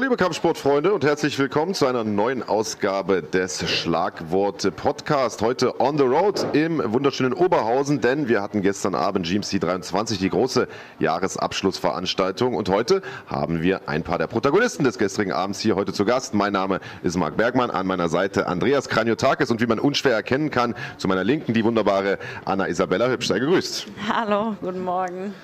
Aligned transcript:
Hallo 0.00 0.08
liebe 0.08 0.24
Kampfsportfreunde 0.24 0.94
und 0.94 1.04
herzlich 1.04 1.38
willkommen 1.38 1.74
zu 1.74 1.84
einer 1.84 2.04
neuen 2.04 2.42
Ausgabe 2.42 3.22
des 3.22 3.68
Schlagwort 3.70 4.74
Podcast. 4.74 5.42
Heute 5.42 5.78
on 5.78 5.98
the 5.98 6.04
road 6.04 6.46
im 6.54 6.80
wunderschönen 6.90 7.34
Oberhausen, 7.34 8.00
denn 8.00 8.26
wir 8.26 8.40
hatten 8.40 8.62
gestern 8.62 8.94
Abend 8.94 9.26
GMC 9.26 9.60
23 9.60 10.18
die 10.18 10.30
große 10.30 10.68
Jahresabschlussveranstaltung 11.00 12.54
und 12.54 12.70
heute 12.70 13.02
haben 13.26 13.60
wir 13.60 13.90
ein 13.90 14.02
paar 14.02 14.16
der 14.16 14.26
Protagonisten 14.26 14.84
des 14.84 14.96
gestrigen 14.96 15.32
Abends 15.32 15.60
hier 15.60 15.76
heute 15.76 15.92
zu 15.92 16.06
Gast. 16.06 16.32
Mein 16.32 16.54
Name 16.54 16.80
ist 17.02 17.18
Marc 17.18 17.36
Bergmann, 17.36 17.70
an 17.70 17.86
meiner 17.86 18.08
Seite 18.08 18.46
Andreas 18.46 18.88
Kranjotakis 18.88 19.50
und 19.50 19.60
wie 19.60 19.66
man 19.66 19.78
unschwer 19.78 20.14
erkennen 20.14 20.50
kann, 20.50 20.74
zu 20.96 21.08
meiner 21.08 21.24
Linken 21.24 21.52
die 21.52 21.62
wunderbare 21.62 22.18
Anna 22.46 22.68
Isabella 22.68 23.10
Hübsch. 23.10 23.26
Sei 23.26 23.38
gegrüßt. 23.38 23.86
Hallo, 24.08 24.56
guten 24.62 24.82
Morgen. 24.82 25.34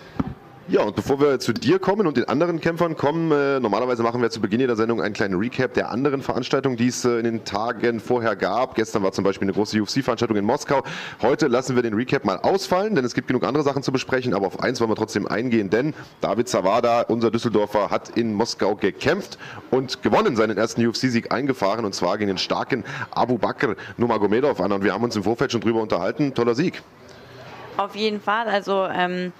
Ja, 0.68 0.82
und 0.82 0.96
bevor 0.96 1.20
wir 1.20 1.38
zu 1.38 1.52
dir 1.52 1.78
kommen 1.78 2.08
und 2.08 2.16
den 2.16 2.28
anderen 2.28 2.60
Kämpfern 2.60 2.96
kommen, 2.96 3.30
äh, 3.30 3.60
normalerweise 3.60 4.02
machen 4.02 4.20
wir 4.20 4.30
zu 4.30 4.40
Beginn 4.40 4.58
jeder 4.58 4.74
Sendung 4.74 5.00
einen 5.00 5.14
kleinen 5.14 5.36
Recap 5.36 5.74
der 5.74 5.92
anderen 5.92 6.22
Veranstaltungen, 6.22 6.76
die 6.76 6.88
es 6.88 7.04
äh, 7.04 7.18
in 7.18 7.24
den 7.24 7.44
Tagen 7.44 8.00
vorher 8.00 8.34
gab. 8.34 8.74
Gestern 8.74 9.04
war 9.04 9.12
zum 9.12 9.22
Beispiel 9.22 9.46
eine 9.46 9.52
große 9.52 9.80
UFC-Veranstaltung 9.80 10.36
in 10.36 10.44
Moskau. 10.44 10.82
Heute 11.22 11.46
lassen 11.46 11.76
wir 11.76 11.84
den 11.84 11.94
Recap 11.94 12.24
mal 12.24 12.38
ausfallen, 12.38 12.96
denn 12.96 13.04
es 13.04 13.14
gibt 13.14 13.28
genug 13.28 13.44
andere 13.44 13.62
Sachen 13.62 13.84
zu 13.84 13.92
besprechen, 13.92 14.34
aber 14.34 14.48
auf 14.48 14.58
eins 14.58 14.80
wollen 14.80 14.90
wir 14.90 14.96
trotzdem 14.96 15.28
eingehen, 15.28 15.70
denn 15.70 15.94
David 16.20 16.48
Zawada, 16.48 17.02
unser 17.02 17.30
Düsseldorfer, 17.30 17.90
hat 17.90 18.16
in 18.16 18.34
Moskau 18.34 18.74
gekämpft 18.74 19.38
und 19.70 20.02
gewonnen, 20.02 20.34
seinen 20.34 20.58
ersten 20.58 20.84
UFC-Sieg 20.84 21.32
eingefahren 21.32 21.84
und 21.84 21.94
zwar 21.94 22.18
gegen 22.18 22.26
den 22.26 22.38
starken 22.38 22.82
Abu 23.12 23.38
Bakr 23.38 23.76
Nurmagomedov 23.98 24.60
an 24.60 24.72
und 24.72 24.82
wir 24.82 24.92
haben 24.92 25.04
uns 25.04 25.14
im 25.14 25.22
Vorfeld 25.22 25.52
schon 25.52 25.60
drüber 25.60 25.80
unterhalten. 25.80 26.34
Toller 26.34 26.56
Sieg. 26.56 26.82
Auf 27.76 27.94
jeden 27.94 28.20
Fall, 28.20 28.48
also 28.48 28.88
ähm 28.92 29.32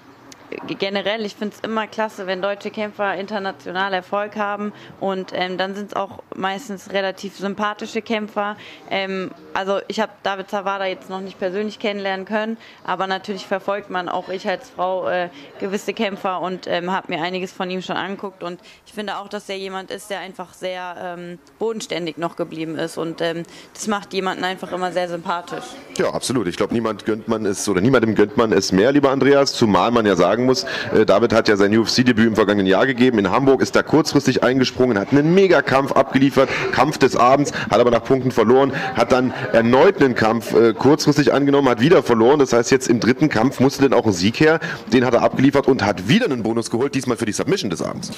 generell, 0.79 1.25
ich 1.25 1.35
finde 1.35 1.55
es 1.55 1.61
immer 1.67 1.87
klasse, 1.87 2.27
wenn 2.27 2.41
deutsche 2.41 2.71
Kämpfer 2.71 3.15
international 3.15 3.93
Erfolg 3.93 4.35
haben 4.35 4.73
und 4.99 5.31
ähm, 5.33 5.57
dann 5.57 5.75
sind 5.75 5.87
es 5.87 5.95
auch 5.95 6.23
meistens 6.35 6.91
relativ 6.91 7.37
sympathische 7.37 8.01
Kämpfer. 8.01 8.55
Ähm, 8.89 9.31
also 9.53 9.79
ich 9.87 9.99
habe 9.99 10.11
David 10.23 10.49
Zawada 10.49 10.85
jetzt 10.85 11.09
noch 11.09 11.21
nicht 11.21 11.39
persönlich 11.39 11.79
kennenlernen 11.79 12.25
können, 12.25 12.57
aber 12.83 13.07
natürlich 13.07 13.45
verfolgt 13.45 13.89
man 13.89 14.09
auch 14.09 14.29
ich 14.29 14.47
als 14.47 14.69
Frau 14.69 15.07
äh, 15.09 15.29
gewisse 15.59 15.93
Kämpfer 15.93 16.41
und 16.41 16.67
ähm, 16.67 16.91
habe 16.91 17.13
mir 17.13 17.21
einiges 17.21 17.51
von 17.51 17.69
ihm 17.69 17.81
schon 17.81 17.97
angeguckt 17.97 18.43
und 18.43 18.59
ich 18.85 18.93
finde 18.93 19.17
auch, 19.17 19.27
dass 19.27 19.49
er 19.49 19.57
jemand 19.57 19.91
ist, 19.91 20.09
der 20.09 20.19
einfach 20.19 20.53
sehr 20.53 20.95
ähm, 20.99 21.39
bodenständig 21.59 22.17
noch 22.17 22.35
geblieben 22.35 22.77
ist 22.77 22.97
und 22.97 23.21
ähm, 23.21 23.43
das 23.73 23.87
macht 23.87 24.13
jemanden 24.13 24.43
einfach 24.43 24.71
immer 24.71 24.91
sehr 24.91 25.09
sympathisch. 25.09 25.65
Ja, 25.97 26.11
absolut. 26.11 26.47
Ich 26.47 26.57
glaube, 26.57 26.73
niemand 26.73 27.05
gönnt 27.05 27.27
man 27.27 27.45
es 27.45 27.67
oder 27.67 27.81
niemandem 27.81 28.15
gönnt 28.15 28.37
man 28.37 28.53
es 28.53 28.71
mehr, 28.71 28.91
lieber 28.91 29.11
Andreas, 29.11 29.53
zumal 29.53 29.91
man 29.91 30.05
ja 30.05 30.15
sagen 30.15 30.36
sagen 30.37 30.45
muss, 30.45 30.65
äh, 30.93 31.05
David 31.05 31.33
hat 31.33 31.47
ja 31.47 31.57
sein 31.57 31.75
UFC-Debüt 31.75 32.27
im 32.27 32.35
vergangenen 32.35 32.67
Jahr 32.67 32.85
gegeben. 32.85 33.17
In 33.17 33.31
Hamburg 33.31 33.61
ist 33.61 33.75
da 33.75 33.81
kurzfristig 33.81 34.43
eingesprungen, 34.43 34.99
hat 34.99 35.11
einen 35.11 35.33
Megakampf 35.33 35.91
abgeliefert, 35.91 36.49
Kampf 36.71 36.97
des 36.99 37.15
Abends, 37.15 37.51
hat 37.69 37.79
aber 37.79 37.91
nach 37.91 38.03
Punkten 38.03 38.31
verloren, 38.31 38.71
hat 38.95 39.11
dann 39.11 39.33
erneut 39.51 40.01
einen 40.01 40.13
Kampf 40.13 40.53
äh, 40.53 40.73
kurzfristig 40.73 41.33
angenommen, 41.33 41.67
hat 41.69 41.81
wieder 41.81 42.03
verloren. 42.03 42.39
Das 42.39 42.53
heißt, 42.53 42.71
jetzt 42.71 42.87
im 42.87 42.99
dritten 42.99 43.29
Kampf 43.29 43.59
musste 43.59 43.81
dann 43.81 43.93
auch 43.97 44.05
ein 44.05 44.13
Sieg 44.13 44.39
her. 44.39 44.59
Den 44.93 45.05
hat 45.05 45.13
er 45.13 45.23
abgeliefert 45.23 45.67
und 45.67 45.83
hat 45.83 46.07
wieder 46.07 46.25
einen 46.25 46.43
Bonus 46.43 46.69
geholt, 46.69 46.93
diesmal 46.93 47.17
für 47.17 47.25
die 47.25 47.31
Submission 47.31 47.71
des 47.71 47.81
Abends. 47.81 48.11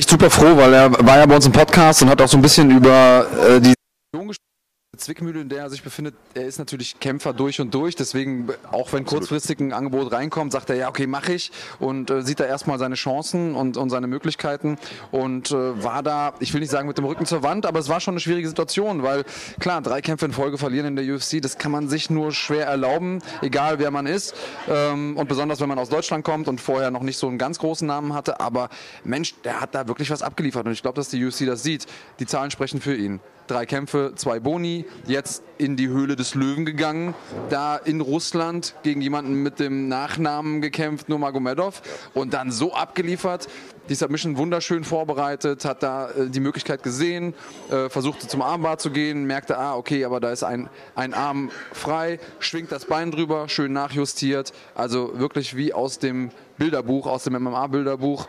Ich 0.00 0.06
bin 0.06 0.20
super 0.20 0.30
froh, 0.30 0.56
weil 0.56 0.72
er 0.72 0.92
war 1.04 1.18
ja 1.18 1.26
bei 1.26 1.34
uns 1.34 1.46
im 1.46 1.52
Podcast 1.52 2.02
und 2.02 2.10
hat 2.10 2.22
auch 2.22 2.28
so 2.28 2.38
ein 2.38 2.42
bisschen 2.42 2.70
über 2.70 3.26
äh, 3.48 3.60
die 3.60 3.74
gesprochen 4.12 4.47
Zwickmühle, 4.98 5.40
in 5.40 5.48
der 5.48 5.62
er 5.62 5.70
sich 5.70 5.82
befindet, 5.82 6.14
er 6.34 6.46
ist 6.46 6.58
natürlich 6.58 7.00
Kämpfer 7.00 7.32
durch 7.32 7.60
und 7.60 7.72
durch. 7.72 7.96
Deswegen, 7.96 8.48
auch 8.70 8.92
wenn 8.92 9.04
kurzfristig 9.04 9.60
ein 9.60 9.72
Angebot 9.72 10.12
reinkommt, 10.12 10.52
sagt 10.52 10.70
er, 10.70 10.76
ja, 10.76 10.88
okay, 10.88 11.06
mache 11.06 11.32
ich. 11.32 11.52
Und 11.78 12.10
äh, 12.10 12.22
sieht 12.22 12.40
da 12.40 12.44
erstmal 12.44 12.78
seine 12.78 12.96
Chancen 12.96 13.54
und, 13.54 13.76
und 13.76 13.90
seine 13.90 14.06
Möglichkeiten. 14.06 14.76
Und 15.10 15.50
äh, 15.50 15.82
war 15.82 16.02
da, 16.02 16.34
ich 16.40 16.52
will 16.52 16.60
nicht 16.60 16.70
sagen 16.70 16.88
mit 16.88 16.98
dem 16.98 17.04
Rücken 17.04 17.26
zur 17.26 17.42
Wand, 17.42 17.64
aber 17.64 17.78
es 17.78 17.88
war 17.88 18.00
schon 18.00 18.14
eine 18.14 18.20
schwierige 18.20 18.48
Situation, 18.48 19.02
weil 19.02 19.24
klar, 19.60 19.80
drei 19.80 20.00
Kämpfe 20.00 20.26
in 20.26 20.32
Folge 20.32 20.58
verlieren 20.58 20.86
in 20.86 20.96
der 20.96 21.14
UFC, 21.14 21.40
das 21.40 21.58
kann 21.58 21.72
man 21.72 21.88
sich 21.88 22.10
nur 22.10 22.32
schwer 22.32 22.66
erlauben, 22.66 23.20
egal 23.40 23.78
wer 23.78 23.90
man 23.90 24.06
ist. 24.06 24.34
Ähm, 24.68 25.16
und 25.16 25.28
besonders, 25.28 25.60
wenn 25.60 25.68
man 25.68 25.78
aus 25.78 25.88
Deutschland 25.88 26.24
kommt 26.24 26.48
und 26.48 26.60
vorher 26.60 26.90
noch 26.90 27.02
nicht 27.02 27.16
so 27.16 27.28
einen 27.28 27.38
ganz 27.38 27.58
großen 27.58 27.86
Namen 27.86 28.14
hatte. 28.14 28.40
Aber 28.40 28.68
Mensch, 29.04 29.34
der 29.44 29.60
hat 29.60 29.74
da 29.74 29.88
wirklich 29.88 30.10
was 30.10 30.22
abgeliefert. 30.22 30.66
Und 30.66 30.72
ich 30.72 30.82
glaube, 30.82 30.96
dass 30.96 31.08
die 31.08 31.24
UFC 31.24 31.46
das 31.46 31.62
sieht. 31.62 31.86
Die 32.18 32.26
Zahlen 32.26 32.50
sprechen 32.50 32.80
für 32.80 32.94
ihn 32.94 33.20
drei 33.50 33.66
Kämpfe, 33.66 34.12
zwei 34.14 34.40
Boni, 34.40 34.84
jetzt 35.06 35.42
in 35.58 35.76
die 35.76 35.88
Höhle 35.88 36.16
des 36.16 36.34
Löwen 36.34 36.64
gegangen, 36.64 37.14
da 37.50 37.76
in 37.76 38.00
Russland 38.00 38.74
gegen 38.82 39.00
jemanden 39.00 39.42
mit 39.42 39.58
dem 39.58 39.88
Nachnamen 39.88 40.60
gekämpft, 40.60 41.08
Nurmagomedov, 41.08 41.82
und 42.14 42.34
dann 42.34 42.50
so 42.52 42.74
abgeliefert. 42.74 43.48
Die 43.88 43.94
Submission 43.94 44.36
wunderschön 44.36 44.84
vorbereitet, 44.84 45.64
hat 45.64 45.82
da 45.82 46.10
äh, 46.10 46.28
die 46.28 46.40
Möglichkeit 46.40 46.82
gesehen, 46.82 47.34
äh, 47.70 47.88
versuchte 47.88 48.28
zum 48.28 48.42
Armbar 48.42 48.78
zu 48.78 48.90
gehen, 48.90 49.24
merkte, 49.24 49.58
ah, 49.58 49.76
okay, 49.76 50.04
aber 50.04 50.20
da 50.20 50.30
ist 50.30 50.44
ein, 50.44 50.68
ein 50.94 51.14
Arm 51.14 51.50
frei, 51.72 52.20
schwingt 52.38 52.70
das 52.70 52.84
Bein 52.84 53.10
drüber, 53.10 53.48
schön 53.48 53.72
nachjustiert. 53.72 54.52
Also 54.74 55.18
wirklich 55.18 55.56
wie 55.56 55.72
aus 55.72 55.98
dem 55.98 56.30
Bilderbuch, 56.58 57.06
aus 57.06 57.24
dem 57.24 57.32
MMA-Bilderbuch. 57.42 58.28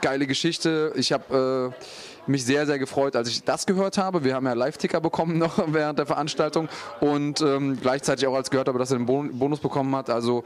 Geile 0.00 0.26
Geschichte. 0.26 0.92
Ich 0.96 1.12
habe 1.12 1.74
äh, 1.76 1.84
mich 2.30 2.44
sehr, 2.44 2.66
sehr 2.66 2.78
gefreut, 2.78 3.16
als 3.16 3.28
ich 3.28 3.44
das 3.44 3.66
gehört 3.66 3.98
habe. 3.98 4.24
Wir 4.24 4.34
haben 4.34 4.46
ja 4.46 4.52
Live-Ticker 4.52 5.00
bekommen 5.00 5.38
noch 5.38 5.62
während 5.66 5.98
der 5.98 6.06
Veranstaltung 6.06 6.68
und 7.00 7.40
ähm, 7.40 7.78
gleichzeitig 7.80 8.26
auch 8.26 8.34
als 8.34 8.50
gehört 8.50 8.68
habe, 8.68 8.78
dass 8.78 8.90
er 8.90 8.98
den 8.98 9.06
Bonus 9.06 9.60
bekommen 9.60 9.94
hat. 9.96 10.10
Also 10.10 10.44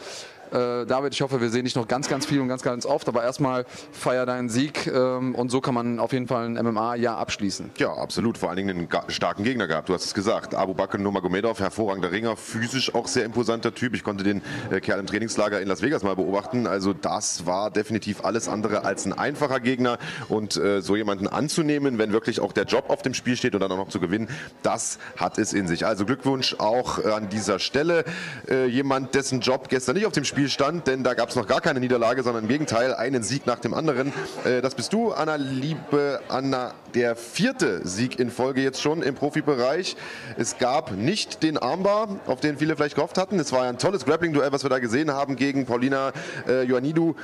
äh, 0.53 0.87
David, 0.87 1.15
ich 1.15 1.23
hoffe, 1.23 1.41
wir 1.41 1.51
sehen 1.51 1.65
dich 1.65 1.75
noch 1.75 1.89
ganz, 1.89 2.09
ganz 2.09 2.27
viel 2.27 2.41
und 2.41 2.49
ganz, 2.49 2.63
ganz 2.63 2.87
oft. 2.87 3.09
Aber 3.09 3.23
erstmal 3.23 3.65
feier 3.93 4.27
deinen 4.27 4.49
Sieg 4.49 4.87
ähm, 4.87 5.35
und 5.35 5.51
so 5.51 5.61
kann 5.61 5.75
man 5.75 5.99
auf 5.99 6.13
jeden 6.13 6.27
Fall 6.27 6.47
ein 6.47 6.55
MMA-Jahr 6.55 7.17
abschließen. 7.17 7.71
Ja, 7.79 7.93
absolut. 7.95 8.39
Vor 8.39 8.51
allen 8.51 8.57
Dingen 8.57 8.71
einen 8.71 8.89
starken 9.09 9.45
Gegner 9.45 9.67
gehabt. 9.67 9.89
Du 9.89 9.95
hast 9.95 10.05
es 10.05 10.15
gesagt. 10.15 10.55
Abu 10.55 10.75
Bakr 10.75 10.99
Nurmagomedov, 10.99 11.61
hervorragender 11.61 12.13
Ringer, 12.13 12.37
physisch 12.37 12.95
auch 12.95 13.07
sehr 13.07 13.25
imposanter 13.25 13.75
Typ. 13.75 13.95
Ich 13.95 14.05
konnte 14.05 14.25
den 14.25 14.43
äh, 14.71 14.81
Kerl 14.81 15.01
im 15.01 15.07
Trainingslager 15.07 15.61
in 15.61 15.69
Las 15.69 15.83
Vegas 15.83 16.03
mal 16.03 16.17
beobachten. 16.17 16.67
Also 16.67 16.93
das 16.93 17.47
war 17.47 17.71
definitiv 17.71 18.25
alles 18.25 18.49
andere 18.49 18.85
als 18.85 19.07
ein 19.07 19.13
einfacher 19.13 19.61
Gegner. 19.61 19.99
Und 20.29 20.57
äh, 20.57 20.83
so 20.83 20.97
jemanden 20.97 21.29
anzunehmen, 21.29 21.99
wenn 21.99 22.13
wirklich 22.13 22.41
auch 22.41 22.53
der 22.53 22.65
Job 22.65 22.87
auf 22.89 23.03
dem 23.03 23.15
Spiel 23.15 23.37
steht 23.37 23.55
und 23.55 23.61
dann 23.61 23.73
auch 23.73 23.77
noch 23.77 23.89
zu 23.89 24.01
gewinnen, 24.01 24.29
das 24.63 24.99
hat 25.17 25.39
es 25.39 25.53
in 25.53 25.69
sich. 25.69 25.87
Also 25.87 26.05
Glückwunsch 26.05 26.57
auch 26.59 27.05
an 27.05 27.29
dieser 27.29 27.59
Stelle. 27.59 28.05
Äh, 28.49 28.67
jemand, 28.67 29.15
dessen 29.15 29.41
Job 29.41 29.69
gestern 29.69 29.97
nicht 29.97 30.07
auf 30.07 30.13
dem 30.13 30.25
Spiel 30.25 30.34
Spielstand, 30.35 30.89
denn 30.89 31.05
da 31.05 31.15
gab 31.15 31.29
es 31.29 31.37
noch 31.37 31.47
gar 31.47 31.61
keine 31.61 31.79
Niederlage, 31.79 32.25
sondern 32.25 32.43
im 32.43 32.49
Gegenteil 32.49 32.93
einen 32.93 33.23
Sieg 33.23 33.47
nach 33.47 33.61
dem 33.61 33.73
anderen. 33.73 34.13
Äh, 34.45 34.63
das 34.63 34.75
bist 34.75 34.93
du, 34.93 35.13
Anna, 35.13 35.37
liebe 35.37 36.19
Anna, 36.27 36.75
der 36.93 37.15
vierte 37.15 37.87
Sieg 37.87 38.19
in 38.19 38.33
Folge 38.33 38.61
jetzt 38.61 38.83
schon 38.83 39.01
im 39.01 39.15
Profibereich. 39.15 39.95
Es 40.37 40.59
gab 40.59 40.91
nicht 40.91 41.45
den 41.45 41.57
Armbar, 41.57 42.19
auf 42.27 42.41
den 42.41 42.59
viele 42.59 42.75
vielleicht 42.75 42.97
gehofft 42.97 43.17
hatten. 43.17 43.39
Es 43.39 43.53
war 43.53 43.63
ein 43.63 43.79
tolles 43.79 44.05
Grappling-Duell, 44.05 44.51
was 44.51 44.65
wir 44.65 44.71
da 44.71 44.81
gesehen 44.81 45.13
haben 45.13 45.37
gegen 45.37 45.67
Paulina 45.67 46.11
äh, 46.49 46.67
Ioannidou. 46.67 47.15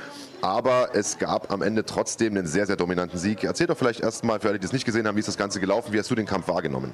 Aber 0.41 0.91
es 0.93 1.17
gab 1.17 1.51
am 1.51 1.61
Ende 1.61 1.83
trotzdem 1.83 2.37
einen 2.37 2.47
sehr, 2.47 2.65
sehr 2.65 2.77
dominanten 2.77 3.19
Sieg. 3.19 3.43
Erzähl 3.43 3.67
doch 3.67 3.77
vielleicht 3.77 3.99
erstmal 3.99 4.39
für 4.39 4.47
alle, 4.47 4.59
die 4.59 4.65
es 4.65 4.71
nicht 4.71 4.85
gesehen 4.85 5.05
haben, 5.05 5.17
wie 5.17 5.19
ist 5.19 5.27
das 5.27 5.37
Ganze 5.37 5.59
gelaufen? 5.59 5.91
Wie 5.91 5.99
hast 5.99 6.09
du 6.09 6.15
den 6.15 6.25
Kampf 6.25 6.47
wahrgenommen? 6.47 6.93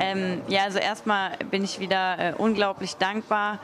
Ähm, 0.00 0.40
ja, 0.48 0.62
also 0.64 0.78
erstmal 0.78 1.32
bin 1.50 1.62
ich 1.62 1.78
wieder 1.78 2.18
äh, 2.18 2.32
unglaublich 2.38 2.96
dankbar 2.96 3.60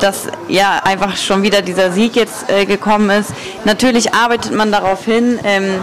dass 0.00 0.28
ja 0.48 0.80
einfach 0.84 1.16
schon 1.16 1.42
wieder 1.42 1.60
dieser 1.60 1.92
Sieg 1.92 2.16
jetzt 2.16 2.48
äh, 2.50 2.64
gekommen 2.64 3.10
ist. 3.10 3.32
Natürlich 3.64 4.14
arbeitet 4.14 4.52
man 4.54 4.72
darauf 4.72 5.04
hin. 5.04 5.38
Ähm, 5.44 5.74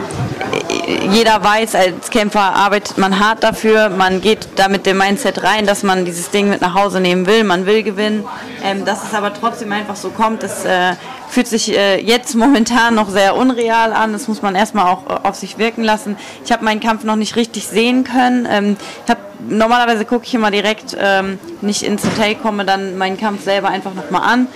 jeder 1.12 1.44
weiß, 1.44 1.75
als 1.75 2.09
Kämpfer 2.09 2.42
arbeitet 2.42 2.97
man 2.97 3.19
hart 3.19 3.44
dafür. 3.44 3.89
Man 3.89 4.21
geht 4.21 4.47
da 4.56 4.68
mit 4.68 4.86
dem 4.88 4.97
Mindset 4.97 5.44
rein, 5.44 5.68
dass 5.68 5.83
man 5.83 6.06
dieses 6.06 6.31
Ding 6.31 6.50
mit 6.50 6.62
nach 6.62 6.74
Hause 6.74 7.00
nehmen 7.00 7.27
will. 7.27 7.44
Man 7.44 7.68
will 7.68 7.83
gewinnen. 7.83 8.25
Ähm, 8.63 8.83
dass 8.83 9.03
es 9.03 9.13
aber 9.13 9.31
trotzdem 9.31 9.71
einfach 9.71 9.95
so 9.95 10.09
kommt, 10.09 10.42
das 10.42 10.65
äh, 10.65 10.94
fühlt 11.30 11.47
sich 11.47 11.75
äh, 11.75 12.01
jetzt 12.01 12.33
momentan 12.36 12.95
noch 12.95 13.09
sehr 13.09 13.36
unreal 13.36 13.94
an. 13.94 14.13
Das 14.13 14.27
muss 14.27 14.42
man 14.42 14.56
erstmal 14.56 14.92
auch 14.92 15.06
äh, 15.07 15.27
auf 15.27 15.36
sich 15.36 15.59
wirken 15.59 15.83
lassen. 15.83 16.18
Ich 16.44 16.51
habe 16.51 16.63
meinen 16.65 16.80
Kampf 16.80 17.03
noch 17.03 17.15
nicht 17.15 17.36
richtig 17.36 17.68
sehen 17.68 18.03
können. 18.03 18.47
Ähm, 18.50 18.77
ich 19.03 19.12
habe 19.12 19.19
normalerweise 19.47 20.06
gucke 20.06 20.25
ich 20.25 20.33
immer 20.33 20.51
direkt, 20.51 20.95
ähm, 21.00 21.39
nicht 21.62 21.83
ins 21.83 22.03
Hotel 22.06 22.36
komme, 22.36 22.65
dann 22.65 22.97
meinen 22.97 23.18
Kampf 23.18 23.34
selber 23.43 23.69
einfach 23.69 23.93
nochmal 23.93 24.21
an. 24.21 24.47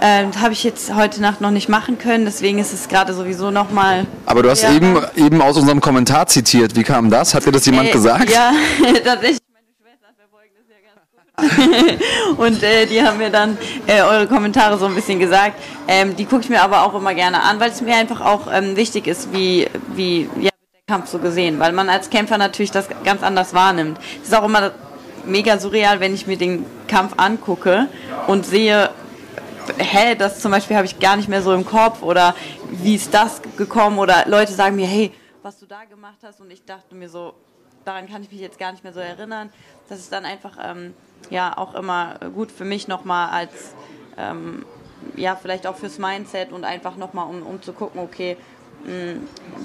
Ähm, 0.00 0.30
habe 0.40 0.52
ich 0.52 0.64
jetzt 0.64 0.94
heute 0.94 1.22
Nacht 1.22 1.40
noch 1.40 1.52
nicht 1.52 1.68
machen 1.68 1.98
können, 1.98 2.24
deswegen 2.24 2.58
ist 2.58 2.72
es 2.72 2.88
gerade 2.88 3.14
sowieso 3.14 3.50
nochmal. 3.50 4.06
Aber 4.26 4.42
du 4.42 4.50
hast 4.50 4.62
ja, 4.62 4.72
eben, 4.72 4.98
eben 5.16 5.40
aus 5.40 5.56
unserem 5.56 5.80
Kommentar 5.80 6.26
zitiert. 6.26 6.74
Wie 6.74 6.82
kam 6.82 7.10
das? 7.10 7.32
Hat 7.32 7.46
dir 7.46 7.52
das 7.52 7.64
jemand 7.64 7.88
äh, 7.88 7.92
gesagt? 7.92 8.28
Ja, 8.28 8.52
tatsächlich. 9.04 9.38
Meine 9.52 9.66
Schwester 9.80 10.10
verfolgt 10.18 10.52
das 10.58 10.66
ja 10.68 11.46
ganz 11.46 11.96
gut. 11.96 12.38
Und 12.38 12.62
äh, 12.64 12.86
die 12.86 13.00
haben 13.02 13.18
mir 13.18 13.30
dann 13.30 13.56
äh, 13.86 14.02
eure 14.02 14.26
Kommentare 14.26 14.78
so 14.78 14.86
ein 14.86 14.94
bisschen 14.96 15.20
gesagt. 15.20 15.54
Ähm, 15.86 16.16
die 16.16 16.24
gucke 16.24 16.42
ich 16.42 16.48
mir 16.50 16.62
aber 16.62 16.84
auch 16.84 16.94
immer 16.94 17.14
gerne 17.14 17.42
an, 17.42 17.60
weil 17.60 17.70
es 17.70 17.80
mir 17.80 17.94
einfach 17.94 18.20
auch 18.20 18.48
ähm, 18.52 18.76
wichtig 18.76 19.06
ist, 19.06 19.32
wie, 19.32 19.68
wie 19.94 20.28
ja, 20.40 20.50
Kampf 20.86 21.08
so 21.08 21.18
gesehen, 21.18 21.60
weil 21.60 21.72
man 21.72 21.88
als 21.88 22.10
Kämpfer 22.10 22.36
natürlich 22.36 22.70
das 22.70 22.88
ganz 23.04 23.22
anders 23.22 23.54
wahrnimmt. 23.54 23.98
Es 24.22 24.28
ist 24.28 24.34
auch 24.34 24.44
immer 24.44 24.72
mega 25.26 25.58
surreal, 25.58 26.00
wenn 26.00 26.14
ich 26.14 26.26
mir 26.26 26.36
den 26.36 26.64
Kampf 26.88 27.14
angucke 27.16 27.88
und 28.26 28.46
sehe, 28.46 28.90
hä, 29.78 30.14
das 30.14 30.40
zum 30.40 30.50
Beispiel 30.52 30.76
habe 30.76 30.86
ich 30.86 30.98
gar 30.98 31.16
nicht 31.16 31.28
mehr 31.28 31.42
so 31.42 31.54
im 31.54 31.64
Kopf 31.64 32.02
oder 32.02 32.34
wie 32.70 32.94
ist 32.94 33.12
das 33.14 33.40
gekommen 33.56 33.98
oder 33.98 34.24
Leute 34.26 34.52
sagen 34.52 34.76
mir, 34.76 34.86
hey, 34.86 35.12
was 35.42 35.58
du 35.58 35.66
da 35.66 35.84
gemacht 35.84 36.18
hast. 36.22 36.40
Und 36.40 36.50
ich 36.50 36.64
dachte 36.64 36.94
mir 36.94 37.08
so, 37.08 37.34
daran 37.84 38.08
kann 38.08 38.22
ich 38.22 38.30
mich 38.30 38.40
jetzt 38.40 38.58
gar 38.58 38.72
nicht 38.72 38.82
mehr 38.82 38.92
so 38.92 39.00
erinnern. 39.00 39.50
Das 39.88 39.98
ist 39.98 40.12
dann 40.12 40.24
einfach 40.24 40.56
ähm, 40.62 40.94
ja 41.30 41.56
auch 41.56 41.74
immer 41.74 42.18
gut 42.34 42.50
für 42.50 42.64
mich 42.64 42.88
nochmal 42.88 43.30
als 43.30 43.74
ähm, 44.16 44.64
ja 45.16 45.36
vielleicht 45.36 45.66
auch 45.66 45.76
fürs 45.76 45.98
Mindset 45.98 46.52
und 46.52 46.64
einfach 46.64 46.96
nochmal 46.96 47.28
um, 47.28 47.42
um 47.42 47.60
zu 47.62 47.72
gucken, 47.72 48.00
okay, 48.00 48.36
mh, 48.84 49.16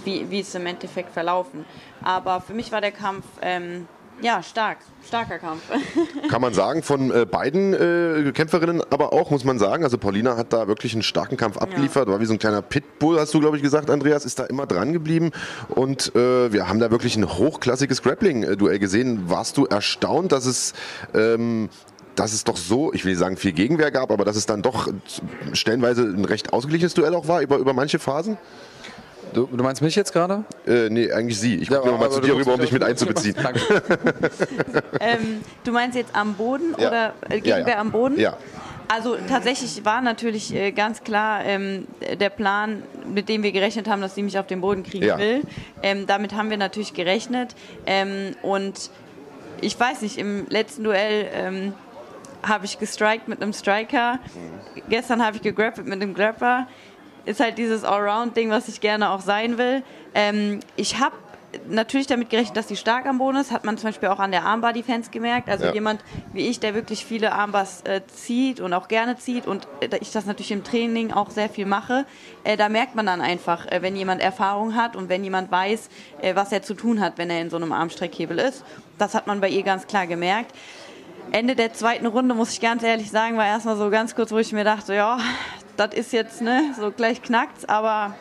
wie, 0.03 0.29
wie 0.29 0.39
ist 0.41 0.50
es 0.50 0.56
im 0.56 0.65
Endeffekt 0.65 1.13
verlaufen. 1.13 1.65
Aber 2.03 2.41
für 2.41 2.53
mich 2.53 2.71
war 2.71 2.81
der 2.81 2.91
Kampf 2.91 3.25
ähm, 3.41 3.88
ja, 4.21 4.44
stark. 4.44 4.77
Starker 5.07 5.39
Kampf. 5.39 5.63
Kann 6.30 6.42
man 6.42 6.54
sagen, 6.54 6.83
von 6.83 7.12
äh, 7.12 7.25
beiden 7.25 7.74
äh, 7.74 8.31
Kämpferinnen 8.31 8.81
aber 8.89 9.13
auch, 9.13 9.31
muss 9.31 9.44
man 9.44 9.60
sagen. 9.60 9.83
Also 9.83 9.98
Paulina 9.98 10.38
hat 10.38 10.54
da 10.54 10.68
wirklich 10.68 10.94
einen 10.94 11.04
starken 11.04 11.38
Kampf 11.38 11.57
abgeliefert. 11.57 12.07
Ja. 12.07 12.13
War 12.13 12.19
wie 12.19 12.25
so 12.25 12.33
ein 12.33 12.39
kleiner 12.39 12.62
Pitbull, 12.62 13.19
hast 13.19 13.33
du, 13.33 13.39
glaube 13.39 13.57
ich, 13.57 13.63
gesagt, 13.63 13.89
Andreas. 13.89 14.25
Ist 14.25 14.39
da 14.39 14.45
immer 14.45 14.66
dran 14.66 14.94
geblieben. 14.94 15.31
Und 15.69 16.13
äh, 16.16 16.51
wir 16.51 16.68
haben 16.68 16.80
da 16.80 16.92
wirklich 16.92 17.16
ein 17.16 17.27
hochklassiges 17.27 18.01
Grappling-Duell 18.04 18.80
gesehen. 18.80 19.30
Warst 19.30 19.57
du 19.57 19.66
erstaunt, 19.66 20.31
dass 20.31 20.45
es 20.45 20.74
ähm, 21.13 21.69
dass 22.16 22.33
es 22.33 22.44
doch 22.44 22.57
so, 22.57 22.92
ich 22.92 23.06
will 23.06 23.12
nicht 23.12 23.19
sagen 23.19 23.38
viel 23.38 23.54
Gegenwehr 23.54 23.92
gab, 23.92 24.12
aber 24.12 24.25
dass 24.25 24.36
es 24.36 24.45
dann 24.45 24.62
doch 24.62 24.89
stellenweise 25.54 26.04
ein 26.04 26.25
recht 26.25 26.51
ausgeglichenes 26.51 26.94
Duell 26.94 27.16
auch 27.16 27.30
war 27.30 27.42
über, 27.42 27.57
über 27.57 27.74
manche 27.74 27.98
Phasen? 27.98 28.38
Du, 29.33 29.47
du, 29.51 29.63
meinst 29.63 29.81
mich 29.81 29.95
jetzt 29.95 30.11
gerade? 30.13 30.43
Äh, 30.65 30.89
nee, 30.89 31.11
eigentlich 31.11 31.39
sie. 31.39 31.55
Ich 31.55 31.69
ja, 31.69 31.79
gucke 31.79 31.97
mal 31.97 32.09
zu 32.09 32.21
dir 32.21 32.35
rüber, 32.35 32.53
um 32.53 32.59
dich 32.59 32.71
mit 32.71 32.83
einzubeziehen. 32.83 33.35
ähm, 34.99 35.41
du 35.63 35.71
meinst 35.71 35.95
jetzt 35.95 36.15
am 36.15 36.33
Boden 36.33 36.75
ja. 36.77 36.87
oder 36.87 37.13
äh, 37.29 37.39
Gegenwehr 37.39 37.75
ja, 37.75 37.79
am 37.79 37.91
Boden? 37.91 38.19
Ja. 38.19 38.37
Also 38.91 39.17
tatsächlich 39.27 39.85
war 39.85 40.01
natürlich 40.01 40.53
äh, 40.53 40.71
ganz 40.71 41.03
klar 41.03 41.45
ähm, 41.45 41.85
der 42.19 42.31
Plan, 42.31 42.81
mit 43.13 43.29
dem 43.29 43.43
wir 43.43 43.51
gerechnet 43.51 43.87
haben, 43.87 44.01
dass 44.01 44.15
sie 44.15 44.23
mich 44.23 44.39
auf 44.39 44.47
den 44.47 44.61
Boden 44.61 44.81
kriegen 44.81 45.15
will. 45.19 45.43
Ähm, 45.83 46.07
damit 46.07 46.33
haben 46.33 46.49
wir 46.49 46.57
natürlich 46.57 46.95
gerechnet. 46.95 47.55
Ähm, 47.85 48.35
und 48.41 48.89
ich 49.61 49.79
weiß 49.79 50.01
nicht, 50.01 50.17
im 50.17 50.47
letzten 50.49 50.83
Duell 50.83 51.27
ähm, 51.33 51.73
habe 52.41 52.65
ich 52.65 52.79
gestrikt 52.79 53.27
mit 53.27 53.43
einem 53.43 53.53
Striker. 53.53 54.13
Mhm. 54.15 54.81
Gestern 54.89 55.23
habe 55.23 55.37
ich 55.37 55.43
gegrappelt 55.43 55.85
mit 55.85 56.01
einem 56.01 56.15
Grapper 56.15 56.67
ist 57.29 57.39
halt 57.39 57.59
dieses 57.59 57.83
Allround-Ding, 57.83 58.49
was 58.49 58.67
ich 58.67 58.81
gerne 58.81 59.11
auch 59.11 59.21
sein 59.21 59.59
will. 59.59 59.83
Ähm, 60.15 60.61
ich 60.75 60.99
habe 60.99 61.15
natürlich 61.67 62.07
damit 62.07 62.31
gerechnet, 62.31 62.57
dass 62.57 62.67
sie 62.67 62.75
stark 62.75 63.05
am 63.05 63.19
Boden 63.19 63.37
ist. 63.37 63.51
Hat 63.51 63.65
man 63.65 63.77
zum 63.77 63.89
Beispiel 63.89 64.09
auch 64.09 64.19
an 64.19 64.31
der 64.31 64.45
Armbar-Defense 64.45 65.11
gemerkt. 65.11 65.47
Also 65.47 65.65
ja. 65.65 65.73
jemand 65.73 66.03
wie 66.33 66.47
ich, 66.47 66.59
der 66.59 66.73
wirklich 66.73 67.05
viele 67.05 67.31
Armbars 67.31 67.81
äh, 67.83 68.01
zieht 68.07 68.59
und 68.59 68.73
auch 68.73 68.87
gerne 68.87 69.15
zieht 69.17 69.45
und 69.45 69.67
äh, 69.79 69.95
ich 70.01 70.11
das 70.11 70.25
natürlich 70.25 70.51
im 70.51 70.63
Training 70.63 71.11
auch 71.11 71.29
sehr 71.29 71.49
viel 71.49 71.67
mache, 71.67 72.05
äh, 72.43 72.57
da 72.57 72.67
merkt 72.67 72.95
man 72.95 73.05
dann 73.05 73.21
einfach, 73.21 73.67
äh, 73.67 73.83
wenn 73.83 73.95
jemand 73.95 74.21
Erfahrung 74.21 74.75
hat 74.75 74.95
und 74.95 75.07
wenn 75.07 75.23
jemand 75.23 75.51
weiß, 75.51 75.89
äh, 76.21 76.35
was 76.35 76.51
er 76.51 76.63
zu 76.63 76.73
tun 76.73 76.99
hat, 76.99 77.17
wenn 77.17 77.29
er 77.29 77.41
in 77.41 77.51
so 77.51 77.57
einem 77.57 77.71
Armstreckhebel 77.71 78.39
ist. 78.39 78.63
Das 78.97 79.13
hat 79.13 79.27
man 79.27 79.39
bei 79.39 79.49
ihr 79.49 79.63
ganz 79.63 79.85
klar 79.85 80.07
gemerkt. 80.07 80.53
Ende 81.31 81.55
der 81.55 81.73
zweiten 81.73 82.07
Runde, 82.07 82.33
muss 82.33 82.53
ich 82.53 82.59
ganz 82.59 82.81
ehrlich 82.81 83.11
sagen, 83.11 83.37
war 83.37 83.45
erstmal 83.45 83.77
so 83.77 83.91
ganz 83.91 84.15
kurz, 84.15 84.31
wo 84.31 84.39
ich 84.39 84.51
mir 84.51 84.63
dachte, 84.63 84.95
ja, 84.95 85.19
das 85.79 85.93
ist 85.93 86.13
jetzt, 86.13 86.41
ne, 86.41 86.75
so 86.79 86.91
gleich 86.91 87.21
knackt 87.21 87.69
aber 87.69 88.15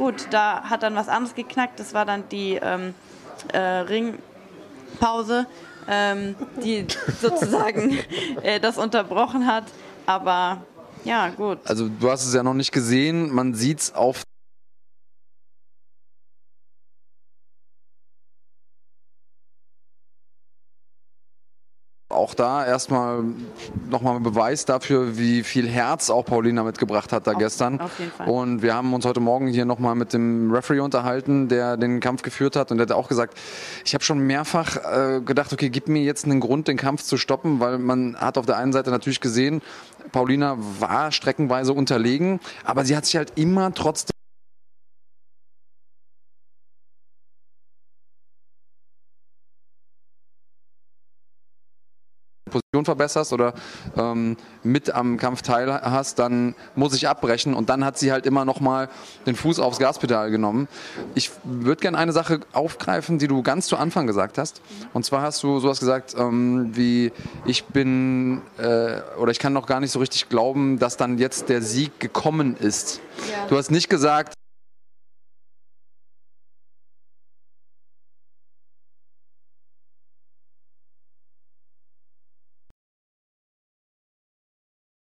gut, 0.00 0.28
da 0.30 0.62
hat 0.62 0.82
dann 0.82 0.94
was 0.94 1.08
anderes 1.08 1.34
geknackt. 1.34 1.78
Das 1.78 1.92
war 1.92 2.06
dann 2.06 2.24
die 2.30 2.58
ähm, 2.60 2.94
äh, 3.52 3.58
Ringpause, 3.58 5.46
ähm, 5.86 6.34
die 6.64 6.86
sozusagen 7.20 7.98
äh, 8.42 8.58
das 8.60 8.78
unterbrochen 8.78 9.46
hat. 9.46 9.64
Aber 10.06 10.62
ja, 11.04 11.28
gut. 11.28 11.58
Also 11.64 11.88
du 11.88 12.10
hast 12.10 12.26
es 12.26 12.34
ja 12.34 12.42
noch 12.42 12.54
nicht 12.54 12.72
gesehen. 12.72 13.32
Man 13.32 13.54
sieht 13.54 13.80
es 13.80 13.94
auf 13.94 14.22
auch 22.10 22.34
da 22.34 22.66
erstmal 22.66 23.22
nochmal 23.88 24.16
ein 24.16 24.22
Beweis 24.22 24.64
dafür, 24.64 25.16
wie 25.16 25.42
viel 25.42 25.68
Herz 25.68 26.10
auch 26.10 26.24
Paulina 26.24 26.64
mitgebracht 26.64 27.12
hat 27.12 27.26
da 27.26 27.32
auf, 27.32 27.38
gestern. 27.38 27.80
Auf 27.80 27.98
jeden 27.98 28.10
Fall. 28.10 28.28
Und 28.28 28.62
wir 28.62 28.74
haben 28.74 28.92
uns 28.92 29.04
heute 29.04 29.20
Morgen 29.20 29.46
hier 29.46 29.64
nochmal 29.64 29.94
mit 29.94 30.12
dem 30.12 30.52
Referee 30.52 30.80
unterhalten, 30.80 31.48
der 31.48 31.76
den 31.76 32.00
Kampf 32.00 32.22
geführt 32.22 32.56
hat. 32.56 32.72
Und 32.72 32.78
der 32.78 32.88
hat 32.88 32.92
auch 32.92 33.08
gesagt, 33.08 33.38
ich 33.84 33.94
habe 33.94 34.02
schon 34.02 34.18
mehrfach 34.18 34.76
äh, 34.76 35.20
gedacht, 35.20 35.52
okay, 35.52 35.70
gib 35.70 35.88
mir 35.88 36.02
jetzt 36.02 36.24
einen 36.24 36.40
Grund, 36.40 36.68
den 36.68 36.76
Kampf 36.76 37.02
zu 37.02 37.16
stoppen, 37.16 37.60
weil 37.60 37.78
man 37.78 38.16
hat 38.16 38.38
auf 38.38 38.46
der 38.46 38.56
einen 38.56 38.72
Seite 38.72 38.90
natürlich 38.90 39.20
gesehen, 39.20 39.62
Paulina 40.12 40.56
war 40.80 41.12
streckenweise 41.12 41.72
unterlegen, 41.72 42.40
aber 42.64 42.84
sie 42.84 42.96
hat 42.96 43.06
sich 43.06 43.16
halt 43.16 43.32
immer 43.36 43.72
trotzdem 43.72 44.19
Position 52.80 52.84
verbesserst 52.84 53.32
oder 53.32 53.54
ähm, 53.96 54.36
mit 54.62 54.90
am 54.90 55.16
Kampf 55.16 55.42
teil 55.42 55.72
hast, 55.72 56.18
dann 56.18 56.54
muss 56.74 56.94
ich 56.94 57.08
abbrechen 57.08 57.54
und 57.54 57.68
dann 57.68 57.84
hat 57.84 57.98
sie 57.98 58.12
halt 58.12 58.26
immer 58.26 58.44
noch 58.44 58.60
mal 58.60 58.88
den 59.26 59.36
Fuß 59.36 59.58
aufs 59.60 59.78
Gaspedal 59.78 60.30
genommen. 60.30 60.68
Ich 61.14 61.30
würde 61.44 61.80
gerne 61.80 61.98
eine 61.98 62.12
Sache 62.12 62.40
aufgreifen, 62.52 63.18
die 63.18 63.28
du 63.28 63.42
ganz 63.42 63.66
zu 63.66 63.76
Anfang 63.76 64.06
gesagt 64.06 64.38
hast. 64.38 64.60
Und 64.92 65.04
zwar 65.04 65.22
hast 65.22 65.42
du 65.42 65.60
sowas 65.60 65.80
gesagt 65.80 66.14
ähm, 66.18 66.70
wie 66.74 67.12
ich 67.46 67.64
bin 67.64 68.42
äh, 68.58 69.00
oder 69.18 69.30
ich 69.30 69.38
kann 69.38 69.52
noch 69.52 69.66
gar 69.66 69.80
nicht 69.80 69.92
so 69.92 69.98
richtig 69.98 70.28
glauben, 70.28 70.78
dass 70.78 70.96
dann 70.96 71.18
jetzt 71.18 71.48
der 71.48 71.62
Sieg 71.62 71.98
gekommen 72.00 72.56
ist. 72.56 73.00
Ja. 73.30 73.46
Du 73.48 73.56
hast 73.56 73.70
nicht 73.70 73.88
gesagt, 73.88 74.34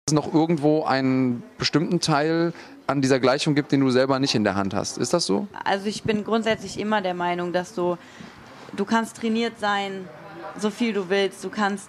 es 0.07 0.13
noch 0.13 0.35
irgendwo 0.35 0.85
einen 0.85 1.43
bestimmten 1.57 1.99
Teil 1.99 2.53
an 2.87 3.01
dieser 3.01 3.21
Gleichung 3.21 3.55
gibt, 3.55 3.73
den 3.73 3.81
du 3.81 3.89
selber 3.89 4.19
nicht 4.19 4.35
in 4.35 4.45
der 4.45 4.55
Hand 4.55 4.75
hast. 4.75 4.99
Ist 4.99 5.15
das 5.15 5.25
so? 5.25 5.47
Also 5.65 5.87
ich 5.87 6.03
bin 6.03 6.25
grundsätzlich 6.25 6.79
immer 6.79 7.01
der 7.01 7.15
Meinung, 7.15 7.55
dass 7.55 7.75
du, 7.75 7.97
du 8.77 8.85
kannst 8.85 9.17
trainiert 9.17 9.59
sein, 9.59 10.07
so 10.59 10.69
viel 10.69 10.93
du 10.93 11.09
willst, 11.09 11.43
du 11.43 11.49
kannst 11.49 11.89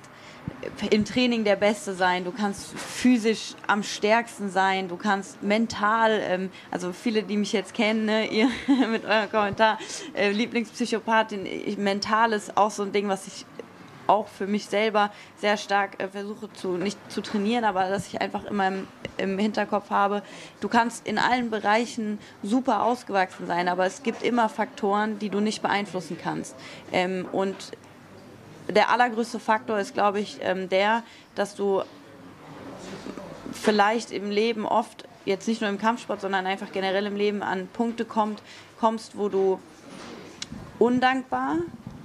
im 0.92 1.04
Training 1.04 1.44
der 1.44 1.58
Beste 1.58 1.94
sein, 1.94 2.24
du 2.24 2.32
kannst 2.32 2.72
physisch 2.80 3.56
am 3.68 3.84
stärksten 3.84 4.50
sein, 4.50 4.88
du 4.88 4.96
kannst 4.96 5.44
mental, 5.44 6.22
ähm, 6.22 6.50
also 6.72 6.94
viele, 6.94 7.22
die 7.24 7.36
mich 7.36 7.52
jetzt 7.52 7.74
kennen, 7.74 8.06
ne, 8.06 8.28
ihr 8.32 8.48
mit 8.90 9.04
eurem 9.04 9.30
Kommentar, 9.30 9.78
äh, 10.14 10.32
Lieblingspsychopathin, 10.32 11.46
ich, 11.46 11.78
mental 11.78 12.32
ist 12.32 12.56
auch 12.56 12.72
so 12.72 12.84
ein 12.84 12.94
Ding, 12.94 13.10
was 13.10 13.28
ich 13.28 13.46
auch 14.08 14.28
für 14.28 14.48
mich 14.48 14.66
selber 14.66 15.12
sehr 15.38 15.58
stark 15.58 16.02
äh, 16.02 16.08
versuche 16.08 16.52
zu 16.54 16.78
nicht 16.78 16.98
zu 17.12 17.22
trainieren, 17.22 17.64
aber 17.64 17.90
dass 17.90 18.08
ich 18.08 18.22
einfach 18.22 18.46
immer 18.46 18.68
im, 18.68 18.88
im, 19.18 19.38
Hinterkopf 19.38 19.90
habe, 19.90 20.22
du 20.62 20.68
kannst 20.68 21.08
in 21.08 21.18
allen 21.18 21.50
Bereichen 21.50 22.20
super 22.44 22.84
ausgewachsen 22.84 23.48
sein, 23.48 23.68
aber 23.68 23.86
es 23.86 24.04
gibt 24.04 24.24
immer 24.24 24.50
Faktoren, 24.50 25.20
die 25.20 25.30
du 25.30 25.40
nicht 25.40 25.62
beeinflussen 25.62 26.18
kannst. 26.22 26.56
Ähm, 26.92 27.28
und 27.32 27.72
der 28.68 28.90
allergrößte 28.90 29.40
Faktor 29.40 29.80
ist, 29.80 29.94
glaube 29.94 30.20
ich, 30.20 30.40
ähm, 30.42 30.70
der, 30.70 31.04
dass 31.36 31.56
du 31.56 31.84
vielleicht 33.52 34.12
im 34.12 34.32
Leben 34.32 34.66
oft, 34.66 35.08
jetzt 35.26 35.48
nicht 35.48 35.62
nur 35.62 35.70
im 35.70 35.80
Kampfsport, 35.80 36.22
sondern 36.22 36.46
einfach 36.46 36.72
generell 36.72 37.06
im 37.06 37.16
Leben 37.16 37.42
an 37.42 37.68
Punkte 37.68 38.06
kommt, 38.06 38.42
kommst, 38.80 39.18
wo 39.18 39.30
du 39.30 39.60
undankbar 40.80 41.58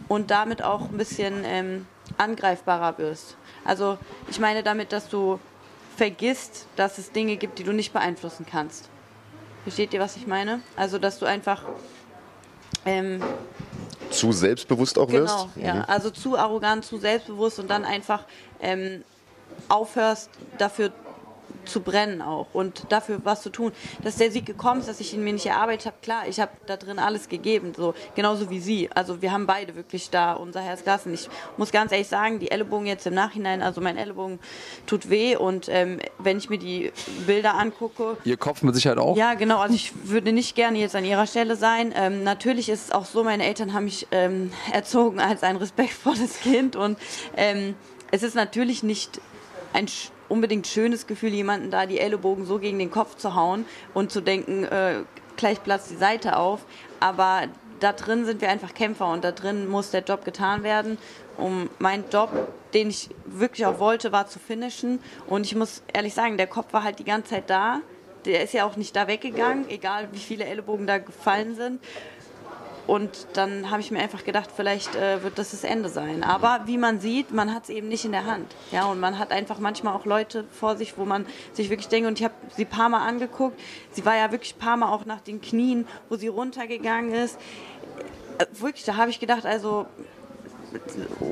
und 0.08 0.30
damit 0.30 0.62
auch 0.62 0.90
ein 0.90 0.96
bisschen 0.96 1.42
ähm, 1.44 1.86
angreifbarer 2.20 2.98
wirst. 2.98 3.36
Also 3.64 3.98
ich 4.28 4.38
meine 4.38 4.62
damit, 4.62 4.92
dass 4.92 5.08
du 5.08 5.40
vergisst, 5.96 6.66
dass 6.76 6.98
es 6.98 7.12
Dinge 7.12 7.36
gibt, 7.36 7.58
die 7.58 7.64
du 7.64 7.72
nicht 7.72 7.92
beeinflussen 7.92 8.46
kannst. 8.50 8.88
Versteht 9.64 9.92
ihr, 9.92 10.00
was 10.00 10.16
ich 10.16 10.26
meine? 10.26 10.60
Also 10.76 10.98
dass 10.98 11.18
du 11.18 11.26
einfach 11.26 11.64
ähm, 12.86 13.22
zu 14.10 14.32
selbstbewusst 14.32 14.98
auch 14.98 15.10
wirst. 15.10 15.48
Genau, 15.54 15.66
ja. 15.66 15.74
Mhm. 15.74 15.84
Also 15.86 16.10
zu 16.10 16.38
arrogant, 16.38 16.84
zu 16.84 16.98
selbstbewusst 16.98 17.58
und 17.58 17.68
dann 17.68 17.84
einfach 17.84 18.24
ähm, 18.60 19.04
aufhörst, 19.68 20.30
dafür 20.58 20.92
zu 21.70 21.80
brennen 21.80 22.22
auch 22.22 22.48
und 22.52 22.84
dafür 22.90 23.20
was 23.24 23.42
zu 23.42 23.50
tun. 23.50 23.72
Dass 24.02 24.16
der 24.16 24.30
Sieg 24.30 24.46
gekommen 24.46 24.80
ist, 24.80 24.88
dass 24.88 25.00
ich 25.00 25.14
ihn 25.14 25.24
mir 25.24 25.32
nicht 25.32 25.46
erarbeitet 25.46 25.86
habe, 25.86 25.96
klar, 26.02 26.28
ich 26.28 26.40
habe 26.40 26.52
da 26.66 26.76
drin 26.76 26.98
alles 26.98 27.28
gegeben, 27.28 27.72
so 27.76 27.94
genauso 28.14 28.50
wie 28.50 28.60
sie. 28.60 28.90
Also 28.94 29.22
wir 29.22 29.32
haben 29.32 29.46
beide 29.46 29.76
wirklich 29.76 30.10
da 30.10 30.32
unser 30.34 30.60
Herz 30.60 30.84
gelassen. 30.84 31.14
Ich 31.14 31.28
muss 31.56 31.72
ganz 31.72 31.92
ehrlich 31.92 32.08
sagen, 32.08 32.38
die 32.38 32.50
Ellenbogen 32.50 32.86
jetzt 32.86 33.06
im 33.06 33.14
Nachhinein, 33.14 33.62
also 33.62 33.80
mein 33.80 33.96
Ellenbogen 33.96 34.38
tut 34.86 35.10
weh 35.10 35.36
und 35.36 35.68
ähm, 35.68 36.00
wenn 36.18 36.38
ich 36.38 36.50
mir 36.50 36.58
die 36.58 36.92
Bilder 37.26 37.54
angucke. 37.54 38.16
Ihr 38.24 38.36
Kopf 38.36 38.62
mit 38.62 38.74
Sicherheit 38.74 38.98
auch? 38.98 39.16
Ja, 39.16 39.34
genau. 39.34 39.58
Also 39.58 39.74
ich 39.74 39.92
würde 40.04 40.32
nicht 40.32 40.54
gerne 40.54 40.78
jetzt 40.78 40.96
an 40.96 41.04
ihrer 41.04 41.26
Stelle 41.26 41.56
sein. 41.56 41.92
Ähm, 41.96 42.24
natürlich 42.24 42.68
ist 42.68 42.86
es 42.86 42.92
auch 42.92 43.04
so, 43.04 43.24
meine 43.24 43.44
Eltern 43.44 43.72
haben 43.72 43.84
mich 43.84 44.06
ähm, 44.10 44.52
erzogen 44.72 45.20
als 45.20 45.42
ein 45.42 45.56
respektvolles 45.56 46.40
Kind 46.40 46.76
und 46.76 46.98
ähm, 47.36 47.74
es 48.10 48.22
ist 48.22 48.34
natürlich 48.34 48.82
nicht 48.82 49.20
ein 49.72 49.86
unbedingt 50.30 50.66
schönes 50.66 51.06
Gefühl, 51.06 51.30
jemanden 51.30 51.70
da 51.70 51.84
die 51.84 51.98
Ellenbogen 51.98 52.46
so 52.46 52.58
gegen 52.58 52.78
den 52.78 52.90
Kopf 52.90 53.16
zu 53.16 53.34
hauen 53.34 53.66
und 53.92 54.10
zu 54.10 54.20
denken, 54.22 54.64
äh, 54.64 55.00
gleich 55.36 55.62
platzt 55.62 55.90
die 55.90 55.96
Seite 55.96 56.36
auf. 56.36 56.60
Aber 57.00 57.42
da 57.80 57.92
drin 57.92 58.24
sind 58.24 58.40
wir 58.40 58.48
einfach 58.48 58.74
Kämpfer 58.74 59.10
und 59.10 59.24
da 59.24 59.32
drin 59.32 59.68
muss 59.68 59.90
der 59.90 60.02
Job 60.02 60.24
getan 60.24 60.62
werden. 60.62 60.98
Um 61.36 61.70
mein 61.78 62.04
Job, 62.12 62.30
den 62.74 62.90
ich 62.90 63.10
wirklich 63.24 63.66
auch 63.66 63.78
wollte, 63.78 64.12
war 64.12 64.26
zu 64.28 64.38
finishen. 64.38 65.00
Und 65.26 65.46
ich 65.46 65.56
muss 65.56 65.82
ehrlich 65.92 66.14
sagen, 66.14 66.36
der 66.36 66.46
Kopf 66.46 66.72
war 66.72 66.84
halt 66.84 66.98
die 66.98 67.04
ganze 67.04 67.30
Zeit 67.30 67.50
da. 67.50 67.80
Der 68.26 68.44
ist 68.44 68.52
ja 68.52 68.66
auch 68.66 68.76
nicht 68.76 68.94
da 68.94 69.08
weggegangen, 69.08 69.68
egal 69.70 70.08
wie 70.12 70.18
viele 70.18 70.44
Ellenbogen 70.44 70.86
da 70.86 70.98
gefallen 70.98 71.54
sind. 71.56 71.80
Und 72.90 73.28
dann 73.34 73.70
habe 73.70 73.80
ich 73.80 73.92
mir 73.92 74.00
einfach 74.00 74.24
gedacht, 74.24 74.50
vielleicht 74.52 74.96
äh, 74.96 75.22
wird 75.22 75.38
das 75.38 75.52
das 75.52 75.62
Ende 75.62 75.88
sein. 75.88 76.24
Aber 76.24 76.62
wie 76.66 76.76
man 76.76 76.98
sieht, 76.98 77.30
man 77.30 77.54
hat 77.54 77.62
es 77.62 77.68
eben 77.68 77.86
nicht 77.86 78.04
in 78.04 78.10
der 78.10 78.26
Hand. 78.26 78.52
Ja, 78.72 78.86
und 78.86 78.98
man 78.98 79.16
hat 79.16 79.30
einfach 79.30 79.60
manchmal 79.60 79.94
auch 79.94 80.06
Leute 80.06 80.44
vor 80.50 80.76
sich, 80.76 80.98
wo 80.98 81.04
man 81.04 81.24
sich 81.52 81.70
wirklich 81.70 81.86
denkt, 81.86 82.08
und 82.08 82.18
ich 82.18 82.24
habe 82.24 82.34
sie 82.56 82.64
ein 82.64 82.68
paar 82.68 82.88
Mal 82.88 83.06
angeguckt, 83.06 83.56
sie 83.92 84.04
war 84.04 84.16
ja 84.16 84.32
wirklich 84.32 84.56
ein 84.56 84.58
paar 84.58 84.76
Mal 84.76 84.92
auch 84.92 85.04
nach 85.04 85.20
den 85.20 85.40
Knien, 85.40 85.86
wo 86.08 86.16
sie 86.16 86.26
runtergegangen 86.26 87.14
ist. 87.14 87.38
Äh, 88.38 88.46
wirklich, 88.54 88.84
da 88.84 88.96
habe 88.96 89.10
ich 89.10 89.20
gedacht, 89.20 89.46
also 89.46 89.86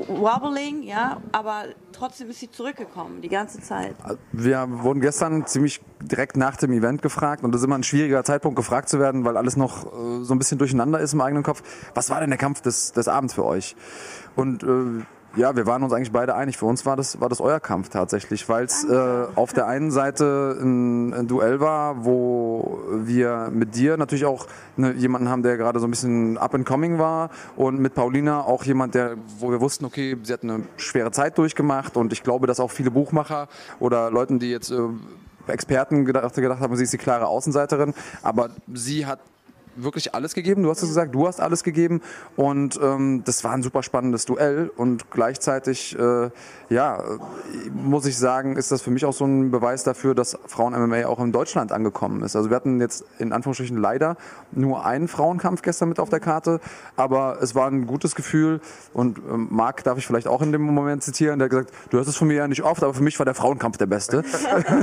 wobbling, 0.07 0.83
ja, 0.83 1.21
aber 1.31 1.65
trotzdem 1.91 2.29
ist 2.29 2.39
sie 2.39 2.51
zurückgekommen, 2.51 3.21
die 3.21 3.29
ganze 3.29 3.61
Zeit. 3.61 3.95
Wir 4.31 4.67
wurden 4.69 5.01
gestern 5.01 5.45
ziemlich 5.45 5.81
direkt 6.01 6.37
nach 6.37 6.57
dem 6.57 6.71
Event 6.71 7.01
gefragt 7.01 7.43
und 7.43 7.51
das 7.51 7.61
ist 7.61 7.65
immer 7.65 7.77
ein 7.77 7.83
schwieriger 7.83 8.23
Zeitpunkt, 8.23 8.55
gefragt 8.55 8.89
zu 8.89 8.99
werden, 8.99 9.25
weil 9.25 9.37
alles 9.37 9.57
noch 9.57 9.85
äh, 9.85 10.23
so 10.23 10.33
ein 10.33 10.39
bisschen 10.39 10.57
durcheinander 10.57 10.99
ist 10.99 11.13
im 11.13 11.21
eigenen 11.21 11.43
Kopf. 11.43 11.63
Was 11.93 12.09
war 12.09 12.19
denn 12.19 12.29
der 12.29 12.39
Kampf 12.39 12.61
des, 12.61 12.91
des 12.91 13.07
Abends 13.07 13.33
für 13.33 13.45
euch? 13.45 13.75
Und 14.35 14.63
äh, 14.63 15.03
ja, 15.35 15.55
wir 15.55 15.65
waren 15.67 15.83
uns 15.83 15.93
eigentlich 15.93 16.11
beide 16.11 16.35
einig. 16.35 16.57
Für 16.57 16.65
uns 16.65 16.85
war 16.85 16.95
das, 16.95 17.21
war 17.21 17.29
das 17.29 17.39
euer 17.39 17.59
Kampf 17.59 17.89
tatsächlich, 17.89 18.47
weil 18.49 18.65
es 18.65 18.83
äh, 18.83 19.25
auf 19.35 19.53
der 19.53 19.67
einen 19.67 19.91
Seite 19.91 20.57
ein, 20.59 21.13
ein, 21.13 21.27
Duell 21.27 21.59
war, 21.59 22.05
wo 22.05 22.79
wir 22.91 23.49
mit 23.51 23.75
dir 23.75 23.97
natürlich 23.97 24.25
auch 24.25 24.47
ne, 24.75 24.93
jemanden 24.93 25.29
haben, 25.29 25.43
der 25.43 25.57
gerade 25.57 25.79
so 25.79 25.87
ein 25.87 25.91
bisschen 25.91 26.37
up 26.37 26.55
and 26.55 26.65
coming 26.65 26.97
war 26.97 27.29
und 27.55 27.79
mit 27.79 27.93
Paulina 27.93 28.41
auch 28.41 28.63
jemand, 28.63 28.95
der, 28.95 29.17
wo 29.37 29.51
wir 29.51 29.61
wussten, 29.61 29.85
okay, 29.85 30.17
sie 30.23 30.33
hat 30.33 30.43
eine 30.43 30.63
schwere 30.77 31.11
Zeit 31.11 31.37
durchgemacht 31.37 31.95
und 31.95 32.11
ich 32.11 32.23
glaube, 32.23 32.47
dass 32.47 32.59
auch 32.59 32.71
viele 32.71 32.91
Buchmacher 32.91 33.47
oder 33.79 34.09
Leuten, 34.09 34.39
die 34.39 34.49
jetzt 34.49 34.71
äh, 34.71 34.79
Experten 35.47 36.05
gedacht, 36.05 36.33
gedacht 36.33 36.59
haben, 36.59 36.75
sie 36.75 36.83
ist 36.83 36.93
die 36.93 36.97
klare 36.97 37.27
Außenseiterin, 37.27 37.93
aber 38.23 38.49
sie 38.73 39.05
hat 39.05 39.19
wirklich 39.83 40.13
alles 40.13 40.33
gegeben. 40.33 40.63
Du 40.63 40.69
hast 40.69 40.81
es 40.81 40.89
gesagt, 40.89 41.13
du 41.13 41.27
hast 41.27 41.39
alles 41.39 41.63
gegeben. 41.63 42.01
Und 42.35 42.79
ähm, 42.81 43.23
das 43.25 43.43
war 43.43 43.51
ein 43.51 43.63
super 43.63 43.83
spannendes 43.83 44.25
Duell. 44.25 44.71
Und 44.75 45.11
gleichzeitig, 45.11 45.97
äh, 45.97 46.29
ja, 46.69 47.03
muss 47.73 48.05
ich 48.05 48.17
sagen, 48.17 48.55
ist 48.55 48.71
das 48.71 48.81
für 48.81 48.91
mich 48.91 49.05
auch 49.05 49.13
so 49.13 49.25
ein 49.25 49.51
Beweis 49.51 49.83
dafür, 49.83 50.15
dass 50.15 50.37
Frauen-MMA 50.45 51.05
auch 51.05 51.19
in 51.19 51.31
Deutschland 51.31 51.71
angekommen 51.71 52.23
ist. 52.23 52.35
Also 52.35 52.49
wir 52.49 52.55
hatten 52.55 52.79
jetzt 52.79 53.03
in 53.17 53.33
Anführungsstrichen 53.33 53.77
leider 53.77 54.17
nur 54.51 54.85
einen 54.85 55.07
Frauenkampf 55.07 55.61
gestern 55.61 55.89
mit 55.89 55.99
auf 55.99 56.09
der 56.09 56.19
Karte. 56.19 56.59
Aber 56.95 57.37
es 57.41 57.55
war 57.55 57.67
ein 57.67 57.87
gutes 57.87 58.15
Gefühl. 58.15 58.61
Und 58.93 59.17
ähm, 59.17 59.47
Marc 59.49 59.83
darf 59.83 59.97
ich 59.97 60.05
vielleicht 60.05 60.27
auch 60.27 60.41
in 60.41 60.51
dem 60.51 60.61
Moment 60.61 61.03
zitieren, 61.03 61.39
der 61.39 61.45
hat 61.45 61.51
gesagt, 61.51 61.73
du 61.89 61.97
hörst 61.97 62.09
es 62.09 62.15
von 62.15 62.27
mir 62.27 62.35
ja 62.35 62.47
nicht 62.47 62.63
oft, 62.63 62.83
aber 62.83 62.93
für 62.93 63.03
mich 63.03 63.17
war 63.19 63.25
der 63.25 63.35
Frauenkampf 63.35 63.77
der 63.77 63.87
beste. 63.87 64.23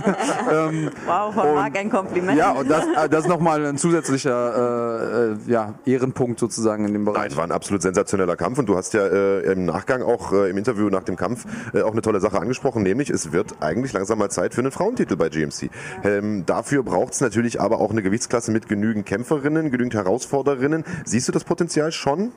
ähm, 0.52 0.90
wow, 1.06 1.34
von 1.34 1.54
Marc 1.54 1.76
ein 1.76 1.90
Kompliment. 1.90 2.38
Ja, 2.38 2.52
und 2.52 2.70
das, 2.70 2.84
äh, 2.84 3.08
das 3.08 3.24
ist 3.24 3.28
nochmal 3.28 3.64
ein 3.64 3.78
zusätzlicher 3.78 4.84
äh, 4.84 4.85
äh, 4.86 5.50
ja, 5.50 5.74
Ehrenpunkt 5.84 6.38
sozusagen 6.40 6.86
in 6.86 6.92
dem 6.92 7.04
Bereich. 7.04 7.18
Nein, 7.18 7.30
es 7.30 7.36
war 7.36 7.44
ein 7.44 7.52
absolut 7.52 7.82
sensationeller 7.82 8.36
Kampf 8.36 8.58
und 8.58 8.66
du 8.66 8.76
hast 8.76 8.94
ja 8.94 9.06
äh, 9.06 9.52
im 9.52 9.64
Nachgang 9.64 10.02
auch 10.02 10.32
äh, 10.32 10.50
im 10.50 10.56
Interview 10.56 10.88
nach 10.88 11.04
dem 11.04 11.16
Kampf 11.16 11.44
äh, 11.74 11.82
auch 11.82 11.92
eine 11.92 12.02
tolle 12.02 12.20
Sache 12.20 12.40
angesprochen, 12.40 12.82
nämlich 12.82 13.10
es 13.10 13.32
wird 13.32 13.56
eigentlich 13.60 13.92
langsam 13.92 14.18
mal 14.18 14.30
Zeit 14.30 14.54
für 14.54 14.60
einen 14.60 14.72
Frauentitel 14.72 15.16
bei 15.16 15.28
GMC. 15.28 15.70
Ähm, 16.04 16.44
dafür 16.46 16.82
braucht 16.82 17.14
es 17.14 17.20
natürlich 17.20 17.60
aber 17.60 17.80
auch 17.80 17.90
eine 17.90 18.02
Gewichtsklasse 18.02 18.50
mit 18.50 18.68
genügend 18.68 19.06
Kämpferinnen, 19.06 19.70
genügend 19.70 19.94
Herausforderinnen. 19.94 20.84
Siehst 21.04 21.28
du 21.28 21.32
das 21.32 21.44
Potenzial 21.44 21.92
schon? 21.92 22.32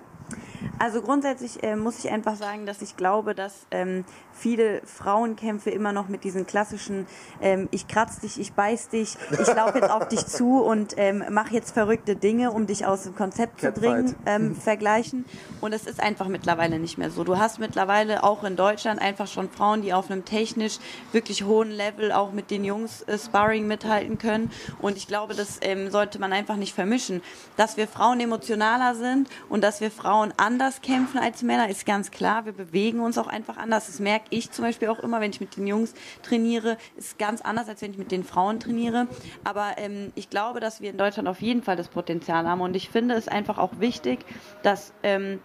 Also 0.77 1.01
grundsätzlich 1.01 1.63
äh, 1.63 1.75
muss 1.75 1.99
ich 1.99 2.11
einfach 2.11 2.35
sagen, 2.35 2.65
dass 2.65 2.81
ich 2.81 2.95
glaube, 2.95 3.35
dass 3.35 3.65
ähm, 3.71 4.05
viele 4.39 4.81
Frauenkämpfe 4.85 5.69
immer 5.69 5.93
noch 5.93 6.07
mit 6.07 6.23
diesen 6.23 6.47
klassischen 6.47 7.05
ähm, 7.41 7.67
ich 7.71 7.87
kratz 7.87 8.19
dich, 8.19 8.39
ich 8.39 8.53
beiß 8.53 8.89
dich, 8.89 9.17
ich 9.31 9.47
laufe 9.53 9.79
jetzt 9.79 9.89
auf 9.89 10.07
dich 10.07 10.25
zu 10.25 10.61
und 10.61 10.93
ähm, 10.97 11.23
mache 11.31 11.53
jetzt 11.53 11.71
verrückte 11.71 12.15
Dinge, 12.15 12.51
um 12.51 12.67
dich 12.67 12.85
aus 12.85 13.03
dem 13.03 13.15
Konzept 13.15 13.59
Catfight. 13.59 13.75
zu 13.75 13.81
bringen, 13.81 14.15
ähm, 14.25 14.55
vergleichen. 14.55 15.25
Und 15.61 15.73
es 15.73 15.85
ist 15.85 16.01
einfach 16.01 16.27
mittlerweile 16.27 16.79
nicht 16.79 16.97
mehr 16.97 17.11
so. 17.11 17.23
Du 17.23 17.37
hast 17.37 17.59
mittlerweile 17.59 18.23
auch 18.23 18.43
in 18.43 18.55
Deutschland 18.55 19.01
einfach 19.01 19.27
schon 19.27 19.49
Frauen, 19.49 19.81
die 19.81 19.93
auf 19.93 20.09
einem 20.09 20.25
technisch 20.25 20.79
wirklich 21.11 21.43
hohen 21.43 21.71
Level 21.71 22.11
auch 22.11 22.31
mit 22.31 22.51
den 22.51 22.63
Jungs 22.63 23.03
äh, 23.03 23.17
Sparring 23.17 23.67
mithalten 23.67 24.17
können. 24.17 24.51
Und 24.79 24.97
ich 24.97 25.07
glaube, 25.07 25.35
das 25.35 25.59
ähm, 25.61 25.91
sollte 25.91 26.19
man 26.19 26.33
einfach 26.33 26.55
nicht 26.55 26.73
vermischen. 26.73 27.21
Dass 27.57 27.77
wir 27.77 27.87
Frauen 27.87 28.19
emotionaler 28.19 28.95
sind 28.95 29.29
und 29.49 29.63
dass 29.63 29.81
wir 29.81 29.91
Frauen 29.91 30.33
anders 30.37 30.81
kämpfen 30.81 31.19
als 31.19 31.43
Männer, 31.43 31.69
ist 31.69 31.85
ganz 31.85 32.11
klar. 32.11 32.45
Wir 32.45 32.53
bewegen 32.53 32.99
uns 32.99 33.17
auch 33.17 33.27
einfach 33.27 33.57
anders. 33.57 33.87
Das 33.87 33.99
merke 33.99 34.25
ich 34.29 34.51
zum 34.51 34.65
Beispiel 34.65 34.87
auch 34.89 34.99
immer, 34.99 35.21
wenn 35.21 35.31
ich 35.31 35.41
mit 35.41 35.57
den 35.57 35.67
Jungs 35.67 35.93
trainiere, 36.23 36.77
ist 36.97 37.17
ganz 37.19 37.41
anders, 37.41 37.69
als 37.69 37.81
wenn 37.81 37.91
ich 37.91 37.97
mit 37.97 38.11
den 38.11 38.23
Frauen 38.23 38.59
trainiere. 38.59 39.07
Aber 39.43 39.73
ähm, 39.77 40.11
ich 40.15 40.29
glaube, 40.29 40.59
dass 40.59 40.81
wir 40.81 40.89
in 40.89 40.97
Deutschland 40.97 41.27
auf 41.27 41.41
jeden 41.41 41.63
Fall 41.63 41.75
das 41.75 41.87
Potenzial 41.87 42.47
haben. 42.47 42.61
Und 42.61 42.75
ich 42.75 42.89
finde 42.89 43.15
es 43.15 43.27
einfach 43.27 43.57
auch 43.57 43.79
wichtig, 43.79 44.19
dass 44.63 44.93
ähm, 45.03 45.39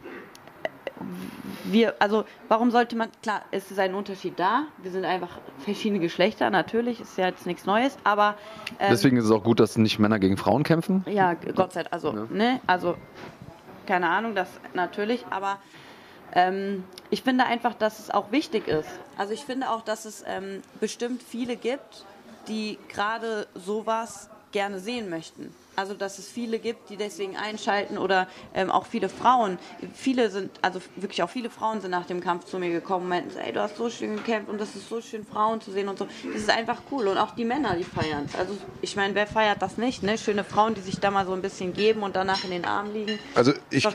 wir, 1.64 1.94
also 1.98 2.24
warum 2.48 2.70
sollte 2.70 2.96
man, 2.96 3.08
klar, 3.22 3.42
es 3.50 3.70
ist 3.70 3.78
ein 3.78 3.94
Unterschied 3.94 4.38
da. 4.38 4.64
Wir 4.82 4.90
sind 4.90 5.04
einfach 5.04 5.38
verschiedene 5.58 6.00
Geschlechter, 6.00 6.50
natürlich, 6.50 7.00
ist 7.00 7.18
ja 7.18 7.26
jetzt 7.26 7.46
nichts 7.46 7.66
Neues, 7.66 7.96
aber. 8.04 8.36
Ähm, 8.78 8.88
Deswegen 8.90 9.16
ist 9.16 9.24
es 9.24 9.30
auch 9.30 9.42
gut, 9.42 9.60
dass 9.60 9.76
nicht 9.76 9.98
Männer 9.98 10.18
gegen 10.18 10.36
Frauen 10.36 10.62
kämpfen? 10.62 11.04
Ja, 11.08 11.34
Gott 11.34 11.72
sei 11.72 11.82
Dank, 11.82 11.92
also, 11.92 12.14
ja. 12.14 12.26
ne, 12.30 12.60
also, 12.66 12.96
keine 13.86 14.08
Ahnung, 14.08 14.34
das 14.34 14.48
natürlich, 14.74 15.24
aber 15.30 15.58
ähm, 16.34 16.84
ich 17.10 17.22
finde 17.22 17.46
einfach, 17.46 17.74
dass 17.74 17.98
es 17.98 18.10
auch 18.10 18.32
wichtig 18.32 18.68
ist. 18.68 18.88
Also 19.16 19.32
ich 19.32 19.44
finde 19.44 19.70
auch, 19.70 19.82
dass 19.82 20.04
es 20.04 20.24
ähm, 20.26 20.62
bestimmt 20.80 21.22
viele 21.22 21.56
gibt, 21.56 22.04
die 22.48 22.78
gerade 22.88 23.46
sowas 23.54 24.28
gerne 24.52 24.78
sehen 24.78 25.08
möchten. 25.08 25.54
Also 25.76 25.94
dass 25.94 26.18
es 26.18 26.28
viele 26.28 26.58
gibt, 26.58 26.90
die 26.90 26.96
deswegen 26.96 27.36
einschalten 27.36 27.98
oder 27.98 28.28
ähm, 28.54 28.70
auch 28.70 28.86
viele 28.86 29.08
Frauen. 29.08 29.58
Viele 29.94 30.30
sind, 30.30 30.50
also 30.62 30.80
wirklich 30.96 31.22
auch 31.22 31.30
viele 31.30 31.50
Frauen 31.50 31.80
sind 31.80 31.90
nach 31.90 32.06
dem 32.06 32.20
Kampf 32.20 32.44
zu 32.44 32.58
mir 32.58 32.70
gekommen 32.70 33.04
und 33.04 33.08
meinten, 33.08 33.38
ey, 33.38 33.52
du 33.52 33.60
hast 33.60 33.76
so 33.76 33.90
schön 33.90 34.16
gekämpft 34.16 34.48
und 34.50 34.60
das 34.60 34.74
ist 34.76 34.88
so 34.88 35.00
schön, 35.00 35.24
Frauen 35.24 35.60
zu 35.60 35.72
sehen 35.72 35.88
und 35.88 35.98
so. 35.98 36.06
Das 36.32 36.42
ist 36.42 36.50
einfach 36.50 36.82
cool. 36.90 37.08
Und 37.08 37.18
auch 37.18 37.34
die 37.34 37.44
Männer, 37.44 37.76
die 37.76 37.84
feiern 37.84 38.28
Also 38.38 38.56
ich 38.82 38.96
meine, 38.96 39.14
wer 39.14 39.26
feiert 39.26 39.62
das 39.62 39.78
nicht? 39.78 40.02
Ne? 40.02 40.16
Schöne 40.18 40.44
Frauen, 40.44 40.74
die 40.74 40.80
sich 40.80 41.00
da 41.00 41.10
mal 41.10 41.26
so 41.26 41.32
ein 41.32 41.42
bisschen 41.42 41.72
geben 41.72 42.02
und 42.02 42.16
danach 42.16 42.44
in 42.44 42.50
den 42.50 42.64
Armen 42.64 42.92
liegen. 42.92 43.18
Also 43.34 43.52
ich, 43.70 43.86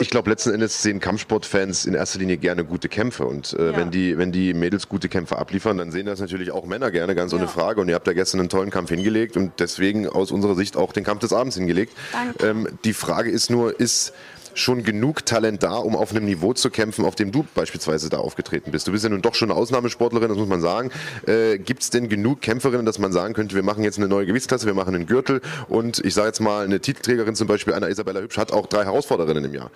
ich 0.00 0.10
glaube, 0.10 0.30
letzten 0.30 0.54
Endes 0.54 0.82
sehen 0.82 1.00
Kampfsportfans 1.00 1.86
in 1.86 1.94
erster 1.94 2.18
Linie 2.18 2.38
gerne 2.38 2.64
gute 2.64 2.88
Kämpfe. 2.88 3.26
Und 3.26 3.54
äh, 3.54 3.72
ja. 3.72 3.76
wenn, 3.76 3.90
die, 3.90 4.16
wenn 4.18 4.32
die 4.32 4.54
Mädels 4.54 4.88
gute 4.88 5.08
Kämpfe 5.08 5.38
abliefern, 5.38 5.78
dann 5.78 5.90
sehen 5.90 6.06
das 6.06 6.20
natürlich 6.20 6.52
auch 6.52 6.64
Männer 6.64 6.90
gerne, 6.90 7.14
ganz 7.14 7.32
ja. 7.32 7.38
ohne 7.38 7.48
Frage. 7.48 7.80
Und 7.80 7.88
ihr 7.88 7.94
habt 7.94 8.06
da 8.06 8.12
gestern 8.12 8.40
einen 8.40 8.48
tollen 8.48 8.70
Kampf 8.70 8.90
hingelegt 8.90 9.36
und 9.36 9.52
deswegen 9.58 10.08
aus 10.08 10.30
unserer 10.30 10.54
Sicht 10.54 10.76
auch 10.76 10.92
den 10.92 11.04
Kampf 11.04 11.23
des 11.24 11.32
Abends 11.32 11.56
hingelegt. 11.56 11.96
Ähm, 12.40 12.68
die 12.84 12.92
Frage 12.92 13.30
ist 13.30 13.50
nur, 13.50 13.78
ist 13.78 14.12
schon 14.54 14.84
genug 14.84 15.26
Talent 15.26 15.62
da, 15.62 15.76
um 15.76 15.96
auf 15.96 16.10
einem 16.10 16.24
Niveau 16.24 16.52
zu 16.52 16.70
kämpfen, 16.70 17.04
auf 17.04 17.14
dem 17.14 17.32
du 17.32 17.44
beispielsweise 17.54 18.08
da 18.08 18.18
aufgetreten 18.18 18.70
bist. 18.70 18.86
Du 18.86 18.92
bist 18.92 19.04
ja 19.04 19.10
nun 19.10 19.22
doch 19.22 19.34
schon 19.34 19.50
eine 19.50 19.58
Ausnahmesportlerin, 19.58 20.28
das 20.28 20.38
muss 20.38 20.48
man 20.48 20.60
sagen. 20.60 20.90
Äh, 21.26 21.58
Gibt 21.58 21.82
es 21.82 21.90
denn 21.90 22.08
genug 22.08 22.40
Kämpferinnen, 22.40 22.86
dass 22.86 22.98
man 22.98 23.12
sagen 23.12 23.34
könnte, 23.34 23.54
wir 23.54 23.62
machen 23.62 23.84
jetzt 23.84 23.98
eine 23.98 24.08
neue 24.08 24.26
Gewichtsklasse, 24.26 24.66
wir 24.66 24.74
machen 24.74 24.94
einen 24.94 25.06
Gürtel 25.06 25.40
und 25.68 26.04
ich 26.04 26.14
sage 26.14 26.28
jetzt 26.28 26.40
mal, 26.40 26.64
eine 26.64 26.80
Titelträgerin 26.80 27.34
zum 27.34 27.48
Beispiel, 27.48 27.74
einer 27.74 27.88
Isabella 27.88 28.20
Hübsch, 28.20 28.38
hat 28.38 28.52
auch 28.52 28.66
drei 28.66 28.84
Herausforderinnen 28.84 29.44
im 29.44 29.54
Jahr. 29.54 29.70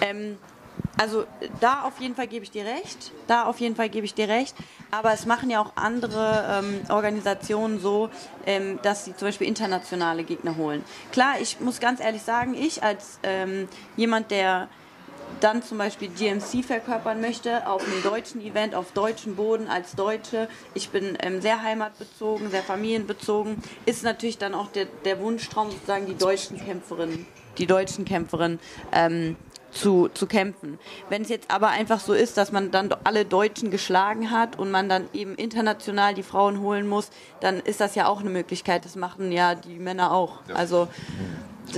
Ähm, 0.00 0.38
also 0.98 1.24
da 1.60 1.82
auf 1.84 2.00
jeden 2.00 2.14
Fall 2.14 2.26
gebe 2.26 2.44
ich 2.44 2.50
dir 2.50 2.64
recht. 2.64 3.12
Da 3.26 3.44
auf 3.44 3.58
jeden 3.60 3.74
Fall 3.74 3.88
gebe 3.88 4.04
ich 4.04 4.14
dir 4.14 4.28
recht. 4.28 4.54
Aber 4.90 5.12
es 5.12 5.24
machen 5.24 5.48
ja 5.48 5.60
auch 5.60 5.72
andere 5.76 6.62
ähm, 6.62 6.80
Organisationen 6.90 7.80
so, 7.80 8.10
ähm, 8.44 8.78
dass 8.82 9.04
sie 9.04 9.16
zum 9.16 9.28
Beispiel 9.28 9.46
internationale 9.46 10.24
Gegner 10.24 10.56
holen. 10.56 10.84
Klar, 11.12 11.40
ich 11.40 11.60
muss 11.60 11.80
ganz 11.80 12.00
ehrlich 12.00 12.22
sagen, 12.22 12.54
ich 12.54 12.82
als 12.82 13.18
ähm, 13.22 13.68
jemand, 13.96 14.30
der 14.30 14.68
dann 15.40 15.62
zum 15.62 15.78
Beispiel 15.78 16.08
GMC 16.08 16.64
verkörpern 16.64 17.20
möchte 17.20 17.66
auf 17.66 17.82
einem 17.84 18.02
deutschen 18.02 18.40
Event, 18.40 18.74
auf 18.74 18.92
deutschem 18.92 19.36
Boden 19.36 19.68
als 19.68 19.94
Deutsche. 19.94 20.48
Ich 20.74 20.90
bin 20.90 21.16
ähm, 21.20 21.40
sehr 21.40 21.62
heimatbezogen, 21.62 22.50
sehr 22.50 22.62
familienbezogen. 22.62 23.62
Ist 23.86 24.02
natürlich 24.02 24.38
dann 24.38 24.54
auch 24.54 24.68
der, 24.68 24.86
der 25.04 25.20
Wunschtraum, 25.20 25.70
sozusagen 25.70 26.06
die 26.06 26.16
deutschen 26.16 26.58
Kämpferinnen, 26.58 27.26
die 27.58 27.66
deutschen 27.66 28.04
Kämpferinnen 28.04 28.58
ähm, 28.92 29.36
zu, 29.70 30.08
zu 30.08 30.26
kämpfen. 30.26 30.78
Wenn 31.08 31.22
es 31.22 31.28
jetzt 31.28 31.50
aber 31.50 31.68
einfach 31.68 32.00
so 32.00 32.12
ist, 32.12 32.36
dass 32.36 32.52
man 32.52 32.70
dann 32.70 32.90
alle 33.04 33.24
Deutschen 33.24 33.70
geschlagen 33.70 34.30
hat 34.30 34.58
und 34.58 34.70
man 34.70 34.88
dann 34.88 35.04
eben 35.12 35.34
international 35.34 36.14
die 36.14 36.22
Frauen 36.22 36.60
holen 36.60 36.88
muss, 36.88 37.10
dann 37.40 37.60
ist 37.60 37.80
das 37.80 37.94
ja 37.94 38.06
auch 38.06 38.20
eine 38.20 38.30
Möglichkeit. 38.30 38.84
Das 38.84 38.96
machen 38.96 39.32
ja 39.32 39.54
die 39.54 39.78
Männer 39.78 40.12
auch. 40.12 40.38
Also, 40.54 40.88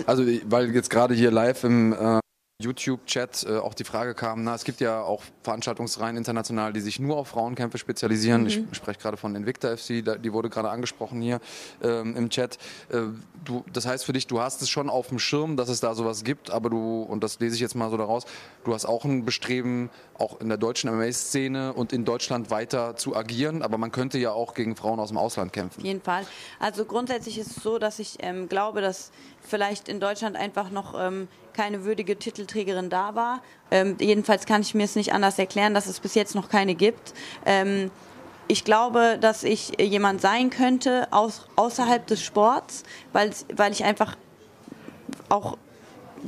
also 0.06 0.24
weil 0.46 0.70
jetzt 0.74 0.90
gerade 0.90 1.14
hier 1.14 1.30
live 1.30 1.64
im 1.64 1.92
äh, 1.92 2.20
YouTube-Chat 2.62 3.46
äh, 3.48 3.58
auch 3.58 3.74
die 3.74 3.84
Frage 3.84 4.14
kam, 4.14 4.44
na, 4.44 4.54
es 4.54 4.64
gibt 4.64 4.80
ja 4.80 5.02
auch 5.02 5.22
Veranstaltungsreihen 5.42 6.16
international, 6.16 6.72
die 6.72 6.80
sich 6.80 6.98
nur 6.98 7.16
auf 7.16 7.28
Frauenkämpfe 7.28 7.78
spezialisieren. 7.78 8.42
Mhm. 8.42 8.48
Ich 8.48 8.60
spreche 8.72 9.00
gerade 9.00 9.16
von 9.16 9.34
Invicta 9.34 9.76
FC, 9.76 10.04
die 10.22 10.32
wurde 10.32 10.48
gerade 10.48 10.70
angesprochen 10.70 11.20
hier 11.20 11.40
ähm, 11.82 12.16
im 12.16 12.30
Chat. 12.30 12.58
Äh, 12.90 13.02
du, 13.44 13.64
das 13.72 13.86
heißt 13.86 14.04
für 14.04 14.12
dich, 14.12 14.26
du 14.26 14.40
hast 14.40 14.62
es 14.62 14.68
schon 14.68 14.88
auf 14.88 15.08
dem 15.08 15.18
Schirm, 15.18 15.56
dass 15.56 15.68
es 15.68 15.80
da 15.80 15.94
sowas 15.94 16.24
gibt, 16.24 16.50
aber 16.50 16.70
du, 16.70 17.02
und 17.02 17.22
das 17.22 17.40
lese 17.40 17.54
ich 17.54 17.60
jetzt 17.60 17.74
mal 17.74 17.90
so 17.90 17.96
daraus, 17.96 18.24
du 18.64 18.74
hast 18.74 18.86
auch 18.86 19.04
ein 19.04 19.24
Bestreben, 19.24 19.90
auch 20.14 20.40
in 20.40 20.48
der 20.48 20.58
deutschen 20.58 20.90
MMA-Szene 20.90 21.72
und 21.72 21.92
in 21.92 22.04
Deutschland 22.04 22.50
weiter 22.50 22.96
zu 22.96 23.16
agieren, 23.16 23.62
aber 23.62 23.78
man 23.78 23.90
könnte 23.90 24.18
ja 24.18 24.32
auch 24.32 24.54
gegen 24.54 24.76
Frauen 24.76 25.00
aus 25.00 25.08
dem 25.08 25.18
Ausland 25.18 25.52
kämpfen. 25.52 25.80
Auf 25.80 25.86
jeden 25.86 26.02
Fall. 26.02 26.24
Also 26.60 26.84
grundsätzlich 26.84 27.38
ist 27.38 27.56
es 27.56 27.62
so, 27.62 27.78
dass 27.78 27.98
ich 27.98 28.18
ähm, 28.20 28.48
glaube, 28.48 28.80
dass 28.80 29.10
vielleicht 29.40 29.88
in 29.88 30.00
Deutschland 30.00 30.36
einfach 30.36 30.70
noch 30.70 30.94
ähm, 30.98 31.28
keine 31.52 31.84
würdige 31.84 32.16
Titelträgerin 32.18 32.90
da 32.90 33.14
war. 33.14 33.42
Ähm, 33.70 33.96
jedenfalls 34.00 34.46
kann 34.46 34.62
ich 34.62 34.74
mir 34.74 34.84
es 34.84 34.96
nicht 34.96 35.12
anders 35.12 35.38
erklären, 35.38 35.74
dass 35.74 35.86
es 35.86 36.00
bis 36.00 36.14
jetzt 36.14 36.34
noch 36.34 36.48
keine 36.48 36.74
gibt. 36.74 37.14
Ähm, 37.46 37.90
ich 38.48 38.64
glaube, 38.64 39.18
dass 39.20 39.44
ich 39.44 39.80
jemand 39.80 40.20
sein 40.20 40.50
könnte 40.50 41.08
aus, 41.10 41.46
außerhalb 41.56 42.06
des 42.06 42.22
Sports, 42.22 42.82
weil, 43.12 43.30
weil 43.54 43.72
ich 43.72 43.84
einfach 43.84 44.16
auch 45.28 45.56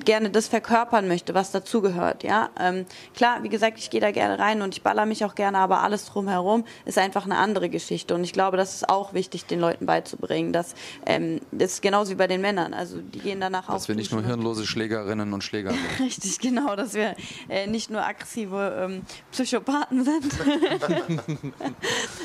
gerne 0.04 0.30
das 0.30 0.48
verkörpern 0.48 1.08
möchte, 1.08 1.34
was 1.34 1.50
dazugehört. 1.50 2.22
Ja? 2.22 2.50
Ähm, 2.58 2.86
klar, 3.14 3.42
wie 3.42 3.48
gesagt, 3.48 3.78
ich 3.78 3.90
gehe 3.90 4.00
da 4.00 4.10
gerne 4.10 4.38
rein 4.38 4.62
und 4.62 4.74
ich 4.74 4.82
baller 4.82 5.06
mich 5.06 5.24
auch 5.24 5.34
gerne, 5.34 5.58
aber 5.58 5.82
alles 5.82 6.06
drumherum 6.06 6.64
ist 6.84 6.98
einfach 6.98 7.24
eine 7.24 7.36
andere 7.36 7.68
Geschichte. 7.68 8.14
Und 8.14 8.24
ich 8.24 8.32
glaube, 8.32 8.56
das 8.56 8.74
ist 8.74 8.88
auch 8.88 9.14
wichtig, 9.14 9.46
den 9.46 9.60
Leuten 9.60 9.86
beizubringen. 9.86 10.52
Dass, 10.52 10.74
ähm, 11.06 11.40
das 11.52 11.74
ist 11.74 11.82
genauso 11.82 12.12
wie 12.12 12.16
bei 12.16 12.26
den 12.26 12.40
Männern. 12.40 12.74
Also 12.74 13.00
die 13.00 13.20
gehen 13.20 13.40
danach 13.40 13.68
auch. 13.68 13.74
Dass 13.74 13.88
wir 13.88 13.94
nicht 13.94 14.12
nur 14.12 14.22
hirnlose 14.22 14.66
Schlägerinnen 14.66 15.32
und 15.32 15.42
Schläger 15.42 15.70
sind. 15.70 15.80
Richtig, 16.00 16.38
genau, 16.40 16.76
dass 16.76 16.94
wir 16.94 17.14
äh, 17.48 17.66
nicht 17.66 17.90
nur 17.90 18.04
aggressive 18.04 18.84
ähm, 18.84 19.02
Psychopathen 19.32 20.04
sind. 20.04 20.24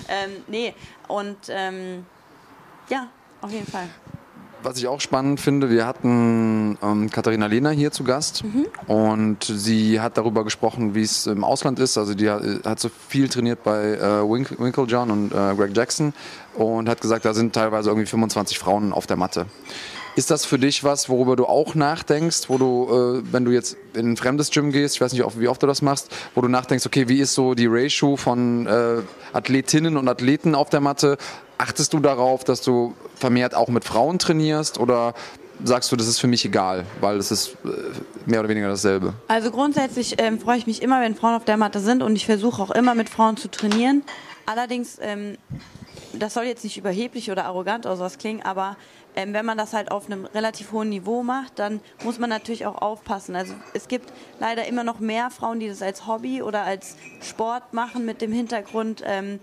ähm, 0.07 0.31
nee, 0.47 0.73
und 1.07 1.37
ähm, 1.49 2.05
ja, 2.89 3.07
auf 3.41 3.51
jeden 3.51 3.67
Fall 3.67 3.89
was 4.63 4.77
ich 4.77 4.87
auch 4.87 5.01
spannend 5.01 5.39
finde, 5.39 5.69
wir 5.69 5.85
hatten 5.85 6.77
ähm, 6.81 7.09
Katharina 7.09 7.45
Lehner 7.45 7.71
hier 7.71 7.91
zu 7.91 8.03
Gast 8.03 8.43
mhm. 8.43 8.67
und 8.87 9.43
sie 9.43 9.99
hat 9.99 10.17
darüber 10.17 10.43
gesprochen, 10.43 10.95
wie 10.95 11.01
es 11.01 11.27
im 11.27 11.43
Ausland 11.43 11.79
ist. 11.79 11.97
Also 11.97 12.13
die 12.13 12.29
hat, 12.29 12.43
hat 12.65 12.79
so 12.79 12.89
viel 13.07 13.29
trainiert 13.29 13.63
bei 13.63 13.93
äh, 13.93 14.29
Wink, 14.29 14.59
Winklejohn 14.59 15.11
und 15.11 15.31
äh, 15.31 15.55
Greg 15.55 15.75
Jackson 15.75 16.13
und 16.55 16.89
hat 16.89 17.01
gesagt, 17.01 17.25
da 17.25 17.33
sind 17.33 17.53
teilweise 17.53 17.89
irgendwie 17.89 18.07
25 18.07 18.59
Frauen 18.59 18.93
auf 18.93 19.07
der 19.07 19.17
Matte. 19.17 19.45
Ist 20.19 20.31
das 20.31 20.43
für 20.43 20.59
dich 20.59 20.83
was, 20.83 21.07
worüber 21.07 21.37
du 21.37 21.45
auch 21.45 21.75
nachdenkst, 21.75 22.49
wo 22.49 22.57
du, 22.57 23.21
äh, 23.23 23.33
wenn 23.33 23.45
du 23.45 23.51
jetzt 23.51 23.77
in 23.93 24.11
ein 24.11 24.17
fremdes 24.17 24.51
Gym 24.51 24.73
gehst, 24.73 24.95
ich 24.95 25.01
weiß 25.01 25.13
nicht, 25.13 25.23
wie 25.39 25.47
oft 25.47 25.63
du 25.63 25.65
das 25.65 25.81
machst, 25.81 26.09
wo 26.35 26.41
du 26.41 26.49
nachdenkst, 26.49 26.85
okay, 26.85 27.07
wie 27.07 27.19
ist 27.19 27.35
so 27.35 27.53
die 27.53 27.67
Ratio 27.67 28.17
von 28.17 28.67
äh, 28.67 28.97
Athletinnen 29.31 29.95
und 29.95 30.09
Athleten 30.09 30.55
auf 30.55 30.69
der 30.69 30.81
Matte? 30.81 31.17
Achtest 31.57 31.93
du 31.93 32.01
darauf, 32.01 32.43
dass 32.43 32.61
du 32.61 32.95
vermehrt 33.15 33.55
auch 33.55 33.69
mit 33.69 33.85
Frauen 33.85 34.19
trainierst 34.19 34.77
oder 34.77 35.13
sagst 35.63 35.89
du, 35.89 35.95
das 35.95 36.09
ist 36.09 36.19
für 36.19 36.27
mich 36.27 36.43
egal, 36.43 36.83
weil 36.99 37.15
es 37.15 37.31
ist 37.31 37.55
äh, 37.63 37.69
mehr 38.25 38.41
oder 38.41 38.49
weniger 38.49 38.67
dasselbe? 38.67 39.13
Also 39.29 39.51
grundsätzlich 39.51 40.15
ähm, 40.17 40.37
freue 40.37 40.57
ich 40.57 40.67
mich 40.67 40.81
immer, 40.81 40.99
wenn 40.99 41.15
Frauen 41.15 41.35
auf 41.35 41.45
der 41.45 41.55
Matte 41.55 41.79
sind 41.79 42.03
und 42.03 42.17
ich 42.17 42.25
versuche 42.25 42.61
auch 42.61 42.71
immer 42.71 42.93
mit 42.93 43.07
Frauen 43.07 43.37
zu 43.37 43.49
trainieren. 43.49 44.03
Allerdings, 44.45 44.97
ähm, 44.99 45.37
das 46.11 46.33
soll 46.33 46.43
jetzt 46.43 46.65
nicht 46.65 46.77
überheblich 46.77 47.31
oder 47.31 47.45
arrogant 47.45 47.85
oder 47.85 47.95
sowas 47.95 48.17
klingen, 48.17 48.41
aber 48.41 48.75
ähm, 49.15 49.33
wenn 49.33 49.45
man 49.45 49.57
das 49.57 49.73
halt 49.73 49.91
auf 49.91 50.05
einem 50.05 50.25
relativ 50.25 50.71
hohen 50.71 50.89
Niveau 50.89 51.23
macht, 51.23 51.59
dann 51.59 51.81
muss 52.03 52.19
man 52.19 52.29
natürlich 52.29 52.65
auch 52.65 52.81
aufpassen. 52.81 53.35
Also 53.35 53.53
es 53.73 53.87
gibt 53.87 54.11
leider 54.39 54.65
immer 54.67 54.83
noch 54.83 54.99
mehr 54.99 55.29
Frauen, 55.29 55.59
die 55.59 55.67
das 55.67 55.81
als 55.81 56.07
Hobby 56.07 56.41
oder 56.41 56.63
als 56.63 56.95
Sport 57.21 57.73
machen 57.73 58.05
mit 58.05 58.21
dem 58.21 58.31
Hintergrund, 58.31 59.03
ähm, 59.05 59.39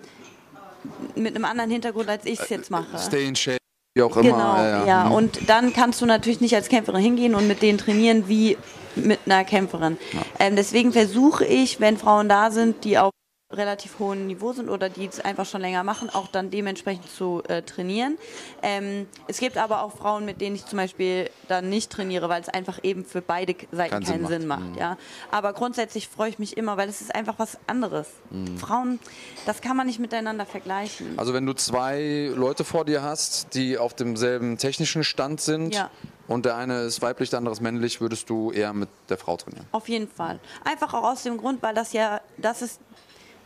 mit 1.14 1.34
einem 1.34 1.44
anderen 1.44 1.70
Hintergrund, 1.70 2.08
als 2.08 2.24
ich 2.26 2.40
es 2.40 2.48
jetzt 2.48 2.70
mache. 2.70 2.98
Stay 2.98 3.26
in 3.26 3.36
shape. 3.36 3.58
Wie 3.94 4.02
auch 4.02 4.16
immer. 4.16 4.22
Genau, 4.22 4.56
ja, 4.56 4.68
ja. 4.68 4.86
ja. 4.86 5.04
Mhm. 5.06 5.12
Und 5.12 5.48
dann 5.48 5.72
kannst 5.72 6.00
du 6.00 6.06
natürlich 6.06 6.40
nicht 6.40 6.54
als 6.54 6.68
Kämpferin 6.68 7.02
hingehen 7.02 7.34
und 7.34 7.48
mit 7.48 7.62
denen 7.62 7.78
trainieren 7.78 8.28
wie 8.28 8.58
mit 8.94 9.20
einer 9.26 9.44
Kämpferin. 9.44 9.98
Ja. 10.12 10.20
Ähm, 10.38 10.56
deswegen 10.56 10.92
versuche 10.92 11.44
ich, 11.44 11.80
wenn 11.80 11.96
Frauen 11.96 12.28
da 12.28 12.50
sind, 12.50 12.84
die 12.84 12.98
auch 12.98 13.10
relativ 13.52 14.00
hohen 14.00 14.26
Niveau 14.26 14.52
sind 14.52 14.68
oder 14.68 14.88
die 14.88 15.06
es 15.06 15.20
einfach 15.20 15.46
schon 15.46 15.60
länger 15.60 15.84
machen, 15.84 16.10
auch 16.10 16.26
dann 16.26 16.50
dementsprechend 16.50 17.08
zu 17.08 17.44
äh, 17.46 17.62
trainieren. 17.62 18.18
Ähm, 18.60 19.06
es 19.28 19.38
gibt 19.38 19.56
aber 19.56 19.82
auch 19.82 19.96
Frauen, 19.96 20.24
mit 20.24 20.40
denen 20.40 20.56
ich 20.56 20.66
zum 20.66 20.78
Beispiel 20.78 21.30
dann 21.46 21.68
nicht 21.68 21.92
trainiere, 21.92 22.28
weil 22.28 22.42
es 22.42 22.48
einfach 22.48 22.80
eben 22.82 23.04
für 23.04 23.22
beide 23.22 23.54
Seiten 23.70 23.90
Kein 23.90 24.02
keinen 24.02 24.04
Sinn 24.04 24.20
macht. 24.22 24.30
Sinn 24.30 24.46
macht 24.46 24.72
mhm. 24.72 24.78
ja. 24.78 24.98
Aber 25.30 25.52
grundsätzlich 25.52 26.08
freue 26.08 26.28
ich 26.30 26.40
mich 26.40 26.56
immer, 26.56 26.76
weil 26.76 26.88
es 26.88 27.00
ist 27.00 27.14
einfach 27.14 27.38
was 27.38 27.56
anderes. 27.68 28.08
Mhm. 28.30 28.58
Frauen, 28.58 28.98
das 29.46 29.60
kann 29.60 29.76
man 29.76 29.86
nicht 29.86 30.00
miteinander 30.00 30.44
vergleichen. 30.44 31.16
Also 31.16 31.32
wenn 31.32 31.46
du 31.46 31.52
zwei 31.52 32.32
Leute 32.34 32.64
vor 32.64 32.84
dir 32.84 33.02
hast, 33.02 33.54
die 33.54 33.78
auf 33.78 33.94
demselben 33.94 34.58
technischen 34.58 35.04
Stand 35.04 35.40
sind, 35.40 35.74
ja. 35.74 35.90
Und 36.28 36.44
der 36.44 36.56
eine 36.56 36.80
ist 36.80 37.02
weiblich, 37.02 37.30
der 37.30 37.38
andere 37.38 37.52
ist 37.52 37.60
männlich, 37.60 38.00
würdest 38.00 38.28
du 38.28 38.50
eher 38.50 38.72
mit 38.72 38.88
der 39.08 39.16
Frau 39.16 39.36
trainieren? 39.36 39.64
Auf 39.70 39.88
jeden 39.88 40.08
Fall. 40.08 40.40
Einfach 40.64 40.92
auch 40.92 41.04
aus 41.04 41.22
dem 41.22 41.36
Grund, 41.36 41.62
weil 41.62 41.72
das 41.72 41.92
ja, 41.92 42.20
das 42.36 42.62
ist 42.62 42.80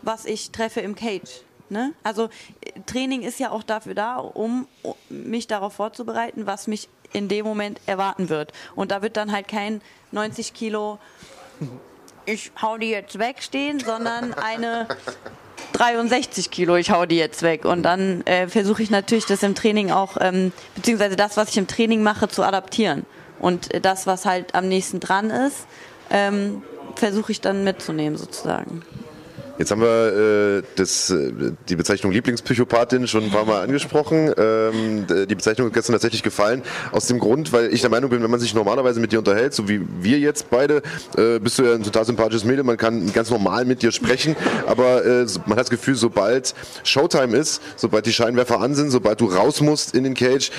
was 0.02 0.24
ich 0.24 0.50
treffe 0.50 0.80
im 0.80 0.94
Cage. 0.94 1.42
Ne? 1.68 1.92
Also 2.02 2.28
Training 2.86 3.22
ist 3.22 3.38
ja 3.38 3.50
auch 3.50 3.62
dafür 3.62 3.94
da, 3.94 4.16
um 4.16 4.66
mich 5.08 5.46
darauf 5.46 5.74
vorzubereiten, 5.74 6.46
was 6.46 6.66
mich 6.66 6.88
in 7.12 7.28
dem 7.28 7.44
Moment 7.46 7.80
erwarten 7.86 8.28
wird. 8.28 8.52
Und 8.74 8.90
da 8.90 9.02
wird 9.02 9.16
dann 9.16 9.32
halt 9.32 9.48
kein 9.48 9.80
90 10.12 10.52
Kilo, 10.52 10.98
ich 12.26 12.50
hau 12.60 12.76
die 12.76 12.90
jetzt 12.90 13.18
weg 13.18 13.42
stehen, 13.42 13.80
sondern 13.80 14.34
eine 14.34 14.88
63 15.72 16.50
Kilo, 16.50 16.76
ich 16.76 16.90
hau 16.90 17.06
die 17.06 17.16
jetzt 17.16 17.42
weg. 17.42 17.64
Und 17.64 17.82
dann 17.82 18.22
äh, 18.26 18.48
versuche 18.48 18.82
ich 18.82 18.90
natürlich 18.90 19.26
das 19.26 19.42
im 19.42 19.54
Training 19.54 19.90
auch, 19.90 20.16
ähm, 20.20 20.52
beziehungsweise 20.74 21.16
das, 21.16 21.36
was 21.36 21.50
ich 21.50 21.56
im 21.56 21.66
Training 21.66 22.02
mache, 22.02 22.28
zu 22.28 22.42
adaptieren. 22.42 23.06
Und 23.38 23.72
äh, 23.72 23.80
das, 23.80 24.06
was 24.06 24.26
halt 24.26 24.54
am 24.54 24.68
nächsten 24.68 25.00
dran 25.00 25.30
ist, 25.30 25.66
ähm, 26.10 26.62
versuche 26.96 27.32
ich 27.32 27.40
dann 27.40 27.64
mitzunehmen 27.64 28.18
sozusagen. 28.18 28.82
Jetzt 29.60 29.72
haben 29.72 29.82
wir 29.82 30.60
äh, 30.60 30.62
das, 30.76 31.10
äh, 31.10 31.52
die 31.68 31.76
Bezeichnung 31.76 32.12
Lieblingspsychopathin 32.12 33.06
schon 33.06 33.24
ein 33.24 33.30
paar 33.30 33.44
Mal 33.44 33.60
angesprochen. 33.60 34.32
Ähm, 34.38 35.04
die 35.28 35.34
Bezeichnung 35.34 35.68
ist 35.68 35.74
gestern 35.74 35.92
tatsächlich 35.92 36.22
gefallen. 36.22 36.62
Aus 36.92 37.08
dem 37.08 37.18
Grund, 37.18 37.52
weil 37.52 37.70
ich 37.70 37.82
der 37.82 37.90
Meinung 37.90 38.08
bin, 38.08 38.22
wenn 38.22 38.30
man 38.30 38.40
sich 38.40 38.54
normalerweise 38.54 39.00
mit 39.00 39.12
dir 39.12 39.18
unterhält, 39.18 39.52
so 39.52 39.68
wie 39.68 39.82
wir 40.00 40.18
jetzt 40.18 40.48
beide, 40.48 40.80
äh, 41.18 41.38
bist 41.40 41.58
du 41.58 41.64
ja 41.64 41.74
ein 41.74 41.82
total 41.82 42.06
sympathisches 42.06 42.46
Mädel. 42.46 42.64
Man 42.64 42.78
kann 42.78 43.12
ganz 43.12 43.28
normal 43.28 43.66
mit 43.66 43.82
dir 43.82 43.92
sprechen. 43.92 44.34
Aber 44.66 45.04
äh, 45.04 45.26
man 45.44 45.58
hat 45.58 45.64
das 45.64 45.70
Gefühl, 45.70 45.94
sobald 45.94 46.54
Showtime 46.82 47.36
ist, 47.36 47.60
sobald 47.76 48.06
die 48.06 48.14
Scheinwerfer 48.14 48.60
an 48.60 48.74
sind, 48.74 48.90
sobald 48.90 49.20
du 49.20 49.26
raus 49.26 49.60
musst 49.60 49.94
in 49.94 50.04
den 50.04 50.14
Cage, 50.14 50.52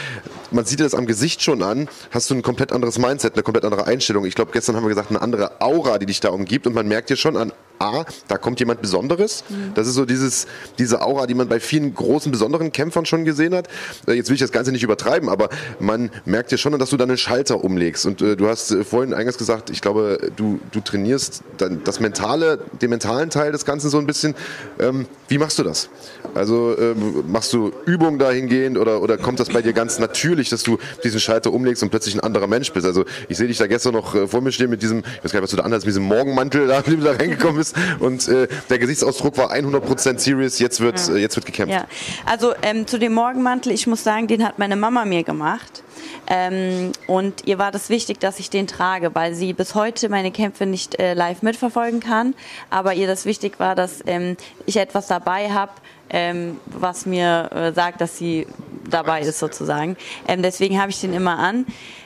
man 0.51 0.65
sieht 0.65 0.79
dir 0.79 0.83
das 0.83 0.93
am 0.93 1.07
Gesicht 1.07 1.41
schon 1.41 1.63
an, 1.63 1.89
hast 2.11 2.29
du 2.29 2.35
ein 2.35 2.43
komplett 2.43 2.71
anderes 2.71 2.99
Mindset, 2.99 3.33
eine 3.33 3.41
komplett 3.41 3.65
andere 3.65 3.87
Einstellung. 3.87 4.25
Ich 4.25 4.35
glaube, 4.35 4.51
gestern 4.51 4.75
haben 4.75 4.83
wir 4.83 4.89
gesagt, 4.89 5.09
eine 5.09 5.23
andere 5.23 5.59
Aura, 5.59 5.97
die 5.97 6.05
dich 6.05 6.19
da 6.19 6.29
umgibt. 6.29 6.67
Und 6.67 6.75
man 6.75 6.87
merkt 6.87 7.09
dir 7.09 7.15
schon 7.15 7.35
an, 7.35 7.51
A, 7.81 8.05
da 8.27 8.37
kommt 8.37 8.59
jemand 8.59 8.83
Besonderes. 8.91 9.45
Mhm. 9.47 9.73
Das 9.73 9.87
ist 9.87 9.95
so 9.95 10.05
dieses, 10.05 10.47
diese 10.77 11.01
Aura, 11.01 11.25
die 11.25 11.33
man 11.33 11.47
bei 11.47 11.61
vielen 11.61 11.95
großen, 11.95 12.29
besonderen 12.29 12.73
Kämpfern 12.73 13.05
schon 13.05 13.23
gesehen 13.23 13.55
hat. 13.55 13.69
Äh, 14.05 14.13
jetzt 14.13 14.29
will 14.29 14.35
ich 14.35 14.41
das 14.41 14.51
Ganze 14.51 14.73
nicht 14.73 14.83
übertreiben, 14.83 15.29
aber 15.29 15.49
man 15.79 16.11
merkt 16.25 16.51
ja 16.51 16.57
schon, 16.57 16.77
dass 16.77 16.89
du 16.89 16.97
da 16.97 17.05
einen 17.05 17.17
Schalter 17.17 17.63
umlegst. 17.63 18.05
Und 18.05 18.21
äh, 18.21 18.35
du 18.35 18.47
hast 18.47 18.71
äh, 18.71 18.83
vorhin 18.83 19.13
eingangs 19.13 19.37
gesagt, 19.37 19.69
ich 19.69 19.79
glaube, 19.79 20.31
du, 20.35 20.59
du 20.71 20.81
trainierst 20.81 21.41
dann 21.57 21.81
das 21.85 22.01
mentale, 22.01 22.59
den 22.81 22.89
mentalen 22.89 23.29
Teil 23.29 23.53
des 23.53 23.63
Ganzen 23.63 23.89
so 23.89 23.97
ein 23.97 24.05
bisschen. 24.05 24.35
Ähm, 24.79 25.05
wie 25.29 25.37
machst 25.37 25.57
du 25.57 25.63
das? 25.63 25.89
Also 26.33 26.77
ähm, 26.77 27.23
machst 27.27 27.53
du 27.53 27.71
Übungen 27.85 28.19
dahingehend 28.19 28.77
oder, 28.77 29.01
oder 29.01 29.17
kommt 29.17 29.39
das 29.39 29.49
bei 29.49 29.61
dir 29.61 29.73
ganz 29.73 29.99
natürlich, 29.99 30.49
dass 30.49 30.63
du 30.63 30.77
diesen 31.03 31.19
Schalter 31.19 31.53
umlegst 31.53 31.81
und 31.83 31.89
plötzlich 31.89 32.15
ein 32.15 32.19
anderer 32.19 32.47
Mensch 32.47 32.71
bist? 32.73 32.85
Also 32.85 33.05
ich 33.29 33.37
sehe 33.37 33.47
dich 33.47 33.57
da 33.57 33.67
gestern 33.67 33.93
noch 33.93 34.15
äh, 34.15 34.27
vor 34.27 34.41
mir 34.41 34.51
stehen 34.51 34.69
mit 34.69 34.81
diesem, 34.81 34.99
ich 34.99 35.23
weiß 35.23 35.31
gar 35.31 35.39
nicht, 35.39 35.43
was 35.43 35.51
du 35.51 35.57
da 35.57 35.63
anhast, 35.63 35.85
mit 35.85 35.91
diesem 35.91 36.03
Morgenmantel, 36.03 36.67
da, 36.67 36.85
wie 36.87 36.97
du 36.97 37.03
da 37.03 37.13
reingekommen 37.13 37.57
bist 37.57 37.75
und 37.99 38.27
äh, 38.27 38.47
der 38.69 38.79
Gesichtsausdruck 38.81 39.37
war 39.37 39.53
100% 39.53 40.19
serious, 40.19 40.59
jetzt 40.59 40.81
wird, 40.81 41.07
ja. 41.07 41.15
äh, 41.15 41.17
jetzt 41.19 41.35
wird 41.37 41.45
gekämpft. 41.45 41.73
Ja. 41.73 41.85
Also 42.25 42.53
ähm, 42.61 42.87
zu 42.87 42.99
dem 42.99 43.13
Morgenmantel, 43.13 43.71
ich 43.71 43.87
muss 43.87 44.03
sagen, 44.03 44.27
den 44.27 44.43
hat 44.43 44.59
meine 44.59 44.75
Mama 44.75 45.05
mir 45.05 45.23
gemacht. 45.23 45.83
Ähm, 46.27 46.91
und 47.07 47.47
ihr 47.47 47.57
war 47.57 47.71
das 47.71 47.89
wichtig, 47.89 48.19
dass 48.19 48.39
ich 48.39 48.49
den 48.49 48.67
trage, 48.67 49.13
weil 49.15 49.33
sie 49.33 49.53
bis 49.53 49.75
heute 49.75 50.09
meine 50.09 50.31
Kämpfe 50.31 50.65
nicht 50.65 50.99
äh, 50.99 51.13
live 51.13 51.41
mitverfolgen 51.41 51.99
kann. 51.99 52.35
Aber 52.69 52.93
ihr 52.93 53.07
das 53.07 53.25
wichtig 53.25 53.59
war, 53.59 53.75
dass 53.75 54.01
ähm, 54.05 54.37
ich 54.65 54.77
etwas 54.77 55.07
dabei 55.07 55.51
habe, 55.51 55.71
ähm, 56.09 56.57
was 56.65 57.05
mir 57.05 57.49
äh, 57.53 57.73
sagt, 57.73 58.01
dass 58.01 58.17
sie 58.17 58.47
dabei 58.89 59.21
ist 59.21 59.39
sozusagen. 59.39 59.95
Ähm, 60.27 60.41
deswegen 60.41 60.79
habe 60.79 60.91
ich 60.91 60.99
den 60.99 61.13
immer 61.13 61.39
an. 61.39 61.65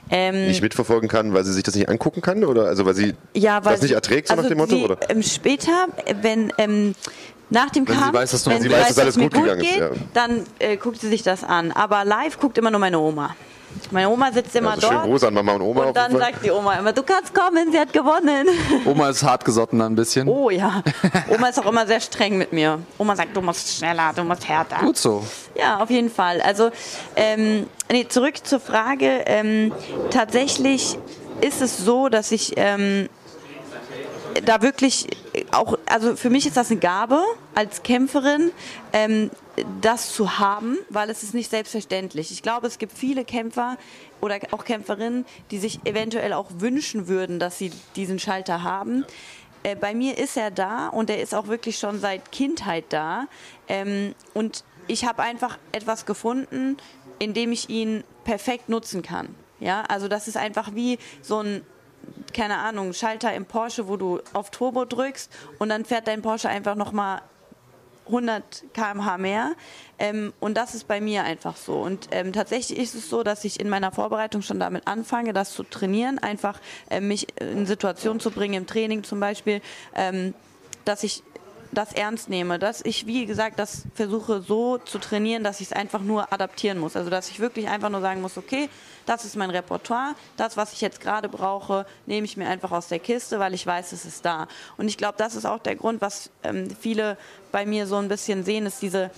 Ähm, 0.10 0.48
nicht 0.48 0.62
mitverfolgen 0.62 1.10
kann, 1.10 1.34
weil 1.34 1.44
sie 1.44 1.54
sich 1.54 1.64
das 1.64 1.76
nicht 1.76 1.90
angucken 1.90 2.22
kann 2.22 2.44
oder 2.44 2.66
also 2.66 2.86
weil 2.86 2.94
sie 2.94 3.16
ja, 3.34 3.66
weil 3.66 3.74
das 3.74 3.82
nicht 3.82 3.94
erträgt, 3.94 4.28
so 4.28 4.34
also 4.34 4.44
nach 4.44 4.50
dem 4.50 4.58
Motto? 4.60 4.76
Sie, 4.76 4.84
oder? 4.84 4.98
Ähm, 5.10 5.24
später, 5.24 5.88
wenn 6.22 6.54
ähm, 6.58 6.94
nach 7.50 7.70
dem 7.72 7.88
wenn 7.88 7.96
Kampf, 7.96 8.08
sie 8.08 8.14
weiß, 8.14 8.32
dass, 8.32 8.48
wenn 8.48 8.62
sie 8.62 8.72
weiß, 8.72 8.88
dass 8.90 9.00
alles 9.00 9.16
gut, 9.16 9.34
gut 9.34 9.44
gegangen 9.44 9.62
geht, 9.62 9.72
ist, 9.72 9.80
ja. 9.80 9.90
dann 10.14 10.44
äh, 10.60 10.78
guckt 10.78 11.02
sie 11.02 11.10
sich 11.10 11.24
das 11.24 11.44
an. 11.44 11.72
Aber 11.72 12.06
live 12.06 12.40
guckt 12.40 12.58
immer 12.58 12.72
nur 12.72 12.80
meine 12.80 13.00
Oma. 13.00 13.36
Meine 13.92 14.10
Oma 14.10 14.32
sitzt 14.32 14.56
immer 14.56 14.72
Also 14.72 14.82
dort. 14.82 14.94
schönen 14.94 15.06
Gruß 15.12 15.24
an 15.26 15.34
Mama 15.34 15.54
und 15.54 15.62
Oma. 15.62 15.84
Und 15.86 15.98
dann 15.98 16.12
sagt 16.18 16.44
die 16.46 16.52
Oma 16.52 16.74
immer, 16.76 16.94
du 16.94 17.04
kannst 17.04 17.34
kommen, 17.34 17.72
sie 17.72 17.80
hat 17.80 17.94
gewonnen. 17.94 18.48
Oma 18.86 19.10
ist 19.10 19.24
hart 19.24 19.46
gesotten 19.46 19.82
ein 19.82 19.96
bisschen. 19.96 20.28
Oh 20.28 20.50
ja. 20.50 20.82
Oma 21.30 21.50
ist 21.50 21.60
auch 21.60 21.70
immer 21.70 21.86
sehr 21.86 22.00
streng 22.00 22.38
mit 22.38 22.52
mir. 22.54 22.80
Oma 22.98 23.16
sagt, 23.16 23.36
du 23.36 23.42
musst 23.42 23.78
schneller, 23.78 24.12
du 24.16 24.24
musst 24.24 24.48
härter. 24.48 24.78
Gut 24.78 24.98
so. 24.98 25.24
Ja, 25.56 25.80
auf 25.80 25.90
jeden 25.90 26.10
Fall. 26.10 26.42
Also, 26.42 26.70
ähm, 27.16 27.68
nee, 27.92 28.08
zurück 28.08 28.46
zur 28.46 28.60
Frage. 28.60 29.24
Ähm, 29.26 29.72
tatsächlich 30.10 30.98
ist 31.42 31.62
es 31.62 31.78
so, 31.78 32.10
dass 32.10 32.32
ich 32.32 32.54
ähm, 32.58 33.10
da 34.46 34.62
wirklich 34.62 35.08
auch, 35.56 35.78
also 35.86 36.16
für 36.16 36.30
mich 36.30 36.46
ist 36.46 36.58
das 36.58 36.72
eine 36.72 36.80
Gabe 36.80 37.22
als 37.54 37.84
Kämpferin, 37.84 38.52
ähm, 38.94 39.32
das 39.82 40.14
zu 40.14 40.40
haben, 40.40 40.78
weil 40.90 41.10
es 41.10 41.24
ist 41.24 41.34
nicht 41.34 41.50
selbstverständlich. 41.50 42.32
Ich 42.32 42.42
glaube, 42.42 42.68
es 42.68 42.78
gibt 42.78 42.98
viele 42.98 43.24
Kämpfer 43.24 43.78
oder 44.22 44.38
auch 44.52 44.66
Kämpferinnen, 44.66 45.26
die 45.52 45.58
sich 45.58 45.80
eventuell 45.86 46.34
auch 46.34 46.50
wünschen 46.58 47.08
würden, 47.08 47.40
dass 47.40 47.58
sie 47.58 47.72
diesen 47.96 48.20
Schalter 48.20 48.64
haben. 48.64 49.06
Äh, 49.64 49.76
bei 49.76 49.96
mir 49.96 50.18
ist 50.18 50.38
er 50.38 50.52
da 50.52 50.90
und 50.90 51.10
er 51.10 51.22
ist 51.22 51.34
auch 51.34 51.48
wirklich 51.48 51.78
schon 51.78 52.00
seit 52.00 52.32
Kindheit 52.32 52.86
da. 52.90 53.28
Ähm, 53.68 54.14
und 54.34 54.64
ich 54.88 55.06
habe 55.06 55.24
einfach 55.24 55.58
etwas 55.72 56.06
gefunden, 56.06 56.78
in 57.18 57.34
dem 57.34 57.52
ich 57.52 57.70
ihn 57.70 58.04
perfekt 58.24 58.70
nutzen 58.70 59.02
kann. 59.02 59.34
Ja, 59.60 59.84
also 59.88 60.08
das 60.08 60.28
ist 60.28 60.36
einfach 60.36 60.76
wie 60.76 61.00
so 61.22 61.40
ein 61.40 61.62
keine 62.34 62.58
Ahnung, 62.58 62.94
Schalter 62.94 63.34
im 63.34 63.46
Porsche, 63.46 63.88
wo 63.88 63.98
du 63.98 64.20
auf 64.34 64.52
Turbo 64.52 64.86
drückst 64.86 65.32
und 65.60 65.70
dann 65.70 65.86
fährt 65.86 66.08
dein 66.08 66.22
Porsche 66.22 66.50
einfach 66.50 66.76
nochmal 66.76 67.22
100 68.08 68.66
km/h 68.74 69.18
mehr. 69.18 69.54
Ähm, 69.98 70.34
und 70.40 70.56
das 70.56 70.76
ist 70.76 70.88
bei 70.88 71.02
mir 71.02 71.24
einfach 71.24 71.58
so. 71.58 71.82
Und 71.82 72.10
ähm, 72.12 72.34
tatsächlich 72.34 72.78
ist 72.78 72.96
es 72.96 73.10
so, 73.10 73.24
dass 73.24 73.44
ich 73.46 73.60
in 73.60 73.70
meiner 73.70 73.92
Vorbereitung 73.92 74.42
schon 74.42 74.60
damit 74.60 74.88
anfange, 74.88 75.34
das 75.34 75.54
zu 75.54 75.64
trainieren, 75.64 76.20
einfach 76.20 76.60
ähm, 76.90 77.08
mich 77.08 77.28
in 77.40 77.66
Situationen 77.66 78.20
zu 78.20 78.32
bringen, 78.32 78.54
im 78.56 78.68
Training 78.68 79.04
zum 79.04 79.20
Beispiel, 79.20 79.62
ähm, 79.96 80.34
dass 80.84 81.04
ich 81.04 81.24
das 81.72 81.94
ernst 81.94 82.30
nehme, 82.30 82.60
dass 82.60 82.84
ich, 82.84 83.06
wie 83.06 83.26
gesagt, 83.26 83.60
das 83.60 83.84
versuche 83.94 84.42
so 84.42 84.78
zu 84.78 85.00
trainieren, 85.00 85.44
dass 85.44 85.62
ich 85.62 85.68
es 85.68 85.74
einfach 85.74 86.02
nur 86.02 86.32
adaptieren 86.32 86.80
muss. 86.80 86.96
Also 86.96 87.10
dass 87.10 87.30
ich 87.30 87.40
wirklich 87.40 87.68
einfach 87.68 87.90
nur 87.90 88.02
sagen 88.02 88.22
muss, 88.22 88.38
okay, 88.38 88.70
das 89.06 89.26
ist 89.26 89.36
mein 89.36 89.50
Repertoire, 89.50 90.16
das, 90.38 90.58
was 90.58 90.74
ich 90.74 90.82
jetzt 90.82 91.00
gerade 91.00 91.30
brauche, 91.30 91.86
nehme 92.06 92.26
ich 92.26 92.38
mir 92.38 92.48
einfach 92.48 92.72
aus 92.72 92.88
der 92.88 93.00
Kiste, 93.00 93.40
weil 93.40 93.54
ich 93.54 93.66
weiß, 93.66 93.92
es 93.92 94.06
ist 94.06 94.26
da. 94.26 94.48
Und 94.78 94.88
ich 94.88 94.98
glaube, 94.98 95.16
das 95.18 95.36
ist 95.36 95.46
auch 95.46 95.60
der 95.60 95.76
Grund, 95.76 96.02
was 96.02 96.32
ähm, 96.44 96.70
viele 96.80 97.18
bei 97.52 97.66
mir 97.66 97.88
so 97.88 97.98
ein 97.98 98.08
bisschen 98.08 98.44
sehen, 98.44 98.66
ist 98.66 98.82
diese 98.82 99.12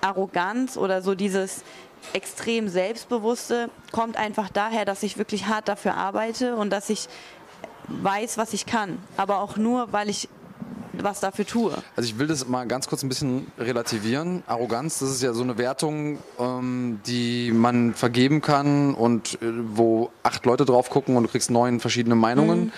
Arroganz 0.00 0.76
oder 0.76 1.02
so 1.02 1.14
dieses 1.14 1.62
extrem 2.12 2.68
Selbstbewusste, 2.68 3.70
kommt 3.92 4.16
einfach 4.16 4.48
daher, 4.48 4.84
dass 4.84 5.02
ich 5.02 5.18
wirklich 5.18 5.46
hart 5.46 5.68
dafür 5.68 5.94
arbeite 5.94 6.56
und 6.56 6.70
dass 6.70 6.90
ich 6.90 7.08
weiß, 7.88 8.38
was 8.38 8.52
ich 8.52 8.66
kann. 8.66 8.98
Aber 9.16 9.40
auch 9.40 9.56
nur, 9.56 9.92
weil 9.92 10.08
ich 10.08 10.28
was 11.02 11.20
dafür 11.20 11.46
tue. 11.46 11.72
Also 11.96 12.08
ich 12.08 12.18
will 12.18 12.26
das 12.26 12.46
mal 12.46 12.66
ganz 12.66 12.88
kurz 12.88 13.02
ein 13.02 13.08
bisschen 13.08 13.46
relativieren. 13.58 14.42
Arroganz, 14.46 14.98
das 14.98 15.10
ist 15.10 15.22
ja 15.22 15.32
so 15.32 15.42
eine 15.42 15.58
Wertung, 15.58 16.18
ähm, 16.38 17.00
die 17.06 17.52
man 17.52 17.94
vergeben 17.94 18.40
kann 18.40 18.94
und 18.94 19.34
äh, 19.42 19.46
wo 19.74 20.10
acht 20.22 20.46
Leute 20.46 20.64
drauf 20.64 20.90
gucken 20.90 21.16
und 21.16 21.24
du 21.24 21.28
kriegst 21.28 21.50
neun 21.50 21.80
verschiedene 21.80 22.14
Meinungen. 22.14 22.72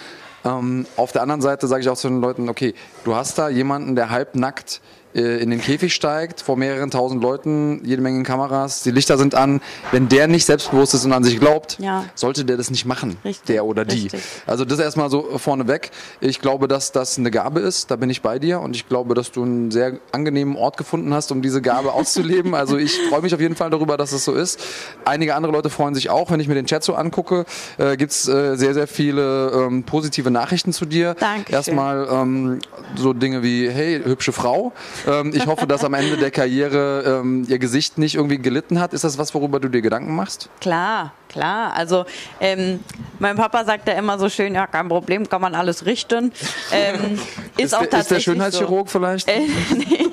Ähm, 0.45 0.87
auf 0.97 1.13
der 1.13 1.23
anderen 1.23 1.41
Seite 1.41 1.67
sage 1.67 1.83
ich 1.83 1.89
auch 1.89 1.97
zu 1.97 2.09
den 2.09 2.21
Leuten, 2.21 2.49
okay, 2.49 2.75
du 3.05 3.15
hast 3.15 3.39
da 3.39 3.49
jemanden, 3.49 3.95
der 3.95 4.11
halbnackt 4.11 4.81
in 5.21 5.51
den 5.51 5.61
Käfig 5.61 5.95
steigt, 5.95 6.41
vor 6.41 6.57
mehreren 6.57 6.91
tausend 6.91 7.23
Leuten, 7.23 7.81
jede 7.85 8.01
Menge 8.03 8.23
Kameras, 8.23 8.83
die 8.83 8.91
Lichter 8.91 9.19
sind 9.19 9.35
an. 9.35 9.61
Wenn 9.91 10.09
der 10.09 10.27
nicht 10.29 10.45
selbstbewusst 10.47 10.95
ist 10.95 11.05
und 11.05 11.13
an 11.13 11.23
sich 11.25 11.39
glaubt, 11.39 11.79
Ja. 11.81 12.05
sollte 12.15 12.45
der 12.45 12.57
das 12.57 12.71
nicht 12.71 12.87
machen, 12.87 13.17
Richtig, 13.25 13.47
der 13.47 13.65
oder 13.65 13.85
die. 13.85 14.03
richtig. 14.05 14.23
Also 14.47 14.65
das 14.65 14.79
erstmal 14.79 15.11
so 15.11 15.39
vorneweg. 15.39 15.91
Ich 16.21 16.41
glaube, 16.41 16.69
dass 16.69 16.93
das 16.93 17.19
eine 17.19 17.31
Gabe 17.31 17.61
ist, 17.61 17.91
da 17.91 17.97
bin 17.97 18.09
ich 18.11 18.23
bei 18.23 18.39
dir 18.39 18.61
und 18.61 18.75
ich 18.77 18.89
glaube, 18.89 19.15
dass 19.15 19.33
du 19.33 19.43
einen 19.43 19.71
sehr 19.71 19.99
angenehmen 20.13 20.57
Ort 20.57 20.77
gefunden 20.77 21.13
hast, 21.13 21.31
um 21.33 21.43
diese 21.43 21.61
Gabe 21.63 21.93
auszuleben. 21.93 22.55
Also 22.55 22.79
ich 22.79 22.97
freue 23.11 23.23
mich 23.23 23.35
auf 23.35 23.41
jeden 23.41 23.57
Fall 23.57 23.71
darüber, 23.71 23.97
dass 23.97 24.13
es 24.13 24.25
so 24.25 24.33
ist. 24.33 24.61
Einige 25.05 25.35
andere 25.35 25.53
Leute 25.53 25.71
freuen 25.71 25.95
sich 25.95 26.11
auch, 26.11 26.31
wenn 26.31 26.41
ich 26.41 26.49
mir 26.49 26.55
den 26.55 26.67
Chat 26.67 26.83
so 26.85 26.95
angucke, 26.95 27.45
äh, 27.79 27.97
gibt 27.97 28.13
es 28.13 28.29
äh, 28.29 28.57
sehr, 28.57 28.75
sehr 28.75 28.87
viele 28.87 29.51
ähm, 29.51 29.85
positive 29.85 30.31
Nachrichten 30.31 30.73
zu 30.73 30.87
dir. 30.87 31.15
Dankeschön. 31.15 31.55
Erstmal 31.55 32.09
ähm, 32.11 32.59
so 32.97 33.13
Dinge 33.13 33.43
wie, 33.43 33.69
hey, 33.71 34.01
hübsche 34.05 34.33
Frau. 34.33 34.73
Ähm, 35.07 35.33
ich 35.35 35.47
hoffe, 35.47 35.67
dass 35.67 35.85
am 35.85 35.95
Ende 35.95 36.17
der 36.17 36.31
Karriere 36.31 37.21
ähm, 37.21 37.45
ihr 37.49 37.59
Gesicht 37.59 37.99
nicht 37.99 38.15
irgendwie 38.15 38.39
gelitten 38.39 38.81
hat. 38.81 38.93
Ist 38.93 39.05
das 39.05 39.19
was, 39.19 39.35
worüber 39.35 39.61
du 39.61 39.69
dir 39.69 39.83
Gedanken 39.83 40.15
machst? 40.15 40.49
Klar, 40.61 41.13
klar. 41.29 41.75
Also 41.75 42.05
ähm, 42.41 42.81
mein 43.19 43.37
Papa 43.37 43.65
sagt 43.65 43.89
ja 43.89 43.95
immer 43.95 44.19
so 44.19 44.29
schön, 44.29 44.55
ja, 44.55 44.67
kein 44.67 44.89
Problem, 44.89 45.29
kann 45.29 45.41
man 45.41 45.55
alles 45.55 45.87
richten. 45.87 46.33
Ähm, 46.73 47.19
ist, 47.57 47.75
auch 47.75 47.79
der, 47.79 47.85
ist 47.85 47.91
der 47.91 47.91
tatsächlich 47.91 48.25
Schönheitschirurg 48.25 48.91
vielleicht? 48.91 49.29
So. 49.29 49.33
Äh, 49.33 49.47
nee, 49.77 50.11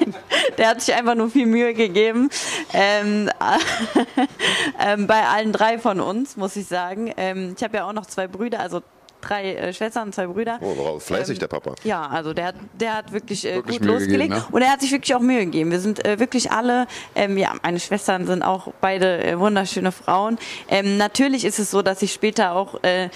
der 0.57 0.69
hat 0.69 0.81
sich 0.81 0.93
einfach 0.93 1.15
nur 1.15 1.29
viel 1.29 1.45
Mühe 1.45 1.73
gegeben. 1.73 2.29
Ähm, 2.73 3.29
ähm, 4.79 5.07
bei 5.07 5.25
allen 5.27 5.53
drei 5.53 5.79
von 5.79 5.99
uns, 5.99 6.37
muss 6.37 6.55
ich 6.55 6.67
sagen. 6.67 7.13
Ähm, 7.17 7.53
ich 7.57 7.63
habe 7.63 7.77
ja 7.77 7.87
auch 7.87 7.93
noch 7.93 8.05
zwei 8.05 8.27
Brüder, 8.27 8.59
also 8.59 8.81
drei 9.21 9.53
äh, 9.55 9.73
Schwestern 9.73 10.11
zwei 10.13 10.27
Brüder. 10.27 10.59
Oh, 10.61 10.99
fleißig 10.99 11.35
Ähm, 11.35 11.39
der 11.39 11.47
Papa. 11.47 11.75
Ja, 11.83 12.07
also 12.07 12.33
der 12.33 12.47
hat, 12.47 12.55
der 12.79 12.95
hat 12.95 13.11
wirklich, 13.11 13.45
äh, 13.45 13.55
Wirklich 13.55 13.79
gut 13.79 13.87
Mühe 13.87 13.93
losgelegt 13.93 14.31
gegeben, 14.31 14.45
ja. 14.47 14.47
und 14.51 14.61
er 14.61 14.71
hat 14.71 14.81
sich 14.81 14.91
wirklich 14.91 15.15
auch 15.15 15.19
Mühe 15.19 15.45
gegeben. 15.45 15.71
Wir 15.71 15.79
sind 15.79 16.05
äh, 16.05 16.19
wirklich 16.19 16.51
alle, 16.51 16.87
ähm, 17.15 17.37
ja, 17.37 17.53
meine 17.63 17.79
Schwestern 17.79 18.25
sind 18.25 18.43
auch 18.43 18.73
beide 18.81 19.23
äh, 19.23 19.39
wunderschöne 19.39 19.91
Frauen. 19.91 20.37
Ähm, 20.67 20.97
natürlich 20.97 21.45
ist 21.45 21.59
es 21.59 21.71
so, 21.71 21.81
dass 21.81 22.01
ich 22.01 22.13
später 22.13 22.53
auch 22.53 22.83
äh, 22.83 23.09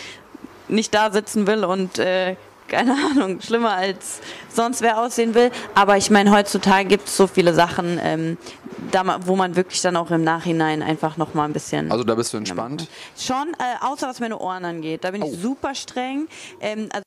nicht 0.67 0.93
da 0.93 1.11
sitzen 1.11 1.47
will 1.47 1.65
und 1.65 1.99
äh, 1.99 2.35
keine 2.67 2.93
Ahnung, 3.11 3.41
schlimmer 3.41 3.73
als 3.73 4.19
sonst 4.49 4.81
wer 4.81 4.99
aussehen 4.99 5.33
will. 5.35 5.51
Aber 5.75 5.97
ich 5.97 6.09
meine, 6.09 6.31
heutzutage 6.31 6.87
gibt 6.87 7.07
es 7.07 7.17
so 7.17 7.27
viele 7.27 7.53
Sachen, 7.53 7.99
ähm, 8.03 8.37
da, 8.91 9.19
wo 9.25 9.35
man 9.35 9.55
wirklich 9.55 9.81
dann 9.81 9.95
auch 9.95 10.11
im 10.11 10.23
Nachhinein 10.23 10.81
einfach 10.83 11.17
noch 11.17 11.33
mal 11.33 11.45
ein 11.45 11.53
bisschen 11.53 11.91
Also 11.91 12.03
da 12.03 12.15
bist 12.15 12.33
du 12.33 12.37
entspannt. 12.37 12.87
Schon, 13.17 13.53
äh, 13.59 13.85
außer 13.85 14.07
was 14.07 14.19
meine 14.19 14.37
Ohren 14.39 14.65
angeht. 14.65 15.03
Da 15.03 15.11
bin 15.11 15.23
Oh. 15.23 15.29
ich 15.31 15.39
super 15.41 15.73
streng. 15.75 16.27
Ähm, 16.59 16.89
also 16.91 17.03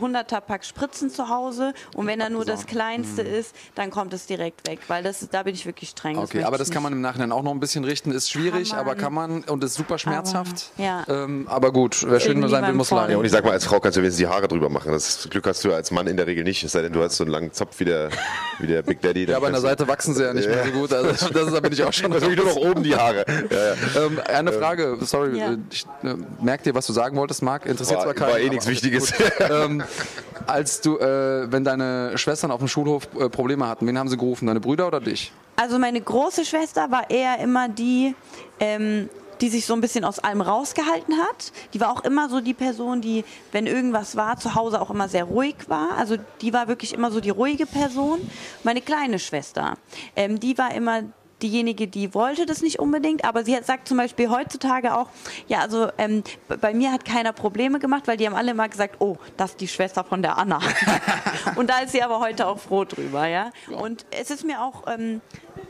100er 0.00 0.40
Pack 0.40 0.64
Spritzen 0.64 1.10
zu 1.10 1.28
Hause 1.28 1.72
und 1.94 2.06
wenn 2.06 2.18
da 2.18 2.28
nur 2.30 2.44
das 2.44 2.66
Kleinste 2.66 3.22
ist, 3.22 3.54
dann 3.74 3.90
kommt 3.90 4.12
es 4.12 4.26
direkt 4.26 4.66
weg, 4.68 4.80
weil 4.88 5.02
das 5.02 5.22
ist, 5.22 5.34
da 5.34 5.42
bin 5.42 5.54
ich 5.54 5.66
wirklich 5.66 5.90
streng. 5.90 6.16
Mhm. 6.16 6.22
Okay, 6.22 6.36
möchte 6.38 6.46
aber 6.48 6.58
das 6.58 6.70
kann 6.70 6.82
man 6.82 6.92
im 6.92 7.00
Nachhinein 7.00 7.32
auch 7.32 7.42
noch 7.42 7.52
ein 7.52 7.60
bisschen 7.60 7.84
richten. 7.84 8.12
Ist 8.12 8.30
schwierig, 8.30 8.70
Kann 8.70 8.78
aber 8.80 8.94
kann 8.94 9.12
man 9.12 9.44
und 9.44 9.62
ist 9.64 9.74
super 9.74 9.98
schmerzhaft. 9.98 10.70
ja. 10.76 11.04
Ähm, 11.08 11.46
aber 11.48 11.72
gut, 11.72 12.04
wer 12.08 12.20
schön 12.20 12.32
Irgendwie 12.32 12.50
sein 12.50 12.66
will, 12.66 12.72
muss 12.74 12.90
leiden. 12.90 13.12
Ja, 13.12 13.18
und 13.18 13.24
ich 13.24 13.32
sag 13.32 13.44
mal, 13.44 13.52
als 13.52 13.64
Frau 13.64 13.80
kannst 13.80 13.96
du 13.96 14.00
wenigstens 14.02 14.18
die 14.18 14.26
Haare 14.32 14.48
drüber 14.48 14.68
machen. 14.68 14.92
Das 14.92 15.28
Glück 15.30 15.46
hast 15.46 15.64
du 15.64 15.72
als 15.72 15.90
Mann 15.90 16.06
in 16.06 16.16
der 16.16 16.26
Regel 16.26 16.44
nicht, 16.44 16.62
es 16.64 16.72
sei 16.72 16.82
denn, 16.82 16.92
du 16.92 17.02
hast 17.02 17.16
so 17.16 17.24
einen 17.24 17.30
langen 17.32 17.52
Zopf 17.52 17.78
wie 17.80 17.84
der, 17.84 18.10
wie 18.58 18.66
der 18.66 18.82
Big 18.82 19.00
Daddy. 19.00 19.24
Ja, 19.24 19.36
aber 19.36 19.46
an 19.46 19.52
der 19.52 19.62
Seite 19.62 19.86
wachsen 19.88 20.14
sie 20.14 20.22
ja 20.24 20.32
nicht 20.34 20.48
mehr 20.48 20.64
so 20.64 20.70
gut. 20.72 20.92
Also 20.92 21.08
das 21.10 21.22
ist, 21.22 21.54
da 21.54 21.60
bin 21.60 21.72
ich 21.72 21.82
auch 21.84 21.92
schon. 21.92 22.10
Das 22.18 22.22
wirklich 22.22 22.38
nur 22.44 22.46
noch 22.54 22.56
oben 22.56 22.82
die 22.82 22.96
Haare. 22.96 23.24
Ja, 23.50 23.56
ja. 24.00 24.06
Ähm, 24.06 24.20
eine 24.28 24.52
Frage, 24.52 24.96
sorry, 25.02 25.38
Ja. 25.38 25.52
äh, 25.52 25.58
ich, 25.70 25.84
äh, 26.02 26.14
merk 26.42 26.62
dir, 26.62 26.74
was 26.74 26.86
du 26.86 26.92
sagen 26.92 27.16
wolltest, 27.16 27.42
Marc? 27.42 27.66
Interessiert 27.66 27.98
War, 27.98 28.04
zwar 28.06 28.14
keinen. 28.14 28.30
war 28.30 28.38
eh 28.38 28.44
aber- 28.44 28.50
nichts 28.50 28.66
Wichtiges. 28.66 29.12
ähm, 29.40 29.77
als 30.46 30.80
du, 30.80 30.98
äh, 30.98 31.50
wenn 31.50 31.64
deine 31.64 32.16
Schwestern 32.16 32.50
auf 32.50 32.58
dem 32.58 32.68
Schulhof 32.68 33.08
äh, 33.18 33.28
Probleme 33.28 33.66
hatten, 33.68 33.86
wen 33.86 33.98
haben 33.98 34.08
sie 34.08 34.16
gerufen? 34.16 34.46
Deine 34.46 34.60
Brüder 34.60 34.86
oder 34.86 35.00
dich? 35.00 35.32
Also 35.56 35.78
meine 35.78 36.00
große 36.00 36.44
Schwester 36.44 36.90
war 36.90 37.10
eher 37.10 37.38
immer 37.40 37.68
die, 37.68 38.14
ähm, 38.60 39.08
die 39.40 39.48
sich 39.48 39.66
so 39.66 39.74
ein 39.74 39.80
bisschen 39.80 40.04
aus 40.04 40.18
allem 40.18 40.40
rausgehalten 40.40 41.16
hat. 41.18 41.52
Die 41.74 41.80
war 41.80 41.90
auch 41.90 42.04
immer 42.04 42.28
so 42.28 42.40
die 42.40 42.54
Person, 42.54 43.00
die, 43.00 43.24
wenn 43.52 43.66
irgendwas 43.66 44.16
war, 44.16 44.38
zu 44.38 44.54
Hause 44.54 44.80
auch 44.80 44.90
immer 44.90 45.08
sehr 45.08 45.24
ruhig 45.24 45.56
war. 45.66 45.96
Also 45.96 46.16
die 46.40 46.52
war 46.52 46.68
wirklich 46.68 46.94
immer 46.94 47.10
so 47.10 47.20
die 47.20 47.30
ruhige 47.30 47.66
Person. 47.66 48.20
Meine 48.62 48.80
kleine 48.80 49.18
Schwester, 49.18 49.74
ähm, 50.16 50.40
die 50.40 50.56
war 50.58 50.74
immer 50.74 51.02
diejenige, 51.42 51.86
die 51.88 52.14
wollte 52.14 52.46
das 52.46 52.62
nicht 52.62 52.78
unbedingt, 52.78 53.24
aber 53.24 53.44
sie 53.44 53.56
hat, 53.56 53.66
sagt 53.66 53.88
zum 53.88 53.96
Beispiel 53.96 54.30
heutzutage 54.30 54.94
auch, 54.96 55.08
ja, 55.46 55.60
also 55.60 55.88
ähm, 55.98 56.24
bei 56.60 56.74
mir 56.74 56.92
hat 56.92 57.04
keiner 57.04 57.32
Probleme 57.32 57.78
gemacht, 57.78 58.06
weil 58.06 58.16
die 58.16 58.26
haben 58.26 58.34
alle 58.34 58.52
immer 58.52 58.68
gesagt, 58.68 58.96
oh, 59.00 59.16
das 59.36 59.50
ist 59.50 59.60
die 59.60 59.68
Schwester 59.68 60.04
von 60.04 60.22
der 60.22 60.38
Anna. 60.38 60.60
Und 61.56 61.70
da 61.70 61.80
ist 61.80 61.92
sie 61.92 62.02
aber 62.02 62.20
heute 62.20 62.46
auch 62.46 62.58
froh 62.58 62.84
drüber, 62.84 63.26
ja. 63.26 63.50
Und 63.68 64.06
es 64.10 64.30
ist 64.30 64.44
mir 64.44 64.62
auch 64.62 64.84
ähm, 64.86 65.20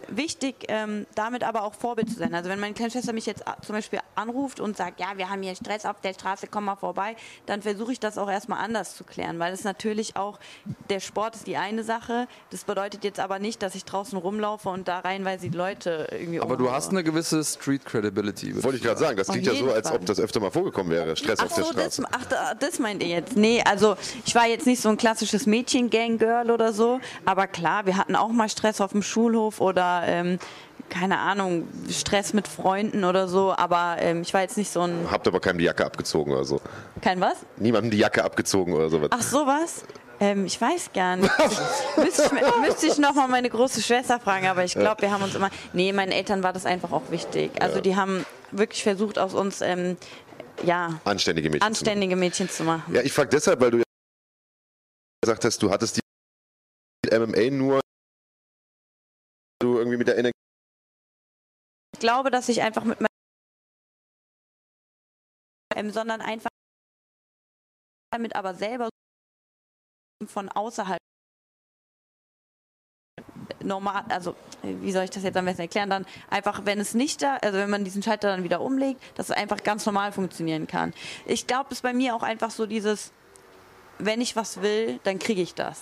wichtig, 0.09 0.64
ähm, 0.68 1.07
damit 1.14 1.44
aber 1.44 1.62
auch 1.64 1.75
Vorbild 1.75 2.09
zu 2.11 2.16
sein. 2.16 2.35
Also 2.35 2.49
wenn 2.51 2.61
meine 2.61 2.75
kleine 2.75 2.90
Schwester 2.90 3.12
mich 3.12 3.27
jetzt 3.27 3.47
a- 3.47 3.57
zum 3.64 3.75
Beispiel 3.75 4.01
anruft 4.14 4.61
und 4.61 4.77
sagt, 4.77 5.01
ja, 5.01 5.09
wir 5.16 5.29
haben 5.31 5.42
hier 5.42 5.55
Stress 5.55 5.85
auf 5.87 6.01
der 6.01 6.14
Straße, 6.14 6.47
komm 6.51 6.64
mal 6.64 6.77
vorbei, 6.77 7.16
dann 7.47 7.62
versuche 7.62 7.92
ich 7.92 8.01
das 8.01 8.18
auch 8.18 8.31
erstmal 8.31 8.62
anders 8.64 8.97
zu 8.97 9.05
klären, 9.05 9.38
weil 9.38 9.53
es 9.53 9.64
natürlich 9.64 10.16
auch, 10.16 10.38
der 10.90 11.01
Sport 11.01 11.37
ist 11.37 11.47
die 11.47 11.57
eine 11.57 11.85
Sache, 11.85 12.27
das 12.51 12.64
bedeutet 12.64 13.05
jetzt 13.05 13.21
aber 13.21 13.38
nicht, 13.38 13.62
dass 13.62 13.75
ich 13.75 13.85
draußen 13.85 14.18
rumlaufe 14.18 14.68
und 14.68 14.88
da 14.88 15.01
reinweise 15.01 15.49
die 15.49 15.57
Leute 15.57 16.09
irgendwie 16.11 16.40
Aber 16.40 16.57
du 16.57 16.64
umhaue. 16.64 16.77
hast 16.77 16.90
eine 16.90 17.05
gewisse 17.05 17.44
Street 17.44 17.85
Credibility. 17.85 18.62
Wollte 18.62 18.79
ich 18.79 18.83
gerade 18.83 18.99
sagen, 19.01 19.16
das 19.16 19.29
klingt 19.29 19.47
ja 19.47 19.55
so, 19.55 19.71
als 19.73 19.88
Fall. 19.88 19.99
ob 19.99 20.07
das 20.07 20.18
öfter 20.21 20.40
mal 20.40 20.51
vorgekommen 20.51 20.90
wäre. 20.92 21.14
Stress 21.16 21.38
Ach 21.40 21.47
auf 21.47 21.55
der 21.55 21.64
so, 21.64 21.73
das, 21.73 21.94
Straße. 21.97 22.09
ach, 22.12 22.25
da- 22.27 22.55
das 22.55 22.79
meint 22.79 23.03
ihr 23.03 23.09
jetzt. 23.11 23.37
Nee, 23.37 23.62
also 23.64 23.97
ich 24.25 24.35
war 24.35 24.47
jetzt 24.47 24.66
nicht 24.66 24.81
so 24.81 24.88
ein 24.88 24.97
klassisches 24.97 25.47
Mädchen-Gang-Girl 25.47 26.51
oder 26.51 26.73
so, 26.73 27.01
aber 27.25 27.47
klar, 27.47 27.87
wir 27.87 27.97
hatten 27.97 28.16
auch 28.16 28.29
mal 28.31 28.49
Stress 28.49 28.81
auf 28.81 28.92
dem 28.92 29.03
Schulhof 29.03 29.61
oder 29.61 29.98
ähm, 30.07 30.39
keine 30.89 31.19
Ahnung, 31.19 31.69
Stress 31.91 32.33
mit 32.33 32.49
Freunden 32.49 33.05
oder 33.05 33.29
so, 33.29 33.53
aber 33.55 33.97
ähm, 33.99 34.23
ich 34.23 34.33
war 34.33 34.41
jetzt 34.41 34.57
nicht 34.57 34.71
so 34.71 34.81
ein. 34.83 35.07
Habt 35.11 35.27
aber 35.29 35.41
keinem 35.41 35.59
die 35.59 35.65
Jacke 35.65 35.85
abgezogen 35.85 36.33
oder 36.33 36.45
so. 36.45 36.61
Kein 37.03 37.21
was? 37.21 37.37
Niemandem 37.59 37.91
die 37.91 37.99
Jacke 37.99 38.25
abgezogen 38.25 38.73
oder 38.73 38.89
sowas. 38.89 39.09
Ach, 39.13 39.23
sowas? 39.23 39.85
Ähm, 40.21 40.47
ich 40.47 40.61
weiß 40.61 40.91
gar 40.95 41.17
nicht. 41.17 41.31
müsste 41.97 42.23
ich, 42.25 42.61
müsste 42.67 42.87
ich 42.87 42.99
noch 42.99 43.15
mal 43.15 43.29
meine 43.29 43.51
große 43.51 43.83
Schwester 43.83 44.19
fragen, 44.19 44.47
aber 44.47 44.65
ich 44.65 44.73
glaube, 44.75 45.03
wir 45.03 45.11
haben 45.13 45.23
uns 45.23 45.35
immer. 45.35 45.51
Nee, 45.73 45.93
meinen 45.93 46.11
Eltern 46.13 46.43
war 46.43 46.53
das 46.53 46.65
einfach 46.67 46.91
auch 46.91 47.11
wichtig. 47.11 47.51
Also 47.61 47.77
Ja. 47.77 47.81
die 47.83 47.97
haben 47.97 48.25
wirklich 48.51 48.83
versucht, 48.83 49.19
aus 49.19 49.35
uns 49.35 49.61
ähm, 49.61 49.97
ja, 50.65 50.99
Anständige 51.05 51.51
Mädchen. 51.51 51.61
zu 51.61 51.67
anständige 51.67 52.17
Mädchen 52.17 52.49
zu 52.49 52.65
machen. 52.65 52.83
machen. 52.85 52.95
Ja, 52.95 53.03
ich 53.03 53.13
frage 53.13 53.29
deshalb, 53.29 53.61
weil 53.61 53.71
du 53.71 53.77
ja 53.79 53.85
gesagt 55.23 55.45
hast, 55.45 55.63
du 55.63 55.71
hattest 55.71 55.99
die 55.99 56.01
MMA 57.17 57.51
nur 57.51 57.81
Ich 61.99 62.01
glaube, 62.01 62.31
dass 62.31 62.49
ich 62.49 62.63
einfach 62.63 62.85
mit 62.85 63.01
meinem 63.01 63.09
ähm, 65.75 65.91
sondern 65.91 66.21
einfach 66.21 66.49
damit 68.13 68.37
aber 68.37 68.55
selber 68.55 68.89
von 70.25 70.49
außerhalb 70.49 71.01
normal, 73.65 74.05
also 74.11 74.37
wie 74.63 74.93
soll 74.93 75.03
ich 75.03 75.11
das 75.11 75.25
jetzt 75.25 75.37
am 75.37 75.47
besten 75.47 75.63
erklären, 75.63 75.91
dann 75.91 76.07
einfach, 76.31 76.65
wenn 76.65 76.79
es 76.79 76.95
nicht 76.95 77.21
da, 77.21 77.39
also 77.39 77.59
wenn 77.59 77.69
man 77.69 77.83
diesen 77.83 78.05
Schalter 78.05 78.29
dann 78.29 78.45
wieder 78.45 78.61
umlegt, 78.61 79.03
dass 79.19 79.31
es 79.31 79.37
einfach 79.37 79.65
ganz 79.65 79.85
normal 79.85 80.13
funktionieren 80.13 80.69
kann. 80.69 80.95
Ich 81.27 81.49
glaube, 81.49 81.67
es 81.71 81.79
ist 81.79 81.83
bei 81.83 81.93
mir 81.93 82.15
auch 82.15 82.23
einfach 82.23 82.53
so 82.53 82.67
dieses, 82.67 83.11
wenn 83.99 84.21
ich 84.21 84.37
was 84.37 84.63
will, 84.63 85.01
dann 85.05 85.19
kriege 85.19 85.43
ich 85.43 85.55
das. 85.55 85.79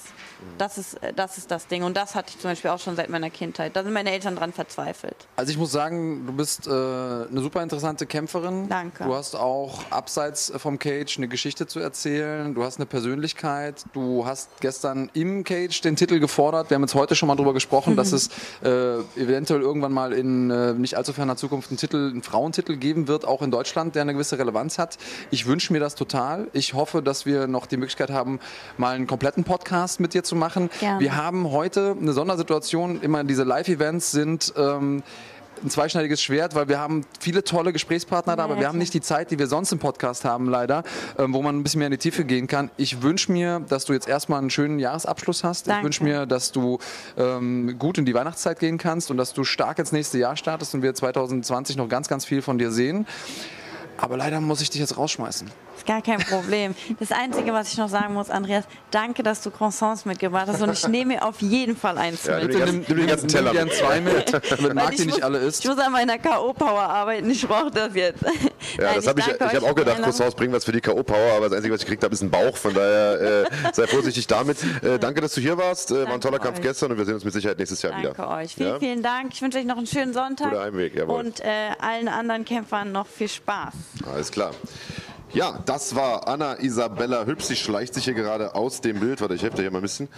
Das 0.58 0.78
ist, 0.78 1.02
äh, 1.02 1.12
das 1.14 1.38
ist 1.38 1.50
das 1.50 1.66
Ding. 1.66 1.82
Und 1.82 1.96
das 1.96 2.14
hatte 2.14 2.30
ich 2.30 2.40
zum 2.40 2.50
Beispiel 2.50 2.70
auch 2.70 2.78
schon 2.78 2.96
seit 2.96 3.08
meiner 3.08 3.30
Kindheit. 3.30 3.76
Da 3.76 3.82
sind 3.82 3.92
meine 3.92 4.10
Eltern 4.10 4.36
dran 4.36 4.52
verzweifelt. 4.52 5.16
Also 5.36 5.50
ich 5.50 5.58
muss 5.58 5.72
sagen, 5.72 6.26
du 6.26 6.32
bist 6.32 6.66
äh, 6.66 6.70
eine 6.70 7.40
super 7.40 7.62
interessante 7.62 8.06
Kämpferin. 8.06 8.68
Danke. 8.68 9.04
Du 9.04 9.14
hast 9.14 9.34
auch 9.34 9.80
abseits 9.90 10.52
vom 10.56 10.78
Cage 10.78 11.18
eine 11.18 11.28
Geschichte 11.28 11.66
zu 11.66 11.80
erzählen. 11.80 12.54
Du 12.54 12.64
hast 12.64 12.76
eine 12.76 12.86
Persönlichkeit. 12.86 13.84
Du 13.92 14.26
hast 14.26 14.60
gestern 14.60 15.10
im 15.14 15.44
Cage 15.44 15.80
den 15.80 15.96
Titel 15.96 16.18
gefordert. 16.20 16.70
Wir 16.70 16.76
haben 16.76 16.82
jetzt 16.82 16.94
heute 16.94 17.14
schon 17.14 17.28
mal 17.28 17.36
drüber 17.36 17.54
gesprochen, 17.54 17.96
dass 17.96 18.12
es 18.12 18.28
äh, 18.62 18.98
eventuell 19.16 19.60
irgendwann 19.60 19.92
mal 19.92 20.12
in 20.12 20.50
äh, 20.50 20.72
nicht 20.74 20.96
allzu 20.96 21.12
ferner 21.12 21.36
Zukunft 21.36 21.70
einen 21.70 21.78
Titel, 21.78 22.10
einen 22.10 22.22
Frauentitel 22.22 22.76
geben 22.76 23.08
wird, 23.08 23.24
auch 23.24 23.42
in 23.42 23.50
Deutschland, 23.50 23.94
der 23.94 24.02
eine 24.02 24.12
gewisse 24.12 24.38
Relevanz 24.38 24.78
hat. 24.78 24.98
Ich 25.30 25.46
wünsche 25.46 25.72
mir 25.72 25.80
das 25.80 25.94
total. 25.94 26.48
Ich 26.52 26.74
hoffe, 26.74 27.02
dass 27.02 27.26
wir 27.26 27.46
noch 27.46 27.66
die 27.66 27.76
Möglichkeit 27.76 28.05
haben, 28.12 28.40
mal 28.76 28.94
einen 28.94 29.06
kompletten 29.06 29.44
Podcast 29.44 30.00
mit 30.00 30.14
dir 30.14 30.24
zu 30.24 30.36
machen. 30.36 30.70
Gerne. 30.80 31.00
Wir 31.00 31.16
haben 31.16 31.50
heute 31.50 31.96
eine 32.00 32.12
Sondersituation. 32.12 33.00
Immer 33.00 33.24
diese 33.24 33.44
Live-Events 33.44 34.10
sind 34.10 34.52
ähm, 34.56 35.02
ein 35.62 35.70
zweischneidiges 35.70 36.22
Schwert, 36.22 36.54
weil 36.54 36.68
wir 36.68 36.78
haben 36.78 37.04
viele 37.20 37.44
tolle 37.44 37.72
Gesprächspartner 37.72 38.36
da, 38.36 38.42
Ja, 38.42 38.44
aber 38.50 38.60
wir 38.60 38.68
haben 38.68 38.78
nicht 38.78 38.94
die 38.94 39.00
Zeit, 39.00 39.30
die 39.30 39.38
wir 39.38 39.46
sonst 39.46 39.72
im 39.72 39.78
Podcast 39.78 40.24
haben, 40.24 40.48
leider, 40.48 40.84
ähm, 41.18 41.32
wo 41.32 41.42
man 41.42 41.58
ein 41.58 41.62
bisschen 41.62 41.78
mehr 41.78 41.86
in 41.86 41.92
die 41.92 41.98
Tiefe 41.98 42.24
gehen 42.24 42.46
kann. 42.46 42.70
Ich 42.76 43.02
wünsche 43.02 43.32
mir, 43.32 43.60
dass 43.68 43.84
du 43.84 43.92
jetzt 43.92 44.08
erstmal 44.08 44.40
einen 44.40 44.50
schönen 44.50 44.78
Jahresabschluss 44.78 45.44
hast. 45.44 45.66
Ich 45.66 45.72
Danke. 45.72 45.84
wünsche 45.84 46.04
mir, 46.04 46.26
dass 46.26 46.52
du 46.52 46.78
ähm, 47.16 47.78
gut 47.78 47.98
in 47.98 48.04
die 48.04 48.14
Weihnachtszeit 48.14 48.58
gehen 48.58 48.78
kannst 48.78 49.10
und 49.10 49.16
dass 49.16 49.32
du 49.32 49.44
stark 49.44 49.78
ins 49.78 49.92
nächste 49.92 50.18
Jahr 50.18 50.36
startest 50.36 50.74
und 50.74 50.82
wir 50.82 50.94
2020 50.94 51.76
noch 51.76 51.88
ganz, 51.88 52.08
ganz 52.08 52.24
viel 52.24 52.42
von 52.42 52.58
dir 52.58 52.70
sehen. 52.70 53.06
Aber 53.98 54.16
leider 54.16 54.40
muss 54.40 54.60
ich 54.60 54.70
dich 54.70 54.80
jetzt 54.80 54.96
rausschmeißen. 54.98 55.50
Gar 55.86 56.02
kein 56.02 56.18
Problem. 56.18 56.74
Das 56.98 57.12
Einzige, 57.12 57.52
was 57.52 57.72
ich 57.72 57.78
noch 57.78 57.88
sagen 57.88 58.14
muss, 58.14 58.28
Andreas, 58.30 58.64
danke, 58.90 59.22
dass 59.22 59.40
du 59.42 59.50
Croissants 59.50 60.04
mitgebracht 60.04 60.46
hast 60.48 60.60
und 60.60 60.72
ich 60.72 60.86
nehme 60.88 61.14
mir 61.14 61.24
auf 61.24 61.40
jeden 61.40 61.76
Fall 61.76 61.96
eins 61.98 62.24
Ja, 62.26 62.40
mit. 62.40 62.52
du 62.54 62.58
ganzen- 62.58 62.84
nimm 62.88 62.96
den 62.98 63.06
ganzen 63.06 63.28
Teller 63.28 63.52
mit. 63.52 63.72
zwei 63.72 64.00
mit, 64.00 64.32
damit 64.50 64.74
Marc 64.74 64.90
ich 64.92 64.96
die 64.96 65.06
nicht 65.06 65.14
muss- 65.16 65.22
alle 65.22 65.38
isst. 65.38 65.64
Ich 65.64 65.70
muss 65.70 65.78
an 65.78 65.92
meiner 65.92 66.18
K.O.-Power 66.18 66.80
arbeiten, 66.80 67.30
ich 67.30 67.46
brauche 67.46 67.70
das 67.70 67.94
jetzt. 67.94 68.22
Ja, 68.22 68.30
Nein, 68.84 68.94
das 68.96 69.06
habe 69.06 69.20
ich, 69.20 69.26
danke 69.26 69.44
ich 69.44 69.50
euch 69.50 69.54
habe 69.56 69.66
auch 69.70 69.74
gedacht. 69.74 70.02
Croissants 70.02 70.34
bringen 70.34 70.52
was 70.52 70.64
für 70.64 70.72
die 70.72 70.80
K.O.-Power, 70.80 71.36
aber 71.36 71.48
das 71.48 71.56
Einzige, 71.58 71.72
was 71.74 71.80
ich 71.80 71.86
gekriegt 71.86 72.02
habe, 72.04 72.12
ist 72.14 72.22
ein 72.22 72.30
Bauch. 72.30 72.56
Von 72.56 72.74
daher 72.74 73.44
äh, 73.44 73.72
sei 73.72 73.86
vorsichtig 73.86 74.26
damit. 74.26 74.58
Äh, 74.82 74.98
danke, 74.98 75.20
dass 75.20 75.34
du 75.34 75.40
hier 75.40 75.56
warst. 75.56 75.90
Äh, 75.90 75.94
war 75.94 76.00
ein 76.00 76.06
Danke 76.06 76.20
toller 76.20 76.38
Kampf 76.40 76.58
euch. 76.58 76.62
gestern 76.64 76.90
und 76.92 76.98
wir 76.98 77.04
sehen 77.04 77.14
uns 77.14 77.24
mit 77.24 77.32
Sicherheit 77.32 77.58
nächstes 77.58 77.80
Jahr 77.82 77.92
Danke 77.92 78.10
wieder. 78.14 78.28
euch. 78.28 78.54
Vielen, 78.54 78.68
Ja? 78.70 78.78
vielen 78.80 79.02
Dank. 79.02 79.32
Ich 79.32 79.40
wünsche 79.42 79.58
euch 79.58 79.64
noch 79.64 79.76
einen 79.78 79.86
schönen 79.86 80.12
Sonntag. 80.12 80.50
Guter 80.50 80.62
Heimweg, 80.64 80.94
jawohl. 80.96 81.20
Und 81.20 81.40
äh, 81.40 81.46
allen 81.80 82.08
anderen 82.08 82.44
Kämpfern 82.44 82.90
noch 82.92 83.06
viel 83.06 83.28
Spaß. 83.28 83.72
Alles 84.12 84.30
klar. 84.32 84.50
Ja, 85.32 85.58
das 85.66 85.94
war 85.94 86.28
Anna 86.28 86.54
Isabella 86.54 87.26
Hübsch. 87.26 87.44
Sie 87.44 87.56
schleicht 87.56 87.94
sich 87.94 88.04
hier 88.04 88.14
gerade 88.14 88.54
aus 88.54 88.80
dem 88.80 89.00
Bild. 89.00 89.20
Warte, 89.20 89.34
ich 89.34 89.42
helfe 89.42 89.56
dir 89.56 89.62
hier 89.62 89.70
mal 89.70 89.78
ein 89.78 89.82
bisschen. 89.82 90.08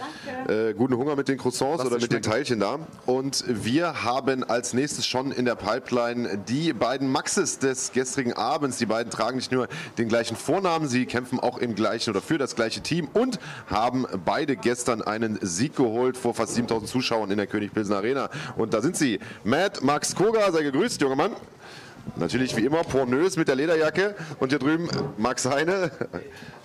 Äh, 0.47 0.73
guten 0.73 0.95
Hunger 0.95 1.15
mit 1.15 1.27
den 1.27 1.37
Croissants 1.37 1.83
oder 1.83 1.99
mit 1.99 2.11
den. 2.11 2.21
Teilchen 2.21 2.59
da. 2.59 2.79
Und 3.05 3.43
wir 3.47 4.03
haben 4.03 4.43
als 4.43 4.73
nächstes 4.73 5.07
schon 5.07 5.31
in 5.31 5.45
der 5.45 5.55
Pipeline 5.55 6.37
die 6.37 6.73
beiden 6.73 7.11
Maxes 7.11 7.59
des 7.59 7.91
gestrigen 7.91 8.33
Abends. 8.33 8.77
Die 8.77 8.85
beiden 8.85 9.11
tragen 9.11 9.37
nicht 9.37 9.51
nur 9.51 9.67
den 9.97 10.09
gleichen 10.09 10.35
Vornamen, 10.35 10.87
sie 10.87 11.05
kämpfen 11.05 11.39
auch 11.39 11.57
im 11.57 11.75
gleichen 11.75 12.11
oder 12.11 12.21
für 12.21 12.37
das 12.37 12.55
gleiche 12.55 12.81
Team 12.81 13.07
und 13.13 13.39
haben 13.67 14.05
beide 14.25 14.55
gestern 14.55 15.01
einen 15.01 15.39
Sieg 15.41 15.75
geholt 15.75 16.17
vor 16.17 16.33
fast 16.33 16.53
7000 16.55 16.89
Zuschauern 16.89 17.31
in 17.31 17.37
der 17.37 17.47
König 17.47 17.73
Pilsen 17.73 17.95
Arena. 17.95 18.29
Und 18.57 18.73
da 18.73 18.81
sind 18.81 18.95
sie. 18.95 19.19
Matt 19.43 19.81
Max 19.81 20.15
Koga, 20.15 20.51
sei 20.51 20.63
gegrüßt, 20.63 21.01
junger 21.01 21.15
Mann. 21.15 21.31
Natürlich 22.15 22.55
wie 22.55 22.65
immer 22.65 22.83
pornös 22.83 23.37
mit 23.37 23.47
der 23.47 23.55
Lederjacke 23.55 24.15
und 24.39 24.49
hier 24.49 24.59
drüben 24.59 24.87
Max 25.17 25.45
Heine. 25.45 25.91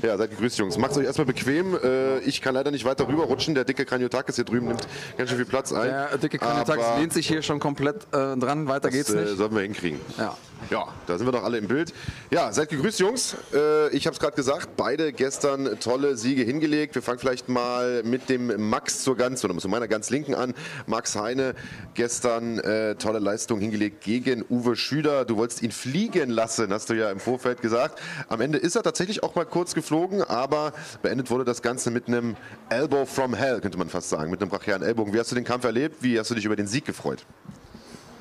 Ja, 0.02 0.16
seid 0.18 0.30
gegrüßt, 0.30 0.58
Jungs. 0.58 0.76
Macht 0.78 0.96
euch 0.96 1.04
erstmal 1.04 1.26
bequem. 1.26 1.76
Äh, 1.82 2.18
Ich 2.20 2.42
kann 2.42 2.54
leider 2.54 2.70
nicht 2.70 2.84
weiter 2.84 3.06
rüberrutschen. 3.08 3.54
Der 3.54 3.64
dicke 3.64 3.84
Kraniotakis 3.84 4.36
hier 4.36 4.44
drüben 4.44 4.66
nimmt 4.68 4.86
ganz 5.16 5.30
schön 5.30 5.38
viel 5.38 5.46
Platz 5.46 5.72
ein. 5.72 5.88
Der 5.88 6.18
dicke 6.18 6.42
Aber 6.42 6.98
lehnt 6.98 7.12
sich 7.12 7.26
hier 7.26 7.42
schon 7.42 7.60
komplett 7.60 8.04
äh, 8.12 8.36
dran. 8.36 8.68
Weiter 8.68 8.90
geht's 8.90 9.06
das 9.08 9.16
äh, 9.16 9.20
nicht. 9.24 9.36
sollten 9.36 9.54
wir 9.54 9.62
hinkriegen. 9.62 10.00
Ja. 10.18 10.36
Ja, 10.70 10.88
da 11.06 11.18
sind 11.18 11.26
wir 11.26 11.32
doch 11.32 11.44
alle 11.44 11.58
im 11.58 11.68
Bild. 11.68 11.92
Ja, 12.30 12.52
seid 12.52 12.68
gegrüßt, 12.70 12.98
Jungs. 13.00 13.36
Äh, 13.52 13.88
ich 13.90 14.06
habe 14.06 14.14
es 14.14 14.20
gerade 14.20 14.34
gesagt, 14.34 14.76
beide 14.76 15.12
gestern 15.12 15.78
tolle 15.80 16.16
Siege 16.16 16.42
hingelegt. 16.42 16.94
Wir 16.94 17.02
fangen 17.02 17.18
vielleicht 17.18 17.48
mal 17.48 18.02
mit 18.02 18.28
dem 18.28 18.68
Max 18.70 19.02
zur 19.02 19.16
ganz 19.16 19.44
oder 19.44 19.56
zu 19.58 19.68
meiner 19.68 19.88
ganz 19.88 20.10
linken 20.10 20.34
an. 20.34 20.54
Max 20.86 21.16
Heine 21.16 21.54
gestern 21.94 22.58
äh, 22.58 22.94
tolle 22.96 23.18
Leistung 23.18 23.60
hingelegt 23.60 24.02
gegen 24.02 24.44
Uwe 24.48 24.76
Schüder. 24.76 25.24
Du 25.24 25.36
wolltest 25.36 25.62
ihn 25.62 25.72
fliegen 25.72 26.30
lassen, 26.30 26.72
hast 26.72 26.90
du 26.90 26.94
ja 26.94 27.10
im 27.10 27.20
Vorfeld 27.20 27.60
gesagt. 27.60 28.00
Am 28.28 28.40
Ende 28.40 28.58
ist 28.58 28.76
er 28.76 28.82
tatsächlich 28.82 29.22
auch 29.22 29.34
mal 29.34 29.46
kurz 29.46 29.74
geflogen, 29.74 30.22
aber 30.22 30.72
beendet 31.02 31.30
wurde 31.30 31.44
das 31.44 31.62
Ganze 31.62 31.90
mit 31.90 32.08
einem 32.08 32.36
Elbow 32.70 33.04
from 33.04 33.34
Hell, 33.34 33.60
könnte 33.60 33.78
man 33.78 33.88
fast 33.88 34.08
sagen, 34.08 34.30
mit 34.30 34.40
einem 34.40 34.50
brachialen 34.50 34.82
Ellbogen. 34.82 35.12
Wie 35.12 35.18
hast 35.18 35.30
du 35.30 35.34
den 35.34 35.44
Kampf 35.44 35.64
erlebt? 35.64 36.02
Wie 36.02 36.18
hast 36.18 36.30
du 36.30 36.34
dich 36.34 36.44
über 36.44 36.56
den 36.56 36.66
Sieg 36.66 36.84
gefreut? 36.84 37.24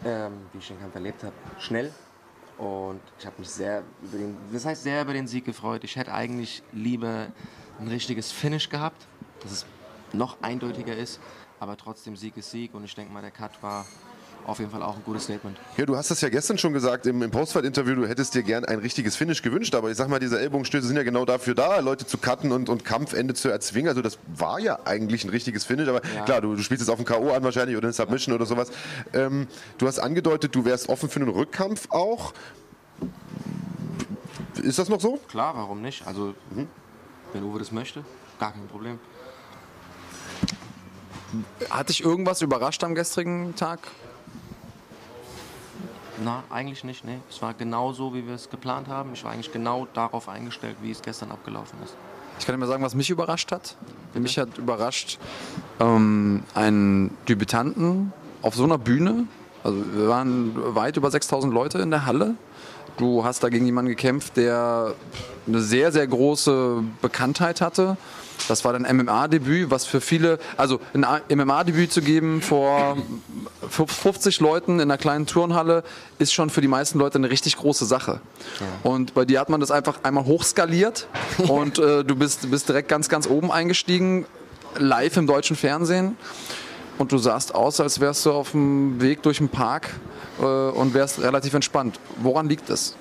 ähm, 0.06 0.34
wie 0.52 0.60
ich 0.60 0.68
den 0.68 0.80
Kampf 0.80 0.96
erlebt 0.96 1.24
habe, 1.24 1.34
schnell. 1.60 1.92
Und 2.58 3.02
ich 3.20 3.26
habe 3.26 3.36
mich 3.40 3.50
sehr 3.50 3.84
über 4.02 4.18
den, 4.18 4.38
das 4.52 4.66
heißt 4.66 4.84
sehr 4.84 5.02
über 5.02 5.14
den 5.14 5.28
Sieg 5.28 5.46
gefreut. 5.46 5.84
Ich 5.84 5.96
hätte 5.96 6.14
eigentlich 6.14 6.62
lieber 6.72 7.28
ein 7.80 7.88
richtiges 7.88 8.32
Finish 8.32 8.70
gehabt, 8.70 9.08
dass 9.42 9.52
es 9.52 9.66
noch 10.14 10.38
eindeutiger 10.42 10.96
ist. 10.96 11.20
Aber 11.60 11.78
trotzdem 11.78 12.16
Sieg 12.16 12.38
ist 12.38 12.52
Sieg 12.52 12.74
und 12.74 12.84
ich 12.84 12.94
denke 12.94 13.12
mal, 13.14 13.22
der 13.22 13.32
Cut 13.32 13.62
war 13.64 13.86
auf 14.46 14.60
jeden 14.60 14.72
Fall 14.72 14.84
auch 14.84 14.96
ein 14.96 15.04
gutes 15.06 15.24
Statement. 15.24 15.58
Ja, 15.78 15.86
du 15.86 15.96
hast 15.96 16.12
das 16.12 16.22
ja 16.22 16.30
gestern 16.30 16.58
schon 16.58 16.74
gesagt 16.74 17.06
im, 17.06 17.22
im 17.22 17.32
Postfight-Interview, 17.32 17.96
du 17.96 18.08
hättest 18.08 18.36
dir 18.36 18.44
gern 18.44 18.66
ein 18.66 18.80
richtiges 18.80 19.16
Finish 19.16 19.42
gewünscht, 19.42 19.74
aber 19.76 19.90
ich 19.92 19.98
sag 19.98 20.10
mal, 20.10 20.20
diese 20.20 20.40
Ellbogenstöße 20.40 20.88
sind 20.88 20.98
ja 20.98 21.04
genau 21.04 21.26
dafür 21.26 21.56
da, 21.56 21.80
Leute 21.80 22.06
zu 22.06 22.18
cutten 22.18 22.52
und, 22.52 22.70
und 22.70 22.84
Kampfende 22.84 23.34
zu 23.34 23.50
erzwingen. 23.50 23.90
Also 23.90 24.02
das 24.02 24.18
war 24.36 24.60
ja 24.60 24.80
eigentlich 24.86 25.24
ein 25.24 25.30
richtiges 25.30 25.64
Finish, 25.66 25.88
aber 25.88 26.02
Ja. 26.16 26.26
klar, 26.26 26.42
du, 26.42 26.56
du 26.56 26.62
spielst 26.62 26.82
jetzt 26.82 26.90
auf 26.90 27.00
ein 27.00 27.06
K.O. 27.06 27.32
an 27.32 27.44
wahrscheinlich 27.44 27.78
oder 27.78 27.88
eine 27.88 27.94
Submission 27.94 28.36
oder 28.36 28.46
sowas. 28.46 28.72
Ähm, 29.14 29.48
du 29.78 29.88
hast 29.88 30.00
angedeutet, 30.00 30.54
du 30.56 30.66
wärst 30.66 30.90
offen 30.90 31.10
für 31.10 31.20
einen 31.22 31.30
Rückkampf 31.30 31.88
auch. 31.90 32.34
Ist 34.62 34.80
das 34.80 34.90
noch 34.90 35.02
so? 35.02 35.20
Klar, 35.30 35.56
warum 35.56 35.82
nicht? 35.82 36.06
Also, 36.06 36.36
wenn 37.34 37.44
Uwe 37.44 37.60
das 37.60 37.72
möchte, 37.72 38.04
gar 38.40 38.52
kein 38.52 38.68
Problem. 38.68 39.00
Hat 41.70 41.90
dich 41.90 42.04
irgendwas 42.04 42.42
überrascht 42.42 42.84
am 42.84 42.94
gestrigen 42.94 43.56
Tag? 43.56 43.80
Na, 46.24 46.44
eigentlich 46.50 46.84
nicht, 46.84 47.04
nee. 47.04 47.20
Es 47.30 47.42
war 47.42 47.54
genau 47.54 47.92
so, 47.92 48.14
wie 48.14 48.26
wir 48.26 48.36
es 48.36 48.50
geplant 48.50 48.88
haben. 48.88 49.14
Ich 49.14 49.24
war 49.24 49.32
eigentlich 49.32 49.52
genau 49.52 49.88
darauf 49.94 50.30
eingestellt, 50.30 50.78
wie 50.82 50.92
es 50.92 51.02
gestern 51.02 51.32
abgelaufen 51.32 51.78
ist. 51.84 51.96
Ich 52.40 52.46
kann 52.46 52.56
dir 52.56 52.60
mal 52.60 52.68
sagen, 52.68 52.84
was 52.84 52.96
mich 52.96 53.10
überrascht 53.10 53.52
hat. 53.52 53.76
Mich 54.14 54.38
hat 54.38 54.58
überrascht, 54.58 55.20
ähm, 55.80 56.44
einen 56.54 57.16
Debütanten 57.28 58.14
auf 58.42 58.56
so 58.56 58.64
einer 58.64 58.78
Bühne. 58.78 59.28
Also 59.64 59.84
wir 59.94 60.08
waren 60.08 60.76
weit 60.76 60.98
über 60.98 61.12
6000 61.12 61.54
Leute 61.54 61.80
in 61.80 61.92
der 61.92 62.06
Halle. 62.06 62.36
Du 62.98 63.24
hast 63.24 63.44
da 63.44 63.50
gegen 63.50 63.66
jemanden 63.66 63.90
gekämpft, 63.90 64.38
der 64.38 64.94
eine 65.48 65.62
sehr, 65.62 65.92
sehr 65.92 66.08
große 66.08 66.84
Bekanntheit 67.02 67.62
hatte. 67.62 67.98
Das 68.48 68.66
war 68.66 68.74
dein 68.74 68.84
MMA-Debüt, 68.98 69.72
was 69.72 69.86
für 69.86 70.02
viele, 70.02 70.40
also 70.58 70.80
ein 70.94 71.06
MMA-Debüt 71.30 71.92
zu 71.92 72.02
geben 72.02 72.42
vor 72.42 72.98
50 73.70 74.40
Leuten 74.40 74.76
in 74.76 74.82
einer 74.82 74.98
kleinen 74.98 75.26
Turnhalle, 75.26 75.84
ist 76.20 76.34
schon 76.34 76.50
für 76.50 76.62
die 76.62 76.68
meisten 76.68 77.00
Leute 77.00 77.18
eine 77.18 77.30
richtig 77.30 77.58
große 77.58 77.86
Sache. 77.86 78.20
Und 78.84 79.14
bei 79.14 79.26
dir 79.26 79.40
hat 79.40 79.50
man 79.50 79.60
das 79.60 79.72
einfach 79.72 80.04
einmal 80.04 80.26
hochskaliert 80.26 81.08
und 81.48 81.80
äh, 81.80 82.04
du 82.04 82.16
bist, 82.16 82.50
bist 82.50 82.68
direkt 82.68 82.90
ganz, 82.90 83.08
ganz 83.08 83.28
oben 83.28 83.52
eingestiegen, 83.52 84.26
live 84.78 85.18
im 85.18 85.28
deutschen 85.28 85.56
Fernsehen. 85.56 86.18
Und 86.98 87.12
du 87.12 87.18
sahst 87.18 87.56
aus, 87.56 87.80
als 87.80 88.00
wärst 88.00 88.26
du 88.26 88.32
auf 88.32 88.52
dem 88.52 89.02
Weg 89.02 89.24
durch 89.24 89.38
den 89.38 89.50
Park 89.50 89.90
äh, 90.40 90.44
und 90.44 90.94
wärst 90.94 91.22
relativ 91.22 91.54
entspannt. 91.54 92.00
Woran 92.18 92.48
liegt 92.48 92.70
das? 92.70 92.96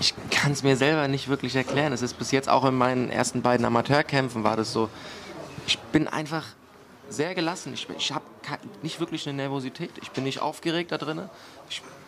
Ich 0.00 0.14
kann 0.30 0.52
es 0.52 0.62
mir 0.62 0.76
selber 0.76 1.08
nicht 1.08 1.28
wirklich 1.28 1.56
erklären. 1.56 1.92
Es 1.92 2.02
ist 2.02 2.18
bis 2.18 2.30
jetzt 2.30 2.48
auch 2.48 2.64
in 2.64 2.74
meinen 2.74 3.10
ersten 3.10 3.42
beiden 3.42 3.64
Amateurkämpfen 3.64 4.44
war 4.44 4.56
das 4.56 4.72
so. 4.72 4.90
Ich 5.66 5.78
bin 5.78 6.06
einfach 6.06 6.44
sehr 7.08 7.34
gelassen. 7.34 7.72
Ich, 7.72 7.88
ich 7.96 8.12
habe 8.12 8.24
nicht 8.82 9.00
wirklich 9.00 9.26
eine 9.26 9.36
Nervosität. 9.36 9.90
Ich 10.02 10.10
bin 10.10 10.24
nicht 10.24 10.40
aufgeregt 10.40 10.92
da 10.92 10.98
drin. 10.98 11.22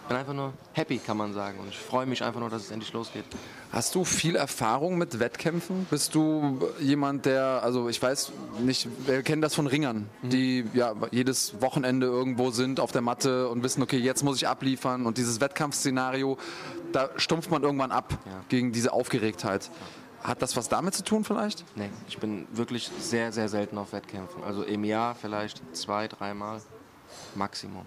Ich 0.09 0.11
bin 0.11 0.21
einfach 0.21 0.33
nur 0.33 0.55
happy, 0.73 0.97
kann 0.97 1.18
man 1.18 1.35
sagen. 1.35 1.59
Und 1.59 1.68
ich 1.68 1.77
freue 1.77 2.07
mich 2.07 2.25
einfach 2.25 2.40
nur, 2.40 2.49
dass 2.49 2.62
es 2.62 2.71
endlich 2.71 2.94
losgeht. 2.94 3.27
Hast 3.71 3.94
du 3.94 4.05
viel 4.05 4.37
Erfahrung 4.37 4.97
mit 4.97 5.21
Wettkämpfen? 5.21 5.87
Bist 5.90 6.14
du 6.14 6.66
jemand, 6.81 7.27
der, 7.27 7.62
also 7.62 7.90
ich 7.90 8.01
weiß 8.01 8.33
nicht, 8.61 8.88
wir 9.07 9.23
kennen 9.23 9.42
das 9.42 9.55
von 9.55 9.66
Ringern, 9.66 10.09
mhm. 10.23 10.31
die 10.31 10.64
ja 10.73 10.94
jedes 11.11 11.61
Wochenende 11.61 12.07
irgendwo 12.07 12.51
sind 12.53 12.81
auf 12.81 12.90
der 12.90 13.03
Matte 13.03 13.51
und 13.51 13.62
wissen, 13.62 13.83
okay, 13.83 13.99
jetzt 13.99 14.25
muss 14.25 14.38
ich 14.38 14.49
abliefern 14.49 15.05
und 15.05 15.18
dieses 15.18 15.42
Wettkampfszenario, 15.42 16.38
da 16.90 17.11
stumpft 17.16 17.51
man 17.51 17.62
irgendwann 17.62 17.92
ab 17.92 18.16
ja. 18.25 18.33
gegen 18.49 18.73
diese 18.73 18.94
Aufgeregtheit. 18.94 19.71
Hat 20.23 20.40
das 20.40 20.57
was 20.57 20.71
damit 20.71 20.94
zu 20.94 21.05
tun 21.05 21.25
vielleicht? 21.25 21.66
Nee, 21.77 21.90
ich 22.09 22.16
bin 22.16 22.49
wirklich 22.51 22.90
sehr, 22.99 23.31
sehr 23.31 23.51
selten 23.51 23.77
auf 23.77 23.92
Wettkämpfen. 23.92 24.42
Also 24.42 24.62
im 24.62 24.85
Jahr 24.85 25.14
vielleicht 25.14 25.61
zwei, 25.77 26.09
dreimal 26.09 26.62
Maximum. 27.35 27.85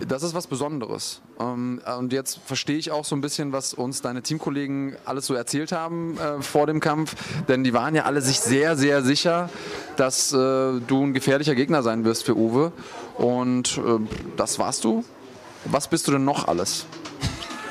Das 0.00 0.22
ist 0.22 0.34
was 0.34 0.46
Besonderes. 0.46 1.22
Ähm, 1.40 1.80
und 1.98 2.12
jetzt 2.12 2.38
verstehe 2.44 2.76
ich 2.76 2.90
auch 2.90 3.04
so 3.04 3.16
ein 3.16 3.22
bisschen, 3.22 3.52
was 3.52 3.72
uns 3.72 4.02
deine 4.02 4.22
Teamkollegen 4.22 4.96
alles 5.04 5.26
so 5.26 5.34
erzählt 5.34 5.72
haben 5.72 6.18
äh, 6.18 6.42
vor 6.42 6.66
dem 6.66 6.80
Kampf. 6.80 7.14
Denn 7.48 7.64
die 7.64 7.72
waren 7.72 7.94
ja 7.94 8.04
alle 8.04 8.20
sich 8.20 8.40
sehr, 8.40 8.76
sehr 8.76 9.02
sicher, 9.02 9.48
dass 9.96 10.32
äh, 10.32 10.36
du 10.36 11.02
ein 11.02 11.14
gefährlicher 11.14 11.54
Gegner 11.54 11.82
sein 11.82 12.04
wirst 12.04 12.24
für 12.24 12.36
Uwe. 12.36 12.72
Und 13.16 13.78
äh, 13.78 13.98
das 14.36 14.58
warst 14.58 14.84
du. 14.84 15.04
Was 15.64 15.88
bist 15.88 16.06
du 16.06 16.12
denn 16.12 16.24
noch 16.24 16.46
alles? 16.46 16.86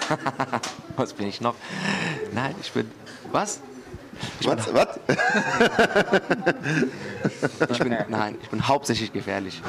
was 0.97 1.13
bin 1.13 1.27
ich 1.27 1.41
noch? 1.41 1.55
Nein, 2.33 2.55
ich 2.61 2.71
bin. 2.71 2.89
Was? 3.31 3.59
Was? 4.43 4.73
was? 4.73 4.87
ich 7.69 7.79
bin, 7.79 7.97
nein, 8.09 8.37
ich 8.41 8.49
bin 8.49 8.67
hauptsächlich 8.67 9.11
gefährlich. 9.11 9.61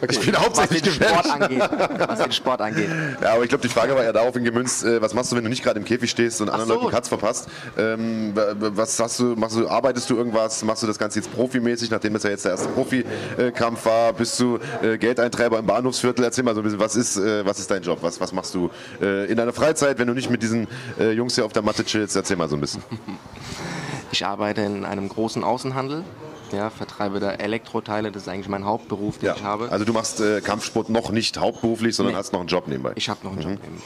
Okay. 0.00 0.16
Ich 0.18 0.20
bin 0.20 0.36
hauptsächlich 0.36 0.82
was 0.82 0.98
den 0.98 1.08
Sport 1.08 1.30
angeht. 1.30 1.62
Was 2.08 2.18
den 2.18 2.32
Sport 2.32 2.60
angeht. 2.60 2.88
Ja, 3.20 3.34
aber 3.34 3.44
ich 3.44 3.48
glaube, 3.48 3.62
die 3.62 3.68
Frage 3.68 3.94
war 3.94 4.02
ja 4.02 4.12
daraufhin 4.12 4.44
gemünzt, 4.44 4.84
äh, 4.84 5.00
was 5.00 5.14
machst 5.14 5.32
du, 5.32 5.36
wenn 5.36 5.44
du 5.44 5.50
nicht 5.50 5.62
gerade 5.62 5.78
im 5.78 5.84
Käfig 5.84 6.10
stehst 6.10 6.40
und 6.40 6.48
anderen 6.48 6.68
so. 6.68 6.74
Leuten 6.74 6.90
Katz 6.90 7.08
verpasst? 7.08 7.48
Ähm, 7.78 8.32
was 8.34 8.98
hast 8.98 9.20
du, 9.20 9.36
machst 9.36 9.56
du, 9.56 9.68
arbeitest 9.68 10.08
du 10.10 10.16
irgendwas? 10.16 10.62
Machst 10.64 10.82
du 10.82 10.86
das 10.86 10.98
Ganze 10.98 11.20
jetzt 11.20 11.32
profimäßig, 11.32 11.90
nachdem 11.90 12.14
das 12.14 12.22
ja 12.22 12.30
jetzt 12.30 12.44
der 12.44 12.52
erste 12.52 12.68
Profikampf 12.68 13.84
war? 13.84 14.12
Bist 14.12 14.38
du 14.40 14.58
äh, 14.82 14.98
Geldeintreiber 14.98 15.58
im 15.58 15.66
Bahnhofsviertel? 15.66 16.24
Erzähl 16.24 16.44
mal 16.44 16.54
so 16.54 16.60
ein 16.60 16.64
bisschen, 16.64 16.80
was 16.80 16.96
ist, 16.96 17.16
äh, 17.16 17.44
was 17.44 17.58
ist 17.58 17.70
dein 17.70 17.82
Job? 17.82 17.98
Was, 18.02 18.20
was 18.20 18.32
machst 18.32 18.54
du 18.54 18.70
in 19.00 19.36
deiner 19.36 19.52
Freizeit, 19.52 19.98
wenn 19.98 20.06
du 20.06 20.14
nicht 20.14 20.30
mit 20.30 20.42
diesen 20.42 20.66
Jungs 20.98 21.34
hier 21.34 21.44
auf 21.44 21.52
der 21.52 21.62
Matte 21.62 21.84
chillst? 21.84 22.16
Erzähl 22.16 22.36
mal 22.36 22.48
so 22.48 22.56
ein 22.56 22.60
bisschen. 22.60 22.82
Ich 24.12 24.24
arbeite 24.24 24.60
in 24.60 24.84
einem 24.84 25.08
großen 25.08 25.42
Außenhandel. 25.42 26.04
Ja, 26.52 26.68
vertreibe 26.68 27.18
da 27.18 27.32
Elektroteile, 27.32 28.12
das 28.12 28.24
ist 28.24 28.28
eigentlich 28.28 28.48
mein 28.48 28.66
Hauptberuf, 28.66 29.18
den 29.18 29.28
ja. 29.28 29.34
ich 29.34 29.42
habe. 29.42 29.72
Also 29.72 29.86
du 29.86 29.94
machst 29.94 30.20
äh, 30.20 30.42
Kampfsport 30.42 30.90
noch 30.90 31.10
nicht 31.10 31.38
hauptberuflich, 31.38 31.96
sondern 31.96 32.14
nee. 32.14 32.18
hast 32.18 32.34
noch 32.34 32.40
einen 32.40 32.48
Job 32.48 32.68
nebenbei. 32.68 32.92
Ich 32.96 33.08
habe 33.08 33.20
noch 33.24 33.32
einen 33.32 33.40
mhm. 33.40 33.52
Job 33.54 33.62
nebenbei. 33.62 33.84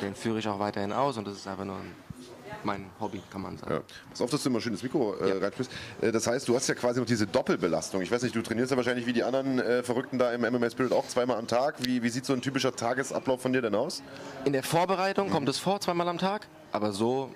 Den 0.00 0.14
führe 0.14 0.38
ich 0.38 0.48
auch 0.48 0.58
weiterhin 0.58 0.92
aus 0.92 1.18
und 1.18 1.26
das 1.26 1.36
ist 1.36 1.46
einfach 1.46 1.66
nur 1.66 1.76
ein 1.76 1.94
mein 2.64 2.86
Hobby, 3.00 3.20
kann 3.30 3.42
man 3.42 3.56
sagen. 3.56 3.72
Ja. 3.72 3.80
Pass 4.10 4.20
auf, 4.20 4.30
dass 4.30 4.42
du 4.42 4.48
immer 4.48 4.60
schön 4.60 4.72
ins 4.72 4.82
Mikro 4.82 5.14
äh, 5.20 5.30
ja. 5.30 5.38
reinspielst. 5.38 5.70
Äh, 6.00 6.12
das 6.12 6.26
heißt, 6.26 6.48
du 6.48 6.54
hast 6.54 6.68
ja 6.68 6.74
quasi 6.74 7.00
noch 7.00 7.06
diese 7.06 7.26
Doppelbelastung. 7.26 8.02
Ich 8.02 8.10
weiß 8.10 8.22
nicht, 8.22 8.34
du 8.34 8.42
trainierst 8.42 8.70
ja 8.70 8.76
wahrscheinlich 8.76 9.06
wie 9.06 9.12
die 9.12 9.22
anderen 9.22 9.58
äh, 9.58 9.82
Verrückten 9.82 10.18
da 10.18 10.32
im 10.32 10.42
MMA 10.42 10.70
Spirit 10.70 10.92
auch 10.92 11.06
zweimal 11.06 11.38
am 11.38 11.46
Tag. 11.46 11.76
Wie, 11.80 12.02
wie 12.02 12.08
sieht 12.08 12.24
so 12.24 12.32
ein 12.32 12.40
typischer 12.40 12.74
Tagesablauf 12.74 13.42
von 13.42 13.52
dir 13.52 13.62
denn 13.62 13.74
aus? 13.74 14.02
In 14.44 14.52
der 14.52 14.62
Vorbereitung 14.62 15.28
mhm. 15.28 15.32
kommt 15.32 15.48
es 15.48 15.58
vor, 15.58 15.80
zweimal 15.80 16.08
am 16.08 16.18
Tag. 16.18 16.46
Aber 16.72 16.92
so 16.92 17.30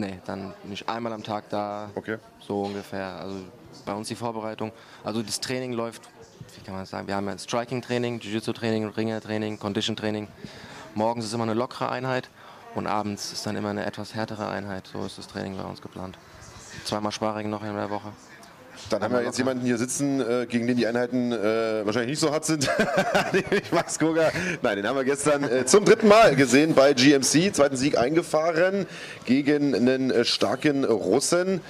Nee, 0.00 0.18
dann 0.24 0.54
nicht 0.64 0.88
einmal 0.88 1.12
am 1.12 1.22
Tag 1.22 1.50
da. 1.50 1.90
Okay. 1.94 2.16
So 2.40 2.62
ungefähr. 2.62 3.20
Also 3.20 3.36
bei 3.84 3.92
uns 3.92 4.08
die 4.08 4.14
Vorbereitung. 4.14 4.72
Also 5.04 5.22
das 5.22 5.40
Training 5.40 5.74
läuft, 5.74 6.08
wie 6.56 6.64
kann 6.64 6.74
man 6.74 6.86
sagen, 6.86 7.06
wir 7.06 7.16
haben 7.16 7.28
ja 7.28 7.36
Striking-Training, 7.36 8.18
Jiu-Jitsu-Training, 8.18 8.86
Ringer-Training, 8.88 9.58
Condition-Training. 9.58 10.26
Morgens 10.94 11.26
ist 11.26 11.34
immer 11.34 11.42
eine 11.42 11.52
lockere 11.52 11.90
Einheit 11.90 12.30
und 12.74 12.86
abends 12.86 13.30
ist 13.34 13.44
dann 13.44 13.56
immer 13.56 13.68
eine 13.68 13.84
etwas 13.84 14.14
härtere 14.14 14.48
Einheit. 14.48 14.88
So 14.90 15.04
ist 15.04 15.18
das 15.18 15.26
Training 15.26 15.58
bei 15.58 15.64
uns 15.64 15.82
geplant. 15.82 16.16
Zweimal 16.86 17.12
Sparring 17.12 17.50
noch 17.50 17.62
in 17.62 17.74
der 17.74 17.90
Woche. 17.90 18.10
Dann 18.88 19.02
haben 19.02 19.14
wir 19.14 19.22
jetzt 19.22 19.38
jemanden 19.38 19.64
hier 19.64 19.78
sitzen, 19.78 20.20
äh, 20.20 20.46
gegen 20.46 20.66
den 20.66 20.76
die 20.76 20.86
Einheiten 20.86 21.32
äh, 21.32 21.84
wahrscheinlich 21.84 22.10
nicht 22.10 22.20
so 22.20 22.32
hart 22.32 22.44
sind. 22.44 22.68
Max 23.70 23.98
Koga. 23.98 24.30
Nein, 24.62 24.76
den 24.76 24.86
haben 24.86 24.96
wir 24.96 25.04
gestern 25.04 25.44
äh, 25.44 25.66
zum 25.66 25.84
dritten 25.84 26.08
Mal 26.08 26.34
gesehen 26.34 26.74
bei 26.74 26.94
GMC. 26.94 27.54
Zweiten 27.54 27.76
Sieg 27.76 27.98
eingefahren 27.98 28.86
gegen 29.26 29.74
einen 29.74 30.10
äh, 30.10 30.24
starken 30.24 30.84
Russen. 30.84 31.60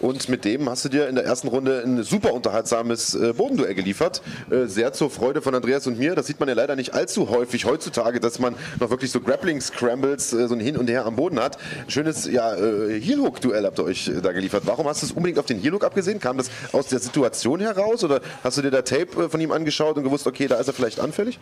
Und 0.00 0.28
mit 0.28 0.44
dem 0.44 0.68
hast 0.68 0.84
du 0.84 0.88
dir 0.88 1.08
in 1.08 1.14
der 1.14 1.24
ersten 1.24 1.48
Runde 1.48 1.82
ein 1.84 2.02
super 2.02 2.34
unterhaltsames 2.34 3.14
äh, 3.14 3.32
Bodenduell 3.32 3.74
geliefert. 3.74 4.22
Äh, 4.50 4.66
sehr 4.66 4.92
zur 4.92 5.10
Freude 5.10 5.42
von 5.42 5.54
Andreas 5.54 5.86
und 5.86 5.98
mir. 5.98 6.14
Das 6.14 6.26
sieht 6.26 6.38
man 6.38 6.48
ja 6.48 6.54
leider 6.54 6.76
nicht 6.76 6.94
allzu 6.94 7.30
häufig 7.30 7.64
heutzutage, 7.64 8.20
dass 8.20 8.38
man 8.38 8.54
noch 8.78 8.90
wirklich 8.90 9.10
so 9.10 9.20
Grappling-Scrambles, 9.20 10.32
äh, 10.32 10.48
so 10.48 10.54
ein 10.54 10.60
Hin 10.60 10.76
und 10.76 10.88
Her 10.88 11.06
am 11.06 11.16
Boden 11.16 11.40
hat. 11.40 11.58
Schönes 11.88 12.26
ja, 12.26 12.54
äh, 12.54 13.00
Heel-Hook-Duell 13.00 13.64
habt 13.64 13.78
ihr 13.78 13.84
euch 13.84 14.08
äh, 14.08 14.20
da 14.20 14.32
geliefert. 14.32 14.64
Warum 14.66 14.86
hast 14.86 15.02
du 15.02 15.06
es 15.06 15.12
unbedingt 15.12 15.38
auf 15.38 15.46
den 15.46 15.60
Heel-Hook 15.60 15.84
abgesehen? 15.84 16.20
Kam 16.20 16.36
das 16.36 16.50
aus 16.72 16.88
der 16.88 16.98
Situation 16.98 17.60
heraus 17.60 18.04
oder 18.04 18.20
hast 18.44 18.58
du 18.58 18.62
dir 18.62 18.70
da 18.70 18.82
Tape 18.82 19.24
äh, 19.24 19.28
von 19.28 19.40
ihm 19.40 19.52
angeschaut 19.52 19.96
und 19.96 20.04
gewusst, 20.04 20.26
okay, 20.26 20.46
da 20.46 20.56
ist 20.56 20.68
er 20.68 20.74
vielleicht 20.74 21.00
anfällig? 21.00 21.38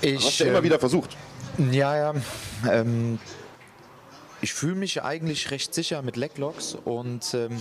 Ich, 0.00 0.24
hast 0.24 0.40
du 0.40 0.44
ja 0.44 0.50
immer 0.50 0.62
wieder 0.62 0.78
versucht. 0.78 1.16
Ja, 1.72 1.96
ja. 1.96 2.14
Ähm 2.70 3.18
ich 4.40 4.52
fühle 4.52 4.74
mich 4.74 5.02
eigentlich 5.02 5.50
recht 5.50 5.74
sicher 5.74 6.02
mit 6.02 6.16
Leglocks 6.16 6.74
und 6.74 7.34
ähm, 7.34 7.60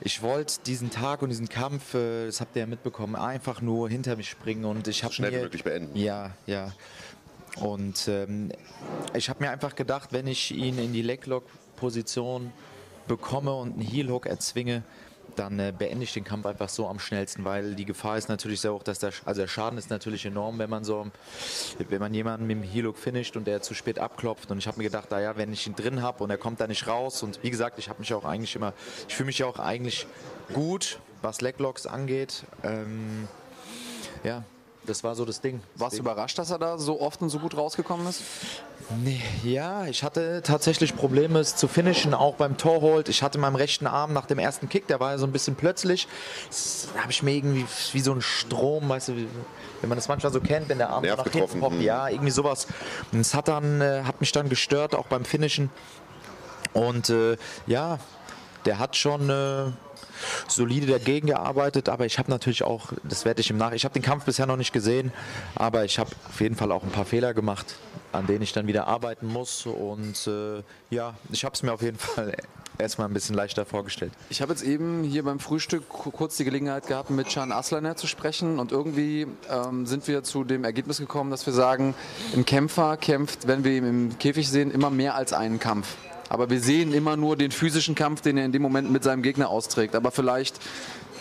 ich 0.00 0.22
wollte 0.22 0.60
diesen 0.66 0.90
Tag 0.90 1.22
und 1.22 1.28
diesen 1.28 1.48
Kampf, 1.48 1.94
äh, 1.94 2.26
das 2.26 2.40
habt 2.40 2.56
ihr 2.56 2.60
ja 2.60 2.66
mitbekommen, 2.66 3.16
einfach 3.16 3.60
nur 3.60 3.88
hinter 3.88 4.16
mich 4.16 4.28
springen 4.28 4.64
und 4.64 4.88
ich 4.88 5.04
habe 5.04 5.14
schnell 5.14 5.30
mir, 5.30 5.38
wie 5.38 5.42
möglich 5.42 5.64
beenden. 5.64 5.96
Ja, 5.96 6.32
ja. 6.46 6.72
Und 7.56 8.08
ähm, 8.08 8.50
ich 9.14 9.28
habe 9.28 9.44
mir 9.44 9.50
einfach 9.50 9.74
gedacht, 9.74 10.12
wenn 10.12 10.26
ich 10.26 10.52
ihn 10.52 10.78
in 10.78 10.92
die 10.92 11.02
Leglock-Position 11.02 12.52
bekomme 13.06 13.52
und 13.52 13.74
einen 13.74 13.82
Heel-Hook 13.82 14.26
erzwinge, 14.26 14.82
dann 15.36 15.58
äh, 15.58 15.72
beende 15.76 16.04
ich 16.04 16.12
den 16.12 16.24
Kampf 16.24 16.46
einfach 16.46 16.68
so 16.68 16.88
am 16.88 16.98
schnellsten, 16.98 17.44
weil 17.44 17.74
die 17.74 17.84
Gefahr 17.84 18.18
ist 18.18 18.28
natürlich 18.28 18.60
sehr 18.60 18.72
hoch, 18.72 18.82
dass 18.82 18.98
der, 18.98 19.12
also 19.24 19.40
der 19.40 19.48
Schaden 19.48 19.78
ist 19.78 19.90
natürlich 19.90 20.26
enorm, 20.26 20.58
wenn 20.58 20.70
man 20.70 20.84
so, 20.84 21.06
wenn 21.88 22.00
man 22.00 22.14
jemanden 22.14 22.46
mit 22.46 22.56
dem 22.56 22.62
Heel-Hook 22.62 22.98
finisht 22.98 23.36
und 23.36 23.46
der 23.46 23.62
zu 23.62 23.74
spät 23.74 23.98
abklopft. 23.98 24.50
Und 24.50 24.58
ich 24.58 24.66
habe 24.66 24.78
mir 24.78 24.84
gedacht, 24.84 25.10
naja, 25.10 25.36
wenn 25.36 25.52
ich 25.52 25.66
ihn 25.66 25.74
drin 25.74 26.02
habe 26.02 26.22
und 26.24 26.30
er 26.30 26.38
kommt 26.38 26.60
da 26.60 26.66
nicht 26.66 26.86
raus 26.86 27.22
und 27.22 27.42
wie 27.42 27.50
gesagt, 27.50 27.78
ich 27.78 27.88
habe 27.88 28.00
mich 28.00 28.12
auch 28.14 28.24
eigentlich 28.24 28.56
immer, 28.56 28.72
ich 29.08 29.14
fühle 29.14 29.26
mich 29.26 29.42
auch 29.44 29.58
eigentlich 29.58 30.06
gut, 30.52 30.98
was 31.22 31.40
Leglocks 31.40 31.86
angeht. 31.86 32.44
Ähm, 32.62 33.28
ja, 34.24 34.44
das 34.86 35.04
war 35.04 35.14
so 35.14 35.24
das 35.24 35.40
Ding. 35.40 35.60
Warst 35.76 35.96
du 35.96 36.00
überrascht, 36.00 36.38
dass 36.38 36.50
er 36.50 36.58
da 36.58 36.76
so 36.76 37.00
oft 37.00 37.22
und 37.22 37.28
so 37.28 37.38
gut 37.38 37.56
rausgekommen 37.56 38.06
ist? 38.06 38.22
Nee, 39.02 39.22
ja, 39.44 39.86
ich 39.86 40.02
hatte 40.02 40.42
tatsächlich 40.42 40.96
Probleme 40.96 41.38
es 41.38 41.54
zu 41.54 41.68
finishen, 41.68 42.14
auch 42.14 42.34
beim 42.34 42.56
Torhold. 42.56 43.08
Ich 43.08 43.22
hatte 43.22 43.38
meinen 43.38 43.54
rechten 43.54 43.86
Arm 43.86 44.12
nach 44.12 44.26
dem 44.26 44.38
ersten 44.38 44.68
Kick, 44.68 44.88
der 44.88 44.98
war 44.98 45.12
ja 45.12 45.18
so 45.18 45.26
ein 45.26 45.32
bisschen 45.32 45.54
plötzlich. 45.54 46.08
Da 46.94 47.02
habe 47.02 47.12
ich 47.12 47.22
mir 47.22 47.32
irgendwie 47.32 47.64
wie 47.92 48.00
so 48.00 48.12
ein 48.12 48.22
Strom, 48.22 48.88
weißt 48.88 49.08
du, 49.08 49.16
wenn 49.80 49.88
man 49.88 49.96
das 49.96 50.08
manchmal 50.08 50.32
so 50.32 50.40
kennt, 50.40 50.68
wenn 50.68 50.78
der 50.78 50.90
Arm 50.90 51.02
Nerv 51.02 51.24
nach 51.24 51.32
hinten 51.32 51.60
poppt, 51.60 51.76
hm. 51.76 51.82
ja, 51.82 52.08
irgendwie 52.08 52.30
sowas. 52.30 52.66
Und 53.12 53.20
es 53.20 53.34
hat 53.34 53.48
dann, 53.48 53.80
äh, 53.80 54.02
hat 54.04 54.20
mich 54.20 54.32
dann 54.32 54.48
gestört, 54.48 54.94
auch 54.94 55.06
beim 55.06 55.24
Finishen. 55.24 55.70
Und 56.72 57.08
äh, 57.08 57.36
ja, 57.66 57.98
der 58.64 58.78
hat 58.78 58.96
schon 58.96 59.30
äh, 59.30 59.64
solide 60.48 60.86
dagegen 60.86 61.28
gearbeitet, 61.28 61.88
aber 61.88 62.06
ich 62.06 62.18
habe 62.18 62.30
natürlich 62.30 62.62
auch, 62.62 62.92
das 63.04 63.24
werde 63.24 63.40
ich 63.40 63.50
im 63.50 63.56
Nach, 63.56 63.72
ich 63.72 63.84
habe 63.84 63.94
den 63.94 64.02
Kampf 64.02 64.24
bisher 64.24 64.46
noch 64.46 64.56
nicht 64.56 64.72
gesehen, 64.72 65.12
aber 65.54 65.84
ich 65.84 65.98
habe 65.98 66.10
auf 66.28 66.40
jeden 66.40 66.56
Fall 66.56 66.72
auch 66.72 66.82
ein 66.82 66.90
paar 66.90 67.04
Fehler 67.04 67.34
gemacht, 67.34 67.76
an 68.12 68.26
denen 68.26 68.42
ich 68.42 68.52
dann 68.52 68.66
wieder 68.66 68.86
arbeiten 68.86 69.26
muss 69.26 69.66
und 69.66 70.26
äh, 70.26 70.62
ja, 70.90 71.14
ich 71.30 71.44
habe 71.44 71.54
es 71.54 71.62
mir 71.62 71.72
auf 71.72 71.82
jeden 71.82 71.98
Fall 71.98 72.34
erstmal 72.78 73.08
ein 73.08 73.14
bisschen 73.14 73.34
leichter 73.34 73.64
vorgestellt. 73.64 74.12
Ich 74.30 74.42
habe 74.42 74.52
jetzt 74.52 74.62
eben 74.62 75.04
hier 75.04 75.22
beim 75.24 75.38
Frühstück 75.38 75.88
kurz 75.88 76.36
die 76.36 76.44
Gelegenheit 76.44 76.86
gehabt, 76.86 77.10
mit 77.10 77.28
Can 77.28 77.52
Aslaner 77.52 77.96
zu 77.96 78.06
sprechen 78.06 78.58
und 78.58 78.72
irgendwie 78.72 79.26
ähm, 79.50 79.86
sind 79.86 80.06
wir 80.08 80.22
zu 80.22 80.44
dem 80.44 80.64
Ergebnis 80.64 80.98
gekommen, 80.98 81.30
dass 81.30 81.46
wir 81.46 81.52
sagen, 81.52 81.94
ein 82.34 82.44
Kämpfer 82.44 82.96
kämpft, 82.96 83.46
wenn 83.46 83.64
wir 83.64 83.72
ihn 83.72 83.84
im 83.84 84.18
Käfig 84.18 84.48
sehen, 84.48 84.70
immer 84.70 84.90
mehr 84.90 85.14
als 85.14 85.32
einen 85.32 85.58
Kampf. 85.58 85.96
Aber 86.32 86.48
wir 86.48 86.60
sehen 86.60 86.94
immer 86.94 87.14
nur 87.18 87.36
den 87.36 87.50
physischen 87.50 87.94
Kampf, 87.94 88.22
den 88.22 88.38
er 88.38 88.46
in 88.46 88.52
dem 88.52 88.62
Moment 88.62 88.90
mit 88.90 89.04
seinem 89.04 89.20
Gegner 89.20 89.50
austrägt. 89.50 89.94
Aber 89.94 90.10
vielleicht 90.10 90.58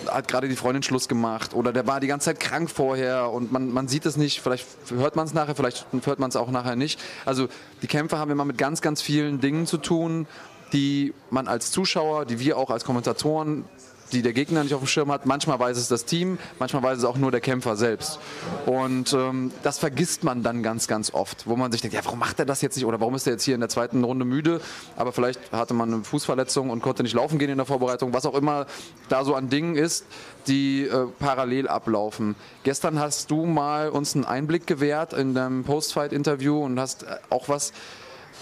hat 0.08 0.30
gerade 0.30 0.48
die 0.48 0.56
Freundin 0.56 0.84
Schluss 0.84 1.10
gemacht 1.10 1.54
oder 1.54 1.74
der 1.74 1.86
war 1.86 2.00
die 2.00 2.08
ganze 2.08 2.28
Zeit 2.28 2.40
krank 2.40 2.70
vorher 2.70 3.30
und 3.30 3.52
man, 3.52 3.74
man 3.74 3.90
sieht 3.90 4.06
es 4.06 4.16
nicht, 4.16 4.40
vielleicht 4.40 4.66
hört 4.90 5.18
man 5.18 5.26
es 5.26 5.34
nachher, 5.34 5.54
vielleicht 5.54 5.86
hört 6.06 6.20
man 6.20 6.30
es 6.30 6.38
auch 6.38 6.50
nachher 6.50 6.78
nicht. 6.78 6.98
Also 7.26 7.50
die 7.82 7.88
Kämpfe 7.88 8.20
haben 8.20 8.32
immer 8.32 8.46
mit 8.46 8.58
ganz, 8.58 8.82
ganz 8.82 9.02
vielen 9.02 9.42
Dingen 9.42 9.68
zu 9.68 9.80
tun, 9.80 10.28
die 10.72 11.14
man 11.30 11.50
als 11.50 11.72
Zuschauer, 11.72 12.24
die 12.24 12.40
wir 12.40 12.58
auch 12.58 12.70
als 12.70 12.86
Kommentatoren 12.86 13.66
die 14.12 14.22
der 14.22 14.34
Gegner 14.34 14.64
nicht 14.64 14.74
auf 14.74 14.82
dem 14.82 14.88
Schirm 14.88 15.12
hat. 15.12 15.26
Manchmal 15.26 15.60
weiß 15.60 15.78
es 15.78 15.88
das 15.88 16.06
Team, 16.06 16.38
manchmal 16.60 16.84
weiß 16.84 17.00
es 17.00 17.04
auch 17.04 17.18
nur 17.18 17.32
der 17.32 17.42
Kämpfer 17.42 17.76
selbst. 17.76 18.20
Und 18.66 19.14
ähm, 19.14 19.52
das 19.64 19.80
vergisst 19.80 20.24
man 20.24 20.44
dann 20.44 20.64
ganz, 20.64 20.88
ganz 20.88 21.14
oft, 21.14 21.48
wo 21.48 21.56
man 21.56 21.72
sich 21.72 21.82
denkt, 21.82 21.96
ja, 21.96 22.04
warum 22.04 22.20
macht 22.20 22.40
er 22.40 22.46
das 22.46 22.62
jetzt 22.62 22.76
nicht 22.76 22.86
oder 22.86 23.00
warum 23.00 23.16
ist 23.16 23.28
er 23.28 23.34
jetzt 23.34 23.44
hier 23.44 23.56
in 23.56 23.62
der 23.62 23.70
zweiten 23.70 24.04
Runde 24.04 24.26
müde? 24.26 24.62
Aber 24.96 25.12
vielleicht 25.12 25.52
hatte 25.52 25.74
man 25.74 25.94
eine 25.94 26.04
Fußverletzung 26.04 26.70
und 26.70 26.82
konnte 26.82 27.04
nicht 27.04 27.14
laufen 27.14 27.40
gehen 27.40 27.50
in 27.50 27.58
der 27.58 27.66
Vorbereitung, 27.66 28.14
was 28.14 28.26
auch 28.26 28.36
immer 28.36 28.66
da 29.10 29.24
so 29.24 29.36
an 29.36 29.50
Dingen 29.50 29.76
ist, 29.76 30.06
die 30.48 30.84
äh, 30.84 31.08
parallel 31.20 31.68
ablaufen. 31.68 32.36
Gestern 32.64 33.00
hast 33.00 33.32
du 33.32 33.46
mal 33.46 33.90
uns 33.90 34.16
einen 34.16 34.26
Einblick 34.26 34.68
gewährt 34.68 35.14
in 35.14 35.34
deinem 35.34 35.64
Post-Fight-Interview 35.64 36.64
und 36.64 36.80
hast 36.80 37.04
äh, 37.04 37.18
auch 37.30 37.50
was 37.50 37.74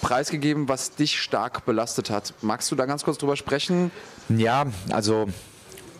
preisgegeben, 0.01 0.70
was 0.70 0.95
dich 0.95 1.20
stark 1.20 1.65
belastet 1.65 2.09
hat. 2.09 2.34
Magst 2.41 2.72
du 2.72 2.76
da 2.76 2.86
ganz 2.86 3.03
kurz 3.03 3.17
drüber 3.17 3.36
sprechen? 3.36 3.91
Ja, 4.30 4.65
also 4.91 5.28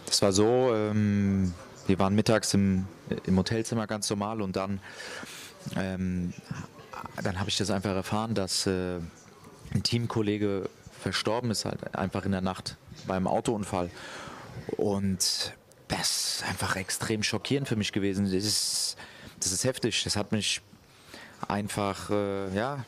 das 0.10 0.22
war 0.22 0.32
so, 0.32 0.74
ähm, 0.74 1.54
wir 1.88 2.00
waren 2.00 2.16
mittags 2.16 2.54
im, 2.54 2.88
im 3.26 3.38
Hotelzimmer 3.38 3.88
ganz 3.88 4.10
normal 4.10 4.42
und 4.42 4.56
dann, 4.56 4.80
ähm, 5.76 6.34
dann 7.24 7.40
habe 7.40 7.50
ich 7.50 7.58
das 7.58 7.70
einfach 7.70 7.96
erfahren, 7.96 8.34
dass 8.34 8.68
äh, 8.68 8.98
ein 9.74 9.84
Teamkollege 9.84 10.70
verstorben 11.00 11.52
ist, 11.52 11.66
halt 11.66 11.96
einfach 11.96 12.26
in 12.26 12.32
der 12.32 12.42
Nacht 12.42 12.78
beim 13.08 13.28
Autounfall. 13.28 13.90
Und 14.78 15.54
das 15.88 16.36
ist 16.36 16.44
einfach 16.48 16.76
extrem 16.76 17.24
schockierend 17.24 17.68
für 17.68 17.76
mich 17.76 17.92
gewesen. 17.92 18.26
Das 18.26 18.34
ist, 18.34 18.98
das 19.40 19.52
ist 19.52 19.64
heftig. 19.64 20.04
Das 20.04 20.16
hat 20.16 20.32
mich 20.32 20.62
einfach, 21.48 22.10
äh, 22.10 22.54
ja, 22.56 22.84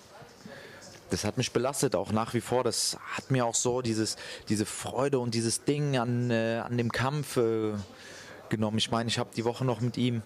das 1.11 1.25
hat 1.25 1.37
mich 1.37 1.51
belastet, 1.51 1.95
auch 1.95 2.11
nach 2.11 2.33
wie 2.33 2.41
vor. 2.41 2.63
Das 2.63 2.97
hat 3.11 3.31
mir 3.31 3.45
auch 3.45 3.55
so 3.55 3.81
dieses, 3.81 4.15
diese 4.49 4.65
Freude 4.65 5.19
und 5.19 5.35
dieses 5.35 5.63
Ding 5.65 5.97
an, 5.97 6.31
äh, 6.31 6.61
an 6.63 6.77
dem 6.77 6.91
Kampf 6.91 7.37
äh, 7.37 7.73
genommen. 8.49 8.77
Ich 8.77 8.91
meine, 8.91 9.09
ich 9.09 9.19
habe 9.19 9.29
die 9.35 9.45
Woche 9.45 9.65
noch 9.65 9.81
mit 9.81 9.97
ihm 9.97 10.21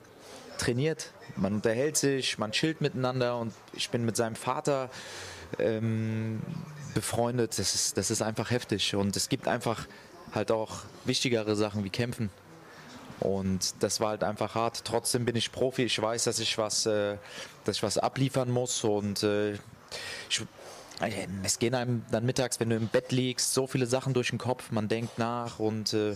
trainiert. 0.57 1.11
Man 1.35 1.55
unterhält 1.55 1.97
sich, 1.97 2.37
man 2.37 2.51
chillt 2.51 2.81
miteinander 2.81 3.37
und 3.39 3.53
ich 3.73 3.89
bin 3.89 4.05
mit 4.05 4.15
seinem 4.15 4.35
Vater 4.35 4.89
ähm, 5.59 6.41
befreundet. 6.93 7.57
Das 7.57 7.73
ist, 7.73 7.97
das 7.97 8.11
ist 8.11 8.21
einfach 8.21 8.51
heftig 8.51 8.95
und 8.95 9.17
es 9.17 9.27
gibt 9.27 9.47
einfach 9.47 9.87
halt 10.33 10.51
auch 10.51 10.83
wichtigere 11.03 11.55
Sachen 11.55 11.83
wie 11.83 11.89
Kämpfen. 11.89 12.29
Und 13.21 13.81
das 13.81 14.01
war 14.01 14.09
halt 14.09 14.23
einfach 14.23 14.55
hart. 14.55 14.83
Trotzdem 14.85 15.25
bin 15.25 15.35
ich 15.35 15.51
Profi. 15.51 15.83
Ich 15.83 15.99
weiß, 15.99 16.25
dass 16.25 16.39
ich 16.39 16.57
was, 16.57 16.85
äh, 16.85 17.17
dass 17.63 17.77
ich 17.77 17.83
was 17.83 17.97
abliefern 17.97 18.51
muss 18.51 18.83
und 18.83 19.23
äh, 19.23 19.53
ich, 20.29 20.45
es 21.43 21.59
gehen 21.59 21.75
einem 21.75 22.05
dann 22.11 22.25
mittags, 22.25 22.59
wenn 22.59 22.69
du 22.69 22.75
im 22.75 22.87
Bett 22.87 23.11
liegst, 23.11 23.53
so 23.53 23.67
viele 23.67 23.85
Sachen 23.85 24.13
durch 24.13 24.29
den 24.29 24.39
Kopf, 24.39 24.71
man 24.71 24.87
denkt 24.87 25.17
nach 25.17 25.59
und 25.59 25.93
äh, 25.93 26.15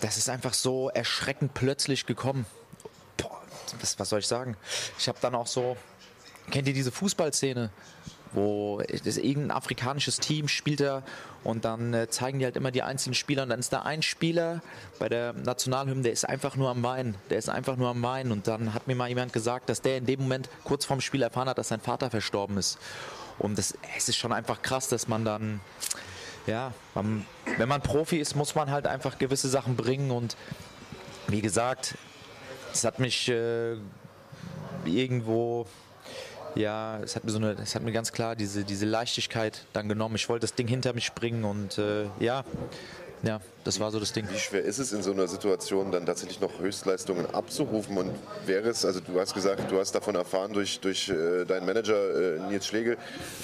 das 0.00 0.16
ist 0.16 0.28
einfach 0.28 0.54
so 0.54 0.88
erschreckend 0.90 1.54
plötzlich 1.54 2.06
gekommen. 2.06 2.46
Boah, 3.16 3.40
was, 3.80 3.98
was 3.98 4.08
soll 4.08 4.20
ich 4.20 4.26
sagen? 4.26 4.56
Ich 4.98 5.08
habe 5.08 5.18
dann 5.20 5.34
auch 5.34 5.46
so, 5.46 5.76
kennt 6.50 6.66
ihr 6.68 6.74
diese 6.74 6.92
Fußballszene? 6.92 7.70
wo 8.32 8.80
irgendein 8.80 9.50
afrikanisches 9.50 10.18
Team 10.18 10.48
spielt 10.48 10.80
er 10.80 11.02
und 11.44 11.64
dann 11.64 11.94
äh, 11.94 12.08
zeigen 12.08 12.38
die 12.38 12.44
halt 12.44 12.56
immer 12.56 12.70
die 12.70 12.82
einzelnen 12.82 13.14
Spieler 13.14 13.44
und 13.44 13.48
dann 13.48 13.60
ist 13.60 13.72
da 13.72 13.82
ein 13.82 14.02
Spieler 14.02 14.60
bei 14.98 15.08
der 15.08 15.32
Nationalhymne, 15.32 16.02
der 16.02 16.12
ist 16.12 16.28
einfach 16.28 16.56
nur 16.56 16.68
am 16.68 16.82
Weinen, 16.82 17.14
der 17.30 17.38
ist 17.38 17.48
einfach 17.48 17.76
nur 17.76 17.88
am 17.88 18.02
Weinen 18.02 18.32
und 18.32 18.46
dann 18.46 18.74
hat 18.74 18.86
mir 18.86 18.94
mal 18.94 19.08
jemand 19.08 19.32
gesagt, 19.32 19.68
dass 19.68 19.80
der 19.80 19.96
in 19.96 20.06
dem 20.06 20.20
Moment 20.20 20.48
kurz 20.64 20.84
vorm 20.84 21.00
Spiel 21.00 21.22
erfahren 21.22 21.48
hat, 21.48 21.58
dass 21.58 21.68
sein 21.68 21.80
Vater 21.80 22.10
verstorben 22.10 22.58
ist 22.58 22.78
und 23.38 23.56
das, 23.58 23.76
es 23.96 24.08
ist 24.08 24.16
schon 24.16 24.32
einfach 24.32 24.62
krass, 24.62 24.88
dass 24.88 25.08
man 25.08 25.24
dann, 25.24 25.60
ja, 26.46 26.72
man, 26.94 27.24
wenn 27.56 27.68
man 27.68 27.80
Profi 27.80 28.18
ist, 28.18 28.34
muss 28.34 28.54
man 28.54 28.70
halt 28.70 28.86
einfach 28.86 29.18
gewisse 29.18 29.48
Sachen 29.48 29.76
bringen. 29.76 30.10
Und 30.10 30.36
wie 31.28 31.40
gesagt, 31.40 31.96
es 32.72 32.84
hat 32.84 32.98
mich 32.98 33.28
äh, 33.28 33.76
irgendwo, 34.84 35.66
ja, 36.54 36.98
es 37.00 37.16
hat 37.16 37.24
mir 37.24 37.30
so 37.30 37.38
eine, 37.38 37.52
es 37.52 37.74
hat 37.74 37.82
mir 37.82 37.92
ganz 37.92 38.12
klar 38.12 38.34
diese, 38.34 38.64
diese 38.64 38.86
Leichtigkeit 38.86 39.64
dann 39.72 39.88
genommen. 39.88 40.16
Ich 40.16 40.28
wollte 40.28 40.42
das 40.42 40.54
Ding 40.54 40.66
hinter 40.66 40.92
mich 40.92 41.12
bringen 41.12 41.44
und 41.44 41.78
äh, 41.78 42.06
ja, 42.18 42.44
ja, 43.22 43.40
das 43.64 43.80
war 43.80 43.90
so 43.90 44.00
das 44.00 44.12
Ding. 44.12 44.26
Wie 44.30 44.38
schwer 44.38 44.62
ist 44.62 44.78
es 44.78 44.92
in 44.92 45.02
so 45.02 45.12
einer 45.12 45.26
Situation 45.26 45.90
dann 45.90 46.06
tatsächlich 46.06 46.40
noch 46.40 46.58
Höchstleistungen 46.58 47.26
abzurufen 47.34 47.96
und 47.98 48.10
wäre 48.46 48.68
es, 48.68 48.84
also 48.84 49.00
du 49.00 49.18
hast 49.20 49.34
gesagt, 49.34 49.70
du 49.70 49.78
hast 49.78 49.92
davon 49.94 50.14
erfahren 50.14 50.52
durch, 50.52 50.80
durch 50.80 51.08
äh, 51.08 51.44
deinen 51.44 51.66
Manager 51.66 52.36
äh, 52.36 52.40
Nils 52.48 52.66
Schlegel, 52.66 52.96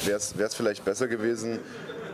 wäre 0.05 0.17
es 0.19 0.55
vielleicht 0.55 0.85
besser 0.85 1.09
gewesen, 1.09 1.59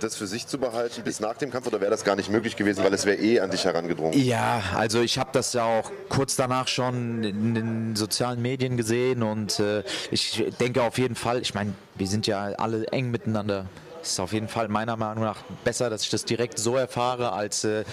das 0.00 0.16
für 0.16 0.26
sich 0.26 0.46
zu 0.46 0.58
behalten 0.58 1.02
bis 1.02 1.20
nach 1.20 1.36
dem 1.36 1.50
Kampf 1.50 1.66
oder 1.66 1.80
wäre 1.80 1.90
das 1.90 2.04
gar 2.04 2.16
nicht 2.16 2.30
möglich 2.30 2.56
gewesen, 2.56 2.82
weil 2.82 2.94
es 2.94 3.04
wäre 3.04 3.18
eh 3.18 3.40
an 3.40 3.50
dich 3.50 3.64
herangedrungen? 3.64 4.18
Ja, 4.18 4.62
also 4.74 5.00
ich 5.00 5.18
habe 5.18 5.30
das 5.32 5.52
ja 5.52 5.64
auch 5.64 5.90
kurz 6.08 6.36
danach 6.36 6.68
schon 6.68 7.22
in 7.22 7.54
den 7.54 7.96
sozialen 7.96 8.40
Medien 8.40 8.76
gesehen 8.76 9.22
und 9.22 9.60
äh, 9.60 9.82
ich 10.10 10.44
denke 10.58 10.82
auf 10.82 10.98
jeden 10.98 11.14
Fall, 11.14 11.40
ich 11.42 11.54
meine, 11.54 11.74
wir 11.96 12.06
sind 12.06 12.26
ja 12.26 12.44
alle 12.56 12.86
eng 12.88 13.10
miteinander 13.10 13.66
ist 14.02 14.20
auf 14.20 14.32
jeden 14.32 14.48
Fall 14.48 14.68
meiner 14.68 14.96
Meinung 14.96 15.24
nach 15.24 15.42
besser, 15.64 15.90
dass 15.90 16.02
ich 16.02 16.10
das 16.10 16.24
direkt 16.24 16.58
so 16.58 16.76
erfahre, 16.76 17.32
als 17.32 17.64
äh, 17.64 17.84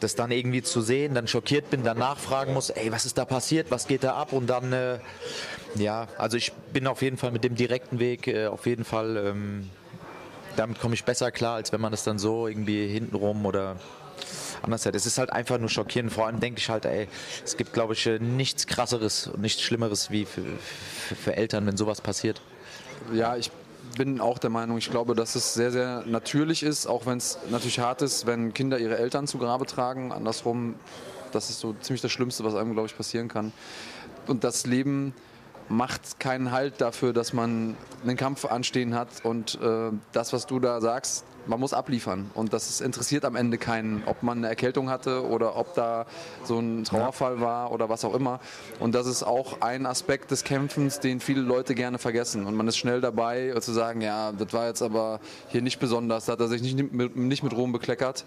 das 0.00 0.14
dann 0.14 0.30
irgendwie 0.30 0.62
zu 0.62 0.80
sehen, 0.80 1.14
dann 1.14 1.26
schockiert 1.26 1.70
bin, 1.70 1.82
dann 1.84 1.98
nachfragen 1.98 2.52
muss, 2.54 2.70
ey, 2.70 2.92
was 2.92 3.06
ist 3.06 3.18
da 3.18 3.24
passiert, 3.24 3.70
was 3.70 3.86
geht 3.86 4.04
da 4.04 4.14
ab 4.14 4.32
und 4.32 4.46
dann, 4.46 4.72
äh, 4.72 4.98
ja, 5.76 6.08
also 6.18 6.36
ich 6.36 6.52
bin 6.72 6.86
auf 6.86 7.02
jeden 7.02 7.16
Fall 7.16 7.30
mit 7.30 7.44
dem 7.44 7.54
direkten 7.54 7.98
Weg, 7.98 8.26
äh, 8.28 8.46
auf 8.46 8.66
jeden 8.66 8.84
Fall, 8.84 9.16
ähm, 9.16 9.70
damit 10.56 10.80
komme 10.80 10.94
ich 10.94 11.04
besser 11.04 11.30
klar, 11.30 11.56
als 11.56 11.72
wenn 11.72 11.80
man 11.80 11.90
das 11.90 12.04
dann 12.04 12.18
so 12.18 12.46
irgendwie 12.46 12.86
hintenrum 12.88 13.44
oder 13.44 13.76
anders 14.62 14.86
hat. 14.86 14.94
Es 14.94 15.06
ist 15.06 15.18
halt 15.18 15.30
einfach 15.30 15.58
nur 15.58 15.68
schockierend. 15.68 16.12
Vor 16.12 16.26
allem 16.26 16.40
denke 16.40 16.60
ich 16.60 16.68
halt, 16.70 16.84
ey, 16.84 17.08
es 17.44 17.56
gibt, 17.56 17.72
glaube 17.72 17.92
ich, 17.92 18.06
äh, 18.06 18.18
nichts 18.18 18.66
krasseres 18.66 19.26
und 19.28 19.40
nichts 19.40 19.62
Schlimmeres 19.62 20.10
wie 20.10 20.24
für, 20.24 20.42
für, 21.08 21.14
für 21.14 21.36
Eltern, 21.36 21.66
wenn 21.66 21.76
sowas 21.76 22.00
passiert. 22.00 22.40
Ja, 23.12 23.36
ich 23.36 23.50
bin 23.96 24.20
auch 24.20 24.38
der 24.38 24.50
Meinung, 24.50 24.78
ich 24.78 24.90
glaube, 24.90 25.14
dass 25.14 25.34
es 25.34 25.54
sehr, 25.54 25.70
sehr 25.70 26.04
natürlich 26.06 26.62
ist, 26.62 26.86
auch 26.86 27.06
wenn 27.06 27.18
es 27.18 27.38
natürlich 27.50 27.78
hart 27.78 28.02
ist, 28.02 28.26
wenn 28.26 28.52
Kinder 28.54 28.78
ihre 28.78 28.98
Eltern 28.98 29.26
zu 29.26 29.38
Grabe 29.38 29.66
tragen. 29.66 30.12
Andersrum, 30.12 30.74
das 31.32 31.50
ist 31.50 31.60
so 31.60 31.74
ziemlich 31.80 32.00
das 32.00 32.12
Schlimmste, 32.12 32.44
was 32.44 32.54
einem, 32.54 32.72
glaube 32.72 32.88
ich, 32.88 32.96
passieren 32.96 33.28
kann. 33.28 33.52
Und 34.26 34.44
das 34.44 34.66
Leben 34.66 35.14
macht 35.68 36.20
keinen 36.20 36.52
Halt 36.52 36.80
dafür, 36.80 37.12
dass 37.12 37.32
man 37.32 37.76
einen 38.02 38.16
Kampf 38.16 38.44
anstehen 38.44 38.94
hat. 38.94 39.08
Und 39.22 39.58
äh, 39.60 39.90
das, 40.12 40.32
was 40.32 40.46
du 40.46 40.60
da 40.60 40.80
sagst, 40.80 41.24
man 41.46 41.60
muss 41.60 41.72
abliefern. 41.72 42.30
Und 42.34 42.52
das 42.52 42.80
interessiert 42.80 43.24
am 43.24 43.36
Ende 43.36 43.58
keinen, 43.58 44.02
ob 44.06 44.22
man 44.22 44.38
eine 44.38 44.48
Erkältung 44.48 44.90
hatte 44.90 45.26
oder 45.26 45.56
ob 45.56 45.74
da 45.74 46.06
so 46.44 46.58
ein 46.58 46.84
Trauerfall 46.84 47.40
war 47.40 47.72
oder 47.72 47.88
was 47.88 48.04
auch 48.04 48.14
immer. 48.14 48.40
Und 48.80 48.94
das 48.94 49.06
ist 49.06 49.22
auch 49.22 49.60
ein 49.60 49.86
Aspekt 49.86 50.30
des 50.30 50.44
Kämpfens, 50.44 51.00
den 51.00 51.20
viele 51.20 51.40
Leute 51.40 51.74
gerne 51.74 51.98
vergessen. 51.98 52.46
Und 52.46 52.54
man 52.54 52.68
ist 52.68 52.76
schnell 52.76 53.00
dabei 53.00 53.54
zu 53.60 53.72
sagen, 53.72 54.00
ja, 54.00 54.32
das 54.32 54.52
war 54.52 54.66
jetzt 54.66 54.82
aber 54.82 55.20
hier 55.48 55.62
nicht 55.62 55.78
besonders, 55.78 56.26
da 56.26 56.32
hat 56.32 56.40
er 56.40 56.48
sich 56.48 56.62
nicht 56.62 56.92
mit, 56.92 57.16
nicht 57.16 57.42
mit 57.42 57.52
Ruhm 57.54 57.72
bekleckert. 57.72 58.24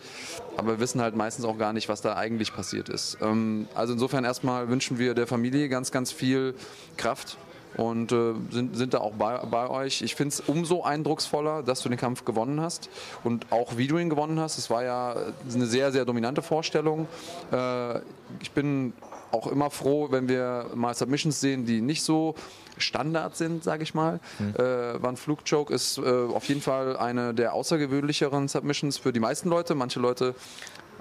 Aber 0.58 0.74
wir 0.74 0.80
wissen 0.80 1.02
halt 1.02 1.16
meistens 1.16 1.46
auch 1.46 1.58
gar 1.58 1.74
nicht, 1.74 1.90
was 1.90 2.02
da 2.02 2.16
eigentlich 2.16 2.54
passiert 2.54 2.90
ist. 2.90 3.18
Ähm, 3.22 3.68
also 3.76 3.94
insofern 3.94 4.24
erstmal 4.24 4.70
wünschen 4.70 4.98
wir 4.98 5.14
der 5.14 5.28
Familie 5.28 5.70
ganz, 5.70 5.92
ganz 5.92 6.12
viel 6.12 6.56
Kraft 6.98 7.38
und 7.78 8.12
äh, 8.12 8.34
sind, 8.50 8.76
sind 8.76 8.94
da 8.94 9.00
auch 9.00 9.14
bei, 9.14 9.38
bei 9.38 9.70
euch. 9.70 10.02
Ich 10.02 10.16
finde 10.16 10.34
es 10.34 10.42
umso 10.42 10.84
eindrucksvoller, 10.84 11.64
dass 11.64 11.82
du 11.82 11.90
den 11.90 11.98
Kampf 11.98 12.26
gewonnen 12.26 12.62
hast 12.62 12.90
und 13.24 13.52
auch 13.52 13.78
wie 13.78 13.88
du 13.88 13.98
ihn 13.98 14.10
gewonnen 14.10 14.40
hast. 14.40 14.58
Es 14.58 14.70
war 14.70 14.84
ja 14.84 15.16
eine 15.54 15.66
sehr, 15.66 15.92
sehr 15.92 16.06
dominante 16.06 16.42
Vorstellung. 16.42 17.08
Äh, 17.52 18.00
ich 18.42 18.52
bin 18.54 18.94
auch 19.32 19.48
immer 19.48 19.70
froh, 19.70 20.08
wenn 20.12 20.28
wir 20.28 20.68
mal 20.74 20.94
Submissions 20.96 21.40
sehen, 21.40 21.66
die 21.66 21.82
nicht 21.82 22.04
so 22.04 22.36
Standard 22.78 23.36
sind, 23.36 23.64
sage 23.64 23.84
ich 23.84 23.94
mal. 23.94 24.20
Mhm. 24.40 24.56
Äh, 24.56 25.04
Van 25.04 25.18
Flugchoke 25.18 25.74
ist 25.74 25.98
äh, 25.98 26.02
auf 26.02 26.46
jeden 26.46 26.62
Fall 26.62 26.98
eine 26.98 27.34
der 27.34 27.54
außergewöhnlicheren 27.54 28.48
Submissions 28.48 28.98
für 28.98 29.14
die 29.14 29.20
meisten 29.20 29.50
Leute. 29.50 29.76
Manche 29.76 30.00
Leute 30.00 30.36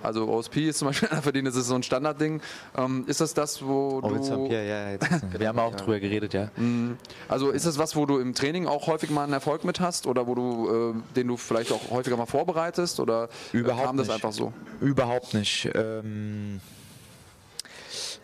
also 0.03 0.28
OSP 0.28 0.68
ist 0.68 0.78
zum 0.78 0.88
Beispiel 0.88 1.09
einer 1.11 1.22
für 1.22 1.32
den 1.32 1.46
ist 1.46 1.57
es 1.57 1.66
so 1.66 1.74
ein 1.74 1.82
Standardding. 1.82 2.40
Ähm, 2.76 3.05
ist 3.07 3.20
das 3.20 3.34
das, 3.34 3.64
wo 3.64 4.01
oh, 4.03 4.09
du... 4.09 4.46
Ja, 4.51 4.62
ja, 4.62 4.90
jetzt, 4.90 5.09
wir 5.38 5.49
haben 5.49 5.59
auch 5.59 5.74
drüber 5.74 6.01
geredet, 6.01 6.34
ja. 6.34 6.51
Mhm. 6.57 6.96
Also 7.28 7.51
ist 7.51 7.66
das 7.66 7.78
was, 7.78 7.96
wo 7.96 8.07
du 8.07 8.18
im 8.18 8.34
Training 8.34 8.66
auch 8.66 8.86
häufig 8.86 9.11
mal 9.11 9.24
einen 9.24 9.32
Erfolg 9.32 9.64
mit 9.64 9.80
hast 9.80 10.07
oder 10.07 10.26
wo 10.26 10.34
du, 10.34 10.94
äh, 10.94 11.14
den 11.16 11.28
du 11.28 11.36
vielleicht 11.36 11.72
auch 11.72 11.90
häufiger 11.90 12.16
mal 12.16 12.26
vorbereitest 12.26 13.01
oder 13.01 13.28
Überhaupt 13.53 13.86
kam 13.86 13.96
das 13.96 14.09
nicht. 14.09 14.14
einfach 14.14 14.32
so? 14.32 14.53
Überhaupt 14.80 15.34
nicht. 15.34 15.70
Ähm, 15.74 16.61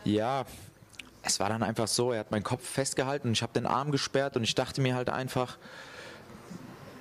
ja, 0.05 0.45
es 1.23 1.41
war 1.41 1.49
dann 1.49 1.63
einfach 1.63 1.89
so, 1.89 2.13
er 2.13 2.21
hat 2.21 2.31
meinen 2.31 2.43
Kopf 2.43 2.69
festgehalten 2.69 3.29
und 3.29 3.33
ich 3.33 3.43
habe 3.43 3.53
den 3.53 3.67
Arm 3.67 3.91
gesperrt 3.91 4.37
und 4.37 4.45
ich 4.45 4.55
dachte 4.55 4.81
mir 4.81 4.95
halt 4.95 5.09
einfach, 5.09 5.57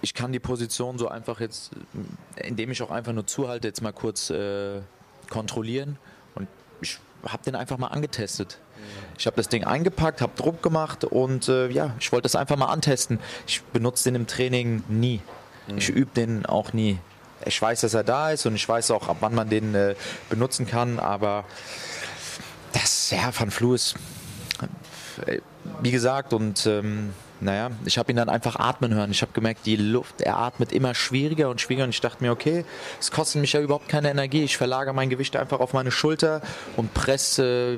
ich 0.04 0.14
kann 0.14 0.34
die 0.34 0.40
Position 0.40 0.98
so 0.98 1.08
einfach 1.08 1.40
jetzt, 1.40 1.72
indem 2.36 2.72
ich 2.72 2.84
auch 2.84 2.92
einfach 2.92 3.14
nur 3.14 3.26
zuhalte, 3.26 3.70
jetzt 3.70 3.82
mal 3.82 3.94
kurz 3.94 4.30
äh, 4.30 4.82
kontrollieren. 5.30 5.98
Und 6.36 6.50
ich 6.82 7.00
habe 7.26 7.42
den 7.44 7.56
einfach 7.56 7.78
mal 7.78 7.88
angetestet. 7.88 8.60
Ich 9.18 9.26
habe 9.28 9.38
das 9.38 9.48
Ding 9.48 9.64
eingepackt, 9.64 10.20
habe 10.20 10.34
Druck 10.36 10.62
gemacht 10.62 11.06
und 11.06 11.48
äh, 11.48 11.70
ja, 11.70 11.96
ich 12.02 12.12
wollte 12.12 12.24
das 12.24 12.36
einfach 12.36 12.58
mal 12.58 12.66
antesten. 12.66 13.18
Ich 13.48 13.64
benutze 13.64 14.04
den 14.04 14.16
im 14.16 14.28
Training 14.28 14.84
nie. 14.90 15.22
Ich 15.78 15.88
übe 15.88 16.12
den 16.14 16.46
auch 16.46 16.74
nie. 16.74 17.00
ich 17.46 17.62
weiß, 17.62 17.80
dass 17.82 17.94
er 17.94 18.04
da 18.04 18.32
ist 18.32 18.46
und 18.46 18.56
ich 18.56 18.68
weiß 18.68 18.92
auch, 18.92 19.08
ab 19.08 19.18
wann 19.22 19.34
man 19.34 19.50
den 19.50 19.74
äh, 19.74 19.96
benutzen 20.30 20.68
kann, 20.68 21.00
aber 21.00 21.46
das, 22.74 23.10
ja, 23.12 23.32
Van 23.34 23.52
Flu 23.52 23.74
ist, 23.74 23.96
äh, 25.26 25.40
wie 25.82 25.92
gesagt, 25.92 26.34
und 26.34 26.66
ähm, 26.66 27.14
naja, 27.44 27.72
ich 27.86 27.98
habe 27.98 28.12
ihn 28.12 28.16
dann 28.16 28.30
einfach 28.30 28.56
atmen 28.56 28.94
hören. 28.94 29.12
Ich 29.12 29.22
habe 29.22 29.32
gemerkt, 29.34 29.66
die 29.66 29.76
Luft, 29.76 30.22
er 30.22 30.38
atmet 30.38 30.72
immer 30.72 30.96
schwieriger 30.96 31.50
und 31.50 31.62
schwieriger 31.62 31.84
und 31.84 31.90
ich 31.90 32.02
dachte 32.02 32.24
mir, 32.24 32.32
okay, 32.32 32.66
es 33.00 33.12
kostet 33.12 33.42
mich 33.42 33.54
ja 33.54 33.62
überhaupt 33.62 33.90
keine 33.90 34.10
Energie. 34.10 34.44
Ich 34.44 34.58
verlagere 34.58 34.94
mein 34.94 35.10
Gewicht 35.10 35.36
einfach 35.36 35.60
auf 35.60 35.74
meine 35.74 35.92
Schulter 35.92 36.42
und 36.78 36.94
presse 36.94 37.78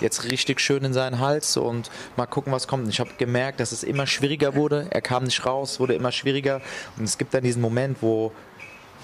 jetzt 0.00 0.24
richtig 0.24 0.60
schön 0.60 0.84
in 0.84 0.92
seinen 0.92 1.18
Hals 1.18 1.56
und 1.56 1.90
mal 2.16 2.26
gucken, 2.26 2.52
was 2.52 2.66
kommt. 2.66 2.88
Ich 2.88 3.00
habe 3.00 3.10
gemerkt, 3.18 3.60
dass 3.60 3.72
es 3.72 3.82
immer 3.82 4.06
schwieriger 4.06 4.54
wurde. 4.54 4.86
Er 4.90 5.02
kam 5.02 5.24
nicht 5.24 5.44
raus, 5.44 5.80
wurde 5.80 5.94
immer 5.94 6.12
schwieriger 6.12 6.60
und 6.96 7.04
es 7.04 7.18
gibt 7.18 7.34
dann 7.34 7.42
diesen 7.42 7.62
Moment, 7.62 7.98
wo, 8.00 8.32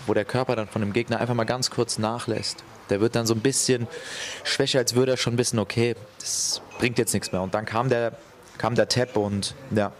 wo 0.07 0.15
der 0.15 0.25
Körper 0.25 0.57
dann 0.57 0.69
von 0.69 0.81
dem 0.81 0.93
Gegner 0.93 1.21
einfach 1.21 1.35
mal 1.35 1.45
ganz 1.45 1.71
kurz 1.71 1.99
nachlässt. 1.99 2.65
Der 2.91 3.01
wird 3.01 3.15
dann 3.15 3.27
so 3.27 3.35
ein 3.35 3.41
bisschen 3.41 3.87
schwächer, 4.45 4.79
als 4.79 4.95
würde 4.95 5.13
er 5.13 5.17
schon 5.19 5.37
wissen, 5.37 5.59
okay, 5.59 5.95
das 6.19 6.63
bringt 6.79 6.99
jetzt 6.99 7.13
nichts 7.13 7.33
mehr. 7.33 7.43
Und 7.43 7.55
dann 7.55 7.67
kam 7.67 7.89
der 7.91 8.13
kam 8.59 8.75
der 8.75 8.89
Tap 8.89 9.17
und 9.17 9.55
ja, 9.71 9.93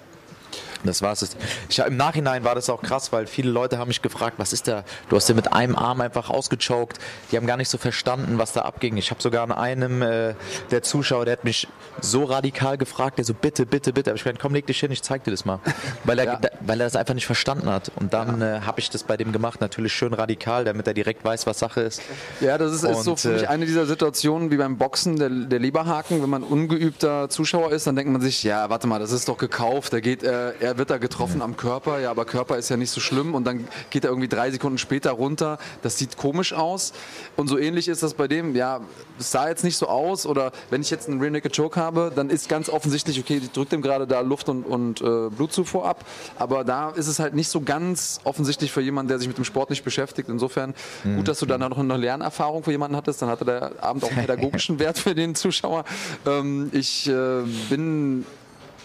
das 0.85 1.03
war 1.03 1.13
es. 1.13 1.37
Ich, 1.69 1.79
Im 1.79 1.97
Nachhinein 1.97 2.45
war 2.45 2.55
das 2.55 2.71
auch 2.71 2.83
krass, 2.83 3.13
weil 3.13 3.27
viele 3.27 3.51
Leute 3.51 3.79
haben 3.79 3.89
mich 3.89 4.03
gefragt, 4.03 4.35
was 4.39 4.53
ist 4.53 4.69
da? 4.69 4.85
Du 5.09 5.17
hast 5.17 5.29
den 5.29 5.37
mit 5.37 5.53
einem 5.53 5.77
Arm 5.77 6.01
einfach 6.01 6.31
ausgechoked. 6.31 6.99
Die 7.31 7.37
haben 7.37 7.47
gar 7.47 7.57
nicht 7.57 7.69
so 7.69 7.79
verstanden, 7.79 8.39
was 8.39 8.53
da 8.53 8.63
abging. 8.63 8.97
Ich 8.97 9.11
habe 9.11 9.23
sogar 9.23 9.43
an 9.43 9.53
einem 9.53 10.03
äh, 10.03 10.35
der 10.71 10.83
Zuschauer, 10.83 11.25
der 11.25 11.33
hat 11.33 11.45
mich 11.45 11.69
so 12.01 12.25
radikal 12.25 12.79
gefragt, 12.79 13.19
der 13.19 13.25
so 13.25 13.35
bitte, 13.35 13.67
bitte, 13.67 13.93
bitte. 13.93 14.11
Aber 14.11 14.17
ich 14.17 14.25
meine, 14.25 14.39
komm, 14.39 14.55
leg 14.55 14.67
dich 14.67 14.81
hin, 14.81 14.91
ich 14.91 15.03
zeig 15.03 15.25
dir 15.25 15.31
das 15.31 15.45
mal. 15.45 15.61
Weil 16.05 16.19
er, 16.19 16.25
ja. 16.25 16.37
da, 16.37 16.49
weil 16.61 16.81
er 16.81 16.87
das 16.87 16.97
einfach 16.97 17.15
nicht 17.15 17.27
verstanden 17.27 17.69
hat. 17.69 17.91
Und 17.97 18.13
dann 18.13 18.41
ja. 18.41 18.57
äh, 18.57 18.61
habe 18.61 18.81
ich 18.81 18.91
das 18.91 19.03
bei 19.03 19.17
dem 19.17 19.33
gemacht, 19.33 19.61
natürlich 19.61 19.93
schön 19.93 20.15
radikal, 20.15 20.65
damit 20.65 20.87
er 20.87 20.95
direkt 20.95 21.25
weiß, 21.25 21.47
was 21.47 21.59
Sache 21.59 21.81
ist. 21.81 22.03
Ja, 22.41 22.59
das 22.59 22.73
ist, 22.73 22.85
Und, 22.85 22.93
ist 22.93 23.05
so 23.05 23.17
für 23.17 23.31
mich 23.31 23.43
äh, 23.43 23.47
eine 23.47 23.67
dieser 23.67 23.87
Situationen 23.87 24.51
wie 24.51 24.57
beim 24.57 24.79
Boxen, 24.79 25.17
der, 25.17 25.31
der 25.31 25.59
Leberhaken. 25.59 26.23
Wenn 26.23 26.31
man 26.31 26.43
ungeübter 26.43 27.29
Zuschauer 27.29 27.73
ist, 27.73 27.87
dann 27.87 27.97
denkt 27.97 28.13
man 28.13 28.21
sich, 28.21 28.43
ja, 28.43 28.71
warte 28.71 28.87
mal, 28.87 28.99
das 28.99 29.13
ist 29.13 29.29
doch 29.29 29.39
gekauft. 29.39 29.93
Der 29.93 30.01
geht, 30.01 30.23
äh, 30.23 30.53
er 30.69 30.79
wird 30.79 30.91
da 30.91 30.99
getroffen 30.99 31.41
am 31.43 31.57
Körper, 31.57 31.99
ja, 31.99 32.11
aber 32.11 32.25
Körper 32.25 32.59
ist 32.59 32.69
ja 32.69 32.77
nicht 32.77 32.91
so 32.91 33.01
schlimm 33.01 33.35
und 33.35 33.45
dann 33.45 33.67
geht 33.91 34.05
er 34.05 34.11
irgendwie 34.11 34.29
drei 34.29 34.51
Sekunden 34.51 34.79
später 34.79 35.13
runter. 35.13 35.59
Das 35.83 35.97
sieht 35.99 36.17
komisch 36.17 36.53
aus. 36.53 36.93
Und 37.37 37.49
so 37.49 37.59
ähnlich 37.59 37.89
ist 37.89 38.03
das 38.03 38.15
bei 38.15 38.29
dem, 38.29 38.55
ja, 38.55 38.81
es 39.19 39.31
sah 39.31 39.49
jetzt 39.49 39.65
nicht 39.65 39.77
so 39.77 39.89
aus 39.89 40.27
oder 40.27 40.53
wenn 40.71 40.83
ich 40.83 40.91
jetzt 40.91 41.09
einen 41.09 41.21
Rear 41.21 41.31
Naked 41.31 41.57
Choke 41.57 41.81
habe, 41.81 42.13
dann 42.15 42.29
ist 42.31 42.49
ganz 42.49 42.69
offensichtlich, 42.69 43.19
okay, 43.19 43.41
ich 43.43 43.51
drücke 43.51 43.71
dem 43.71 43.83
gerade 43.83 44.07
da 44.07 44.21
Luft 44.21 44.49
und, 44.49 44.65
und 44.65 45.01
äh, 45.01 45.31
Blutzufuhr 45.31 45.87
ab, 45.87 46.05
aber 46.39 46.65
da 46.65 46.91
ist 46.91 47.07
es 47.07 47.19
halt 47.19 47.35
nicht 47.35 47.49
so 47.49 47.63
ganz 47.63 48.21
offensichtlich 48.25 48.71
für 48.71 48.83
jemanden, 48.83 49.09
der 49.09 49.19
sich 49.19 49.29
mit 49.29 49.39
dem 49.39 49.45
Sport 49.45 49.71
nicht 49.71 49.85
beschäftigt. 49.85 50.29
Insofern 50.29 50.75
mhm. 51.05 51.17
gut, 51.17 51.29
dass 51.29 51.39
du 51.39 51.47
dann 51.47 51.61
noch 51.61 51.79
eine 51.79 51.97
Lernerfahrung 51.97 52.63
für 52.63 52.73
jemanden 52.73 52.97
hattest, 52.97 53.23
dann 53.23 53.31
hatte 53.31 53.45
der 53.45 53.73
Abend 53.83 54.05
auch 54.05 54.11
einen 54.11 54.21
pädagogischen 54.21 54.79
Wert 54.79 54.99
für 54.99 55.15
den 55.15 55.35
Zuschauer. 55.35 55.85
Ähm, 56.27 56.71
ich 56.73 57.09
äh, 57.09 57.43
bin 57.71 58.25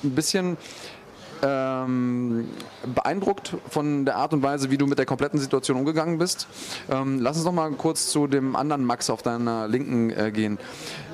ein 0.04 0.16
bisschen 0.16 0.58
ähm, 1.44 2.48
beeindruckt 2.96 3.56
von 3.70 4.06
der 4.06 4.16
Art 4.16 4.34
und 4.34 4.41
Weise, 4.41 4.72
wie 4.72 4.78
du 4.78 4.88
mit 4.88 4.98
der 4.98 5.06
kompletten 5.06 5.39
Situation 5.39 5.78
umgegangen 5.78 6.18
bist. 6.18 6.48
Ähm, 6.89 7.20
lass 7.20 7.38
uns 7.38 7.46
noch 7.46 7.52
mal 7.52 7.70
kurz 7.72 8.10
zu 8.10 8.28
dem 8.28 8.56
anderen 8.56 8.86
Max 8.86 9.10
auf 9.10 9.22
deiner 9.22 9.68
Linken 9.68 10.10
äh, 10.10 10.32
gehen. 10.32 10.58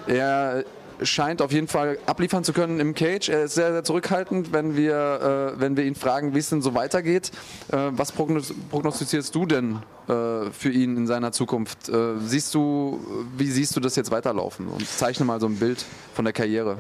Er 0.08 0.64
scheint 1.02 1.42
auf 1.42 1.52
jeden 1.52 1.68
Fall 1.68 1.98
abliefern 2.06 2.44
zu 2.44 2.54
können 2.54 2.80
im 2.80 2.94
Cage. 2.94 3.30
Er 3.30 3.44
ist 3.44 3.56
sehr, 3.56 3.72
sehr 3.72 3.84
zurückhaltend, 3.84 4.52
wenn 4.52 4.76
wir, 4.76 5.54
äh, 5.56 5.60
wenn 5.60 5.78
wir 5.78 5.86
ihn 5.86 5.96
fragen, 5.96 6.34
wie 6.36 6.40
es 6.40 6.50
denn 6.50 6.62
so 6.62 6.74
weitergeht. 6.76 7.32
Äh, 7.72 7.78
was 7.92 8.12
prognostizierst 8.12 9.34
du 9.34 9.46
denn 9.46 9.80
äh, 10.08 10.52
für 10.52 10.70
ihn 10.70 10.98
in 10.98 11.08
seiner 11.08 11.32
Zukunft? 11.32 11.90
Äh, 11.90 12.18
siehst 12.20 12.54
du, 12.54 13.00
wie 13.38 13.50
siehst 13.50 13.76
du 13.76 13.80
das 13.80 13.96
jetzt 13.96 14.12
weiterlaufen? 14.12 14.68
Und 14.68 14.88
zeichne 14.88 15.26
mal 15.26 15.40
so 15.40 15.48
ein 15.48 15.56
Bild 15.56 15.86
von 16.14 16.26
der 16.26 16.34
Karriere. 16.34 16.80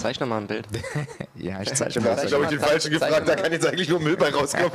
Zeichne 0.00 0.26
mal 0.26 0.38
ein 0.38 0.46
Bild. 0.46 0.66
ja, 1.34 1.60
ich 1.60 1.74
zeichne 1.74 2.02
mal. 2.02 2.08
Da 2.08 2.16
hast 2.16 2.24
du, 2.24 2.28
glaube 2.28 2.44
ich, 2.44 2.50
den 2.50 2.60
Falschen 2.60 2.90
gefragt. 2.90 3.28
Da 3.28 3.36
kann 3.36 3.52
jetzt 3.52 3.66
eigentlich 3.66 3.88
nur 3.88 4.00
Müll 4.00 4.16
bei 4.16 4.30
rauskommen. 4.30 4.70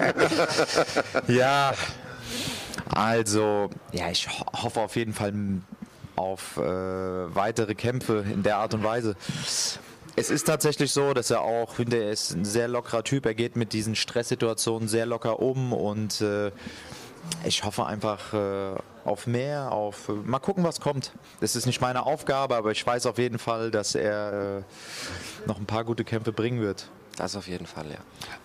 ja, 1.27 1.73
also, 2.93 3.69
ja, 3.91 4.09
ich 4.11 4.27
ho 4.27 4.45
hoffe 4.63 4.81
auf 4.81 4.95
jeden 4.95 5.13
Fall 5.13 5.33
auf 6.15 6.57
äh, 6.57 6.61
weitere 6.61 7.75
Kämpfe 7.75 8.23
in 8.31 8.43
der 8.43 8.57
Art 8.57 8.73
und 8.73 8.83
Weise. 8.83 9.15
Es 10.15 10.29
ist 10.29 10.45
tatsächlich 10.45 10.93
so, 10.93 11.13
dass 11.13 11.29
er 11.29 11.41
auch, 11.41 11.73
finde 11.73 11.97
er 11.97 12.11
ist 12.11 12.31
ein 12.31 12.45
sehr 12.45 12.67
lockerer 12.67 13.03
Typ. 13.03 13.25
Er 13.25 13.33
geht 13.33 13.55
mit 13.55 13.73
diesen 13.73 13.95
Stresssituationen 13.95 14.87
sehr 14.87 15.05
locker 15.05 15.39
um 15.39 15.73
und 15.73 16.21
äh, 16.21 16.51
ich 17.43 17.63
hoffe 17.63 17.85
einfach 17.85 18.33
äh, 18.33 18.75
auf 19.05 19.27
mehr, 19.27 19.71
auf 19.71 20.09
mal 20.25 20.39
gucken, 20.39 20.63
was 20.63 20.81
kommt. 20.81 21.11
Das 21.39 21.55
ist 21.55 21.65
nicht 21.65 21.79
meine 21.79 22.05
Aufgabe, 22.05 22.55
aber 22.55 22.71
ich 22.71 22.85
weiß 22.85 23.05
auf 23.05 23.17
jeden 23.17 23.39
Fall, 23.39 23.71
dass 23.71 23.95
er 23.95 24.57
äh, 24.57 25.47
noch 25.47 25.59
ein 25.59 25.65
paar 25.65 25.85
gute 25.85 26.03
Kämpfe 26.03 26.33
bringen 26.33 26.59
wird. 26.59 26.89
Das 27.15 27.37
auf 27.37 27.47
jeden 27.47 27.65
Fall, 27.65 27.85
ja. 27.85 27.99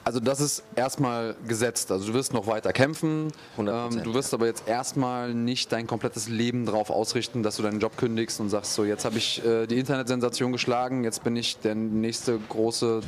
Also 0.05 0.21
das 0.21 0.41
ist 0.41 0.63
erstmal 0.77 1.35
gesetzt. 1.49 1.91
Also 1.91 2.07
du 2.07 2.15
wirst 2.15 2.33
noch 2.33 2.47
weiter 2.47 2.73
kämpfen. 2.73 3.33
Ähm, 3.59 4.03
du 4.05 4.15
wirst 4.15 4.31
ja. 4.31 4.39
aber 4.39 4.47
jetzt 4.47 4.69
erstmal 4.69 5.35
nicht 5.35 5.73
dein 5.73 5.89
komplettes 5.89 6.29
Leben 6.29 6.67
darauf 6.67 6.91
ausrichten, 6.91 7.43
dass 7.43 7.57
du 7.57 7.63
deinen 7.63 7.81
Job 7.81 7.97
kündigst 7.97 8.39
und 8.39 8.49
sagst, 8.49 8.75
so 8.75 8.85
jetzt 8.85 9.05
habe 9.05 9.19
ich 9.19 9.45
äh, 9.45 9.67
die 9.67 9.79
Internetsensation 9.79 10.53
geschlagen, 10.53 11.03
jetzt 11.03 11.25
bin 11.25 11.35
ich 11.35 11.59
der 11.59 11.75
nächste 11.75 12.39
große 12.39 13.01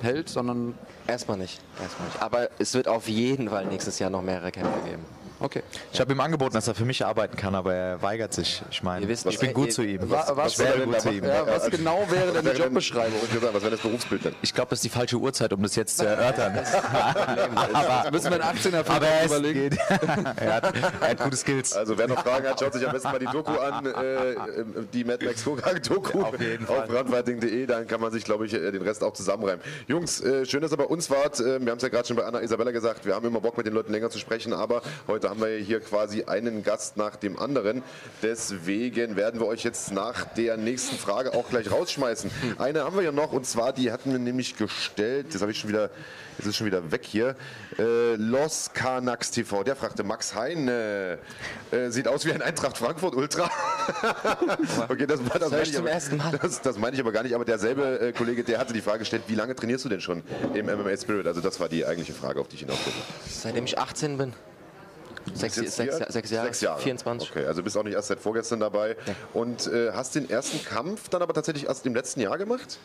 Held, 0.00 0.30
sondern 0.30 0.74
erstmal 1.06 1.36
nicht, 1.36 1.60
erstmal 1.82 2.08
nicht. 2.08 2.22
Aber 2.22 2.48
es 2.58 2.72
wird 2.72 2.88
auf 2.88 3.08
jeden 3.08 3.50
Fall 3.50 3.66
nächstes 3.66 3.98
Jahr 3.98 4.08
noch 4.08 4.22
mehrere 4.22 4.50
Kämpfe 4.50 4.80
geben. 4.88 5.04
Okay. 5.40 5.62
Ich 5.92 6.00
habe 6.00 6.12
ihm 6.12 6.20
angeboten, 6.20 6.52
dass 6.52 6.68
er 6.68 6.74
für 6.74 6.84
mich 6.84 7.04
arbeiten 7.04 7.36
kann, 7.36 7.54
aber 7.54 7.74
er 7.74 8.02
weigert 8.02 8.34
sich. 8.34 8.62
Ich 8.70 8.82
meine, 8.82 9.10
ich 9.10 9.38
bin 9.38 9.54
gut 9.54 9.72
zu 9.72 9.82
ihm. 9.82 10.00
Was, 10.10 10.36
was, 10.36 10.58
wäre 10.58 10.80
gut 10.82 11.00
zu 11.00 11.10
ihm? 11.10 11.24
Ja, 11.24 11.46
was 11.46 11.70
genau 11.70 12.06
wäre 12.10 12.32
denn 12.32 12.44
die 12.44 12.60
Jobbeschreibung? 12.60 13.18
Was 13.52 13.62
wäre 13.62 13.70
das 13.70 13.80
Berufsbild 13.80 14.26
denn? 14.26 14.34
Ich 14.42 14.52
glaube, 14.52 14.70
das 14.70 14.80
ist 14.80 14.84
die 14.84 14.90
falsche 14.90 15.16
Uhrzeit, 15.16 15.52
um 15.54 15.62
das 15.62 15.76
jetzt 15.76 15.96
zu 15.96 16.06
erörtern. 16.06 16.58
aber 17.72 18.10
müssen 18.10 18.30
wir 18.30 18.44
einen 18.44 18.58
18er 18.58 18.84
Film 18.84 19.26
überlegen. 19.26 19.78
er, 20.36 20.54
hat, 20.54 20.74
er 21.00 21.08
hat 21.08 21.22
gute 21.22 21.36
Skills. 21.36 21.72
Also 21.72 21.96
wer 21.96 22.06
noch 22.06 22.22
Fragen 22.22 22.46
hat, 22.46 22.60
schaut 22.60 22.74
sich 22.74 22.86
am 22.86 22.92
besten 22.92 23.10
mal 23.10 23.18
die 23.18 23.26
Doku 23.26 23.52
an, 23.52 23.86
äh, 23.86 24.34
die 24.92 25.04
Mad 25.04 25.24
Max 25.24 25.42
Vorgang 25.42 25.80
Doku 25.80 26.20
auf, 26.20 26.34
auf 26.34 26.92
randfighting.de. 26.92 27.66
Dann 27.66 27.86
kann 27.86 28.00
man 28.00 28.12
sich, 28.12 28.24
glaube 28.24 28.44
ich, 28.44 28.52
äh, 28.52 28.70
den 28.70 28.82
Rest 28.82 29.02
auch 29.02 29.14
zusammenreimen. 29.14 29.60
Jungs, 29.88 30.20
äh, 30.20 30.44
schön, 30.44 30.60
dass 30.60 30.72
ihr 30.72 30.76
bei 30.76 30.84
uns 30.84 31.08
wart. 31.08 31.40
Äh, 31.40 31.60
wir 31.60 31.70
haben 31.70 31.78
es 31.78 31.82
ja 31.82 31.88
gerade 31.88 32.06
schon 32.06 32.16
bei 32.16 32.24
Anna 32.24 32.40
Isabella 32.40 32.72
gesagt, 32.72 33.06
wir 33.06 33.14
haben 33.14 33.26
immer 33.26 33.40
Bock 33.40 33.56
mit 33.56 33.64
den 33.64 33.72
Leuten 33.72 33.92
länger 33.92 34.10
zu 34.10 34.18
sprechen, 34.18 34.52
aber 34.52 34.82
heute 35.08 35.29
haben 35.30 35.40
wir 35.40 35.58
hier 35.58 35.78
quasi 35.78 36.24
einen 36.24 36.64
Gast 36.64 36.96
nach 36.96 37.14
dem 37.14 37.38
anderen. 37.38 37.84
Deswegen 38.20 39.14
werden 39.14 39.38
wir 39.38 39.46
euch 39.46 39.62
jetzt 39.62 39.92
nach 39.92 40.24
der 40.24 40.56
nächsten 40.56 40.96
Frage 40.96 41.34
auch 41.34 41.48
gleich 41.48 41.70
rausschmeißen. 41.70 42.32
Eine 42.58 42.82
haben 42.82 42.96
wir 42.96 43.04
ja 43.04 43.12
noch 43.12 43.32
und 43.32 43.46
zwar, 43.46 43.72
die 43.72 43.92
hatten 43.92 44.10
wir 44.10 44.18
nämlich 44.18 44.56
gestellt, 44.56 45.32
das 45.32 45.40
habe 45.40 45.52
ich 45.52 45.58
schon 45.60 45.70
wieder, 45.70 45.90
jetzt 46.36 46.48
ist 46.48 46.56
schon 46.56 46.66
wieder 46.66 46.90
weg 46.90 47.02
hier. 47.04 47.36
Äh, 47.78 48.16
Los 48.16 48.70
Canax 48.74 49.30
TV, 49.30 49.62
der 49.62 49.76
fragte 49.76 50.02
Max 50.02 50.34
Heine. 50.34 51.18
Äh, 51.70 51.90
sieht 51.90 52.08
aus 52.08 52.26
wie 52.26 52.32
ein 52.32 52.42
Eintracht 52.42 52.76
Frankfurt 52.76 53.14
Ultra. 53.14 53.48
okay, 54.88 55.06
das, 55.06 55.20
das, 55.22 55.38
das, 55.38 55.50
meine 55.52 55.62
ich 55.62 55.78
aber, 55.78 56.38
das, 56.38 56.60
das 56.60 56.76
meine 56.76 56.96
ich 56.96 57.00
aber 57.00 57.12
gar 57.12 57.22
nicht, 57.22 57.36
aber 57.36 57.44
derselbe 57.44 58.00
äh, 58.00 58.12
Kollege, 58.12 58.42
der 58.42 58.58
hatte 58.58 58.72
die 58.72 58.82
Frage 58.82 59.00
gestellt, 59.00 59.22
wie 59.28 59.36
lange 59.36 59.54
trainierst 59.54 59.84
du 59.84 59.88
denn 59.90 60.00
schon 60.00 60.24
im 60.54 60.66
MMA 60.66 60.96
Spirit? 60.96 61.28
Also 61.28 61.40
das 61.40 61.60
war 61.60 61.68
die 61.68 61.86
eigentliche 61.86 62.14
Frage, 62.14 62.40
auf 62.40 62.48
die 62.48 62.56
ich 62.56 62.62
hinaus. 62.62 62.78
Seitdem 63.28 63.64
ich 63.64 63.78
18 63.78 64.18
bin. 64.18 64.34
Sechs, 65.34 65.54
sechs, 65.54 65.76
sechs, 65.76 65.98
Jahre, 65.98 66.12
sechs 66.12 66.60
Jahre, 66.60 66.80
24. 66.80 67.30
Okay, 67.30 67.46
also 67.46 67.62
bist 67.62 67.76
auch 67.76 67.82
nicht 67.82 67.94
erst 67.94 68.08
seit 68.08 68.20
vorgestern 68.20 68.60
dabei. 68.60 68.96
Ja. 69.06 69.14
Und 69.34 69.66
äh, 69.66 69.92
hast 69.92 70.14
den 70.14 70.28
ersten 70.28 70.64
Kampf 70.64 71.08
dann 71.08 71.22
aber 71.22 71.34
tatsächlich 71.34 71.66
erst 71.66 71.86
im 71.86 71.94
letzten 71.94 72.20
Jahr 72.20 72.38
gemacht? 72.38 72.78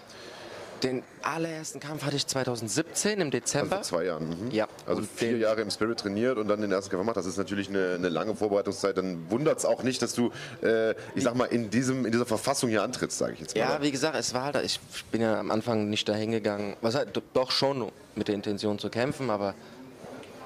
Den 0.83 1.03
allerersten 1.21 1.79
Kampf 1.79 2.03
hatte 2.03 2.17
ich 2.17 2.27
2017 2.27 3.21
im 3.21 3.31
Dezember. 3.31 3.77
Also 3.77 3.95
zwei 3.95 4.05
Jahren. 4.05 4.29
Mhm. 4.29 4.51
Ja. 4.51 4.67
Also 4.85 5.01
und 5.01 5.09
vier 5.09 5.37
Jahre 5.37 5.61
im 5.61 5.71
Spirit 5.71 5.99
trainiert 5.99 6.37
und 6.37 6.47
dann 6.47 6.61
den 6.61 6.71
ersten 6.71 6.91
Kampf 6.91 7.01
gemacht. 7.01 7.17
Das 7.17 7.25
ist 7.25 7.37
natürlich 7.37 7.69
eine, 7.69 7.95
eine 7.95 8.09
lange 8.09 8.35
Vorbereitungszeit. 8.35 8.97
Dann 8.97 9.29
wundert 9.31 9.57
es 9.57 9.65
auch 9.65 9.83
nicht, 9.83 10.01
dass 10.01 10.13
du, 10.13 10.31
äh, 10.61 10.91
ich 11.15 11.23
sag 11.23 11.35
mal, 11.35 11.45
in, 11.45 11.69
diesem, 11.69 12.05
in 12.05 12.11
dieser 12.11 12.25
Verfassung 12.25 12.69
hier 12.69 12.83
antrittst, 12.83 13.17
sage 13.17 13.33
ich 13.33 13.39
jetzt 13.39 13.55
mal. 13.55 13.61
Ja, 13.61 13.81
wie 13.81 13.91
gesagt, 13.91 14.17
es 14.17 14.33
war 14.33 14.53
halt, 14.53 14.65
ich 14.65 14.79
bin 15.11 15.21
ja 15.21 15.39
am 15.39 15.49
Anfang 15.49 15.89
nicht 15.89 16.09
dahin 16.09 16.31
gegangen, 16.31 16.75
was 16.81 16.95
halt 16.95 17.19
doch 17.33 17.51
schon 17.51 17.91
mit 18.15 18.27
der 18.27 18.35
Intention 18.35 18.77
zu 18.77 18.89
kämpfen, 18.89 19.29
aber 19.29 19.55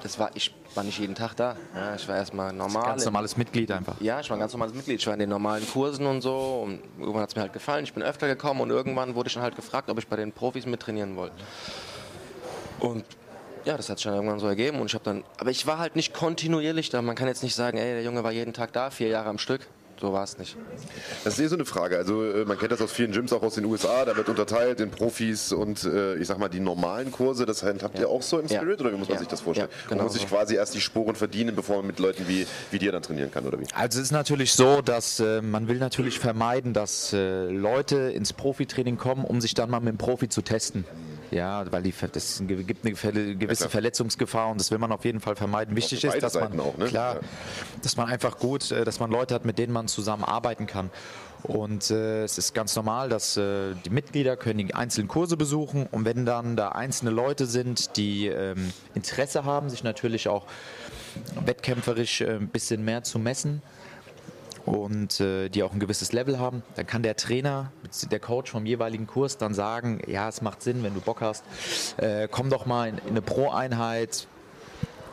das 0.02 0.18
war, 0.18 0.30
ich 0.34 0.54
war 0.74 0.84
nicht 0.84 0.98
jeden 0.98 1.14
Tag 1.14 1.34
da. 1.34 1.56
Ja, 1.74 1.94
ich 1.94 2.06
war 2.08 2.16
erstmal 2.16 2.52
normal. 2.52 2.84
Ganz 2.84 3.04
normales 3.04 3.36
Mitglied 3.36 3.70
einfach. 3.72 4.00
Ja, 4.00 4.20
ich 4.20 4.30
war 4.30 4.36
ein 4.36 4.40
ganz 4.40 4.52
normales 4.52 4.74
Mitglied. 4.74 5.00
Ich 5.00 5.06
war 5.06 5.14
in 5.14 5.20
den 5.20 5.28
normalen 5.28 5.68
Kursen 5.68 6.06
und 6.06 6.22
so. 6.22 6.62
Und 6.64 6.80
irgendwann 6.98 7.22
hat 7.22 7.30
es 7.30 7.36
mir 7.36 7.42
halt 7.42 7.52
gefallen. 7.52 7.84
Ich 7.84 7.92
bin 7.92 8.02
öfter 8.02 8.26
gekommen 8.28 8.60
und 8.60 8.70
irgendwann 8.70 9.14
wurde 9.14 9.28
ich 9.28 9.34
dann 9.34 9.42
halt 9.42 9.56
gefragt, 9.56 9.90
ob 9.90 9.98
ich 9.98 10.06
bei 10.06 10.16
den 10.16 10.32
Profis 10.32 10.66
mittrainieren 10.66 11.16
wollte. 11.16 11.34
Und 12.78 13.04
ja, 13.64 13.76
das 13.76 13.90
hat 13.90 13.98
sich 13.98 14.04
dann 14.04 14.14
irgendwann 14.14 14.38
so 14.38 14.46
ergeben 14.46 14.80
und 14.80 14.86
ich 14.86 14.94
habe 14.94 15.04
dann, 15.04 15.22
aber 15.36 15.50
ich 15.50 15.66
war 15.66 15.78
halt 15.78 15.94
nicht 15.96 16.14
kontinuierlich 16.14 16.88
da. 16.88 17.02
Man 17.02 17.14
kann 17.14 17.28
jetzt 17.28 17.42
nicht 17.42 17.54
sagen, 17.54 17.76
ey, 17.76 17.92
der 17.92 18.02
Junge 18.02 18.24
war 18.24 18.32
jeden 18.32 18.54
Tag 18.54 18.72
da, 18.72 18.90
vier 18.90 19.08
Jahre 19.08 19.28
am 19.28 19.38
Stück. 19.38 19.66
So 20.00 20.12
war 20.12 20.24
es 20.24 20.38
nicht. 20.38 20.56
Das 21.24 21.34
ist 21.34 21.40
eh 21.40 21.46
so 21.48 21.56
eine 21.56 21.64
Frage. 21.64 21.96
Also 21.96 22.24
äh, 22.24 22.44
man 22.44 22.58
kennt 22.58 22.72
das 22.72 22.80
aus 22.80 22.90
vielen 22.92 23.12
Gyms, 23.12 23.32
auch 23.32 23.42
aus 23.42 23.54
den 23.54 23.64
USA. 23.66 24.04
Da 24.04 24.16
wird 24.16 24.28
unterteilt 24.28 24.80
in 24.80 24.90
Profis 24.90 25.52
und 25.52 25.84
äh, 25.84 26.16
ich 26.16 26.26
sag 26.26 26.38
mal 26.38 26.48
die 26.48 26.60
normalen 26.60 27.12
Kurse. 27.12 27.44
Das 27.46 27.62
habt 27.62 27.98
ihr 27.98 28.08
auch 28.08 28.22
so 28.22 28.38
im 28.38 28.46
Ja. 28.46 28.60
Spirit 28.60 28.80
oder 28.80 28.92
wie 28.92 28.96
muss 28.96 29.08
man 29.08 29.14
Ja. 29.16 29.18
sich 29.20 29.28
das 29.28 29.40
vorstellen? 29.42 29.68
Ja, 29.70 29.76
man 29.84 29.88
genau 29.90 30.04
muss 30.04 30.12
sich 30.14 30.22
so. 30.22 30.28
quasi 30.28 30.54
erst 30.54 30.74
die 30.74 30.80
Sporen 30.80 31.16
verdienen, 31.16 31.54
bevor 31.54 31.76
man 31.78 31.86
mit 31.88 31.98
Leuten 31.98 32.26
wie, 32.28 32.46
wie 32.70 32.78
dir 32.78 32.92
dann 32.92 33.02
trainieren 33.02 33.30
kann 33.30 33.44
oder 33.46 33.60
wie? 33.60 33.64
Also 33.74 33.98
es 33.98 34.06
ist 34.06 34.12
natürlich 34.12 34.52
so, 34.52 34.80
dass 34.80 35.20
äh, 35.20 35.42
man 35.42 35.68
will 35.68 35.76
natürlich 35.78 36.18
vermeiden, 36.18 36.72
dass 36.72 37.12
äh, 37.12 37.44
Leute 37.50 37.96
ins 38.10 38.32
Profitraining 38.32 38.96
kommen, 38.96 39.24
um 39.24 39.40
sich 39.40 39.54
dann 39.54 39.70
mal 39.70 39.80
mit 39.80 39.88
dem 39.94 39.98
Profi 39.98 40.28
zu 40.28 40.42
testen. 40.42 40.84
Ja, 41.30 41.70
weil 41.70 41.82
die, 41.82 41.94
das 42.12 42.42
gibt 42.46 42.84
eine 42.84 42.92
gewisse 42.94 43.38
klar. 43.38 43.70
Verletzungsgefahr 43.70 44.48
und 44.50 44.60
das 44.60 44.70
will 44.70 44.78
man 44.78 44.90
auf 44.90 45.04
jeden 45.04 45.20
Fall 45.20 45.36
vermeiden. 45.36 45.76
Wichtig 45.76 46.02
ist, 46.04 46.22
dass 46.22 46.34
man 46.34 46.58
auch, 46.58 46.76
ne? 46.76 46.86
klar, 46.86 47.16
Ja. 47.16 47.20
dass 47.82 47.96
man 47.96 48.08
einfach 48.08 48.38
gut, 48.38 48.70
äh, 48.72 48.84
dass 48.84 48.98
man 49.00 49.10
Leute 49.10 49.34
hat, 49.34 49.44
mit 49.44 49.58
denen 49.58 49.72
man 49.72 49.86
zusammen 49.88 50.24
arbeiten 50.24 50.66
kann. 50.66 50.90
Und 51.42 51.90
äh, 51.90 52.24
es 52.24 52.36
ist 52.36 52.54
ganz 52.54 52.76
normal, 52.76 53.08
dass 53.08 53.36
äh, 53.36 53.74
die 53.84 53.90
Mitglieder 53.90 54.36
können 54.36 54.66
die 54.66 54.74
einzelnen 54.74 55.08
Kurse 55.08 55.36
besuchen 55.36 55.86
und 55.90 56.04
wenn 56.04 56.26
dann 56.26 56.56
da 56.56 56.70
einzelne 56.70 57.10
Leute 57.10 57.46
sind, 57.46 57.96
die 57.96 58.26
ähm, 58.26 58.72
Interesse 58.94 59.44
haben, 59.44 59.70
sich 59.70 59.82
natürlich 59.82 60.28
auch 60.28 60.44
wettkämpferisch 61.44 62.20
äh, 62.20 62.36
ein 62.36 62.48
bisschen 62.48 62.84
mehr 62.84 63.04
zu 63.04 63.18
messen, 63.18 63.62
und 64.70 65.20
äh, 65.20 65.48
die 65.48 65.62
auch 65.62 65.72
ein 65.72 65.80
gewisses 65.80 66.12
Level 66.12 66.38
haben, 66.38 66.62
dann 66.76 66.86
kann 66.86 67.02
der 67.02 67.16
Trainer, 67.16 67.72
der 68.10 68.20
Coach 68.20 68.50
vom 68.52 68.66
jeweiligen 68.66 69.06
Kurs 69.06 69.36
dann 69.36 69.52
sagen, 69.52 70.00
ja, 70.06 70.28
es 70.28 70.42
macht 70.42 70.62
Sinn, 70.62 70.82
wenn 70.84 70.94
du 70.94 71.00
Bock 71.00 71.20
hast, 71.20 71.42
äh, 71.96 72.28
komm 72.30 72.50
doch 72.50 72.66
mal 72.66 72.88
in, 72.88 72.98
in 72.98 73.08
eine 73.08 73.22
Pro-Einheit. 73.22 74.28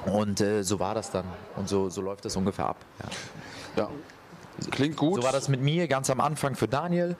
Und 0.05 0.41
äh, 0.41 0.63
so 0.63 0.79
war 0.79 0.93
das 0.93 1.11
dann. 1.11 1.25
Und 1.55 1.67
so, 1.67 1.89
so 1.89 2.01
läuft 2.01 2.23
das 2.23 2.35
ungefähr 2.35 2.67
ab. 2.67 2.77
Ja. 3.75 3.83
Ja. 3.83 3.89
Klingt 4.71 4.97
gut. 4.97 5.15
So 5.21 5.23
war 5.23 5.31
das 5.31 5.47
mit 5.49 5.61
mir 5.61 5.87
ganz 5.87 6.09
am 6.09 6.19
Anfang 6.21 6.55
für 6.55 6.67
Daniel, 6.67 7.15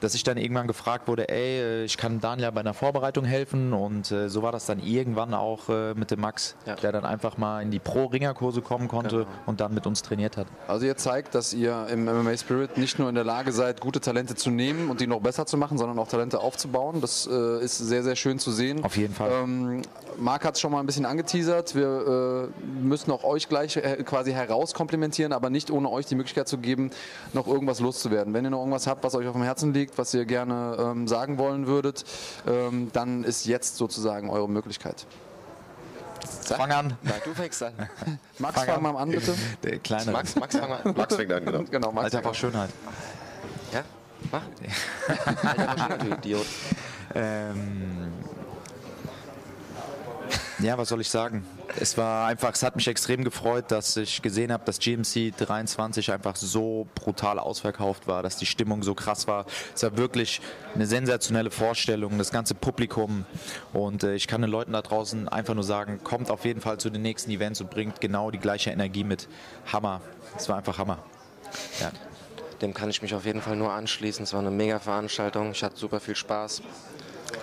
dass 0.00 0.14
ich 0.14 0.22
dann 0.24 0.36
irgendwann 0.36 0.66
gefragt 0.66 1.08
wurde, 1.08 1.28
ey, 1.28 1.60
äh, 1.60 1.84
ich 1.84 1.96
kann 1.96 2.20
Daniel 2.20 2.50
bei 2.52 2.60
einer 2.60 2.74
Vorbereitung 2.74 3.24
helfen 3.24 3.72
und 3.72 4.10
äh, 4.10 4.28
so 4.28 4.42
war 4.42 4.52
das 4.52 4.66
dann 4.66 4.80
irgendwann 4.80 5.34
auch 5.34 5.68
äh, 5.68 5.94
mit 5.94 6.10
dem 6.10 6.20
Max, 6.20 6.54
Ja. 6.66 6.74
der 6.76 6.92
dann 6.92 7.04
einfach 7.04 7.36
mal 7.38 7.62
in 7.62 7.70
die 7.70 7.78
Pro-Ringer-Kurse 7.78 8.60
kommen 8.62 8.88
konnte 8.88 9.26
und 9.46 9.60
dann 9.60 9.74
mit 9.74 9.86
uns 9.86 10.02
trainiert 10.02 10.36
hat. 10.36 10.46
Also 10.68 10.86
ihr 10.86 10.96
zeigt, 10.96 11.34
dass 11.34 11.52
ihr 11.54 11.86
im 11.90 12.04
MMA 12.04 12.36
Spirit 12.36 12.76
nicht 12.78 12.98
nur 12.98 13.08
in 13.08 13.14
der 13.14 13.24
Lage 13.24 13.52
seid, 13.52 13.80
gute 13.80 14.00
Talente 14.00 14.34
zu 14.34 14.50
nehmen 14.50 14.90
und 14.90 15.00
die 15.00 15.06
noch 15.06 15.20
besser 15.20 15.46
zu 15.46 15.56
machen, 15.56 15.78
sondern 15.78 15.98
auch 15.98 16.08
Talente 16.08 16.40
aufzubauen. 16.40 17.00
Das 17.00 17.28
äh, 17.30 17.62
ist 17.64 17.78
sehr, 17.78 18.02
sehr 18.02 18.16
schön 18.16 18.38
zu 18.38 18.50
sehen. 18.50 18.82
Auf 18.84 18.96
jeden 18.96 19.14
Fall. 19.14 19.30
Ähm, 19.42 19.82
Marc 20.18 20.44
hat 20.44 20.54
es 20.54 20.60
schon 20.60 20.72
mal 20.72 20.80
ein 20.80 20.86
bisschen 20.86 21.06
angeteasert. 21.06 21.74
Wir 21.74 22.50
äh, 22.50 22.68
müssen 22.84 23.10
auch 23.10 23.24
euch 23.24 23.48
gleich 23.48 23.76
äh, 23.76 24.02
quasi 24.04 24.32
herauskomplimentieren, 24.32 25.32
aber 25.32 25.50
nicht 25.50 25.70
ohne 25.70 25.90
euch 25.90 26.06
die 26.06 26.14
Möglichkeit 26.14 26.48
zu 26.48 26.58
geben, 26.58 26.63
noch 27.32 27.46
irgendwas 27.46 27.80
loszuwerden. 27.80 28.34
Wenn 28.34 28.44
ihr 28.44 28.50
noch 28.50 28.60
irgendwas 28.60 28.86
habt, 28.86 29.04
was 29.04 29.14
euch 29.14 29.26
auf 29.26 29.34
dem 29.34 29.42
Herzen 29.42 29.72
liegt, 29.72 29.98
was 29.98 30.12
ihr 30.14 30.24
gerne 30.24 30.76
ähm, 30.78 31.08
sagen 31.08 31.38
wollen 31.38 31.66
würdet, 31.66 32.04
ähm, 32.46 32.90
dann 32.92 33.24
ist 33.24 33.46
jetzt 33.46 33.76
sozusagen 33.76 34.30
eure 34.30 34.48
Möglichkeit. 34.48 35.06
Fang 36.46 36.70
an. 36.72 36.96
Nein, 37.02 37.14
du 37.24 37.34
fängst 37.34 37.62
an. 37.62 37.72
Max, 38.38 38.54
Fang 38.54 38.66
fang 38.66 38.76
an. 38.76 38.82
mal 38.82 38.96
an, 38.96 39.10
bitte. 39.10 39.34
Der 39.62 39.78
kleine. 39.78 40.10
Max, 40.12 40.34
Max, 40.36 40.56
fang 40.56 40.68
mal 40.68 40.80
an. 40.82 40.94
Max 40.96 41.14
fängt 41.14 41.32
an, 41.32 41.44
genau. 41.44 41.62
Genau, 41.70 41.92
Max. 41.92 42.04
Alter, 42.04 42.18
einfach 42.18 42.34
Schönheit. 42.34 42.70
Ja, 43.72 43.82
mach. 44.30 44.42
Alter, 45.44 45.64
Maschine, 45.64 45.98
du 45.98 46.14
Idiot. 46.16 46.46
Ähm, 47.14 48.12
ja, 50.64 50.78
was 50.78 50.88
soll 50.88 51.00
ich 51.00 51.10
sagen? 51.10 51.46
Es 51.78 51.98
war 51.98 52.26
einfach, 52.26 52.52
es 52.52 52.62
hat 52.62 52.76
mich 52.76 52.88
extrem 52.88 53.24
gefreut, 53.24 53.66
dass 53.68 53.96
ich 53.96 54.22
gesehen 54.22 54.52
habe, 54.52 54.64
dass 54.64 54.78
GMC 54.78 55.32
23 55.36 56.12
einfach 56.12 56.36
so 56.36 56.86
brutal 56.94 57.38
ausverkauft 57.38 58.06
war, 58.06 58.22
dass 58.22 58.36
die 58.36 58.46
Stimmung 58.46 58.82
so 58.82 58.94
krass 58.94 59.26
war. 59.26 59.46
Es 59.74 59.82
war 59.82 59.96
wirklich 59.96 60.40
eine 60.74 60.86
sensationelle 60.86 61.50
Vorstellung, 61.50 62.18
das 62.18 62.30
ganze 62.30 62.54
Publikum. 62.54 63.26
Und 63.72 64.04
äh, 64.04 64.14
ich 64.14 64.26
kann 64.26 64.40
den 64.40 64.50
Leuten 64.50 64.72
da 64.72 64.82
draußen 64.82 65.28
einfach 65.28 65.54
nur 65.54 65.64
sagen, 65.64 66.00
kommt 66.02 66.30
auf 66.30 66.44
jeden 66.44 66.60
Fall 66.60 66.78
zu 66.78 66.90
den 66.90 67.02
nächsten 67.02 67.30
Events 67.30 67.60
und 67.60 67.70
bringt 67.70 68.00
genau 68.00 68.30
die 68.30 68.38
gleiche 68.38 68.70
Energie 68.70 69.04
mit. 69.04 69.28
Hammer. 69.72 70.00
Es 70.36 70.48
war 70.48 70.56
einfach 70.56 70.78
Hammer. 70.78 70.98
Ja. 71.80 71.90
Dem 72.62 72.72
kann 72.72 72.88
ich 72.88 73.02
mich 73.02 73.14
auf 73.14 73.26
jeden 73.26 73.42
Fall 73.42 73.56
nur 73.56 73.72
anschließen. 73.72 74.22
Es 74.22 74.32
war 74.32 74.40
eine 74.40 74.50
mega 74.50 74.78
Veranstaltung. 74.78 75.50
Ich 75.50 75.62
hatte 75.62 75.76
super 75.76 76.00
viel 76.00 76.16
Spaß. 76.16 76.62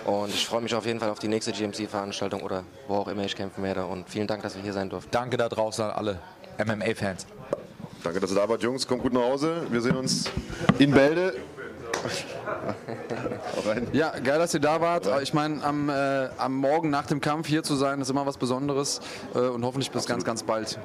Und 0.04 0.30
ich 0.30 0.46
freue 0.46 0.60
mich 0.60 0.74
auf 0.74 0.86
jeden 0.86 1.00
Fall 1.00 1.10
auf 1.10 1.18
die 1.18 1.28
nächste 1.28 1.52
GMC-Veranstaltung 1.52 2.42
oder 2.42 2.64
wo 2.88 2.96
auch 2.96 3.08
immer 3.08 3.24
ich 3.24 3.36
kämpfen 3.36 3.62
werde. 3.62 3.86
Und 3.86 4.08
vielen 4.08 4.26
Dank, 4.26 4.42
dass 4.42 4.56
wir 4.56 4.62
hier 4.62 4.72
sein 4.72 4.88
durften. 4.90 5.10
Danke 5.10 5.36
da 5.36 5.48
draußen 5.48 5.84
an 5.84 5.90
alle 5.90 6.18
MMA-Fans. 6.58 7.26
Danke, 8.02 8.20
dass 8.20 8.30
ihr 8.30 8.36
da 8.36 8.48
wart, 8.48 8.62
Jungs. 8.62 8.86
Kommt 8.86 9.02
gut 9.02 9.12
nach 9.12 9.22
Hause. 9.22 9.66
Wir 9.70 9.80
sehen 9.80 9.96
uns 9.96 10.30
in 10.78 10.90
Bälde. 10.90 11.34
Ja, 13.92 14.10
geil, 14.18 14.38
dass 14.38 14.54
ihr 14.54 14.60
da 14.60 14.80
wart. 14.80 15.08
Ich 15.22 15.34
meine, 15.34 15.62
am, 15.62 15.88
äh, 15.88 16.28
am 16.36 16.56
Morgen 16.56 16.90
nach 16.90 17.06
dem 17.06 17.20
Kampf 17.20 17.46
hier 17.46 17.62
zu 17.62 17.76
sein, 17.76 18.00
ist 18.00 18.10
immer 18.10 18.26
was 18.26 18.38
Besonderes. 18.38 19.00
Äh, 19.34 19.38
und 19.38 19.64
hoffentlich 19.64 19.90
bis 19.90 20.06
ganz, 20.06 20.24
ganz 20.24 20.42
bald. 20.42 20.78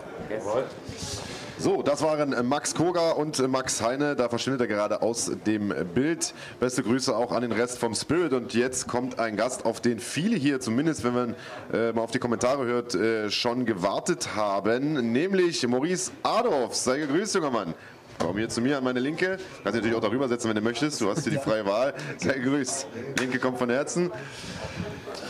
So, 1.59 1.81
das 1.81 2.03
waren 2.03 2.33
äh, 2.33 2.43
Max 2.43 2.75
Koga 2.75 3.11
und 3.11 3.39
äh, 3.39 3.47
Max 3.47 3.81
Heine. 3.81 4.15
Da 4.15 4.29
verschwindet 4.29 4.61
er 4.61 4.67
gerade 4.67 5.01
aus 5.01 5.31
dem 5.47 5.73
Bild. 5.95 6.35
Beste 6.59 6.83
Grüße 6.83 7.15
auch 7.15 7.31
an 7.31 7.41
den 7.41 7.51
Rest 7.51 7.79
vom 7.79 7.95
Spirit. 7.95 8.33
Und 8.33 8.53
jetzt 8.53 8.87
kommt 8.87 9.19
ein 9.19 9.35
Gast, 9.35 9.65
auf 9.65 9.81
den 9.81 9.99
viele 9.99 10.35
hier, 10.35 10.59
zumindest 10.59 11.03
wenn 11.03 11.13
man 11.13 11.35
äh, 11.73 11.93
mal 11.93 12.01
auf 12.01 12.11
die 12.11 12.19
Kommentare 12.19 12.65
hört, 12.65 12.93
äh, 12.93 13.31
schon 13.31 13.65
gewartet 13.65 14.35
haben. 14.35 15.11
Nämlich 15.11 15.67
Maurice 15.67 16.11
Adolf. 16.21 16.75
Sei 16.75 16.99
gegrüßt, 16.99 17.33
junger 17.33 17.51
Mann. 17.51 17.73
Komm 18.19 18.37
hier 18.37 18.49
zu 18.49 18.61
mir 18.61 18.77
an 18.77 18.83
meine 18.83 18.99
Linke. 18.99 19.37
Kannst 19.63 19.65
dich 19.65 19.73
natürlich 19.73 19.95
auch 19.95 20.01
darüber 20.01 20.27
setzen, 20.27 20.49
wenn 20.49 20.55
du 20.55 20.61
möchtest. 20.61 21.01
Du 21.01 21.09
hast 21.09 21.23
hier 21.23 21.31
die 21.31 21.37
freie 21.43 21.65
Wahl. 21.65 21.95
Sei 22.17 22.33
gegrüßt. 22.33 22.87
Linke 23.19 23.39
kommt 23.39 23.57
von 23.57 23.71
Herzen. 23.71 24.11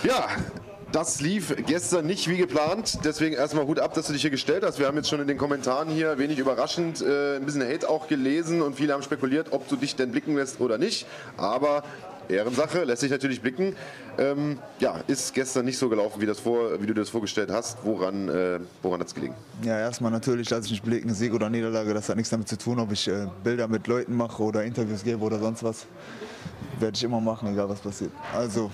Ja, 0.03 0.27
das 0.91 1.21
lief 1.21 1.55
gestern 1.65 2.05
nicht 2.05 2.29
wie 2.29 2.37
geplant. 2.37 2.99
Deswegen 3.03 3.35
erstmal 3.35 3.65
Hut 3.65 3.79
ab, 3.79 3.93
dass 3.93 4.07
du 4.07 4.13
dich 4.13 4.21
hier 4.21 4.31
gestellt 4.31 4.63
hast. 4.63 4.79
Wir 4.79 4.87
haben 4.87 4.97
jetzt 4.97 5.09
schon 5.09 5.19
in 5.19 5.27
den 5.27 5.37
Kommentaren 5.37 5.89
hier 5.89 6.17
wenig 6.17 6.39
überraschend 6.39 7.01
äh, 7.01 7.37
ein 7.37 7.45
bisschen 7.45 7.61
Hate 7.61 7.89
auch 7.89 8.07
gelesen 8.07 8.61
und 8.61 8.75
viele 8.75 8.93
haben 8.93 9.03
spekuliert, 9.03 9.51
ob 9.51 9.67
du 9.67 9.75
dich 9.75 9.95
denn 9.95 10.11
blicken 10.11 10.35
lässt 10.35 10.61
oder 10.61 10.77
nicht. 10.77 11.05
Aber 11.35 11.83
Ehrensache, 12.29 12.83
lässt 12.83 13.01
sich 13.01 13.11
natürlich 13.11 13.41
blicken. 13.41 13.75
Ähm, 14.17 14.59
ja, 14.79 14.99
ist 15.07 15.33
gestern 15.33 15.65
nicht 15.65 15.77
so 15.77 15.89
gelaufen, 15.89 16.21
wie, 16.21 16.25
das 16.25 16.39
vor, 16.39 16.81
wie 16.81 16.85
du 16.85 16.93
dir 16.93 17.01
das 17.01 17.09
vorgestellt 17.09 17.49
hast. 17.51 17.77
Woran, 17.83 18.29
äh, 18.29 18.59
woran 18.81 18.99
hat 18.99 19.07
es 19.07 19.15
gelegen? 19.15 19.35
Ja, 19.63 19.79
erstmal 19.79 20.11
natürlich, 20.11 20.49
lasse 20.49 20.65
ich 20.65 20.71
nicht 20.71 20.83
blicken, 20.83 21.13
Sieg 21.13 21.33
oder 21.33 21.49
Niederlage, 21.49 21.93
das 21.93 22.09
hat 22.09 22.17
nichts 22.17 22.29
damit 22.29 22.47
zu 22.47 22.57
tun, 22.57 22.79
ob 22.79 22.91
ich 22.91 23.07
äh, 23.07 23.27
Bilder 23.43 23.67
mit 23.67 23.87
Leuten 23.87 24.15
mache 24.15 24.41
oder 24.41 24.63
Interviews 24.63 25.03
gebe 25.03 25.23
oder 25.23 25.39
sonst 25.39 25.63
was. 25.63 25.85
Werde 26.79 26.95
ich 26.95 27.03
immer 27.03 27.21
machen, 27.21 27.51
egal 27.51 27.69
was 27.69 27.79
passiert. 27.79 28.11
Also, 28.33 28.71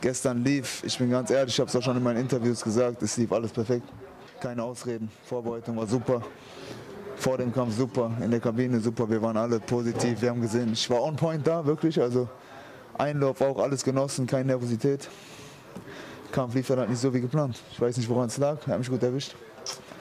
gestern 0.00 0.44
lief, 0.44 0.82
ich 0.84 0.98
bin 0.98 1.10
ganz 1.10 1.30
ehrlich, 1.30 1.54
ich 1.54 1.60
habe 1.60 1.68
es 1.68 1.76
auch 1.76 1.82
schon 1.82 1.96
in 1.96 2.02
meinen 2.02 2.20
Interviews 2.20 2.62
gesagt, 2.62 3.02
es 3.02 3.16
lief 3.16 3.32
alles 3.32 3.50
perfekt. 3.50 3.86
Keine 4.40 4.62
Ausreden, 4.62 5.10
Vorbereitung 5.24 5.76
war 5.76 5.86
super. 5.86 6.22
Vor 7.16 7.38
dem 7.38 7.52
Kampf 7.52 7.74
super, 7.76 8.10
in 8.20 8.30
der 8.30 8.40
Kabine 8.40 8.78
super, 8.78 9.08
wir 9.08 9.22
waren 9.22 9.36
alle 9.36 9.58
positiv, 9.58 10.20
wir 10.20 10.28
haben 10.28 10.42
gesehen, 10.42 10.72
ich 10.74 10.90
war 10.90 11.02
on 11.02 11.16
point 11.16 11.46
da, 11.46 11.64
wirklich, 11.64 11.98
also 12.00 12.28
Einlauf 12.98 13.40
auch, 13.40 13.58
alles 13.58 13.82
genossen, 13.82 14.26
keine 14.26 14.44
Nervosität. 14.46 15.08
Kampf 16.30 16.54
lief 16.54 16.66
dann 16.66 16.80
halt 16.80 16.90
nicht 16.90 17.00
so 17.00 17.12
wie 17.14 17.20
geplant. 17.20 17.58
Ich 17.72 17.80
weiß 17.80 17.96
nicht, 17.96 18.08
woran 18.08 18.26
es 18.26 18.36
lag, 18.36 18.58
er 18.66 18.74
hat 18.74 18.78
mich 18.78 18.90
gut 18.90 19.02
erwischt. 19.02 19.34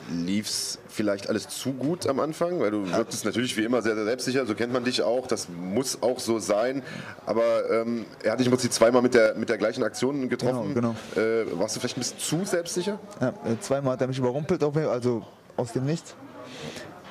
Lief 0.09 0.47
es 0.47 0.77
vielleicht 0.87 1.29
alles 1.29 1.47
zu 1.49 1.73
gut 1.73 2.05
am 2.07 2.19
Anfang? 2.19 2.59
Weil 2.59 2.71
du 2.71 2.87
wirktest 2.89 3.25
natürlich 3.25 3.57
wie 3.57 3.63
immer 3.63 3.81
sehr, 3.81 3.95
sehr 3.95 4.05
selbstsicher, 4.05 4.45
so 4.45 4.53
kennt 4.53 4.71
man 4.71 4.83
dich 4.83 5.01
auch, 5.01 5.25
das 5.25 5.47
muss 5.49 6.03
auch 6.03 6.19
so 6.19 6.37
sein. 6.39 6.83
Aber 7.25 7.69
ähm, 7.71 8.05
er 8.23 8.33
hat 8.33 8.39
dich 8.39 8.45
im 8.47 8.51
Prinzip 8.51 8.71
zweimal 8.71 9.01
mit 9.01 9.15
der, 9.15 9.33
mit 9.35 9.49
der 9.49 9.57
gleichen 9.57 9.83
Aktion 9.83 10.29
getroffen. 10.29 10.75
Genau, 10.75 10.95
Äh, 11.15 11.45
warst 11.59 11.75
du 11.75 11.79
vielleicht 11.79 11.97
ein 11.97 12.01
bisschen 12.01 12.19
zu 12.19 12.45
selbstsicher? 12.45 12.99
Ja, 13.19 13.29
äh, 13.29 13.59
zweimal 13.59 13.93
hat 13.93 14.01
er 14.01 14.07
mich 14.07 14.19
überrumpelt, 14.19 14.61
also 14.63 15.25
aus 15.57 15.73
dem 15.73 15.85
Nichts. 15.85 16.13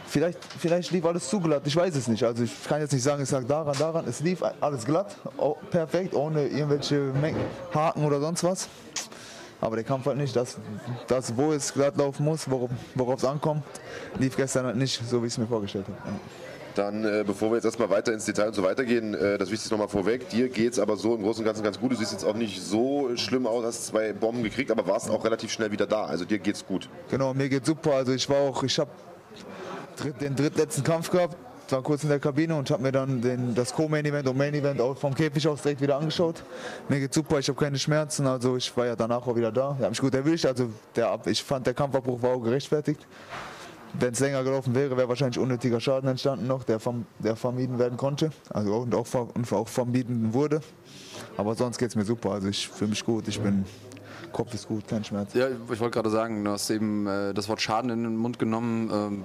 Vielleicht, 0.07 0.39
vielleicht 0.61 0.93
lief 0.93 1.05
alles 1.05 1.29
zu 1.29 1.41
glatt, 1.41 1.63
ich 1.65 1.75
weiß 1.75 1.97
es 1.97 2.07
nicht. 2.07 2.23
Also 2.23 2.45
ich 2.45 2.53
kann 2.69 2.81
jetzt 2.81 2.93
nicht 2.93 3.03
sagen, 3.03 3.23
es 3.25 3.33
lag 3.33 3.45
daran, 3.49 3.77
daran. 3.77 4.05
Es 4.07 4.21
lief 4.21 4.41
alles 4.61 4.85
glatt, 4.85 5.17
oh, 5.39 5.57
perfekt, 5.73 6.15
ohne 6.15 6.47
irgendwelche 6.47 7.13
Haken 7.75 8.05
oder 8.05 8.21
sonst 8.21 8.45
was. 8.45 8.69
Aber 9.65 9.77
der 9.77 9.85
Kampf 9.85 10.05
halt 10.05 10.19
nicht. 10.19 10.37
Das, 10.37 10.59
das 11.07 11.35
wo 11.39 11.51
es 11.53 11.73
glatt 11.73 11.97
laufen 11.97 12.23
muss, 12.23 12.47
worauf 12.51 13.17
es 13.17 13.25
ankommt, 13.25 13.63
lief 14.19 14.37
gestern 14.37 14.67
halt 14.67 14.77
nicht, 14.77 15.01
so 15.09 15.23
wie 15.23 15.27
ich 15.27 15.33
es 15.33 15.39
mir 15.39 15.47
vorgestellt 15.47 15.87
habe. 15.87 15.97
Ja. 16.05 16.21
Dann, 16.75 17.05
äh, 17.05 17.25
bevor 17.27 17.51
wir 17.51 17.55
jetzt 17.55 17.65
erstmal 17.65 17.89
weiter 17.89 18.13
ins 18.13 18.27
Detail 18.27 18.49
und 18.49 18.55
so 18.55 18.63
weitergehen, 18.63 19.15
äh, 19.15 19.39
das 19.39 19.49
Wichtigste 19.51 19.73
nochmal 19.73 19.89
vorweg. 19.89 20.29
Dir 20.29 20.51
geht 20.51 20.75
es 20.75 20.79
aber 20.79 20.97
so 20.97 21.15
im 21.15 21.23
Großen 21.23 21.41
und 21.41 21.47
Ganzen 21.47 21.63
ganz 21.63 21.81
gut. 21.81 21.93
Du 21.93 21.97
siehst 21.97 22.13
jetzt 22.13 22.27
auch 22.27 22.35
nicht 22.35 22.61
so 22.63 23.17
schlimm 23.17 23.47
aus, 23.47 23.65
hast 23.65 23.87
zwei 23.87 24.13
Bomben 24.13 24.43
gekriegt, 24.43 24.71
aber 24.71 24.87
warst 24.87 25.09
auch 25.09 25.25
relativ 25.25 25.51
schnell 25.51 25.73
wieder 25.73 25.87
da. 25.87 26.05
Also 26.05 26.27
dir 26.27 26.41
geht's 26.41 26.67
gut. 26.67 26.91
Genau, 27.09 27.33
mir 27.33 27.49
geht's 27.49 27.67
super. 27.67 27.95
Also 27.95 28.13
ich 28.13 28.29
war 28.29 28.37
auch, 28.37 28.63
ich 28.65 28.79
habe 28.79 28.91
den 30.21 30.37
drittletzten 30.37 30.85
Kampf 30.85 31.11
gehabt, 31.11 31.37
war 31.73 31.83
kurz 31.83 32.03
in 32.03 32.09
der 32.09 32.21
Kabine 32.21 32.55
und 32.55 32.71
habe 32.71 32.83
mir 32.83 32.93
dann 32.93 33.21
den, 33.21 33.55
das 33.55 33.73
Co-Main-Event 33.73 34.29
und 34.29 34.37
Main-Event 34.37 34.81
vom 34.99 35.15
Käfig 35.15 35.47
aus 35.49 35.63
direkt 35.63 35.81
wieder 35.81 35.97
angeschaut. 35.97 36.43
Mir 36.89 37.01
geht's 37.01 37.15
super, 37.15 37.39
ich 37.39 37.49
habe 37.49 37.59
keine 37.59 37.79
Schmerzen, 37.79 38.27
also 38.27 38.57
ich 38.57 38.77
war 38.77 38.87
ja 38.87 38.97
danach 38.97 39.27
auch 39.27 39.37
wieder 39.37 39.53
da. 39.53 39.71
Ich 39.73 39.79
habe 39.79 39.91
mich 39.91 40.01
gut 40.01 40.15
erwischt, 40.15 40.47
also 40.47 40.69
der, 40.97 41.19
ich 41.27 41.43
fand 41.43 41.67
der 41.67 41.75
Kampfabbruch 41.75 42.23
war 42.23 42.31
auch 42.31 42.41
gerechtfertigt. 42.41 43.07
wenn 43.99 44.13
es 44.13 44.21
länger 44.21 44.43
gelaufen 44.43 44.75
wäre, 44.75 44.97
wäre 44.97 45.09
wahrscheinlich 45.09 45.39
unnötiger 45.39 45.81
Schaden 45.81 46.09
entstanden 46.09 46.47
noch, 46.47 46.65
der, 46.65 46.81
verm 46.81 47.07
der 47.19 47.37
vermieden 47.37 47.79
werden 47.79 47.97
konnte. 47.97 48.31
Also 48.51 48.77
und 48.79 48.95
auch, 48.95 49.07
und 49.35 49.53
auch 49.53 49.69
vermieden 49.69 50.35
wurde. 50.35 50.61
Aber 51.37 51.55
sonst 51.55 51.79
geht 51.79 51.89
es 51.89 51.97
mir 51.97 52.05
super. 52.05 52.33
Also 52.33 52.49
ich 52.49 52.69
fühle 52.69 52.91
mich 52.91 53.05
gut. 53.05 53.29
Ich 53.29 53.41
bin 53.41 53.65
Kopf 54.35 54.53
ist 54.53 54.67
gut, 54.67 54.89
kein 54.89 55.05
Schmerz. 55.05 55.33
Ja, 55.35 55.47
ich 55.49 55.81
wollte 55.81 55.91
gerade 55.91 56.11
sagen, 56.11 56.45
du 56.45 56.51
hast 56.51 56.69
eben 56.69 57.07
äh, 57.07 57.33
das 57.33 57.49
Wort 57.49 57.63
Schaden 57.63 57.89
in 57.91 58.03
den 58.03 58.17
Mund 58.17 58.41
genommen. 58.41 58.91
Ähm, 58.93 59.25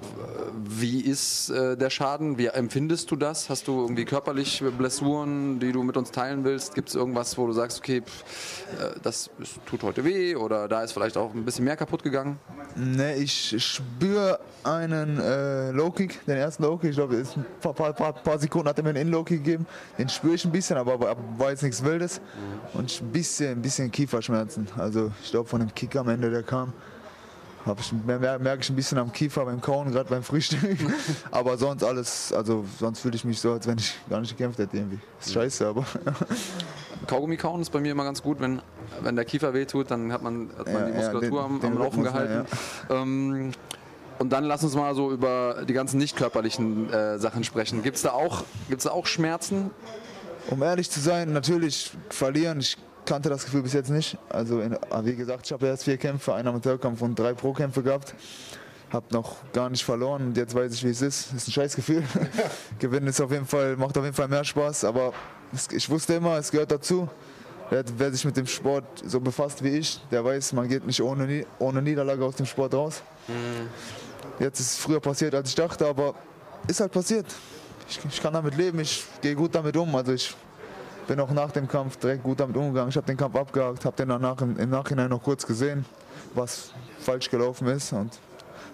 wie 0.63 1.01
ist 1.01 1.49
äh, 1.49 1.75
der 1.75 1.89
Schaden? 1.89 2.37
Wie 2.37 2.45
empfindest 2.45 3.09
du 3.09 3.15
das? 3.15 3.49
Hast 3.49 3.67
du 3.67 3.81
irgendwie 3.81 4.05
körperlich 4.05 4.63
Blessuren, 4.77 5.59
die 5.59 5.71
du 5.71 5.81
mit 5.81 5.97
uns 5.97 6.11
teilen 6.11 6.43
willst? 6.43 6.75
Gibt 6.75 6.89
es 6.89 6.95
irgendwas, 6.95 7.39
wo 7.39 7.47
du 7.47 7.53
sagst, 7.53 7.79
okay, 7.79 8.03
pff, 8.03 8.63
äh, 8.79 8.99
das 9.01 9.31
tut 9.65 9.81
heute 9.81 10.05
weh 10.05 10.35
oder 10.35 10.67
da 10.67 10.83
ist 10.83 10.91
vielleicht 10.91 11.17
auch 11.17 11.33
ein 11.33 11.43
bisschen 11.43 11.65
mehr 11.65 11.75
kaputt 11.75 12.03
gegangen? 12.03 12.37
Ne, 12.75 13.15
ich 13.15 13.55
spüre 13.65 14.39
einen 14.63 15.19
äh, 15.19 15.71
Low-Kick, 15.71 16.23
den 16.27 16.37
ersten 16.37 16.61
Low-Kick. 16.61 16.91
Ich 16.91 16.95
glaube, 16.95 17.15
ein 17.15 17.45
paar, 17.61 17.73
paar, 17.73 17.93
paar, 17.93 18.13
paar, 18.13 18.37
Sekunden 18.37 18.69
hat 18.69 18.77
er 18.77 18.83
mir 18.83 18.89
einen 18.89 19.07
In-Low-Kick 19.07 19.43
gegeben. 19.43 19.65
Den 19.97 20.07
spüre 20.07 20.35
ich 20.35 20.45
ein 20.45 20.51
bisschen, 20.51 20.77
aber, 20.77 20.93
aber 20.93 21.17
war 21.37 21.49
jetzt 21.49 21.63
nichts 21.63 21.83
Wildes. 21.83 22.21
Und 22.75 23.01
ein 23.01 23.11
bisschen, 23.11 23.53
ein 23.53 23.61
bisschen 23.63 23.89
Kieferschmerzen. 23.89 24.67
Also 24.77 24.98
also 24.99 25.11
ich 25.23 25.31
glaube 25.31 25.49
von 25.49 25.59
dem 25.59 25.73
Kick 25.73 25.95
am 25.95 26.09
Ende, 26.09 26.29
der 26.29 26.43
kam, 26.43 26.73
ich, 27.79 27.93
merke 27.93 28.59
ich 28.61 28.69
ein 28.69 28.75
bisschen 28.75 28.97
am 28.97 29.11
Kiefer 29.11 29.45
beim 29.45 29.61
Kauen, 29.61 29.91
gerade 29.91 30.09
beim 30.09 30.23
Frühstück. 30.23 30.77
aber 31.31 31.57
sonst 31.57 31.83
alles, 31.83 32.33
also 32.33 32.65
sonst 32.79 32.99
fühle 33.01 33.15
ich 33.15 33.25
mich 33.25 33.39
so, 33.39 33.53
als 33.53 33.67
wenn 33.67 33.77
ich 33.77 33.95
gar 34.09 34.19
nicht 34.19 34.35
gekämpft 34.35 34.59
hätte 34.59 34.77
irgendwie. 34.77 34.99
Ist 35.19 35.33
scheiße, 35.33 35.67
aber. 35.67 35.85
Kaugummi 37.07 37.37
kauen 37.37 37.61
ist 37.61 37.71
bei 37.71 37.79
mir 37.79 37.91
immer 37.91 38.03
ganz 38.03 38.21
gut, 38.21 38.39
wenn, 38.39 38.61
wenn 39.01 39.15
der 39.15 39.25
Kiefer 39.25 39.53
wehtut, 39.53 39.89
dann 39.91 40.11
hat 40.11 40.21
man, 40.21 40.49
hat 40.57 40.67
man 40.67 40.75
ja, 40.75 40.85
die 40.85 40.93
Muskulatur 40.93 41.41
ja, 41.41 41.47
den, 41.47 41.65
am, 41.65 41.73
am 41.73 41.77
Laufen 41.77 42.03
gehalten. 42.03 42.45
Man, 42.89 42.97
ja. 42.97 43.01
ähm, 43.01 43.51
und 44.19 44.29
dann 44.31 44.43
lass 44.43 44.63
uns 44.63 44.75
mal 44.75 44.93
so 44.95 45.11
über 45.11 45.63
die 45.67 45.73
ganzen 45.73 45.97
nicht 45.97 46.17
körperlichen 46.17 46.91
äh, 46.91 47.19
Sachen 47.19 47.43
sprechen. 47.43 47.83
Gibt 47.83 47.95
es 47.95 48.01
da, 48.01 48.11
auch, 48.11 48.43
da 48.69 48.89
auch 48.91 49.05
Schmerzen? 49.05 49.71
Um 50.49 50.61
ehrlich 50.61 50.89
zu 50.89 50.99
sein, 50.99 51.31
natürlich 51.31 51.91
verlieren. 52.09 52.59
Ich 52.59 52.77
kannte 53.09 53.27
das 53.27 53.43
Gefühl 53.43 53.63
bis 53.63 53.73
jetzt 53.73 53.89
nicht. 53.89 54.17
Also 54.29 54.61
in, 54.61 54.77
ah, 54.91 55.01
wie 55.03 55.15
gesagt, 55.15 55.47
ich 55.47 55.51
habe 55.51 55.65
erst 55.65 55.83
vier 55.83 55.97
Kämpfe, 55.97 56.35
einen 56.35 56.47
Amateurkampf 56.47 57.01
und 57.01 57.17
drei 57.17 57.33
Pro-Kämpfe 57.33 57.81
gehabt. 57.81 58.13
Hab 58.91 59.11
noch 59.11 59.37
gar 59.51 59.69
nicht 59.69 59.83
verloren 59.83 60.27
und 60.27 60.37
jetzt 60.37 60.53
weiß 60.53 60.73
ich, 60.73 60.83
wie 60.83 60.89
es 60.89 61.01
ist. 61.01 61.33
Ist 61.33 61.47
ein 61.47 61.51
Scheißgefühl. 61.51 62.03
Gewinnen 62.79 63.07
ist 63.07 63.19
auf 63.19 63.31
jeden 63.31 63.47
Fall, 63.47 63.75
macht 63.77 63.97
auf 63.97 64.03
jeden 64.03 64.15
Fall 64.15 64.27
mehr 64.27 64.43
Spaß, 64.43 64.83
aber 64.83 65.13
es, 65.53 65.67
ich 65.71 65.89
wusste 65.89 66.13
immer, 66.13 66.37
es 66.37 66.51
gehört 66.51 66.71
dazu. 66.71 67.09
Wer, 67.71 67.83
wer, 67.97 68.11
sich 68.11 68.25
mit 68.25 68.37
dem 68.37 68.47
Sport 68.47 68.85
so 69.05 69.19
befasst 69.19 69.63
wie 69.63 69.69
ich, 69.69 69.99
der 70.11 70.23
weiß, 70.23 70.53
man 70.53 70.67
geht 70.67 70.85
nicht 70.85 71.01
ohne, 71.01 71.45
ohne 71.59 71.81
Niederlage 71.81 72.23
aus 72.23 72.35
dem 72.35 72.45
Sport 72.45 72.73
raus. 72.73 73.01
Mhm. 73.27 74.43
Jetzt 74.43 74.59
ist 74.59 74.73
es 74.73 74.77
früher 74.77 74.99
passiert, 74.99 75.35
als 75.35 75.49
ich 75.49 75.55
dachte, 75.55 75.85
aber 75.87 76.15
ist 76.67 76.79
halt 76.79 76.91
passiert. 76.91 77.27
Ich, 77.87 77.99
ich 78.07 78.21
kann 78.21 78.33
damit 78.33 78.55
leben, 78.55 78.79
ich 78.79 79.03
gehe 79.21 79.35
gut 79.35 79.53
damit 79.53 79.75
um. 79.77 79.95
Also 79.95 80.13
ich 80.13 80.35
bin 81.09 81.19
auch 81.19 81.31
nach 81.31 81.51
dem 81.51 81.67
Kampf 81.67 81.97
direkt 81.97 82.23
gut 82.23 82.39
damit 82.39 82.55
umgegangen. 82.55 82.89
Ich 82.89 82.95
habe 82.95 83.07
den 83.07 83.17
Kampf 83.17 83.35
abgehakt, 83.35 83.83
habe 83.83 83.97
den 83.97 84.09
danach 84.09 84.39
im, 84.41 84.57
im, 84.57 84.69
Nachhinein 84.69 85.09
noch 85.09 85.23
kurz 85.23 85.45
gesehen, 85.45 85.83
was 86.35 86.71
falsch 86.99 87.31
gelaufen 87.31 87.67
ist. 87.67 87.91
Und 87.91 88.11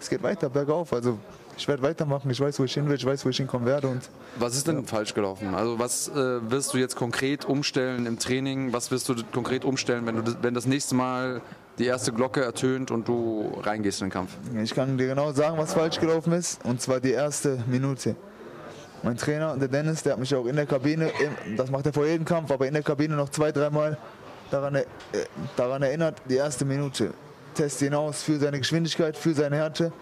es 0.01 0.09
geht 0.09 0.21
weiter 0.21 0.49
bergauf. 0.49 0.91
Also 0.91 1.17
ich 1.57 1.65
werde 1.65 1.81
weitermachen, 1.81 2.29
ich 2.29 2.41
weiß, 2.41 2.59
wo 2.59 2.65
ich 2.65 2.73
hin 2.73 2.89
will, 2.89 2.95
ich 2.97 3.05
weiß, 3.05 3.23
wo 3.25 3.29
ich 3.29 3.37
hinkommen 3.37 3.65
werde. 3.65 3.87
Und, 3.87 4.09
was 4.37 4.57
ist 4.57 4.67
denn 4.67 4.79
ja. 4.79 4.83
falsch 4.83 5.13
gelaufen? 5.13 5.55
Also 5.55 5.79
was 5.79 6.09
äh, 6.09 6.51
wirst 6.51 6.73
du 6.73 6.77
jetzt 6.77 6.97
konkret 6.97 7.45
umstellen 7.45 8.05
im 8.05 8.19
Training? 8.19 8.73
Was 8.73 8.91
wirst 8.91 9.07
du 9.07 9.15
konkret 9.31 9.63
umstellen, 9.63 10.05
wenn, 10.05 10.25
du, 10.25 10.35
wenn 10.41 10.53
das 10.53 10.65
nächste 10.65 10.93
Mal 10.93 11.41
die 11.79 11.85
erste 11.85 12.11
Glocke 12.11 12.43
ertönt 12.43 12.91
und 12.91 13.07
du 13.07 13.49
reingehst 13.63 14.01
in 14.01 14.07
den 14.07 14.11
Kampf? 14.11 14.31
Ich 14.61 14.75
kann 14.75 14.97
dir 14.97 15.07
genau 15.07 15.31
sagen, 15.31 15.57
was 15.57 15.73
falsch 15.73 16.01
gelaufen 16.01 16.33
ist. 16.33 16.59
Und 16.65 16.81
zwar 16.81 16.99
die 16.99 17.11
erste 17.11 17.63
Minute. 17.65 18.17
Mein 19.05 19.17
Trainer, 19.17 19.55
der 19.55 19.67
Dennis, 19.67 20.01
der 20.01 20.13
hat 20.13 20.19
mich 20.19 20.33
auch 20.33 20.47
in 20.47 20.55
der 20.55 20.65
Kabine, 20.65 21.11
das 21.55 21.69
macht 21.69 21.85
er 21.85 21.93
vor 21.93 22.07
jedem 22.07 22.25
Kampf, 22.25 22.49
aber 22.49 22.65
in 22.65 22.73
der 22.73 22.81
Kabine 22.81 23.15
noch 23.15 23.29
zwei, 23.29 23.51
dreimal 23.51 23.99
daran, 24.49 24.73
äh, 24.73 24.85
daran 25.55 25.83
erinnert, 25.83 26.23
die 26.27 26.37
erste 26.37 26.65
Minute. 26.65 27.13
Teste 27.53 27.85
ihn 27.85 27.93
aus 27.93 28.23
für 28.23 28.39
seine 28.39 28.57
Geschwindigkeit, 28.57 29.15
für 29.15 29.35
seine 29.35 29.57
Härte, 29.57 29.93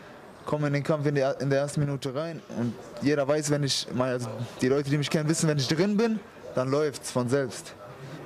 komme 0.46 0.68
in 0.68 0.74
den 0.74 0.84
Kampf 0.84 1.06
in, 1.06 1.16
die, 1.16 1.32
in 1.42 1.50
der 1.50 1.60
ersten 1.60 1.82
Minute 1.82 2.16
rein 2.16 2.42
und 2.58 2.74
jeder 3.02 3.28
weiß, 3.28 3.52
wenn 3.52 3.64
ich, 3.64 3.86
also 4.00 4.30
die 4.62 4.70
Leute, 4.70 4.90
die 4.90 4.98
mich 4.98 5.10
kennen, 5.10 5.28
wissen, 5.28 5.50
wenn 5.50 5.58
ich 5.58 5.68
drin 5.68 5.98
bin, 5.98 6.22
dann 6.56 6.72
läuft 6.72 7.04
es 7.04 7.12
von 7.12 7.28
selbst. 7.28 7.74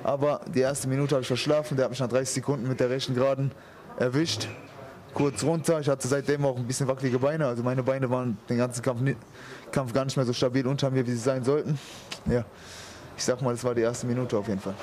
Aber 0.04 0.42
die 0.46 0.60
erste 0.60 0.86
Minute 0.86 1.16
habe 1.16 1.22
ich 1.22 1.28
verschlafen, 1.28 1.76
der 1.76 1.86
hat 1.86 1.90
mich 1.90 1.98
nach 1.98 2.08
30 2.08 2.34
Sekunden 2.34 2.68
mit 2.68 2.78
der 2.78 2.88
rechten 2.88 3.16
Geraden 3.16 3.50
erwischt 3.98 4.46
kurz 5.14 5.42
runter. 5.42 5.80
Ich 5.80 5.88
hatte 5.88 6.06
seitdem 6.06 6.44
auch 6.44 6.56
ein 6.56 6.66
bisschen 6.66 6.86
wackelige 6.86 7.18
Beine. 7.18 7.46
Also 7.46 7.62
meine 7.62 7.82
Beine 7.82 8.08
waren 8.10 8.38
den 8.48 8.58
ganzen 8.58 8.82
Kampf, 8.82 9.00
Kampf 9.72 9.92
gar 9.92 10.04
nicht 10.04 10.16
mehr 10.16 10.26
so 10.26 10.32
stabil 10.32 10.66
unter 10.66 10.90
mir, 10.90 11.06
wie 11.06 11.12
sie 11.12 11.18
sein 11.18 11.44
sollten. 11.44 11.78
Ja, 12.26 12.44
ich 13.16 13.24
sag 13.24 13.42
mal, 13.42 13.52
das 13.52 13.64
war 13.64 13.74
die 13.74 13.82
erste 13.82 14.06
Minute 14.06 14.38
auf 14.38 14.48
jeden 14.48 14.60
Fall. 14.60 14.74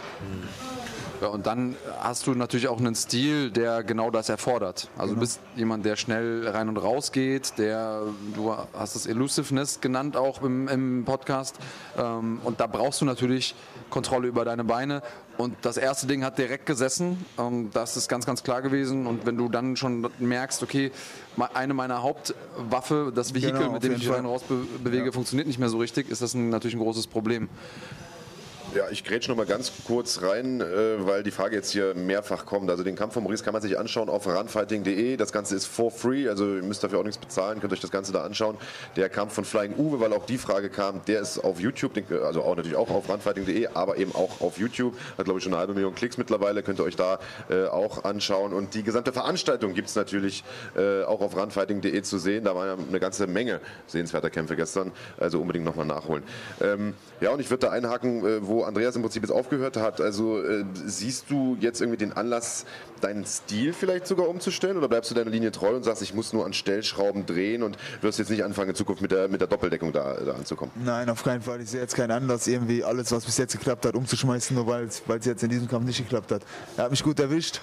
Ja, 1.22 1.28
und 1.28 1.48
dann 1.48 1.78
hast 2.00 2.28
du 2.28 2.36
natürlich 2.36 2.68
auch 2.68 2.78
einen 2.78 2.96
Stil, 2.96 3.50
der 3.50 3.84
genau 3.84 4.12
das 4.12 4.28
erfordert. 4.28 4.90
Also 4.98 5.10
genau. 5.10 5.14
du 5.14 5.20
bist 5.22 5.40
jemand, 5.56 5.86
der 5.86 5.96
schnell 5.96 6.48
rein 6.48 6.68
und 6.68 6.78
raus 6.78 7.14
geht, 7.14 7.58
der, 7.58 8.02
du 8.34 8.54
hast 8.74 8.96
das 8.96 9.06
Elusiveness 9.06 9.80
genannt 9.80 10.18
auch 10.18 10.42
im, 10.42 10.68
im 10.68 11.06
Podcast. 11.06 11.58
Ähm, 11.98 12.40
und 12.44 12.60
da 12.60 12.68
brauchst 12.68 13.00
du 13.00 13.06
natürlich 13.06 13.56
Kontrolle 13.90 14.28
über 14.28 14.46
deine 14.46 14.64
Beine. 14.64 15.02
Und 15.38 15.56
das 15.62 15.78
erste 15.78 16.08
Ding 16.08 16.24
hat 16.24 16.38
direkt 16.38 16.66
gesessen. 16.66 17.26
Das 17.74 17.98
ist 17.98 18.08
ganz, 18.08 18.26
ganz 18.26 18.44
klar 18.44 18.62
gewesen. 18.62 19.06
Und 19.06 19.26
wenn 19.26 19.38
du 19.38 19.50
dann 19.50 19.76
schon 19.76 20.10
merkst, 20.20 20.64
okay, 20.64 20.92
eine 21.54 21.74
meiner 21.74 22.02
Hauptwaffe, 22.02 23.12
das 23.14 23.34
Vehikel, 23.34 23.60
genau, 23.60 23.72
mit 23.72 23.84
dem 23.84 23.94
ich 23.94 24.00
mich 24.00 24.10
rein 24.10 24.26
und 24.26 24.32
raus 24.32 24.44
bewege, 24.84 25.08
ja. 25.08 25.12
funktioniert 25.12 25.48
nicht 25.48 25.60
mehr 25.60 25.70
so 25.70 25.78
richtig, 25.78 26.10
ist 26.10 26.22
das 26.22 26.34
ein, 26.34 26.50
natürlich 26.50 26.76
ein 26.76 26.82
großes 26.82 27.08
Problem. 27.08 27.50
Ja, 28.76 28.90
ich 28.92 29.06
grätsch 29.06 29.30
noch 29.30 29.38
mal 29.38 29.46
ganz 29.46 29.72
kurz 29.88 30.22
rein, 30.22 30.60
äh, 30.60 30.66
weil 31.06 31.24
die 31.24 31.32
Frage 31.32 31.56
jetzt 31.56 31.72
hier 31.72 31.94
mehrfach 31.96 32.46
kommt. 32.46 32.70
Also 32.70 32.84
den 32.84 32.98
Kampf 32.98 33.14
von 33.14 33.24
Maurice 33.24 33.42
kann 33.42 33.54
man 33.54 33.62
sich 33.62 33.80
anschauen 33.80 34.10
auf 34.10 34.28
runfighting.de. 34.28 35.16
Das 35.16 35.32
Ganze 35.32 35.56
ist 35.56 35.66
for 35.66 35.92
free, 35.92 36.28
also 36.28 36.58
ihr 36.58 36.62
müsst 36.62 36.84
dafür 36.84 37.00
auch 37.00 37.06
nichts 37.06 37.18
bezahlen, 37.18 37.62
könnt 37.62 37.72
euch 37.72 37.80
das 37.80 37.92
Ganze 37.92 38.12
da 38.12 38.26
anschauen. 38.26 38.58
Der 38.98 39.08
Kampf 39.08 39.32
von 39.32 39.46
Flying 39.46 39.76
Uwe, 39.78 40.02
weil 40.02 40.12
auch 40.12 40.26
die 40.26 40.38
Frage 40.38 40.70
kam, 40.70 41.00
der 41.08 41.22
ist 41.22 41.40
auf 41.40 41.62
YouTube, 41.62 41.94
also 42.22 42.44
auch 42.44 42.58
natürlich 42.58 42.76
auch 42.76 42.90
auf 42.90 43.08
runfighting.de, 43.08 43.68
aber 43.68 43.96
eben 43.96 44.14
auch 44.14 44.42
auf 44.42 44.58
YouTube. 44.58 44.94
Hat 45.18 45.24
glaube 45.24 45.38
ich 45.38 45.46
schon 45.46 45.54
eine 45.54 45.62
halbe 45.62 45.74
Million 45.74 45.96
Klicks 45.96 46.18
mittlerweile, 46.18 46.62
könnt 46.62 46.80
ihr 46.80 46.84
euch 46.84 46.98
da 46.98 47.20
äh, 47.50 47.68
auch 47.68 48.04
anschauen. 48.04 48.52
Und 48.52 48.74
die 48.74 48.84
gesamte 48.84 49.14
Veranstaltung 49.14 49.74
gibt 49.74 49.88
es 49.88 49.96
natürlich 49.96 50.44
äh, 50.76 51.04
auch 51.04 51.22
auf 51.22 51.38
runfighting.de 51.38 52.02
zu 52.02 52.18
sehen. 52.18 52.44
Da 52.44 52.56
war 52.56 52.66
ja 52.66 52.76
eine 52.76 53.00
ganze 53.00 53.26
Menge 53.26 53.62
sehenswerter 53.88 54.30
Kämpfe 54.30 54.58
gestern, 54.58 54.92
also 55.18 55.40
unbedingt 55.40 55.64
nochmal 55.64 55.86
nachholen. 55.86 56.24
Ähm, 56.60 56.94
ja, 57.22 57.30
und 57.30 57.40
ich 57.40 57.50
würde 57.50 57.68
da 57.68 57.72
einhaken, 57.72 58.26
äh, 58.26 58.46
wo 58.46 58.65
Andreas 58.66 58.96
im 58.96 59.02
Prinzip 59.02 59.24
jetzt 59.24 59.32
aufgehört 59.32 59.78
hat. 59.78 60.02
Also 60.02 60.42
äh, 60.42 60.66
siehst 60.74 61.30
du 61.30 61.58
jetzt 61.60 61.82
irgendwie 61.82 61.98
den 61.98 62.14
Anlass, 62.14 62.66
deinen 63.02 63.26
Stil 63.26 63.74
vielleicht 63.74 64.08
sogar 64.08 64.28
umzustellen 64.28 64.78
oder 64.78 64.88
bleibst 64.88 65.12
du 65.12 65.16
deiner 65.16 65.30
Linie 65.30 65.52
treu 65.52 65.76
und 65.76 65.84
sagst, 65.84 66.02
ich 66.02 66.14
muss 66.14 66.34
nur 66.34 66.46
an 66.46 66.54
Stellschrauben 66.54 67.26
drehen 67.26 67.64
und 67.64 67.78
wirst 68.02 68.20
jetzt 68.20 68.30
nicht 68.30 68.44
anfangen 68.44 68.70
in 68.70 68.76
Zukunft 68.76 69.02
mit 69.02 69.12
der, 69.12 69.28
mit 69.28 69.42
der 69.42 69.48
Doppeldeckung 69.48 69.92
da, 69.92 70.14
da 70.14 70.34
anzukommen? 70.34 70.74
Nein, 70.84 71.10
auf 71.10 71.24
keinen 71.24 71.42
Fall. 71.42 71.62
Ich 71.62 71.70
sehe 71.70 71.82
jetzt 71.82 71.96
keinen 71.96 72.12
Anlass, 72.12 72.48
irgendwie 72.48 72.84
alles, 72.84 73.12
was 73.12 73.26
bis 73.26 73.38
jetzt 73.38 73.54
geklappt 73.54 73.86
hat, 73.86 73.96
umzuschmeißen, 73.96 74.56
nur 74.56 74.68
weil 74.68 74.86
es 74.86 75.26
jetzt 75.26 75.44
in 75.44 75.50
diesem 75.50 75.68
Kampf 75.68 75.86
nicht 75.86 75.98
geklappt 75.98 76.32
hat. 76.32 76.42
Er 76.78 76.86
hat 76.86 76.92
mich 76.92 77.04
gut 77.04 77.20
erwischt. 77.20 77.62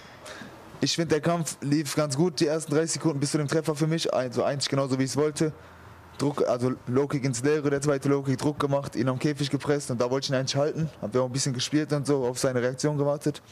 Ich 0.80 0.96
finde, 0.96 1.10
der 1.10 1.20
Kampf 1.20 1.58
lief 1.60 1.94
ganz 1.94 2.16
gut, 2.16 2.40
die 2.40 2.48
ersten 2.48 2.72
30 2.72 2.94
Sekunden 2.94 3.20
bis 3.20 3.30
zu 3.30 3.38
dem 3.38 3.46
Treffer 3.46 3.76
für 3.76 3.86
mich. 3.86 4.12
Also 4.12 4.42
eigentlich 4.42 4.68
genauso, 4.68 4.98
wie 4.98 5.04
ich 5.04 5.10
es 5.10 5.16
wollte. 5.16 5.52
Druck, 6.22 6.48
also 6.48 6.72
Low-Kick 6.86 7.24
ins 7.24 7.42
Leere, 7.42 7.68
der 7.68 7.80
zweite 7.80 8.08
Low-Kick 8.08 8.38
Druck 8.38 8.60
gemacht, 8.60 8.94
ihn 8.94 9.08
am 9.08 9.18
Käfig 9.18 9.50
gepresst 9.50 9.90
und 9.90 10.00
da 10.00 10.08
wollte 10.08 10.26
ich 10.26 10.30
ihn 10.30 10.36
eigentlich 10.36 10.54
halten. 10.54 10.88
Hab 11.00 11.16
auch 11.16 11.24
ein 11.26 11.32
bisschen 11.32 11.52
gespielt 11.52 11.92
und 11.92 12.06
so, 12.06 12.24
auf 12.24 12.38
seine 12.38 12.62
Reaktion 12.62 12.96
gewartet. 12.96 13.42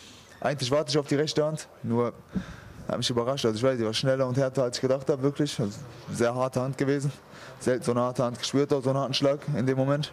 Eigentlich 0.41 0.71
warte 0.71 0.91
ich 0.91 0.99
auf 0.99 1.09
die 1.09 1.17
rechte 1.17 1.45
Hand, 1.45 1.67
nur 1.83 2.13
hat 2.87 2.97
mich 2.97 3.11
überrascht. 3.11 3.45
Also 3.45 3.57
ich 3.57 3.63
weiß, 3.63 3.77
die 3.77 3.85
war 3.85 3.93
schneller 3.93 4.27
und 4.27 4.37
härter 4.37 4.63
als 4.63 4.77
ich 4.77 4.83
gedacht 4.83 5.11
habe, 5.11 5.21
wirklich. 5.21 5.59
Also 5.59 5.79
sehr 6.13 6.33
harte 6.33 6.61
Hand 6.61 6.79
gewesen. 6.79 7.13
Selten 7.59 7.83
so 7.83 7.91
eine 7.91 8.03
harte 8.03 8.23
Hand 8.23 8.39
gespürt, 8.39 8.73
auch 8.73 8.83
so 8.83 8.91
einen 8.91 9.01
harten 9.01 9.15
Schlag 9.15 9.41
in 9.57 9.67
dem 9.67 9.77
Moment. 9.77 10.13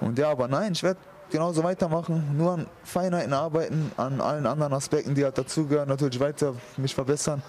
Und 0.00 0.18
ja, 0.18 0.30
aber 0.30 0.48
nein, 0.48 0.72
ich 0.72 0.82
werde 0.82 0.98
genauso 1.30 1.62
weitermachen, 1.62 2.36
nur 2.38 2.52
an 2.52 2.66
Feinheiten 2.84 3.34
arbeiten, 3.34 3.92
an 3.98 4.20
allen 4.22 4.46
anderen 4.46 4.72
Aspekten, 4.72 5.14
die 5.14 5.24
halt 5.24 5.36
dazugehören, 5.36 5.90
natürlich 5.90 6.18
weiter 6.20 6.54
mich 6.78 6.94
verbessern. 6.94 7.42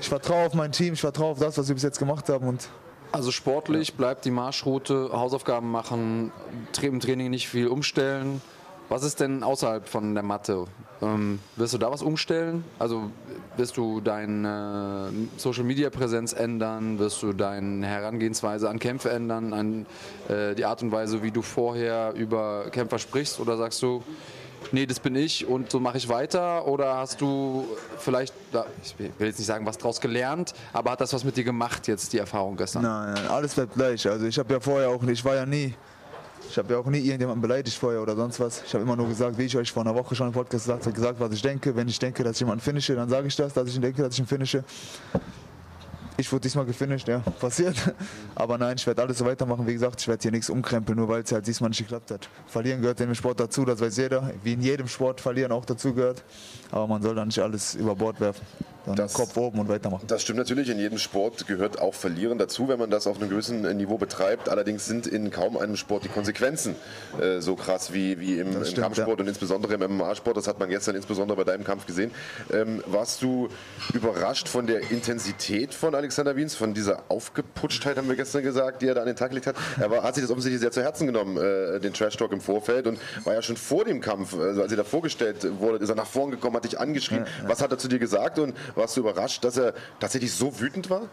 Ich 0.00 0.08
vertraue 0.08 0.46
auf 0.46 0.54
mein 0.54 0.72
Team, 0.72 0.94
ich 0.94 1.00
vertraue 1.00 1.30
auf 1.30 1.38
das, 1.38 1.56
was 1.56 1.68
wir 1.68 1.74
bis 1.74 1.84
jetzt 1.84 2.00
gemacht 2.00 2.28
haben 2.28 2.48
und 2.48 2.68
also 3.14 3.30
sportlich 3.30 3.94
bleibt 3.94 4.24
die 4.24 4.32
Marschroute, 4.32 5.10
Hausaufgaben 5.12 5.70
machen, 5.70 6.32
im 6.82 7.00
Training 7.00 7.30
nicht 7.30 7.48
viel 7.48 7.68
umstellen. 7.68 8.42
Was 8.88 9.04
ist 9.04 9.20
denn 9.20 9.44
außerhalb 9.44 9.88
von 9.88 10.14
der 10.14 10.24
Matte? 10.24 10.64
Ähm, 11.00 11.38
wirst 11.56 11.74
du 11.74 11.78
da 11.78 11.92
was 11.92 12.02
umstellen? 12.02 12.64
Also 12.78 13.10
wirst 13.56 13.76
du 13.76 14.00
deine 14.00 15.10
Social 15.36 15.62
Media 15.62 15.90
Präsenz 15.90 16.32
ändern? 16.32 16.98
Wirst 16.98 17.22
du 17.22 17.32
deine 17.32 17.86
Herangehensweise 17.86 18.68
an 18.68 18.80
Kämpfe 18.80 19.10
ändern? 19.10 19.52
An 19.52 19.86
äh, 20.28 20.56
die 20.56 20.64
Art 20.64 20.82
und 20.82 20.90
Weise, 20.90 21.22
wie 21.22 21.30
du 21.30 21.40
vorher 21.40 22.14
über 22.14 22.66
Kämpfer 22.72 22.98
sprichst? 22.98 23.38
Oder 23.38 23.56
sagst 23.56 23.80
du, 23.80 24.02
nee, 24.72 24.86
das 24.86 25.00
bin 25.00 25.16
ich 25.16 25.46
und 25.46 25.70
so 25.70 25.80
mache 25.80 25.98
ich 25.98 26.08
weiter? 26.08 26.66
Oder 26.66 26.96
hast 26.96 27.20
du 27.20 27.66
vielleicht, 27.98 28.34
ich 28.82 28.98
will 28.98 29.28
jetzt 29.28 29.38
nicht 29.38 29.46
sagen, 29.46 29.66
was 29.66 29.78
draus 29.78 30.00
gelernt, 30.00 30.54
aber 30.72 30.92
hat 30.92 31.00
das 31.00 31.12
was 31.12 31.24
mit 31.24 31.36
dir 31.36 31.44
gemacht 31.44 31.86
jetzt, 31.88 32.12
die 32.12 32.18
Erfahrung 32.18 32.56
gestern? 32.56 32.82
Nein, 32.82 33.14
nein, 33.14 33.26
alles 33.28 33.54
bleibt 33.54 33.74
gleich. 33.74 34.08
Also 34.08 34.26
ich 34.26 34.38
habe 34.38 34.52
ja 34.54 34.60
vorher 34.60 34.88
auch, 34.88 35.02
ich 35.02 35.24
war 35.24 35.34
ja 35.34 35.46
nie, 35.46 35.74
ich 36.48 36.58
habe 36.58 36.72
ja 36.72 36.78
auch 36.78 36.86
nie 36.86 36.98
irgendjemanden 36.98 37.42
beleidigt 37.42 37.76
vorher 37.76 38.00
oder 38.00 38.14
sonst 38.14 38.38
was. 38.40 38.62
Ich 38.66 38.72
habe 38.74 38.84
immer 38.84 38.96
nur 38.96 39.08
gesagt, 39.08 39.36
wie 39.38 39.44
ich 39.44 39.56
euch 39.56 39.72
vor 39.72 39.82
einer 39.82 39.94
Woche 39.94 40.14
schon 40.14 40.28
im 40.28 40.32
Podcast 40.32 40.64
gesagt 40.64 40.84
habe, 40.86 40.94
gesagt, 40.94 41.20
was 41.20 41.32
ich 41.32 41.42
denke. 41.42 41.74
Wenn 41.74 41.88
ich 41.88 41.98
denke, 41.98 42.22
dass 42.22 42.36
ich 42.36 42.40
jemanden 42.40 42.62
finische, 42.62 42.94
dann 42.94 43.08
sage 43.08 43.26
ich 43.26 43.36
das, 43.36 43.52
dass 43.52 43.68
ich 43.68 43.80
denke, 43.80 44.02
dass 44.02 44.14
ich 44.14 44.20
ihn 44.20 44.26
finische. 44.26 44.64
Ich 46.16 46.30
wurde 46.30 46.42
diesmal 46.42 46.64
gefinisht, 46.64 47.08
ja, 47.08 47.18
passiert. 47.40 47.76
Aber 48.36 48.56
nein, 48.56 48.76
ich 48.76 48.86
werde 48.86 49.02
alles 49.02 49.18
so 49.18 49.24
weitermachen. 49.24 49.66
Wie 49.66 49.72
gesagt, 49.72 50.00
ich 50.00 50.06
werde 50.06 50.22
hier 50.22 50.30
nichts 50.30 50.48
umkrempeln, 50.48 50.96
nur 50.96 51.08
weil 51.08 51.22
es 51.22 51.32
halt 51.32 51.46
diesmal 51.46 51.70
nicht 51.70 51.80
geklappt 51.80 52.10
hat. 52.12 52.28
Verlieren 52.46 52.80
gehört 52.80 53.00
in 53.00 53.08
dem 53.08 53.14
Sport 53.14 53.40
dazu, 53.40 53.64
das 53.64 53.80
weiß 53.80 53.96
jeder. 53.96 54.30
Wie 54.44 54.52
in 54.52 54.60
jedem 54.60 54.86
Sport 54.86 55.20
verlieren 55.20 55.50
auch 55.50 55.64
dazu 55.64 55.92
gehört. 55.92 56.22
Aber 56.70 56.86
man 56.86 57.02
soll 57.02 57.14
da 57.16 57.24
nicht 57.24 57.38
alles 57.40 57.74
über 57.74 57.96
Bord 57.96 58.20
werfen. 58.20 58.46
Dann 58.86 58.96
Das- 58.96 59.14
Kopf 59.14 59.34
oben 59.38 59.60
und 59.60 59.68
weitermachen. 59.68 60.06
Das 60.08 60.20
stimmt 60.20 60.38
natürlich, 60.38 60.68
in 60.68 60.78
jedem 60.78 60.98
Sport 60.98 61.46
gehört 61.46 61.80
auch 61.80 61.94
Verlieren 61.94 62.36
dazu, 62.36 62.68
wenn 62.68 62.78
man 62.78 62.90
das 62.90 63.06
auf 63.06 63.18
einem 63.18 63.30
gewissen 63.30 63.64
äh, 63.64 63.72
Niveau 63.72 63.96
betreibt. 63.96 64.50
Allerdings 64.50 64.84
sind 64.84 65.06
in 65.06 65.30
kaum 65.30 65.56
einem 65.56 65.76
Sport 65.76 66.04
die 66.04 66.08
Konsequenzen 66.10 66.76
äh, 67.18 67.40
so 67.40 67.56
krass 67.56 67.94
wie, 67.94 68.20
wie 68.20 68.38
im, 68.38 68.48
im 68.52 68.64
stimmt, 68.64 68.82
Kampfsport 68.82 69.18
ja. 69.18 69.22
und 69.22 69.28
insbesondere 69.28 69.72
im 69.74 69.96
MMA-Sport. 69.96 70.36
Das 70.36 70.46
hat 70.48 70.58
man 70.58 70.68
gestern 70.68 70.96
insbesondere 70.96 71.38
bei 71.38 71.44
deinem 71.44 71.64
Kampf 71.64 71.86
gesehen. 71.86 72.10
Ähm, 72.52 72.84
warst 72.86 73.22
du 73.22 73.48
überrascht 73.94 74.48
von 74.48 74.66
der 74.66 74.90
Intensität 74.90 75.72
von 75.72 75.94
Alexander 76.04 76.36
Wiens, 76.36 76.54
von 76.54 76.74
dieser 76.74 77.02
Aufgeputschtheit, 77.08 77.96
haben 77.96 78.08
wir 78.08 78.14
gestern 78.14 78.42
gesagt, 78.42 78.82
die 78.82 78.88
er 78.88 78.94
da 78.94 79.00
an 79.00 79.06
den 79.06 79.16
Tag 79.16 79.30
gelegt 79.30 79.46
hat? 79.46 79.56
Er 79.80 79.90
war, 79.90 80.02
hat 80.02 80.14
sich 80.14 80.22
das 80.22 80.30
offensichtlich 80.30 80.60
sehr 80.60 80.70
zu 80.70 80.82
Herzen 80.82 81.06
genommen, 81.06 81.38
äh, 81.38 81.80
den 81.80 81.94
Trash-Talk 81.94 82.30
im 82.30 82.42
Vorfeld 82.42 82.86
und 82.86 82.98
war 83.24 83.32
ja 83.32 83.40
schon 83.40 83.56
vor 83.56 83.86
dem 83.86 84.02
Kampf, 84.02 84.38
also 84.38 84.60
als 84.60 84.70
er 84.70 84.76
da 84.76 84.84
vorgestellt 84.84 85.46
wurde, 85.58 85.78
ist 85.78 85.88
er 85.88 85.94
nach 85.94 86.06
vorn 86.06 86.30
gekommen, 86.30 86.56
hat 86.56 86.64
dich 86.64 86.78
angeschrien. 86.78 87.26
Was 87.46 87.62
hat 87.62 87.70
er 87.70 87.78
zu 87.78 87.88
dir 87.88 87.98
gesagt 87.98 88.38
und 88.38 88.54
warst 88.74 88.98
du 88.98 89.00
überrascht, 89.00 89.42
dass 89.44 89.56
er 89.56 89.72
tatsächlich 89.98 90.32
so 90.32 90.60
wütend 90.60 90.90
war? 90.90 91.08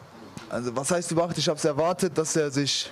Also 0.50 0.76
was 0.76 0.92
heißt 0.92 1.10
überhaupt? 1.12 1.38
Ich 1.38 1.48
habe 1.48 1.58
es 1.58 1.64
erwartet, 1.64 2.18
dass 2.18 2.36
er 2.36 2.52
sich 2.52 2.92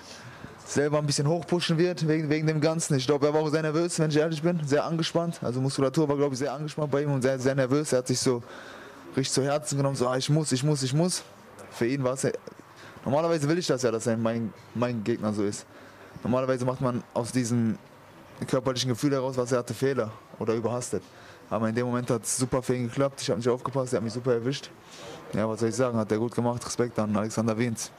selber 0.66 1.00
ein 1.00 1.06
bisschen 1.06 1.28
hochpushen 1.28 1.78
wird 1.78 2.08
wegen, 2.08 2.30
wegen 2.30 2.48
dem 2.48 2.62
Ganzen. 2.62 2.96
Ich 2.96 3.08
glaube, 3.08 3.28
er 3.28 3.34
war 3.34 3.42
auch 3.42 3.50
sehr 3.50 3.62
nervös, 3.62 4.00
wenn 4.00 4.10
ich 4.10 4.16
ehrlich 4.16 4.42
bin, 4.42 4.62
sehr 4.66 4.86
angespannt. 4.86 5.40
Also 5.42 5.60
Muskulatur 5.60 6.08
war, 6.08 6.16
glaube 6.16 6.34
ich, 6.34 6.40
sehr 6.40 6.54
angespannt 6.54 6.92
bei 6.92 7.02
ihm 7.02 7.12
und 7.12 7.24
sehr, 7.24 7.38
sehr 7.40 7.56
nervös. 7.56 7.92
Er 7.92 8.00
hat 8.00 8.08
sich 8.08 8.20
so 8.20 8.42
richtig 9.18 9.34
zu 9.34 9.44
Herzen 9.44 9.78
genommen, 9.78 9.98
so 9.98 10.08
ah, 10.08 10.16
ich 10.16 10.30
muss, 10.30 10.54
ich 10.54 10.64
muss, 10.64 10.82
ich 10.82 10.94
muss. 10.94 11.24
Für 11.80 11.88
ihn 11.88 12.04
war 12.04 12.12
es 12.12 12.28
normalerweise 13.06 13.48
will 13.48 13.58
ich 13.58 13.66
das 13.66 13.84
ja, 13.84 13.90
dass 13.90 14.06
er 14.06 14.18
mein, 14.18 14.54
mein 14.76 15.02
Gegner 15.02 15.32
so 15.32 15.46
ist. 15.46 15.66
Normalerweise 16.22 16.66
macht 16.66 16.82
man 16.82 17.02
aus 17.14 17.32
diesem 17.32 17.78
körperlichen 18.46 18.90
Gefühl 18.90 19.14
heraus, 19.14 19.38
was 19.38 19.54
er 19.54 19.60
hatte, 19.60 19.74
Fehler 19.74 20.12
oder 20.40 20.56
überhastet. 20.56 21.02
Aber 21.50 21.70
in 21.70 21.76
dem 21.76 21.86
Moment 21.86 22.10
hat 22.10 22.24
es 22.24 22.36
super 22.36 22.62
für 22.62 22.76
ihn 22.76 22.90
geklappt. 22.90 23.22
Ich 23.22 23.30
habe 23.30 23.40
nicht 23.40 23.48
aufgepasst, 23.48 23.94
er 23.94 23.98
hat 23.98 24.04
mich 24.04 24.12
super 24.12 24.34
erwischt. 24.34 24.70
Ja, 25.32 25.48
was 25.48 25.62
soll 25.62 25.70
ich 25.70 25.76
sagen? 25.76 25.98
Hat 25.98 26.12
er 26.12 26.18
gut 26.18 26.36
gemacht. 26.36 26.66
Respekt 26.66 27.00
an 27.00 27.16
Alexander 27.16 27.58
Wiens. 27.58 27.92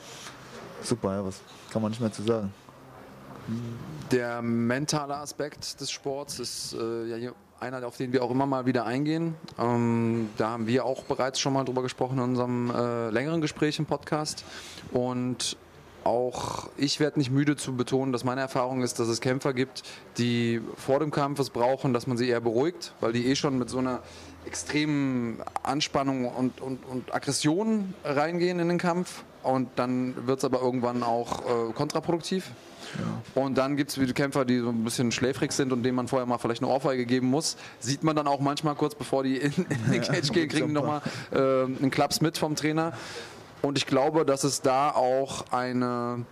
Super, 0.83 1.15
ja, 1.15 1.25
was 1.25 1.41
kann 1.73 1.81
man 1.81 1.91
nicht 1.91 2.03
mehr 2.03 2.13
zu 2.13 2.23
sagen. 2.23 2.53
Der 4.11 4.43
mentale 4.43 5.17
Aspekt 5.17 5.81
des 5.81 5.91
Sports 5.91 6.39
ist 6.39 6.75
äh, 6.75 7.07
ja 7.07 7.17
hier 7.17 7.35
einer, 7.61 7.87
auf 7.87 7.97
den 7.97 8.13
wir 8.13 8.25
auch 8.25 8.31
immer 8.31 8.47
mal 8.47 8.67
wieder 8.67 8.87
eingehen. 8.87 9.35
Ähm, 9.59 10.31
da 10.37 10.51
haben 10.51 10.67
wir 10.67 10.85
auch 10.85 11.05
bereits 11.05 11.39
schon 11.39 11.53
mal 11.53 11.65
drüber 11.65 11.83
gesprochen 11.83 12.19
in 12.19 12.25
unserem 12.25 12.71
äh, 12.71 13.11
längeren 13.11 13.41
Gespräch 13.41 13.79
im 13.79 13.87
Podcast. 13.87 14.45
Und 14.93 15.57
auch 16.03 16.69
ich 16.77 16.99
werde 17.01 17.19
nicht 17.19 17.31
müde 17.31 17.57
zu 17.57 17.77
betonen, 17.77 18.13
dass 18.13 18.25
meine 18.25 18.41
Erfahrung 18.41 18.83
ist, 18.83 18.99
dass 18.99 19.09
es 19.09 19.21
Kämpfer 19.21 19.53
gibt, 19.53 19.83
die 20.17 20.61
vor 20.77 20.99
dem 20.99 21.11
Kampf 21.11 21.39
es 21.39 21.51
brauchen, 21.51 21.93
dass 21.93 22.07
man 22.07 22.17
sie 22.17 22.29
eher 22.29 22.41
beruhigt, 22.41 22.95
weil 23.01 23.13
die 23.13 23.27
eh 23.27 23.37
schon 23.37 23.59
mit 23.59 23.69
so 23.69 23.79
einer 23.79 24.01
extremen 24.47 25.43
Anspannung 25.63 26.27
und, 26.27 26.61
und, 26.61 26.85
und 26.87 27.15
Aggression 27.15 27.95
reingehen 28.05 28.59
in 28.59 28.69
den 28.69 28.79
Kampf. 28.79 29.25
Und 29.43 29.69
dann 29.77 30.27
wird 30.27 30.39
es 30.39 30.45
aber 30.45 30.61
irgendwann 30.61 31.03
auch 31.03 31.41
äh, 31.41 31.73
kontraproduktiv. 31.73 32.51
Und 33.35 33.57
dann 33.57 33.77
gibt 33.77 33.97
es 33.97 34.15
Kämpfer, 34.15 34.45
die 34.45 34.59
so 34.59 34.69
ein 34.69 34.85
bisschen 34.85 35.13
schläfrig 35.13 35.53
sind 35.53 35.73
und 35.73 35.83
denen 35.83 35.95
man 35.95 36.09
vorher 36.09 36.27
mal 36.27 36.39
vielleicht 36.39 36.63
eine 36.63 36.73
Ohrfeige 36.73 37.07
geben 37.07 37.29
muss. 37.29 37.57
Sieht 37.79 38.03
man 38.03 38.17
dann 38.17 38.27
auch 38.27 38.41
manchmal 38.41 38.75
kurz 38.75 38.95
bevor 38.95 39.23
die 39.23 39.37
in, 39.37 39.53
in 39.69 39.93
den 39.93 40.03
Cage 40.03 40.33
gehen, 40.33 40.49
kriegen 40.49 40.69
die 40.69 40.73
nochmal 40.73 41.03
äh, 41.33 41.39
einen 41.39 41.91
Klaps 41.91 42.21
mit 42.21 42.39
vom 42.39 42.57
Trainer. 42.57 42.93
Und 43.63 43.79
ich 43.79 43.87
glaube, 43.87 44.25
dass 44.25 44.45
es 44.45 44.63
da 44.63 44.91
auch 44.91 45.45
eine 45.51 46.25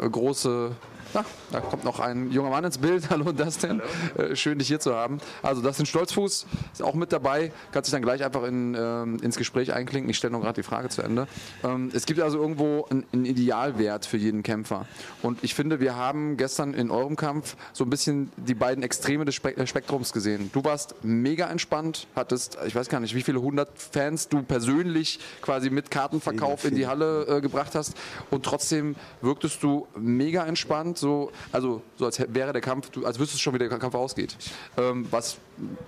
äh, 0.00 0.08
große. 0.08 0.72
Na, 1.16 1.24
da 1.50 1.60
kommt 1.60 1.82
noch 1.82 1.98
ein 1.98 2.30
junger 2.30 2.50
Mann 2.50 2.64
ins 2.64 2.76
Bild. 2.76 3.08
Hallo 3.10 3.32
Dustin. 3.32 3.80
Äh, 4.18 4.36
schön, 4.36 4.58
dich 4.58 4.68
hier 4.68 4.80
zu 4.80 4.94
haben. 4.94 5.18
Also 5.42 5.62
Dustin 5.62 5.86
Stolzfuß 5.86 6.46
ist 6.74 6.82
auch 6.82 6.92
mit 6.92 7.10
dabei. 7.10 7.52
Kann 7.72 7.84
sich 7.84 7.92
dann 7.92 8.02
gleich 8.02 8.22
einfach 8.22 8.42
in, 8.42 8.76
ähm, 8.78 9.16
ins 9.22 9.36
Gespräch 9.36 9.72
einklinken. 9.72 10.10
Ich 10.10 10.18
stelle 10.18 10.32
noch 10.32 10.42
gerade 10.42 10.60
die 10.60 10.62
Frage 10.62 10.90
zu 10.90 11.00
Ende. 11.00 11.26
Ähm, 11.64 11.90
es 11.94 12.04
gibt 12.04 12.20
also 12.20 12.38
irgendwo 12.38 12.84
einen, 12.90 13.06
einen 13.14 13.24
Idealwert 13.24 14.04
für 14.04 14.18
jeden 14.18 14.42
Kämpfer. 14.42 14.84
Und 15.22 15.42
ich 15.42 15.54
finde, 15.54 15.80
wir 15.80 15.96
haben 15.96 16.36
gestern 16.36 16.74
in 16.74 16.90
eurem 16.90 17.16
Kampf 17.16 17.56
so 17.72 17.84
ein 17.84 17.90
bisschen 17.90 18.30
die 18.36 18.54
beiden 18.54 18.84
Extreme 18.84 19.24
des 19.24 19.36
Spe 19.36 19.66
Spektrums 19.66 20.12
gesehen. 20.12 20.50
Du 20.52 20.64
warst 20.64 20.96
mega 21.02 21.46
entspannt, 21.46 22.08
hattest, 22.14 22.58
ich 22.66 22.74
weiß 22.74 22.90
gar 22.90 23.00
nicht, 23.00 23.14
wie 23.14 23.22
viele 23.22 23.40
hundert 23.40 23.70
Fans 23.74 24.28
du 24.28 24.42
persönlich 24.42 25.18
quasi 25.40 25.70
mit 25.70 25.90
Kartenverkauf 25.90 26.66
in 26.66 26.74
die 26.74 26.86
Halle 26.86 27.26
äh, 27.26 27.40
gebracht 27.40 27.74
hast. 27.74 27.94
Und 28.30 28.44
trotzdem 28.44 28.96
wirktest 29.22 29.62
du 29.62 29.86
mega 29.96 30.44
entspannt, 30.44 30.98
so, 31.06 31.30
also 31.52 31.82
so 31.96 32.06
als 32.06 32.20
wäre 32.34 32.52
der 32.52 32.60
Kampf, 32.60 32.90
als 33.04 33.18
wüsstest 33.18 33.40
du 33.40 33.42
schon, 33.42 33.54
wie 33.54 33.58
der 33.58 33.68
Kampf 33.68 33.94
ausgeht. 33.94 34.36
Ähm, 34.76 35.06
was, 35.10 35.38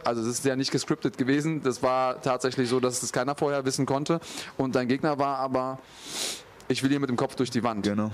also 0.05 0.23
es 0.23 0.29
ist 0.29 0.45
ja 0.45 0.55
nicht 0.55 0.71
gescriptet 0.71 1.19
gewesen, 1.19 1.61
das 1.63 1.83
war 1.83 2.23
tatsächlich 2.23 2.69
so, 2.69 2.79
dass 2.79 3.01
das 3.01 3.13
keiner 3.13 3.35
vorher 3.35 3.65
wissen 3.65 3.85
konnte. 3.85 4.21
Und 4.57 4.77
dein 4.77 4.87
Gegner 4.87 5.19
war 5.19 5.39
aber, 5.39 5.81
ich 6.69 6.83
will 6.85 6.91
hier 6.91 7.01
mit 7.01 7.11
dem 7.11 7.17
Kopf 7.17 7.35
durch 7.35 7.51
die 7.51 7.65
Wand. 7.65 7.85
Genau. 7.85 8.13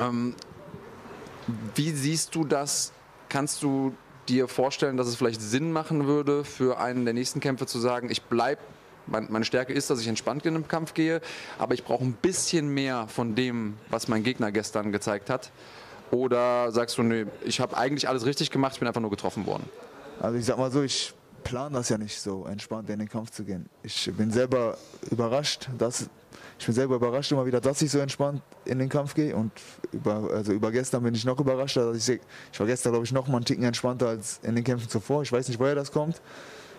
Ähm, 0.00 0.34
wie 1.74 1.90
siehst 1.90 2.36
du 2.36 2.44
das? 2.44 2.92
Kannst 3.28 3.64
du 3.64 3.94
dir 4.28 4.46
vorstellen, 4.46 4.96
dass 4.96 5.08
es 5.08 5.16
vielleicht 5.16 5.40
Sinn 5.40 5.72
machen 5.72 6.06
würde, 6.06 6.44
für 6.44 6.78
einen 6.78 7.04
der 7.04 7.14
nächsten 7.14 7.40
Kämpfe 7.40 7.66
zu 7.66 7.80
sagen, 7.80 8.10
ich 8.10 8.22
bleibe, 8.22 8.60
mein, 9.06 9.26
meine 9.30 9.44
Stärke 9.44 9.72
ist, 9.72 9.90
dass 9.90 10.00
ich 10.00 10.06
entspannt 10.06 10.46
in 10.46 10.54
den 10.54 10.68
Kampf 10.68 10.94
gehe, 10.94 11.20
aber 11.58 11.74
ich 11.74 11.82
brauche 11.82 12.04
ein 12.04 12.12
bisschen 12.12 12.68
mehr 12.68 13.08
von 13.08 13.34
dem, 13.34 13.76
was 13.90 14.06
mein 14.06 14.22
Gegner 14.22 14.52
gestern 14.52 14.92
gezeigt 14.92 15.30
hat? 15.30 15.50
Oder 16.10 16.72
sagst 16.72 16.98
du, 16.98 17.02
nee, 17.02 17.26
ich 17.44 17.60
habe 17.60 17.76
eigentlich 17.76 18.08
alles 18.08 18.24
richtig 18.24 18.50
gemacht, 18.50 18.74
ich 18.74 18.78
bin 18.78 18.88
einfach 18.88 19.00
nur 19.00 19.10
getroffen 19.10 19.46
worden? 19.46 19.68
Also 20.20 20.38
ich 20.38 20.44
sag 20.44 20.58
mal 20.58 20.70
so, 20.70 20.82
ich 20.82 21.14
plane 21.44 21.74
das 21.74 21.88
ja 21.88 21.98
nicht 21.98 22.20
so, 22.20 22.44
entspannt 22.46 22.90
in 22.90 22.98
den 22.98 23.08
Kampf 23.08 23.30
zu 23.30 23.44
gehen. 23.44 23.68
Ich 23.82 24.10
bin 24.16 24.30
selber 24.30 24.76
überrascht, 25.10 25.68
dass 25.78 26.08
ich 26.58 26.66
bin 26.66 26.74
selber 26.74 26.96
überrascht 26.96 27.30
immer 27.30 27.46
wieder, 27.46 27.60
dass 27.60 27.80
ich 27.82 27.90
so 27.90 28.00
entspannt 28.00 28.42
in 28.64 28.80
den 28.80 28.88
Kampf 28.88 29.14
gehe. 29.14 29.34
Und 29.34 29.52
über, 29.92 30.28
also 30.32 30.52
über 30.52 30.72
gestern 30.72 31.04
bin 31.04 31.14
ich 31.14 31.24
noch 31.24 31.38
überraschter. 31.38 31.92
Dass 31.92 32.08
ich, 32.08 32.20
ich 32.52 32.60
war 32.60 32.66
gestern, 32.66 32.92
glaube 32.92 33.04
ich, 33.04 33.12
noch 33.12 33.28
mal 33.28 33.36
einen 33.36 33.44
Ticken 33.44 33.64
entspannter 33.64 34.08
als 34.08 34.40
in 34.42 34.56
den 34.56 34.64
Kämpfen 34.64 34.88
zuvor. 34.88 35.22
Ich 35.22 35.30
weiß 35.30 35.46
nicht, 35.48 35.60
woher 35.60 35.76
das 35.76 35.92
kommt. 35.92 36.20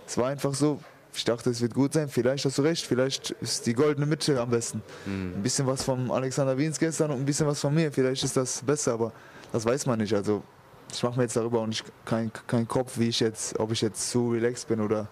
Es 0.05 0.17
war 0.17 0.27
einfach 0.27 0.53
so. 0.53 0.79
Ich 1.13 1.25
dachte, 1.25 1.49
es 1.49 1.61
wird 1.61 1.73
gut 1.73 1.93
sein. 1.93 2.07
Vielleicht 2.07 2.45
hast 2.45 2.57
du 2.57 2.61
recht. 2.61 2.85
Vielleicht 2.85 3.31
ist 3.41 3.65
die 3.65 3.73
goldene 3.73 4.05
Mitte 4.05 4.39
am 4.39 4.49
besten. 4.49 4.81
Ein 5.05 5.41
bisschen 5.41 5.67
was 5.67 5.83
vom 5.83 6.11
Alexander 6.11 6.57
Wiens 6.57 6.79
gestern 6.79 7.11
und 7.11 7.17
ein 7.17 7.25
bisschen 7.25 7.47
was 7.47 7.59
von 7.59 7.73
mir. 7.73 7.91
Vielleicht 7.91 8.23
ist 8.23 8.37
das 8.37 8.61
besser, 8.61 8.93
aber 8.93 9.11
das 9.51 9.65
weiß 9.65 9.85
man 9.85 9.99
nicht. 9.99 10.13
Also 10.13 10.43
ich 10.91 11.03
mache 11.03 11.17
mir 11.17 11.23
jetzt 11.23 11.35
darüber 11.35 11.61
auch 11.61 11.67
nicht 11.67 11.83
keinen 12.05 12.31
kein 12.47 12.67
Kopf, 12.67 12.97
wie 12.97 13.09
ich 13.09 13.19
jetzt, 13.19 13.59
ob 13.59 13.71
ich 13.71 13.81
jetzt 13.81 14.09
zu 14.09 14.31
relaxed 14.31 14.67
bin 14.67 14.81
oder 14.81 15.07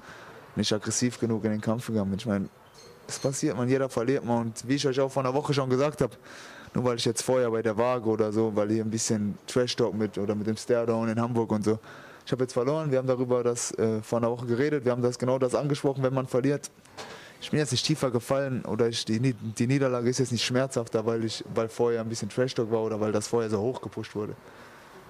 nicht 0.56 0.72
aggressiv 0.74 1.20
genug 1.20 1.44
in 1.46 1.52
den 1.52 1.62
Kampf 1.62 1.88
gegangen 1.88 2.10
bin. 2.10 2.20
Ich 2.20 2.26
meine, 2.26 2.50
es 3.08 3.20
passiert 3.20 3.56
man, 3.56 3.70
jeder 3.70 3.90
verliert 3.90 4.26
mal 4.26 4.42
und 4.42 4.68
wie 4.68 4.76
ich 4.76 4.88
euch 4.88 5.00
auch 5.00 5.12
vor 5.12 5.24
einer 5.24 5.34
Woche 5.34 5.54
schon 5.54 5.70
gesagt 5.70 6.02
habe, 6.02 6.16
nur 6.74 6.84
weil 6.84 6.98
ich 6.98 7.06
jetzt 7.06 7.22
vorher 7.22 7.50
bei 7.52 7.62
der 7.62 7.78
Waage 7.78 8.10
oder 8.10 8.32
so, 8.32 8.56
weil 8.56 8.70
hier 8.70 8.84
ein 8.84 8.90
bisschen 8.90 9.38
Trash-Talk 9.48 9.94
mit 9.94 10.18
oder 10.18 10.36
mit 10.36 10.48
dem 10.48 10.58
Stairdown 10.58 11.10
in 11.10 11.22
Hamburg 11.22 11.52
und 11.52 11.64
so. 11.64 11.80
Ich 12.28 12.32
habe 12.34 12.44
jetzt 12.44 12.52
verloren, 12.52 12.92
wir 12.92 12.98
haben 12.98 13.08
darüber 13.08 13.42
das 13.42 13.72
äh, 13.80 14.02
vor 14.02 14.18
einer 14.18 14.30
Woche 14.30 14.46
geredet, 14.48 14.84
wir 14.84 14.92
haben 14.92 15.02
das 15.02 15.18
genau 15.18 15.40
das 15.40 15.56
angesprochen, 15.56 16.04
wenn 16.04 16.14
man 16.14 16.28
verliert. 16.28 16.70
Ich 17.40 17.52
bin 17.52 17.60
jetzt 17.60 17.72
nicht 17.72 17.86
tiefer 17.86 18.12
gefallen 18.12 18.66
oder 18.66 18.90
ich, 18.90 19.06
die, 19.06 19.34
die 19.34 19.66
Niederlage 19.66 20.10
ist 20.10 20.20
jetzt 20.20 20.34
nicht 20.34 20.44
schmerzhafter, 20.44 21.06
weil 21.06 21.24
ich 21.24 21.46
weil 21.56 21.70
vorher 21.70 22.02
ein 22.02 22.10
bisschen 22.10 22.28
Trash-Talk 22.28 22.70
war 22.70 22.82
oder 22.82 23.00
weil 23.00 23.14
das 23.14 23.30
vorher 23.30 23.50
so 23.50 23.62
hoch 23.62 23.80
gepusht 23.80 24.14
wurde. 24.14 24.34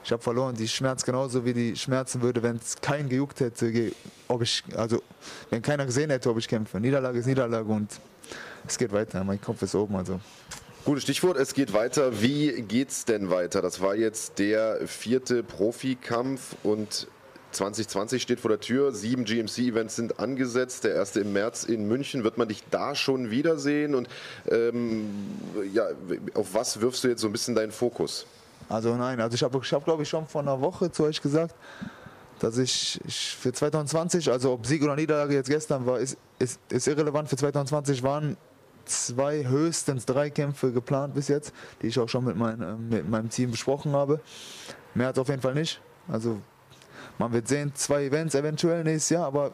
Ich 0.04 0.12
habe 0.12 0.22
verloren, 0.22 0.54
die 0.54 0.68
schmerzt 0.68 1.08
genauso 1.08 1.44
wie 1.44 1.54
die 1.54 1.76
schmerzen 1.76 2.22
würde, 2.22 2.44
wenn 2.44 2.58
es 2.58 2.80
keinen 2.80 3.10
gejuckt 3.10 3.40
hätte, 3.40 3.92
ob 4.28 4.44
ich, 4.44 4.64
also 4.76 5.02
wenn 5.50 5.64
keiner 5.64 5.88
gesehen 5.88 6.12
hätte, 6.12 6.30
ob 6.30 6.38
ich 6.38 6.48
kämpfe. 6.48 6.80
Niederlage 6.80 7.18
ist 7.18 7.26
Niederlage 7.26 7.68
und 7.68 8.00
es 8.68 8.78
geht 8.78 8.94
weiter. 8.94 9.24
Mein 9.24 9.42
Kopf 9.42 9.64
ist 9.64 9.74
oben, 9.74 9.96
also 9.96 10.20
Gutes 10.86 11.04
Stichwort, 11.04 11.38
es 11.38 11.54
geht 11.54 11.74
weiter. 11.74 12.22
Wie 12.22 12.62
geht's 12.62 13.06
denn 13.06 13.30
weiter? 13.30 13.62
Das 13.62 13.82
war 13.82 13.96
jetzt 13.96 14.40
der 14.40 14.88
vierte 14.88 15.44
Profikampf 15.44 16.56
und 16.64 17.08
2020 17.52 18.22
steht 18.22 18.40
vor 18.40 18.50
der 18.50 18.60
Tür. 18.60 18.94
Sieben 18.94 19.26
GMC-Events 19.26 19.96
sind 19.96 20.20
angesetzt. 20.20 20.84
Der 20.84 20.94
erste 20.94 21.22
im 21.22 21.34
März 21.34 21.64
in 21.64 21.88
München. 21.88 22.24
Wird 22.24 22.38
man 22.38 22.48
dich 22.48 22.64
da 22.70 22.96
schon 22.96 23.32
wiedersehen? 23.32 23.96
Und 23.96 24.08
ähm, 24.50 25.10
ja, 25.74 25.88
auf 26.34 26.54
was 26.54 26.82
wirfst 26.82 27.04
du 27.04 27.10
jetzt 27.10 27.22
so 27.22 27.28
ein 27.28 27.32
bisschen 27.32 27.56
deinen 27.56 27.72
Fokus? 27.72 28.26
Also 28.70 28.96
nein, 28.96 29.20
also 29.22 29.36
ich 29.36 29.44
habe, 29.44 29.60
ich 29.62 29.74
hab, 29.74 29.86
glaube 29.86 30.04
ich, 30.04 30.10
schon 30.10 30.28
vor 30.28 30.42
einer 30.42 30.60
Woche 30.60 30.92
zu 30.92 31.04
euch 31.04 31.22
gesagt, 31.22 31.56
dass 32.40 32.58
ich, 32.58 33.00
ich 33.08 33.36
für 33.40 33.54
2020, 33.54 34.30
also 34.30 34.54
ob 34.54 34.66
Sieg 34.66 34.84
oder 34.84 34.96
Niederlage 34.96 35.34
jetzt 35.34 35.50
gestern 35.50 35.86
war, 35.86 36.00
ist, 36.00 36.18
ist, 36.38 36.60
ist 36.70 36.88
irrelevant. 36.88 37.30
Für 37.30 37.38
2020 37.38 38.04
waren 38.04 38.38
zwei, 38.90 39.46
höchstens 39.48 40.06
drei 40.06 40.30
Kämpfe 40.30 40.72
geplant 40.72 41.14
bis 41.14 41.28
jetzt, 41.28 41.54
die 41.82 41.88
ich 41.88 42.00
auch 42.00 42.10
schon 42.10 42.26
mit, 42.26 42.36
mein, 42.36 42.62
äh, 42.62 42.76
mit 42.76 43.10
meinem 43.10 43.30
Team 43.30 43.52
besprochen 43.52 43.94
habe. 43.94 44.20
Mehr 44.94 45.08
hat 45.08 45.20
auf 45.20 45.30
jeden 45.30 45.42
Fall 45.42 45.54
nicht. 45.54 45.82
Also 46.08 46.40
man 47.18 47.32
wird 47.34 47.48
sehen, 47.48 47.72
zwei 47.76 48.06
Events 48.06 48.36
eventuell 48.36 48.84
nächstes 48.84 49.10
Jahr, 49.10 49.26
aber 49.26 49.54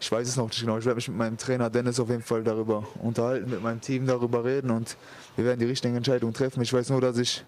ich 0.00 0.10
weiß 0.10 0.28
es 0.28 0.36
noch 0.36 0.48
nicht 0.48 0.60
genau. 0.60 0.78
Ich 0.78 0.84
werde 0.84 0.96
mich 0.96 1.08
mit 1.08 1.16
meinem 1.16 1.36
Trainer 1.36 1.70
Dennis 1.70 1.98
auf 2.00 2.08
jeden 2.08 2.22
Fall 2.22 2.42
darüber 2.42 2.84
unterhalten, 3.00 3.50
mit 3.50 3.62
meinem 3.62 3.80
Team 3.80 4.06
darüber 4.06 4.44
reden 4.44 4.70
und 4.70 4.96
wir 5.36 5.44
werden 5.44 5.60
die 5.60 5.66
richtigen 5.66 5.96
Entscheidungen 5.96 6.34
treffen. 6.34 6.62
Ich 6.62 6.72
weiß 6.72 6.90
nur, 6.90 7.00
dass 7.00 7.18
ich 7.18 7.44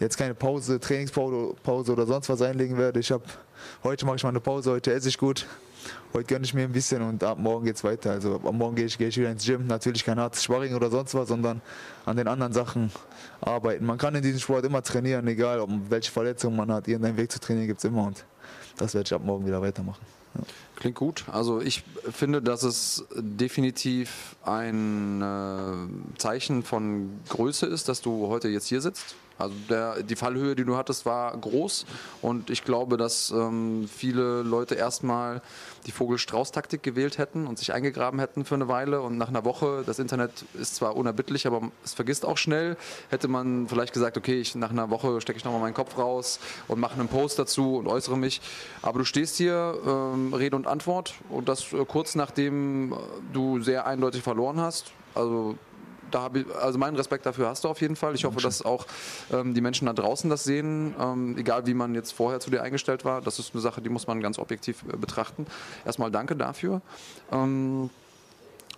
jetzt 0.00 0.16
keine 0.16 0.34
Pause, 0.34 0.80
Trainingspause 0.80 1.54
Pause 1.62 1.92
oder 1.92 2.06
sonst 2.06 2.28
was 2.28 2.42
einlegen 2.42 2.78
werde. 2.78 3.00
Ich 3.00 3.10
habe 3.12 3.24
heute 3.84 4.06
mache 4.06 4.16
ich 4.16 4.22
mal 4.22 4.30
eine 4.30 4.40
Pause, 4.40 4.72
heute 4.72 4.92
esse 4.92 5.08
ich 5.08 5.18
gut. 5.18 5.46
Heute 6.12 6.24
gönne 6.24 6.44
ich 6.44 6.54
mir 6.54 6.62
ein 6.62 6.72
bisschen 6.72 7.02
und 7.02 7.22
ab 7.22 7.38
morgen 7.38 7.64
geht 7.64 7.76
es 7.76 7.84
weiter. 7.84 8.12
Also 8.12 8.36
ab 8.36 8.52
morgen 8.52 8.76
gehe 8.76 8.86
ich, 8.86 8.98
gehe 8.98 9.08
ich 9.08 9.18
wieder 9.18 9.30
ins 9.30 9.44
Gym. 9.44 9.66
Natürlich 9.66 10.04
kein 10.04 10.18
hartes 10.18 10.42
Sparring 10.42 10.74
oder 10.74 10.90
sonst 10.90 11.14
was, 11.14 11.28
sondern 11.28 11.60
an 12.06 12.16
den 12.16 12.28
anderen 12.28 12.52
Sachen 12.52 12.90
arbeiten. 13.40 13.84
Man 13.84 13.98
kann 13.98 14.14
in 14.14 14.22
diesem 14.22 14.40
Sport 14.40 14.64
immer 14.64 14.82
trainieren, 14.82 15.26
egal 15.28 15.60
ob 15.60 15.70
welche 15.88 16.10
Verletzung 16.10 16.56
man 16.56 16.72
hat. 16.72 16.88
Irgendeinen 16.88 17.16
Weg 17.16 17.30
zu 17.30 17.40
trainieren 17.40 17.66
gibt 17.66 17.78
es 17.78 17.84
immer 17.84 18.04
und 18.04 18.24
das 18.76 18.94
werde 18.94 19.06
ich 19.06 19.14
ab 19.14 19.22
morgen 19.24 19.46
wieder 19.46 19.60
weitermachen. 19.60 20.04
Ja. 20.34 20.42
Klingt 20.76 20.96
gut. 20.96 21.24
Also 21.32 21.60
ich 21.60 21.82
finde, 22.10 22.40
dass 22.40 22.62
es 22.62 23.04
definitiv 23.16 24.36
ein 24.44 25.20
äh, 25.22 26.18
Zeichen 26.18 26.62
von 26.62 27.20
Größe 27.28 27.66
ist, 27.66 27.88
dass 27.88 28.00
du 28.00 28.28
heute 28.28 28.48
jetzt 28.48 28.66
hier 28.66 28.80
sitzt. 28.80 29.16
Also 29.38 29.54
der, 29.70 30.02
die 30.02 30.16
Fallhöhe, 30.16 30.56
die 30.56 30.64
du 30.64 30.76
hattest, 30.76 31.06
war 31.06 31.36
groß 31.36 31.86
und 32.22 32.50
ich 32.50 32.64
glaube, 32.64 32.96
dass 32.96 33.30
ähm, 33.30 33.88
viele 33.88 34.42
Leute 34.42 34.74
erstmal 34.74 35.42
die 35.86 35.92
Vogel-Strauß-Taktik 35.92 36.82
gewählt 36.82 37.18
hätten 37.18 37.46
und 37.46 37.58
sich 37.58 37.72
eingegraben 37.72 38.20
hätten 38.20 38.44
für 38.44 38.56
eine 38.56 38.68
Weile 38.68 39.00
und 39.00 39.16
nach 39.16 39.28
einer 39.28 39.44
Woche, 39.44 39.84
das 39.86 39.98
Internet 39.98 40.44
ist 40.54 40.74
zwar 40.74 40.96
unerbittlich, 40.96 41.46
aber 41.46 41.70
es 41.84 41.94
vergisst 41.94 42.24
auch 42.24 42.36
schnell, 42.36 42.76
hätte 43.10 43.28
man 43.28 43.68
vielleicht 43.68 43.92
gesagt, 43.92 44.16
okay, 44.16 44.40
ich, 44.40 44.54
nach 44.54 44.70
einer 44.70 44.90
Woche 44.90 45.20
stecke 45.20 45.38
ich 45.38 45.44
nochmal 45.44 45.60
meinen 45.60 45.74
Kopf 45.74 45.96
raus 45.96 46.40
und 46.66 46.80
mache 46.80 46.98
einen 46.98 47.08
Post 47.08 47.38
dazu 47.38 47.76
und 47.76 47.86
äußere 47.86 48.18
mich. 48.18 48.40
Aber 48.82 48.98
du 48.98 49.04
stehst 49.04 49.36
hier, 49.36 49.78
ähm, 49.86 50.34
Rede 50.34 50.56
und 50.56 50.66
Antwort 50.66 51.14
und 51.30 51.48
das 51.48 51.72
äh, 51.72 51.84
kurz 51.86 52.14
nachdem 52.14 52.94
du 53.32 53.60
sehr 53.60 53.86
eindeutig 53.86 54.22
verloren 54.22 54.60
hast. 54.60 54.92
Also 55.14 55.56
da 56.10 56.30
ich, 56.34 56.46
also 56.56 56.78
meinen 56.78 56.96
Respekt 56.96 57.26
dafür 57.26 57.48
hast 57.48 57.64
du 57.64 57.68
auf 57.68 57.80
jeden 57.80 57.96
Fall. 57.96 58.14
Ich 58.14 58.24
hoffe, 58.24 58.40
dass 58.40 58.62
auch 58.62 58.86
ähm, 59.32 59.54
die 59.54 59.60
Menschen 59.60 59.86
da 59.86 59.92
draußen 59.92 60.28
das 60.30 60.44
sehen, 60.44 60.94
ähm, 61.00 61.36
egal 61.38 61.66
wie 61.66 61.74
man 61.74 61.94
jetzt 61.94 62.12
vorher 62.12 62.40
zu 62.40 62.50
dir 62.50 62.62
eingestellt 62.62 63.04
war. 63.04 63.20
Das 63.20 63.38
ist 63.38 63.54
eine 63.54 63.60
Sache, 63.60 63.80
die 63.80 63.88
muss 63.88 64.06
man 64.06 64.20
ganz 64.20 64.38
objektiv 64.38 64.84
äh, 64.92 64.96
betrachten. 64.96 65.46
Erstmal 65.84 66.10
danke 66.10 66.36
dafür. 66.36 66.80
Ähm, 67.32 67.90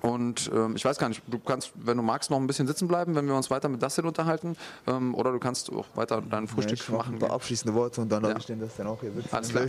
und 0.03 0.51
ähm, 0.55 0.77
ich 0.77 0.85
weiß 0.85 0.99
gar 0.99 1.09
nicht, 1.09 1.23
du 1.27 1.39
kannst, 1.39 1.73
wenn 1.75 1.97
du 1.97 2.03
magst, 2.03 2.31
noch 2.31 2.39
ein 2.39 2.47
bisschen 2.47 2.67
sitzen 2.67 2.89
bleiben, 2.89 3.15
wenn 3.15 3.27
wir 3.27 3.35
uns 3.35 3.51
weiter 3.51 3.69
mit 3.69 3.83
Dustin 3.83 4.07
unterhalten. 4.07 4.57
Ähm, 4.87 5.15
oder 5.15 5.33
du 5.33 5.39
kannst 5.39 5.71
auch 5.73 5.87
weiter 5.95 6.23
dein 6.23 6.47
Frühstück 6.49 6.79
ja, 6.79 6.85
ich 6.85 6.91
machen. 6.91 7.15
Ein 7.15 7.19
paar 7.19 7.33
abschließende 7.33 7.75
Worte 7.75 8.01
und 8.01 8.11
dann 8.11 8.25
Ja. 8.25 8.37
ich 8.37 8.47
den 8.47 8.61
das 8.61 8.77
dann 8.77 8.87
auch 8.87 9.01
hier 9.01 9.13
sitzen. 9.13 9.29
Alles 9.35 9.51
klar. 9.51 9.67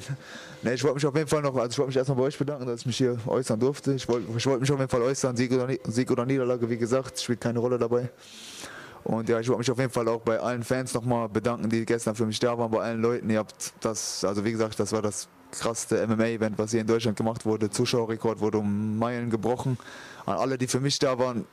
Nee, 0.62 0.74
ich 0.74 0.84
wollte 0.84 0.96
mich 0.96 1.06
auf 1.06 1.16
jeden 1.16 1.28
Fall 1.28 1.42
noch, 1.42 1.56
also 1.56 1.70
ich 1.70 1.78
wollte 1.78 1.90
mich 1.90 1.98
erstmal 1.98 2.18
bei 2.18 2.24
euch 2.24 2.38
bedanken, 2.38 2.66
dass 2.66 2.82
ich 2.82 2.86
mich 2.86 2.98
hier 2.98 3.18
äußern 3.28 3.60
durfte. 3.60 3.94
Ich 3.94 4.08
wollte, 4.08 4.28
ich 4.38 4.46
wollte 4.46 4.62
mich 4.62 4.72
auf 4.72 4.80
jeden 4.80 4.90
Fall 4.90 5.02
äußern, 5.02 5.36
Sieg 5.36 5.52
oder, 5.52 5.68
Sieg 5.86 6.10
oder 6.12 6.26
Niederlage, 6.26 6.70
wie 6.70 6.78
gesagt, 6.78 7.20
spielt 7.20 7.42
keine 7.42 7.60
Rolle 7.60 7.78
dabei. 7.78 8.10
Und 9.04 9.28
ja, 9.30 9.40
ich 9.40 9.48
wollte 9.48 9.60
mich 9.60 9.72
auf 9.72 9.80
jeden 9.80 9.92
Fall 9.92 10.08
auch 10.08 10.22
bei 10.22 10.40
allen 10.40 10.64
Fans 10.64 10.94
nochmal 10.94 11.28
bedanken, 11.28 11.70
die 11.70 11.86
gestern 11.86 12.16
für 12.16 12.26
mich 12.26 12.40
da 12.40 12.58
waren, 12.58 12.70
bei 12.72 12.82
allen 12.82 13.02
Leuten. 13.02 13.30
Ihr 13.30 13.40
habt 13.40 13.74
das, 13.82 14.24
also 14.24 14.46
wie 14.46 14.52
gesagt, 14.52 14.80
das 14.80 14.92
war 14.92 15.02
das 15.02 15.28
krasseste 15.52 16.08
MMA-Event, 16.08 16.58
was 16.58 16.72
hier 16.72 16.82
in 16.82 16.88
Deutschland 16.88 17.18
gemacht 17.18 17.46
wurde. 17.46 17.70
Zuschauerrekord 17.70 18.40
wurde 18.40 18.60
um 18.60 18.98
Meilen 18.98 19.30
gebrochen. 19.30 19.78
An 20.26 20.38
alle, 20.38 20.58
die 20.58 20.68
für 20.68 20.80
mich 20.80 21.00
da 21.00 21.18
waren 21.18 21.46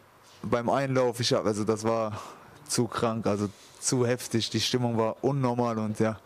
beim 0.43 0.69
Einlauf, 0.71 1.21
ich 1.21 1.33
hab, 1.33 1.47
also 1.47 1.65
das 1.65 1.85
war 1.85 2.21
zu 2.67 2.87
krank, 2.87 3.27
also 3.27 3.49
zu 3.81 4.07
heftig. 4.07 4.51
Die 4.51 4.61
Stimmung 4.61 4.99
war 4.99 5.17
unnormal 5.23 5.79
und 5.79 5.99
ja, 6.01 6.19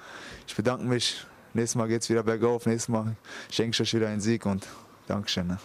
ich 0.46 0.56
bedanke 0.56 0.84
mich. 0.84 1.24
Nächstes 1.54 1.76
Mal 1.76 1.88
geht's 1.88 2.08
wieder 2.08 2.22
bergauf. 2.22 2.66
Nächstes 2.66 2.88
Mal 2.88 3.14
schenke 3.50 3.72
ich 3.72 3.80
euch 3.80 3.94
wieder 3.94 4.08
einen 4.08 4.20
Sieg 4.20 4.46
und 4.46 4.66
Dankeschön. 5.06 5.46
Ne? 5.46 5.58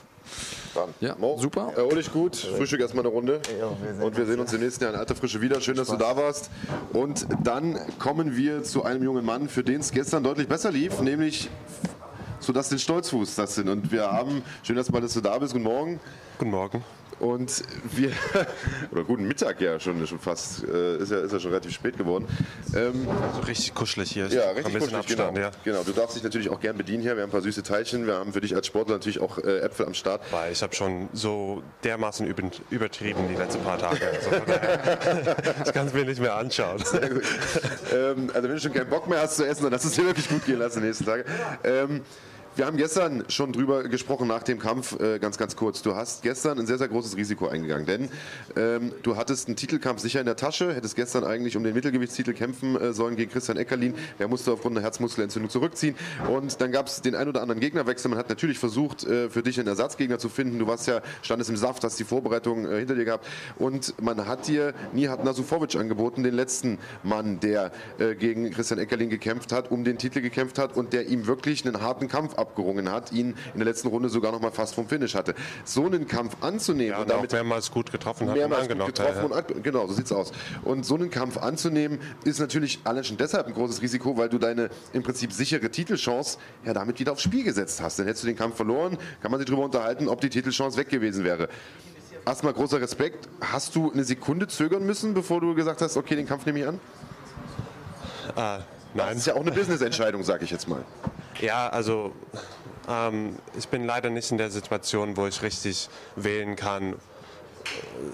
Dann. 0.75 0.89
Ja, 0.99 1.15
Mo, 1.17 1.37
super. 1.39 1.71
Erhol 1.75 1.95
dich 1.95 2.11
gut, 2.11 2.35
Frühstück 2.35 2.81
erstmal 2.81 3.05
eine 3.05 3.13
Runde. 3.13 3.41
wir 3.47 3.93
sehen 3.93 4.03
und 4.03 4.17
wir 4.17 4.25
sehen 4.25 4.39
uns 4.39 4.53
im 4.53 4.61
nächsten 4.61 4.83
Jahr 4.83 4.93
in 4.93 4.99
alter 4.99 5.15
Frische 5.15 5.41
wieder. 5.41 5.61
Schön, 5.61 5.77
dass 5.77 5.87
du 5.87 5.95
da 5.95 6.17
warst. 6.17 6.49
Und 6.93 7.25
dann 7.43 7.79
kommen 7.99 8.35
wir 8.35 8.63
zu 8.63 8.83
einem 8.83 9.03
jungen 9.03 9.25
Mann, 9.25 9.47
für 9.47 9.63
den 9.63 9.79
es 9.79 9.91
gestern 9.91 10.23
deutlich 10.23 10.47
besser 10.47 10.71
lief, 10.71 10.99
nämlich 10.99 11.49
zu 12.47 12.53
Dustin 12.53 12.79
Stolzfuß. 12.79 13.35
Dustin. 13.35 13.67
Und 13.67 13.91
wir 13.91 14.09
haben, 14.09 14.41
schön, 14.63 14.77
dass, 14.77 14.89
mal, 14.89 15.01
dass 15.01 15.13
du 15.13 15.19
da 15.19 15.37
bist. 15.37 15.51
Guten 15.51 15.65
Morgen. 15.65 15.99
Guten 16.37 16.51
Morgen. 16.51 16.81
Und 17.19 17.63
wir, 17.91 18.11
oder 18.91 19.03
guten 19.03 19.27
Mittag 19.27 19.59
ja 19.59 19.77
schon, 19.81 20.05
schon 20.07 20.19
fast, 20.19 20.63
äh, 20.63 20.97
ist, 20.97 21.11
ja, 21.11 21.19
ist 21.19 21.33
ja 21.33 21.39
schon 21.41 21.49
relativ 21.49 21.73
spät 21.73 21.97
geworden. 21.97 22.25
Ähm, 22.73 23.05
So 23.33 23.41
richtig 23.41 23.73
kuschelig 23.73 24.11
hier. 24.11 24.27
ja, 24.27 24.51
richtig 24.51 24.63
kuschelig, 24.65 25.07
genau. 25.07 25.23
Abstand, 25.23 25.37
ja. 25.37 25.51
genau. 25.65 25.83
Du 25.83 25.91
darfst 25.91 26.15
dich 26.15 26.23
natürlich 26.23 26.49
auch 26.49 26.61
gern 26.61 26.77
bedienen 26.77 27.01
hier. 27.01 27.15
Wir 27.17 27.23
haben 27.23 27.29
ein 27.29 27.31
paar 27.31 27.41
süße 27.41 27.63
Teilchen. 27.63 28.07
Wir 28.07 28.13
haben 28.13 28.31
für 28.31 28.39
dich 28.39 28.55
als 28.55 28.67
Sportler 28.67 28.93
natürlich 28.95 29.19
auch 29.19 29.39
äh, 29.39 29.59
Äpfel 29.59 29.85
am 29.85 29.93
Start. 29.93 30.21
Weil 30.31 30.53
ich 30.53 30.61
habe 30.61 30.73
schon 30.73 31.09
so 31.11 31.63
dermaßen 31.83 32.25
über, 32.27 32.43
übertrieben 32.69 33.27
die 33.27 33.35
letzten 33.35 33.61
paar 33.61 33.77
Tage. 33.77 33.99
Also 35.57 35.63
ich 35.65 35.73
kann 35.73 35.87
es 35.87 35.93
mir 35.93 36.05
nicht 36.05 36.21
mehr 36.21 36.35
anschauen. 36.35 36.81
ähm, 37.93 38.31
also 38.33 38.43
wenn 38.47 38.55
du 38.55 38.59
schon 38.59 38.73
keinen 38.73 38.89
Bock 38.89 39.07
mehr 39.07 39.21
hast 39.21 39.35
zu 39.35 39.45
essen, 39.45 39.63
dann 39.63 39.71
lass 39.71 39.83
es 39.83 39.93
dir 39.93 40.05
wirklich 40.05 40.29
gut 40.29 40.45
gehen 40.45 40.59
lassen 40.59 40.79
die 40.81 40.87
nächsten 40.87 41.05
Tage. 41.05 41.25
Ähm, 41.63 42.01
wir 42.57 42.65
haben 42.65 42.77
gestern 42.77 43.23
schon 43.27 43.53
drüber 43.53 43.83
gesprochen 43.83 44.27
nach 44.27 44.41
dem 44.41 44.57
Kampf, 44.57 44.99
äh, 44.99 45.19
ganz, 45.19 45.37
ganz 45.37 45.55
kurz. 45.55 45.83
Du 45.83 45.95
hast 45.95 46.23
gestern 46.23 46.57
ein 46.57 46.65
sehr, 46.65 46.79
sehr 46.79 46.87
großes 46.87 47.15
Risiko 47.15 47.47
eingegangen, 47.47 47.85
denn 47.85 48.09
ähm, 48.55 48.93
du 49.03 49.15
hattest 49.15 49.47
einen 49.47 49.55
Titelkampf 49.55 50.01
sicher 50.01 50.19
in 50.19 50.25
der 50.25 50.35
Tasche, 50.35 50.73
hättest 50.73 50.95
gestern 50.95 51.23
eigentlich 51.23 51.55
um 51.55 51.63
den 51.63 51.75
Mittelgewichtstitel 51.75 52.33
kämpfen 52.33 52.75
äh, 52.75 52.93
sollen 52.93 53.15
gegen 53.15 53.31
Christian 53.31 53.57
Eckerlin. 53.57 53.93
Der 54.17 54.27
musste 54.27 54.51
aufgrund 54.51 54.75
einer 54.75 54.83
Herzmuskelentzündung 54.83 55.51
zurückziehen. 55.51 55.95
Und 56.31 56.59
dann 56.59 56.71
gab 56.71 56.87
es 56.87 57.01
den 57.01 57.13
ein 57.13 57.27
oder 57.27 57.43
anderen 57.43 57.59
Gegnerwechsel. 57.59 58.09
Man 58.09 58.17
hat 58.17 58.29
natürlich 58.29 58.57
versucht, 58.57 59.03
äh, 59.03 59.29
für 59.29 59.43
dich 59.43 59.59
einen 59.59 59.67
Ersatzgegner 59.67 60.17
zu 60.17 60.27
finden. 60.27 60.57
Du 60.57 60.65
warst 60.65 60.87
ja, 60.87 61.01
standest 61.21 61.51
im 61.51 61.57
Saft, 61.57 61.83
hast 61.83 61.99
die 61.99 62.05
Vorbereitung 62.05 62.65
äh, 62.65 62.79
hinter 62.79 62.95
dir 62.95 63.05
gehabt. 63.05 63.27
Und 63.57 63.93
man 64.01 64.25
hat 64.25 64.47
dir 64.47 64.73
Nihat 64.93 65.23
Nasufovic 65.23 65.75
angeboten, 65.75 66.23
den 66.23 66.33
letzten 66.33 66.79
Mann, 67.03 67.39
der 67.39 67.71
äh, 67.99 68.15
gegen 68.15 68.49
Christian 68.49 68.79
Eckerlin 68.79 69.11
gekämpft 69.11 69.51
hat, 69.51 69.69
um 69.69 69.83
den 69.83 69.99
Titel 69.99 70.21
gekämpft 70.21 70.57
hat 70.57 70.75
und 70.75 70.93
der 70.93 71.07
ihm 71.07 71.27
wirklich 71.27 71.63
einen 71.63 71.81
harten 71.81 72.07
Kampf 72.07 72.33
abgerungen 72.47 72.91
hat, 72.91 73.11
ihn 73.11 73.35
in 73.53 73.59
der 73.59 73.65
letzten 73.65 73.87
Runde 73.89 74.09
sogar 74.09 74.31
noch 74.31 74.41
mal 74.41 74.51
fast 74.51 74.73
vom 74.75 74.87
Finish 74.87 75.15
hatte. 75.15 75.35
So 75.65 75.85
einen 75.85 76.07
Kampf 76.07 76.37
anzunehmen 76.41 76.91
Ja, 76.91 76.97
und 76.97 77.03
und 77.03 77.09
damit 77.11 77.31
mehrmals 77.31 77.71
gut 77.71 77.91
getroffen 77.91 78.27
hat. 78.29 78.35
mehrmals 78.35 78.67
gut 78.67 78.85
getroffen 78.85 79.15
ja. 79.17 79.23
und 79.23 79.33
ab- 79.33 79.51
genau, 79.63 79.87
so 79.87 79.93
sieht's 79.93 80.11
aus. 80.11 80.31
Und 80.63 80.85
so 80.85 80.95
einen 80.95 81.09
Kampf 81.09 81.37
anzunehmen, 81.37 81.99
ist 82.23 82.39
natürlich 82.39 82.79
allein 82.83 83.03
schon 83.03 83.17
deshalb 83.17 83.47
ein 83.47 83.53
großes 83.53 83.81
Risiko, 83.81 84.17
weil 84.17 84.29
du 84.29 84.37
deine 84.37 84.69
im 84.93 85.03
Prinzip 85.03 85.31
sichere 85.33 85.69
Titelchance 85.69 86.37
ja 86.65 86.73
damit 86.73 86.99
wieder 86.99 87.11
aufs 87.11 87.21
Spiel 87.23 87.43
gesetzt 87.43 87.81
hast. 87.81 87.99
Dann 87.99 88.05
hättest 88.07 88.23
du 88.23 88.27
den 88.27 88.37
Kampf 88.37 88.55
verloren, 88.55 88.97
kann 89.21 89.31
man 89.31 89.39
sich 89.39 89.47
darüber 89.47 89.65
unterhalten, 89.65 90.07
ob 90.07 90.21
die 90.21 90.29
Titelchance 90.29 90.77
weg 90.77 90.89
gewesen 90.89 91.23
wäre. 91.23 91.49
Erstmal 92.25 92.53
großer 92.53 92.81
Respekt. 92.81 93.29
Hast 93.41 93.75
du 93.75 93.91
eine 93.91 94.03
Sekunde 94.03 94.47
zögern 94.47 94.85
müssen, 94.85 95.13
bevor 95.13 95.39
du 95.41 95.55
gesagt 95.55 95.81
hast, 95.81 95.95
okay, 95.95 96.15
den 96.15 96.27
Kampf 96.27 96.45
nehme 96.45 96.59
ich 96.59 96.67
an? 96.67 96.79
Das 98.35 98.61
nein. 98.93 99.17
ist 99.17 99.27
ja 99.27 99.35
auch 99.35 99.41
eine 99.41 99.51
Business-Entscheidung, 99.51 100.23
sage 100.23 100.43
ich 100.43 100.51
jetzt 100.51 100.67
mal. 100.67 100.83
Ja, 101.41 101.69
also 101.69 102.13
ähm, 102.87 103.37
ich 103.55 103.67
bin 103.67 103.85
leider 103.85 104.09
nicht 104.09 104.31
in 104.31 104.37
der 104.37 104.49
Situation, 104.49 105.17
wo 105.17 105.27
ich 105.27 105.41
richtig 105.41 105.89
wählen 106.15 106.55
kann. 106.55 106.95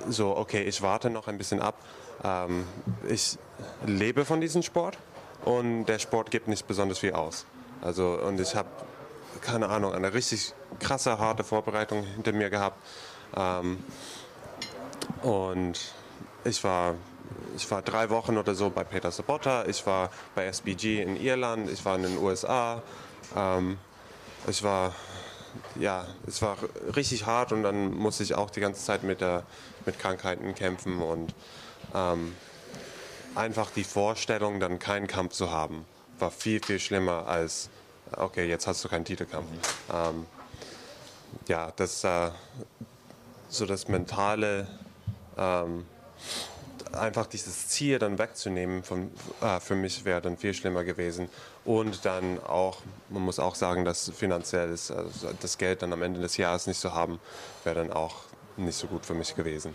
So, 0.10 0.36
okay, 0.36 0.64
ich 0.64 0.82
warte 0.82 1.10
noch 1.10 1.28
ein 1.28 1.38
bisschen 1.38 1.62
ab. 1.62 1.76
Ähm, 2.24 2.68
ich 3.08 3.38
lebe 3.86 4.26
von 4.26 4.42
diesem 4.42 4.62
Sport 4.62 4.98
und 5.46 5.86
der 5.86 6.00
Sport 6.00 6.32
gibt 6.32 6.48
nicht 6.48 6.68
besonders 6.68 7.00
viel 7.00 7.14
aus. 7.14 7.46
Also 7.82 8.20
und 8.26 8.40
ich 8.40 8.56
habe 8.56 8.70
keine 9.42 9.70
Ahnung 9.70 9.94
eine 9.94 10.14
richtig 10.14 10.54
krasse 10.80 11.18
harte 11.18 11.44
Vorbereitung 11.44 12.04
hinter 12.04 12.34
mir 12.34 12.50
gehabt. 12.50 12.78
Ähm, 13.36 13.84
und 15.22 15.80
ich 16.44 16.64
war, 16.64 16.96
ich 17.56 17.70
war 17.72 17.82
drei 17.82 18.10
Wochen 18.10 18.38
oder 18.38 18.54
so 18.56 18.70
bei 18.70 18.84
Peter 18.84 19.12
Sabotta, 19.12 19.66
ich 19.66 19.86
war 19.86 20.10
bei 20.36 20.46
SBG 20.46 21.02
in 21.02 21.16
Irland, 21.16 21.70
ich 21.70 21.84
war 21.86 21.96
in 21.96 22.04
den 22.04 22.18
USA. 22.18 22.82
Ähm, 23.36 23.78
ich 24.48 24.64
war, 24.64 24.94
ja, 25.76 26.06
es 26.28 26.42
war 26.42 26.58
richtig 26.96 27.26
hart 27.26 27.52
und 27.52 27.64
dann 27.64 27.94
musste 27.94 28.24
ich 28.24 28.36
auch 28.36 28.50
die 28.50 28.60
ganze 28.60 28.84
Zeit 28.84 29.04
mit, 29.04 29.22
der, 29.22 29.44
mit 29.86 30.00
Krankheiten 30.00 30.56
kämpfen 30.56 31.02
und 31.02 31.34
ähm, 31.94 32.36
einfach 33.36 33.72
die 33.72 33.84
Vorstellung, 33.84 34.60
dann 34.60 34.80
keinen 34.80 35.08
Kampf 35.08 35.34
zu 35.34 35.52
haben, 35.52 35.86
war 36.20 36.32
viel, 36.32 36.62
viel 36.64 36.80
schlimmer 36.80 37.28
als, 37.28 37.70
okay, 38.16 38.48
jetzt 38.48 38.68
hast 38.68 38.84
du 38.84 38.90
keinen 38.90 39.06
Titelkampf. 39.06 39.48
Ähm, 39.92 40.26
ja, 41.48 41.72
das, 41.76 42.04
äh, 42.04 42.32
so 43.50 43.66
das 43.66 43.88
mentale, 43.88 44.68
ähm, 45.38 45.86
einfach 46.92 47.26
dieses 47.26 47.68
Ziel 47.68 48.00
dann 48.00 48.18
wegzunehmen 48.20 48.84
von, 48.84 49.12
äh, 49.42 49.60
für 49.60 49.76
mich 49.76 50.06
wäre 50.06 50.22
dann 50.22 50.38
viel 50.38 50.54
schlimmer 50.54 50.84
gewesen. 50.84 51.30
Und 51.66 52.06
dann 52.06 52.44
auch, 52.44 52.80
man 53.10 53.24
muss 53.24 53.40
auch 53.40 53.56
sagen, 53.56 53.86
dass 53.86 54.12
finanziell 54.16 54.70
ist, 54.70 54.92
also 54.92 55.30
das 55.40 55.58
Geld 55.58 55.82
dann 55.82 55.94
am 55.94 56.02
Ende 56.02 56.20
des 56.20 56.38
Jahres 56.38 56.68
nicht 56.68 56.80
zu 56.80 56.94
haben, 56.94 57.20
wäre 57.64 57.76
dann 57.76 57.92
auch 57.92 58.16
nicht 58.58 58.78
so 58.78 58.88
gut 58.88 59.06
für 59.06 59.14
mich 59.14 59.36
gewesen. 59.36 59.74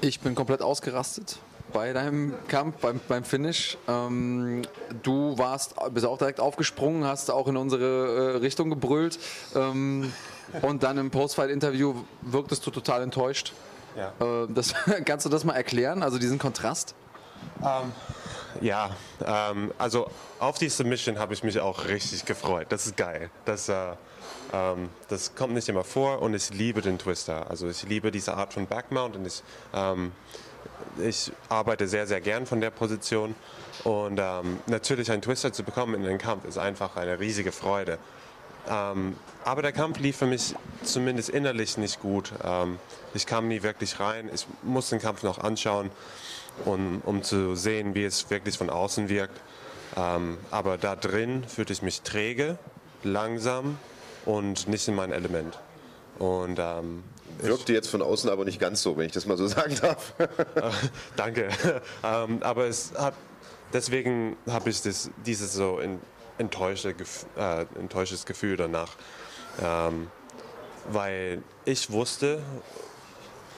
Ich 0.00 0.20
bin 0.20 0.34
komplett 0.34 0.62
ausgerastet 0.62 1.38
bei 1.72 1.92
deinem 1.92 2.34
Kampf, 2.48 2.76
beim, 2.80 3.00
beim 3.08 3.24
Finish. 3.24 3.76
Ähm, 3.88 4.62
du 5.02 5.36
warst, 5.36 5.74
bist 5.92 6.06
auch 6.06 6.18
direkt 6.18 6.40
aufgesprungen, 6.40 7.04
hast 7.04 7.30
auch 7.30 7.48
in 7.48 7.56
unsere 7.56 8.34
äh, 8.34 8.36
Richtung 8.36 8.70
gebrüllt. 8.70 9.18
Ähm, 9.54 10.12
und 10.62 10.82
dann 10.82 10.96
im 10.98 11.10
Postfight-Interview 11.10 11.94
wirktest 12.22 12.66
du 12.66 12.70
total 12.70 13.02
enttäuscht. 13.02 13.52
Ja. 13.96 14.12
Äh, 14.20 14.46
das, 14.48 14.74
kannst 15.04 15.26
du 15.26 15.30
das 15.30 15.44
mal 15.44 15.54
erklären, 15.54 16.02
also 16.02 16.18
diesen 16.18 16.38
Kontrast? 16.38 16.94
Ähm, 17.62 17.92
ja, 18.60 18.90
ähm, 19.24 19.72
also 19.78 20.10
auf 20.38 20.58
die 20.58 20.68
Submission 20.68 21.18
habe 21.18 21.34
ich 21.34 21.42
mich 21.42 21.58
auch 21.60 21.86
richtig 21.86 22.24
gefreut. 22.24 22.66
Das 22.70 22.86
ist 22.86 22.96
geil. 22.96 23.30
Das, 23.44 23.68
äh, 23.68 23.92
ähm, 24.52 24.90
das 25.08 25.34
kommt 25.34 25.54
nicht 25.54 25.68
immer 25.68 25.84
vor 25.84 26.22
und 26.22 26.34
ich 26.34 26.50
liebe 26.50 26.82
den 26.82 26.98
Twister. 26.98 27.50
Also 27.50 27.68
ich 27.68 27.82
liebe 27.84 28.10
diese 28.10 28.34
Art 28.34 28.52
von 28.52 28.66
Backmount 28.66 29.16
und 29.16 29.26
ich, 29.26 29.42
ich 30.98 31.32
arbeite 31.48 31.88
sehr, 31.88 32.06
sehr 32.06 32.20
gern 32.20 32.46
von 32.46 32.60
der 32.60 32.70
Position. 32.70 33.34
Und 33.84 34.20
natürlich 34.66 35.10
einen 35.12 35.22
Twister 35.22 35.52
zu 35.52 35.62
bekommen 35.62 35.94
in 35.94 36.02
den 36.02 36.18
Kampf 36.18 36.44
ist 36.46 36.58
einfach 36.58 36.96
eine 36.96 37.20
riesige 37.20 37.52
Freude. 37.52 37.98
Ähm, 38.68 39.16
aber 39.44 39.62
der 39.62 39.72
Kampf 39.72 39.98
lief 39.98 40.16
für 40.16 40.26
mich 40.26 40.54
zumindest 40.82 41.28
innerlich 41.28 41.76
nicht 41.78 42.00
gut. 42.00 42.32
Ähm, 42.44 42.78
ich 43.14 43.26
kam 43.26 43.48
nie 43.48 43.62
wirklich 43.62 44.00
rein. 44.00 44.30
Ich 44.32 44.46
muss 44.62 44.90
den 44.90 45.00
Kampf 45.00 45.22
noch 45.22 45.38
anschauen, 45.38 45.90
um, 46.64 47.00
um 47.04 47.22
zu 47.22 47.54
sehen, 47.54 47.94
wie 47.94 48.04
es 48.04 48.28
wirklich 48.30 48.58
von 48.58 48.70
außen 48.70 49.08
wirkt. 49.08 49.40
Ähm, 49.96 50.38
aber 50.50 50.78
da 50.78 50.96
drin 50.96 51.44
fühlte 51.46 51.72
ich 51.72 51.82
mich 51.82 52.02
träge, 52.02 52.58
langsam 53.02 53.78
und 54.24 54.68
nicht 54.68 54.88
in 54.88 54.94
mein 54.94 55.12
Element. 55.12 55.58
Und 56.18 56.58
ähm, 56.58 57.04
Wirkte 57.40 57.72
jetzt 57.72 57.88
von 57.88 58.02
außen 58.02 58.30
aber 58.30 58.44
nicht 58.44 58.58
ganz 58.58 58.82
so, 58.82 58.96
wenn 58.96 59.06
ich 59.06 59.12
das 59.12 59.26
mal 59.26 59.36
so 59.36 59.46
sagen 59.46 59.76
darf. 59.80 60.14
Danke. 61.16 61.48
ähm, 62.04 62.38
aber 62.42 62.66
es 62.66 62.92
hat, 62.96 63.14
deswegen 63.72 64.36
habe 64.48 64.70
ich 64.70 64.82
das, 64.82 65.10
dieses 65.24 65.52
so 65.52 65.78
in, 65.78 66.00
enttäuschte, 66.38 66.94
äh, 67.36 67.66
enttäuschtes 67.78 68.26
Gefühl 68.26 68.56
danach. 68.56 68.92
Ähm, 69.62 70.10
weil 70.88 71.42
ich 71.64 71.90
wusste, 71.90 72.42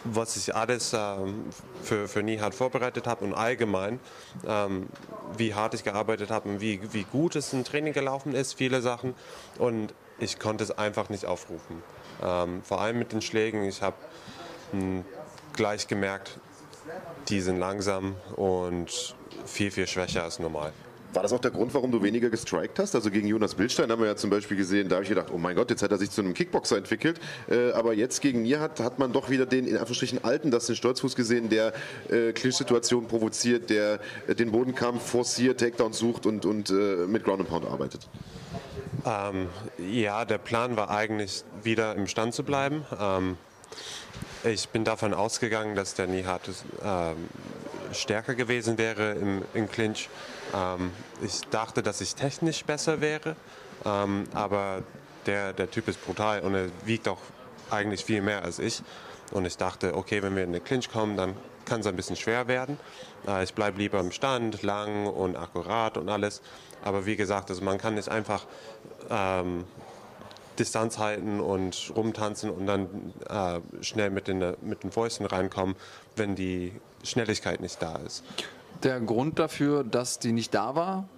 was 0.04 0.36
ich 0.36 0.54
alles 0.54 0.92
ähm, 0.94 1.46
für, 1.82 2.08
für 2.08 2.22
Nihat 2.22 2.54
vorbereitet 2.54 3.06
habe 3.06 3.24
und 3.24 3.34
allgemein, 3.34 4.00
ähm, 4.46 4.88
wie 5.36 5.54
hart 5.54 5.74
ich 5.74 5.84
gearbeitet 5.84 6.30
habe 6.30 6.48
und 6.48 6.60
wie, 6.60 6.80
wie 6.92 7.04
gut 7.04 7.36
es 7.36 7.52
im 7.52 7.64
Training 7.64 7.92
gelaufen 7.92 8.34
ist, 8.34 8.54
viele 8.54 8.80
Sachen. 8.80 9.14
Und 9.58 9.92
ich 10.18 10.38
konnte 10.38 10.64
es 10.64 10.70
einfach 10.70 11.08
nicht 11.08 11.26
aufrufen. 11.26 11.82
Ähm, 12.22 12.62
vor 12.62 12.80
allem 12.80 12.98
mit 12.98 13.12
den 13.12 13.22
Schlägen. 13.22 13.64
Ich 13.64 13.82
habe 13.82 13.96
hm, 14.72 15.04
gleich 15.52 15.88
gemerkt, 15.88 16.38
die 17.28 17.40
sind 17.40 17.58
langsam 17.58 18.16
und 18.36 19.14
viel, 19.44 19.70
viel 19.70 19.86
schwächer 19.86 20.24
als 20.24 20.38
normal. 20.38 20.72
War 21.12 21.22
das 21.22 21.32
auch 21.32 21.40
der 21.40 21.50
Grund, 21.50 21.72
warum 21.72 21.90
du 21.90 22.02
weniger 22.02 22.28
gestrikt 22.28 22.78
hast? 22.78 22.94
Also 22.94 23.10
gegen 23.10 23.26
Jonas 23.26 23.54
Bildstein 23.54 23.90
haben 23.90 24.00
wir 24.00 24.08
ja 24.08 24.16
zum 24.16 24.28
Beispiel 24.28 24.56
gesehen, 24.56 24.88
da 24.88 24.96
habe 24.96 25.04
ich 25.04 25.08
gedacht, 25.08 25.28
oh 25.32 25.38
mein 25.38 25.56
Gott, 25.56 25.70
jetzt 25.70 25.82
hat 25.82 25.90
er 25.90 25.96
sich 25.96 26.10
zu 26.10 26.20
einem 26.20 26.34
Kickboxer 26.34 26.76
entwickelt. 26.76 27.18
Äh, 27.48 27.72
aber 27.72 27.94
jetzt 27.94 28.20
gegen 28.20 28.42
Nihat 28.42 28.80
hat 28.80 28.98
man 28.98 29.12
doch 29.12 29.30
wieder 29.30 29.46
den 29.46 29.66
in 29.66 29.76
Anführungsstrichen 29.76 30.22
alten, 30.22 30.50
das 30.50 30.66
den 30.66 30.76
Stolzfuß 30.76 31.16
gesehen, 31.16 31.48
der 31.48 31.72
äh, 32.10 32.32
Clinch-Situationen 32.32 33.08
provoziert, 33.08 33.70
der 33.70 34.00
äh, 34.26 34.34
den 34.34 34.52
Bodenkampf 34.52 35.02
forciert, 35.02 35.60
Takedowns 35.60 35.98
sucht 35.98 36.26
und, 36.26 36.44
und 36.44 36.68
äh, 36.70 37.06
mit 37.06 37.24
Ground 37.24 37.40
and 37.40 37.48
Pound 37.48 37.66
arbeitet. 37.66 38.06
Ähm, 39.06 39.48
ja, 39.78 40.26
der 40.26 40.38
Plan 40.38 40.76
war 40.76 40.90
eigentlich 40.90 41.44
wieder 41.62 41.94
im 41.94 42.06
Stand 42.06 42.34
zu 42.34 42.42
bleiben. 42.42 42.84
Ähm, 43.00 43.38
ich 44.44 44.68
bin 44.68 44.84
davon 44.84 45.14
ausgegangen, 45.14 45.74
dass 45.74 45.94
der 45.94 46.06
Nihat 46.06 46.42
ähm, 46.84 47.16
stärker 47.92 48.34
gewesen 48.34 48.76
wäre 48.78 49.12
im, 49.12 49.42
im 49.54 49.70
Clinch. 49.70 50.08
Ähm, 50.54 50.92
ich 51.22 51.42
dachte, 51.50 51.82
dass 51.82 52.00
ich 52.00 52.14
technisch 52.14 52.64
besser 52.64 53.00
wäre, 53.00 53.36
ähm, 53.84 54.24
aber 54.34 54.82
der, 55.26 55.52
der 55.52 55.70
Typ 55.70 55.88
ist 55.88 56.04
brutal 56.04 56.40
und 56.40 56.54
er 56.54 56.68
wiegt 56.84 57.08
auch 57.08 57.20
eigentlich 57.70 58.04
viel 58.04 58.22
mehr 58.22 58.42
als 58.42 58.58
ich. 58.58 58.82
Und 59.32 59.44
ich 59.44 59.56
dachte, 59.56 59.94
okay, 59.94 60.22
wenn 60.22 60.34
wir 60.36 60.44
in 60.44 60.52
den 60.52 60.64
Clinch 60.64 60.90
kommen, 60.90 61.16
dann 61.16 61.36
kann 61.66 61.80
es 61.80 61.86
ein 61.86 61.96
bisschen 61.96 62.16
schwer 62.16 62.48
werden. 62.48 62.78
Äh, 63.26 63.44
ich 63.44 63.54
bleibe 63.54 63.78
lieber 63.78 64.00
im 64.00 64.10
Stand, 64.10 64.62
lang 64.62 65.06
und 65.06 65.36
akkurat 65.36 65.96
und 65.96 66.08
alles. 66.08 66.40
Aber 66.82 67.06
wie 67.06 67.16
gesagt, 67.16 67.50
also 67.50 67.62
man 67.62 67.78
kann 67.78 67.94
nicht 67.94 68.08
einfach 68.08 68.46
ähm, 69.10 69.64
Distanz 70.58 70.98
halten 70.98 71.40
und 71.40 71.92
rumtanzen 71.94 72.50
und 72.50 72.66
dann 72.66 73.12
äh, 73.28 73.84
schnell 73.84 74.10
mit 74.10 74.28
den, 74.28 74.56
mit 74.62 74.82
den 74.82 74.90
Fäusten 74.90 75.26
reinkommen, 75.26 75.76
wenn 76.16 76.34
die 76.34 76.72
Schnelligkeit 77.04 77.60
nicht 77.60 77.80
da 77.82 77.96
ist. 77.96 78.24
Der 78.82 79.00
Grund 79.00 79.38
dafür, 79.38 79.84
dass 79.84 80.18
die 80.18 80.32
nicht 80.32 80.54
da 80.54 80.74
war, 80.74 81.08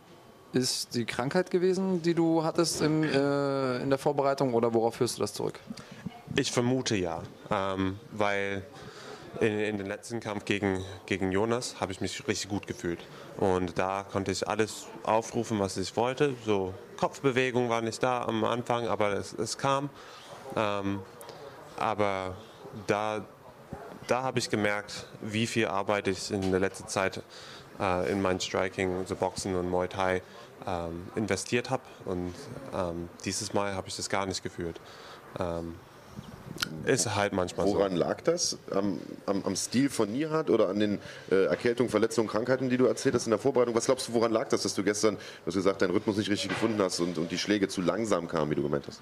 ist 0.52 0.94
die 0.94 1.04
Krankheit 1.04 1.50
gewesen, 1.50 2.02
die 2.02 2.14
du 2.14 2.42
hattest 2.42 2.80
in, 2.80 3.04
äh, 3.04 3.78
in 3.78 3.90
der 3.90 3.98
Vorbereitung 3.98 4.54
oder 4.54 4.74
worauf 4.74 4.96
führst 4.96 5.18
du 5.18 5.20
das 5.20 5.34
zurück? 5.34 5.60
Ich 6.36 6.50
vermute 6.50 6.96
ja, 6.96 7.22
ähm, 7.50 7.98
weil 8.12 8.64
in, 9.40 9.58
in 9.58 9.78
den 9.78 9.86
letzten 9.86 10.20
Kampf 10.20 10.44
gegen, 10.44 10.84
gegen 11.06 11.30
Jonas 11.32 11.80
habe 11.80 11.92
ich 11.92 12.00
mich 12.00 12.26
richtig 12.26 12.48
gut 12.48 12.66
gefühlt. 12.66 13.00
Und 13.36 13.78
da 13.78 14.04
konnte 14.10 14.32
ich 14.32 14.48
alles 14.48 14.86
aufrufen, 15.04 15.58
was 15.60 15.76
ich 15.76 15.96
wollte. 15.96 16.34
So 16.44 16.74
Kopfbewegung 16.96 17.68
war 17.68 17.82
nicht 17.82 18.02
da 18.02 18.22
am 18.22 18.44
Anfang, 18.44 18.88
aber 18.88 19.12
es, 19.12 19.32
es 19.32 19.58
kam. 19.58 19.90
Ähm, 20.56 21.00
aber 21.76 22.34
da 22.86 23.24
da 24.10 24.22
habe 24.22 24.38
ich 24.40 24.50
gemerkt, 24.50 25.06
wie 25.20 25.46
viel 25.46 25.66
Arbeit 25.66 26.08
ich 26.08 26.30
in 26.32 26.50
der 26.50 26.60
letzten 26.60 26.88
Zeit 26.88 27.22
äh, 27.78 28.10
in 28.10 28.20
mein 28.20 28.40
Striking, 28.40 29.06
so 29.06 29.14
Boxen 29.14 29.54
und 29.54 29.70
Muay 29.70 29.88
Thai 29.88 30.22
ähm, 30.66 31.06
investiert 31.14 31.70
habe. 31.70 31.82
Und 32.04 32.34
ähm, 32.74 33.08
dieses 33.24 33.54
Mal 33.54 33.74
habe 33.74 33.88
ich 33.88 33.96
das 33.96 34.08
gar 34.08 34.26
nicht 34.26 34.42
gefühlt. 34.42 34.80
Ähm, 35.38 35.76
ist 36.84 37.14
halt 37.14 37.32
manchmal 37.32 37.66
Woran 37.66 37.92
so. 37.92 37.98
lag 37.98 38.20
das? 38.22 38.58
Am, 38.72 39.00
am, 39.26 39.44
am, 39.44 39.54
Stil 39.54 39.88
von 39.88 40.10
Nihat 40.10 40.50
oder 40.50 40.68
an 40.68 40.80
den 40.80 40.98
äh, 41.30 41.44
Erkältungen, 41.44 41.88
Verletzungen, 41.88 42.28
Krankheiten, 42.28 42.68
die 42.68 42.76
du 42.76 42.86
erzählt 42.86 43.14
hast 43.14 43.26
in 43.26 43.30
der 43.30 43.38
Vorbereitung? 43.38 43.74
Was 43.76 43.86
glaubst 43.86 44.08
du, 44.08 44.14
woran 44.14 44.32
lag 44.32 44.48
das, 44.48 44.62
dass 44.62 44.74
du 44.74 44.82
gestern, 44.82 45.14
du 45.14 45.46
hast 45.46 45.54
gesagt, 45.54 45.80
deinen 45.80 45.92
Rhythmus 45.92 46.16
nicht 46.16 46.28
richtig 46.28 46.50
gefunden 46.50 46.82
hast 46.82 46.98
und, 46.98 47.16
und 47.16 47.30
die 47.30 47.38
Schläge 47.38 47.68
zu 47.68 47.80
langsam 47.80 48.26
kamen, 48.26 48.50
wie 48.50 48.56
du 48.56 48.62
gemeint 48.62 48.86
hast? 48.88 49.00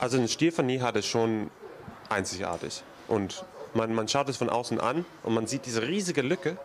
Also 0.00 0.18
ein 0.18 0.26
Stil 0.26 0.50
von 0.50 0.66
Nihat 0.66 0.96
ist 0.96 1.06
schon 1.06 1.50
einzigartig. 2.08 2.82
Und 3.06 3.44
man, 3.74 3.94
man 3.94 4.08
schaut 4.08 4.28
es 4.28 4.36
von 4.36 4.48
außen 4.48 4.80
an 4.80 5.04
und 5.22 5.34
man 5.34 5.46
sieht 5.46 5.66
diese 5.66 5.82
riesige 5.82 6.22
Lücke 6.22 6.58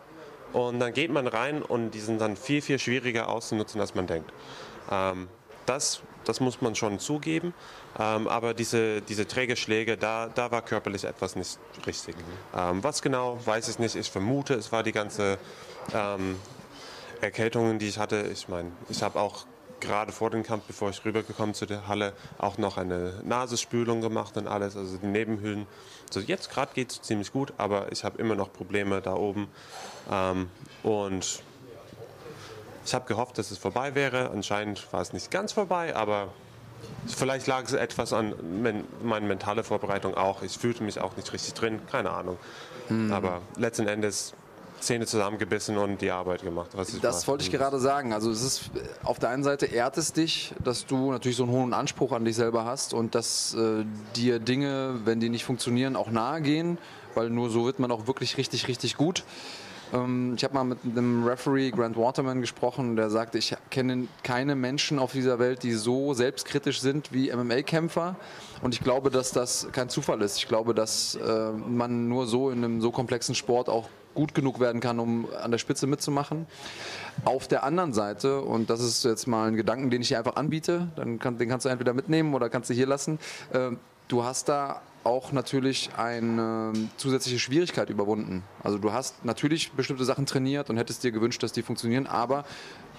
und 0.52 0.80
dann 0.80 0.92
geht 0.92 1.10
man 1.10 1.26
rein 1.26 1.62
und 1.62 1.90
die 1.90 2.00
sind 2.00 2.20
dann 2.20 2.36
viel, 2.36 2.62
viel 2.62 2.78
schwieriger 2.78 3.28
auszunutzen, 3.28 3.80
als 3.80 3.94
man 3.94 4.06
denkt. 4.06 4.32
Ähm, 4.90 5.28
das, 5.66 6.00
das 6.24 6.40
muss 6.40 6.60
man 6.60 6.74
schon 6.74 6.98
zugeben, 6.98 7.54
ähm, 7.98 8.28
aber 8.28 8.54
diese, 8.54 9.00
diese 9.02 9.26
Trägerschläge, 9.26 9.96
da, 9.96 10.28
da 10.34 10.50
war 10.50 10.62
körperlich 10.62 11.04
etwas 11.04 11.36
nicht 11.36 11.58
richtig. 11.86 12.14
Ähm, 12.54 12.84
was 12.84 13.02
genau, 13.02 13.38
weiß 13.44 13.68
ich 13.68 13.78
nicht. 13.78 13.96
Ich 13.96 14.10
vermute, 14.10 14.54
es 14.54 14.72
war 14.72 14.82
die 14.82 14.92
ganze 14.92 15.38
ähm, 15.92 16.36
Erkältungen, 17.20 17.78
die 17.78 17.88
ich 17.88 17.98
hatte. 17.98 18.28
Ich 18.32 18.48
meine, 18.48 18.72
ich 18.88 19.02
habe 19.02 19.18
auch 19.18 19.46
gerade 19.84 20.12
vor 20.12 20.30
dem 20.30 20.42
Kampf, 20.42 20.64
bevor 20.64 20.90
ich 20.90 21.04
rübergekommen 21.04 21.54
zu 21.54 21.66
der 21.66 21.86
Halle, 21.86 22.12
auch 22.38 22.58
noch 22.58 22.76
eine 22.76 23.14
Nasenspülung 23.24 24.00
gemacht 24.00 24.36
und 24.36 24.48
alles, 24.48 24.76
also 24.76 24.96
die 24.96 25.06
Nebenhöhlen. 25.06 25.66
Also 26.08 26.20
jetzt 26.20 26.50
gerade 26.50 26.72
geht 26.74 26.92
es 26.92 27.02
ziemlich 27.02 27.32
gut, 27.32 27.52
aber 27.58 27.92
ich 27.92 28.04
habe 28.04 28.18
immer 28.18 28.34
noch 28.34 28.52
Probleme 28.52 29.00
da 29.00 29.14
oben. 29.14 29.48
Ähm, 30.10 30.48
und 30.82 31.42
ich 32.84 32.94
habe 32.94 33.06
gehofft, 33.06 33.38
dass 33.38 33.50
es 33.50 33.58
vorbei 33.58 33.94
wäre. 33.94 34.30
Anscheinend 34.30 34.92
war 34.92 35.00
es 35.00 35.12
nicht 35.12 35.30
ganz 35.30 35.52
vorbei, 35.52 35.96
aber 35.96 36.28
vielleicht 37.06 37.46
lag 37.46 37.64
es 37.64 37.72
etwas 37.72 38.12
an 38.12 38.34
men 38.62 38.84
meiner 39.02 39.26
mentalen 39.26 39.64
Vorbereitung 39.64 40.14
auch. 40.14 40.42
Ich 40.42 40.58
fühlte 40.58 40.82
mich 40.82 41.00
auch 41.00 41.16
nicht 41.16 41.32
richtig 41.32 41.54
drin, 41.54 41.80
keine 41.90 42.10
Ahnung. 42.10 42.36
Mhm. 42.88 43.12
Aber 43.12 43.40
letzten 43.56 43.88
Endes 43.88 44.34
Zähne 44.86 45.06
zusammengebissen 45.06 45.76
und 45.76 46.00
die 46.00 46.10
Arbeit 46.10 46.42
gemacht. 46.42 46.70
das 47.02 47.28
wollte 47.28 47.44
ich 47.44 47.50
gerade 47.50 47.78
sagen. 47.78 48.12
Also 48.12 48.30
es 48.30 48.42
ist 48.42 48.70
auf 49.02 49.18
der 49.18 49.30
einen 49.30 49.44
Seite 49.44 49.66
ehrt 49.66 49.98
es 49.98 50.12
dich, 50.12 50.54
dass 50.62 50.86
du 50.86 51.12
natürlich 51.12 51.36
so 51.36 51.44
einen 51.44 51.52
hohen 51.52 51.72
Anspruch 51.72 52.12
an 52.12 52.24
dich 52.24 52.36
selber 52.36 52.64
hast 52.64 52.94
und 52.94 53.14
dass 53.14 53.54
äh, 53.54 53.84
dir 54.16 54.38
Dinge, 54.38 55.00
wenn 55.04 55.20
die 55.20 55.28
nicht 55.28 55.44
funktionieren, 55.44 55.96
auch 55.96 56.10
nahe 56.10 56.40
gehen, 56.40 56.78
weil 57.14 57.30
nur 57.30 57.50
so 57.50 57.64
wird 57.66 57.78
man 57.78 57.90
auch 57.90 58.06
wirklich 58.06 58.36
richtig, 58.36 58.68
richtig 58.68 58.96
gut. 58.96 59.24
Ähm, 59.92 60.34
ich 60.36 60.44
habe 60.44 60.54
mal 60.54 60.64
mit 60.64 60.78
einem 60.84 61.26
Referee, 61.26 61.70
Grant 61.70 61.96
Waterman, 61.96 62.40
gesprochen, 62.40 62.96
der 62.96 63.10
sagte, 63.10 63.38
ich 63.38 63.54
kenne 63.70 64.08
keine 64.22 64.54
Menschen 64.54 64.98
auf 64.98 65.12
dieser 65.12 65.38
Welt, 65.38 65.62
die 65.62 65.72
so 65.72 66.14
selbstkritisch 66.14 66.80
sind 66.80 67.12
wie 67.12 67.32
MMA-Kämpfer. 67.34 68.16
Und 68.62 68.74
ich 68.74 68.80
glaube, 68.80 69.10
dass 69.10 69.32
das 69.32 69.68
kein 69.72 69.88
Zufall 69.88 70.22
ist. 70.22 70.38
Ich 70.38 70.48
glaube, 70.48 70.74
dass 70.74 71.14
äh, 71.16 71.50
man 71.50 72.08
nur 72.08 72.26
so 72.26 72.50
in 72.50 72.64
einem 72.64 72.80
so 72.80 72.90
komplexen 72.90 73.34
Sport 73.34 73.68
auch 73.68 73.88
gut 74.14 74.34
genug 74.34 74.60
werden 74.60 74.80
kann, 74.80 74.98
um 74.98 75.28
an 75.42 75.50
der 75.50 75.58
Spitze 75.58 75.86
mitzumachen. 75.86 76.46
Auf 77.24 77.48
der 77.48 77.64
anderen 77.64 77.92
Seite, 77.92 78.40
und 78.40 78.70
das 78.70 78.80
ist 78.80 79.04
jetzt 79.04 79.26
mal 79.26 79.48
ein 79.48 79.56
Gedanken, 79.56 79.90
den 79.90 80.02
ich 80.02 80.08
dir 80.08 80.18
einfach 80.18 80.36
anbiete, 80.36 80.88
dann 80.96 81.18
kann, 81.18 81.38
den 81.38 81.48
kannst 81.48 81.66
du 81.66 81.70
entweder 81.70 81.92
mitnehmen 81.92 82.34
oder 82.34 82.48
kannst 82.48 82.70
du 82.70 82.74
hier 82.74 82.86
lassen. 82.86 83.18
Äh, 83.52 83.70
du 84.08 84.24
hast 84.24 84.48
da 84.48 84.80
auch 85.04 85.32
natürlich 85.32 85.90
eine 85.96 86.72
zusätzliche 86.96 87.38
Schwierigkeit 87.38 87.90
überwunden. 87.90 88.42
Also 88.62 88.78
du 88.78 88.92
hast 88.92 89.24
natürlich 89.24 89.72
bestimmte 89.72 90.04
Sachen 90.04 90.26
trainiert 90.26 90.70
und 90.70 90.78
hättest 90.78 91.04
dir 91.04 91.12
gewünscht, 91.12 91.42
dass 91.42 91.52
die 91.52 91.62
funktionieren, 91.62 92.06
aber 92.06 92.44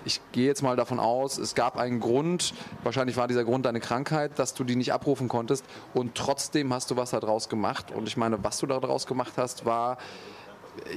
ich 0.05 0.21
gehe 0.31 0.45
jetzt 0.45 0.61
mal 0.61 0.75
davon 0.75 0.99
aus, 0.99 1.39
es 1.39 1.55
gab 1.55 1.77
einen 1.77 1.99
Grund, 1.99 2.53
wahrscheinlich 2.83 3.17
war 3.17 3.27
dieser 3.27 3.43
Grund 3.43 3.65
deine 3.65 3.79
Krankheit, 3.79 4.37
dass 4.37 4.53
du 4.53 4.63
die 4.63 4.75
nicht 4.75 4.93
abrufen 4.93 5.27
konntest 5.27 5.65
und 5.95 6.13
trotzdem 6.13 6.71
hast 6.71 6.91
du 6.91 6.95
was 6.95 7.09
daraus 7.09 7.49
gemacht. 7.49 7.91
Und 7.91 8.07
ich 8.07 8.15
meine, 8.15 8.43
was 8.43 8.59
du 8.59 8.67
daraus 8.67 9.07
gemacht 9.07 9.33
hast, 9.37 9.65
war 9.65 9.97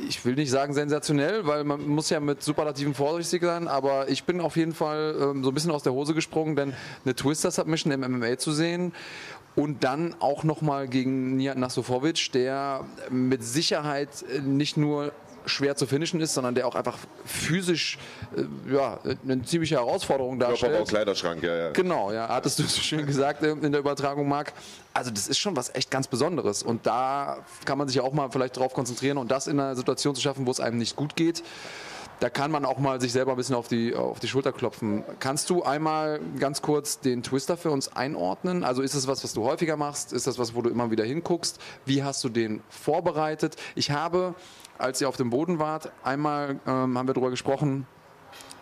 ich 0.09 0.25
will 0.25 0.35
nicht 0.35 0.51
sagen 0.51 0.75
sensationell, 0.75 1.47
weil 1.47 1.65
man 1.65 1.87
muss 1.87 2.11
ja 2.11 2.21
mit 2.21 2.43
Superlativen 2.43 2.95
vorsichtig 2.95 3.43
sein, 3.43 3.69
aber 3.69 4.09
ich 4.09 4.25
bin 4.25 4.41
auf 4.41 4.57
jeden 4.57 4.75
Fall 4.75 5.15
ähm, 5.21 5.45
so 5.45 5.51
ein 5.51 5.55
bisschen 5.55 5.71
aus 5.71 5.83
der 5.83 5.93
Hose 5.93 6.15
gesprungen, 6.15 6.57
denn 6.57 6.75
eine 7.05 7.15
Twister-Submission 7.15 7.93
im 7.93 8.01
MMA 8.01 8.39
zu 8.39 8.53
sehen 8.53 8.93
und 9.57 9.83
dann 9.85 10.15
auch 10.21 10.45
nochmal 10.45 10.89
gegen 10.89 11.37
Nihat 11.37 11.59
Nasofovic, 11.59 12.33
der 12.33 12.85
mit 13.11 13.43
Sicherheit 13.43 14.25
nicht 14.45 14.77
nur 14.77 15.13
schwer 15.47 15.77
zu 15.77 15.87
finishen 15.87 16.21
ist, 16.21 16.35
sondern 16.35 16.55
der 16.55 16.67
auch 16.67 16.75
einfach 16.75 16.99
physisch 17.25 17.99
äh, 18.37 18.75
ja, 18.75 18.99
eine 19.25 19.43
ziemliche 19.43 19.77
Herausforderung 19.77 20.39
darstellt. 20.39 20.73
Körperbau, 20.73 20.89
Kleiderschrank, 20.89 21.43
ja, 21.43 21.57
ja. 21.57 21.71
Genau, 21.71 22.13
ja, 22.13 22.29
hattest 22.29 22.59
du 22.59 22.63
so 22.67 22.81
schön 22.81 23.07
gesagt 23.07 23.43
in 23.43 23.73
der 23.73 23.81
Übertragung, 23.81 24.29
Marc. 24.29 24.53
Also 24.95 25.11
das 25.11 25.29
ist 25.29 25.39
schon 25.39 25.57
was 25.57 25.75
echt 25.75 25.91
ganz 25.91 26.09
Besonderes 26.09 26.63
und 26.63 26.87
da 26.87 27.39
kann 27.65 27.79
man 27.79 27.89
sich 27.89 27.97
ja 27.97 28.03
auch 28.03 28.13
mal 28.13 28.31
vielleicht 28.31 28.57
drauf 28.57 28.75
konzentrieren 28.75 29.19
und 29.19 29.31
das 29.31 29.47
in 29.47 29.61
einer 29.61 29.77
Situation 29.77 30.15
zu 30.15 30.21
schaffen, 30.21 30.47
wo 30.47 30.51
es 30.51 30.61
einem 30.61 30.79
nicht 30.79 30.97
gut 30.97 31.15
geht 31.17 31.43
da 32.21 32.31
kann 32.31 32.51
man 32.51 32.65
auch 32.65 32.79
mal 32.79 33.01
sich 33.01 33.13
selber 33.13 33.33
ein 33.33 33.37
bisschen 33.37 33.55
auf 33.55 33.69
die, 33.69 33.95
auf 33.95 34.19
die 34.21 34.29
Schulter 34.29 34.53
klopfen. 34.53 35.05
Kannst 35.21 35.51
du 35.51 35.63
einmal 35.63 36.21
ganz 36.39 36.63
kurz 36.63 37.01
den 37.01 37.23
Twister 37.23 37.57
für 37.57 37.71
uns 37.71 37.95
einordnen? 37.95 38.65
Also 38.65 38.83
ist 38.83 38.95
das 38.95 39.07
was, 39.07 39.23
was 39.23 39.35
du 39.35 39.45
häufiger 39.45 39.77
machst? 39.77 40.13
Ist 40.13 40.27
das 40.27 40.39
was, 40.39 40.55
wo 40.55 40.63
du 40.63 40.71
immer 40.71 40.91
wieder 40.91 41.05
hinguckst? 41.05 41.59
Wie 41.85 42.03
hast 42.03 42.25
du 42.25 42.29
den 42.29 42.61
vorbereitet? 42.69 43.57
Ich 43.75 43.91
habe 43.91 44.35
als 44.79 45.01
ihr 45.01 45.09
auf 45.09 45.17
dem 45.17 45.31
Boden 45.31 45.59
wart. 45.59 45.91
Einmal 46.05 46.61
ähm, 46.67 46.97
haben 46.97 47.07
wir 47.07 47.15
darüber 47.15 47.31
gesprochen, 47.31 47.87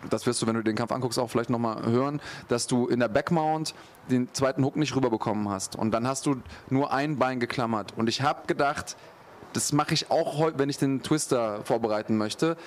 das 0.09 0.25
wirst 0.25 0.41
du, 0.41 0.47
wenn 0.47 0.55
du 0.55 0.63
den 0.63 0.75
Kampf 0.75 0.91
anguckst, 0.91 1.17
auch 1.19 1.29
vielleicht 1.29 1.49
nochmal 1.49 1.85
hören, 1.85 2.21
dass 2.47 2.67
du 2.67 2.87
in 2.87 2.99
der 2.99 3.07
Backmount 3.07 3.73
den 4.09 4.33
zweiten 4.33 4.63
Hook 4.63 4.75
nicht 4.75 4.95
rüberbekommen 4.95 5.49
hast. 5.49 5.75
Und 5.75 5.91
dann 5.91 6.07
hast 6.07 6.25
du 6.25 6.37
nur 6.69 6.93
ein 6.93 7.17
Bein 7.17 7.39
geklammert. 7.39 7.93
Und 7.97 8.07
ich 8.07 8.21
habe 8.21 8.47
gedacht, 8.47 8.95
das 9.53 9.73
mache 9.73 9.93
ich 9.93 10.11
auch 10.11 10.37
heute, 10.37 10.59
wenn 10.59 10.69
ich 10.69 10.77
den 10.77 11.01
Twister 11.01 11.61
vorbereiten 11.63 12.17
möchte 12.17 12.57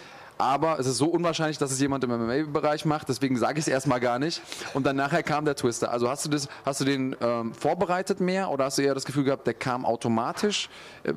aber 0.41 0.79
es 0.79 0.87
ist 0.87 0.97
so 0.97 1.07
unwahrscheinlich, 1.07 1.59
dass 1.59 1.71
es 1.71 1.81
jemand 1.81 2.03
im 2.05 2.11
MMA-Bereich 2.11 2.85
macht, 2.85 3.09
deswegen 3.09 3.37
sage 3.37 3.59
ich 3.59 3.67
es 3.67 3.69
erstmal 3.69 4.01
gar 4.01 4.19
nicht. 4.19 4.41
Und 4.75 4.87
dann 4.87 4.97
nachher 4.97 5.23
kam 5.23 5.45
der 5.45 5.55
Twister. 5.55 5.91
Also 5.93 6.09
hast 6.09 6.25
du, 6.25 6.31
das, 6.31 6.49
hast 6.65 6.81
du 6.81 6.85
den 6.85 7.15
ähm, 7.21 7.55
vorbereitet 7.55 8.21
mehr 8.21 8.51
oder 8.51 8.65
hast 8.65 8.79
du 8.79 8.83
eher 8.83 8.95
das 8.95 9.05
Gefühl 9.05 9.25
gehabt, 9.25 9.47
der 9.47 9.55
kam 9.55 9.85
automatisch? 9.85 10.69
Äh, 11.03 11.13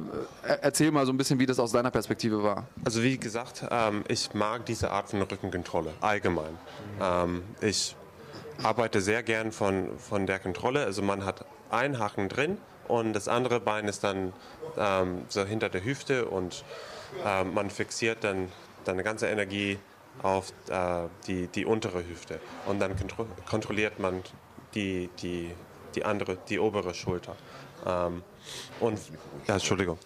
erzähl 0.61 0.91
mal 0.91 1.05
so 1.05 1.13
ein 1.13 1.17
bisschen, 1.17 1.39
wie 1.39 1.45
das 1.45 1.59
aus 1.59 1.71
deiner 1.71 1.91
Perspektive 1.91 2.43
war. 2.43 2.67
Also 2.83 3.01
wie 3.01 3.17
gesagt, 3.17 3.65
ähm, 3.71 4.03
ich 4.07 4.33
mag 4.33 4.65
diese 4.65 4.91
Art 4.91 5.09
von 5.09 5.21
Rückenkontrolle 5.21 5.93
allgemein. 6.01 6.57
Ähm, 7.01 7.43
ich 7.61 7.95
arbeite 8.61 9.01
sehr 9.01 9.23
gern 9.23 9.51
von, 9.51 9.97
von 9.97 10.27
der 10.27 10.39
Kontrolle. 10.39 10.83
Also 10.83 11.01
man 11.01 11.25
hat 11.25 11.45
einen 11.69 11.97
Haken 11.97 12.29
drin 12.29 12.57
und 12.87 13.13
das 13.13 13.27
andere 13.27 13.59
Bein 13.59 13.87
ist 13.87 14.03
dann 14.03 14.33
ähm, 14.77 15.23
so 15.29 15.45
hinter 15.45 15.69
der 15.69 15.83
Hüfte 15.83 16.25
und 16.25 16.63
äh, 17.25 17.43
man 17.43 17.69
fixiert 17.69 18.23
dann 18.23 18.49
deine 18.83 19.03
ganze 19.03 19.27
Energie 19.27 19.77
auf 20.21 20.53
äh, 20.69 21.07
die, 21.27 21.47
die 21.47 21.65
untere 21.65 22.07
Hüfte 22.07 22.39
und 22.67 22.79
dann 22.79 22.95
kontro 22.95 23.25
kontrolliert 23.49 23.99
man 23.99 24.21
die, 24.75 25.09
die, 25.21 25.51
die 25.95 26.05
andere, 26.05 26.37
die 26.49 26.59
obere 26.59 26.93
Schulter. 26.93 27.35
Ähm, 27.85 28.23
und, 28.79 28.99
ja, 29.47 29.55
Entschuldigung. 29.55 29.97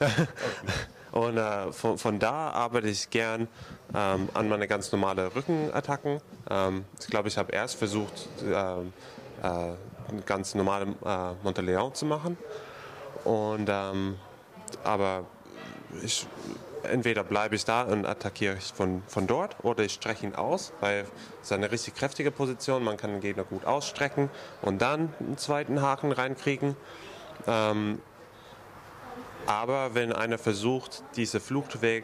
und 1.12 1.38
äh, 1.38 1.72
von, 1.72 1.98
von 1.98 2.20
da 2.20 2.52
arbeite 2.52 2.88
ich 2.88 3.10
gern 3.10 3.48
ähm, 3.94 4.30
an 4.34 4.50
meine 4.50 4.68
ganz 4.68 4.92
normale 4.92 5.34
Rückenattacken. 5.36 6.20
Ähm, 6.50 6.86
ich 7.00 7.08
glaube, 7.08 7.28
ich 7.28 7.38
habe 7.38 7.52
erst 7.52 7.76
versucht, 7.76 8.28
ähm, 8.44 8.94
äh, 9.42 9.46
eine 9.46 10.22
ganz 10.26 10.56
normale 10.56 10.86
äh, 11.06 11.34
Monteleon 11.44 11.94
zu 11.94 12.06
machen. 12.06 12.38
Und, 13.24 13.68
ähm, 13.70 14.16
aber 14.84 15.26
ich 16.02 16.26
entweder 16.90 17.24
bleibe 17.24 17.56
ich 17.56 17.66
da 17.66 17.84
und 17.84 18.06
attackiere 18.06 18.56
ich 18.58 18.74
von, 18.74 19.04
von 19.08 19.28
dort 19.28 19.64
oder 19.64 19.84
ich 19.84 19.94
strecke 19.94 20.26
ihn 20.26 20.36
aus, 20.36 20.74
weil 20.80 21.06
es 21.42 21.52
eine 21.52 21.72
richtig 21.72 21.96
kräftige 21.96 22.32
Position, 22.32 22.84
man 22.84 22.98
kann 22.98 23.12
den 23.12 23.22
Gegner 23.22 23.44
gut 23.44 23.66
ausstrecken 23.66 24.30
und 24.62 24.82
dann 24.82 25.14
einen 25.20 25.38
zweiten 25.38 25.82
Haken 25.82 26.12
reinkriegen. 26.12 26.76
Ähm, 27.46 28.02
aber 29.46 29.96
wenn 29.96 30.12
einer 30.12 30.38
versucht, 30.38 31.04
diese 31.16 31.40
Fluchtweg 31.40 32.04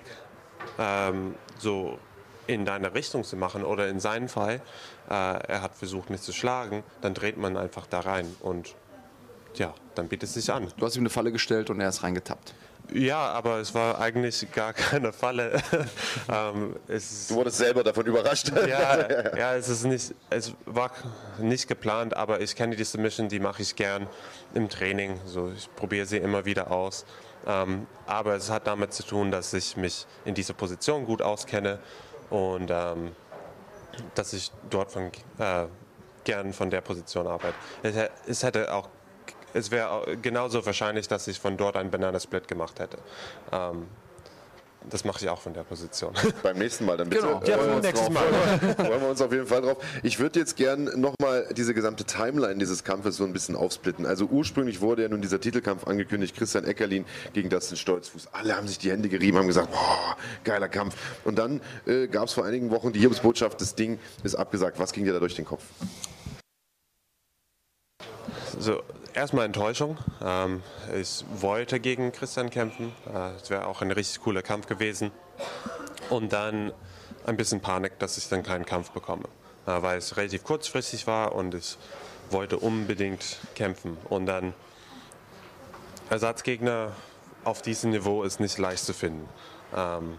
ähm, 0.79 1.35
so 1.57 1.99
in 2.47 2.65
deine 2.65 2.93
Richtung 2.93 3.23
zu 3.23 3.35
machen 3.35 3.63
oder 3.63 3.87
in 3.87 3.99
seinem 3.99 4.29
Fall, 4.29 4.61
äh, 5.09 5.13
er 5.13 5.61
hat 5.61 5.75
versucht, 5.75 6.09
mich 6.09 6.21
zu 6.21 6.33
schlagen, 6.33 6.83
dann 7.01 7.13
dreht 7.13 7.37
man 7.37 7.57
einfach 7.57 7.85
da 7.87 8.01
rein 8.01 8.33
und 8.41 8.75
ja, 9.55 9.73
dann 9.95 10.07
bietet 10.07 10.29
es 10.29 10.33
sich 10.33 10.51
an. 10.51 10.71
Du 10.77 10.85
hast 10.85 10.95
ihm 10.95 11.03
eine 11.03 11.09
Falle 11.09 11.31
gestellt 11.31 11.69
und 11.69 11.79
er 11.79 11.89
ist 11.89 12.03
reingetappt. 12.03 12.53
Ja, 12.91 13.31
aber 13.31 13.59
es 13.59 13.73
war 13.73 13.99
eigentlich 13.99 14.51
gar 14.51 14.73
keine 14.73 15.13
Falle. 15.13 15.61
ähm, 16.31 16.75
du 16.87 17.35
wurdest 17.35 17.57
selber 17.57 17.83
davon 17.83 18.05
überrascht. 18.05 18.51
ja, 18.67 19.35
ja, 19.37 19.55
es 19.55 19.69
ist 19.69 19.85
nicht, 19.85 20.13
es 20.29 20.53
war 20.65 20.91
nicht 21.39 21.67
geplant, 21.67 22.15
aber 22.15 22.41
ich 22.41 22.55
kenne 22.55 22.75
die 22.75 22.83
Submission, 22.83 23.29
die 23.29 23.39
mache 23.39 23.61
ich 23.61 23.75
gern 23.75 24.07
im 24.53 24.69
Training. 24.69 25.19
So, 25.25 25.51
ich 25.55 25.73
probiere 25.75 26.05
sie 26.05 26.17
immer 26.17 26.45
wieder 26.45 26.71
aus. 26.71 27.05
Ähm, 27.45 27.87
aber 28.05 28.35
es 28.35 28.49
hat 28.49 28.67
damit 28.67 28.93
zu 28.93 29.03
tun, 29.03 29.31
dass 29.31 29.53
ich 29.53 29.75
mich 29.75 30.05
in 30.25 30.33
dieser 30.33 30.53
Position 30.53 31.05
gut 31.05 31.21
auskenne 31.21 31.79
und 32.29 32.69
ähm, 32.71 33.11
dass 34.15 34.33
ich 34.33 34.51
dort 34.69 34.91
von, 34.91 35.11
äh, 35.39 35.65
gern 36.23 36.53
von 36.53 36.69
der 36.69 36.81
Position 36.81 37.27
arbeite. 37.27 37.55
Es, 37.81 37.95
es 38.27 38.43
hätte 38.43 38.73
auch 38.73 38.89
es 39.53 39.71
wäre 39.71 40.17
genauso 40.21 40.65
wahrscheinlich, 40.65 41.07
dass 41.07 41.27
ich 41.27 41.39
von 41.39 41.57
dort 41.57 41.77
einen 41.77 41.91
Bananasplit 41.91 42.47
gemacht 42.47 42.79
hätte. 42.79 42.97
Ähm, 43.51 43.87
das 44.89 45.05
mache 45.05 45.23
ich 45.23 45.29
auch 45.29 45.39
von 45.39 45.53
der 45.53 45.63
Position. 45.63 46.13
Beim 46.43 46.57
nächsten 46.57 46.85
Mal 46.85 46.97
dann 46.97 47.09
bitte. 47.09 47.21
Genau, 47.21 47.41
ja, 47.45 47.57
beim 47.57 47.79
nächsten 47.79 48.11
Mal. 48.11 48.23
Wollen 48.77 49.01
wir 49.01 49.09
uns 49.09 49.21
auf 49.21 49.31
jeden 49.31 49.47
Fall 49.47 49.61
drauf. 49.61 49.77
Ich 50.03 50.19
würde 50.19 50.39
jetzt 50.39 50.57
gern 50.57 50.85
nochmal 50.99 51.47
diese 51.55 51.73
gesamte 51.73 52.03
Timeline 52.03 52.57
dieses 52.57 52.83
Kampfes 52.83 53.17
so 53.17 53.23
ein 53.23 53.33
bisschen 53.33 53.55
aufsplitten. 53.55 54.05
Also 54.05 54.25
ursprünglich 54.25 54.81
wurde 54.81 55.03
ja 55.03 55.09
nun 55.09 55.21
dieser 55.21 55.39
Titelkampf 55.39 55.87
angekündigt, 55.87 56.35
Christian 56.35 56.65
Eckerlin 56.65 57.05
gegen 57.33 57.49
Dustin 57.49 57.77
Stolzfuß. 57.77 58.29
Alle 58.33 58.55
haben 58.55 58.67
sich 58.67 58.77
die 58.77 58.91
Hände 58.91 59.09
gerieben, 59.09 59.37
haben 59.37 59.47
gesagt, 59.47 59.71
boah, 59.71 60.17
geiler 60.43 60.67
Kampf. 60.67 60.95
Und 61.23 61.37
dann 61.39 61.61
äh, 61.85 62.07
gab 62.07 62.27
es 62.27 62.33
vor 62.33 62.45
einigen 62.45 62.69
Wochen 62.71 62.91
die 62.91 62.99
Hiobsbotschaft, 62.99 63.61
das 63.61 63.75
Ding 63.75 63.99
ist 64.23 64.35
abgesagt. 64.35 64.79
Was 64.79 64.91
ging 64.91 65.05
dir 65.05 65.13
da 65.13 65.19
durch 65.19 65.35
den 65.35 65.45
Kopf? 65.45 65.63
So, 68.59 68.83
erstmal 69.13 69.45
Enttäuschung. 69.45 69.97
Ähm, 70.23 70.63
ich 70.95 71.23
wollte 71.35 71.79
gegen 71.79 72.11
Christian 72.11 72.49
kämpfen. 72.49 72.93
Äh, 73.13 73.35
es 73.41 73.49
wäre 73.49 73.67
auch 73.67 73.81
ein 73.81 73.91
richtig 73.91 74.21
cooler 74.21 74.41
Kampf 74.41 74.67
gewesen. 74.67 75.11
Und 76.09 76.33
dann 76.33 76.73
ein 77.25 77.37
bisschen 77.37 77.61
Panik, 77.61 77.99
dass 77.99 78.17
ich 78.17 78.27
dann 78.29 78.43
keinen 78.43 78.65
Kampf 78.65 78.91
bekomme. 78.91 79.25
Äh, 79.65 79.81
weil 79.81 79.97
es 79.97 80.17
relativ 80.17 80.43
kurzfristig 80.43 81.07
war 81.07 81.33
und 81.33 81.53
ich 81.55 81.77
wollte 82.29 82.57
unbedingt 82.57 83.37
kämpfen. 83.55 83.97
Und 84.09 84.25
dann 84.25 84.53
Ersatzgegner 86.09 86.91
auf 87.43 87.61
diesem 87.61 87.91
Niveau 87.91 88.23
ist 88.23 88.39
nicht 88.39 88.57
leicht 88.57 88.85
zu 88.85 88.93
finden. 88.93 89.27
Ähm, 89.75 90.17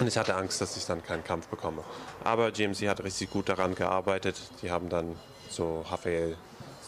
und 0.00 0.06
ich 0.06 0.18
hatte 0.18 0.34
Angst, 0.34 0.60
dass 0.60 0.76
ich 0.76 0.86
dann 0.86 1.02
keinen 1.02 1.24
Kampf 1.24 1.48
bekomme. 1.48 1.82
Aber 2.22 2.50
GMC 2.50 2.88
hat 2.88 3.02
richtig 3.02 3.30
gut 3.30 3.48
daran 3.48 3.74
gearbeitet. 3.74 4.36
Die 4.62 4.70
haben 4.70 4.88
dann 4.88 5.16
so 5.48 5.80
Rafael 5.90 6.36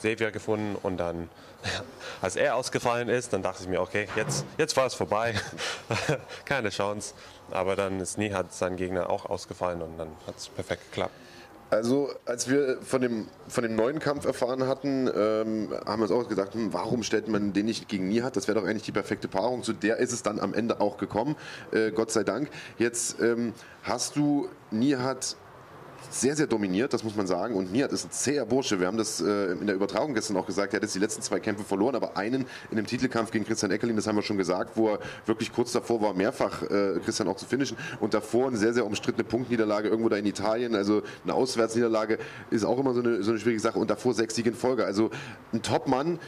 Xavier 0.00 0.30
gefunden 0.30 0.76
und 0.82 0.96
dann, 0.96 1.28
als 2.22 2.36
er 2.36 2.56
ausgefallen 2.56 3.08
ist, 3.08 3.32
dann 3.32 3.42
dachte 3.42 3.62
ich 3.62 3.68
mir, 3.68 3.80
okay, 3.80 4.08
jetzt, 4.16 4.44
jetzt 4.58 4.76
war 4.76 4.86
es 4.86 4.94
vorbei, 4.94 5.34
keine 6.44 6.70
Chance. 6.70 7.14
Aber 7.50 7.76
dann 7.76 8.00
ist 8.00 8.18
Nihat 8.18 8.52
sein 8.52 8.76
Gegner 8.76 9.10
auch 9.10 9.26
ausgefallen 9.26 9.82
und 9.82 9.98
dann 9.98 10.08
hat 10.26 10.36
es 10.36 10.48
perfekt 10.48 10.90
geklappt. 10.90 11.14
Also, 11.70 12.10
als 12.26 12.50
wir 12.50 12.78
von 12.82 13.00
dem, 13.00 13.28
von 13.46 13.62
dem 13.62 13.76
neuen 13.76 14.00
Kampf 14.00 14.24
erfahren 14.24 14.66
hatten, 14.66 15.06
ähm, 15.06 15.68
haben 15.86 16.00
wir 16.00 16.10
uns 16.10 16.10
auch 16.10 16.28
gesagt, 16.28 16.54
hm, 16.54 16.72
warum 16.72 17.04
stellt 17.04 17.28
man 17.28 17.52
den 17.52 17.66
nicht 17.66 17.88
gegen 17.88 18.08
Nihat? 18.08 18.34
Das 18.34 18.48
wäre 18.48 18.58
doch 18.60 18.66
eigentlich 18.66 18.82
die 18.82 18.92
perfekte 18.92 19.28
Paarung. 19.28 19.62
Zu 19.62 19.72
der 19.72 19.98
ist 19.98 20.12
es 20.12 20.24
dann 20.24 20.40
am 20.40 20.52
Ende 20.52 20.80
auch 20.80 20.98
gekommen, 20.98 21.36
äh, 21.70 21.92
Gott 21.92 22.10
sei 22.10 22.24
Dank. 22.24 22.50
Jetzt 22.78 23.20
ähm, 23.20 23.52
hast 23.84 24.16
du 24.16 24.48
Nihat 24.72 25.36
sehr, 26.10 26.36
sehr 26.36 26.46
dominiert, 26.46 26.92
das 26.92 27.04
muss 27.04 27.16
man 27.16 27.26
sagen. 27.26 27.54
Und 27.54 27.72
Nihat 27.72 27.92
ist 27.92 28.04
ein 28.04 28.10
zäher 28.10 28.44
Bursche. 28.44 28.80
Wir 28.80 28.86
haben 28.86 28.98
das 28.98 29.20
äh, 29.20 29.52
in 29.52 29.66
der 29.66 29.76
Übertragung 29.76 30.14
gestern 30.14 30.36
auch 30.36 30.46
gesagt. 30.46 30.72
Er 30.72 30.76
hat 30.76 30.82
jetzt 30.82 30.94
die 30.94 30.98
letzten 30.98 31.22
zwei 31.22 31.40
Kämpfe 31.40 31.64
verloren, 31.64 31.94
aber 31.94 32.16
einen 32.16 32.46
in 32.70 32.76
dem 32.76 32.86
Titelkampf 32.86 33.30
gegen 33.30 33.44
Christian 33.44 33.70
Eckerlin, 33.70 33.96
das 33.96 34.06
haben 34.06 34.16
wir 34.16 34.22
schon 34.22 34.38
gesagt, 34.38 34.76
wo 34.76 34.90
er 34.90 34.98
wirklich 35.26 35.52
kurz 35.52 35.72
davor 35.72 36.02
war, 36.02 36.12
mehrfach 36.14 36.62
äh, 36.62 36.98
Christian 37.04 37.28
auch 37.28 37.36
zu 37.36 37.46
finishen. 37.46 37.76
Und 38.00 38.14
davor 38.14 38.48
eine 38.48 38.56
sehr, 38.56 38.74
sehr 38.74 38.84
umstrittene 38.84 39.24
Punktniederlage 39.24 39.88
irgendwo 39.88 40.08
da 40.08 40.16
in 40.16 40.26
Italien. 40.26 40.74
Also 40.74 41.02
eine 41.24 41.34
Auswärtsniederlage 41.34 42.18
ist 42.50 42.64
auch 42.64 42.78
immer 42.78 42.92
so 42.92 43.00
eine, 43.00 43.22
so 43.22 43.30
eine 43.30 43.40
schwierige 43.40 43.60
Sache. 43.60 43.78
Und 43.78 43.90
davor 43.90 44.14
sechs 44.14 44.34
Siege 44.34 44.50
in 44.50 44.56
Folge. 44.56 44.84
Also 44.84 45.10
ein 45.52 45.62
Top-Mann, 45.62 46.18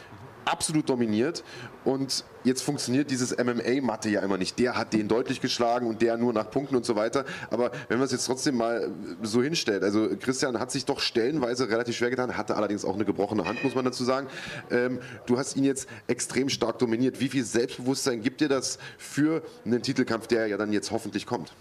absolut 0.45 0.89
dominiert. 0.89 1.43
Und 1.83 2.23
jetzt 2.43 2.61
funktioniert 2.61 3.11
dieses 3.11 3.37
MMA-Matte 3.37 4.09
ja 4.09 4.21
immer 4.21 4.37
nicht. 4.37 4.59
Der 4.59 4.75
hat 4.77 4.93
den 4.93 5.07
deutlich 5.07 5.41
geschlagen 5.41 5.87
und 5.87 6.01
der 6.01 6.17
nur 6.17 6.33
nach 6.33 6.49
Punkten 6.49 6.75
und 6.75 6.85
so 6.85 6.95
weiter. 6.95 7.25
Aber 7.49 7.71
wenn 7.89 7.97
man 7.97 8.05
es 8.05 8.11
jetzt 8.11 8.25
trotzdem 8.25 8.57
mal 8.57 8.91
so 9.21 9.41
hinstellt, 9.41 9.83
also 9.83 10.09
Christian 10.19 10.59
hat 10.59 10.71
sich 10.71 10.85
doch 10.85 10.99
stellenweise 10.99 11.69
relativ 11.69 11.97
schwer 11.97 12.09
getan, 12.09 12.37
hatte 12.37 12.55
allerdings 12.55 12.85
auch 12.85 12.95
eine 12.95 13.05
gebrochene 13.05 13.45
Hand, 13.45 13.63
muss 13.63 13.75
man 13.75 13.85
dazu 13.85 14.03
sagen. 14.03 14.27
Ähm, 14.71 14.99
du 15.25 15.37
hast 15.37 15.55
ihn 15.55 15.63
jetzt 15.63 15.89
extrem 16.07 16.49
stark 16.49 16.79
dominiert. 16.79 17.19
Wie 17.19 17.29
viel 17.29 17.43
Selbstbewusstsein 17.43 18.21
gibt 18.21 18.41
dir 18.41 18.49
das 18.49 18.77
für 18.97 19.43
einen 19.65 19.81
Titelkampf, 19.81 20.27
der 20.27 20.47
ja 20.47 20.57
dann 20.57 20.71
jetzt 20.71 20.91
hoffentlich 20.91 21.25
kommt? 21.25 21.53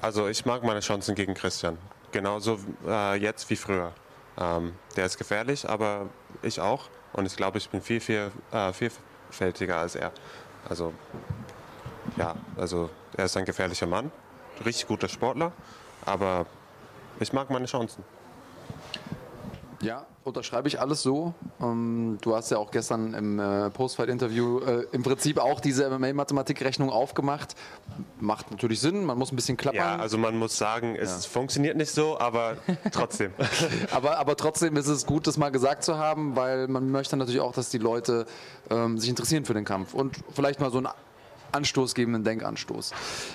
Also 0.00 0.26
ich 0.26 0.44
mag 0.44 0.64
meine 0.64 0.80
Chancen 0.80 1.14
gegen 1.14 1.34
Christian. 1.34 1.78
Genauso 2.10 2.58
äh, 2.86 3.16
jetzt 3.16 3.48
wie 3.50 3.56
früher. 3.56 3.92
Ähm, 4.38 4.72
der 4.96 5.06
ist 5.06 5.16
gefährlich, 5.18 5.68
aber 5.68 6.08
ich 6.42 6.60
auch. 6.60 6.88
Und 7.12 7.26
ich 7.26 7.36
glaube, 7.36 7.58
ich 7.58 7.68
bin 7.68 7.80
viel, 7.82 8.00
viel 8.00 8.30
äh, 8.52 8.72
vielfältiger 8.72 9.78
als 9.78 9.94
er. 9.96 10.12
Also, 10.68 10.92
ja, 12.16 12.34
also 12.56 12.90
er 13.16 13.26
ist 13.26 13.36
ein 13.36 13.44
gefährlicher 13.44 13.86
Mann, 13.86 14.10
richtig 14.64 14.86
guter 14.86 15.08
Sportler, 15.08 15.52
aber 16.04 16.46
ich 17.20 17.32
mag 17.32 17.50
meine 17.50 17.66
Chancen. 17.66 18.04
Ja, 19.82 20.06
unterschreibe 20.22 20.68
ich 20.68 20.80
alles 20.80 21.02
so. 21.02 21.34
Ähm, 21.60 22.18
du 22.22 22.36
hast 22.36 22.50
ja 22.50 22.58
auch 22.58 22.70
gestern 22.70 23.14
im 23.14 23.38
äh, 23.38 23.68
Postfight-Interview 23.70 24.60
äh, 24.60 24.86
im 24.92 25.02
Prinzip 25.02 25.38
auch 25.38 25.60
diese 25.60 25.90
MMA-Mathematikrechnung 25.90 26.88
aufgemacht. 26.88 27.56
Macht 28.20 28.50
natürlich 28.52 28.80
Sinn, 28.80 29.04
man 29.04 29.18
muss 29.18 29.32
ein 29.32 29.36
bisschen 29.36 29.56
klappern. 29.56 29.80
Ja, 29.80 29.96
also 29.96 30.18
man 30.18 30.38
muss 30.38 30.56
sagen, 30.56 30.94
es 30.94 31.24
ja. 31.24 31.30
funktioniert 31.30 31.76
nicht 31.76 31.90
so, 31.90 32.18
aber 32.18 32.58
trotzdem. 32.92 33.32
aber, 33.90 34.18
aber 34.18 34.36
trotzdem 34.36 34.76
ist 34.76 34.86
es 34.86 35.04
gut, 35.04 35.26
das 35.26 35.36
mal 35.36 35.50
gesagt 35.50 35.82
zu 35.82 35.98
haben, 35.98 36.36
weil 36.36 36.68
man 36.68 36.90
möchte 36.90 37.16
natürlich 37.16 37.40
auch, 37.40 37.52
dass 37.52 37.68
die 37.68 37.78
Leute 37.78 38.26
ähm, 38.70 38.98
sich 38.98 39.10
interessieren 39.10 39.44
für 39.44 39.54
den 39.54 39.64
Kampf 39.64 39.94
und 39.94 40.16
vielleicht 40.32 40.60
mal 40.60 40.70
so 40.70 40.78
einen 40.78 40.88
Anstoß 41.50 41.94
geben, 41.94 42.14
einen 42.14 42.24
Denkanstoß. 42.24 42.92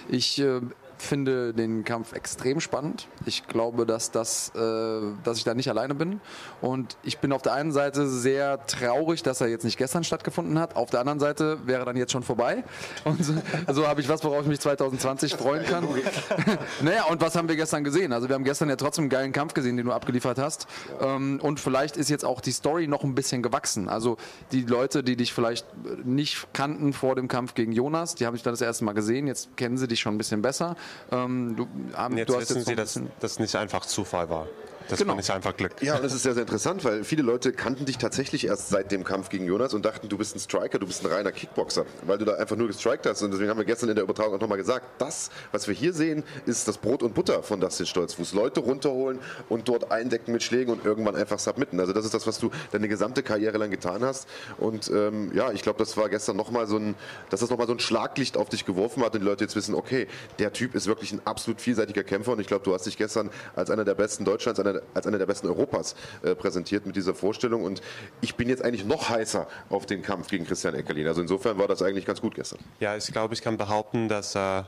Ich 0.09 0.39
äh, 0.39 0.61
finde 0.97 1.53
den 1.53 1.83
Kampf 1.83 2.13
extrem 2.13 2.59
spannend. 2.59 3.07
Ich 3.25 3.47
glaube, 3.47 3.85
dass, 3.85 4.11
das, 4.11 4.51
äh, 4.55 5.01
dass 5.23 5.37
ich 5.37 5.43
da 5.43 5.53
nicht 5.53 5.69
alleine 5.69 5.95
bin. 5.95 6.21
Und 6.61 6.97
ich 7.03 7.19
bin 7.19 7.31
auf 7.31 7.41
der 7.41 7.53
einen 7.53 7.71
Seite 7.71 8.07
sehr 8.07 8.65
traurig, 8.67 9.23
dass 9.23 9.41
er 9.41 9.47
jetzt 9.47 9.63
nicht 9.63 9.77
gestern 9.77 10.03
stattgefunden 10.03 10.59
hat. 10.59 10.75
Auf 10.75 10.89
der 10.89 10.99
anderen 10.99 11.19
Seite 11.19 11.59
wäre 11.65 11.85
dann 11.85 11.97
jetzt 11.97 12.11
schon 12.11 12.23
vorbei. 12.23 12.63
Und 13.03 13.23
so 13.23 13.33
also 13.65 13.87
habe 13.87 14.01
ich 14.01 14.09
was, 14.09 14.23
worauf 14.23 14.41
ich 14.41 14.47
mich 14.47 14.59
2020 14.59 15.35
freuen 15.35 15.65
kann. 15.65 15.87
naja, 16.81 17.05
und 17.05 17.21
was 17.21 17.35
haben 17.35 17.47
wir 17.47 17.55
gestern 17.55 17.83
gesehen? 17.83 18.13
Also 18.13 18.27
wir 18.27 18.35
haben 18.35 18.43
gestern 18.43 18.69
ja 18.69 18.75
trotzdem 18.75 19.03
einen 19.03 19.09
geilen 19.09 19.31
Kampf 19.31 19.53
gesehen, 19.53 19.77
den 19.77 19.85
du 19.85 19.91
abgeliefert 19.91 20.37
hast. 20.37 20.67
Ähm, 21.01 21.39
und 21.41 21.59
vielleicht 21.59 21.97
ist 21.97 22.09
jetzt 22.09 22.25
auch 22.25 22.41
die 22.41 22.51
Story 22.51 22.87
noch 22.87 23.03
ein 23.03 23.15
bisschen 23.15 23.43
gewachsen. 23.43 23.89
Also 23.89 24.17
die 24.51 24.61
Leute, 24.61 25.03
die 25.03 25.15
dich 25.15 25.33
vielleicht 25.33 25.65
nicht 26.03 26.47
kannten 26.53 26.93
vor 26.93 27.15
dem 27.15 27.27
Kampf 27.27 27.53
gegen 27.53 27.71
Jonas, 27.71 28.15
die 28.15 28.25
haben 28.25 28.33
dich 28.33 28.43
dann 28.43 28.53
das 28.53 28.61
erste 28.61 28.85
Mal 28.85 28.93
gesehen. 28.93 29.27
Jetzt 29.27 29.55
kennen 29.57 29.77
sie 29.77 29.87
dich 29.87 29.99
schon 29.99 30.15
ein 30.15 30.17
bisschen 30.17 30.41
besser. 30.41 30.75
Ähm, 31.11 31.55
du, 31.55 31.67
ähm, 31.97 32.17
jetzt 32.17 32.29
du 32.29 32.39
wissen 32.39 32.63
Sie, 32.63 32.75
dass 32.75 32.99
das 33.19 33.39
nicht 33.39 33.55
einfach 33.55 33.85
Zufall 33.85 34.29
war. 34.29 34.47
Das 34.89 34.99
genau. 34.99 35.15
nicht 35.15 35.29
einfach 35.29 35.55
Glück. 35.55 35.73
Ja, 35.81 35.95
und 35.95 36.03
das 36.03 36.13
ist 36.13 36.23
sehr, 36.23 36.33
sehr 36.33 36.43
interessant, 36.43 36.83
weil 36.85 37.03
viele 37.03 37.21
Leute 37.21 37.51
kannten 37.51 37.85
dich 37.85 37.97
tatsächlich 37.97 38.45
erst 38.47 38.69
seit 38.69 38.91
dem 38.91 39.03
Kampf 39.03 39.29
gegen 39.29 39.45
Jonas 39.45 39.73
und 39.73 39.85
dachten, 39.85 40.09
du 40.09 40.17
bist 40.17 40.35
ein 40.35 40.39
Striker, 40.39 40.79
du 40.79 40.87
bist 40.87 41.05
ein 41.05 41.11
reiner 41.11 41.31
Kickboxer, 41.31 41.85
weil 42.03 42.17
du 42.17 42.25
da 42.25 42.35
einfach 42.35 42.55
nur 42.55 42.67
gestrikt 42.67 43.05
hast. 43.05 43.21
Und 43.21 43.31
deswegen 43.31 43.49
haben 43.49 43.57
wir 43.57 43.65
gestern 43.65 43.89
in 43.89 43.95
der 43.95 44.03
Übertragung 44.03 44.35
auch 44.35 44.41
nochmal 44.41 44.57
gesagt, 44.57 44.85
das, 44.97 45.29
was 45.51 45.67
wir 45.67 45.75
hier 45.75 45.93
sehen, 45.93 46.23
ist 46.45 46.67
das 46.67 46.77
Brot 46.77 47.03
und 47.03 47.13
Butter 47.13 47.43
von 47.43 47.59
Dustin 47.59 47.85
Stolzfuß. 47.85 48.33
Leute 48.33 48.59
runterholen 48.59 49.19
und 49.49 49.67
dort 49.67 49.91
eindecken 49.91 50.31
mit 50.31 50.43
Schlägen 50.43 50.71
und 50.71 50.85
irgendwann 50.85 51.15
einfach 51.15 51.39
submitten. 51.39 51.79
Also 51.79 51.93
das 51.93 52.05
ist 52.05 52.13
das, 52.13 52.27
was 52.27 52.39
du 52.39 52.51
deine 52.71 52.87
gesamte 52.87 53.23
Karriere 53.23 53.57
lang 53.57 53.71
getan 53.71 54.03
hast. 54.03 54.27
Und 54.57 54.89
ähm, 54.89 55.31
ja, 55.33 55.51
ich 55.51 55.61
glaube, 55.61 55.79
das 55.79 55.97
war 55.97 56.09
gestern 56.09 56.37
nochmal 56.37 56.67
so 56.67 56.77
ein, 56.77 56.95
dass 57.29 57.41
das 57.41 57.49
nochmal 57.49 57.67
so 57.67 57.73
ein 57.73 57.79
Schlaglicht 57.79 58.37
auf 58.37 58.49
dich 58.49 58.65
geworfen 58.65 59.03
hat 59.03 59.13
und 59.13 59.21
die 59.21 59.25
Leute 59.25 59.43
jetzt 59.43 59.55
wissen, 59.55 59.75
okay, 59.75 60.07
der 60.39 60.53
Typ 60.53 60.75
ist 60.75 60.87
wirklich 60.87 61.11
ein 61.11 61.21
absolut 61.25 61.61
vielseitiger 61.61 62.03
Kämpfer 62.03 62.33
und 62.33 62.39
ich 62.39 62.47
glaube, 62.47 62.63
du 62.63 62.73
hast 62.73 62.85
dich 62.85 62.97
gestern 62.97 63.29
als 63.55 63.69
einer 63.69 63.85
der 63.85 63.95
besten 63.95 64.25
Deutschlands, 64.25 64.59
als 64.93 65.07
einer 65.07 65.17
der 65.17 65.25
besten 65.25 65.47
Europas 65.47 65.95
äh, 66.23 66.35
präsentiert 66.35 66.85
mit 66.85 66.95
dieser 66.95 67.13
Vorstellung. 67.13 67.63
Und 67.63 67.81
ich 68.21 68.35
bin 68.35 68.49
jetzt 68.49 68.63
eigentlich 68.63 68.85
noch 68.85 69.09
heißer 69.09 69.47
auf 69.69 69.85
den 69.85 70.01
Kampf 70.01 70.27
gegen 70.27 70.45
Christian 70.45 70.75
Eckerlin. 70.75 71.07
Also 71.07 71.21
insofern 71.21 71.57
war 71.57 71.67
das 71.67 71.81
eigentlich 71.81 72.05
ganz 72.05 72.21
gut 72.21 72.35
gestern. 72.35 72.59
Ja, 72.79 72.95
ich 72.95 73.07
glaube, 73.07 73.33
ich 73.33 73.41
kann 73.41 73.57
behaupten, 73.57 74.09
dass, 74.09 74.35
äh, 74.35 74.63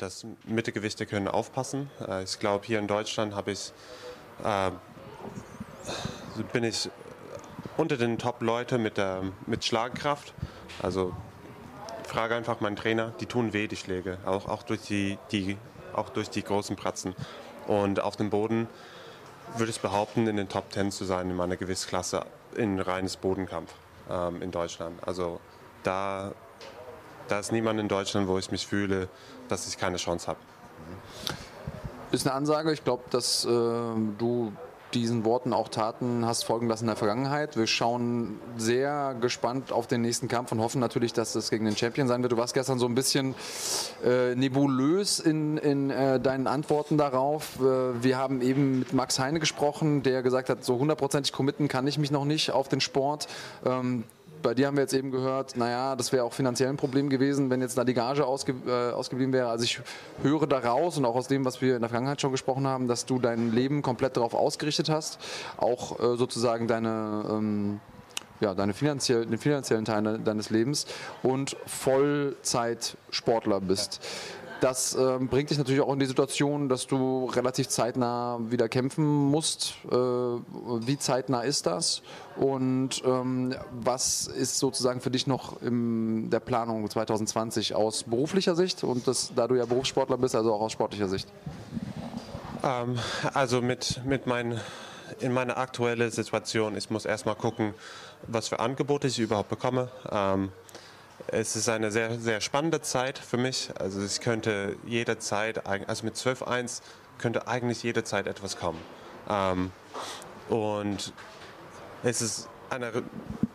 dass 0.00 0.26
Mittelgewichte 0.46 1.06
können 1.06 1.28
aufpassen. 1.28 1.90
Äh, 2.06 2.24
ich 2.24 2.38
glaube, 2.38 2.66
hier 2.66 2.78
in 2.78 2.86
Deutschland 2.86 3.34
habe 3.34 3.52
ich, 3.52 3.72
äh, 4.42 4.70
bin 6.52 6.64
ich 6.64 6.90
unter 7.76 7.96
den 7.96 8.18
Top-Leuten 8.18 8.82
mit, 8.82 9.00
mit 9.46 9.64
Schlagkraft. 9.64 10.32
Also 10.80 11.12
frage 12.06 12.34
einfach 12.36 12.60
meinen 12.60 12.76
Trainer, 12.76 13.12
die 13.20 13.26
tun 13.26 13.52
weh, 13.52 13.66
die 13.66 13.76
Schläge, 13.76 14.18
auch, 14.24 14.46
auch, 14.46 14.62
durch, 14.62 14.82
die, 14.82 15.18
die, 15.32 15.56
auch 15.94 16.10
durch 16.10 16.30
die 16.30 16.42
großen 16.42 16.76
Pratzen. 16.76 17.14
Und 17.66 18.00
auf 18.00 18.16
dem 18.16 18.30
Boden 18.30 18.68
würde 19.56 19.70
ich 19.70 19.80
behaupten, 19.80 20.26
in 20.26 20.36
den 20.36 20.48
Top 20.48 20.70
Ten 20.70 20.90
zu 20.90 21.04
sein 21.04 21.30
in 21.30 21.36
meiner 21.36 21.56
Gewichtsklasse 21.56 22.26
in 22.56 22.80
reines 22.80 23.16
Bodenkampf 23.16 23.72
ähm, 24.10 24.42
in 24.42 24.50
Deutschland. 24.50 24.98
Also 25.06 25.40
da, 25.82 26.32
da 27.28 27.38
ist 27.38 27.52
niemand 27.52 27.80
in 27.80 27.88
Deutschland, 27.88 28.28
wo 28.28 28.38
ich 28.38 28.50
mich 28.50 28.66
fühle, 28.66 29.08
dass 29.48 29.66
ich 29.68 29.78
keine 29.78 29.96
Chance 29.96 30.28
habe. 30.28 30.38
Ist 32.10 32.26
eine 32.26 32.36
Ansage. 32.36 32.72
Ich 32.72 32.84
glaube, 32.84 33.04
dass 33.10 33.44
äh, 33.44 33.48
du 33.48 34.52
diesen 34.94 35.24
Worten 35.24 35.52
auch 35.52 35.68
Taten 35.68 36.24
hast 36.24 36.44
folgen 36.44 36.68
lassen 36.68 36.84
in 36.84 36.88
der 36.88 36.96
Vergangenheit. 36.96 37.56
Wir 37.56 37.66
schauen 37.66 38.38
sehr 38.56 39.16
gespannt 39.20 39.72
auf 39.72 39.86
den 39.86 40.02
nächsten 40.02 40.28
Kampf 40.28 40.52
und 40.52 40.60
hoffen 40.60 40.80
natürlich, 40.80 41.12
dass 41.12 41.32
das 41.32 41.50
gegen 41.50 41.64
den 41.64 41.76
Champion 41.76 42.08
sein 42.08 42.22
wird. 42.22 42.32
Du 42.32 42.36
warst 42.36 42.54
gestern 42.54 42.78
so 42.78 42.86
ein 42.86 42.94
bisschen 42.94 43.34
äh, 44.04 44.34
nebulös 44.34 45.20
in, 45.20 45.56
in 45.58 45.90
äh, 45.90 46.20
deinen 46.20 46.46
Antworten 46.46 46.96
darauf. 46.96 47.60
Äh, 47.60 48.02
wir 48.02 48.16
haben 48.16 48.40
eben 48.40 48.80
mit 48.80 48.92
Max 48.92 49.18
Heine 49.18 49.40
gesprochen, 49.40 50.02
der 50.02 50.22
gesagt 50.22 50.48
hat, 50.48 50.64
so 50.64 50.78
hundertprozentig 50.78 51.32
committen 51.32 51.68
kann 51.68 51.86
ich 51.86 51.98
mich 51.98 52.10
noch 52.10 52.24
nicht 52.24 52.52
auf 52.52 52.68
den 52.68 52.80
Sport. 52.80 53.26
Ähm, 53.64 54.04
bei 54.44 54.54
dir 54.54 54.68
haben 54.68 54.76
wir 54.76 54.82
jetzt 54.82 54.94
eben 54.94 55.10
gehört, 55.10 55.56
naja, 55.56 55.96
das 55.96 56.12
wäre 56.12 56.22
auch 56.22 56.32
finanziell 56.32 56.68
ein 56.68 56.76
Problem 56.76 57.08
gewesen, 57.08 57.50
wenn 57.50 57.60
jetzt 57.60 57.76
da 57.76 57.82
die 57.82 57.94
Gage 57.94 58.24
ausge, 58.24 58.54
äh, 58.66 58.92
ausgeblieben 58.92 59.32
wäre. 59.32 59.48
Also 59.48 59.64
ich 59.64 59.80
höre 60.22 60.46
daraus 60.46 60.96
und 60.98 61.04
auch 61.06 61.16
aus 61.16 61.26
dem, 61.26 61.44
was 61.44 61.60
wir 61.60 61.74
in 61.74 61.80
der 61.80 61.88
Vergangenheit 61.88 62.20
schon 62.20 62.30
gesprochen 62.30 62.66
haben, 62.66 62.86
dass 62.86 63.06
du 63.06 63.18
dein 63.18 63.52
Leben 63.52 63.82
komplett 63.82 64.16
darauf 64.16 64.34
ausgerichtet 64.34 64.90
hast, 64.90 65.18
auch 65.56 65.98
äh, 65.98 66.16
sozusagen 66.16 66.68
deine 66.68 67.24
ähm, 67.28 67.80
ja, 68.40 68.52
deine 68.52 68.74
finanziell, 68.74 69.24
den 69.24 69.38
finanziellen 69.38 69.84
Teil 69.84 70.18
deines 70.18 70.50
Lebens 70.50 70.86
und 71.22 71.56
Vollzeit-Sportler 71.66 73.60
bist. 73.60 74.00
Das 74.64 74.94
äh, 74.94 75.18
bringt 75.18 75.50
dich 75.50 75.58
natürlich 75.58 75.82
auch 75.82 75.92
in 75.92 75.98
die 75.98 76.06
Situation, 76.06 76.70
dass 76.70 76.86
du 76.86 77.26
relativ 77.26 77.68
zeitnah 77.68 78.38
wieder 78.48 78.66
kämpfen 78.70 79.04
musst. 79.04 79.74
Äh, 79.92 79.94
wie 79.94 80.96
zeitnah 80.96 81.42
ist 81.42 81.66
das? 81.66 82.00
Und 82.36 83.02
ähm, 83.04 83.54
was 83.72 84.26
ist 84.26 84.58
sozusagen 84.58 85.02
für 85.02 85.10
dich 85.10 85.26
noch 85.26 85.60
in 85.60 86.30
der 86.30 86.40
Planung 86.40 86.88
2020 86.88 87.74
aus 87.74 88.04
beruflicher 88.04 88.54
Sicht 88.56 88.84
und 88.84 89.06
das, 89.06 89.32
da 89.36 89.48
du 89.48 89.54
ja 89.54 89.66
Berufssportler 89.66 90.16
bist, 90.16 90.34
also 90.34 90.54
auch 90.54 90.62
aus 90.62 90.72
sportlicher 90.72 91.08
Sicht? 91.08 91.28
Ähm, 92.62 92.98
also 93.34 93.60
mit, 93.60 94.00
mit 94.06 94.26
mein, 94.26 94.58
in 95.20 95.34
meiner 95.34 95.58
aktuellen 95.58 96.10
Situation, 96.10 96.74
ich 96.74 96.88
muss 96.88 97.04
erstmal 97.04 97.34
gucken, 97.34 97.74
was 98.28 98.48
für 98.48 98.60
Angebote 98.60 99.08
ich 99.08 99.18
überhaupt 99.18 99.50
bekomme. 99.50 99.90
Ähm, 100.10 100.52
es 101.28 101.56
ist 101.56 101.68
eine 101.68 101.90
sehr, 101.90 102.18
sehr 102.18 102.40
spannende 102.40 102.80
Zeit 102.80 103.18
für 103.18 103.36
mich. 103.36 103.70
Also 103.78 104.02
ich 104.02 104.20
könnte 104.20 104.76
jederzeit, 104.86 105.66
also 105.66 106.04
mit 106.04 106.16
12.1 106.16 106.82
könnte 107.18 107.46
eigentlich 107.46 107.82
jederzeit 107.82 108.26
etwas 108.26 108.56
kommen. 108.56 108.80
Ähm, 109.28 109.72
und 110.48 111.12
es 112.02 112.20
ist 112.20 112.48
eine 112.70 113.02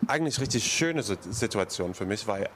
eigentlich 0.06 0.40
richtig 0.40 0.64
schöne 0.72 1.02
Situation 1.02 1.94
für 1.94 2.06
mich, 2.06 2.26
weil 2.26 2.48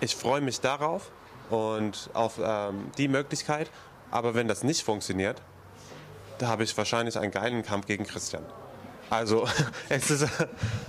ich 0.00 0.16
freue 0.16 0.40
mich 0.40 0.60
darauf 0.60 1.10
und 1.48 2.10
auf 2.12 2.38
ähm, 2.42 2.90
die 2.98 3.08
Möglichkeit. 3.08 3.70
Aber 4.10 4.34
wenn 4.34 4.48
das 4.48 4.62
nicht 4.62 4.82
funktioniert, 4.82 5.40
habe 6.42 6.64
ich 6.64 6.76
wahrscheinlich 6.76 7.18
einen 7.18 7.30
geilen 7.30 7.62
Kampf 7.62 7.86
gegen 7.86 8.04
Christian. 8.04 8.44
Also 9.10 9.46
es, 9.88 10.10
ist, 10.10 10.22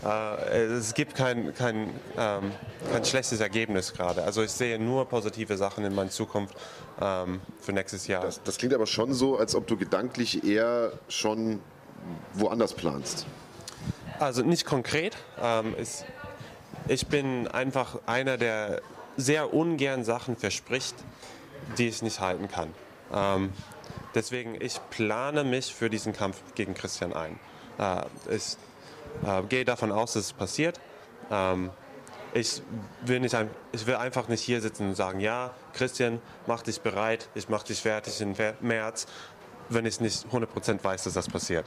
äh, 0.06 0.58
es 0.64 0.94
gibt 0.94 1.16
kein, 1.16 1.54
kein, 1.56 1.90
ähm, 2.18 2.52
kein 2.92 3.04
schlechtes 3.04 3.40
Ergebnis 3.40 3.94
gerade. 3.94 4.24
Also 4.24 4.44
ich 4.44 4.52
sehe 4.52 4.80
nur 4.80 5.06
positive 5.10 5.58
Sachen 5.58 5.84
in 5.84 5.94
meiner 5.94 6.12
Zukunft 6.12 6.56
ähm, 7.02 7.42
für 7.60 7.74
nächstes 7.74 8.08
Jahr. 8.08 8.24
Das, 8.24 8.42
das 8.44 8.58
klingt 8.58 8.74
aber 8.74 8.86
schon 8.86 9.14
so, 9.14 9.38
als 9.38 9.56
ob 9.56 9.68
du 9.68 9.76
gedanklich 9.76 10.44
eher 10.44 10.94
schon 11.10 11.60
woanders 12.34 12.74
planst. 12.74 13.26
Also 14.20 14.44
nicht 14.44 14.66
konkret. 14.66 15.18
Ähm, 15.42 15.76
ist, 15.76 16.06
ich 16.88 17.08
bin 17.08 17.48
einfach 17.48 18.00
einer, 18.06 18.38
der 18.38 18.82
sehr 19.18 19.54
ungern 19.54 20.04
Sachen 20.04 20.36
verspricht, 20.36 20.96
die 21.78 21.88
ich 21.88 22.02
nicht 22.04 22.20
halten 22.20 22.48
kann. 22.48 22.74
Ähm, 23.12 23.52
deswegen, 24.14 24.56
ich 24.60 24.80
plane 24.92 25.44
mich 25.44 25.74
für 25.74 25.90
diesen 25.90 26.14
Kampf 26.14 26.38
gegen 26.56 26.76
Christian 26.76 27.14
ein. 27.14 27.40
Äh, 27.82 28.04
ich 28.30 28.58
äh, 29.26 29.42
gehe 29.50 29.66
davon 29.66 29.92
aus, 29.92 30.14
dass 30.14 30.26
es 30.26 30.34
passiert. 30.34 30.80
Ähm, 31.30 31.72
ich, 32.34 32.62
will 33.02 33.20
nicht, 33.20 33.36
ich 33.74 33.86
will 33.86 33.96
einfach 33.96 34.30
nicht 34.30 34.42
hier 34.42 34.62
sitzen 34.62 34.90
und 34.90 34.96
sagen, 34.96 35.20
ja, 35.20 35.54
Christian, 35.74 36.22
mach 36.48 36.62
dich 36.62 36.80
bereit, 36.80 37.28
ich 37.36 37.50
mach 37.50 37.64
dich 37.64 37.82
fertig 37.82 38.22
im 38.22 38.36
März, 38.62 39.08
wenn 39.68 39.86
ich 39.86 40.00
nicht 40.00 40.26
100% 40.32 40.84
weiß, 40.84 41.04
dass 41.04 41.14
das 41.14 41.28
passiert. 41.28 41.66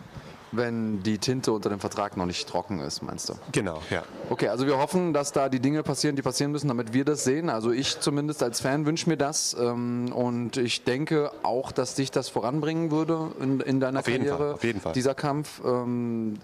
Wenn 0.56 1.02
die 1.02 1.18
Tinte 1.18 1.52
unter 1.52 1.68
dem 1.68 1.80
Vertrag 1.80 2.16
noch 2.16 2.26
nicht 2.26 2.48
trocken 2.48 2.80
ist, 2.80 3.02
meinst 3.02 3.28
du? 3.28 3.34
Genau, 3.52 3.80
ja. 3.90 4.02
Okay, 4.30 4.48
also 4.48 4.66
wir 4.66 4.78
hoffen, 4.78 5.12
dass 5.12 5.32
da 5.32 5.48
die 5.48 5.60
Dinge 5.60 5.82
passieren, 5.82 6.16
die 6.16 6.22
passieren 6.22 6.52
müssen, 6.52 6.68
damit 6.68 6.92
wir 6.92 7.04
das 7.04 7.24
sehen. 7.24 7.50
Also 7.50 7.70
ich 7.70 8.00
zumindest 8.00 8.42
als 8.42 8.60
Fan 8.60 8.86
wünsche 8.86 9.08
mir 9.08 9.16
das. 9.16 9.56
Ähm, 9.58 10.12
und 10.12 10.56
ich 10.56 10.84
denke 10.84 11.30
auch, 11.42 11.72
dass 11.72 11.94
dich 11.94 12.10
das 12.10 12.28
voranbringen 12.28 12.90
würde 12.90 13.32
in, 13.40 13.60
in 13.60 13.80
deiner 13.80 14.00
auf 14.00 14.08
jeden 14.08 14.24
Karriere. 14.24 14.38
Fall, 14.38 14.54
auf 14.54 14.64
jeden 14.64 14.80
Fall. 14.80 14.92
Dieser 14.92 15.14
Kampf. 15.14 15.60
Ähm, 15.64 16.38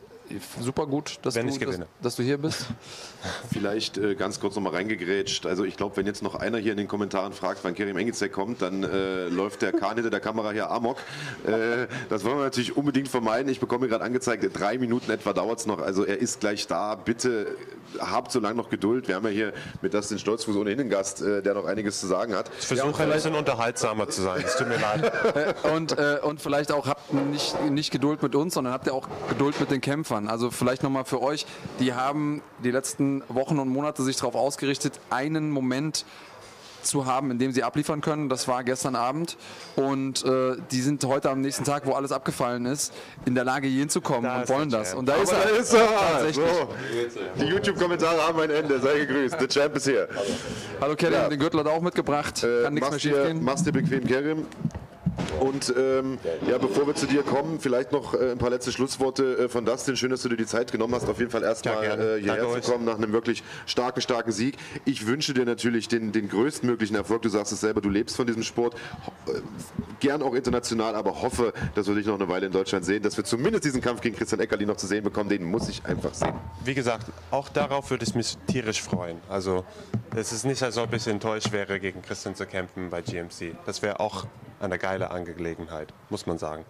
super 0.61 0.87
gut, 0.87 1.19
dass, 1.23 1.35
wenn 1.35 1.47
du, 1.47 1.59
dass, 1.59 1.79
dass, 2.03 2.17
du 2.17 2.23
hier 2.23 2.39
bist. 2.39 2.67
Vielleicht 3.53 3.99
äh, 3.99 4.15
ganz 4.15 4.41
kurz 4.41 4.55
noch 4.55 4.63
mal 4.63 4.73
reingegrätscht. 4.73 5.47
Also 5.47 5.65
ich 5.65 5.77
glaube, 5.77 5.97
wenn 5.97 6.07
jetzt 6.07 6.23
noch 6.23 6.35
einer 6.35 6.59
hier 6.59 6.73
in 6.73 6.79
den 6.79 6.89
Kommentaren 6.89 7.33
fragt, 7.33 7.65
wann 7.65 7.75
Kerim 7.75 7.97
Engizek 7.97 8.33
kommt, 8.33 8.63
dann 8.63 8.83
äh, 8.83 9.29
läuft 9.29 9.63
der 9.63 9.73
Kahn 9.73 9.95
hinter 9.95 10.11
der 10.11 10.21
Kamera 10.21 10.53
hier 10.53 10.71
amok. 10.71 10.99
Äh, 11.47 11.87
das 12.09 12.25
wollen 12.25 12.39
wir 12.39 12.45
natürlich 12.45 12.77
unbedingt 12.77 13.09
vermeiden. 13.09 13.51
Ich 13.51 13.61
bekomme 13.61 13.89
gerade 13.89 14.05
angezeigt, 14.05 14.47
drei 14.53 14.79
Minuten 14.79 15.11
etwa 15.11 15.33
dauert 15.33 15.61
es 15.61 15.67
noch. 15.67 15.81
Also 15.81 16.05
er 16.05 16.19
ist 16.19 16.41
gleich 16.41 16.67
da. 16.67 16.95
Bitte 16.95 17.57
habt 17.99 18.33
so 18.33 18.41
lange 18.41 18.57
noch 18.57 18.71
Geduld. 18.71 19.09
Wir 19.09 19.17
haben 19.17 19.25
ja 19.25 19.31
hier 19.31 19.53
mit 19.83 19.95
das 19.95 20.09
den 20.09 20.19
Stolzfuß 20.19 20.57
ohnehin 20.57 20.81
einen 20.81 20.91
Gast, 20.91 21.23
äh, 21.23 21.43
der 21.43 21.55
noch 21.55 21.65
einiges 21.65 22.01
zu 22.01 22.07
sagen 22.07 22.35
hat. 22.35 22.51
Ich 22.59 22.67
versuche 22.67 23.03
ein 23.03 23.11
bisschen 23.11 23.35
unterhaltsamer 23.35 24.09
zu 24.09 24.23
sein. 24.23 24.43
Es 24.45 24.57
tut 24.57 24.69
mir 24.69 24.79
leid. 24.79 25.57
und, 25.75 25.99
äh, 25.99 26.19
und 26.23 26.41
vielleicht 26.41 26.73
auch 26.73 26.87
habt 26.87 27.13
nicht, 27.13 27.61
nicht 27.71 27.91
Geduld 27.91 28.23
mit 28.23 28.35
uns, 28.35 28.55
sondern 28.55 28.73
habt 28.73 28.87
ihr 28.87 28.95
auch 28.95 29.09
Geduld 29.29 29.59
mit 29.61 29.71
den 29.71 29.81
Kämpfern. 29.81 30.20
Also 30.29 30.51
vielleicht 30.51 30.83
nochmal 30.83 31.05
für 31.05 31.23
euch, 31.23 31.47
die 31.79 31.95
haben 31.95 32.43
die 32.65 32.71
letzten 32.71 33.23
Wochen 33.29 33.59
und 33.59 33.69
Monate 33.69 34.03
sich 34.03 34.17
darauf 34.17 34.35
ausgerichtet, 34.35 35.01
einen 35.11 35.51
Moment 35.51 36.05
zu 36.83 37.05
haben, 37.05 37.31
in 37.31 37.39
dem 37.39 37.53
sie 37.53 37.63
abliefern 37.63 38.01
können. 38.01 38.31
Das 38.31 38.49
war 38.49 38.65
gestern 38.65 38.97
Abend. 38.97 39.37
Und 39.77 40.25
äh, 40.25 40.57
die 40.71 40.81
sind 40.81 41.05
heute 41.05 41.29
am 41.29 41.43
nächsten 41.43 41.63
Tag, 41.65 41.85
wo 41.85 41.93
alles 41.93 42.11
abgefallen 42.11 42.65
ist, 42.65 42.95
in 43.27 43.35
der 43.35 43.45
Lage, 43.45 43.69
hier 43.69 43.81
hinzukommen 43.81 44.23
Da 44.25 44.41
und 44.41 44.49
wollen 44.49 44.71
das. 44.71 44.95
Und 44.95 45.07
da 45.07 45.17
ist 45.17 45.31
er. 45.31 45.41
da 45.45 45.49
ist 45.51 45.75
er. 45.75 45.87
Tatsächlich. 45.89 46.47
So. 46.47 46.69
Die 47.39 47.45
YouTube-Kommentare 47.45 48.27
haben 48.27 48.41
ein 48.41 48.49
Ende. 48.51 48.81
Sei 48.81 49.01
gegrüßt. 49.01 49.37
The 49.39 49.47
Champ 49.47 49.77
ist 49.77 49.85
hier. 49.89 50.09
Hallo 50.81 50.97
Kerim, 50.97 51.13
Ja. 51.15 51.29
den 51.29 51.39
Gürtel 51.39 51.61
hat 51.61 51.67
er 51.67 51.73
auch 51.73 51.83
mitgebracht. 51.83 52.43
Äh, 52.45 52.63
Kann 52.63 52.73
nichts 52.73 52.91
mehr 52.91 52.99
schief 52.99 53.13
gehen. 53.25 53.45
machst 53.45 53.67
dir 53.67 53.73
bequem, 53.73 54.07
Kerim. 54.07 54.47
Und 55.41 55.73
ähm, 55.77 56.19
ja, 56.49 56.59
bevor 56.59 56.87
wir 56.87 56.95
zu 56.95 57.07
dir 57.07 57.23
kommen, 57.23 57.61
vielleicht 57.61 57.93
noch 57.93 58.15
äh, 58.15 58.33
ein 58.33 58.39
paar 58.39 58.51
letzte 58.51 58.73
Schlussworte 58.73 59.39
äh, 59.45 59.49
von 59.49 59.65
Dustin. 59.65 59.97
Schön, 59.97 60.11
dass 60.11 60.23
du 60.23 60.29
dir 60.29 60.37
die 60.37 60.47
Zeit 60.47 60.71
genommen 60.73 60.95
hast, 60.95 61.09
auf 61.09 61.19
jeden 61.19 61.31
Fall 61.31 61.43
Ja, 61.43 61.49
erstmal 61.49 61.81
gerne. 61.83 62.03
äh, 62.17 62.21
hierher 62.21 62.43
Danke 62.43 62.53
zu 62.63 62.69
euch. 62.69 62.75
kommen 62.75 62.85
nach 62.85 62.97
einem 62.97 63.13
wirklich 63.13 63.43
starken, 63.67 64.01
starken 64.01 64.33
Sieg. 64.33 64.57
Ich 64.85 65.07
wünsche 65.07 65.35
dir 65.35 65.45
natürlich 65.45 65.89
den, 65.89 66.13
den 66.13 66.29
größtmöglichen 66.29 66.97
Erfolg. 66.97 67.23
Du 67.23 67.29
sagst 67.29 67.53
es 67.53 67.61
selber, 67.61 67.81
du 67.81 67.89
lebst 67.89 68.17
von 68.17 68.27
diesem 68.27 68.43
Sport. 68.43 68.75
Äh, 69.27 69.33
Gern 70.01 70.23
auch 70.23 70.33
international, 70.35 70.95
aber 70.95 71.21
hoffe, 71.21 71.53
dass 71.75 71.87
wir 71.87 71.95
dich 71.95 72.07
noch 72.07 72.15
eine 72.15 72.27
Weile 72.27 72.47
in 72.47 72.53
Deutschland 72.53 72.87
sehen, 72.87 73.03
dass 73.03 73.19
wir 73.19 73.25
zumindest 73.25 73.65
diesen 73.67 73.83
Kampf 73.83 74.01
gegen 74.01 74.17
Christian 74.17 74.41
Eckerli 74.41 74.65
noch 74.65 74.77
zu 74.79 74.87
sehen 74.87 75.05
bekommen. 75.05 75.29
Den 75.29 75.45
muss 75.45 75.69
ich 75.69 75.85
einfach 75.85 76.15
sehen. 76.15 76.33
Wie 76.65 76.73
gesagt, 76.75 77.09
auch 77.31 77.51
darauf 77.51 77.91
würde 77.91 78.05
ich 78.07 78.15
mich 78.15 78.39
tierisch 78.47 78.81
freuen. 78.81 79.19
Also 79.29 79.63
es 80.17 80.33
ist 80.33 80.47
nicht, 80.47 80.63
als 80.63 80.79
ob 80.79 80.95
ich 80.95 81.07
enttäuscht 81.07 81.53
wäre, 81.53 81.79
gegen 81.81 82.01
Christian 82.01 82.35
zu 82.35 82.47
kämpfen 82.47 82.89
bei 82.89 83.03
GMC. 83.03 83.55
Das 83.67 83.83
wäre 83.83 84.01
auch 84.01 84.25
eine 84.61 84.79
geile 84.79 85.11
Angelegenheit, 85.11 85.93
muss 86.11 86.27
man 86.27 86.39
sagen. 86.39 86.65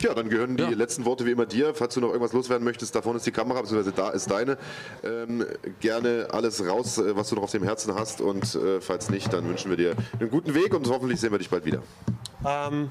Ja, 0.00 0.14
dann 0.14 0.30
gehören 0.30 0.56
die 0.56 0.62
Ja. 0.62 0.70
letzten 0.70 1.04
Worte 1.04 1.26
wie 1.26 1.30
immer 1.32 1.44
dir. 1.44 1.74
Falls 1.74 1.92
du 1.94 2.00
noch 2.00 2.08
irgendwas 2.08 2.32
loswerden 2.32 2.64
möchtest, 2.64 2.94
da 2.94 3.02
vorne 3.02 3.18
ist 3.18 3.26
die 3.26 3.32
Kamera, 3.32 3.60
beziehungsweise 3.60 3.92
da 3.94 4.10
ist 4.10 4.30
deine. 4.30 4.56
Ähm, 5.04 5.44
gerne 5.80 6.28
alles 6.30 6.66
raus, 6.66 6.96
äh, 6.96 7.14
was 7.16 7.28
du 7.28 7.34
noch 7.34 7.42
auf 7.42 7.50
dem 7.50 7.64
Herzen 7.64 7.94
hast. 7.94 8.22
Und 8.22 8.54
äh, 8.54 8.80
falls 8.80 9.10
nicht, 9.10 9.30
dann 9.32 9.46
wünschen 9.46 9.68
wir 9.70 9.76
dir 9.76 9.94
einen 10.18 10.30
guten 10.30 10.54
Weg 10.54 10.72
und 10.74 10.88
hoffentlich 10.88 11.20
sehen 11.20 11.32
wir 11.32 11.38
dich 11.38 11.50
bald 11.50 11.66
wieder. 11.66 11.82
Ähm, 12.46 12.88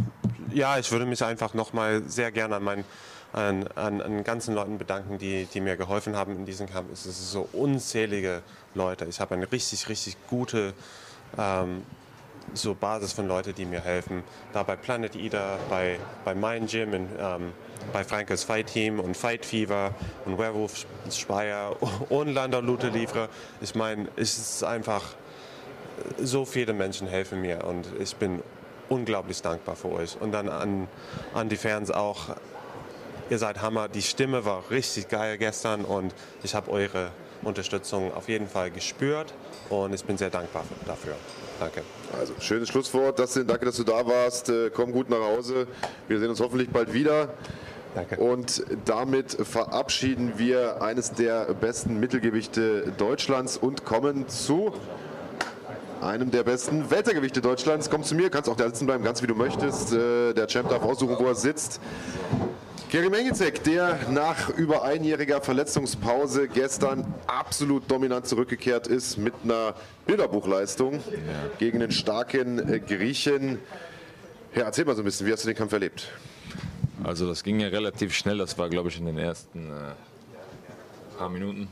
ja, 0.54 0.78
ich 0.78 0.91
würde 0.91 1.08
mich 1.08 1.24
einfach 1.24 1.56
nochmal 1.56 2.04
sehr 2.06 2.32
gerne 2.32 2.58
an 2.58 2.64
meinen 2.64 2.84
an, 3.32 3.68
an, 3.76 4.02
an 4.02 4.24
ganzen 4.24 4.56
Leuten 4.56 4.80
bedanken, 4.80 5.20
die, 5.20 5.46
die 5.54 5.62
mir 5.62 5.78
geholfen 5.78 6.16
haben 6.16 6.36
in 6.36 6.46
diesem 6.46 6.68
Kampf. 6.68 6.91
Es 6.94 7.04
sind 7.04 7.14
so 7.14 7.48
unzählige 7.54 8.41
Leute. 8.74 9.06
Ich 9.06 9.20
habe 9.20 9.36
eine 9.36 9.52
richtig, 9.52 9.88
richtig 9.88 10.18
gute 10.28 10.74
ähm, 11.38 11.84
so 12.54 12.74
Basis 12.74 13.14
von 13.14 13.28
Leuten, 13.28 13.54
die 13.56 13.66
mir 13.66 13.82
helfen. 13.82 14.24
Da 14.54 14.64
bei 14.64 14.76
Planet 14.76 15.16
Eater, 15.16 15.58
bei, 15.70 16.00
bei 16.26 16.36
Mein 16.36 16.68
Gym, 16.68 16.94
in, 16.94 17.10
ähm, 17.20 17.54
bei 17.94 18.04
Frankes 18.04 18.44
Fight 18.44 18.68
Team 18.68 19.00
und 19.00 19.16
Fight 19.16 19.46
Fever 19.46 19.94
und 20.26 20.38
Werewolf 20.38 20.86
Speyer 21.12 21.76
und 22.10 22.34
Lander 22.34 22.62
Lute 22.62 22.90
Livre. 22.90 23.30
Ich 23.62 23.76
meine, 23.76 24.08
es 24.16 24.38
ist 24.38 24.64
einfach, 24.64 25.04
so 26.18 26.46
viele 26.46 26.74
Menschen 26.74 27.08
helfen 27.08 27.42
mir 27.42 27.66
und 27.66 27.88
ich 28.00 28.16
bin 28.16 28.42
unglaublich 28.90 29.42
dankbar 29.42 29.76
für 29.76 29.92
euch. 29.92 30.18
Und 30.20 30.32
dann 30.32 30.50
an, 30.50 30.88
an 31.34 31.50
die 31.50 31.58
Fans 31.58 31.92
auch. 31.92 32.36
Ihr 33.30 33.38
seid 33.38 33.62
Hammer. 33.62 33.88
Die 33.88 34.02
Stimme 34.02 34.44
war 34.44 34.64
richtig 34.72 35.08
geil 35.08 35.38
gestern 35.38 35.86
und 35.86 36.16
ich 36.42 36.56
habe 36.56 36.72
eure 36.72 37.12
Unterstützung 37.44 38.12
auf 38.14 38.28
jeden 38.28 38.48
Fall 38.48 38.72
gespürt 38.72 39.36
und 39.70 39.94
ich 39.94 40.04
bin 40.04 40.18
sehr 40.18 40.32
dankbar 40.32 40.64
dafür. 40.88 41.16
Danke. 41.60 41.84
Also, 42.18 42.34
schönes 42.40 42.69
Schlusswort. 42.69 43.19
Dustin, 43.19 43.45
danke, 43.45 43.65
dass 43.65 43.77
du 43.77 43.84
da 43.84 44.06
warst. 44.06 44.49
Äh, 44.49 44.72
komm 44.73 44.91
gut 44.91 45.10
nach 45.10 45.19
Hause. 45.19 45.68
Wir 46.07 46.19
sehen 46.19 46.30
uns 46.30 46.40
hoffentlich 46.40 46.69
bald 46.69 46.94
wieder. 46.94 47.30
Danke. 47.95 48.18
Und 48.18 48.64
damit 48.86 49.31
verabschieden 49.31 50.34
wir 50.38 50.81
eines 50.81 51.11
der 51.11 51.53
besten 51.53 51.99
Mittelgewichte 51.99 52.94
Deutschlands 52.98 53.57
und 53.57 53.84
kommen 53.86 54.27
zu 54.27 54.73
einem 56.02 56.31
der 56.31 56.44
besten 56.44 56.90
Weltergewichte 56.91 57.41
Deutschlands. 57.41 57.90
Komm 57.90 58.03
zu 58.03 58.15
mir, 58.15 58.30
kannst 58.30 58.49
auch 58.49 58.56
da 58.56 58.65
sitzen 58.65 58.86
bleiben, 58.86 59.03
ganz 59.03 59.22
wie 59.22 59.27
du 59.27 59.36
möchtest. 59.36 59.94
Äh, 59.94 60.34
Der 60.34 60.48
Champ 60.48 60.69
darf 60.69 60.84
aussuchen, 60.84 61.15
wo 61.19 61.26
er 61.26 61.36
sitzt. 61.36 61.80
Kerim 62.90 63.14
Engizek, 63.14 63.64
der 63.66 63.99
nach 64.10 64.49
über 64.49 64.84
einjähriger 64.84 65.41
Verletzungspause 65.41 66.48
gestern 66.48 67.14
absolut 67.28 67.90
dominant 67.90 68.26
zurückgekehrt 68.26 68.88
ist 68.88 69.18
mit 69.18 69.36
einer 69.44 69.76
Bilderbuchleistung 70.07 70.99
gegen 71.60 71.82
den 71.82 71.91
starken 71.91 72.57
äh, 72.57 72.80
Griechen. 72.80 73.60
Ja, 74.56 74.64
erzähl 74.64 74.86
mal 74.86 74.95
so 74.95 75.03
ein 75.03 75.06
bisschen, 75.06 75.28
wie 75.28 75.32
hast 75.32 75.44
du 75.44 75.49
den 75.49 75.56
Kampf 75.56 75.72
erlebt? 75.72 76.11
Also 77.03 77.28
das 77.28 77.44
ging 77.44 77.60
ja 77.60 77.68
relativ 77.68 78.16
schnell, 78.16 78.40
das 78.40 78.57
war 78.57 78.70
glaube 78.70 78.90
ich 78.90 78.98
in 78.98 79.06
den 79.06 79.20
ersten 79.20 79.70
äh, 79.70 81.18
paar 81.20 81.30
Minuten. 81.30 81.68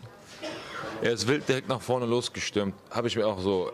Er 1.02 1.14
ist 1.14 1.27
wild 1.27 1.49
direkt 1.49 1.68
nach 1.68 1.81
vorne 1.81 2.06
losgestürmt. 2.06 2.76
Habe 2.91 3.07
ich 3.07 3.15
mir 3.15 3.26
auch 3.26 3.39
so, 3.39 3.72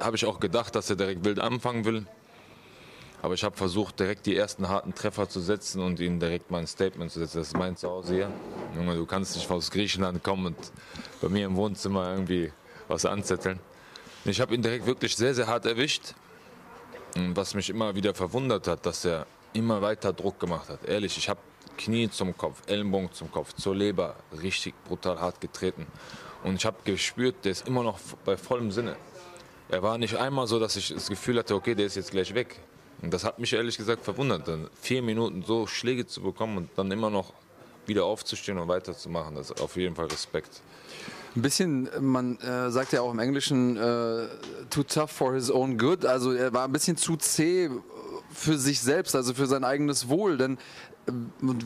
habe 0.00 0.16
ich 0.16 0.26
auch 0.26 0.40
gedacht, 0.40 0.74
dass 0.74 0.90
er 0.90 0.96
direkt 0.96 1.24
wild 1.24 1.38
anfangen 1.38 1.84
will. 1.84 2.06
Aber 3.22 3.34
ich 3.34 3.44
habe 3.44 3.56
versucht, 3.56 4.00
direkt 4.00 4.26
die 4.26 4.36
ersten 4.36 4.68
harten 4.68 4.94
Treffer 4.96 5.28
zu 5.28 5.38
setzen 5.38 5.80
und 5.80 6.00
ihm 6.00 6.18
direkt 6.18 6.50
mal 6.50 6.58
ein 6.58 6.66
Statement 6.66 7.10
zu 7.10 7.20
setzen. 7.20 7.38
Das 7.38 7.46
ist 7.46 7.56
mein 7.56 7.76
Zuhause 7.76 8.14
hier. 8.14 8.32
Junge, 8.74 8.96
du 8.96 9.06
kannst 9.06 9.36
nicht 9.36 9.48
aus 9.48 9.70
Griechenland 9.70 10.24
kommen 10.24 10.46
und 10.46 10.56
bei 11.20 11.28
mir 11.28 11.46
im 11.46 11.54
Wohnzimmer 11.54 12.10
irgendwie 12.10 12.52
was 12.88 13.06
anzetteln. 13.06 13.60
Ich 14.24 14.40
habe 14.40 14.54
ihn 14.54 14.62
direkt 14.62 14.86
wirklich 14.86 15.14
sehr, 15.14 15.34
sehr 15.34 15.46
hart 15.46 15.66
erwischt. 15.66 16.14
Und 17.14 17.36
was 17.36 17.54
mich 17.54 17.70
immer 17.70 17.94
wieder 17.94 18.12
verwundert 18.12 18.66
hat, 18.66 18.84
dass 18.86 19.04
er 19.04 19.26
immer 19.52 19.80
weiter 19.82 20.12
Druck 20.12 20.40
gemacht 20.40 20.68
hat. 20.68 20.84
Ehrlich, 20.84 21.16
ich 21.16 21.28
habe 21.28 21.40
Knie 21.78 22.10
zum 22.10 22.36
Kopf, 22.36 22.62
Ellenbogen 22.66 23.12
zum 23.12 23.30
Kopf, 23.30 23.52
zur 23.52 23.76
Leber 23.76 24.16
richtig 24.42 24.74
brutal 24.84 25.20
hart 25.20 25.40
getreten. 25.40 25.86
Und 26.42 26.56
ich 26.56 26.66
habe 26.66 26.78
gespürt, 26.84 27.44
der 27.44 27.52
ist 27.52 27.68
immer 27.68 27.84
noch 27.84 28.00
bei 28.24 28.36
vollem 28.36 28.72
Sinne. 28.72 28.96
Er 29.68 29.82
war 29.82 29.96
nicht 29.96 30.16
einmal 30.16 30.48
so, 30.48 30.58
dass 30.58 30.74
ich 30.74 30.92
das 30.92 31.08
Gefühl 31.08 31.38
hatte, 31.38 31.54
okay, 31.54 31.76
der 31.76 31.86
ist 31.86 31.94
jetzt 31.94 32.10
gleich 32.10 32.34
weg. 32.34 32.60
Und 33.02 33.12
das 33.12 33.24
hat 33.24 33.38
mich 33.38 33.52
ehrlich 33.52 33.76
gesagt 33.76 34.04
verwundert, 34.04 34.46
dann 34.48 34.68
vier 34.80 35.02
Minuten 35.02 35.42
so 35.42 35.66
Schläge 35.66 36.06
zu 36.06 36.22
bekommen 36.22 36.56
und 36.56 36.70
dann 36.76 36.90
immer 36.90 37.10
noch 37.10 37.32
wieder 37.86 38.04
aufzustehen 38.04 38.58
und 38.58 38.68
weiterzumachen. 38.68 39.34
Das 39.34 39.50
ist 39.50 39.60
auf 39.60 39.76
jeden 39.76 39.96
Fall 39.96 40.06
Respekt. 40.06 40.62
Ein 41.34 41.42
bisschen, 41.42 41.88
man 42.00 42.38
äh, 42.40 42.70
sagt 42.70 42.92
ja 42.92 43.00
auch 43.00 43.12
im 43.12 43.18
Englischen, 43.18 43.76
äh, 43.76 44.28
too 44.70 44.82
tough 44.82 45.10
for 45.10 45.34
his 45.34 45.50
own 45.50 45.78
good. 45.78 46.04
Also 46.04 46.32
er 46.32 46.52
war 46.52 46.64
ein 46.66 46.72
bisschen 46.72 46.96
zu 46.96 47.16
zäh 47.16 47.70
für 48.30 48.58
sich 48.58 48.80
selbst, 48.80 49.16
also 49.16 49.34
für 49.34 49.46
sein 49.46 49.64
eigenes 49.64 50.08
Wohl. 50.08 50.36
Denn 50.36 50.58
äh, 51.06 51.12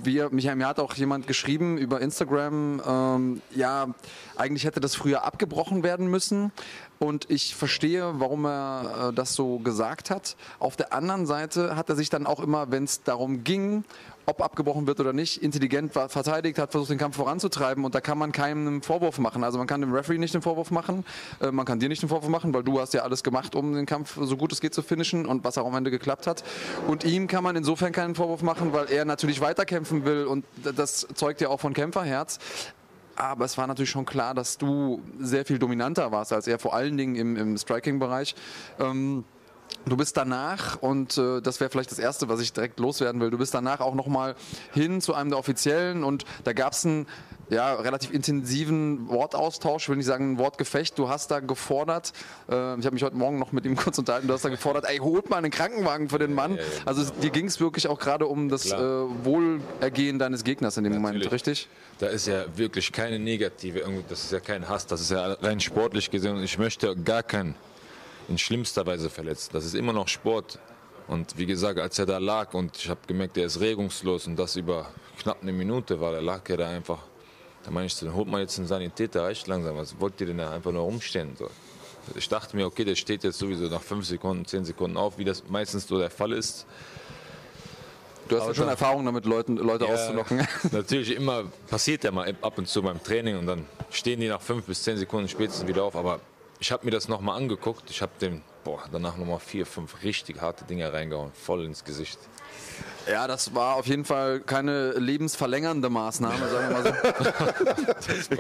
wir, 0.05 0.31
Michael, 0.31 0.57
mir 0.57 0.69
hat 0.69 0.79
auch 0.79 0.95
jemand 0.95 1.27
geschrieben 1.27 1.79
über 1.79 2.01
Instagram, 2.01 2.81
ähm, 2.87 3.43
ja, 3.55 3.89
eigentlich 4.37 4.65
hätte 4.65 4.79
das 4.79 4.95
früher 4.95 5.25
abgebrochen 5.25 5.83
werden 5.83 6.07
müssen. 6.07 6.53
Und 6.99 7.31
ich 7.31 7.55
verstehe, 7.55 8.15
warum 8.19 8.47
er 8.47 9.09
äh, 9.11 9.13
das 9.13 9.35
so 9.35 9.59
gesagt 9.59 10.11
hat. 10.11 10.37
Auf 10.59 10.77
der 10.77 10.93
anderen 10.93 11.27
Seite 11.27 11.77
hat 11.77 11.91
er 11.91 11.97
sich 11.97 12.09
dann 12.09 12.27
auch 12.27 12.41
immer, 12.41 12.71
wenn 12.71 12.85
es 12.85 13.03
darum 13.03 13.45
ging, 13.45 13.85
ob 14.27 14.43
abgebrochen 14.43 14.87
wird 14.87 14.99
oder 14.99 15.13
nicht, 15.13 15.43
intelligent 15.43 15.95
war, 15.95 16.09
verteidigt, 16.09 16.59
hat 16.59 16.73
versucht, 16.73 16.91
den 16.91 16.99
Kampf 16.99 17.17
voranzutreiben 17.17 17.85
und 17.85 17.95
da 17.95 18.01
kann 18.01 18.19
man 18.19 18.33
keinem 18.33 18.67
einen 18.67 18.83
Vorwurf 18.83 19.19
machen. 19.19 19.45
Also 19.45 19.59
man 19.59 19.67
kann 19.67 19.81
dem 19.81 19.93
Referee 19.93 20.19
nicht 20.19 20.35
den 20.35 20.43
Vorwurf 20.43 20.71
machen, 20.71 21.05
äh, 21.41 21.51
man 21.53 21.65
kann 21.65 21.79
dir 21.79 21.89
nicht 21.89 22.03
den 22.03 22.09
Vorwurf 22.09 22.29
machen, 22.29 22.53
weil 22.53 22.65
du 22.65 22.81
hast 22.81 22.93
ja 22.93 23.03
alles 23.03 23.23
gemacht, 23.23 23.55
um 23.55 23.75
den 23.75 23.87
Kampf 23.87 24.19
so 24.21 24.37
gut 24.37 24.53
es 24.53 24.61
geht 24.61 24.75
zu 24.75 24.83
finishen 24.83 25.27
und 25.27 25.45
was 25.45 25.59
auch 25.59 25.67
am 25.67 25.75
Ende 25.77 25.91
geklappt 25.91 26.27
hat. 26.27 26.43
Und 26.89 27.05
ihm 27.05 27.29
kann 27.29 27.45
man 27.45 27.55
insofern 27.57 27.93
keinen 27.93 28.15
Vorwurf 28.15 28.43
machen, 28.43 28.73
weil 28.73 28.91
er 28.91 29.05
natürlich 29.05 29.41
weiterkämpfen 29.41 30.05
will 30.05 30.25
und 30.25 30.45
das 30.57 31.07
zeugt 31.15 31.41
ja 31.41 31.49
auch 31.49 31.61
von 31.61 31.73
Kämpferherz. 31.73 32.39
Aber 33.17 33.45
es 33.45 33.57
war 33.57 33.67
natürlich 33.67 33.91
schon 33.91 34.05
klar, 34.05 34.35
dass 34.35 34.59
du 34.59 35.03
sehr 35.19 35.45
viel 35.45 35.59
dominanter 35.59 36.13
warst 36.13 36.33
als 36.33 36.47
er, 36.47 36.59
vor 36.59 36.75
allen 36.75 36.97
Dingen 36.97 37.17
im, 37.17 37.37
im 37.37 37.57
Striking-Bereich. 37.57 38.35
Ähm, 38.79 39.25
Du 39.89 39.97
bist 39.97 40.17
danach, 40.17 40.83
und 40.83 41.17
äh, 41.17 41.41
das 41.41 41.61
wäre 41.61 41.71
vielleicht 41.71 41.93
das 41.93 42.01
Erste, 42.01 42.29
was 42.29 42.41
ich 42.41 42.53
direkt 42.53 42.81
loswerden 42.81 43.21
will, 43.21 43.31
du 43.31 43.39
bist 43.39 43.55
danach 43.55 43.79
auch 43.79 43.95
nochmal 43.95 44.35
hin 44.75 45.01
zu 45.01 45.15
einem 45.15 45.31
der 45.31 45.39
Offiziellen 45.39 46.03
und 46.03 46.25
da 46.43 46.53
gab 46.53 46.73
es 46.73 46.85
einen 46.85 47.07
ja, 47.51 47.73
relativ 47.75 48.13
intensiven 48.13 49.09
Wortaustausch, 49.09 49.85
ich 49.85 49.89
will 49.89 49.97
nicht 49.97 50.07
sagen 50.07 50.33
ein 50.33 50.39
Wortgefecht. 50.39 50.99
Du 50.99 51.09
hast 51.09 51.31
da 51.31 51.39
gefordert, 51.39 52.13
äh, 52.49 52.77
ich 52.79 52.85
habe 52.85 52.95
mich 52.95 53.05
heute 53.05 53.15
Morgen 53.15 53.39
noch 53.39 53.53
mit 53.53 53.65
ihm 53.65 53.77
kurz 53.77 53.99
unterhalten, 53.99 54.27
du 54.27 54.35
hast 54.35 54.45
da 54.45 54.49
gefordert, 54.49 54.87
ey, 54.89 54.99
holt 54.99 55.31
mal 55.31 55.37
einen 55.37 55.53
Krankenwagen 55.53 56.09
für 56.09 56.19
den 56.19 56.35
Mann. 56.35 56.59
Also 56.85 57.05
dir 57.23 57.31
ging 57.31 57.47
es 57.47 57.61
wirklich 57.61 57.87
auch 57.87 58.01
gerade 58.01 58.27
um 58.27 58.49
das 58.49 58.73
äh, 58.73 58.77
Wohlergehen 58.77 60.19
deines 60.19 60.43
Gegners 60.43 60.77
in 60.79 60.83
dem 60.83 60.95
Natürlich. 60.95 61.15
Moment, 61.15 61.33
richtig? 61.33 61.69
Da 62.01 62.09
ist 62.09 62.27
ja 62.27 62.45
wirklich 62.57 62.91
keine 62.91 63.21
negative, 63.21 63.85
das 64.09 64.25
ist 64.25 64.33
ja 64.33 64.41
kein 64.41 64.69
Hass, 64.69 64.89
das 64.89 65.01
ist 65.01 65.13
ja 65.13 65.35
rein 65.35 65.61
sportlich 65.61 66.11
gesehen 66.11 66.35
und 66.35 66.43
ich 66.43 66.59
möchte 66.59 66.97
gar 66.97 67.23
keinen 67.23 67.55
in 68.29 68.39
schlimmster 68.39 68.87
Weise 68.87 69.11
verletzen. 69.11 69.51
Das 69.53 69.65
ist 69.65 69.75
immer 69.75 69.93
noch 69.93 70.09
Sport. 70.09 70.59
Und 71.09 71.39
wie 71.39 71.47
gesagt, 71.47 71.79
als 71.79 71.99
er 71.99 72.07
da 72.07 72.19
lag 72.19 72.53
und 72.55 72.77
ich 72.77 72.89
habe 72.89 73.01
gemerkt, 73.07 73.37
er 73.37 73.47
ist 73.47 73.61
regungslos 73.61 74.27
und 74.27 74.37
das 74.37 74.57
über 74.57 74.91
knapp 75.21 75.39
eine 75.43 75.53
Minute 75.53 76.01
war, 76.01 76.13
da 76.13 76.21
lag 76.21 76.49
er 76.49 76.57
da 76.57 76.69
einfach. 76.69 76.99
Da 77.65 77.71
meine 77.71 77.87
ich, 77.87 77.95
so, 77.95 78.07
dann 78.07 78.15
holt 78.15 78.29
mal 78.29 78.41
jetzt 78.41 78.59
einen 78.59 78.67
Sanitäter, 78.67 79.25
reicht 79.25 79.47
langsam. 79.47 79.77
Was 79.77 79.99
wollt 80.01 80.21
ihr 80.21 80.27
denn 80.29 80.39
da 80.39 80.51
einfach 80.51 80.73
nur 80.73 80.83
rumstehen? 80.83 81.37
So. 81.37 81.49
Ich 82.15 82.29
dachte 82.29 82.57
mir, 82.57 82.67
okay, 82.67 82.85
der 82.85 82.95
steht 82.95 83.25
jetzt 83.25 83.39
sowieso 83.39 83.65
nach 83.67 83.83
fünf 83.83 84.07
Sekunden, 84.07 84.45
zehn 84.45 84.65
Sekunden 84.65 84.97
auf, 84.97 85.19
wie 85.19 85.25
das 85.25 85.45
meistens 85.49 85.87
so 85.87 85.99
der 85.99 86.11
Fall 86.11 86.33
ist. 86.33 86.67
Du 88.29 88.37
hast 88.37 88.49
ja 88.49 88.55
schon 88.55 88.69
Erfahrung 88.69 89.05
damit, 89.05 89.25
Leuten, 89.25 89.57
Leute 89.57 89.85
Ja, 89.85 89.95
auszulocken. 89.95 90.47
Natürlich 90.73 91.15
immer 91.15 91.45
passiert 91.69 92.03
ja 92.03 92.11
mal 92.11 92.35
ab 92.43 92.59
und 92.59 92.67
zu 92.67 92.83
beim 92.83 93.03
Training 93.03 93.39
und 93.39 93.47
dann 93.47 93.67
stehen 93.91 94.21
die 94.21 94.29
nach 94.29 94.41
fünf 94.41 94.65
bis 94.67 94.83
zehn 94.83 94.97
Sekunden 94.97 95.29
spätestens 95.29 95.67
wieder 95.69 95.85
auf. 95.85 95.95
Aber 95.95 96.21
ich 96.59 96.73
habe 96.73 96.85
mir 96.85 96.91
das 96.91 97.09
nochmal 97.09 97.37
angeguckt. 97.37 97.91
Ich 97.91 98.03
habe 98.03 98.13
dem 98.21 98.43
boah, 98.67 98.83
danach 98.91 99.17
nochmal 99.17 99.39
vier, 99.39 99.65
fünf 99.65 100.03
richtig 100.03 100.41
harte 100.41 100.65
Dinger 100.65 100.93
reingehauen, 100.93 101.33
voll 101.33 101.65
ins 101.65 101.85
Gesicht. 101.85 102.19
Ja, 103.11 103.27
das 103.29 103.55
war 103.55 103.77
auf 103.77 103.87
jeden 103.87 104.05
Fall 104.05 104.41
keine 104.41 104.93
lebensverlängernde 104.93 105.89
Maßnahme, 105.89 106.49
sagen 106.49 106.69
wir 106.69 106.83
mal 106.83 106.95
so. 108.29 108.37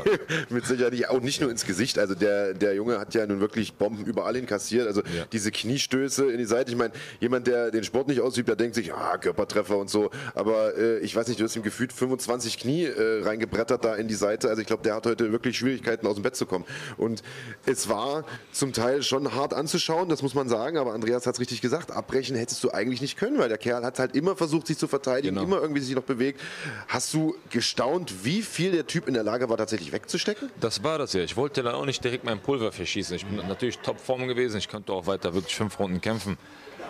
Mit 0.54 0.66
Sicherheit 0.66 1.08
auch 1.08 1.20
nicht 1.20 1.40
nur 1.40 1.50
ins 1.50 1.64
Gesicht. 1.64 1.98
Also 1.98 2.14
der, 2.14 2.52
der 2.54 2.74
Junge 2.74 2.98
hat 2.98 3.14
ja 3.14 3.26
nun 3.26 3.40
wirklich 3.40 3.74
Bomben 3.74 4.04
überall 4.04 4.34
inkassiert. 4.36 4.86
Also 4.86 5.02
Ja. 5.02 5.24
diese 5.32 5.50
Kniestöße 5.52 6.30
in 6.30 6.38
die 6.38 6.44
Seite. 6.46 6.70
Ich 6.72 6.76
meine, 6.76 6.92
jemand, 7.20 7.46
der 7.46 7.70
den 7.70 7.84
Sport 7.84 8.08
nicht 8.08 8.20
ausübt, 8.20 8.48
der 8.48 8.56
denkt 8.56 8.74
sich, 8.74 8.92
ah, 8.92 9.16
Körpertreffer 9.18 9.76
und 9.76 9.88
so. 9.88 10.10
Aber 10.34 10.76
äh, 10.76 10.98
ich 10.98 11.14
weiß 11.14 11.28
nicht, 11.28 11.38
du 11.40 11.44
hast 11.44 11.54
ihm 11.54 11.62
gefühlt 11.62 11.92
25 11.92 12.58
Knie 12.58 12.84
äh, 12.84 13.22
reingebrettert 13.24 13.84
da 13.84 13.94
in 13.94 14.08
die 14.08 14.14
Seite. 14.14 14.48
Also 14.48 14.60
ich 14.62 14.66
glaube, 14.66 14.82
der 14.82 14.94
hat 14.96 15.06
heute 15.06 15.30
wirklich 15.30 15.56
Schwierigkeiten, 15.58 16.06
aus 16.06 16.14
dem 16.14 16.22
Bett 16.22 16.34
zu 16.36 16.46
kommen. 16.46 16.64
Und 16.96 17.22
es 17.66 17.88
war 17.88 18.24
zum 18.52 18.72
Teil 18.72 19.02
schon 19.02 19.32
hart 19.34 19.54
anzuschauen, 19.54 20.08
das 20.08 20.22
muss 20.22 20.34
man 20.34 20.48
sagen. 20.48 20.76
Aber 20.78 20.92
Andreas 20.92 21.26
hat 21.26 21.34
es 21.34 21.40
richtig 21.40 21.60
gesagt. 21.60 21.92
Abbrechen 21.92 22.34
hättest 22.36 22.64
du 22.64 22.72
eigentlich 22.72 23.00
nicht 23.00 23.16
können, 23.16 23.38
weil 23.38 23.48
der 23.48 23.58
Kerl 23.58 23.84
hat 23.84 23.98
halt 23.98 24.16
immer 24.16 24.34
versucht, 24.34 24.55
sich 24.64 24.78
zu 24.78 24.86
verteidigen, 24.86 25.34
Genau. 25.34 25.46
immer 25.46 25.60
irgendwie 25.60 25.80
sich 25.80 25.94
noch 25.96 26.02
bewegt. 26.04 26.40
Hast 26.86 27.12
du 27.14 27.34
gestaunt, 27.50 28.24
wie 28.24 28.42
viel 28.42 28.70
der 28.70 28.86
Typ 28.86 29.08
in 29.08 29.14
der 29.14 29.24
Lage 29.24 29.48
war, 29.48 29.56
tatsächlich 29.56 29.90
wegzustecken? 29.92 30.50
Das 30.60 30.84
war 30.84 30.98
das 30.98 31.12
ja. 31.14 31.22
Ich 31.22 31.36
wollte 31.36 31.62
dann 31.64 31.74
auch 31.74 31.84
nicht 31.86 32.04
direkt 32.04 32.24
mein 32.24 32.38
Pulver 32.40 32.70
verschießen. 32.70 33.16
Ich 33.16 33.26
bin 33.26 33.36
natürlich 33.48 33.78
Topform 33.78 34.28
gewesen. 34.28 34.58
Ich 34.58 34.68
konnte 34.68 34.92
auch 34.92 35.06
weiter 35.06 35.34
wirklich 35.34 35.56
fünf 35.56 35.78
Runden 35.78 36.00
kämpfen. 36.00 36.38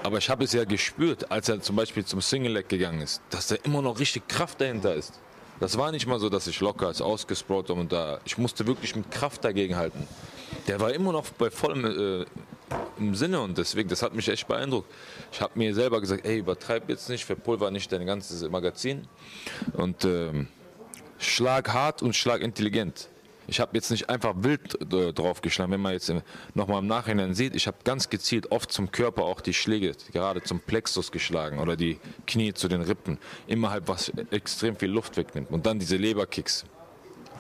Aber 0.02 0.18
ich 0.18 0.28
habe 0.28 0.44
es 0.44 0.52
ja 0.52 0.64
gespürt, 0.64 1.30
als 1.30 1.48
er 1.48 1.60
zum 1.62 1.74
Beispiel 1.76 2.04
zum 2.04 2.20
Single 2.20 2.52
Leg 2.52 2.68
gegangen 2.68 3.00
ist, 3.00 3.22
dass 3.30 3.48
da 3.48 3.56
immer 3.64 3.80
noch 3.82 3.98
richtig 3.98 4.28
Kraft 4.28 4.60
dahinter 4.60 4.94
ist. 4.94 5.14
Das 5.58 5.78
war 5.78 5.90
nicht 5.90 6.06
mal 6.06 6.20
so, 6.20 6.28
dass 6.28 6.46
ich 6.46 6.60
locker 6.60 6.86
als 6.88 7.00
ausgesprot 7.00 7.70
war 7.70 7.76
und 7.76 7.90
da. 7.90 8.20
Ich 8.26 8.36
musste 8.36 8.66
wirklich 8.66 8.94
mit 8.94 9.10
Kraft 9.10 9.42
dagegen 9.42 9.74
halten. 9.76 10.06
Der 10.68 10.80
war 10.80 10.92
immer 10.92 11.12
noch 11.12 11.30
bei 11.30 11.50
vollem 11.50 11.84
äh, 12.22 12.26
im 12.98 13.14
Sinne 13.14 13.40
und 13.40 13.58
deswegen, 13.58 13.88
das 13.88 14.02
hat 14.02 14.14
mich 14.14 14.28
echt 14.28 14.48
beeindruckt. 14.48 14.92
Ich 15.32 15.40
habe 15.40 15.52
mir 15.58 15.74
selber 15.74 16.00
gesagt, 16.00 16.24
ey, 16.24 16.38
übertreib 16.38 16.88
jetzt 16.88 17.08
nicht, 17.08 17.24
verpulver 17.24 17.70
nicht 17.70 17.92
dein 17.92 18.06
ganzes 18.06 18.48
Magazin 18.48 19.06
und 19.74 20.04
ähm, 20.04 20.48
schlag 21.18 21.72
hart 21.72 22.02
und 22.02 22.14
schlag 22.14 22.40
intelligent. 22.40 23.08
Ich 23.48 23.60
habe 23.60 23.70
jetzt 23.74 23.90
nicht 23.90 24.10
einfach 24.10 24.34
wild 24.38 24.92
äh, 24.92 25.12
draufgeschlagen. 25.12 25.72
Wenn 25.72 25.80
man 25.80 25.92
jetzt 25.92 26.12
nochmal 26.54 26.80
im 26.80 26.88
Nachhinein 26.88 27.34
sieht, 27.34 27.54
ich 27.54 27.66
habe 27.66 27.76
ganz 27.84 28.10
gezielt 28.10 28.50
oft 28.50 28.72
zum 28.72 28.90
Körper 28.90 29.22
auch 29.22 29.40
die 29.40 29.54
Schläge, 29.54 29.92
gerade 30.12 30.42
zum 30.42 30.60
Plexus 30.60 31.12
geschlagen 31.12 31.60
oder 31.60 31.76
die 31.76 31.98
Knie 32.26 32.54
zu 32.54 32.66
den 32.68 32.82
Rippen. 32.82 33.18
Immer 33.46 33.70
halt 33.70 33.84
was 33.86 34.10
extrem 34.30 34.76
viel 34.76 34.90
Luft 34.90 35.16
wegnimmt. 35.16 35.50
Und 35.50 35.66
dann 35.66 35.78
diese 35.78 35.96
Leberkicks. 35.96 36.64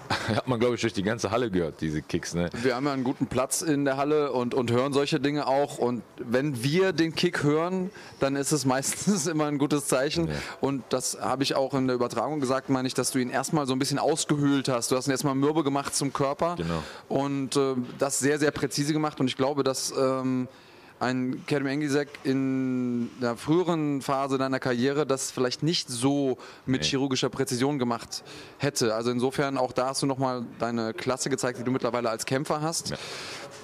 Hat 0.34 0.48
man, 0.48 0.58
glaube 0.58 0.74
ich, 0.74 0.80
durch 0.80 0.92
die 0.92 1.02
ganze 1.02 1.30
Halle 1.30 1.50
gehört, 1.50 1.80
diese 1.80 2.02
Kicks. 2.02 2.34
Ne? 2.34 2.50
Wir 2.62 2.76
haben 2.76 2.86
ja 2.86 2.92
einen 2.92 3.04
guten 3.04 3.26
Platz 3.26 3.62
in 3.62 3.84
der 3.84 3.96
Halle 3.96 4.32
und, 4.32 4.54
und 4.54 4.70
hören 4.70 4.92
solche 4.92 5.20
Dinge 5.20 5.46
auch. 5.46 5.78
Und 5.78 6.02
wenn 6.18 6.62
wir 6.62 6.92
den 6.92 7.14
Kick 7.14 7.42
hören, 7.42 7.90
dann 8.20 8.36
ist 8.36 8.52
es 8.52 8.64
meistens 8.66 9.26
immer 9.26 9.46
ein 9.46 9.58
gutes 9.58 9.86
Zeichen. 9.86 10.28
Und 10.60 10.84
das 10.90 11.18
habe 11.20 11.42
ich 11.42 11.54
auch 11.54 11.74
in 11.74 11.86
der 11.86 11.96
Übertragung 11.96 12.40
gesagt, 12.40 12.68
meine 12.68 12.88
ich, 12.88 12.94
dass 12.94 13.10
du 13.10 13.18
ihn 13.18 13.30
erstmal 13.30 13.66
so 13.66 13.72
ein 13.72 13.78
bisschen 13.78 13.98
ausgehöhlt 13.98 14.68
hast. 14.68 14.90
Du 14.90 14.96
hast 14.96 15.06
ihn 15.06 15.12
erstmal 15.12 15.34
mürbe 15.34 15.64
gemacht 15.64 15.94
zum 15.94 16.12
Körper. 16.12 16.56
Genau. 16.56 16.82
Und 17.08 17.56
äh, 17.56 17.74
das 17.98 18.18
sehr, 18.18 18.38
sehr 18.38 18.50
präzise 18.50 18.92
gemacht. 18.92 19.20
Und 19.20 19.28
ich 19.28 19.36
glaube, 19.36 19.62
dass 19.62 19.92
ähm, 19.96 20.48
ein 20.98 21.44
Kerem 21.46 21.66
Engisek 21.66 22.08
in 22.24 23.10
der 23.20 23.36
früheren 23.36 24.00
Phase 24.00 24.38
deiner 24.38 24.60
Karriere 24.60 25.06
das 25.06 25.30
vielleicht 25.30 25.62
nicht 25.62 25.88
so 25.88 26.38
mit 26.64 26.84
chirurgischer 26.84 27.28
Präzision 27.28 27.78
gemacht 27.78 28.24
hätte. 28.58 28.94
Also 28.94 29.10
insofern 29.10 29.58
auch 29.58 29.72
da 29.72 29.88
hast 29.88 30.02
du 30.02 30.06
nochmal 30.06 30.44
deine 30.58 30.94
Klasse 30.94 31.28
gezeigt, 31.28 31.58
die 31.58 31.64
du 31.64 31.70
mittlerweile 31.70 32.08
als 32.08 32.24
Kämpfer 32.24 32.62
hast. 32.62 32.94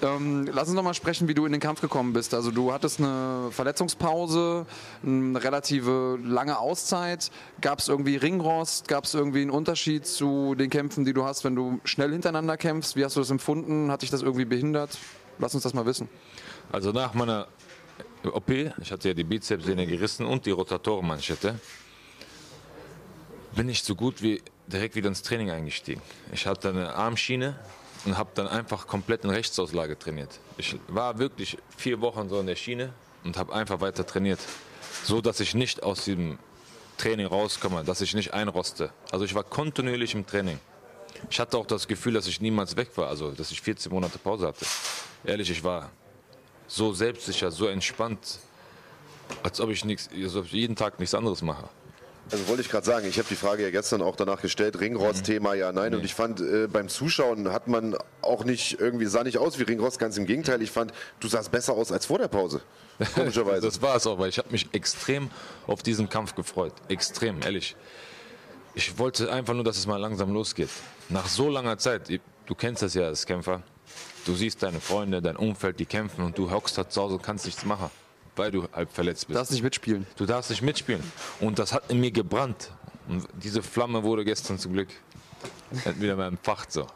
Ähm, 0.03 0.49
lass 0.51 0.67
uns 0.67 0.75
noch 0.75 0.83
mal 0.83 0.93
sprechen, 0.93 1.27
wie 1.27 1.33
du 1.33 1.45
in 1.45 1.51
den 1.51 1.61
Kampf 1.61 1.81
gekommen 1.81 2.13
bist. 2.13 2.33
Also 2.33 2.51
du 2.51 2.73
hattest 2.73 2.99
eine 2.99 3.49
Verletzungspause, 3.51 4.65
eine 5.03 5.43
relative 5.43 6.19
lange 6.23 6.59
Auszeit. 6.59 7.31
Gab 7.61 7.79
es 7.79 7.87
irgendwie 7.87 8.17
Ringrost? 8.17 8.87
Gab 8.87 9.05
es 9.05 9.13
irgendwie 9.13 9.41
einen 9.41 9.51
Unterschied 9.51 10.05
zu 10.05 10.55
den 10.55 10.69
Kämpfen, 10.69 11.05
die 11.05 11.13
du 11.13 11.23
hast, 11.23 11.43
wenn 11.45 11.55
du 11.55 11.79
schnell 11.83 12.11
hintereinander 12.11 12.57
kämpfst? 12.57 12.95
Wie 12.95 13.05
hast 13.05 13.15
du 13.15 13.21
das 13.21 13.29
empfunden? 13.29 13.91
Hat 13.91 14.01
dich 14.01 14.09
das 14.09 14.21
irgendwie 14.21 14.45
behindert? 14.45 14.97
Lass 15.39 15.53
uns 15.53 15.63
das 15.63 15.73
mal 15.73 15.85
wissen. 15.85 16.09
Also 16.73 16.91
nach 16.91 17.13
meiner 17.13 17.47
OP, 18.23 18.49
ich 18.49 18.91
hatte 18.91 19.09
ja 19.09 19.13
die 19.13 19.23
Bizepssehne 19.23 19.85
gerissen 19.85 20.25
und 20.25 20.43
die 20.47 20.49
Rotatorenmanschette, 20.49 21.59
bin 23.51 23.69
ich 23.69 23.83
so 23.83 23.93
gut 23.93 24.23
wie 24.23 24.41
direkt 24.65 24.95
wieder 24.95 25.07
ins 25.07 25.21
Training 25.21 25.51
eingestiegen. 25.51 26.01
Ich 26.31 26.47
hatte 26.47 26.69
eine 26.69 26.95
Armschiene 26.95 27.59
und 28.05 28.17
habe 28.17 28.31
dann 28.33 28.47
einfach 28.47 28.87
komplett 28.87 29.23
in 29.23 29.29
Rechtsauslage 29.29 29.99
trainiert. 29.99 30.39
Ich 30.57 30.75
war 30.87 31.19
wirklich 31.19 31.59
vier 31.77 32.01
Wochen 32.01 32.27
so 32.27 32.39
in 32.39 32.47
der 32.47 32.55
Schiene 32.55 32.91
und 33.23 33.37
habe 33.37 33.53
einfach 33.53 33.79
weiter 33.79 34.03
trainiert, 34.03 34.39
so 35.03 35.21
dass 35.21 35.41
ich 35.41 35.53
nicht 35.53 35.83
aus 35.83 36.05
diesem 36.05 36.39
Training 36.97 37.27
rauskomme, 37.27 37.83
dass 37.83 38.01
ich 38.01 38.15
nicht 38.15 38.33
einroste. 38.33 38.91
Also 39.11 39.25
ich 39.25 39.35
war 39.35 39.43
kontinuierlich 39.43 40.15
im 40.15 40.25
Training. 40.25 40.57
Ich 41.29 41.39
hatte 41.39 41.55
auch 41.55 41.67
das 41.67 41.87
Gefühl, 41.87 42.13
dass 42.13 42.25
ich 42.25 42.41
niemals 42.41 42.75
weg 42.75 42.89
war, 42.95 43.09
also 43.09 43.29
dass 43.29 43.51
ich 43.51 43.61
14 43.61 43.91
Monate 43.91 44.17
Pause 44.17 44.47
hatte. 44.47 44.65
Ehrlich, 45.23 45.51
ich 45.51 45.63
war 45.63 45.91
so 46.73 46.91
selbstsicher, 46.91 47.51
so 47.51 47.67
entspannt, 47.67 48.39
als 49.43 49.61
ob 49.61 49.69
ich, 49.69 49.85
nichts, 49.85 50.09
als 50.11 50.35
ob 50.35 50.45
ich 50.45 50.53
jeden 50.53 50.75
Tag 50.75 50.99
nichts 50.99 51.13
anderes 51.13 51.43
mache. 51.43 51.69
Also 52.31 52.47
wollte 52.47 52.61
ich 52.61 52.69
gerade 52.69 52.85
sagen, 52.85 53.07
ich 53.07 53.17
habe 53.19 53.27
die 53.29 53.35
Frage 53.35 53.63
ja 53.63 53.69
gestern 53.69 54.01
auch 54.01 54.15
danach 54.15 54.41
gestellt, 54.41 54.79
Ringrost-Thema, 54.79 55.53
ja, 55.53 55.71
nein. 55.71 55.93
Und 55.93 56.03
ich 56.03 56.15
fand, 56.15 56.39
äh, 56.39 56.67
beim 56.67 56.87
Zuschauen 56.87 57.51
hat 57.51 57.67
man 57.67 57.95
auch 58.21 58.43
nicht 58.43 58.79
irgendwie, 58.79 59.05
sah 59.05 59.23
nicht 59.23 59.37
aus 59.37 59.59
wie 59.59 59.63
Ringrost, 59.63 59.99
ganz 59.99 60.17
im 60.17 60.25
Gegenteil. 60.25 60.61
Ich 60.61 60.71
fand, 60.71 60.93
du 61.19 61.27
sahst 61.27 61.51
besser 61.51 61.73
aus 61.73 61.91
als 61.91 62.05
vor 62.05 62.17
der 62.17 62.29
Pause. 62.29 62.61
Komischerweise. 63.13 63.67
Das 63.67 63.81
war 63.81 63.97
es 63.97 64.07
auch, 64.07 64.17
weil 64.17 64.29
ich 64.29 64.37
habe 64.39 64.49
mich 64.49 64.67
extrem 64.73 65.29
auf 65.67 65.83
diesen 65.83 66.09
Kampf 66.09 66.33
gefreut. 66.33 66.73
Extrem, 66.87 67.41
ehrlich. 67.43 67.75
Ich 68.73 68.97
wollte 68.97 69.31
einfach 69.31 69.53
nur, 69.53 69.63
dass 69.63 69.77
es 69.77 69.85
mal 69.85 69.97
langsam 69.97 70.33
losgeht. 70.33 70.69
Nach 71.09 71.27
so 71.27 71.49
langer 71.49 71.77
Zeit, 71.77 72.09
du 72.09 72.55
kennst 72.55 72.81
das 72.81 72.95
ja 72.95 73.03
als 73.03 73.25
Kämpfer, 73.25 73.61
du 74.25 74.35
siehst 74.35 74.63
deine 74.63 74.79
Freunde, 74.79 75.21
dein 75.21 75.35
Umfeld, 75.35 75.79
die 75.79 75.85
kämpfen 75.85 76.23
und 76.23 76.37
du 76.37 76.51
hockst 76.51 76.77
da 76.77 76.89
zu 76.89 77.01
Hause 77.01 77.15
und 77.15 77.23
kannst 77.23 77.45
nichts 77.45 77.65
machen. 77.65 77.89
weil 78.35 78.49
du 78.51 78.67
halb 78.73 78.91
verletzt 78.91 79.27
bist. 79.27 79.35
Du 79.35 79.39
darfst 79.39 79.51
nicht 79.51 79.63
mitspielen. 79.63 80.07
Du 80.15 80.25
darfst 80.25 80.49
nicht 80.49 80.63
mitspielen. 80.63 81.03
Und 81.39 81.59
das 81.59 81.71
hat 81.71 81.91
in 81.91 81.99
mir 81.99 82.11
gebrannt. 82.11 82.71
Und 83.07 83.27
diese 83.43 83.61
Flamme 83.61 84.03
wurde 84.03 84.25
gestern 84.25 84.57
zum 84.57 84.73
Glück 84.73 84.89
wieder 85.99 86.15
mal 86.15 86.29
entfacht 86.29 86.71
so. 86.71 86.87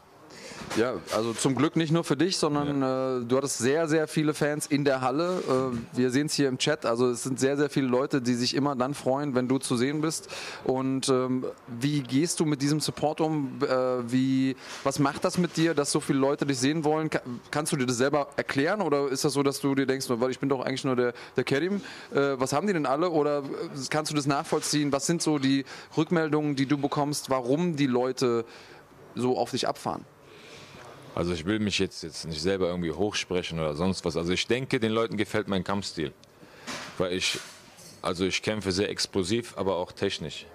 Ja, 0.76 0.94
also 1.14 1.32
zum 1.32 1.54
Glück 1.54 1.76
nicht 1.76 1.92
nur 1.92 2.04
für 2.04 2.16
dich, 2.16 2.36
sondern 2.36 2.82
äh, 2.82 3.24
du 3.24 3.36
hattest 3.36 3.58
sehr, 3.58 3.88
sehr 3.88 4.06
viele 4.06 4.34
Fans 4.34 4.66
in 4.66 4.84
der 4.84 5.00
Halle. 5.00 5.42
Äh, 5.48 5.96
wir 5.96 6.10
sehen 6.10 6.26
es 6.26 6.34
hier 6.34 6.48
im 6.48 6.58
Chat. 6.58 6.86
Also 6.86 7.08
es 7.10 7.22
sind 7.22 7.40
sehr, 7.40 7.56
sehr 7.56 7.70
viele 7.70 7.88
Leute, 7.88 8.22
die 8.22 8.34
sich 8.34 8.54
immer 8.54 8.76
dann 8.76 8.94
freuen, 8.94 9.34
wenn 9.34 9.48
du 9.48 9.58
zu 9.58 9.76
sehen 9.76 10.00
bist. 10.00 10.28
Und 10.64 11.08
ähm, 11.08 11.44
wie 11.66 12.00
gehst 12.00 12.38
du 12.40 12.44
mit 12.44 12.62
diesem 12.62 12.80
Support 12.80 13.20
um? 13.20 13.58
Äh, 13.62 14.12
wie, 14.12 14.56
was 14.84 14.98
macht 14.98 15.24
das 15.24 15.38
mit 15.38 15.56
dir, 15.56 15.74
dass 15.74 15.90
so 15.90 16.00
viele 16.00 16.18
Leute 16.18 16.46
dich 16.46 16.58
sehen 16.58 16.84
wollen? 16.84 17.10
Ka 17.10 17.20
kannst 17.50 17.72
du 17.72 17.76
dir 17.76 17.86
das 17.86 17.96
selber 17.96 18.28
erklären 18.36 18.80
oder 18.80 19.08
ist 19.08 19.24
das 19.24 19.32
so, 19.32 19.42
dass 19.42 19.60
du 19.60 19.74
dir 19.74 19.86
denkst, 19.86 20.06
weil 20.08 20.30
ich 20.30 20.38
bin 20.38 20.48
doch 20.48 20.60
eigentlich 20.60 20.84
nur 20.84 20.96
der, 20.96 21.12
der 21.36 21.44
Kerim, 21.44 21.80
äh, 22.12 22.34
was 22.38 22.52
haben 22.52 22.66
die 22.66 22.72
denn 22.72 22.86
alle? 22.86 23.10
Oder 23.10 23.38
äh, 23.38 23.42
kannst 23.90 24.12
du 24.12 24.16
das 24.16 24.26
nachvollziehen? 24.26 24.92
Was 24.92 25.06
sind 25.06 25.22
so 25.22 25.38
die 25.38 25.64
Rückmeldungen, 25.96 26.56
die 26.56 26.66
du 26.66 26.78
bekommst, 26.78 27.30
warum 27.30 27.76
die 27.76 27.86
Leute 27.86 28.44
so 29.14 29.36
auf 29.36 29.50
dich 29.50 29.66
abfahren? 29.66 30.04
Also 31.14 31.32
ich 31.32 31.44
will 31.44 31.58
mich 31.58 31.78
jetzt, 31.78 32.02
jetzt 32.02 32.26
nicht 32.26 32.40
selber 32.40 32.68
irgendwie 32.68 32.92
hochsprechen 32.92 33.58
oder 33.58 33.74
sonst 33.74 34.04
was. 34.04 34.16
Also 34.16 34.32
ich 34.32 34.46
denke, 34.46 34.78
den 34.78 34.92
Leuten 34.92 35.16
gefällt 35.16 35.48
mein 35.48 35.64
Kampfstil. 35.64 36.12
Weil 36.96 37.14
ich, 37.14 37.38
also 38.02 38.24
ich 38.24 38.42
kämpfe 38.42 38.72
sehr 38.72 38.88
explosiv, 38.88 39.56
aber 39.56 39.76
auch 39.76 39.92
technisch. 39.92 40.46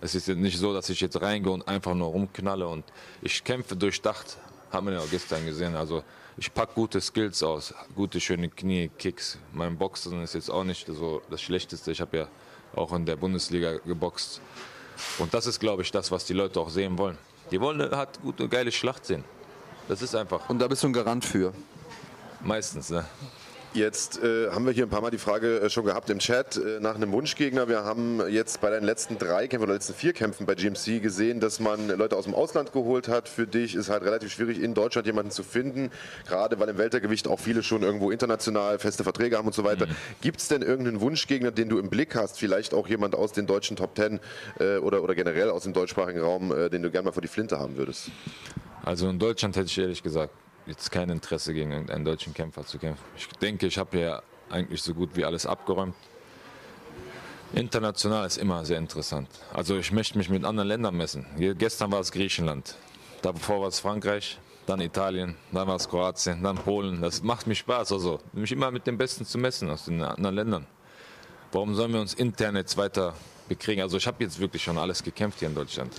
Es 0.00 0.14
ist 0.14 0.28
jetzt 0.28 0.38
nicht 0.38 0.58
so, 0.58 0.74
dass 0.74 0.88
ich 0.90 1.00
jetzt 1.00 1.20
reingehe 1.20 1.52
und 1.52 1.66
einfach 1.66 1.94
nur 1.94 2.08
rumknalle 2.08 2.68
und 2.68 2.84
ich 3.22 3.42
kämpfe 3.42 3.76
durchdacht. 3.76 4.36
Haben 4.70 4.88
wir 4.88 4.94
ja 4.94 5.00
auch 5.00 5.10
gestern 5.10 5.44
gesehen. 5.46 5.74
Also 5.74 6.02
ich 6.36 6.52
packe 6.52 6.74
gute 6.74 7.00
Skills 7.00 7.42
aus, 7.42 7.72
gute 7.94 8.20
schöne 8.20 8.50
Knie, 8.50 8.90
Kicks. 8.98 9.38
Mein 9.52 9.78
Boxen 9.78 10.22
ist 10.22 10.34
jetzt 10.34 10.50
auch 10.50 10.64
nicht 10.64 10.86
so 10.86 11.22
das 11.30 11.40
Schlechteste. 11.40 11.92
Ich 11.92 12.00
habe 12.00 12.16
ja 12.16 12.28
auch 12.74 12.92
in 12.92 13.06
der 13.06 13.16
Bundesliga 13.16 13.78
geboxt. 13.78 14.40
Und 15.18 15.32
das 15.32 15.46
ist, 15.46 15.60
glaube 15.60 15.82
ich, 15.82 15.90
das, 15.90 16.10
was 16.10 16.24
die 16.26 16.34
Leute 16.34 16.60
auch 16.60 16.68
sehen 16.68 16.98
wollen. 16.98 17.16
Die 17.50 17.60
wollen 17.60 17.90
halt 17.90 18.20
gute, 18.20 18.48
geile 18.48 18.70
Schlacht 18.70 19.06
sehen. 19.06 19.24
Das 19.88 20.02
ist 20.02 20.14
einfach. 20.14 20.48
Und 20.48 20.58
da 20.58 20.68
bist 20.68 20.82
du 20.82 20.88
ein 20.88 20.92
Garant 20.92 21.24
für. 21.24 21.52
Meistens, 22.42 22.90
ne? 22.90 23.04
Jetzt 23.74 24.22
äh, 24.22 24.50
haben 24.50 24.64
wir 24.64 24.72
hier 24.72 24.86
ein 24.86 24.88
paar 24.88 25.02
Mal 25.02 25.10
die 25.10 25.18
Frage 25.18 25.60
äh, 25.60 25.70
schon 25.70 25.84
gehabt 25.84 26.08
im 26.08 26.18
Chat 26.18 26.56
äh, 26.56 26.80
nach 26.80 26.94
einem 26.94 27.12
Wunschgegner. 27.12 27.68
Wir 27.68 27.84
haben 27.84 28.22
jetzt 28.28 28.60
bei 28.60 28.70
deinen 28.70 28.84
letzten 28.84 29.18
drei 29.18 29.48
Kämpfen 29.48 29.64
oder 29.64 29.74
letzten 29.74 29.92
vier 29.94 30.12
Kämpfen 30.14 30.46
bei 30.46 30.54
GMC 30.54 31.02
gesehen, 31.02 31.40
dass 31.40 31.60
man 31.60 31.88
Leute 31.88 32.16
aus 32.16 32.24
dem 32.24 32.34
Ausland 32.34 32.72
geholt 32.72 33.08
hat. 33.08 33.28
Für 33.28 33.46
dich 33.46 33.74
ist 33.74 33.90
halt 33.90 34.02
relativ 34.02 34.32
schwierig, 34.32 34.62
in 34.62 34.72
Deutschland 34.72 35.06
jemanden 35.06 35.30
zu 35.30 35.42
finden, 35.42 35.90
gerade 36.26 36.58
weil 36.58 36.70
im 36.70 36.78
Weltergewicht 36.78 37.28
auch 37.28 37.38
viele 37.38 37.62
schon 37.62 37.82
irgendwo 37.82 38.10
international 38.10 38.78
feste 38.78 39.04
Verträge 39.04 39.36
haben 39.36 39.46
und 39.46 39.54
so 39.54 39.64
weiter. 39.64 39.86
Mhm. 39.86 39.96
Gibt 40.22 40.40
es 40.40 40.48
denn 40.48 40.62
irgendeinen 40.62 41.00
Wunschgegner, 41.00 41.50
den 41.50 41.68
du 41.68 41.78
im 41.78 41.90
Blick 41.90 42.14
hast? 42.14 42.38
Vielleicht 42.38 42.72
auch 42.72 42.88
jemand 42.88 43.14
aus 43.14 43.32
den 43.32 43.46
deutschen 43.46 43.76
Top 43.76 43.94
Ten 43.94 44.20
äh, 44.58 44.78
oder, 44.78 45.02
oder 45.02 45.14
generell 45.14 45.50
aus 45.50 45.64
dem 45.64 45.74
deutschsprachigen 45.74 46.20
Raum, 46.20 46.50
äh, 46.50 46.70
den 46.70 46.82
du 46.82 46.90
gerne 46.90 47.06
mal 47.06 47.12
vor 47.12 47.22
die 47.22 47.28
Flinte 47.28 47.58
haben 47.58 47.76
würdest? 47.76 48.10
Also 48.84 49.08
in 49.08 49.18
Deutschland 49.18 49.56
hätte 49.56 49.66
ich 49.66 49.78
ehrlich 49.78 50.02
gesagt 50.02 50.32
jetzt 50.66 50.90
kein 50.90 51.10
Interesse 51.10 51.54
gegen 51.54 51.90
einen 51.90 52.04
deutschen 52.04 52.34
Kämpfer 52.34 52.64
zu 52.66 52.78
kämpfen. 52.78 53.04
Ich 53.16 53.28
denke, 53.38 53.66
ich 53.66 53.78
habe 53.78 53.98
ja 53.98 54.22
eigentlich 54.50 54.82
so 54.82 54.94
gut 54.94 55.10
wie 55.14 55.24
alles 55.24 55.46
abgeräumt. 55.46 55.94
International 57.52 58.26
ist 58.26 58.38
immer 58.38 58.64
sehr 58.64 58.78
interessant. 58.78 59.28
Also 59.54 59.76
ich 59.76 59.92
möchte 59.92 60.18
mich 60.18 60.28
mit 60.28 60.44
anderen 60.44 60.68
Ländern 60.68 60.96
messen. 60.96 61.26
Gestern 61.56 61.92
war 61.92 62.00
es 62.00 62.10
Griechenland, 62.10 62.74
davor 63.22 63.60
war 63.60 63.68
es 63.68 63.78
Frankreich, 63.78 64.38
dann 64.66 64.80
Italien, 64.80 65.36
dann 65.52 65.68
war 65.68 65.76
es 65.76 65.88
Kroatien, 65.88 66.42
dann 66.42 66.56
Polen. 66.56 67.00
Das 67.00 67.22
macht 67.22 67.46
mir 67.46 67.54
Spaß, 67.54 67.92
also 67.92 68.18
mich 68.32 68.50
immer 68.50 68.70
mit 68.70 68.86
den 68.86 68.98
Besten 68.98 69.24
zu 69.24 69.38
messen 69.38 69.70
aus 69.70 69.84
den 69.84 70.02
anderen 70.02 70.34
Ländern. 70.34 70.66
Warum 71.52 71.74
sollen 71.76 71.92
wir 71.92 72.00
uns 72.00 72.14
intern 72.14 72.56
jetzt 72.56 72.76
weiter 72.76 73.14
bekriegen? 73.48 73.80
Also 73.80 73.96
ich 73.96 74.06
habe 74.06 74.22
jetzt 74.24 74.40
wirklich 74.40 74.64
schon 74.64 74.76
alles 74.76 75.02
gekämpft 75.02 75.38
hier 75.38 75.48
in 75.48 75.54
Deutschland. 75.54 75.92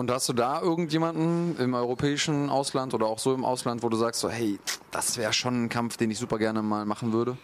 Und 0.00 0.10
hast 0.10 0.30
du 0.30 0.32
da 0.32 0.62
irgendjemanden 0.62 1.58
im 1.58 1.74
europäischen 1.74 2.48
Ausland 2.48 2.94
oder 2.94 3.04
auch 3.04 3.18
so 3.18 3.34
im 3.34 3.44
Ausland, 3.44 3.82
wo 3.82 3.90
du 3.90 3.98
sagst, 3.98 4.22
so, 4.22 4.30
hey, 4.30 4.58
das 4.90 5.18
wäre 5.18 5.34
schon 5.34 5.64
ein 5.64 5.68
Kampf, 5.68 5.98
den 5.98 6.10
ich 6.10 6.16
super 6.16 6.38
gerne 6.38 6.62
mal 6.62 6.86
machen 6.86 7.12
würde? 7.12 7.36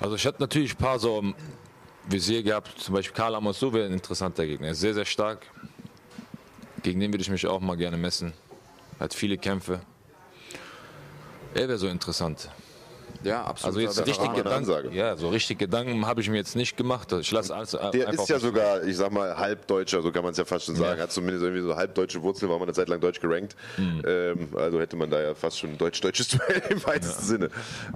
Also 0.00 0.16
ich 0.16 0.26
hatte 0.26 0.40
natürlich 0.40 0.74
ein 0.74 0.78
paar 0.78 0.98
so 0.98 1.22
Visier 2.08 2.42
gehabt, 2.42 2.80
zum 2.80 2.96
Beispiel 2.96 3.14
Karl 3.14 3.36
Amosu 3.36 3.72
wäre 3.72 3.86
ein 3.86 3.92
interessanter 3.92 4.44
Gegner. 4.44 4.66
Er 4.66 4.72
ist 4.72 4.80
sehr, 4.80 4.92
sehr 4.92 5.04
stark. 5.04 5.46
Gegen 6.82 6.98
den 6.98 7.12
würde 7.12 7.22
ich 7.22 7.30
mich 7.30 7.46
auch 7.46 7.60
mal 7.60 7.76
gerne 7.76 7.96
messen. 7.96 8.32
Hat 8.98 9.14
viele 9.14 9.38
Kämpfe. 9.38 9.82
Er 11.54 11.68
wäre 11.68 11.78
so 11.78 11.86
interessant. 11.86 12.50
Ja, 13.22 13.44
absolut. 13.44 13.76
Also 13.86 14.00
jetzt 14.00 14.06
richtig 14.06 14.34
Gedanken, 14.34 14.92
ja, 14.92 15.16
so 15.16 15.28
richtig 15.28 15.58
Gedanken 15.58 16.06
habe 16.06 16.20
ich 16.20 16.30
mir 16.30 16.36
jetzt 16.36 16.56
nicht 16.56 16.76
gemacht. 16.76 17.12
Ich 17.12 17.30
lasse 17.30 17.54
alles 17.54 17.70
Der 17.70 18.08
ist 18.08 18.28
ja 18.28 18.38
sogar, 18.38 18.82
ich 18.84 18.96
sag 18.96 19.12
mal, 19.12 19.36
halbdeutscher, 19.36 20.02
so 20.02 20.10
kann 20.10 20.22
man 20.22 20.32
es 20.32 20.38
ja 20.38 20.44
fast 20.44 20.66
schon 20.66 20.76
sagen. 20.76 20.98
Ja. 20.98 21.04
Hat 21.04 21.12
zumindest 21.12 21.44
irgendwie 21.44 21.62
so 21.62 21.76
halbdeutsche 21.76 22.22
Wurzeln, 22.22 22.50
war 22.50 22.58
man 22.58 22.68
eine 22.68 22.74
Zeit 22.74 22.88
lang 22.88 23.00
deutsch 23.00 23.20
gerankt. 23.20 23.56
Mhm. 23.76 24.02
Ähm, 24.06 24.48
also 24.54 24.80
hätte 24.80 24.96
man 24.96 25.10
da 25.10 25.20
ja 25.20 25.34
fast 25.34 25.58
schon 25.58 25.70
ein 25.70 25.78
deutsch-deutsches 25.78 26.28
Duell 26.28 26.62
im 26.70 26.84
weitesten 26.84 27.22
ja. 27.22 27.26
Sinne. 27.26 27.50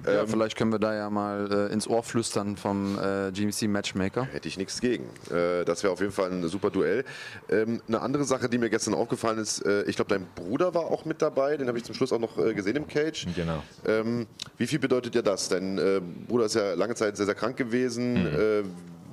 Ja, 0.07 0.23
ähm, 0.23 0.29
vielleicht 0.29 0.57
können 0.57 0.73
wir 0.73 0.79
da 0.79 0.95
ja 0.95 1.11
mal 1.11 1.51
äh, 1.51 1.73
ins 1.73 1.89
Ohr 1.89 2.03
flüstern 2.03 2.57
vom 2.57 2.99
äh, 2.99 3.33
GMC 3.33 3.63
Matchmaker. 3.69 4.25
Hätte 4.33 4.49
ich 4.49 4.59
nichts 4.59 4.81
gegen. 4.81 5.05
Äh, 5.31 5.65
das 5.65 5.83
wäre 5.83 5.93
auf 5.93 6.01
jeden 6.01 6.13
Fall 6.13 6.31
ein 6.31 6.47
super 6.49 6.71
Duell. 6.71 7.05
Ähm, 7.49 7.81
eine 7.89 8.01
andere 8.01 8.25
Sache, 8.25 8.49
die 8.49 8.59
mir 8.59 8.71
gestern 8.71 8.95
aufgefallen 8.95 9.39
ist, 9.39 9.65
äh, 9.65 9.85
ich 9.85 9.97
glaube, 9.97 10.11
dein 10.11 10.27
Bruder 10.35 10.75
war 10.75 10.87
auch 10.87 11.05
mit 11.05 11.23
dabei, 11.23 11.57
den 11.57 11.69
habe 11.69 11.79
ich 11.79 11.85
zum 11.85 11.95
Schluss 11.95 12.13
auch 12.13 12.19
noch 12.19 12.39
äh, 12.39 12.55
gesehen 12.55 12.77
im 12.77 12.87
Cage. 12.87 13.27
Genau. 13.35 13.63
Ähm, 13.87 14.27
wie 14.59 14.67
viel 14.67 14.79
bedeutet 14.79 15.14
dir 15.15 15.23
das? 15.23 15.49
Dein 15.49 15.79
äh, 15.79 16.01
Bruder 16.29 16.47
ist 16.47 16.55
ja 16.55 16.75
lange 16.75 16.95
Zeit 16.95 17.17
sehr, 17.17 17.27
sehr 17.27 17.35
krank 17.35 17.57
gewesen. 17.57 18.15
Mhm. 18.15 18.27
Äh, 18.27 18.63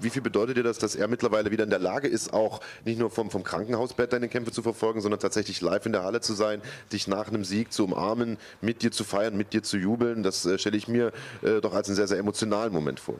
wie 0.03 0.09
viel 0.09 0.21
bedeutet 0.21 0.57
dir 0.57 0.63
das, 0.63 0.77
dass 0.77 0.95
er 0.95 1.07
mittlerweile 1.07 1.51
wieder 1.51 1.63
in 1.63 1.69
der 1.69 1.79
Lage 1.79 2.07
ist, 2.07 2.33
auch 2.33 2.59
nicht 2.85 2.99
nur 2.99 3.09
vom, 3.09 3.29
vom 3.29 3.43
Krankenhausbett 3.43 4.11
deine 4.13 4.29
Kämpfe 4.29 4.51
zu 4.51 4.63
verfolgen, 4.63 5.01
sondern 5.01 5.19
tatsächlich 5.19 5.61
live 5.61 5.85
in 5.85 5.91
der 5.91 6.03
Halle 6.03 6.21
zu 6.21 6.33
sein, 6.33 6.61
dich 6.91 7.07
nach 7.07 7.27
einem 7.27 7.43
Sieg 7.43 7.71
zu 7.71 7.85
umarmen, 7.85 8.37
mit 8.61 8.81
dir 8.81 8.91
zu 8.91 9.03
feiern, 9.03 9.37
mit 9.37 9.53
dir 9.53 9.63
zu 9.63 9.77
jubeln? 9.77 10.23
Das 10.23 10.45
äh, 10.45 10.57
stelle 10.57 10.77
ich 10.77 10.87
mir 10.87 11.11
äh, 11.41 11.61
doch 11.61 11.73
als 11.73 11.87
einen 11.87 11.95
sehr, 11.95 12.07
sehr 12.07 12.17
emotionalen 12.17 12.73
Moment 12.73 12.99
vor. 12.99 13.19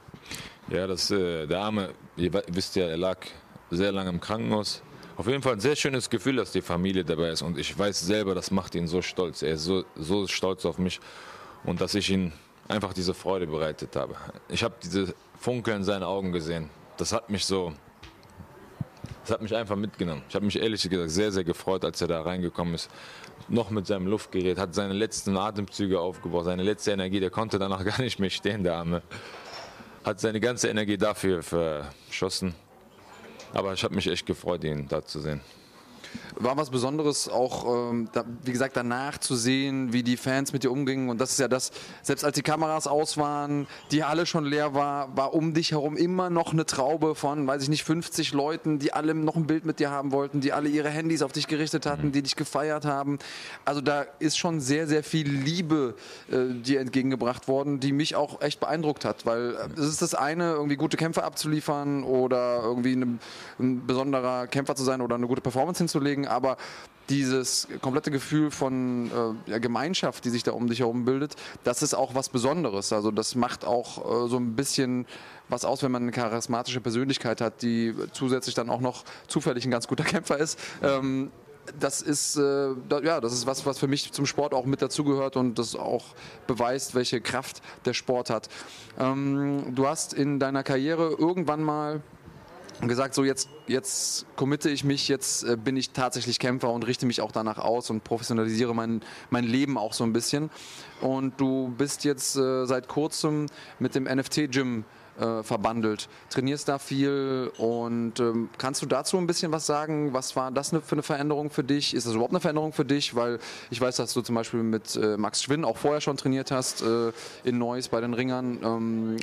Ja, 0.69 0.87
das, 0.87 1.11
äh, 1.11 1.47
der 1.47 1.59
Arme, 1.59 1.89
ihr 2.17 2.31
wisst 2.47 2.75
ja, 2.75 2.85
er 2.87 2.97
lag 2.97 3.19
sehr 3.69 3.91
lange 3.91 4.09
im 4.09 4.19
Krankenhaus. 4.19 4.81
Auf 5.17 5.27
jeden 5.27 5.43
Fall 5.43 5.53
ein 5.53 5.59
sehr 5.59 5.75
schönes 5.75 6.09
Gefühl, 6.09 6.37
dass 6.37 6.51
die 6.51 6.61
Familie 6.61 7.05
dabei 7.05 7.29
ist. 7.29 7.41
Und 7.41 7.57
ich 7.57 7.77
weiß 7.77 7.99
selber, 7.99 8.33
das 8.33 8.49
macht 8.49 8.75
ihn 8.75 8.87
so 8.87 9.01
stolz. 9.01 9.43
Er 9.43 9.53
ist 9.53 9.65
so, 9.65 9.83
so 9.95 10.25
stolz 10.27 10.65
auf 10.65 10.77
mich. 10.77 10.99
Und 11.63 11.79
dass 11.79 11.93
ich 11.93 12.09
ihn 12.09 12.33
einfach 12.67 12.93
diese 12.93 13.13
Freude 13.13 13.47
bereitet 13.47 13.95
habe. 13.95 14.15
Ich 14.49 14.63
habe 14.63 14.75
diese 14.81 15.13
Funkel 15.37 15.75
in 15.75 15.83
seinen 15.83 16.03
Augen 16.03 16.31
gesehen. 16.31 16.69
Das 16.97 17.13
hat 17.13 17.29
mich 17.29 17.45
so, 17.45 17.73
das 19.23 19.31
hat 19.31 19.41
mich 19.41 19.55
einfach 19.55 19.75
mitgenommen. 19.75 20.23
Ich 20.29 20.35
habe 20.35 20.45
mich 20.45 20.59
ehrlich 20.59 20.87
gesagt 20.87 21.09
sehr, 21.09 21.31
sehr 21.31 21.43
gefreut, 21.43 21.83
als 21.85 22.01
er 22.01 22.07
da 22.07 22.21
reingekommen 22.21 22.75
ist. 22.75 22.89
Noch 23.47 23.69
mit 23.69 23.87
seinem 23.87 24.07
Luftgerät, 24.07 24.57
hat 24.57 24.75
seine 24.75 24.93
letzten 24.93 25.35
Atemzüge 25.35 25.99
aufgebaut, 25.99 26.45
seine 26.45 26.63
letzte 26.63 26.91
Energie, 26.91 27.19
der 27.19 27.31
konnte 27.31 27.59
danach 27.59 27.83
gar 27.85 28.01
nicht 28.01 28.19
mehr 28.19 28.29
stehen, 28.29 28.63
der 28.63 28.75
Arme. 28.75 29.01
Hat 30.03 30.19
seine 30.19 30.39
ganze 30.39 30.69
Energie 30.69 30.97
dafür 30.97 31.43
verschossen. 31.43 32.55
Aber 33.53 33.73
ich 33.73 33.83
habe 33.83 33.95
mich 33.95 34.07
echt 34.07 34.25
gefreut, 34.25 34.63
ihn 34.63 34.87
da 34.87 35.03
zu 35.03 35.19
sehen 35.19 35.41
war 36.35 36.57
was 36.57 36.69
Besonderes, 36.69 37.29
auch 37.29 37.91
ähm, 37.91 38.09
da, 38.13 38.23
wie 38.43 38.51
gesagt 38.51 38.75
danach 38.75 39.17
zu 39.17 39.35
sehen, 39.35 39.93
wie 39.93 40.03
die 40.03 40.17
Fans 40.17 40.53
mit 40.53 40.63
dir 40.63 40.71
umgingen. 40.71 41.09
Und 41.09 41.19
das 41.19 41.31
ist 41.31 41.39
ja 41.39 41.47
das, 41.47 41.71
selbst 42.01 42.23
als 42.23 42.35
die 42.35 42.41
Kameras 42.41 42.87
aus 42.87 43.17
waren, 43.17 43.67
die 43.91 44.03
Halle 44.03 44.25
schon 44.25 44.45
leer 44.45 44.73
war, 44.73 45.15
war 45.15 45.33
um 45.33 45.53
dich 45.53 45.71
herum 45.71 45.97
immer 45.97 46.29
noch 46.29 46.53
eine 46.53 46.65
Traube 46.65 47.15
von, 47.15 47.45
weiß 47.47 47.63
ich 47.63 47.69
nicht, 47.69 47.83
50 47.83 48.33
Leuten, 48.33 48.79
die 48.79 48.93
alle 48.93 49.13
noch 49.13 49.35
ein 49.35 49.47
Bild 49.47 49.65
mit 49.65 49.79
dir 49.79 49.91
haben 49.91 50.11
wollten, 50.11 50.41
die 50.41 50.53
alle 50.53 50.69
ihre 50.69 50.89
Handys 50.89 51.21
auf 51.21 51.31
dich 51.31 51.47
gerichtet 51.47 51.85
hatten, 51.85 52.11
die 52.11 52.21
dich 52.21 52.35
gefeiert 52.35 52.85
haben. 52.85 53.19
Also 53.65 53.81
da 53.81 54.05
ist 54.19 54.37
schon 54.37 54.59
sehr, 54.59 54.87
sehr 54.87 55.03
viel 55.03 55.29
Liebe 55.29 55.95
äh, 56.31 56.53
dir 56.61 56.79
entgegengebracht 56.79 57.47
worden, 57.47 57.79
die 57.79 57.91
mich 57.91 58.15
auch 58.15 58.41
echt 58.41 58.59
beeindruckt 58.59 59.05
hat, 59.05 59.25
weil 59.25 59.55
äh, 59.55 59.79
es 59.79 59.87
ist 59.87 60.01
das 60.01 60.15
eine, 60.15 60.53
irgendwie 60.53 60.75
gute 60.75 60.97
Kämpfe 60.97 61.23
abzuliefern 61.23 62.03
oder 62.03 62.61
irgendwie 62.63 62.93
eine, 62.93 63.19
ein 63.59 63.85
besonderer 63.85 64.47
Kämpfer 64.47 64.75
zu 64.75 64.83
sein 64.83 65.01
oder 65.01 65.15
eine 65.15 65.27
gute 65.27 65.41
Performance 65.41 65.81
hinzulegen, 65.91 66.27
aber 66.27 66.57
dieses 67.09 67.67
komplette 67.81 68.09
Gefühl 68.09 68.51
von 68.51 69.11
äh, 69.47 69.51
ja, 69.51 69.57
Gemeinschaft, 69.57 70.23
die 70.23 70.29
sich 70.29 70.43
da 70.43 70.51
um 70.51 70.67
dich 70.67 70.79
herum 70.79 71.03
bildet, 71.03 71.35
das 71.63 71.83
ist 71.83 71.93
auch 71.93 72.15
was 72.15 72.29
Besonderes. 72.29 72.93
Also 72.93 73.11
das 73.11 73.35
macht 73.35 73.65
auch 73.65 74.25
äh, 74.25 74.29
so 74.29 74.37
ein 74.37 74.55
bisschen 74.55 75.05
was 75.49 75.65
aus, 75.65 75.83
wenn 75.83 75.91
man 75.91 76.03
eine 76.03 76.11
charismatische 76.11 76.79
Persönlichkeit 76.79 77.41
hat, 77.41 77.61
die 77.63 77.93
zusätzlich 78.13 78.55
dann 78.55 78.69
auch 78.69 78.79
noch 78.79 79.03
zufällig 79.27 79.65
ein 79.65 79.71
ganz 79.71 79.87
guter 79.87 80.03
Kämpfer 80.05 80.37
ist. 80.37 80.57
Ähm, 80.81 81.31
das 81.79 82.01
ist 82.01 82.37
äh, 82.37 82.69
da, 82.87 83.01
ja, 83.01 83.19
das 83.19 83.33
ist 83.33 83.45
was, 83.45 83.65
was 83.65 83.77
für 83.77 83.87
mich 83.87 84.11
zum 84.13 84.25
Sport 84.25 84.53
auch 84.53 84.65
mit 84.65 84.81
dazugehört 84.81 85.35
und 85.35 85.59
das 85.59 85.75
auch 85.75 86.05
beweist, 86.47 86.95
welche 86.95 87.19
Kraft 87.19 87.61
der 87.85 87.93
Sport 87.93 88.29
hat. 88.29 88.47
Ähm, 88.99 89.75
du 89.75 89.85
hast 89.85 90.13
in 90.13 90.39
deiner 90.39 90.63
Karriere 90.63 91.13
irgendwann 91.17 91.61
mal 91.61 92.01
und 92.81 92.87
gesagt, 92.87 93.13
so 93.13 93.23
jetzt, 93.23 93.49
jetzt 93.67 94.25
committe 94.35 94.69
ich 94.69 94.83
mich, 94.83 95.07
jetzt 95.07 95.43
äh, 95.43 95.55
bin 95.55 95.77
ich 95.77 95.91
tatsächlich 95.91 96.39
Kämpfer 96.39 96.71
und 96.71 96.85
richte 96.85 97.05
mich 97.05 97.21
auch 97.21 97.31
danach 97.31 97.59
aus 97.59 97.89
und 97.89 98.03
professionalisiere 98.03 98.73
mein, 98.73 99.01
mein 99.29 99.43
Leben 99.43 99.77
auch 99.77 99.93
so 99.93 100.03
ein 100.03 100.13
bisschen. 100.13 100.49
Und 100.99 101.39
du 101.39 101.73
bist 101.77 102.03
jetzt 102.03 102.35
äh, 102.35 102.65
seit 102.65 102.87
kurzem 102.87 103.45
mit 103.79 103.93
dem 103.93 104.05
NFT-Gym 104.05 104.83
äh, 105.19 105.43
verbandelt, 105.43 106.09
trainierst 106.29 106.67
da 106.69 106.79
viel 106.79 107.51
und 107.57 108.19
ähm, 108.19 108.49
kannst 108.57 108.81
du 108.81 108.87
dazu 108.87 109.17
ein 109.17 109.27
bisschen 109.27 109.51
was 109.51 109.65
sagen? 109.67 110.13
Was 110.13 110.35
war 110.35 110.51
das 110.51 110.69
für 110.69 110.79
eine 110.91 111.03
Veränderung 111.03 111.51
für 111.51 111.63
dich? 111.63 111.93
Ist 111.93 112.07
das 112.07 112.13
überhaupt 112.13 112.33
eine 112.33 112.39
Veränderung 112.39 112.73
für 112.73 112.85
dich? 112.85 113.13
Weil 113.13 113.39
ich 113.69 113.79
weiß, 113.79 113.97
dass 113.97 114.13
du 114.13 114.21
zum 114.21 114.35
Beispiel 114.35 114.63
mit 114.63 114.95
äh, 114.95 115.17
Max 115.17 115.43
Schwinn 115.43 115.65
auch 115.65 115.77
vorher 115.77 116.01
schon 116.01 116.17
trainiert 116.17 116.49
hast 116.49 116.81
äh, 116.81 117.11
in 117.43 117.59
Neuss 117.59 117.89
bei 117.89 118.01
den 118.01 118.13
Ringern. 118.15 118.59
Ähm, 118.63 119.17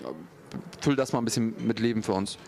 füll 0.81 0.95
das 0.95 1.13
mal 1.13 1.19
ein 1.19 1.25
bisschen 1.25 1.55
mit 1.67 1.81
Leben 1.81 2.03
für 2.03 2.13
uns. 2.13 2.39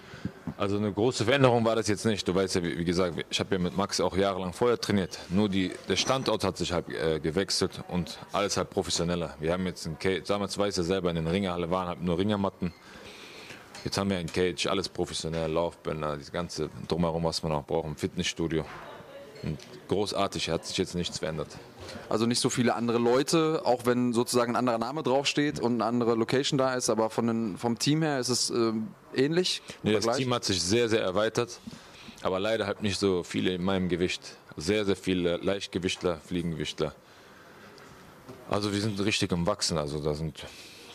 Also 0.57 0.77
eine 0.77 0.93
große 0.93 1.25
Veränderung 1.25 1.65
war 1.65 1.77
das 1.77 1.89
jetzt 1.89 2.05
nicht. 2.05 2.27
Du 2.27 2.35
weißt 2.35 2.57
ja, 2.57 2.63
wie, 2.63 2.85
gesagt, 2.85 3.25
ich 3.29 3.41
habe 3.41 3.55
ja 3.55 3.61
mit 3.61 3.77
Max 3.77 4.01
auch 4.01 4.17
jahrelang 4.17 4.53
vorher 4.53 4.81
trainiert. 4.81 5.19
Nur 5.29 5.49
die, 5.49 5.73
der 5.89 5.97
Standort 5.97 6.45
hat 6.45 6.57
sich 6.57 6.73
halt 6.73 6.89
äh, 6.89 7.21
gewechselt 7.21 7.83
und 7.89 8.19
alles 8.33 8.57
halt 8.57 8.71
professioneller. 8.71 9.35
Wir 9.41 9.53
haben 9.53 9.67
jetzt 9.67 9.87
ein 9.87 9.99
Cage, 9.99 10.27
damals 10.27 10.57
weiß 10.57 10.79
er 10.79 10.85
selber, 10.85 11.11
in 11.11 11.17
den 11.17 11.27
Ringerhalle 11.27 11.71
waren 11.71 11.89
halt 11.89 12.03
nur 12.03 12.19
Ringermatten. 12.19 12.73
Jetzt 13.85 13.97
haben 13.97 14.11
wir 14.11 14.19
ein 14.19 14.31
Cage, 14.31 14.67
alles 14.67 14.89
professionell, 14.89 15.51
Laufbänder, 15.51 16.17
das 16.17 16.31
ganze 16.31 16.69
drumherum, 16.87 17.25
was 17.25 17.43
man 17.43 17.53
auch 17.53 17.65
braucht, 17.65 17.87
im 17.87 17.97
Fitnessstudio. 17.97 18.65
Und 19.43 19.59
großartig, 19.89 20.51
hat 20.51 20.67
sich 20.67 20.77
jetzt 20.77 20.95
nichts 20.95 21.19
verändert. 21.19 21.49
Also 22.09 22.27
nicht 22.27 22.41
so 22.41 22.51
viele 22.51 22.75
andere 22.75 22.99
Leute, 22.99 23.62
auch 23.65 23.87
wenn 23.87 24.12
sozusagen 24.12 24.53
ein 24.53 24.57
anderer 24.57 24.79
Name 24.79 25.03
draufsteht 25.03 25.61
und 25.61 25.75
eine 25.75 25.85
andere 25.85 26.15
Location 26.15 26.59
da 26.59 26.75
ist, 26.75 26.91
aber 26.91 27.11
von 27.11 27.27
den, 27.27 27.59
vom 27.59 27.79
Team 27.79 28.03
her 28.03 28.19
ist 28.19 28.29
es 28.29 28.51
äh, 28.51 28.73
ähnlich? 29.15 29.62
Nee, 29.83 29.93
das 29.93 30.17
Team 30.17 30.33
hat 30.35 30.45
sich 30.45 30.62
sehr, 30.62 30.89
sehr 30.89 31.03
erweitert, 31.03 31.61
aber 32.23 32.41
leider 32.41 32.67
halt 32.67 32.83
nicht 32.83 32.99
so 32.99 33.23
viele 33.23 33.55
in 33.55 33.62
meinem 33.62 33.89
Gewicht. 33.89 34.37
Sehr, 34.57 34.85
sehr 34.85 34.97
viele 34.97 35.37
Leichtgewichtler, 35.37 36.19
Fliegengewichtler. 36.27 36.95
Also 38.51 38.73
wir 38.73 38.81
sind 38.81 38.99
richtig 39.05 39.33
im 39.33 39.47
Wachsen, 39.47 39.79
also 39.79 40.01
da 40.01 40.15
sind 40.15 40.45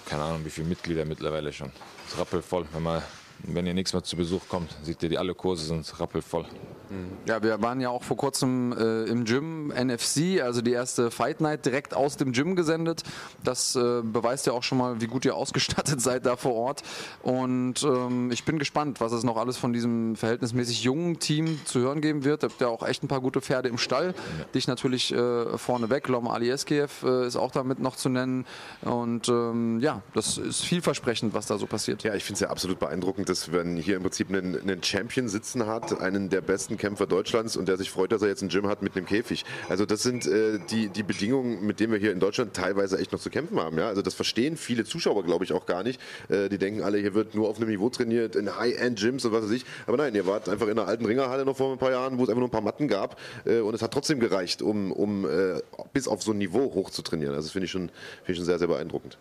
keine 0.06 0.24
Ahnung 0.24 0.46
wie 0.46 0.50
viele 0.50 0.68
Mitglieder 0.68 1.06
mittlerweile 1.06 1.52
schon. 1.52 1.72
Ist 2.08 2.18
rappelvoll, 2.18 2.66
wenn 2.74 2.84
man 2.84 3.02
wenn 3.48 3.66
ihr 3.66 3.74
nichts 3.74 3.94
mehr 3.94 4.04
zu 4.04 4.16
Besuch 4.16 4.42
kommt, 4.50 4.76
seht 4.84 5.02
ihr, 5.04 5.10
die 5.10 5.18
alle 5.18 5.34
Kurse 5.34 5.66
sind 5.66 6.00
rappelvoll. 6.00 6.46
Ja, 7.28 7.42
wir 7.42 7.62
waren 7.62 7.82
ja 7.82 7.90
auch 7.90 8.04
vor 8.04 8.18
kurzem 8.18 8.74
äh, 8.74 9.04
im 9.06 9.26
Gym 9.26 9.68
NFC, 9.70 10.42
also 10.42 10.62
die 10.62 10.72
erste 10.72 11.10
Fight 11.12 11.42
Night 11.42 11.66
direkt 11.66 11.94
aus 11.96 12.18
dem 12.18 12.32
Gym 12.32 12.56
gesendet. 12.56 13.04
Das 13.44 13.76
äh, 13.76 14.02
beweist 14.04 14.46
ja 14.46 14.54
auch 14.54 14.64
schon 14.64 14.78
mal, 14.78 15.02
wie 15.02 15.08
gut 15.08 15.26
ihr 15.26 15.36
ausgestattet 15.36 16.02
seid 16.02 16.26
da 16.26 16.36
vor 16.36 16.54
Ort. 16.54 16.84
Und 17.24 17.84
ähm, 17.84 18.32
ich 18.32 18.46
bin 18.46 18.60
gespannt, 18.60 19.02
was 19.02 19.12
es 19.12 19.24
noch 19.24 19.38
alles 19.38 19.58
von 19.58 19.74
diesem 19.74 20.16
verhältnismäßig 20.16 20.84
jungen 20.84 21.20
Team 21.20 21.60
zu 21.66 21.80
hören 21.80 22.02
geben 22.02 22.24
wird. 22.24 22.44
Ihr 22.44 22.50
habt 22.50 22.62
ja 22.62 22.68
auch 22.68 22.86
echt 22.86 23.04
ein 23.04 23.08
paar 23.08 23.22
gute 23.22 23.42
Pferde 23.42 23.70
im 23.70 23.78
Stall. 23.78 24.14
Ja. 24.38 24.46
Dich 24.54 24.68
natürlich 24.68 25.14
äh, 25.14 25.58
vorneweg. 25.58 26.08
Lom 26.08 26.28
Alieskiev 26.28 27.04
äh, 27.04 27.28
ist 27.28 27.36
auch 27.36 27.52
damit 27.52 27.80
noch 27.80 27.96
zu 27.96 28.10
nennen. 28.10 28.46
Und 28.82 29.28
ähm, 29.30 29.80
ja, 29.80 30.02
das 30.14 30.38
ist 30.38 30.64
vielversprechend, 30.64 31.34
was 31.34 31.48
da 31.48 31.58
so 31.58 31.66
passiert. 31.66 32.04
Ja, 32.04 32.14
ich 32.14 32.24
finde 32.24 32.36
es 32.36 32.40
ja 32.42 32.50
absolut 32.50 32.80
beeindruckend, 32.80 33.28
dass 33.36 33.52
wenn 33.52 33.76
hier 33.76 33.98
im 33.98 34.02
Prinzip 34.02 34.30
einen, 34.30 34.58
einen 34.58 34.82
Champion 34.82 35.28
sitzen 35.28 35.68
hat, 35.68 36.00
einen 36.00 36.30
der 36.30 36.40
besten 36.40 36.78
Kämpfer 36.78 37.06
Deutschlands 37.06 37.58
und 37.58 37.68
der 37.68 37.76
sich 37.76 37.92
freut, 37.92 38.14
dass 38.14 38.22
er 38.22 38.30
jetzt 38.30 38.42
ein 38.42 38.48
Gym 38.48 38.68
hat 38.68 38.82
mit 38.82 38.96
einem 38.96 39.06
Käfig. 39.06 39.44
Also 39.68 39.86
das 39.86 40.04
sind 40.04 40.26
äh, 40.26 40.58
die, 40.70 40.88
die 40.88 41.04
Bedingungen, 41.04 41.66
mit 41.66 41.82
denen 41.82 41.92
wir 41.92 42.00
hier 42.00 42.14
in 42.14 42.22
Deutschland 42.22 42.54
teilweise 42.54 42.98
echt 42.98 43.12
noch 43.12 43.20
zu 43.20 43.30
kämpfen 43.30 43.60
haben. 43.60 43.78
Ja? 43.78 43.90
Also 43.90 44.02
das 44.02 44.14
verstehen 44.14 44.56
viele 44.56 44.86
Zuschauer, 44.86 45.26
glaube 45.26 45.44
ich, 45.44 45.52
auch 45.52 45.66
gar 45.66 45.84
nicht. 45.84 46.00
Äh, 46.30 46.48
die 46.48 46.58
denken 46.58 46.82
alle, 46.82 46.98
hier 46.98 47.14
wird 47.14 47.36
nur 47.36 47.50
auf 47.50 47.58
einem 47.58 47.68
Niveau 47.68 47.90
trainiert, 47.90 48.38
in 48.38 48.56
High-End-Gyms 48.56 49.26
und 49.26 49.34
was 49.34 49.44
weiß 49.44 49.52
ich. 49.52 49.66
Aber 49.86 49.98
nein, 49.98 50.16
ihr 50.16 50.26
wart 50.26 50.48
einfach 50.48 50.68
in 50.68 50.80
einer 50.80 50.88
alten 50.88 51.06
Ringerhalle 51.06 51.44
noch 51.44 51.58
vor 51.58 51.74
ein 51.74 51.78
paar 51.78 51.92
Jahren, 51.92 52.18
wo 52.18 52.24
es 52.24 52.30
einfach 52.30 52.40
nur 52.40 52.48
ein 52.48 52.52
paar 52.52 52.62
Matten 52.62 52.88
gab 52.88 53.20
äh, 53.44 53.60
und 53.60 53.74
es 53.74 53.82
hat 53.82 53.92
trotzdem 53.92 54.22
gereicht, 54.22 54.62
um, 54.62 54.94
um 54.94 55.26
äh, 55.26 55.62
bis 55.92 56.08
auf 56.08 56.24
so 56.24 56.32
ein 56.32 56.38
Niveau 56.38 56.74
hoch 56.74 56.90
zu 56.90 57.02
trainieren. 57.02 57.34
Also 57.34 57.48
das 57.48 57.52
finde 57.52 57.66
ich, 57.66 57.72
schon, 57.72 57.90
find 58.24 58.30
ich 58.30 58.38
schon 58.38 58.46
sehr, 58.46 58.60
sehr 58.60 58.70
beeindruckend. 58.70 59.18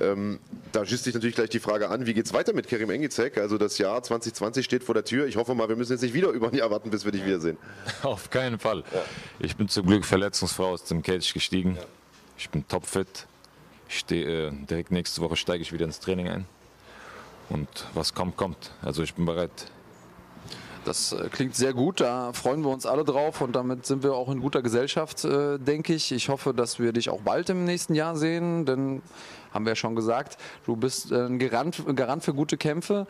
Ähm, 0.00 0.38
da 0.70 0.86
schießt 0.86 1.02
sich 1.02 1.14
natürlich 1.14 1.34
gleich 1.34 1.50
die 1.50 1.58
Frage 1.58 1.90
an, 1.90 2.06
wie 2.06 2.14
geht 2.14 2.26
es 2.26 2.32
weiter 2.32 2.52
mit 2.52 2.68
Kerim 2.68 2.90
Engizek? 2.90 3.38
Also 3.38 3.45
das 3.58 3.78
Jahr 3.78 4.02
2020 4.02 4.64
steht 4.64 4.84
vor 4.84 4.94
der 4.94 5.04
Tür. 5.04 5.26
Ich 5.26 5.36
hoffe 5.36 5.54
mal, 5.54 5.68
wir 5.68 5.76
müssen 5.76 5.92
jetzt 5.92 6.02
nicht 6.02 6.14
wieder 6.14 6.30
über 6.30 6.48
ein 6.48 6.54
Jahr 6.54 6.70
warten, 6.70 6.90
bis 6.90 7.04
wir 7.04 7.12
dich 7.12 7.24
wiedersehen. 7.24 7.56
Auf 8.02 8.30
keinen 8.30 8.58
Fall. 8.58 8.84
Ja. 8.92 9.02
Ich 9.38 9.56
bin 9.56 9.68
zum 9.68 9.86
Glück 9.86 10.04
verletzungsfrei 10.04 10.64
aus 10.64 10.84
dem 10.84 11.02
Cage 11.02 11.32
gestiegen. 11.32 11.76
Ja. 11.76 11.82
Ich 12.36 12.50
bin 12.50 12.66
topfit. 12.68 13.26
Ich 13.88 13.98
stehe, 14.00 14.48
äh, 14.48 14.52
direkt 14.68 14.90
nächste 14.90 15.20
Woche 15.22 15.36
steige 15.36 15.62
ich 15.62 15.72
wieder 15.72 15.84
ins 15.84 16.00
Training 16.00 16.28
ein. 16.28 16.46
Und 17.48 17.68
was 17.94 18.14
kommt, 18.14 18.36
kommt. 18.36 18.72
Also 18.82 19.02
ich 19.02 19.14
bin 19.14 19.24
bereit. 19.24 19.70
Das 20.84 21.12
äh, 21.12 21.28
klingt 21.30 21.56
sehr 21.56 21.74
gut, 21.74 22.00
da 22.00 22.32
freuen 22.32 22.62
wir 22.62 22.70
uns 22.70 22.86
alle 22.86 23.02
drauf 23.02 23.40
und 23.40 23.56
damit 23.56 23.86
sind 23.86 24.04
wir 24.04 24.14
auch 24.14 24.28
in 24.30 24.40
guter 24.40 24.62
Gesellschaft, 24.62 25.24
äh, 25.24 25.58
denke 25.58 25.94
ich. 25.94 26.12
Ich 26.12 26.28
hoffe, 26.28 26.54
dass 26.54 26.78
wir 26.78 26.92
dich 26.92 27.10
auch 27.10 27.22
bald 27.22 27.50
im 27.50 27.64
nächsten 27.64 27.94
Jahr 27.96 28.16
sehen, 28.16 28.66
denn 28.66 29.02
haben 29.52 29.64
wir 29.64 29.72
ja 29.72 29.76
schon 29.76 29.94
gesagt, 29.94 30.38
du 30.64 30.76
bist 30.76 31.12
äh, 31.12 31.26
ein 31.26 31.38
Garant, 31.38 31.84
Garant 31.96 32.24
für 32.24 32.34
gute 32.34 32.56
Kämpfe 32.56 33.06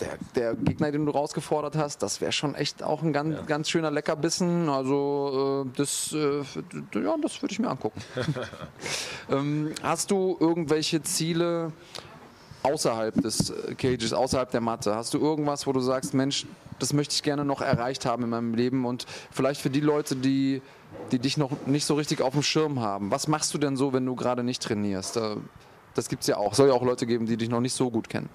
der, 0.00 0.18
der, 0.34 0.54
Gegner, 0.54 0.92
den 0.92 1.06
du 1.06 1.12
rausgefordert 1.12 1.76
hast, 1.76 2.02
das 2.02 2.20
wäre 2.20 2.32
schon 2.32 2.54
echt 2.54 2.82
auch 2.82 3.02
ein 3.02 3.12
ganz, 3.12 3.34
ja. 3.34 3.42
ganz 3.42 3.68
schöner 3.68 3.90
Leckerbissen. 3.90 4.68
Also 4.68 5.64
äh, 5.66 5.76
das, 5.76 6.12
äh, 6.12 6.42
ja, 7.00 7.16
das 7.20 7.42
würde 7.42 7.52
ich 7.52 7.58
mir 7.58 7.68
angucken. 7.68 8.00
ähm, 9.30 9.72
hast 9.82 10.10
du 10.10 10.36
irgendwelche 10.38 11.02
Ziele 11.02 11.72
außerhalb 12.72 13.20
des 13.22 13.52
Cages, 13.76 14.12
außerhalb 14.12 14.50
der 14.50 14.60
Matte? 14.60 14.94
Hast 14.94 15.14
du 15.14 15.18
irgendwas, 15.18 15.66
wo 15.66 15.72
du 15.72 15.80
sagst, 15.80 16.14
Mensch, 16.14 16.46
das 16.78 16.92
möchte 16.92 17.14
ich 17.14 17.22
gerne 17.22 17.44
noch 17.44 17.60
erreicht 17.60 18.06
haben 18.06 18.24
in 18.24 18.30
meinem 18.30 18.54
Leben 18.54 18.84
und 18.84 19.06
vielleicht 19.30 19.60
für 19.60 19.70
die 19.70 19.80
Leute, 19.80 20.16
die, 20.16 20.62
die 21.10 21.18
dich 21.18 21.36
noch 21.36 21.50
nicht 21.66 21.84
so 21.84 21.94
richtig 21.94 22.20
auf 22.20 22.34
dem 22.34 22.42
Schirm 22.42 22.80
haben. 22.80 23.10
Was 23.10 23.28
machst 23.28 23.52
du 23.54 23.58
denn 23.58 23.76
so, 23.76 23.92
wenn 23.92 24.06
du 24.06 24.14
gerade 24.14 24.44
nicht 24.44 24.62
trainierst? 24.62 25.18
Das 25.94 26.08
gibt 26.08 26.22
es 26.22 26.28
ja 26.28 26.36
auch. 26.36 26.54
Soll 26.54 26.68
ja 26.68 26.74
auch 26.74 26.84
Leute 26.84 27.06
geben, 27.06 27.26
die 27.26 27.36
dich 27.36 27.48
noch 27.48 27.60
nicht 27.60 27.74
so 27.74 27.90
gut 27.90 28.08
kennen. 28.08 28.28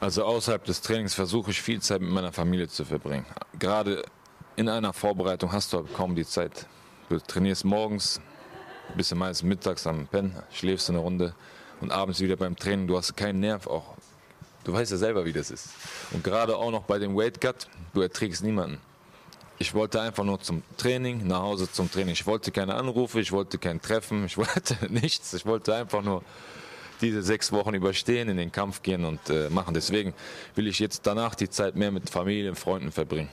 Also 0.00 0.24
außerhalb 0.24 0.64
des 0.64 0.82
Trainings 0.82 1.14
versuche 1.14 1.50
ich 1.50 1.62
viel 1.62 1.80
Zeit 1.80 2.00
mit 2.00 2.10
meiner 2.10 2.32
Familie 2.32 2.68
zu 2.68 2.84
verbringen. 2.84 3.24
Gerade 3.58 4.04
in 4.56 4.68
einer 4.68 4.92
Vorbereitung 4.92 5.52
hast 5.52 5.72
du 5.72 5.84
kaum 5.96 6.14
die 6.14 6.26
Zeit. 6.26 6.66
Du 7.08 7.18
trainierst 7.18 7.64
morgens, 7.64 8.20
du 8.96 9.16
meistens 9.16 9.42
mittags 9.42 9.86
am 9.86 10.06
Pen, 10.06 10.34
schläfst 10.50 10.90
eine 10.90 10.98
Runde 10.98 11.34
und 11.80 11.90
abends 11.90 12.20
wieder 12.20 12.36
beim 12.36 12.56
Training. 12.56 12.86
Du 12.86 12.96
hast 12.96 13.16
keinen 13.16 13.40
Nerv 13.40 13.66
auch. 13.66 13.94
Du 14.64 14.72
weißt 14.72 14.90
ja 14.90 14.96
selber, 14.96 15.24
wie 15.24 15.32
das 15.32 15.50
ist. 15.50 15.68
Und 16.10 16.24
gerade 16.24 16.56
auch 16.56 16.70
noch 16.70 16.82
bei 16.82 16.98
dem 16.98 17.16
Weight 17.16 17.40
Cut, 17.40 17.68
du 17.94 18.00
erträgst 18.00 18.42
niemanden. 18.42 18.80
Ich 19.58 19.72
wollte 19.72 20.00
einfach 20.00 20.24
nur 20.24 20.40
zum 20.40 20.62
Training, 20.76 21.26
nach 21.26 21.40
Hause 21.40 21.70
zum 21.70 21.90
Training. 21.90 22.12
Ich 22.12 22.26
wollte 22.26 22.50
keine 22.50 22.74
Anrufe, 22.74 23.20
ich 23.20 23.32
wollte 23.32 23.58
kein 23.58 23.80
Treffen, 23.80 24.26
ich 24.26 24.36
wollte 24.36 24.76
nichts. 24.88 25.32
Ich 25.34 25.46
wollte 25.46 25.74
einfach 25.74 26.02
nur 26.02 26.22
diese 27.00 27.22
sechs 27.22 27.52
Wochen 27.52 27.74
überstehen, 27.74 28.28
in 28.28 28.36
den 28.36 28.52
Kampf 28.52 28.82
gehen 28.82 29.04
und 29.04 29.30
äh, 29.30 29.48
machen. 29.50 29.74
Deswegen 29.74 30.14
will 30.54 30.66
ich 30.66 30.78
jetzt 30.78 31.06
danach 31.06 31.34
die 31.34 31.48
Zeit 31.48 31.76
mehr 31.76 31.90
mit 31.90 32.10
Familie 32.10 32.50
und 32.50 32.56
Freunden 32.56 32.90
verbringen. 32.92 33.28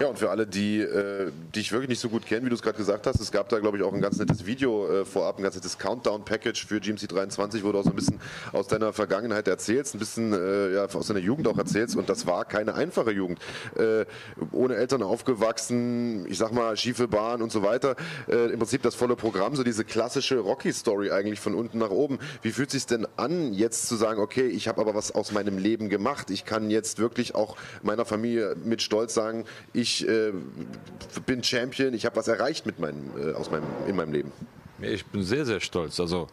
Ja, 0.00 0.06
und 0.06 0.16
für 0.16 0.30
alle, 0.30 0.46
die 0.46 0.80
äh, 0.80 1.32
dich 1.56 1.72
wirklich 1.72 1.88
nicht 1.88 1.98
so 1.98 2.08
gut 2.08 2.24
kennen, 2.24 2.46
wie 2.46 2.50
du 2.50 2.54
es 2.54 2.62
gerade 2.62 2.78
gesagt 2.78 3.08
hast, 3.08 3.18
es 3.20 3.32
gab 3.32 3.48
da, 3.48 3.58
glaube 3.58 3.78
ich, 3.78 3.82
auch 3.82 3.92
ein 3.92 4.00
ganz 4.00 4.16
nettes 4.18 4.46
Video 4.46 4.88
äh, 4.88 5.04
vorab, 5.04 5.38
ein 5.38 5.42
ganz 5.42 5.56
nettes 5.56 5.76
Countdown-Package 5.76 6.66
für 6.66 6.78
GMC 6.78 7.08
23, 7.08 7.64
wo 7.64 7.72
du 7.72 7.80
auch 7.80 7.82
so 7.82 7.90
ein 7.90 7.96
bisschen 7.96 8.20
aus 8.52 8.68
deiner 8.68 8.92
Vergangenheit 8.92 9.48
erzählst, 9.48 9.96
ein 9.96 9.98
bisschen 9.98 10.32
äh, 10.32 10.74
ja, 10.74 10.84
aus 10.84 11.08
deiner 11.08 11.18
Jugend 11.18 11.48
auch 11.48 11.58
erzählst. 11.58 11.96
Und 11.96 12.08
das 12.08 12.28
war 12.28 12.44
keine 12.44 12.74
einfache 12.74 13.10
Jugend. 13.10 13.40
Äh, 13.76 14.04
ohne 14.52 14.76
Eltern 14.76 15.02
aufgewachsen, 15.02 16.26
ich 16.28 16.38
sag 16.38 16.52
mal, 16.52 16.76
schiefe 16.76 17.08
Bahn 17.08 17.42
und 17.42 17.50
so 17.50 17.64
weiter. 17.64 17.96
Äh, 18.28 18.52
Im 18.52 18.58
Prinzip 18.60 18.82
das 18.82 18.94
volle 18.94 19.16
Programm, 19.16 19.56
so 19.56 19.64
diese 19.64 19.84
klassische 19.84 20.38
Rocky-Story 20.38 21.10
eigentlich 21.10 21.40
von 21.40 21.56
unten 21.56 21.78
nach 21.78 21.90
oben. 21.90 22.20
Wie 22.42 22.52
fühlt 22.52 22.68
es 22.68 22.74
sich 22.74 22.86
denn 22.86 23.08
an, 23.16 23.52
jetzt 23.52 23.88
zu 23.88 23.96
sagen, 23.96 24.20
okay, 24.20 24.46
ich 24.46 24.68
habe 24.68 24.80
aber 24.80 24.94
was 24.94 25.10
aus 25.10 25.32
meinem 25.32 25.58
Leben 25.58 25.88
gemacht. 25.88 26.30
Ich 26.30 26.44
kann 26.44 26.70
jetzt 26.70 27.00
wirklich 27.00 27.34
auch 27.34 27.56
meiner 27.82 28.04
Familie 28.04 28.54
mit 28.62 28.80
Stolz 28.80 29.12
sagen, 29.12 29.44
ich 29.72 29.87
ich 29.88 30.06
äh, 30.06 30.32
bin 31.24 31.42
Champion, 31.42 31.94
ich 31.94 32.04
habe 32.04 32.16
was 32.16 32.28
erreicht 32.28 32.66
mit 32.66 32.78
meinem, 32.78 33.10
äh, 33.16 33.32
aus 33.32 33.50
meinem, 33.50 33.64
in 33.86 33.96
meinem 33.96 34.12
Leben. 34.12 34.32
Ich 34.80 35.04
bin 35.06 35.22
sehr, 35.22 35.44
sehr 35.46 35.60
stolz. 35.60 35.98
Also, 35.98 36.28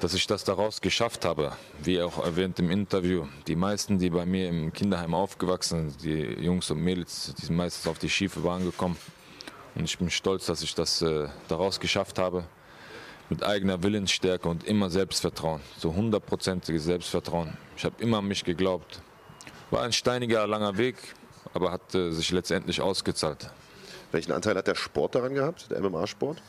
dass 0.00 0.14
ich 0.14 0.26
das 0.26 0.44
daraus 0.44 0.80
geschafft 0.80 1.24
habe, 1.24 1.52
wie 1.82 2.00
auch 2.00 2.24
erwähnt 2.24 2.58
im 2.58 2.70
Interview. 2.70 3.26
Die 3.46 3.56
meisten, 3.56 3.98
die 3.98 4.10
bei 4.10 4.24
mir 4.24 4.48
im 4.48 4.72
Kinderheim 4.72 5.12
aufgewachsen 5.12 5.90
sind, 5.90 6.04
die 6.04 6.44
Jungs 6.44 6.70
und 6.70 6.80
Mädels, 6.80 7.34
die 7.38 7.46
sind 7.46 7.56
meistens 7.56 7.86
auf 7.86 7.98
die 7.98 8.08
schiefe 8.08 8.40
Bahn 8.40 8.64
gekommen. 8.64 8.96
Und 9.74 9.84
ich 9.84 9.98
bin 9.98 10.10
stolz, 10.10 10.46
dass 10.46 10.62
ich 10.62 10.74
das 10.74 11.02
äh, 11.02 11.28
daraus 11.48 11.80
geschafft 11.80 12.18
habe. 12.18 12.44
Mit 13.28 13.42
eigener 13.42 13.82
Willensstärke 13.82 14.48
und 14.48 14.64
immer 14.64 14.88
Selbstvertrauen. 14.88 15.60
So 15.76 15.94
hundertprozentiges 15.94 16.84
Selbstvertrauen. 16.84 17.58
Ich 17.76 17.84
habe 17.84 17.94
immer 17.98 18.18
an 18.18 18.26
mich 18.26 18.42
geglaubt. 18.42 19.02
War 19.70 19.82
ein 19.82 19.92
steiniger, 19.92 20.46
langer 20.46 20.78
Weg, 20.78 20.96
aber 21.54 21.72
hat 21.72 21.94
äh, 21.94 22.10
sich 22.10 22.30
letztendlich 22.30 22.80
ausgezahlt. 22.80 23.50
Welchen 24.12 24.32
Anteil 24.32 24.56
hat 24.56 24.66
der 24.66 24.74
Sport 24.74 25.14
daran 25.14 25.34
gehabt, 25.34 25.70
der 25.70 25.80
MMA-Sport? 25.80 26.42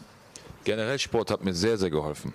Generell 0.64 1.00
Sport 1.00 1.32
hat 1.32 1.44
mir 1.44 1.54
sehr, 1.54 1.78
sehr 1.78 1.90
geholfen, 1.90 2.34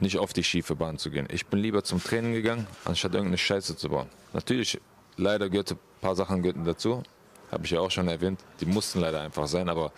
nicht 0.00 0.18
auf 0.18 0.32
die 0.32 0.44
schiefe 0.44 0.74
Bahn 0.74 0.98
zu 0.98 1.10
gehen. 1.10 1.28
Ich 1.30 1.46
bin 1.46 1.60
lieber 1.60 1.84
zum 1.84 2.02
Training 2.02 2.32
gegangen, 2.32 2.66
anstatt 2.84 3.12
irgendeine 3.12 3.38
Scheiße 3.38 3.76
zu 3.76 3.88
bauen. 3.88 4.08
Natürlich 4.32 4.80
leider 5.16 5.48
gehörte 5.48 5.74
ein 5.74 6.00
paar 6.00 6.16
Sachen 6.16 6.42
gehörten 6.42 6.64
dazu. 6.64 7.02
Habe 7.50 7.64
ich 7.64 7.70
ja 7.70 7.80
auch 7.80 7.90
schon 7.90 8.08
erwähnt. 8.08 8.40
Die 8.60 8.66
mussten 8.66 9.00
leider 9.00 9.20
einfach 9.20 9.46
sein, 9.46 9.68
aber 9.68 9.92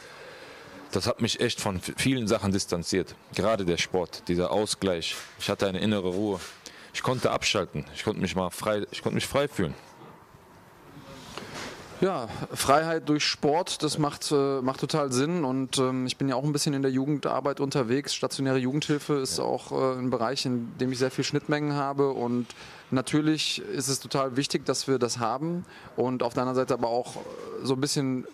das 0.93 1.07
hat 1.07 1.21
mich 1.21 1.41
echt 1.41 1.61
von 1.61 1.81
vielen 1.81 2.27
Sachen 2.29 2.53
distanziert. 2.53 3.15
Gerade 3.35 3.65
der 3.65 3.77
Sport, 3.77 4.29
dieser 4.29 4.51
Ausgleich. 4.51 5.17
Ich 5.39 5.49
hatte 5.49 5.67
eine 5.69 5.81
innere 5.81 6.09
Ruhe. 6.09 6.41
Ich 6.93 7.03
konnte 7.03 7.31
abschalten. 7.31 7.85
Ich 7.95 8.05
konnte 8.05 8.21
mich 8.21 8.35
mal 8.35 8.51
frei, 8.51 8.85
ich 8.91 9.03
konnte 9.03 9.15
mich 9.15 9.27
frei 9.27 9.47
fühlen. 9.49 9.75
Ja, 12.01 12.29
Freiheit 12.55 13.11
durch 13.11 13.27
Sport, 13.27 13.83
das 13.83 13.99
macht, 13.99 14.33
äh, 14.33 14.63
macht 14.63 14.81
total 14.81 15.13
Sinn. 15.13 15.45
Und 15.45 15.77
ähm, 15.77 16.07
ich 16.07 16.17
bin 16.17 16.31
ja 16.31 16.35
auch 16.35 16.45
ein 16.45 16.53
bisschen 16.53 16.73
in 16.73 16.81
der 16.81 16.91
Jugendarbeit 16.91 17.61
unterwegs. 17.61 18.15
Stationäre 18.15 18.57
Jugendhilfe 18.57 19.17
ist 19.17 19.37
ja. 19.37 19.45
auch 19.45 19.71
äh, 19.71 19.99
ein 19.99 20.09
Bereich, 20.09 20.47
in 20.47 20.73
dem 20.79 20.93
ich 20.93 20.99
sehr 20.99 21.11
viel 21.11 21.25
Schnittmengen 21.25 21.75
habe. 21.75 22.09
Und 22.13 22.47
natürlich 22.91 23.61
ist 23.61 23.89
es 23.89 24.01
total 24.01 24.37
wichtig, 24.37 24.65
dass 24.65 24.89
wir 24.89 24.99
das 24.99 25.19
haben. 25.19 25.67
Und 25.95 26.23
auf 26.23 26.33
der 26.33 26.45
anderen 26.45 26.57
Seite 26.57 26.73
aber 26.73 26.89
auch 26.89 27.17
so 27.63 27.75
ein 27.75 27.81
bisschen 27.83 28.27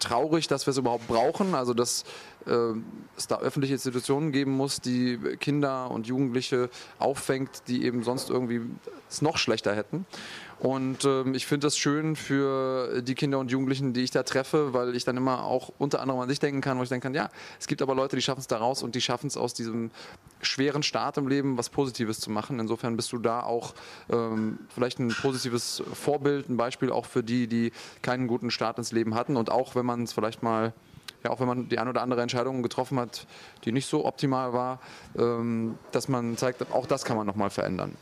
traurig, 0.00 0.48
dass 0.48 0.66
wir 0.66 0.70
es 0.70 0.78
überhaupt 0.78 1.06
brauchen. 1.06 1.54
Also 1.54 1.74
dass 1.74 2.04
äh, 2.46 2.72
es 3.18 3.26
da 3.26 3.38
öffentliche 3.38 3.74
Institutionen 3.74 4.32
geben 4.32 4.52
muss, 4.52 4.80
die 4.80 5.18
Kinder 5.40 5.90
und 5.90 6.06
Jugendliche 6.06 6.70
auffängt, 6.98 7.50
die 7.68 7.84
eben 7.84 8.02
sonst 8.02 8.30
irgendwie 8.30 8.62
es 9.10 9.20
noch 9.20 9.36
schlechter 9.36 9.74
hätten. 9.74 10.06
Und 10.58 11.04
ähm, 11.04 11.34
ich 11.34 11.46
finde 11.46 11.66
das 11.66 11.76
schön 11.76 12.16
für 12.16 13.02
die 13.02 13.14
Kinder 13.14 13.38
und 13.38 13.50
Jugendlichen, 13.50 13.92
die 13.92 14.02
ich 14.02 14.10
da 14.10 14.22
treffe, 14.22 14.72
weil 14.72 14.94
ich 14.94 15.04
dann 15.04 15.16
immer 15.16 15.44
auch 15.44 15.72
unter 15.78 16.00
anderem 16.00 16.20
an 16.20 16.28
sich 16.28 16.38
denken 16.38 16.60
kann, 16.60 16.78
wo 16.78 16.82
ich 16.82 16.88
denken 16.88 17.04
kann, 17.04 17.14
ja, 17.14 17.28
es 17.58 17.66
gibt 17.66 17.82
aber 17.82 17.94
Leute, 17.94 18.16
die 18.16 18.22
schaffen 18.22 18.40
es 18.40 18.46
da 18.46 18.58
raus 18.58 18.82
und 18.82 18.94
die 18.94 19.00
schaffen 19.00 19.26
es 19.26 19.36
aus 19.36 19.54
diesem 19.54 19.90
schweren 20.42 20.82
Start 20.82 21.18
im 21.18 21.28
Leben 21.28 21.58
was 21.58 21.68
Positives 21.70 22.20
zu 22.20 22.30
machen. 22.30 22.60
Insofern 22.60 22.96
bist 22.96 23.12
du 23.12 23.18
da 23.18 23.42
auch 23.42 23.74
ähm, 24.10 24.58
vielleicht 24.68 24.98
ein 24.98 25.08
positives 25.08 25.82
Vorbild, 25.92 26.48
ein 26.48 26.56
Beispiel 26.56 26.90
auch 26.90 27.06
für 27.06 27.22
die, 27.22 27.46
die 27.46 27.72
keinen 28.02 28.26
guten 28.26 28.50
Start 28.50 28.78
ins 28.78 28.92
Leben 28.92 29.14
hatten. 29.14 29.36
Und 29.36 29.50
auch 29.50 29.74
wenn 29.74 29.86
man 29.86 30.04
es 30.04 30.12
vielleicht 30.12 30.42
mal 30.42 30.72
ja, 31.24 31.30
auch 31.30 31.40
wenn 31.40 31.48
man 31.48 31.68
die 31.68 31.78
ein 31.78 31.88
oder 31.88 32.02
andere 32.02 32.20
Entscheidung 32.20 32.62
getroffen 32.62 33.00
hat, 33.00 33.26
die 33.64 33.72
nicht 33.72 33.86
so 33.88 34.04
optimal 34.04 34.52
war, 34.52 34.78
ähm, 35.16 35.78
dass 35.90 36.08
man 36.08 36.36
zeigt, 36.36 36.70
auch 36.70 36.86
das 36.86 37.04
kann 37.04 37.16
man 37.16 37.26
nochmal 37.26 37.50
verändern. 37.50 37.96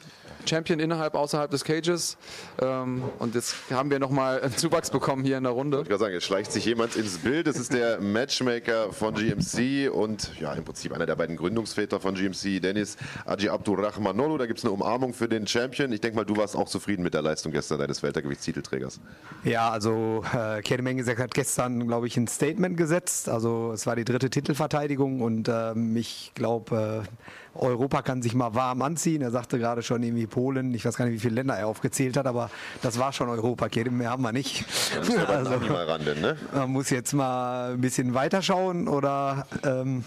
Champion 0.48 0.80
innerhalb, 0.80 1.14
außerhalb 1.14 1.50
des 1.50 1.64
Cages. 1.64 2.16
Ähm, 2.60 3.02
und 3.18 3.34
jetzt 3.34 3.54
haben 3.70 3.90
wir 3.90 3.98
nochmal 3.98 4.40
einen 4.40 4.56
Zuwachs 4.56 4.90
bekommen 4.90 5.24
hier 5.24 5.38
in 5.38 5.44
der 5.44 5.52
Runde. 5.52 5.80
Ich 5.82 5.88
würde 5.88 5.98
sagen, 5.98 6.14
jetzt 6.14 6.26
schleicht 6.26 6.52
sich 6.52 6.64
jemand 6.64 6.96
ins 6.96 7.18
Bild. 7.18 7.46
Das 7.46 7.56
ist 7.56 7.72
der 7.72 8.00
Matchmaker 8.00 8.92
von 8.92 9.14
GMC 9.14 9.90
und 9.92 10.32
ja, 10.40 10.52
im 10.54 10.64
Prinzip 10.64 10.92
einer 10.92 11.06
der 11.06 11.16
beiden 11.16 11.36
Gründungsväter 11.36 12.00
von 12.00 12.14
GMC, 12.14 12.60
Dennis 12.60 12.96
Aji 13.24 13.48
Abdurrahmanolo. 13.48 14.38
Da 14.38 14.46
gibt 14.46 14.58
es 14.58 14.64
eine 14.64 14.72
Umarmung 14.72 15.14
für 15.14 15.28
den 15.28 15.46
Champion. 15.46 15.92
Ich 15.92 16.00
denke 16.00 16.16
mal, 16.16 16.24
du 16.24 16.36
warst 16.36 16.56
auch 16.56 16.68
zufrieden 16.68 17.02
mit 17.02 17.14
der 17.14 17.22
Leistung 17.22 17.52
gestern 17.52 17.78
deines 17.78 18.02
Weltergewichtstitelträgers. 18.02 19.00
Ja, 19.44 19.70
also 19.70 20.24
äh, 20.32 20.62
Kerem 20.62 20.86
Engesek 20.86 21.18
hat 21.18 21.34
gestern, 21.34 21.86
glaube 21.86 22.06
ich, 22.06 22.16
ein 22.16 22.26
Statement 22.26 22.76
gesetzt. 22.76 23.28
Also 23.28 23.72
es 23.72 23.86
war 23.86 23.96
die 23.96 24.04
dritte 24.04 24.30
Titelverteidigung 24.30 25.20
und 25.20 25.48
ähm, 25.48 25.96
ich 25.96 26.32
glaube, 26.34 27.04
äh, 27.04 27.08
Europa 27.54 28.02
kann 28.02 28.22
sich 28.22 28.34
mal 28.34 28.54
warm 28.54 28.82
anziehen. 28.82 29.22
Er 29.22 29.30
sagte 29.30 29.58
gerade 29.58 29.82
schon 29.82 30.02
irgendwie 30.02 30.26
Polen, 30.26 30.72
ich 30.74 30.84
weiß 30.84 30.96
gar 30.96 31.04
nicht, 31.04 31.14
wie 31.14 31.18
viele 31.18 31.34
Länder 31.34 31.54
er 31.54 31.66
aufgezählt 31.66 32.16
hat, 32.16 32.26
aber 32.26 32.50
das 32.82 32.98
war 32.98 33.12
schon 33.12 33.28
Europa. 33.28 33.68
Mehr 33.90 34.10
haben 34.10 34.22
wir 34.22 34.32
nicht. 34.32 34.64
Also, 35.26 35.52
ran, 35.52 36.04
denn, 36.04 36.20
ne? 36.20 36.36
Man 36.54 36.70
muss 36.70 36.90
jetzt 36.90 37.12
mal 37.12 37.74
ein 37.74 37.80
bisschen 37.80 38.14
weiterschauen 38.14 38.88
oder 38.88 39.46
ähm, 39.64 40.04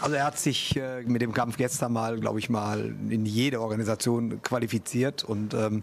also 0.00 0.14
er 0.14 0.24
hat 0.24 0.38
sich 0.38 0.76
äh, 0.76 1.02
mit 1.02 1.22
dem 1.22 1.32
Kampf 1.32 1.56
gestern 1.56 1.92
mal, 1.92 2.18
glaube 2.18 2.38
ich 2.38 2.50
mal, 2.50 2.94
in 3.08 3.24
jede 3.24 3.60
Organisation 3.60 4.42
qualifiziert 4.42 5.24
und 5.24 5.54
ähm, 5.54 5.82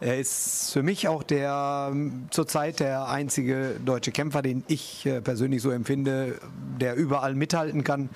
er 0.00 0.18
ist 0.18 0.72
für 0.72 0.82
mich 0.82 1.08
auch 1.08 1.22
der 1.22 1.92
zurzeit 2.30 2.80
der 2.80 3.08
einzige 3.08 3.76
deutsche 3.84 4.12
Kämpfer, 4.12 4.42
den 4.42 4.62
ich 4.68 5.06
äh, 5.06 5.20
persönlich 5.22 5.62
so 5.62 5.70
empfinde, 5.70 6.38
der 6.80 6.96
überall 6.96 7.34
mithalten 7.34 7.82
kann. 7.82 8.10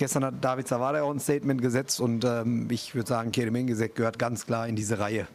Gestern 0.00 0.24
hat 0.24 0.34
David 0.40 0.66
Zawada 0.66 1.02
auch 1.02 1.10
ein 1.10 1.20
Statement 1.20 1.60
gesetzt 1.60 2.00
und 2.00 2.24
ähm, 2.24 2.68
ich 2.70 2.94
würde 2.94 3.06
sagen, 3.06 3.32
Kerem 3.32 3.54
Engesek 3.54 3.94
gehört 3.96 4.18
ganz 4.18 4.46
klar 4.46 4.66
in 4.66 4.74
diese 4.74 4.98
Reihe. 4.98 5.26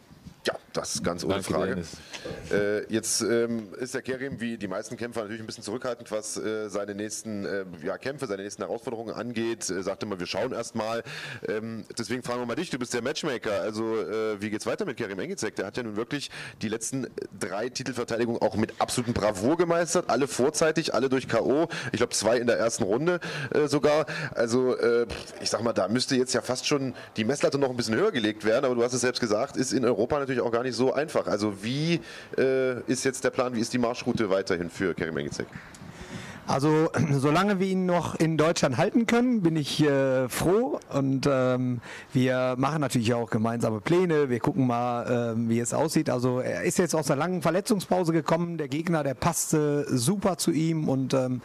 Ja, 0.44 0.56
das 0.76 0.96
ist 0.96 1.04
ganz 1.04 1.24
ohne 1.24 1.36
Danke, 1.36 1.54
Frage. 1.54 1.84
Äh, 2.52 2.94
jetzt 2.94 3.22
ähm, 3.22 3.74
ist 3.80 3.94
der 3.94 4.02
Kerim 4.04 4.40
wie 4.40 4.58
die 4.58 4.68
meisten 4.68 4.98
Kämpfer 4.98 5.22
natürlich 5.22 5.42
ein 5.42 5.48
bisschen 5.48 5.64
zurückhaltend, 5.64 6.12
was 6.12 6.38
äh, 6.38 6.70
seine 6.70 6.94
nächsten 6.94 7.46
äh, 7.46 7.66
ja, 7.84 7.98
Kämpfe, 7.98 8.28
seine 8.28 8.44
nächsten 8.44 8.62
Herausforderungen 8.62 9.14
angeht. 9.14 9.70
Er 9.70 9.84
sagte 9.84 10.06
mal, 10.06 10.20
wir 10.20 10.28
schauen 10.28 10.52
erst 10.52 10.76
mal. 10.76 11.04
Ähm, 11.48 11.86
deswegen 11.98 12.24
fragen 12.24 12.42
wir 12.42 12.46
mal 12.46 12.56
dich, 12.56 12.70
du 12.70 12.78
bist 12.78 12.94
der 12.94 13.02
Matchmaker. 13.02 13.62
Also 13.62 13.98
äh, 13.98 14.42
wie 14.42 14.50
geht's 14.50 14.66
weiter 14.66 14.86
mit 14.86 14.98
Kerim 14.98 15.18
Engizek? 15.20 15.56
Der 15.56 15.66
hat 15.66 15.78
ja 15.78 15.84
nun 15.84 15.96
wirklich 15.96 16.30
die 16.62 16.70
letzten 16.70 17.08
drei 17.40 17.70
Titelverteidigungen 17.70 18.42
auch 18.42 18.56
mit 18.56 18.74
absolutem 18.80 19.14
Bravour 19.14 19.58
gemeistert. 19.58 20.10
Alle 20.10 20.28
vorzeitig, 20.28 20.94
alle 20.94 21.10
durch 21.10 21.28
K.O. 21.28 21.68
Ich 21.92 21.98
glaube 21.98 22.14
zwei 22.14 22.38
in 22.38 22.48
der 22.48 22.60
ersten 22.60 22.84
Runde 22.84 23.20
äh, 23.54 23.68
sogar. 23.68 24.06
Also 24.36 24.78
äh, 24.78 25.08
ich 25.42 25.50
sag 25.50 25.64
mal, 25.64 25.74
da 25.74 25.88
müsste 25.88 26.16
jetzt 26.16 26.34
ja 26.34 26.42
fast 26.42 26.68
schon 26.68 26.94
die 27.18 27.24
Messlatte 27.24 27.58
noch 27.58 27.70
ein 27.70 27.78
bisschen 27.78 27.96
höher 27.96 28.12
gelegt 28.12 28.44
werden. 28.44 28.66
Aber 28.66 28.76
du 28.76 28.84
hast 28.84 28.94
es 28.94 29.02
selbst 29.02 29.20
gesagt, 29.20 29.58
ist 29.58 29.72
in 29.72 29.86
Europa 29.86 30.20
natürlich 30.20 30.36
natürlich 30.36 30.42
auch 30.42 30.52
gar 30.52 30.64
nicht 30.64 30.65
so 30.72 30.94
einfach. 30.94 31.28
Also 31.28 31.64
wie 31.64 32.00
äh, 32.38 32.82
ist 32.88 33.06
jetzt 33.06 33.24
der 33.24 33.30
Plan, 33.30 33.56
wie 33.56 33.60
ist 33.60 33.74
die 33.74 33.78
Marschroute 33.78 34.30
weiterhin 34.30 34.70
für 34.70 34.94
Kerim 34.94 35.18
Engizek? 35.18 35.48
Also 36.48 36.90
solange 37.12 37.60
wir 37.60 37.68
ihn 37.68 37.86
noch 37.86 38.16
in 38.16 38.38
Deutschland 38.38 38.78
halten 38.78 39.08
können, 39.08 39.42
bin 39.42 39.56
ich 39.56 39.82
äh, 39.84 40.30
froh 40.30 40.80
und 40.92 41.28
ähm, 41.30 41.82
wir 42.14 42.56
machen 42.58 42.82
natürlich 42.82 43.14
auch 43.14 43.30
gemeinsame 43.30 43.82
Pläne. 43.82 44.30
Wir 44.30 44.40
gucken 44.40 44.68
mal, 44.68 45.34
ähm, 45.36 45.50
wie 45.50 45.60
es 45.60 45.74
aussieht. 45.74 46.10
Also 46.10 46.40
er 46.40 46.64
ist 46.64 46.78
jetzt 46.78 46.96
aus 46.96 47.10
einer 47.10 47.20
langen 47.20 47.42
Verletzungspause 47.42 48.14
gekommen. 48.14 48.58
Der 48.58 48.68
Gegner, 48.68 49.04
der 49.04 49.16
passte 49.16 49.86
super 49.90 50.38
zu 50.38 50.52
ihm 50.52 50.88
und 50.88 51.14
ähm, 51.14 51.42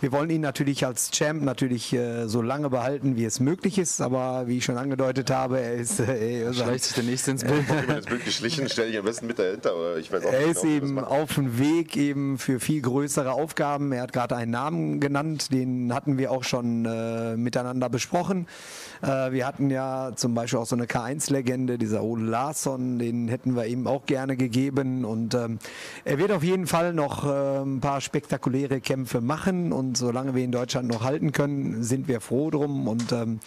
wir 0.00 0.12
wollen 0.12 0.30
ihn 0.30 0.42
natürlich 0.42 0.86
als 0.86 1.10
Champ 1.10 1.42
natürlich 1.42 1.92
äh, 1.92 2.28
so 2.28 2.40
lange 2.40 2.70
behalten, 2.70 3.16
wie 3.16 3.24
es 3.24 3.40
möglich 3.40 3.78
ist, 3.78 4.00
aber 4.00 4.46
wie 4.46 4.58
ich 4.58 4.64
schon 4.64 4.78
angedeutet 4.78 5.30
habe, 5.30 5.58
er 5.58 5.74
ist 5.74 5.98
äh, 5.98 6.52
schleicht 6.54 6.84
sich 6.84 6.94
der 6.94 7.04
nächste 7.04 7.32
ins 7.32 7.42
Bild. 7.42 7.64
Ins 7.88 8.06
Bild 8.06 8.24
geschlichen, 8.24 8.68
stelle 8.68 8.90
ich 8.90 8.98
am 8.98 9.04
besten 9.04 9.26
mit 9.26 9.40
dahinter. 9.40 9.74
Oder 9.76 9.96
ich 9.96 10.12
weiß 10.12 10.24
auch 10.24 10.32
er 10.32 10.46
ist 10.46 10.62
genau, 10.62 10.74
eben 10.74 10.98
auf 11.00 11.34
dem 11.34 11.58
Weg 11.58 11.96
eben 11.96 12.38
für 12.38 12.60
viel 12.60 12.80
größere 12.80 13.32
Aufgaben. 13.32 13.90
Er 13.90 14.02
hat 14.02 14.12
gerade 14.12 14.27
einen 14.32 14.50
Namen 14.52 15.00
genannt, 15.00 15.52
den 15.52 15.92
hatten 15.94 16.18
wir 16.18 16.30
auch 16.30 16.44
schon 16.44 16.84
äh, 16.84 17.36
miteinander 17.36 17.88
besprochen. 17.88 18.46
Äh, 19.02 19.32
wir 19.32 19.46
hatten 19.46 19.70
ja 19.70 20.12
zum 20.14 20.34
Beispiel 20.34 20.58
auch 20.58 20.66
so 20.66 20.76
eine 20.76 20.86
K1-Legende, 20.86 21.78
dieser 21.78 22.02
Ole 22.02 22.24
Larsson, 22.24 22.98
den 22.98 23.28
hätten 23.28 23.56
wir 23.56 23.66
ihm 23.66 23.86
auch 23.86 24.06
gerne 24.06 24.36
gegeben 24.36 25.04
und 25.04 25.34
ähm, 25.34 25.58
er 26.04 26.18
wird 26.18 26.32
auf 26.32 26.42
jeden 26.42 26.66
Fall 26.66 26.92
noch 26.92 27.24
äh, 27.24 27.62
ein 27.62 27.80
paar 27.80 28.00
spektakuläre 28.00 28.80
Kämpfe 28.80 29.20
machen 29.20 29.72
und 29.72 29.96
solange 29.96 30.34
wir 30.34 30.44
in 30.44 30.52
Deutschland 30.52 30.88
noch 30.88 31.02
halten 31.02 31.32
können, 31.32 31.82
sind 31.82 32.08
wir 32.08 32.20
froh 32.20 32.50
drum. 32.50 32.88
Und 32.88 33.12
ähm, 33.12 33.40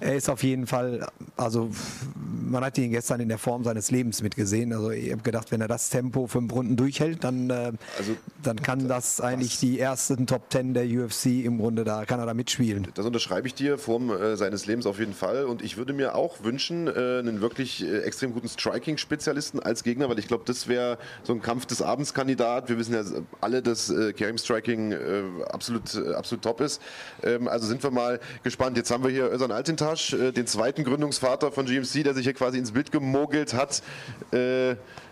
er 0.00 0.16
ist 0.16 0.28
auf 0.28 0.42
jeden 0.42 0.66
Fall, 0.66 1.06
also 1.36 1.70
man 2.14 2.64
hat 2.64 2.78
ihn 2.78 2.90
gestern 2.90 3.20
in 3.20 3.28
der 3.28 3.38
Form 3.38 3.64
seines 3.64 3.90
Lebens 3.90 4.22
mitgesehen. 4.22 4.72
Also 4.72 4.90
ich 4.90 5.10
habe 5.12 5.22
gedacht, 5.22 5.50
wenn 5.50 5.60
er 5.60 5.68
das 5.68 5.90
Tempo 5.90 6.26
fünf 6.26 6.52
Runden 6.52 6.76
durchhält, 6.76 7.24
dann, 7.24 7.50
äh, 7.50 7.72
also, 7.98 8.12
dann 8.42 8.56
kann 8.62 8.88
das 8.88 9.20
eigentlich 9.20 9.58
die 9.58 9.78
ersten 9.78 10.26
Top 10.26 10.50
Ten 10.50 10.74
der 10.74 10.84
UFC 10.84 11.44
im 11.44 11.58
Grunde, 11.58 11.84
da 11.84 12.04
kann 12.04 12.20
er 12.20 12.26
da 12.26 12.34
mitspielen. 12.34 12.88
Das 12.94 13.06
unterschreibe 13.06 13.46
ich 13.46 13.54
dir, 13.54 13.78
Form 13.78 14.10
äh, 14.10 14.36
seines 14.36 14.66
Lebens 14.66 14.86
auf 14.86 14.93
jeden 14.98 15.14
Fall. 15.14 15.44
Und 15.44 15.62
ich 15.62 15.76
würde 15.76 15.92
mir 15.92 16.14
auch 16.14 16.42
wünschen, 16.42 16.86
äh, 16.88 17.18
einen 17.18 17.40
wirklich 17.40 17.84
äh, 17.84 18.00
extrem 18.00 18.32
guten 18.32 18.48
Striking-Spezialisten 18.48 19.60
als 19.60 19.82
Gegner, 19.82 20.08
weil 20.08 20.18
ich 20.18 20.28
glaube, 20.28 20.44
das 20.46 20.68
wäre 20.68 20.98
so 21.22 21.32
ein 21.32 21.42
Kampf 21.42 21.66
des 21.66 21.82
Abendskandidat. 21.82 22.68
Wir 22.68 22.78
wissen 22.78 22.94
ja 22.94 23.02
alle, 23.40 23.62
dass 23.62 23.90
äh, 23.90 24.12
Karim 24.12 24.38
Striking 24.38 24.92
äh, 24.92 25.22
absolut 25.50 25.94
äh, 25.94 26.14
absolut 26.14 26.42
top 26.42 26.60
ist. 26.60 26.80
Ähm, 27.22 27.48
also 27.48 27.66
sind 27.66 27.82
wir 27.82 27.90
mal 27.90 28.20
gespannt. 28.42 28.76
Jetzt 28.76 28.90
haben 28.90 29.04
wir 29.04 29.10
hier 29.10 29.32
Özan 29.32 29.52
Altintasch, 29.52 30.12
äh, 30.12 30.32
den 30.32 30.46
zweiten 30.46 30.84
Gründungsvater 30.84 31.52
von 31.52 31.66
GMC, 31.66 32.04
der 32.04 32.14
sich 32.14 32.24
hier 32.24 32.34
quasi 32.34 32.58
ins 32.58 32.72
Bild 32.72 32.92
gemogelt 32.92 33.54
hat. 33.54 33.82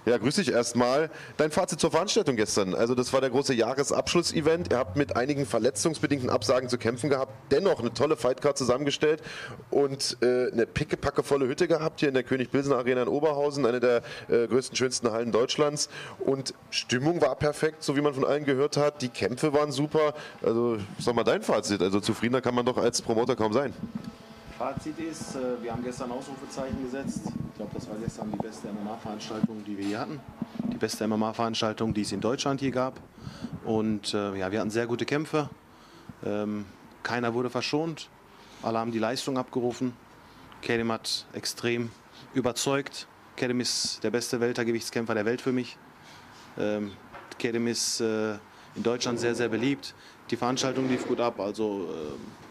Ja, 0.05 0.19
grüß 0.19 0.35
dich 0.35 0.51
erstmal. 0.51 1.11
Dein 1.37 1.53
Fazit 1.53 1.79
zur 1.79 1.93
Veranstaltung 1.93 2.35
gestern. 2.35 2.74
Also 2.74 2.97
das 2.97 3.12
war 3.12 3.20
der 3.20 3.31
große 3.31 3.55
Jahresabschlussevent. 3.55 4.73
Ihr 4.73 4.79
habt 4.79 4.97
mit 4.97 5.15
einigen 5.15 5.47
verletzungsbedingten 5.47 6.29
Absagen 6.29 6.69
zu 6.69 6.77
kämpfen 6.77 7.09
gehabt. 7.09 7.33
Dennoch 7.53 7.79
eine 7.79 7.93
tolle 7.95 8.16
Fightcard 8.16 8.59
zusammengestellt 8.59 9.23
und 9.70 10.16
äh, 10.20 10.51
eine 10.51 10.66
pickepackevolle 10.66 11.47
Hütte 11.47 11.69
gehabt 11.69 12.01
hier 12.01 12.09
in 12.09 12.15
der 12.15 12.24
König 12.24 12.51
Pilsen 12.51 12.73
Arena 12.73 13.03
in 13.03 13.09
Oberhausen, 13.09 13.65
eine 13.65 13.79
der 13.79 14.03
äh, 14.29 14.49
größten, 14.49 14.77
schönsten 14.77 15.12
Hallen 15.12 15.31
Deutschlands. 15.31 15.89
Und 16.19 16.53
Stimmung 16.70 17.20
war 17.20 17.37
perfekt, 17.37 17.85
so 17.85 17.97
wie 17.97 18.01
man 18.01 18.12
von 18.12 18.24
allen 18.24 18.45
gehört 18.45 18.77
hat. 18.77 19.03
Die 19.03 19.09
Kämpfe 19.09 19.53
waren 19.53 19.70
super. 19.70 20.15
Also 20.43 20.79
sag 20.99 21.15
mal 21.15 21.23
dein 21.23 21.43
Fazit. 21.43 21.81
Also 21.81 22.01
zufriedener 22.01 22.41
kann 22.41 22.57
man 22.57 22.66
doch 22.66 22.77
als 22.77 23.03
Promoter 23.03 23.37
kaum 23.37 23.53
sein. 23.53 23.73
Fazit 24.62 24.97
ist, 25.01 25.34
äh, 25.34 25.60
wir 25.60 25.72
haben 25.72 25.82
gestern 25.82 26.12
Ausrufezeichen 26.12 26.84
gesetzt. 26.84 27.22
Ich 27.26 27.56
glaube, 27.56 27.72
das 27.74 27.89
war 27.89 27.97
gestern 27.97 28.30
die 28.30 28.39
beste 28.39 28.68
MMA-Veranstaltung, 28.68 29.64
die 29.64 29.76
wir 29.76 29.84
hier 29.84 29.98
hatten. 29.98 30.20
Die 30.70 30.76
beste 30.76 31.05
MMA-Veranstaltung, 31.09 31.93
die 31.93 32.02
es 32.02 32.12
in 32.12 32.20
Deutschland 32.20 32.60
hier 32.60 32.70
gab. 32.70 33.01
Und 33.64 34.14
äh, 34.14 34.36
ja, 34.36 34.52
wir 34.52 34.60
hatten 34.60 34.70
sehr 34.70 34.86
gute 34.86 35.05
Kämpfe. 35.05 35.51
Ähm, 36.24 36.64
keiner 37.02 37.34
wurde 37.34 37.51
verschont. 37.51 38.09
Alle 38.62 38.78
haben 38.78 38.93
die 38.93 39.01
Leistung 39.01 39.36
abgerufen. 39.36 39.94
Kerim 40.60 40.93
hat 40.93 41.26
extrem 41.32 41.90
überzeugt. 42.32 43.09
Kedem 43.34 43.59
ist 43.59 44.05
der 44.05 44.12
beste 44.12 44.39
Weltergewichtskämpfer 44.39 45.14
der 45.16 45.24
Welt 45.24 45.40
für 45.40 45.51
mich. 45.51 45.76
Ähm, 46.56 46.93
Kedem 47.36 47.66
ist 47.66 48.01
äh, 48.01 48.34
in 48.76 48.84
Deutschland 48.84 49.18
sehr, 49.18 49.34
sehr 49.34 49.48
beliebt. 49.48 49.93
Die 50.30 50.36
Veranstaltung 50.36 50.89
lief 50.89 51.09
gut 51.09 51.18
ab. 51.18 51.40
Also 51.40 51.89
ähm, 51.93 52.41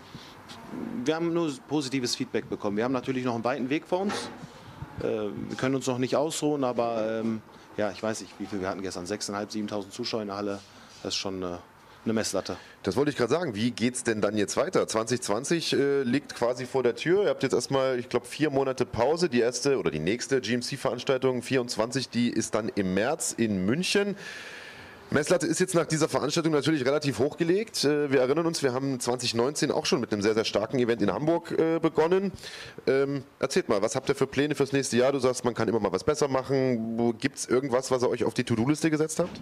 wir 1.03 1.15
haben 1.15 1.34
nur 1.34 1.52
positives 1.68 2.15
Feedback 2.15 2.49
bekommen. 2.49 2.77
Wir 2.77 2.84
haben 2.84 2.91
natürlich 2.91 3.26
noch 3.26 3.35
einen 3.35 3.43
weiten 3.43 3.69
Weg 3.69 3.88
vor 3.88 4.02
uns. 4.02 4.14
Äh, 4.99 5.03
wir 5.03 5.57
können 5.57 5.76
uns 5.76 5.88
noch 5.88 5.98
nicht 5.98 6.15
ausruhen, 6.15 6.64
aber 6.64 7.19
ähm, 7.22 7.41
ja, 7.77 7.91
ich 7.91 8.02
weiß 8.02 8.22
nicht, 8.22 8.34
wie 8.39 8.45
viel 8.45 8.61
wir 8.61 8.69
hatten 8.69 8.81
gestern. 8.81 9.06
6.500, 9.06 9.52
7.000 9.52 9.89
Zuschauer 9.89 10.22
in 10.22 10.27
der 10.27 10.38
Halle. 10.38 10.60
Das 11.03 11.14
ist 11.14 11.19
schon 11.19 11.41
äh, 11.41 11.57
eine 12.06 12.14
Messlatte. 12.14 12.57
Das 12.84 12.95
wollte 12.95 13.11
ich 13.11 13.18
gerade 13.18 13.31
sagen. 13.31 13.56
Wie 13.56 13.72
geht 13.72 13.95
es 13.95 14.03
denn 14.03 14.22
dann 14.22 14.38
jetzt 14.38 14.57
weiter? 14.57 14.88
2020 14.88 15.73
äh, 15.73 16.03
liegt 16.03 16.35
quasi 16.35 16.65
vor 16.65 16.84
der 16.84 16.95
Tür. 16.95 17.23
Ihr 17.23 17.30
habt 17.30 17.43
jetzt 17.43 17.53
erstmal, 17.53 17.99
ich 17.99 18.10
glaube, 18.10 18.26
vier 18.26 18.49
Monate 18.49 18.85
Pause. 18.85 19.30
Die 19.30 19.39
erste 19.39 19.77
oder 19.77 19.91
die 19.91 19.99
nächste 19.99 20.41
GMC-Veranstaltung 20.41 21.41
24, 21.41 22.10
die 22.10 22.30
ist 22.30 22.56
dann 22.56 22.69
im 22.69 22.93
März 22.93 23.34
in 23.38 23.65
München. 23.65 24.15
Messlatte 25.13 25.45
ist 25.45 25.59
jetzt 25.59 25.75
nach 25.75 25.85
dieser 25.85 26.07
Veranstaltung 26.07 26.53
natürlich 26.53 26.85
relativ 26.85 27.19
hochgelegt. 27.19 27.83
Äh, 27.83 28.13
wir 28.13 28.21
erinnern 28.21 28.45
uns, 28.45 28.63
wir 28.63 28.71
haben 28.71 28.97
2019 28.97 29.69
auch 29.69 29.85
schon 29.85 29.99
mit 29.99 30.13
einem 30.13 30.21
sehr, 30.21 30.33
sehr 30.33 30.45
starken 30.45 30.79
Event 30.79 31.01
in 31.01 31.11
Hamburg 31.11 31.51
äh, 31.51 31.79
begonnen. 31.79 32.31
Ähm, 32.88 33.23
erzählt 33.38 33.67
mal, 33.67 33.81
was 33.81 33.97
habt 33.97 34.07
ihr 34.07 34.15
für 34.15 34.25
Pläne 34.25 34.55
fürs 34.55 34.71
nächste 34.71 34.95
Jahr? 34.95 35.11
Du 35.11 35.19
sagst, 35.19 35.43
man 35.43 35.53
kann 35.53 35.67
immer 35.67 35.81
mal 35.81 35.91
was 35.91 36.05
besser 36.05 36.29
machen. 36.29 37.17
Gibt 37.19 37.39
es 37.39 37.45
irgendwas, 37.45 37.91
was 37.91 38.03
ihr 38.03 38.09
euch 38.09 38.23
auf 38.23 38.33
die 38.33 38.45
To-Do-Liste 38.45 38.89
gesetzt 38.89 39.19
habt? 39.19 39.41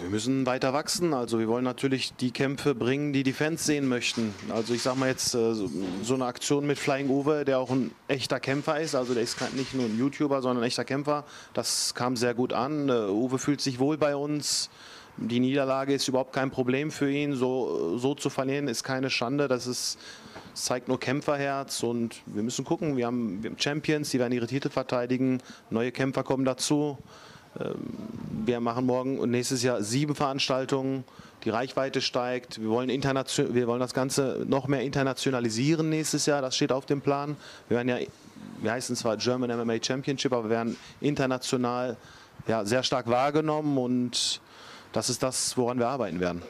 Wir 0.00 0.10
müssen 0.10 0.46
weiter 0.46 0.72
wachsen. 0.72 1.14
Also 1.14 1.38
wir 1.38 1.48
wollen 1.48 1.64
natürlich 1.64 2.14
die 2.14 2.30
Kämpfe 2.30 2.74
bringen, 2.74 3.12
die 3.12 3.22
die 3.22 3.32
Fans 3.32 3.64
sehen 3.64 3.88
möchten. 3.88 4.34
Also 4.52 4.74
ich 4.74 4.82
sage 4.82 4.98
mal 4.98 5.08
jetzt 5.08 5.34
äh, 5.34 5.54
so 5.54 6.14
eine 6.14 6.26
Aktion 6.26 6.66
mit 6.66 6.78
Flying 6.78 7.08
Uwe, 7.08 7.44
der 7.44 7.58
auch 7.58 7.70
ein 7.70 7.90
echter 8.08 8.40
Kämpfer 8.40 8.80
ist. 8.80 8.94
Also 8.94 9.14
der 9.14 9.22
ist 9.22 9.40
nicht 9.54 9.74
nur 9.74 9.86
ein 9.86 9.98
YouTuber, 9.98 10.42
sondern 10.42 10.62
ein 10.62 10.66
echter 10.66 10.84
Kämpfer. 10.84 11.24
Das 11.52 11.94
kam 11.94 12.16
sehr 12.16 12.34
gut 12.34 12.52
an. 12.52 12.88
Äh, 12.88 13.08
Uwe 13.08 13.38
fühlt 13.38 13.60
sich 13.60 13.78
wohl 13.78 13.96
bei 13.98 14.16
uns. 14.16 14.70
Die 15.16 15.40
Niederlage 15.40 15.94
ist 15.94 16.08
überhaupt 16.08 16.32
kein 16.32 16.50
Problem 16.50 16.90
für 16.90 17.10
ihn. 17.10 17.34
So, 17.34 17.98
so 17.98 18.14
zu 18.14 18.30
verlieren 18.30 18.68
ist 18.68 18.82
keine 18.82 19.10
Schande. 19.10 19.48
Das 19.48 19.66
ist 19.66 19.98
zeigt 20.54 20.88
nur 20.88 21.00
Kämpferherz 21.00 21.82
und 21.82 22.22
wir 22.26 22.42
müssen 22.42 22.64
gucken. 22.64 22.96
Wir 22.96 23.06
haben, 23.06 23.42
wir 23.42 23.50
haben 23.50 23.58
Champions, 23.58 24.10
die 24.10 24.18
werden 24.18 24.32
ihre 24.32 24.46
Titel 24.46 24.70
verteidigen. 24.70 25.42
Neue 25.70 25.92
Kämpfer 25.92 26.22
kommen 26.22 26.44
dazu. 26.44 26.98
Ähm, 27.60 27.74
wir 28.46 28.60
machen 28.60 28.86
morgen 28.86 29.18
und 29.18 29.30
nächstes 29.30 29.62
Jahr 29.62 29.82
sieben 29.82 30.14
Veranstaltungen. 30.14 31.04
Die 31.44 31.50
Reichweite 31.50 32.00
steigt. 32.00 32.60
Wir 32.60 32.68
wollen, 32.68 32.88
wir 32.88 33.66
wollen 33.66 33.80
das 33.80 33.94
Ganze 33.94 34.44
noch 34.46 34.66
mehr 34.66 34.80
internationalisieren 34.80 35.88
nächstes 35.88 36.26
Jahr. 36.26 36.40
Das 36.40 36.56
steht 36.56 36.72
auf 36.72 36.86
dem 36.86 37.00
Plan. 37.00 37.36
Wir 37.68 37.76
werden 37.78 37.88
ja, 37.88 37.98
wir 38.62 38.72
heißen 38.72 38.96
zwar 38.96 39.16
German 39.18 39.50
MMA 39.50 39.76
Championship, 39.82 40.32
aber 40.32 40.44
wir 40.44 40.50
werden 40.50 40.76
international 41.00 41.96
ja, 42.46 42.64
sehr 42.64 42.82
stark 42.82 43.08
wahrgenommen 43.08 43.78
und 43.78 44.40
das 44.94 45.10
ist 45.10 45.24
das, 45.24 45.56
woran 45.56 45.78
wir 45.80 45.88
arbeiten 45.88 46.20
werden. 46.20 46.40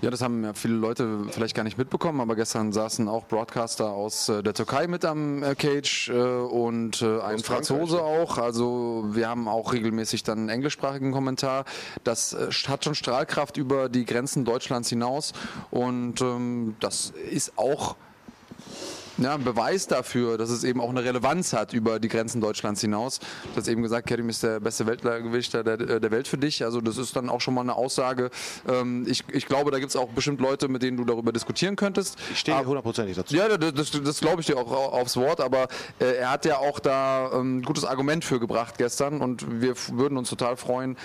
Ja, 0.00 0.10
das 0.10 0.20
haben 0.22 0.42
ja 0.42 0.54
viele 0.54 0.74
Leute 0.74 1.20
vielleicht 1.30 1.54
gar 1.54 1.62
nicht 1.62 1.78
mitbekommen, 1.78 2.20
aber 2.20 2.34
gestern 2.34 2.72
saßen 2.72 3.08
auch 3.08 3.28
Broadcaster 3.28 3.86
aus 3.90 4.28
äh, 4.28 4.42
der 4.42 4.54
Türkei 4.54 4.88
mit 4.88 5.04
am 5.04 5.44
äh, 5.44 5.54
Cage 5.54 6.08
äh, 6.08 6.12
und 6.12 7.00
ein 7.02 7.38
Franzose 7.38 8.02
auch. 8.02 8.38
Also 8.38 9.04
wir 9.12 9.28
haben 9.28 9.46
auch 9.46 9.72
regelmäßig 9.72 10.24
dann 10.24 10.38
einen 10.40 10.48
englischsprachigen 10.48 11.12
Kommentar. 11.12 11.64
Das 12.02 12.36
hat 12.66 12.84
schon 12.84 12.96
Strahlkraft 12.96 13.56
über 13.56 13.88
die 13.88 14.04
Grenzen 14.04 14.44
Deutschlands 14.44 14.88
hinaus 14.88 15.32
und 15.70 16.20
ähm, 16.20 16.74
das 16.80 17.12
ist 17.30 17.56
auch 17.56 17.94
ja, 19.18 19.34
ein 19.34 19.44
Beweis 19.44 19.86
dafür, 19.86 20.38
dass 20.38 20.50
es 20.50 20.64
eben 20.64 20.80
auch 20.80 20.90
eine 20.90 21.04
Relevanz 21.04 21.52
hat 21.52 21.72
über 21.72 22.00
die 22.00 22.08
Grenzen 22.08 22.40
Deutschlands 22.40 22.80
hinaus. 22.80 23.18
Du 23.18 23.56
hast 23.56 23.68
eben 23.68 23.82
gesagt, 23.82 24.06
Kerim 24.06 24.28
ist 24.28 24.42
der 24.42 24.60
beste 24.60 24.86
Weltgewichter 24.86 25.64
der, 25.64 26.00
der 26.00 26.10
Welt 26.10 26.28
für 26.28 26.38
dich. 26.38 26.64
Also 26.64 26.80
das 26.80 26.96
ist 26.96 27.14
dann 27.16 27.28
auch 27.28 27.40
schon 27.40 27.54
mal 27.54 27.62
eine 27.62 27.74
Aussage. 27.74 28.30
Ähm, 28.68 29.04
ich, 29.06 29.24
ich 29.32 29.46
glaube, 29.46 29.70
da 29.70 29.78
gibt 29.78 29.90
es 29.90 29.96
auch 29.96 30.08
bestimmt 30.08 30.40
Leute, 30.40 30.68
mit 30.68 30.82
denen 30.82 30.96
du 30.96 31.04
darüber 31.04 31.32
diskutieren 31.32 31.76
könntest. 31.76 32.18
Ich 32.32 32.38
stehe 32.38 32.64
hundertprozentig 32.64 33.16
dazu. 33.16 33.34
Ja, 33.34 33.56
das, 33.56 33.74
das, 33.74 34.02
das 34.02 34.20
glaube 34.20 34.40
ich 34.40 34.46
dir 34.46 34.56
auch 34.56 34.70
aufs 34.70 35.16
Wort, 35.16 35.40
aber 35.40 35.68
äh, 35.98 36.16
er 36.16 36.30
hat 36.30 36.44
ja 36.44 36.58
auch 36.58 36.78
da 36.78 37.30
ähm, 37.32 37.58
ein 37.58 37.62
gutes 37.62 37.84
Argument 37.84 38.24
für 38.24 38.40
gebracht 38.40 38.78
gestern 38.78 39.20
und 39.20 39.60
wir 39.60 39.74
würden 39.92 40.16
uns 40.18 40.30
total 40.30 40.56
freuen, 40.56 40.92
ähm, 40.92 40.96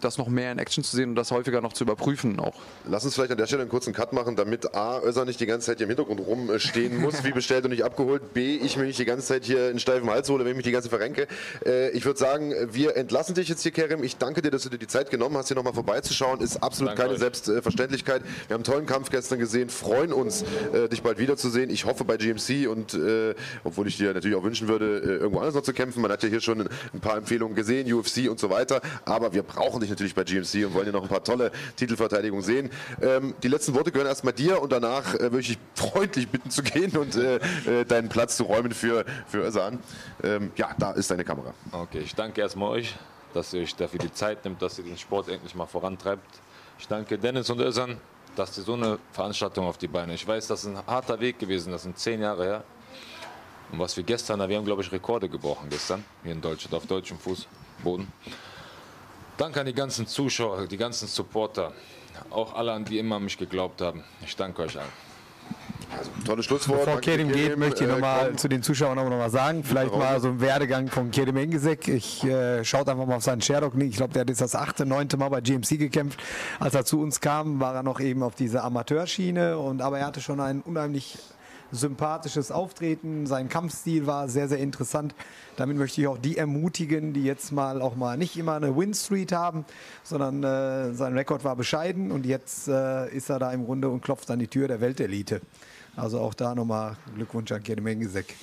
das 0.00 0.18
noch 0.18 0.28
mehr 0.28 0.52
in 0.52 0.58
Action 0.58 0.84
zu 0.84 0.96
sehen 0.96 1.10
und 1.10 1.16
das 1.16 1.30
häufiger 1.30 1.60
noch 1.60 1.72
zu 1.72 1.84
überprüfen 1.84 2.38
auch. 2.40 2.54
Lass 2.88 3.04
uns 3.04 3.14
vielleicht 3.14 3.32
an 3.32 3.38
der 3.38 3.46
Stelle 3.46 3.62
einen 3.62 3.70
kurzen 3.70 3.92
Cut 3.92 4.12
machen, 4.12 4.36
damit 4.36 4.74
A, 4.74 5.00
Öser 5.02 5.24
nicht 5.24 5.40
die 5.40 5.46
ganze 5.46 5.66
Zeit 5.66 5.78
hier 5.78 5.84
im 5.84 5.90
Hintergrund 5.90 6.20
rumstehen 6.20 7.00
muss, 7.00 7.24
wie 7.24 7.32
bestellt 7.32 7.64
und 7.64 7.70
nicht 7.70 7.84
abgeholt. 7.84 8.34
B, 8.34 8.56
ich 8.56 8.76
mir 8.76 8.84
nicht 8.84 8.98
die 8.98 9.04
ganze 9.04 9.26
Zeit 9.26 9.44
hier 9.44 9.70
in 9.70 9.78
steifem 9.78 10.10
Hals 10.10 10.28
hole, 10.28 10.44
wenn 10.44 10.52
ich 10.52 10.56
mich 10.56 10.64
die 10.64 10.72
ganze 10.72 10.88
verrenke. 10.88 11.26
Äh, 11.64 11.90
ich 11.90 12.04
würde 12.04 12.18
sagen, 12.18 12.52
wir 12.70 12.96
entlassen 12.96 13.34
dich 13.34 13.48
jetzt 13.48 13.62
hier, 13.62 13.72
Kerem. 13.72 14.02
Ich 14.02 14.16
danke 14.16 14.42
dir, 14.42 14.50
dass 14.50 14.62
du 14.62 14.68
dir 14.68 14.78
die 14.78 14.86
Zeit 14.86 15.10
genommen 15.10 15.36
hast, 15.36 15.48
hier 15.48 15.56
nochmal 15.56 15.74
vorbeizuschauen. 15.74 16.40
Ist 16.40 16.62
absolut 16.62 16.90
danke 16.90 17.02
keine 17.02 17.14
euch. 17.14 17.20
Selbstverständlichkeit. 17.20 18.22
Wir 18.22 18.54
haben 18.54 18.58
einen 18.58 18.64
tollen 18.64 18.86
Kampf 18.86 19.10
gestern 19.10 19.38
gesehen, 19.38 19.68
freuen 19.70 20.12
uns, 20.12 20.44
äh, 20.72 20.88
dich 20.88 21.02
bald 21.02 21.18
wiederzusehen. 21.18 21.70
Ich 21.70 21.84
hoffe 21.84 22.04
bei 22.04 22.16
GMC 22.16 22.68
und 22.68 22.94
äh, 22.94 23.34
obwohl 23.64 23.86
ich 23.88 23.96
dir 23.96 24.12
natürlich 24.12 24.36
auch 24.36 24.44
wünschen 24.44 24.68
würde, 24.68 24.98
irgendwo 24.98 25.38
anders 25.38 25.54
noch 25.54 25.62
zu 25.62 25.72
kämpfen. 25.72 26.02
Man 26.02 26.10
hat 26.10 26.22
ja 26.22 26.28
hier 26.28 26.40
schon 26.40 26.68
ein 26.92 27.00
paar 27.00 27.16
Empfehlungen 27.16 27.54
gesehen, 27.54 27.92
UFC 27.92 28.28
und 28.28 28.38
so 28.38 28.50
weiter. 28.50 28.80
Aber 29.04 29.32
wir 29.32 29.37
brauchen 29.42 29.80
dich 29.80 29.90
natürlich 29.90 30.14
bei 30.14 30.24
GMC 30.24 30.66
und 30.66 30.74
wollen 30.74 30.86
ja 30.86 30.92
noch 30.92 31.02
ein 31.02 31.08
paar 31.08 31.24
tolle 31.24 31.50
Titelverteidigungen 31.76 32.44
sehen. 32.44 32.70
Ähm, 33.00 33.34
die 33.42 33.48
letzten 33.48 33.74
Worte 33.74 33.92
gehören 33.92 34.08
erstmal 34.08 34.32
dir 34.32 34.60
und 34.60 34.72
danach 34.72 35.14
äh, 35.14 35.20
würde 35.20 35.40
ich 35.40 35.48
dich 35.48 35.58
freundlich 35.74 36.28
bitten 36.28 36.50
zu 36.50 36.62
gehen 36.62 36.96
und 36.96 37.16
äh, 37.16 37.36
äh, 37.66 37.84
deinen 37.84 38.08
Platz 38.08 38.36
zu 38.36 38.44
räumen 38.44 38.72
für, 38.72 39.04
für 39.26 39.46
Özan. 39.46 39.78
Ähm, 40.22 40.52
ja, 40.56 40.74
da 40.78 40.92
ist 40.92 41.10
deine 41.10 41.24
Kamera. 41.24 41.54
Okay, 41.72 42.00
ich 42.00 42.14
danke 42.14 42.40
erstmal 42.40 42.70
euch, 42.70 42.94
dass 43.34 43.52
ihr 43.52 43.62
euch 43.62 43.74
dafür 43.74 43.98
die 43.98 44.12
Zeit 44.12 44.44
nimmt, 44.44 44.62
dass 44.62 44.78
ihr 44.78 44.84
den 44.84 44.98
Sport 44.98 45.28
endlich 45.28 45.54
mal 45.54 45.66
vorantreibt. 45.66 46.40
Ich 46.78 46.88
danke 46.88 47.18
Dennis 47.18 47.50
und 47.50 47.60
Özan, 47.60 47.98
dass 48.36 48.56
ihr 48.56 48.64
so 48.64 48.74
eine 48.74 48.98
Veranstaltung 49.12 49.66
auf 49.66 49.78
die 49.78 49.88
Beine. 49.88 50.14
Ich 50.14 50.26
weiß, 50.26 50.46
das 50.46 50.64
ist 50.64 50.68
ein 50.68 50.86
harter 50.86 51.18
Weg 51.20 51.38
gewesen, 51.38 51.72
das 51.72 51.82
sind 51.82 51.98
zehn 51.98 52.20
Jahre 52.20 52.44
her. 52.44 52.64
Und 53.70 53.78
was 53.78 53.96
wir 53.96 54.04
gestern, 54.04 54.48
wir 54.48 54.56
haben 54.56 54.64
glaube 54.64 54.82
ich 54.82 54.90
Rekorde 54.92 55.28
gebrochen 55.28 55.68
gestern, 55.68 56.04
hier 56.22 56.32
in 56.32 56.40
Deutschland, 56.40 56.74
auf 56.74 56.86
deutschem 56.86 57.18
Fußboden. 57.18 58.10
Danke 59.38 59.60
an 59.60 59.66
die 59.66 59.72
ganzen 59.72 60.08
Zuschauer, 60.08 60.66
die 60.66 60.76
ganzen 60.76 61.06
Supporter, 61.06 61.72
auch 62.28 62.54
alle, 62.54 62.72
an 62.72 62.84
die 62.84 62.98
immer 62.98 63.16
an 63.16 63.24
mich 63.24 63.38
geglaubt 63.38 63.80
haben. 63.80 64.02
Ich 64.20 64.34
danke 64.34 64.62
euch 64.62 64.76
allen. 64.76 64.88
Also, 65.96 66.10
tolles 66.26 66.44
Schlusswort. 66.44 66.84
Bevor 66.84 67.00
Kerim 67.00 67.30
geht, 67.30 67.56
möchte 67.56 67.84
ich 67.84 67.90
nochmal 67.90 68.32
äh, 68.32 68.36
zu 68.36 68.48
den 68.48 68.64
Zuschauern 68.64 68.96
noch 68.96 69.08
mal 69.08 69.30
sagen. 69.30 69.62
Vielleicht 69.62 69.94
mal 69.94 70.20
so 70.20 70.28
ein 70.28 70.40
Werdegang 70.40 70.88
von 70.88 71.12
Kerim 71.12 71.36
Engesek. 71.36 71.86
Ich 71.86 72.24
äh, 72.24 72.64
schaut 72.64 72.88
einfach 72.88 73.06
mal 73.06 73.14
auf 73.14 73.22
seinen 73.22 73.40
Sherdog. 73.40 73.74
Ich 73.80 73.96
glaube, 73.96 74.12
der 74.12 74.22
hat 74.22 74.28
jetzt 74.28 74.40
das 74.40 74.56
achte, 74.56 74.84
neunte 74.84 75.16
Mal 75.16 75.28
bei 75.28 75.40
GMC 75.40 75.78
gekämpft. 75.78 76.20
Als 76.58 76.74
er 76.74 76.84
zu 76.84 77.00
uns 77.00 77.20
kam, 77.20 77.60
war 77.60 77.76
er 77.76 77.84
noch 77.84 78.00
eben 78.00 78.24
auf 78.24 78.34
dieser 78.34 78.64
Amateurschiene. 78.64 79.56
Und, 79.56 79.82
aber 79.82 80.00
er 80.00 80.06
hatte 80.06 80.20
schon 80.20 80.40
einen 80.40 80.62
unheimlich 80.62 81.16
sympathisches 81.72 82.50
Auftreten. 82.50 83.26
Sein 83.26 83.48
Kampfstil 83.48 84.06
war 84.06 84.28
sehr, 84.28 84.48
sehr 84.48 84.58
interessant. 84.58 85.14
Damit 85.56 85.76
möchte 85.76 86.00
ich 86.00 86.06
auch 86.06 86.18
die 86.18 86.36
ermutigen, 86.36 87.12
die 87.12 87.24
jetzt 87.24 87.52
mal 87.52 87.82
auch 87.82 87.96
mal 87.96 88.16
nicht 88.16 88.36
immer 88.36 88.54
eine 88.54 88.76
Win 88.76 88.94
Street 88.94 89.32
haben, 89.32 89.64
sondern 90.02 90.42
äh, 90.42 90.94
sein 90.94 91.16
Rekord 91.16 91.44
war 91.44 91.56
bescheiden 91.56 92.10
und 92.12 92.26
jetzt 92.26 92.68
äh, 92.68 93.08
ist 93.10 93.30
er 93.30 93.38
da 93.38 93.52
im 93.52 93.64
Grunde 93.64 93.88
und 93.88 94.02
klopft 94.02 94.30
an 94.30 94.38
die 94.38 94.48
Tür 94.48 94.68
der 94.68 94.80
Weltelite. 94.80 95.40
Also 95.96 96.20
auch 96.20 96.34
da 96.34 96.54
nochmal 96.54 96.96
Glückwunsch 97.14 97.50
an 97.52 97.62
Kerim 97.62 97.86
Engesek. 97.86 98.34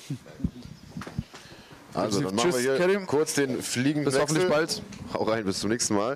Also 1.94 2.20
dann 2.20 2.34
machen 2.34 2.52
wir 2.52 2.60
hier 2.60 2.76
Kerim. 2.76 3.06
kurz 3.06 3.34
den 3.34 3.62
Fliegen. 3.62 4.04
Bis 4.04 4.18
hoffentlich 4.18 4.48
bald. 4.48 4.82
Hau 5.14 5.22
rein, 5.22 5.44
bis 5.44 5.60
zum 5.60 5.70
nächsten 5.70 5.94
Mal. 5.94 6.14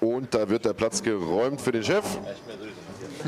Und 0.00 0.32
da 0.32 0.48
wird 0.48 0.64
der 0.64 0.74
Platz 0.74 1.02
geräumt 1.02 1.60
für 1.60 1.72
den 1.72 1.82
Chef. 1.82 2.04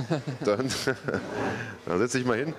Dann, 0.44 0.68
dann 1.86 1.98
setze 1.98 2.18
ich 2.18 2.24
mal 2.24 2.38
hin. 2.38 2.54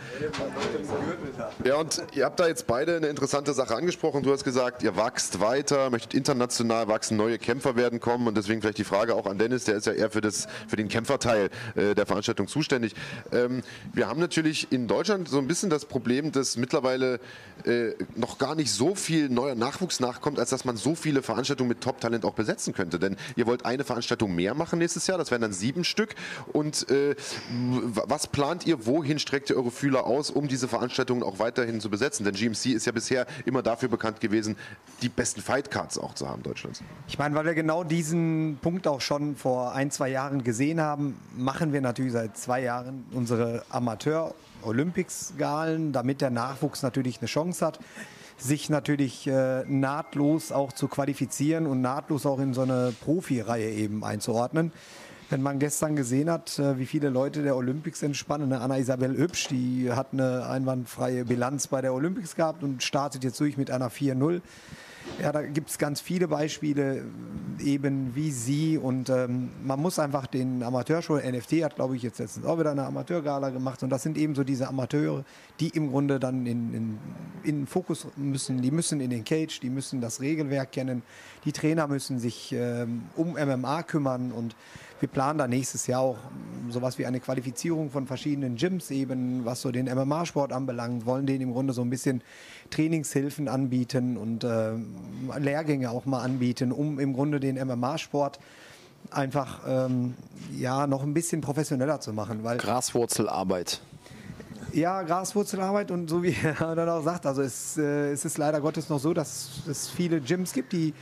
Ja, 1.63 1.75
und 1.75 2.01
ihr 2.13 2.25
habt 2.25 2.39
da 2.39 2.47
jetzt 2.47 2.67
beide 2.67 2.97
eine 2.97 3.07
interessante 3.07 3.53
Sache 3.53 3.75
angesprochen. 3.75 4.23
Du 4.23 4.31
hast 4.31 4.43
gesagt, 4.43 4.83
ihr 4.83 4.95
wachst 4.95 5.39
weiter, 5.39 5.89
möchtet 5.89 6.13
international 6.13 6.87
wachsen, 6.87 7.17
neue 7.17 7.37
Kämpfer 7.37 7.75
werden 7.75 7.99
kommen 7.99 8.27
und 8.27 8.37
deswegen 8.37 8.61
vielleicht 8.61 8.77
die 8.77 8.83
Frage 8.83 9.15
auch 9.15 9.25
an 9.25 9.37
Dennis, 9.37 9.65
der 9.65 9.75
ist 9.75 9.87
ja 9.87 9.93
eher 9.93 10.09
für, 10.11 10.21
das, 10.21 10.47
für 10.67 10.75
den 10.75 10.89
Kämpferteil 10.89 11.49
äh, 11.75 11.95
der 11.95 12.05
Veranstaltung 12.05 12.47
zuständig. 12.47 12.93
Ähm, 13.31 13.61
wir 13.93 14.07
haben 14.07 14.19
natürlich 14.19 14.71
in 14.71 14.87
Deutschland 14.87 15.27
so 15.29 15.37
ein 15.37 15.47
bisschen 15.47 15.69
das 15.69 15.85
Problem, 15.85 16.31
dass 16.31 16.57
mittlerweile 16.57 17.19
äh, 17.65 17.91
noch 18.15 18.37
gar 18.37 18.55
nicht 18.55 18.71
so 18.71 18.95
viel 18.95 19.29
neuer 19.29 19.55
Nachwuchs 19.55 19.99
nachkommt, 19.99 20.39
als 20.39 20.49
dass 20.49 20.65
man 20.65 20.77
so 20.77 20.95
viele 20.95 21.21
Veranstaltungen 21.21 21.69
mit 21.69 21.81
Top-Talent 21.81 22.25
auch 22.25 22.33
besetzen 22.33 22.73
könnte. 22.73 22.99
Denn 22.99 23.17
ihr 23.35 23.45
wollt 23.45 23.65
eine 23.65 23.83
Veranstaltung 23.83 24.35
mehr 24.35 24.53
machen 24.53 24.79
nächstes 24.79 25.07
Jahr, 25.07 25.17
das 25.17 25.31
wären 25.31 25.41
dann 25.41 25.53
sieben 25.53 25.83
Stück 25.83 26.15
und 26.53 26.89
äh, 26.89 27.15
was 27.49 28.27
plant 28.27 28.65
ihr, 28.65 28.85
wohin 28.85 29.19
streckt 29.19 29.49
ihr 29.49 29.57
eure 29.57 29.71
Fühler 29.71 30.05
aus, 30.05 30.29
um 30.29 30.47
diese 30.47 30.67
Veranstaltungen 30.67 31.23
auch 31.23 31.39
weiterhin 31.39 31.81
zu 31.81 31.89
besetzen? 31.89 32.23
Denn 32.23 32.33
GMC 32.33 32.67
ist 32.67 32.85
ja 32.85 32.91
bisher 32.91 33.25
immer 33.45 33.61
dafür 33.61 33.89
bekannt 33.89 34.19
gewesen, 34.19 34.55
die 35.01 35.09
besten 35.09 35.41
Fightcards 35.41 35.97
auch 35.97 36.13
zu 36.13 36.27
haben 36.27 36.43
Deutschlands. 36.43 36.81
Ich 37.07 37.17
meine, 37.17 37.35
weil 37.35 37.45
wir 37.45 37.53
genau 37.53 37.83
diesen 37.83 38.59
Punkt 38.61 38.87
auch 38.87 39.01
schon 39.01 39.35
vor 39.35 39.73
ein, 39.73 39.91
zwei 39.91 40.09
Jahren 40.09 40.43
gesehen 40.43 40.81
haben, 40.81 41.19
machen 41.35 41.73
wir 41.73 41.81
natürlich 41.81 42.13
seit 42.13 42.37
zwei 42.37 42.61
Jahren 42.61 43.05
unsere 43.11 43.63
Amateur- 43.69 44.33
Olympics-Galen, 44.63 45.91
damit 45.91 46.21
der 46.21 46.29
Nachwuchs 46.29 46.83
natürlich 46.83 47.19
eine 47.19 47.27
Chance 47.27 47.65
hat, 47.65 47.79
sich 48.37 48.69
natürlich 48.69 49.27
äh, 49.27 49.63
nahtlos 49.67 50.51
auch 50.51 50.71
zu 50.73 50.87
qualifizieren 50.87 51.67
und 51.67 51.81
nahtlos 51.81 52.25
auch 52.25 52.39
in 52.39 52.53
so 52.53 52.61
eine 52.61 52.93
Profireihe 53.03 53.69
eben 53.69 54.03
einzuordnen. 54.03 54.71
Wenn 55.31 55.41
man 55.41 55.59
gestern 55.59 55.95
gesehen 55.95 56.29
hat, 56.29 56.59
äh, 56.59 56.77
wie 56.77 56.85
viele 56.85 57.07
Leute 57.07 57.41
der 57.41 57.55
Olympics 57.55 58.03
entspannen, 58.03 58.51
eine 58.51 58.61
Anna-Isabel 58.61 59.17
Hübsch, 59.17 59.47
die 59.47 59.89
hat 59.89 60.07
eine 60.11 60.45
einwandfreie 60.45 61.23
Bilanz 61.23 61.67
bei 61.67 61.79
der 61.79 61.93
Olympics 61.93 62.35
gehabt 62.35 62.63
und 62.63 62.83
startet 62.83 63.23
jetzt 63.23 63.39
durch 63.39 63.55
mit 63.55 63.71
einer 63.71 63.89
4-0. 63.89 64.41
Ja, 65.21 65.31
da 65.31 65.41
gibt 65.41 65.69
es 65.69 65.77
ganz 65.77 66.01
viele 66.01 66.27
Beispiele, 66.27 67.05
eben 67.63 68.13
wie 68.13 68.31
sie. 68.31 68.77
Und 68.77 69.09
ähm, 69.09 69.51
man 69.63 69.79
muss 69.79 69.99
einfach 69.99 70.27
den 70.27 70.63
Amateursport, 70.63 71.23
NFT 71.23 71.63
hat, 71.63 71.75
glaube 71.75 71.95
ich, 71.95 72.03
jetzt 72.03 72.19
letztens 72.19 72.45
auch 72.45 72.59
wieder 72.59 72.71
eine 72.71 72.85
Amateurgala 72.85 73.51
gemacht. 73.51 73.83
Und 73.83 73.89
das 73.89 74.03
sind 74.03 74.17
eben 74.17 74.35
so 74.35 74.43
diese 74.43 74.67
Amateure, 74.67 75.23
die 75.61 75.69
im 75.69 75.91
Grunde 75.91 76.19
dann 76.19 76.45
in, 76.45 76.73
in, 76.73 76.99
in 77.43 77.59
den 77.61 77.67
Fokus 77.67 78.05
müssen. 78.17 78.61
Die 78.61 78.71
müssen 78.71 78.99
in 78.99 79.09
den 79.09 79.23
Cage, 79.23 79.61
die 79.61 79.69
müssen 79.69 80.01
das 80.01 80.19
Regelwerk 80.19 80.73
kennen. 80.73 81.03
Die 81.45 81.53
Trainer 81.53 81.87
müssen 81.87 82.19
sich 82.19 82.51
ähm, 82.51 83.03
um 83.15 83.33
MMA 83.33 83.83
kümmern. 83.83 84.31
Und 84.31 84.55
wir 85.01 85.09
planen 85.09 85.39
da 85.39 85.47
nächstes 85.47 85.87
Jahr 85.87 86.01
auch 86.01 86.17
sowas 86.69 86.99
wie 86.99 87.07
eine 87.07 87.19
Qualifizierung 87.19 87.89
von 87.89 88.05
verschiedenen 88.05 88.55
Gyms 88.55 88.91
eben, 88.91 89.43
was 89.45 89.61
so 89.61 89.71
den 89.71 89.85
MMA-Sport 89.85 90.53
anbelangt, 90.53 91.07
wollen 91.07 91.25
denen 91.25 91.41
im 91.41 91.53
Grunde 91.53 91.73
so 91.73 91.81
ein 91.81 91.89
bisschen 91.89 92.21
Trainingshilfen 92.69 93.47
anbieten 93.47 94.15
und 94.15 94.43
äh, 94.43 94.73
Lehrgänge 95.39 95.89
auch 95.89 96.05
mal 96.05 96.21
anbieten, 96.21 96.71
um 96.71 96.99
im 96.99 97.13
Grunde 97.13 97.39
den 97.39 97.55
MMA-Sport 97.55 98.39
einfach 99.09 99.61
ähm, 99.67 100.13
ja 100.55 100.85
noch 100.85 101.01
ein 101.01 101.15
bisschen 101.15 101.41
professioneller 101.41 101.99
zu 101.99 102.13
machen. 102.13 102.43
Weil 102.43 102.57
Graswurzelarbeit. 102.59 103.81
Ja, 104.71 105.01
Graswurzelarbeit 105.01 105.89
und 105.89 106.09
so 106.09 106.21
wie 106.21 106.35
er 106.59 106.75
dann 106.75 106.87
auch 106.87 107.03
sagt, 107.03 107.25
also 107.25 107.41
es, 107.41 107.75
äh, 107.75 108.11
es 108.11 108.23
ist 108.23 108.37
leider 108.37 108.61
Gottes 108.61 108.87
noch 108.89 108.99
so, 108.99 109.15
dass 109.15 109.63
es 109.67 109.89
viele 109.89 110.21
Gyms 110.21 110.53
gibt, 110.53 110.73
die 110.73 110.93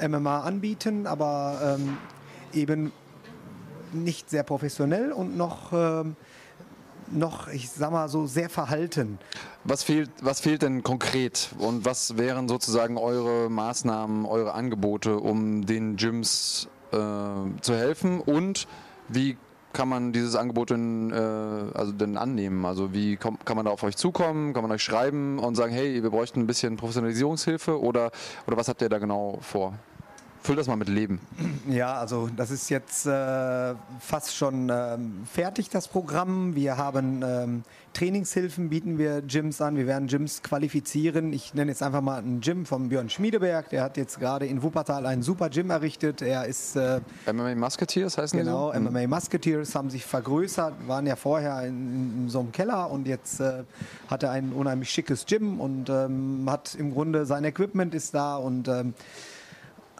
MMA 0.00 0.40
anbieten, 0.40 1.06
aber 1.06 1.76
ähm, 1.78 1.98
eben 2.54 2.90
nicht 3.94 4.30
sehr 4.30 4.42
professionell 4.42 5.12
und 5.12 5.36
noch, 5.36 5.72
ähm, 5.72 6.16
noch, 7.10 7.48
ich 7.48 7.70
sag 7.70 7.92
mal 7.92 8.08
so, 8.08 8.26
sehr 8.26 8.48
verhalten. 8.48 9.18
Was 9.64 9.82
fehlt, 9.82 10.10
was 10.20 10.40
fehlt 10.40 10.62
denn 10.62 10.82
konkret 10.82 11.50
und 11.58 11.84
was 11.84 12.16
wären 12.16 12.48
sozusagen 12.48 12.96
eure 12.98 13.50
Maßnahmen, 13.50 14.26
eure 14.26 14.54
Angebote, 14.54 15.18
um 15.18 15.64
den 15.66 15.96
Gyms 15.96 16.68
äh, 16.92 16.96
zu 17.60 17.74
helfen 17.74 18.20
und 18.20 18.66
wie 19.08 19.36
kann 19.74 19.88
man 19.88 20.12
dieses 20.12 20.36
Angebot 20.36 20.70
denn, 20.70 21.10
äh, 21.10 21.16
also 21.16 21.92
denn 21.92 22.16
annehmen? 22.16 22.64
Also 22.64 22.94
wie 22.94 23.16
kann 23.16 23.38
man 23.54 23.66
da 23.66 23.72
auf 23.72 23.82
euch 23.82 23.96
zukommen? 23.96 24.54
Kann 24.54 24.62
man 24.62 24.70
euch 24.72 24.82
schreiben 24.82 25.38
und 25.38 25.56
sagen, 25.56 25.72
hey, 25.72 26.02
wir 26.02 26.10
bräuchten 26.10 26.40
ein 26.40 26.46
bisschen 26.46 26.76
Professionalisierungshilfe 26.76 27.78
oder, 27.78 28.10
oder 28.46 28.56
was 28.56 28.68
habt 28.68 28.80
ihr 28.80 28.88
da 28.88 28.98
genau 28.98 29.38
vor? 29.42 29.74
Füll 30.44 30.56
das 30.56 30.66
mal 30.66 30.76
mit 30.76 30.90
Leben. 30.90 31.20
Ja, 31.70 31.94
also 31.94 32.28
das 32.36 32.50
ist 32.50 32.68
jetzt 32.68 33.06
äh, 33.06 33.74
fast 33.98 34.36
schon 34.36 34.70
ähm, 34.70 35.22
fertig, 35.24 35.70
das 35.70 35.88
Programm. 35.88 36.54
Wir 36.54 36.76
haben 36.76 37.22
ähm, 37.24 37.62
Trainingshilfen, 37.94 38.68
bieten 38.68 38.98
wir 38.98 39.22
Gyms 39.22 39.62
an. 39.62 39.78
Wir 39.78 39.86
werden 39.86 40.06
Gyms 40.06 40.42
qualifizieren. 40.42 41.32
Ich 41.32 41.54
nenne 41.54 41.70
jetzt 41.70 41.82
einfach 41.82 42.02
mal 42.02 42.18
ein 42.18 42.42
Gym 42.42 42.66
von 42.66 42.90
Björn 42.90 43.08
Schmiedeberg. 43.08 43.70
Der 43.70 43.82
hat 43.82 43.96
jetzt 43.96 44.20
gerade 44.20 44.44
in 44.44 44.62
Wuppertal 44.62 45.06
ein 45.06 45.22
super 45.22 45.48
Gym 45.48 45.70
errichtet. 45.70 46.20
Er 46.20 46.44
ist... 46.44 46.76
Äh, 46.76 47.00
MMA 47.32 47.54
Musketeers 47.54 48.18
heißen 48.18 48.38
genau, 48.38 48.70
die 48.70 48.84
so? 48.84 48.90
MMA 48.90 49.06
Musketeers 49.06 49.74
haben 49.74 49.88
sich 49.88 50.04
vergrößert, 50.04 50.74
waren 50.86 51.06
ja 51.06 51.16
vorher 51.16 51.62
in, 51.62 52.24
in 52.24 52.28
so 52.28 52.40
einem 52.40 52.52
Keller 52.52 52.90
und 52.90 53.06
jetzt 53.06 53.40
äh, 53.40 53.62
hat 54.08 54.22
er 54.22 54.32
ein 54.32 54.52
unheimlich 54.52 54.90
schickes 54.90 55.24
Gym 55.24 55.58
und 55.58 55.88
ähm, 55.88 56.46
hat 56.50 56.74
im 56.74 56.92
Grunde 56.92 57.24
sein 57.24 57.44
Equipment 57.44 57.94
ist 57.94 58.14
da 58.14 58.36
und 58.36 58.68
ähm, 58.68 58.92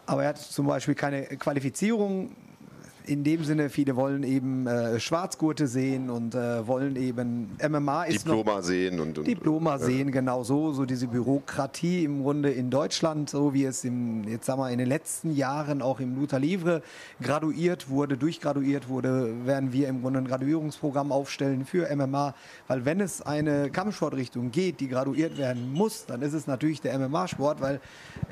aber 0.05 0.23
er 0.23 0.29
hat 0.29 0.37
zum 0.37 0.67
Beispiel 0.67 0.95
keine 0.95 1.23
Qualifizierung 1.25 2.31
in 3.07 3.23
dem 3.23 3.43
Sinne, 3.43 3.69
viele 3.69 3.95
wollen 3.95 4.23
eben 4.23 4.67
äh, 4.67 4.99
Schwarzgurte 4.99 5.67
sehen 5.67 6.09
und 6.09 6.35
äh, 6.35 6.67
wollen 6.67 6.95
eben 6.95 7.51
MMA 7.67 8.05
ist 8.05 8.25
Diploma 8.25 8.55
noch, 8.55 8.63
sehen 8.63 8.99
und, 8.99 9.17
und 9.17 9.27
Diploma 9.27 9.77
sehen, 9.79 10.11
genau 10.11 10.43
so, 10.43 10.73
so 10.73 10.85
diese 10.85 11.07
Bürokratie 11.07 12.03
im 12.03 12.23
Grunde 12.23 12.51
in 12.51 12.69
Deutschland, 12.69 13.29
so 13.29 13.53
wie 13.53 13.65
es 13.65 13.83
im, 13.83 14.23
jetzt 14.27 14.45
sagen 14.45 14.59
wir, 14.59 14.69
in 14.69 14.79
den 14.79 14.87
letzten 14.87 15.35
Jahren 15.35 15.81
auch 15.81 15.99
im 15.99 16.15
Luther 16.15 16.39
Livre 16.39 16.81
graduiert 17.21 17.89
wurde, 17.89 18.17
durchgraduiert 18.17 18.89
wurde, 18.89 19.45
werden 19.45 19.71
wir 19.71 19.87
im 19.87 20.01
Grunde 20.01 20.19
ein 20.19 20.27
Graduierungsprogramm 20.27 21.11
aufstellen 21.11 21.65
für 21.65 21.93
MMA, 21.95 22.33
weil 22.67 22.85
wenn 22.85 22.99
es 22.99 23.21
eine 23.21 23.69
Kampfsportrichtung 23.69 24.51
geht, 24.51 24.79
die 24.79 24.87
graduiert 24.87 25.37
werden 25.37 25.71
muss, 25.73 26.05
dann 26.05 26.21
ist 26.21 26.33
es 26.33 26.47
natürlich 26.47 26.81
der 26.81 26.97
MMA-Sport, 26.97 27.61
weil 27.61 27.79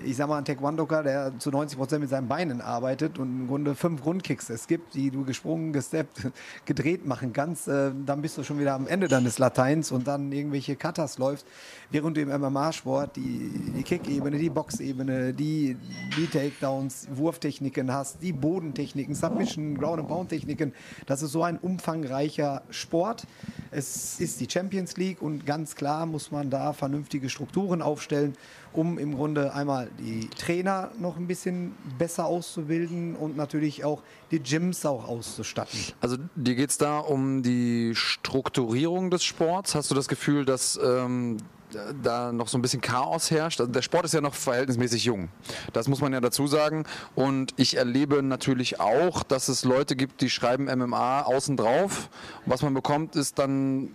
ich 0.04 0.16
sag 0.16 0.28
mal, 0.28 0.38
ein 0.38 0.46
Taekwondoker, 0.46 1.04
der 1.04 1.38
zu 1.40 1.52
90 1.52 1.78
Prozent 1.78 2.02
mit 2.02 2.10
seinen 2.10 2.28
Beinen 2.28 2.62
arbeitet 2.62 3.20
und 3.20 3.42
im 3.42 3.48
Grunde 3.48 3.76
fünf 3.76 4.02
Grundkicks 4.02 4.50
ist 4.50 4.63
gibt, 4.68 4.94
die 4.94 5.12
du 5.12 5.24
gesprungen, 5.24 5.74
gesteppt, 5.74 6.28
gedreht 6.66 7.06
machen 7.06 7.34
kannst, 7.34 7.68
äh, 7.68 7.92
dann 8.06 8.22
bist 8.22 8.38
du 8.38 8.44
schon 8.44 8.60
wieder 8.60 8.74
am 8.74 8.88
Ende 8.88 9.08
deines 9.08 9.40
Lateins 9.40 9.92
und 9.92 10.08
dann 10.08 10.32
irgendwelche 10.32 10.76
Cutters 10.76 11.18
läufst, 11.18 11.46
während 11.92 12.18
du 12.18 12.22
im 12.22 12.30
MMA-Sport 12.30 13.16
die, 13.16 13.52
die 13.76 13.84
Kick-Ebene, 13.84 14.38
die 14.38 14.50
Box-Ebene, 14.50 15.34
die, 15.34 15.78
die 16.18 16.28
Takedowns, 16.28 17.08
Wurftechniken 17.14 17.92
hast, 17.92 18.22
die 18.22 18.34
Bodentechniken, 18.34 19.16
Submission, 19.16 19.78
Ground-and-Pound-Techniken. 19.78 20.74
Das 21.06 21.22
ist 21.22 21.32
so 21.32 21.44
ein 21.44 21.58
umfangreicher 21.58 22.64
Sport. 22.70 23.26
Es 23.72 24.20
ist 24.20 24.40
die 24.40 24.50
Champions 24.50 24.98
League 24.98 25.22
und 25.22 25.46
ganz 25.46 25.76
klar 25.76 26.06
muss 26.06 26.32
man 26.32 26.50
da 26.50 26.74
vernünftige 26.74 27.30
Strukturen 27.30 27.82
aufstellen, 27.82 28.36
um 28.74 28.98
im 28.98 29.16
Grunde 29.16 29.54
einmal 29.54 29.90
die 30.00 30.30
Trainer 30.30 30.92
noch 31.00 31.18
ein 31.18 31.28
bisschen 31.28 31.76
besser 31.98 32.26
auszubilden 32.26 33.16
und 33.16 33.38
natürlich 33.38 33.84
auch 33.84 34.02
die 34.32 34.40
Gyms 34.40 34.86
auch 34.86 35.08
auszustatten. 35.08 35.80
Also 36.02 36.18
dir 36.36 36.56
geht 36.56 36.70
es 36.70 36.78
da 36.78 37.00
um 37.00 37.44
die 37.44 37.94
Strukturierung 37.96 39.10
des 39.10 39.24
Sports. 39.24 39.76
Hast 39.76 39.92
du 39.92 39.96
das 39.96 40.08
Gefühl, 40.08 40.46
dass 40.46 40.80
ähm, 40.84 41.38
da 42.02 42.32
noch 42.32 42.48
so 42.48 42.58
ein 42.58 42.62
bisschen 42.62 42.82
Chaos 42.82 43.32
herrscht. 43.32 43.60
Also 43.60 43.72
der 43.72 43.82
Sport 43.82 44.06
ist 44.06 44.14
ja 44.14 44.22
noch 44.22 44.36
verhältnismäßig 44.36 45.06
jung. 45.06 45.30
Das 45.74 45.88
muss 45.88 46.02
man 46.02 46.14
ja 46.14 46.22
dazu 46.22 46.48
sagen. 46.48 46.86
Und 47.16 47.54
ich 47.58 47.78
erlebe 47.78 48.24
natürlich 48.24 48.80
auch, 48.80 49.24
dass 49.24 49.48
es 49.48 49.64
Leute 49.64 49.96
gibt, 49.96 50.22
die 50.22 50.30
schreiben 50.30 50.66
MMA 50.66 51.24
außen 51.24 51.58
drauf. 51.58 52.10
Was 52.46 52.62
man 52.62 52.74
bekommt, 52.74 53.16
ist 53.16 53.40
dann 53.40 53.92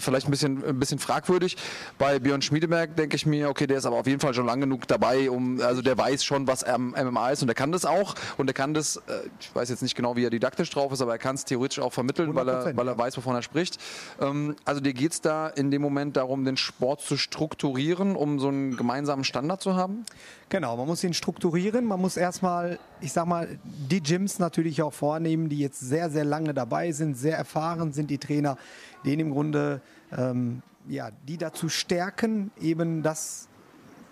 vielleicht 0.00 0.26
ein 0.26 0.30
bisschen, 0.30 0.64
ein 0.64 0.78
bisschen 0.78 0.98
fragwürdig. 0.98 1.56
Bei 1.98 2.18
Björn 2.18 2.42
Schmiedeberg 2.42 2.96
denke 2.96 3.16
ich 3.16 3.26
mir, 3.26 3.48
okay, 3.48 3.66
der 3.66 3.78
ist 3.78 3.86
aber 3.86 3.96
auf 3.96 4.06
jeden 4.06 4.20
Fall 4.20 4.34
schon 4.34 4.46
lang 4.46 4.60
genug 4.60 4.86
dabei, 4.88 5.30
um, 5.30 5.60
also 5.60 5.82
der 5.82 5.96
weiß 5.96 6.24
schon, 6.24 6.46
was 6.46 6.64
MMA 6.66 7.30
ist 7.30 7.42
und 7.42 7.48
der 7.48 7.54
kann 7.54 7.72
das 7.72 7.84
auch. 7.84 8.14
Und 8.36 8.46
der 8.46 8.54
kann 8.54 8.74
das, 8.74 8.96
äh, 8.96 9.00
ich 9.40 9.54
weiß 9.54 9.68
jetzt 9.68 9.82
nicht 9.82 9.94
genau, 9.94 10.16
wie 10.16 10.24
er 10.24 10.30
didaktisch 10.30 10.70
drauf 10.70 10.92
ist, 10.92 11.00
aber 11.00 11.12
er 11.12 11.18
kann 11.18 11.34
es 11.34 11.44
theoretisch 11.44 11.78
auch 11.78 11.92
vermitteln, 11.92 12.34
weil 12.34 12.48
er, 12.48 12.76
weil 12.76 12.88
er 12.88 12.98
weiß, 12.98 13.16
wovon 13.16 13.34
er 13.34 13.42
spricht. 13.42 13.78
Ähm, 14.20 14.56
also 14.64 14.80
dir 14.80 14.92
geht 14.92 15.12
es 15.12 15.20
da 15.20 15.48
in 15.48 15.70
dem 15.70 15.82
Moment 15.82 16.16
darum, 16.16 16.44
den 16.44 16.56
Sport 16.56 17.02
zu 17.02 17.16
strukturieren, 17.22 18.16
um 18.16 18.38
so 18.38 18.48
einen 18.48 18.76
gemeinsamen 18.76 19.24
Standard 19.24 19.62
zu 19.62 19.74
haben? 19.74 20.04
Genau, 20.48 20.76
man 20.76 20.86
muss 20.86 21.02
ihn 21.04 21.14
strukturieren. 21.14 21.84
Man 21.84 22.00
muss 22.00 22.16
erstmal, 22.16 22.78
ich 23.00 23.12
sag 23.12 23.26
mal, 23.26 23.58
die 23.64 24.02
Gyms 24.02 24.38
natürlich 24.38 24.82
auch 24.82 24.92
vornehmen, 24.92 25.48
die 25.48 25.58
jetzt 25.58 25.80
sehr, 25.80 26.10
sehr 26.10 26.24
lange 26.24 26.52
dabei 26.52 26.92
sind, 26.92 27.16
sehr 27.16 27.36
erfahren 27.36 27.92
sind, 27.92 28.10
die 28.10 28.18
Trainer, 28.18 28.58
denen 29.04 29.20
im 29.20 29.30
Grunde, 29.30 29.80
ähm, 30.16 30.62
ja, 30.88 31.10
die 31.26 31.38
dazu 31.38 31.68
stärken, 31.68 32.50
eben 32.60 33.02
das, 33.02 33.48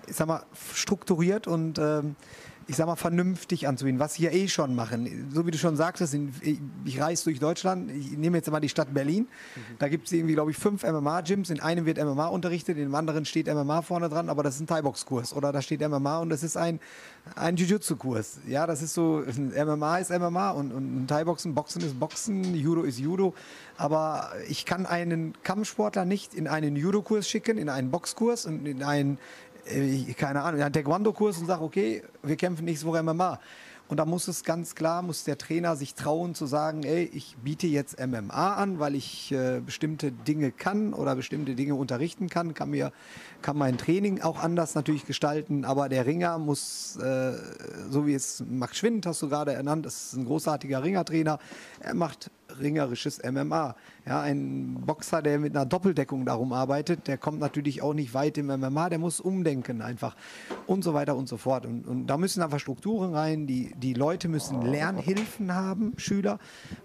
ich 0.07 0.17
sag 0.17 0.29
mal, 0.29 0.45
strukturiert 0.73 1.47
und 1.47 1.79
ähm, 1.79 2.17
ich 2.71 2.77
sag 2.77 2.87
mal, 2.87 2.95
vernünftig 2.95 3.67
anzubieten, 3.67 3.99
was 3.99 4.15
sie 4.15 4.23
ja 4.23 4.31
eh 4.31 4.47
schon 4.47 4.77
machen. 4.77 5.29
So 5.35 5.45
wie 5.45 5.51
du 5.51 5.59
schon 5.59 5.75
sagtest, 5.75 6.17
ich 6.85 7.01
reise 7.01 7.25
durch 7.25 7.41
Deutschland, 7.41 7.91
ich 7.91 8.13
nehme 8.13 8.37
jetzt 8.37 8.49
mal 8.49 8.61
die 8.61 8.69
Stadt 8.69 8.95
Berlin, 8.95 9.27
da 9.81 9.89
gibt 9.89 10.07
es 10.07 10.13
irgendwie, 10.13 10.35
glaube 10.35 10.53
ich, 10.53 10.57
fünf 10.57 10.85
MMA-Gyms, 10.85 11.51
in 11.51 11.59
einem 11.59 11.85
wird 11.85 11.99
MMA 11.99 12.29
unterrichtet, 12.29 12.77
in 12.77 12.85
dem 12.85 12.95
anderen 12.95 13.25
steht 13.25 13.53
MMA 13.53 13.83
vorne 13.83 14.09
dran, 14.09 14.29
aber 14.29 14.45
das 14.45 14.55
ist 14.55 14.61
ein 14.61 14.67
Thai-Box-Kurs. 14.69 15.33
Oder 15.33 15.51
da 15.51 15.63
steht 15.63 15.81
MMA 15.81 16.19
und 16.21 16.31
das 16.31 16.45
ist 16.45 16.57
ein, 16.57 16.79
ein 17.35 17.57
Jiu-Jitsu-Kurs. 17.57 18.39
Ja, 18.47 18.69
das 18.69 18.83
ist 18.83 18.95
so, 18.95 19.25
MMA 19.67 19.99
ist 19.99 20.11
MMA 20.11 20.51
und, 20.53 20.73
und 20.73 21.09
Thai-Boxen, 21.09 21.57
Boxen 21.57 21.83
ist 21.83 21.99
Boxen, 21.99 22.55
Judo 22.55 22.83
ist 22.83 23.01
Judo, 23.01 23.35
aber 23.79 24.31
ich 24.49 24.65
kann 24.65 24.87
einen 24.87 25.35
Kampfsportler 25.43 26.05
nicht 26.05 26.35
in 26.35 26.47
einen 26.47 26.77
Judo-Kurs 26.77 27.29
schicken, 27.29 27.59
in 27.59 27.69
einen 27.69 27.91
Boxkurs 27.91 28.47
und 28.47 28.65
in 28.65 28.85
einen 28.85 29.19
keine 30.17 30.43
Ahnung, 30.43 30.61
einen 30.61 30.73
Taekwondo-Kurs 30.73 31.39
und 31.39 31.47
sage, 31.47 31.63
okay, 31.63 32.03
wir 32.23 32.37
kämpfen 32.37 32.65
nächste 32.65 32.87
Woche 32.87 33.03
MMA. 33.03 33.39
Und 33.91 33.97
da 33.97 34.05
muss 34.05 34.29
es 34.29 34.45
ganz 34.45 34.77
klar, 34.77 35.03
muss 35.03 35.25
der 35.25 35.37
Trainer 35.37 35.75
sich 35.75 35.97
trauen 35.97 36.37
zu 36.37 36.47
sagen, 36.47 36.85
ey, 36.85 37.11
ich 37.13 37.37
biete 37.43 37.67
jetzt 37.67 37.99
MMA 37.99 38.55
an, 38.55 38.79
weil 38.79 38.95
ich 38.95 39.33
äh, 39.33 39.61
bestimmte 39.67 40.13
Dinge 40.13 40.53
kann 40.53 40.95
oder 40.95 41.17
bestimmte 41.17 41.57
Dinge 41.57 41.75
unterrichten 41.75 42.29
kann, 42.29 42.55
kann 42.55 42.71
mir, 42.71 42.93
kann 43.43 43.59
mein 43.59 43.79
Training 43.79 44.21
auch 44.21 44.39
anders 44.39 44.77
natürlich 44.77 45.07
gestalten, 45.07 45.65
aber 45.65 45.89
der 45.89 46.07
Ringer 46.07 46.39
muss, 46.39 46.99
äh, 46.99 47.33
so 47.91 48.07
wie 48.07 48.15
es 48.15 48.45
Max 48.49 48.77
Schwind 48.77 49.07
hast 49.07 49.23
du 49.23 49.29
gerade 49.29 49.55
ernannt, 49.55 49.87
ist 49.87 50.13
ein 50.13 50.25
großartiger 50.25 50.85
Ringertrainer, 50.85 51.41
er 51.81 51.95
macht 51.95 52.31
ringerisches 52.61 53.23
MMA. 53.23 53.75
Ja, 54.07 54.21
ein 54.21 54.83
Boxer, 54.87 55.23
der 55.23 55.39
mit 55.39 55.55
einer 55.55 55.67
Doppeldeckung 55.67 56.25
darum 56.25 56.53
arbeitet, 56.53 57.07
der 57.07 57.19
kommt 57.19 57.41
natürlich 57.41 57.83
auch 57.83 57.95
nicht 57.95 58.15
weit 58.15 58.39
im 58.39 58.47
MMA, 58.47 58.89
der 58.89 58.99
muss 58.99 59.21
umdenken 59.21 59.83
einfach 59.83 60.17
und 60.67 60.85
so 60.85 60.95
weiter 60.95 61.17
und 61.17 61.29
so 61.29 61.37
fort. 61.37 61.67
Und, 61.67 61.87
und 61.87 62.07
da 62.07 62.17
müssen 62.17 62.43
einfach 62.43 62.61
Strukturen 62.61 63.15
rein, 63.15 63.47
die, 63.47 63.73
die 63.77 63.95
Leute 63.95 64.29
müssen 64.29 64.63
Lernhilfen 64.63 65.55
haben, 65.55 65.95
Schüler, 65.97 66.39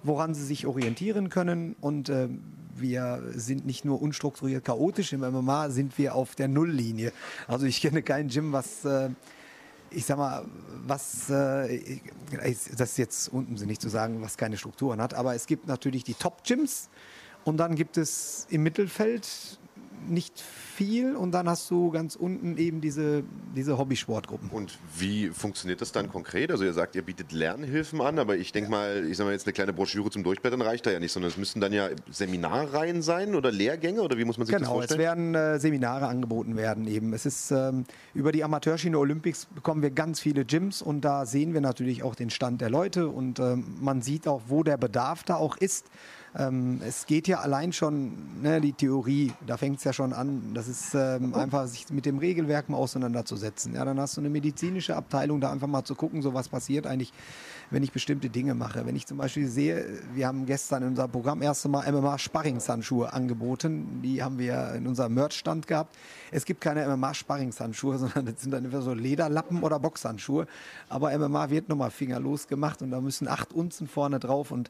woran 0.03 0.33
sie 0.33 0.43
sich 0.43 0.65
orientieren 0.65 1.29
können 1.29 1.75
und 1.79 2.09
äh, 2.09 2.29
wir 2.77 3.23
sind 3.33 3.65
nicht 3.65 3.85
nur 3.85 4.01
unstrukturiert 4.01 4.65
chaotisch, 4.65 5.13
im 5.13 5.21
MMA 5.21 5.69
sind 5.69 5.97
wir 5.97 6.15
auf 6.15 6.35
der 6.35 6.47
Nulllinie. 6.47 7.13
Also 7.47 7.65
ich 7.65 7.81
kenne 7.81 8.01
kein 8.01 8.27
Gym, 8.27 8.51
was 8.51 8.83
äh, 8.85 9.09
ich 9.95 10.05
sag 10.05 10.17
mal, 10.17 10.45
was, 10.85 11.29
äh, 11.29 11.99
das 12.77 12.91
ist 12.91 12.97
jetzt 12.97 13.29
unsinnig 13.29 13.79
zu 13.79 13.89
sagen, 13.89 14.21
was 14.21 14.37
keine 14.37 14.57
Strukturen 14.57 15.01
hat, 15.01 15.13
aber 15.13 15.35
es 15.35 15.47
gibt 15.47 15.67
natürlich 15.67 16.03
die 16.03 16.13
Top-Gyms 16.13 16.89
und 17.43 17.57
dann 17.57 17.75
gibt 17.75 17.97
es 17.97 18.45
im 18.49 18.63
Mittelfeld 18.63 19.59
nicht 20.09 20.39
viel 20.39 21.15
und 21.15 21.31
dann 21.31 21.47
hast 21.47 21.69
du 21.71 21.91
ganz 21.91 22.15
unten 22.15 22.57
eben 22.57 22.81
diese, 22.81 23.23
diese 23.55 23.77
Hobbysportgruppen. 23.77 24.49
Und 24.49 24.77
wie 24.97 25.29
funktioniert 25.29 25.81
das 25.81 25.91
dann 25.91 26.09
konkret? 26.09 26.51
Also 26.51 26.63
ihr 26.63 26.73
sagt, 26.73 26.95
ihr 26.95 27.01
bietet 27.01 27.31
Lernhilfen 27.31 28.01
an, 28.01 28.19
aber 28.19 28.37
ich 28.37 28.51
denke 28.51 28.69
mal, 28.69 29.05
ich 29.09 29.17
sage 29.17 29.27
mal 29.27 29.33
jetzt 29.33 29.45
eine 29.47 29.53
kleine 29.53 29.73
Broschüre 29.73 30.09
zum 30.09 30.23
Durchblättern 30.23 30.61
reicht 30.61 30.85
da 30.85 30.91
ja 30.91 30.99
nicht, 30.99 31.11
sondern 31.11 31.31
es 31.31 31.37
müssten 31.37 31.61
dann 31.61 31.73
ja 31.73 31.89
Seminarreihen 32.11 33.01
sein 33.01 33.35
oder 33.35 33.51
Lehrgänge 33.51 34.01
oder 34.01 34.17
wie 34.17 34.25
muss 34.25 34.37
man 34.37 34.47
sich 34.47 34.55
genau, 34.55 34.81
das 34.81 34.89
vorstellen? 34.89 34.99
Genau, 34.99 35.11
es 35.11 35.17
werden 35.17 35.55
äh, 35.55 35.59
Seminare 35.59 36.07
angeboten 36.07 36.57
werden 36.57 36.87
eben. 36.87 37.13
Es 37.13 37.25
ist 37.25 37.51
ähm, 37.51 37.85
über 38.13 38.31
die 38.31 38.43
Amateurschiene 38.43 38.97
Olympics 38.97 39.45
bekommen 39.45 39.81
wir 39.81 39.91
ganz 39.91 40.19
viele 40.19 40.45
Gyms 40.45 40.81
und 40.81 41.01
da 41.01 41.25
sehen 41.25 41.53
wir 41.53 41.61
natürlich 41.61 42.03
auch 42.03 42.15
den 42.15 42.29
Stand 42.29 42.61
der 42.61 42.69
Leute 42.69 43.07
und 43.07 43.39
ähm, 43.39 43.77
man 43.79 44.01
sieht 44.01 44.27
auch, 44.27 44.43
wo 44.47 44.63
der 44.63 44.77
Bedarf 44.77 45.23
da 45.23 45.35
auch 45.35 45.57
ist. 45.57 45.89
Ähm, 46.37 46.81
es 46.85 47.05
geht 47.05 47.27
ja 47.29 47.39
allein 47.39 47.71
schon, 47.71 48.41
ne, 48.41 48.59
die 48.59 48.73
Theorie, 48.73 49.31
da 49.47 49.55
fängt 49.55 49.77
es 49.77 49.85
ja 49.85 49.93
schon 49.93 50.11
an, 50.11 50.51
das 50.53 50.67
ist 50.67 50.93
ähm, 50.93 51.33
einfach 51.33 51.67
sich 51.67 51.89
mit 51.91 52.05
dem 52.05 52.17
Regelwerk 52.17 52.67
mal 52.67 52.77
auseinanderzusetzen. 52.77 53.73
Ja, 53.73 53.85
dann 53.85 53.99
hast 53.99 54.17
du 54.17 54.21
eine 54.21 54.29
medizinische 54.29 54.97
Abteilung, 54.97 55.39
da 55.39 55.51
einfach 55.51 55.67
mal 55.67 55.85
zu 55.85 55.95
gucken, 55.95 56.21
so 56.21 56.33
was 56.33 56.49
passiert 56.49 56.87
eigentlich, 56.87 57.13
wenn 57.71 57.83
ich 57.83 57.93
bestimmte 57.93 58.29
Dinge 58.29 58.53
mache. 58.53 58.85
Wenn 58.85 58.97
ich 58.97 59.05
zum 59.05 59.17
Beispiel 59.17 59.47
sehe, 59.47 59.85
wir 60.13 60.27
haben 60.27 60.45
gestern 60.45 60.83
in 60.83 60.89
unserem 60.89 61.11
Programm 61.11 61.41
erst 61.41 61.65
einmal 61.65 61.89
MMA-Sparringshandschuhe 61.89 63.13
angeboten, 63.13 64.01
die 64.03 64.21
haben 64.21 64.37
wir 64.37 64.73
in 64.73 64.87
unserem 64.87 65.13
Merch-Stand 65.13 65.67
gehabt. 65.67 65.95
Es 66.31 66.43
gibt 66.43 66.59
keine 66.59 66.85
MMA-Sparringshandschuhe, 66.85 67.97
sondern 67.97 68.25
das 68.25 68.41
sind 68.41 68.51
dann 68.51 68.65
entweder 68.65 68.83
so 68.83 68.93
Lederlappen 68.93 69.63
oder 69.63 69.79
Boxhandschuhe. 69.79 70.47
Aber 70.89 71.17
MMA 71.17 71.49
wird 71.49 71.69
nochmal 71.69 71.91
fingerlos 71.91 72.47
gemacht 72.47 72.81
und 72.81 72.91
da 72.91 72.99
müssen 72.99 73.29
acht 73.29 73.53
Unzen 73.53 73.87
vorne 73.87 74.19
drauf 74.19 74.51
und 74.51 74.69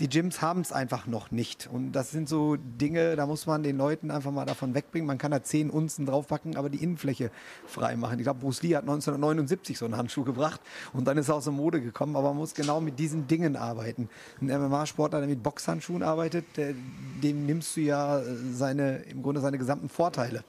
die 0.00 0.08
Gyms 0.08 0.40
haben 0.40 0.62
es 0.62 0.72
einfach 0.72 1.06
noch 1.06 1.30
nicht. 1.30 1.68
Und 1.70 1.92
das 1.92 2.10
sind 2.10 2.28
so 2.28 2.56
Dinge, 2.56 3.16
da 3.16 3.26
muss 3.26 3.46
man 3.46 3.62
den 3.62 3.76
Leuten 3.76 4.10
einfach 4.10 4.30
mal 4.30 4.46
davon 4.46 4.74
wegbringen. 4.74 5.06
Man 5.06 5.18
kann 5.18 5.30
da 5.30 5.42
zehn 5.42 5.68
Unzen 5.68 6.06
draufpacken, 6.06 6.56
aber 6.56 6.70
die 6.70 6.82
Innenfläche 6.82 7.30
frei 7.66 7.96
machen. 7.96 8.18
Ich 8.18 8.24
glaube, 8.24 8.40
Bruce 8.40 8.62
Lee 8.62 8.74
hat 8.74 8.82
1979 8.82 9.76
so 9.76 9.84
einen 9.84 9.98
Handschuh 9.98 10.24
gebracht 10.24 10.60
und 10.94 11.06
dann 11.06 11.18
ist 11.18 11.28
er 11.28 11.34
aus 11.34 11.44
der 11.44 11.52
Mode 11.52 11.82
gekommen. 11.82 12.16
Aber 12.16 12.28
man 12.28 12.38
muss 12.38 12.54
genau 12.54 12.80
mit 12.80 12.98
diesen 12.98 13.26
Dingen 13.26 13.56
arbeiten. 13.56 14.08
Ein 14.40 14.46
MMA-Sportler, 14.46 15.20
der 15.20 15.28
mit 15.28 15.42
Boxhandschuhen 15.42 16.02
arbeitet, 16.02 16.46
der, 16.56 16.74
dem 17.22 17.44
nimmst 17.44 17.76
du 17.76 17.82
ja 17.82 18.22
seine, 18.52 18.96
im 19.10 19.22
Grunde 19.22 19.42
seine 19.42 19.58
gesamten 19.58 19.90
Vorteile. 19.90 20.42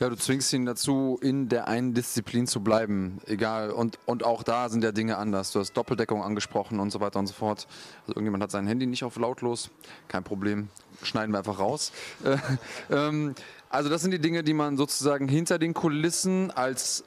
Ja, 0.00 0.08
du 0.08 0.16
zwingst 0.16 0.50
ihn 0.54 0.64
dazu, 0.64 1.18
in 1.20 1.50
der 1.50 1.68
einen 1.68 1.92
Disziplin 1.92 2.46
zu 2.46 2.62
bleiben. 2.62 3.20
Egal. 3.26 3.70
Und, 3.70 3.98
und 4.06 4.24
auch 4.24 4.42
da 4.42 4.70
sind 4.70 4.82
ja 4.82 4.92
Dinge 4.92 5.18
anders. 5.18 5.52
Du 5.52 5.58
hast 5.60 5.74
Doppeldeckung 5.74 6.22
angesprochen 6.22 6.80
und 6.80 6.90
so 6.90 7.00
weiter 7.00 7.18
und 7.18 7.26
so 7.26 7.34
fort. 7.34 7.66
Also 8.00 8.12
irgendjemand 8.12 8.42
hat 8.42 8.50
sein 8.50 8.66
Handy 8.66 8.86
nicht 8.86 9.04
auf 9.04 9.16
lautlos. 9.16 9.68
Kein 10.08 10.24
Problem. 10.24 10.70
Schneiden 11.02 11.32
wir 11.34 11.38
einfach 11.38 11.58
raus. 11.58 11.92
Äh, 12.24 12.38
ähm, 12.90 13.34
also 13.72 13.88
das 13.88 14.02
sind 14.02 14.10
die 14.10 14.18
Dinge, 14.18 14.42
die 14.42 14.52
man 14.52 14.76
sozusagen 14.76 15.28
hinter 15.28 15.60
den 15.60 15.74
Kulissen 15.74 16.50
als 16.50 17.04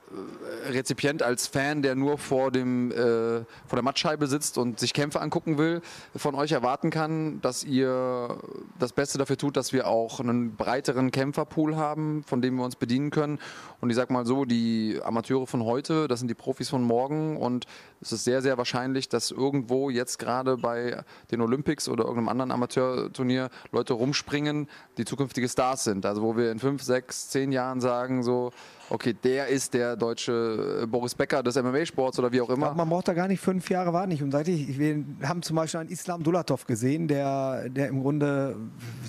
äh, 0.66 0.72
Rezipient, 0.72 1.22
als 1.22 1.46
Fan, 1.46 1.82
der 1.82 1.96
nur 1.96 2.18
vor, 2.18 2.52
dem, 2.52 2.90
äh, 2.90 3.44
vor 3.68 3.76
der 3.76 3.82
Mattscheibe 3.82 4.28
sitzt 4.28 4.58
und 4.58 4.80
sich 4.80 4.94
Kämpfe 4.94 5.20
angucken 5.20 5.58
will, 5.58 5.82
von 6.16 6.36
euch 6.36 6.54
erwarten 6.54 6.90
kann, 6.90 7.42
dass 7.42 7.66
ihr 7.66 8.38
das 8.80 8.94
Beste 8.94 9.18
dafür 9.18 9.38
tut, 9.38 9.58
dass 9.58 9.74
wir 9.74 9.88
auch 9.88 10.22
einen 10.22 10.56
breiteren 10.56 11.12
Kämpferpool 11.12 11.76
haben, 11.76 12.24
von 12.26 12.42
dem 12.42 12.56
wir 12.56 12.64
uns 12.64 12.78
bedienen 12.78 13.10
können. 13.10 13.40
Und 13.82 13.90
ich 13.90 13.98
sag 13.98 14.10
mal 14.10 14.26
so, 14.26 14.46
die 14.46 15.02
Amateure 15.04 15.46
von 15.46 15.66
heute, 15.66 16.08
das 16.08 16.20
sind 16.20 16.30
die 16.30 16.34
Profis 16.34 16.70
von 16.70 16.82
morgen 16.82 17.36
und 17.36 17.66
es 18.00 18.14
ist 18.14 18.24
sehr, 18.24 18.42
sehr 18.42 18.58
wahrscheinlich, 18.58 19.10
dass 19.10 19.32
irgendwo 19.32 19.90
jetzt 19.90 20.18
gerade 20.18 20.56
bei 20.56 21.04
den 21.30 21.42
Olympics 21.42 21.90
oder 21.90 22.06
irgendeinem 22.06 22.30
anderen 22.30 22.52
Amateurturnier 22.52 23.50
Leute 23.74 23.92
rumspringen, 23.92 24.70
die 24.98 25.04
zukünftige 25.04 25.50
Stars 25.50 25.84
sind. 25.84 26.06
Also 26.06 26.22
wo 26.22 26.38
wir 26.38 26.53
in 26.54 26.60
fünf, 26.60 26.84
sechs, 26.84 27.30
zehn 27.30 27.52
Jahren 27.52 27.82
sagen, 27.82 28.24
so, 28.24 28.52
okay, 28.90 29.14
der 29.14 29.48
ist 29.48 29.74
der 29.74 29.96
deutsche 29.96 30.82
äh, 30.84 30.86
Boris 30.86 31.16
Becker 31.16 31.44
des 31.44 31.56
MMA-Sports 31.56 32.20
oder 32.20 32.32
wie 32.32 32.42
auch 32.42 32.50
immer. 32.50 32.68
Glaub, 32.68 32.78
man 32.78 32.90
braucht 32.90 33.08
da 33.08 33.14
gar 33.14 33.28
nicht 33.28 33.40
fünf 33.40 33.70
Jahre 33.70 33.94
warten. 33.94 34.12
Ich, 34.12 34.22
und 34.22 34.34
ich, 34.48 34.78
wir 34.78 35.04
haben 35.24 35.42
zum 35.42 35.56
Beispiel 35.56 35.82
einen 35.82 35.90
Islam 35.90 36.24
Dulatov 36.24 36.66
gesehen, 36.66 37.08
der, 37.08 37.70
der 37.70 37.88
im 37.88 38.02
Grunde 38.02 38.56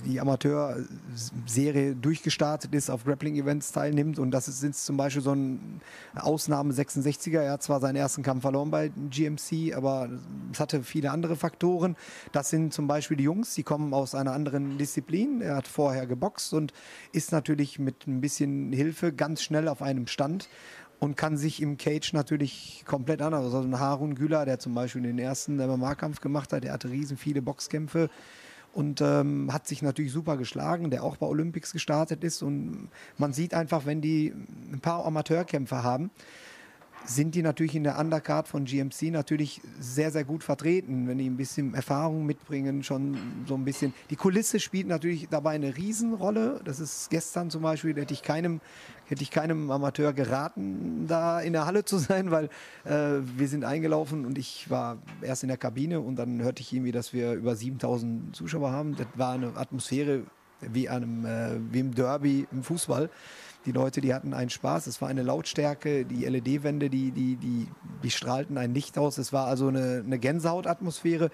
die 0.05 0.21
Amateur-Serie 0.21 1.95
durchgestartet 1.95 2.75
ist, 2.75 2.91
auf 2.91 3.05
Grappling-Events 3.05 3.73
teilnimmt. 3.73 4.19
Und 4.19 4.31
das 4.31 4.49
ist 4.49 4.85
zum 4.85 4.97
Beispiel 4.97 5.23
so 5.23 5.33
ein 5.33 5.81
Ausnahme 6.15 6.73
66er. 6.73 7.41
Er 7.41 7.53
hat 7.53 7.63
zwar 7.63 7.81
seinen 7.81 7.97
ersten 7.97 8.23
Kampf 8.23 8.43
verloren 8.43 8.71
bei 8.71 8.91
GMC, 9.11 9.75
aber 9.75 10.09
es 10.53 10.61
hatte 10.61 10.83
viele 10.83 11.11
andere 11.11 11.37
Faktoren. 11.37 11.97
Das 12.33 12.51
sind 12.51 12.73
zum 12.73 12.87
Beispiel 12.87 13.17
die 13.17 13.25
Jungs, 13.25 13.55
die 13.55 13.63
kommen 13.63 13.95
aus 13.95 14.15
einer 14.15 14.33
anderen 14.33 14.79
Disziplin. 14.79 15.41
Er 15.41 15.57
hat 15.57 15.69
vorher 15.69 16.07
geboxt 16.07 16.53
und 16.55 16.73
ist 17.13 17.33
natürlich 17.33 17.79
mit 17.79 18.07
ein 18.07 18.21
bisschen 18.21 18.73
Hilfe 18.73 19.13
ganz 19.13 19.43
schnell 19.43 19.64
auf 19.69 19.83
einem 19.83 20.07
Stand 20.07 20.49
und 21.01 21.17
kann 21.17 21.37
sich 21.37 21.61
im 21.61 21.77
Cage 21.77 22.13
natürlich 22.13 22.85
komplett 22.87 23.21
anders. 23.23 23.45
Also 23.45 23.61
ein 23.61 23.79
Harun 23.79 24.15
Güler, 24.15 24.45
der 24.45 24.59
zum 24.59 24.75
Beispiel 24.75 25.03
den 25.03 25.19
ersten 25.19 25.57
MMA-Kampf 25.57 26.21
gemacht 26.21 26.53
hat, 26.53 26.65
der 26.65 26.73
hatte 26.73 26.91
riesen 26.91 27.17
viele 27.17 27.43
Boxkämpfe 27.43 28.11
und 28.73 29.01
ähm, 29.01 29.53
hat 29.53 29.67
sich 29.67 29.83
natürlich 29.83 30.13
super 30.13 30.37
geschlagen, 30.37 30.91
der 30.91 31.05
auch 31.05 31.17
bei 31.17 31.27
Olympics 31.27 31.73
gestartet 31.73 32.25
ist. 32.25 32.43
Und 32.43 32.89
man 33.19 33.33
sieht 33.33 33.55
einfach, 33.55 33.87
wenn 33.87 34.01
die 34.01 34.35
ein 34.73 34.81
paar 34.81 35.05
Amateurkämpfer 35.05 35.83
haben, 35.83 36.11
sind 37.07 37.35
die 37.35 37.43
natürlich 37.43 37.75
in 37.75 37.85
der 37.85 37.99
Undercard 37.99 38.49
von 38.49 38.65
GMC 38.65 39.11
natürlich 39.11 39.61
sehr, 39.79 40.11
sehr 40.11 40.25
gut 40.25 40.43
vertreten, 40.43 41.07
wenn 41.07 41.19
die 41.19 41.29
ein 41.29 41.37
bisschen 41.37 41.75
Erfahrung 41.75 42.25
mitbringen, 42.25 42.83
schon 42.83 43.45
so 43.47 43.55
ein 43.55 43.65
bisschen. 43.65 43.93
Die 44.11 44.17
Kulisse 44.17 44.59
spielt 44.59 44.87
natürlich 44.87 45.29
dabei 45.29 45.51
eine 45.51 45.77
Riesenrolle. 45.77 46.61
Das 46.65 46.81
ist 46.81 47.11
gestern 47.11 47.51
zum 47.51 47.63
Beispiel, 47.63 47.95
hätte 47.95 48.15
ich 48.15 48.23
keinem, 48.23 48.61
hätte 49.07 49.23
ich 49.23 49.31
keinem 49.31 49.71
Amateur 49.71 50.13
geraten, 50.13 51.07
da 51.07 51.41
in 51.41 51.53
der 51.53 51.67
Halle 51.67 51.85
zu 51.85 51.99
sein, 51.99 52.31
weil 52.31 52.47
äh, 52.85 53.21
wir 53.37 53.49
sind 53.49 53.65
eingelaufen 53.65 54.27
und 54.27 54.39
ich 54.39 54.71
war 54.71 54.99
erst 55.23 55.43
in 55.43 55.49
der 55.49 55.59
Kabine 55.59 56.01
und 56.01 56.17
dann 56.17 56.43
hörte 56.43 56.63
ich 56.63 56.73
irgendwie, 56.73 56.93
dass 56.93 57.13
wir 57.13 57.33
über 57.33 57.57
7000 57.57 58.35
Zuschauer 58.35 58.73
haben. 58.73 58.97
Das 58.97 59.07
war 59.15 59.33
eine 59.33 59.57
Atmosphäre 59.57 60.23
wie, 60.61 60.89
einem, 60.89 61.27
äh, 61.27 61.59
wie 61.71 61.81
im 61.81 61.95
Derby 61.95 62.47
im 62.51 62.63
Fußball. 62.63 63.11
Die 63.67 63.73
Leute, 63.73 64.01
die 64.01 64.13
hatten 64.13 64.35
einen 64.35 64.51
Spaß. 64.51 64.87
Es 64.87 65.01
war 65.01 65.09
eine 65.09 65.23
Lautstärke. 65.23 66.05
Die 66.05 66.27
LED-Wände, 66.27 66.91
die, 66.91 67.13
die, 67.13 67.37
die, 67.37 67.67
die 68.03 68.11
strahlten 68.11 68.59
ein 68.59 68.75
Licht 68.75 68.99
aus. 68.99 69.17
Es 69.17 69.33
war 69.33 69.47
also 69.47 69.69
eine, 69.69 70.03
eine 70.05 70.19
Gänsehautatmosphäre. 70.19 71.31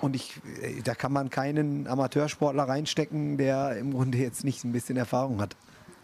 Und 0.00 0.16
ich, 0.16 0.40
äh, 0.60 0.82
da 0.82 0.94
kann 0.94 1.12
man 1.12 1.30
keinen 1.30 1.86
Amateursportler 1.86 2.64
reinstecken, 2.64 3.36
der 3.36 3.76
im 3.76 3.92
Grunde 3.92 4.18
jetzt 4.18 4.44
nicht 4.44 4.64
ein 4.64 4.72
bisschen 4.72 4.96
Erfahrung 4.96 5.40
hat. 5.40 5.56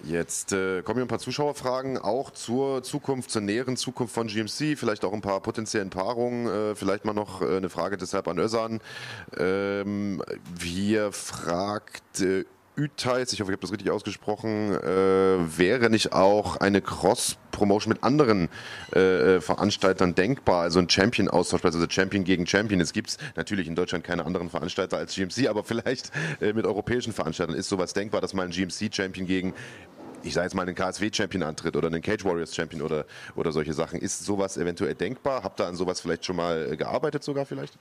Jetzt 0.04 0.52
äh, 0.52 0.82
kommen 0.82 0.98
hier 0.98 1.04
ein 1.04 1.08
paar 1.08 1.18
Zuschauerfragen 1.18 1.98
auch 1.98 2.30
zur 2.30 2.84
Zukunft, 2.84 3.30
zur 3.32 3.42
näheren 3.42 3.76
Zukunft 3.76 4.14
von 4.14 4.28
GMC, 4.28 4.78
vielleicht 4.78 5.04
auch 5.04 5.12
ein 5.12 5.20
paar 5.20 5.40
potenziellen 5.40 5.90
Paarungen. 5.90 6.46
Äh, 6.46 6.74
vielleicht 6.76 7.04
mal 7.04 7.14
noch 7.14 7.42
äh, 7.42 7.56
eine 7.56 7.68
Frage 7.68 7.96
deshalb 7.96 8.28
an 8.28 8.38
Özan. 8.38 8.80
Ähm, 9.36 10.22
wir 10.54 11.10
fragt 11.10 12.20
äh, 12.20 12.44
Üteis, 12.78 13.32
ich 13.32 13.40
hoffe, 13.40 13.50
ich 13.50 13.56
habe 13.56 13.62
das 13.62 13.72
richtig 13.72 13.90
ausgesprochen, 13.90 14.72
äh, 14.72 15.58
wäre 15.58 15.90
nicht 15.90 16.12
auch 16.12 16.58
eine 16.58 16.80
Cross-Promotion 16.80 17.92
mit 17.92 18.04
anderen 18.04 18.48
äh, 18.94 19.36
äh, 19.36 19.40
Veranstaltern 19.40 20.14
denkbar? 20.14 20.62
Also 20.62 20.78
ein 20.78 20.88
Champion-Austausch, 20.88 21.64
also 21.64 21.84
Champion 21.90 22.22
gegen 22.22 22.46
Champion. 22.46 22.80
Es 22.80 22.92
gibt 22.92 23.16
natürlich 23.34 23.66
in 23.66 23.74
Deutschland 23.74 24.04
keine 24.04 24.24
anderen 24.24 24.48
Veranstalter 24.48 24.96
als 24.96 25.16
GMC, 25.16 25.48
aber 25.48 25.64
vielleicht 25.64 26.12
äh, 26.40 26.52
mit 26.52 26.66
europäischen 26.66 27.12
Veranstaltern 27.12 27.56
ist 27.56 27.68
sowas 27.68 27.94
denkbar, 27.94 28.20
dass 28.20 28.32
mal 28.32 28.44
ein 28.44 28.52
GMC-Champion 28.52 29.26
gegen 29.26 29.54
ich 30.22 30.34
sage 30.34 30.46
jetzt 30.46 30.54
mal 30.54 30.62
einen 30.62 30.74
KSW-Champion 30.74 31.42
antritt 31.42 31.76
oder 31.76 31.88
einen 31.88 32.02
Cage 32.02 32.24
Warriors-Champion 32.24 32.82
oder, 32.82 33.06
oder 33.36 33.52
solche 33.52 33.72
Sachen. 33.72 34.00
Ist 34.00 34.24
sowas 34.24 34.56
eventuell 34.56 34.94
denkbar? 34.94 35.42
Habt 35.42 35.60
ihr 35.60 35.66
an 35.66 35.76
sowas 35.76 36.00
vielleicht 36.00 36.24
schon 36.24 36.36
mal 36.36 36.72
äh, 36.72 36.76
gearbeitet 36.76 37.22
sogar 37.22 37.44
vielleicht? 37.44 37.78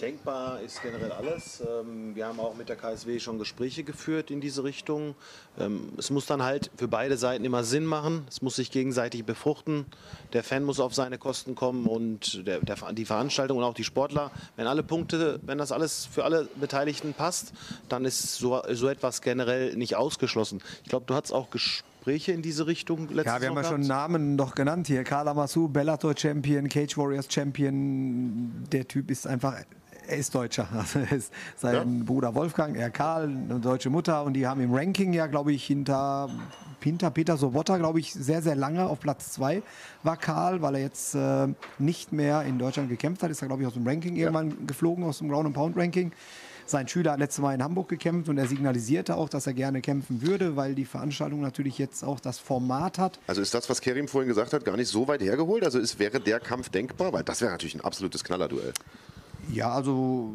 Denkbar 0.00 0.60
ist 0.60 0.82
generell 0.82 1.12
alles. 1.12 1.60
Ähm, 1.60 2.14
wir 2.14 2.26
haben 2.26 2.40
auch 2.40 2.54
mit 2.54 2.70
der 2.70 2.76
KSW 2.76 3.20
schon 3.20 3.38
Gespräche 3.38 3.84
geführt 3.84 4.30
in 4.30 4.40
diese 4.40 4.64
Richtung. 4.64 5.14
Ähm, 5.58 5.92
es 5.98 6.10
muss 6.10 6.24
dann 6.24 6.42
halt 6.42 6.70
für 6.76 6.88
beide 6.88 7.18
Seiten 7.18 7.44
immer 7.44 7.64
Sinn 7.64 7.84
machen. 7.84 8.24
Es 8.28 8.40
muss 8.40 8.56
sich 8.56 8.70
gegenseitig 8.70 9.24
befruchten. 9.24 9.84
Der 10.32 10.42
Fan 10.42 10.64
muss 10.64 10.80
auf 10.80 10.94
seine 10.94 11.18
Kosten 11.18 11.54
kommen 11.54 11.86
und 11.86 12.46
der, 12.46 12.60
der, 12.60 12.76
die 12.92 13.04
Veranstaltung 13.04 13.58
und 13.58 13.64
auch 13.64 13.74
die 13.74 13.84
Sportler. 13.84 14.30
Wenn 14.56 14.66
alle 14.66 14.82
Punkte, 14.82 15.38
wenn 15.42 15.58
das 15.58 15.70
alles 15.70 16.06
für 16.06 16.24
alle 16.24 16.48
Beteiligten 16.58 17.12
passt, 17.12 17.52
dann 17.90 18.06
ist 18.06 18.36
so, 18.36 18.62
so 18.72 18.88
etwas 18.88 19.20
generell 19.20 19.76
nicht 19.76 19.96
ausgeschlossen. 19.96 20.62
Ich 20.82 20.88
glaube, 20.88 21.04
du 21.06 21.14
hast 21.14 21.30
auch 21.30 21.50
Gespräche 21.50 22.32
in 22.32 22.40
diese 22.40 22.66
Richtung 22.66 23.08
letztes 23.08 23.26
Ja, 23.26 23.40
wir 23.42 23.48
haben 23.50 23.56
ja 23.56 23.64
schon 23.64 23.82
Namen 23.82 24.34
noch 24.34 24.54
genannt 24.54 24.86
hier. 24.86 25.04
Carla 25.04 25.34
Massou, 25.34 25.68
Bellator 25.68 26.16
Champion, 26.16 26.70
Cage 26.70 26.96
Warriors 26.96 27.26
Champion. 27.28 28.64
Der 28.72 28.88
Typ 28.88 29.10
ist 29.10 29.26
einfach 29.26 29.52
er 30.10 30.18
ist 30.18 30.34
Deutscher. 30.34 30.68
Also 30.80 30.98
ist 31.14 31.32
sein 31.56 31.98
ja. 31.98 32.04
Bruder 32.04 32.34
Wolfgang, 32.34 32.76
er 32.76 32.90
Karl, 32.90 33.24
eine 33.24 33.60
deutsche 33.60 33.90
Mutter 33.90 34.24
und 34.24 34.34
die 34.34 34.46
haben 34.46 34.60
im 34.60 34.74
Ranking 34.74 35.12
ja, 35.12 35.26
glaube 35.26 35.52
ich, 35.52 35.64
hinter, 35.64 36.28
hinter 36.82 37.10
Peter 37.10 37.36
Sobotta, 37.36 37.76
glaube 37.76 38.00
ich, 38.00 38.12
sehr, 38.12 38.42
sehr 38.42 38.56
lange 38.56 38.86
auf 38.86 39.00
Platz 39.00 39.32
2 39.32 39.62
war 40.02 40.16
Karl, 40.16 40.62
weil 40.62 40.76
er 40.76 40.80
jetzt 40.80 41.14
äh, 41.14 41.48
nicht 41.78 42.12
mehr 42.12 42.42
in 42.42 42.58
Deutschland 42.58 42.88
gekämpft 42.88 43.22
hat. 43.22 43.30
Ist 43.30 43.42
er, 43.42 43.48
glaube 43.48 43.62
ich, 43.62 43.68
aus 43.68 43.74
dem 43.74 43.86
Ranking 43.86 44.16
ja. 44.16 44.26
irgendwann 44.26 44.66
geflogen, 44.66 45.04
aus 45.04 45.18
dem 45.18 45.28
Ground 45.28 45.46
and 45.46 45.54
Pound 45.54 45.76
Ranking. 45.76 46.12
Sein 46.70 46.86
Schüler 46.86 47.12
hat 47.12 47.18
letztes 47.18 47.42
Mal 47.42 47.52
in 47.52 47.64
Hamburg 47.64 47.88
gekämpft 47.88 48.28
und 48.28 48.38
er 48.38 48.46
signalisierte 48.46 49.16
auch, 49.16 49.28
dass 49.28 49.44
er 49.48 49.54
gerne 49.54 49.80
kämpfen 49.80 50.22
würde, 50.22 50.54
weil 50.54 50.76
die 50.76 50.84
Veranstaltung 50.84 51.40
natürlich 51.40 51.78
jetzt 51.78 52.04
auch 52.04 52.20
das 52.20 52.38
Format 52.38 52.96
hat. 52.96 53.18
Also 53.26 53.42
ist 53.42 53.52
das, 53.54 53.68
was 53.68 53.80
Kerim 53.80 54.06
vorhin 54.06 54.28
gesagt 54.28 54.52
hat, 54.52 54.64
gar 54.64 54.76
nicht 54.76 54.88
so 54.88 55.08
weit 55.08 55.20
hergeholt? 55.20 55.64
Also 55.64 55.80
ist, 55.80 55.98
wäre 55.98 56.20
der 56.20 56.38
Kampf 56.38 56.68
denkbar? 56.68 57.12
Weil 57.12 57.24
das 57.24 57.40
wäre 57.40 57.50
natürlich 57.50 57.74
ein 57.74 57.80
absolutes 57.80 58.22
Knallerduell. 58.22 58.72
Ja, 59.52 59.72
also 59.72 60.32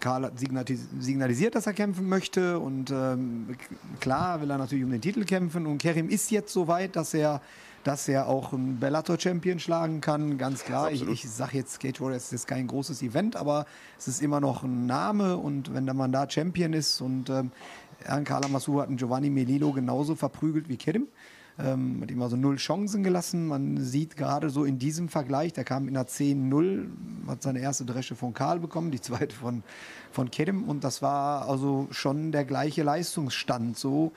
Karl 0.00 0.24
hat 0.24 0.38
signalisiert, 0.38 1.54
dass 1.54 1.66
er 1.66 1.72
kämpfen 1.72 2.08
möchte 2.08 2.58
und 2.58 2.90
ähm, 2.90 3.56
klar 4.00 4.40
will 4.40 4.50
er 4.50 4.58
natürlich 4.58 4.84
um 4.84 4.90
den 4.90 5.00
Titel 5.00 5.24
kämpfen 5.24 5.66
und 5.66 5.78
Kerim 5.78 6.08
ist 6.08 6.30
jetzt 6.30 6.52
so 6.52 6.68
weit, 6.68 6.96
dass 6.96 7.14
er 7.14 7.40
dass 7.84 8.08
er 8.08 8.26
auch 8.26 8.52
einen 8.52 8.80
Bellator-Champion 8.80 9.60
schlagen 9.60 10.00
kann, 10.00 10.38
ganz 10.38 10.64
klar. 10.64 10.90
Ich, 10.90 11.06
ich 11.06 11.30
sage 11.30 11.58
jetzt, 11.58 11.78
Cage 11.78 12.00
Warriors 12.00 12.32
ist 12.32 12.48
kein 12.48 12.66
großes 12.66 13.00
Event, 13.02 13.36
aber 13.36 13.64
es 13.96 14.08
ist 14.08 14.22
immer 14.22 14.40
noch 14.40 14.64
ein 14.64 14.86
Name 14.86 15.36
und 15.36 15.72
wenn 15.72 15.84
der 15.84 15.94
Mann 15.94 16.10
da 16.10 16.28
Champion 16.28 16.72
ist 16.72 17.00
und 17.00 17.30
ähm, 17.30 17.52
Karl 18.24 18.44
Amasu 18.44 18.80
hat 18.80 18.88
einen 18.88 18.96
Giovanni 18.96 19.30
Melillo 19.30 19.70
genauso 19.70 20.16
verprügelt 20.16 20.68
wie 20.68 20.76
Kerim. 20.76 21.06
Ähm, 21.58 22.00
hat 22.02 22.10
ihm 22.10 22.20
also 22.20 22.36
null 22.36 22.56
Chancen 22.56 23.02
gelassen. 23.02 23.46
Man 23.46 23.78
sieht 23.78 24.16
gerade 24.16 24.50
so 24.50 24.64
in 24.64 24.78
diesem 24.78 25.08
Vergleich, 25.08 25.54
der 25.54 25.64
kam 25.64 25.88
in 25.88 25.96
einer 25.96 26.06
10-0, 26.06 26.86
hat 27.28 27.42
seine 27.42 27.60
erste 27.60 27.86
Dresche 27.86 28.14
von 28.14 28.34
Karl 28.34 28.60
bekommen, 28.60 28.90
die 28.90 29.00
zweite 29.00 29.34
von, 29.34 29.62
von 30.12 30.30
Kedem 30.30 30.64
und 30.64 30.84
das 30.84 31.00
war 31.00 31.48
also 31.48 31.88
schon 31.90 32.30
der 32.30 32.44
gleiche 32.44 32.82
Leistungsstand. 32.82 33.78
So, 33.78 34.12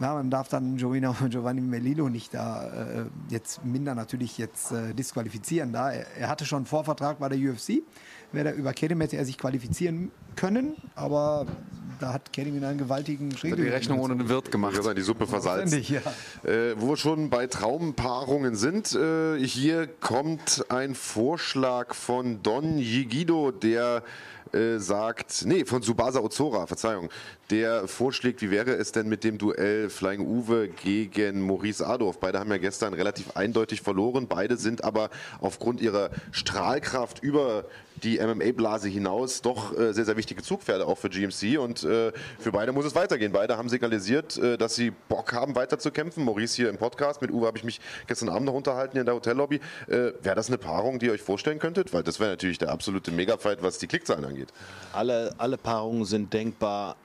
ja, 0.00 0.14
man 0.14 0.30
darf 0.30 0.48
dann 0.48 0.76
Giovanni, 0.78 1.06
Giovanni 1.28 1.60
Melillo 1.60 2.08
nicht 2.08 2.34
da 2.34 2.68
äh, 2.68 3.04
jetzt 3.28 3.64
minder 3.64 3.94
natürlich 3.94 4.38
jetzt 4.38 4.72
äh, 4.72 4.94
disqualifizieren. 4.94 5.72
Da 5.72 5.90
er, 5.90 6.06
er, 6.16 6.28
hatte 6.28 6.46
schon 6.46 6.58
einen 6.58 6.66
Vorvertrag 6.66 7.18
bei 7.18 7.28
der 7.28 7.38
UFC, 7.38 7.82
wäre 8.36 8.52
über 8.52 8.72
Kedem 8.72 9.00
hätte 9.00 9.16
er 9.16 9.24
sich 9.24 9.38
qualifizieren 9.38 10.12
können, 10.36 10.76
aber 10.94 11.46
da 11.98 12.12
hat 12.12 12.32
Kenning 12.32 12.62
einen 12.62 12.78
gewaltigen 12.78 13.36
Schritt. 13.36 13.58
Die 13.58 13.68
Rechnung 13.68 14.00
ohne 14.00 14.16
den 14.16 14.28
Wirt 14.28 14.50
gemacht. 14.52 14.78
Die 14.96 15.00
Suppe 15.00 15.26
versalzen. 15.26 15.82
Ja. 15.82 16.00
Äh, 16.48 16.74
wo 16.78 16.90
wir 16.90 16.96
schon 16.96 17.30
bei 17.30 17.46
Traumpaarungen 17.46 18.54
sind, 18.54 18.94
äh, 18.94 19.38
hier 19.38 19.86
kommt 19.86 20.66
ein 20.68 20.94
Vorschlag 20.94 21.94
von 21.94 22.42
Don 22.42 22.78
Yigido, 22.78 23.50
der 23.50 24.02
äh, 24.52 24.78
sagt, 24.78 25.44
nee, 25.46 25.64
von 25.64 25.82
Subasa 25.82 26.20
Ozora, 26.20 26.66
Verzeihung, 26.66 27.08
der 27.50 27.88
vorschlägt, 27.88 28.42
wie 28.42 28.50
wäre 28.50 28.72
es 28.72 28.92
denn 28.92 29.08
mit 29.08 29.24
dem 29.24 29.38
Duell 29.38 29.90
Flying 29.90 30.20
Uwe 30.20 30.68
gegen 30.68 31.40
Maurice 31.40 31.86
Adorf? 31.86 32.20
Beide 32.20 32.38
haben 32.38 32.50
ja 32.50 32.58
gestern 32.58 32.94
relativ 32.94 33.36
eindeutig 33.36 33.82
verloren, 33.82 34.28
beide 34.28 34.56
sind 34.56 34.84
aber 34.84 35.10
aufgrund 35.40 35.80
ihrer 35.80 36.10
Strahlkraft 36.30 37.22
über 37.22 37.64
die 38.02 38.18
MMA-Blase 38.18 38.88
hinaus 38.88 39.42
doch 39.42 39.76
äh, 39.76 39.92
sehr, 39.92 40.04
sehr 40.04 40.16
wichtige 40.16 40.42
Zugpferde 40.42 40.86
auch 40.86 40.98
für 40.98 41.08
GMC 41.08 41.58
und 41.58 41.84
äh, 41.84 42.12
für 42.38 42.52
beide 42.52 42.72
muss 42.72 42.84
es 42.84 42.94
weitergehen. 42.94 43.32
Beide 43.32 43.56
haben 43.56 43.68
signalisiert, 43.68 44.36
äh, 44.36 44.56
dass 44.56 44.74
sie 44.74 44.92
Bock 45.08 45.32
haben, 45.32 45.54
weiter 45.54 45.78
zu 45.78 45.90
kämpfen. 45.90 46.24
Maurice 46.24 46.56
hier 46.56 46.68
im 46.68 46.78
Podcast, 46.78 47.22
mit 47.22 47.30
Uwe 47.30 47.46
habe 47.46 47.58
ich 47.58 47.64
mich 47.64 47.80
gestern 48.06 48.28
Abend 48.28 48.46
noch 48.46 48.54
unterhalten 48.54 48.96
in 48.98 49.06
der 49.06 49.14
Hotellobby. 49.14 49.60
Äh, 49.88 50.12
wäre 50.22 50.34
das 50.34 50.48
eine 50.48 50.58
Paarung, 50.58 50.98
die 50.98 51.06
ihr 51.06 51.12
euch 51.12 51.22
vorstellen 51.22 51.58
könntet? 51.58 51.92
Weil 51.92 52.02
das 52.02 52.20
wäre 52.20 52.30
natürlich 52.30 52.58
der 52.58 52.70
absolute 52.70 53.10
Megafight, 53.10 53.62
was 53.62 53.78
die 53.78 53.86
Klickzahlen 53.86 54.24
angeht. 54.24 54.52
Alle, 54.92 55.34
alle 55.38 55.58
Paarungen 55.58 56.04
sind 56.04 56.32
denkbar 56.32 56.96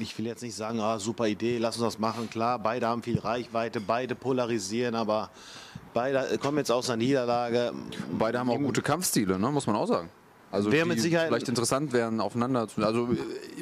ich 0.00 0.16
will 0.18 0.26
jetzt 0.26 0.42
nicht 0.42 0.54
sagen, 0.54 0.80
ah, 0.80 0.98
super 0.98 1.26
Idee, 1.26 1.58
lass 1.58 1.76
uns 1.76 1.94
das 1.94 1.98
machen. 1.98 2.28
Klar, 2.30 2.58
beide 2.58 2.86
haben 2.86 3.02
viel 3.02 3.18
Reichweite, 3.18 3.80
beide 3.80 4.14
polarisieren, 4.14 4.94
aber 4.94 5.30
beide 5.94 6.38
kommen 6.38 6.58
jetzt 6.58 6.70
aus 6.70 6.88
einer 6.90 6.98
Niederlage. 6.98 7.72
Beide 8.18 8.38
haben 8.38 8.50
auch 8.50 8.58
gute 8.58 8.82
Kampfstile, 8.82 9.38
ne? 9.38 9.50
muss 9.50 9.66
man 9.66 9.76
auch 9.76 9.86
sagen. 9.86 10.10
Also 10.52 10.70
Wäre 10.70 10.86
mit 10.86 11.00
Sicherheit 11.00 11.28
vielleicht 11.28 11.48
interessant 11.48 11.92
wären 11.92 12.20
aufeinander. 12.20 12.68
zu. 12.68 12.84
Also 12.84 13.08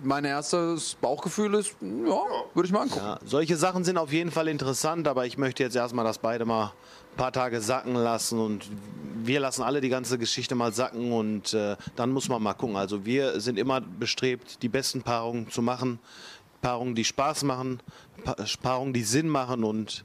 mein 0.02 0.24
erstes 0.24 0.94
Bauchgefühl 0.96 1.54
ist, 1.54 1.74
ja, 1.80 2.18
würde 2.52 2.66
ich 2.66 2.72
mal 2.72 2.82
angucken. 2.82 3.04
Ja, 3.04 3.18
solche 3.24 3.56
Sachen 3.56 3.84
sind 3.84 3.96
auf 3.96 4.12
jeden 4.12 4.30
Fall 4.30 4.48
interessant, 4.48 5.08
aber 5.08 5.24
ich 5.26 5.38
möchte 5.38 5.62
jetzt 5.62 5.74
erstmal, 5.74 6.04
dass 6.04 6.18
beide 6.18 6.44
mal 6.44 6.72
paar 7.16 7.32
Tage 7.32 7.60
sacken 7.60 7.94
lassen 7.94 8.38
und 8.38 8.68
wir 9.26 9.40
lassen 9.40 9.62
alle 9.62 9.80
die 9.80 9.88
ganze 9.88 10.18
Geschichte 10.18 10.54
mal 10.54 10.72
sacken 10.72 11.12
und 11.12 11.54
äh, 11.54 11.76
dann 11.96 12.10
muss 12.10 12.28
man 12.28 12.42
mal 12.42 12.54
gucken. 12.54 12.76
Also 12.76 13.04
wir 13.04 13.40
sind 13.40 13.58
immer 13.58 13.80
bestrebt, 13.80 14.62
die 14.62 14.68
besten 14.68 15.02
Paarungen 15.02 15.50
zu 15.50 15.62
machen, 15.62 15.98
Paarungen, 16.60 16.94
die 16.94 17.04
Spaß 17.04 17.44
machen, 17.44 17.80
Paarungen, 18.62 18.92
die 18.92 19.02
Sinn 19.02 19.28
machen 19.28 19.64
und 19.64 20.04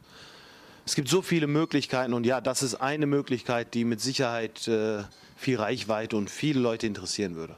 es 0.86 0.96
gibt 0.96 1.08
so 1.08 1.22
viele 1.22 1.48
Möglichkeiten 1.48 2.14
und 2.14 2.26
ja, 2.26 2.42
das 2.42 2.64
ist 2.64 2.76
eine 2.76 3.06
Möglichkeit, 3.06 3.74
die 3.74 3.86
mit 3.86 4.02
Sicherheit 4.02 4.68
äh, 4.68 5.04
viel 5.36 5.58
Reichweite 5.58 6.18
und 6.18 6.30
viele 6.30 6.60
Leute 6.60 6.88
interessieren 6.88 7.36
würde. 7.36 7.56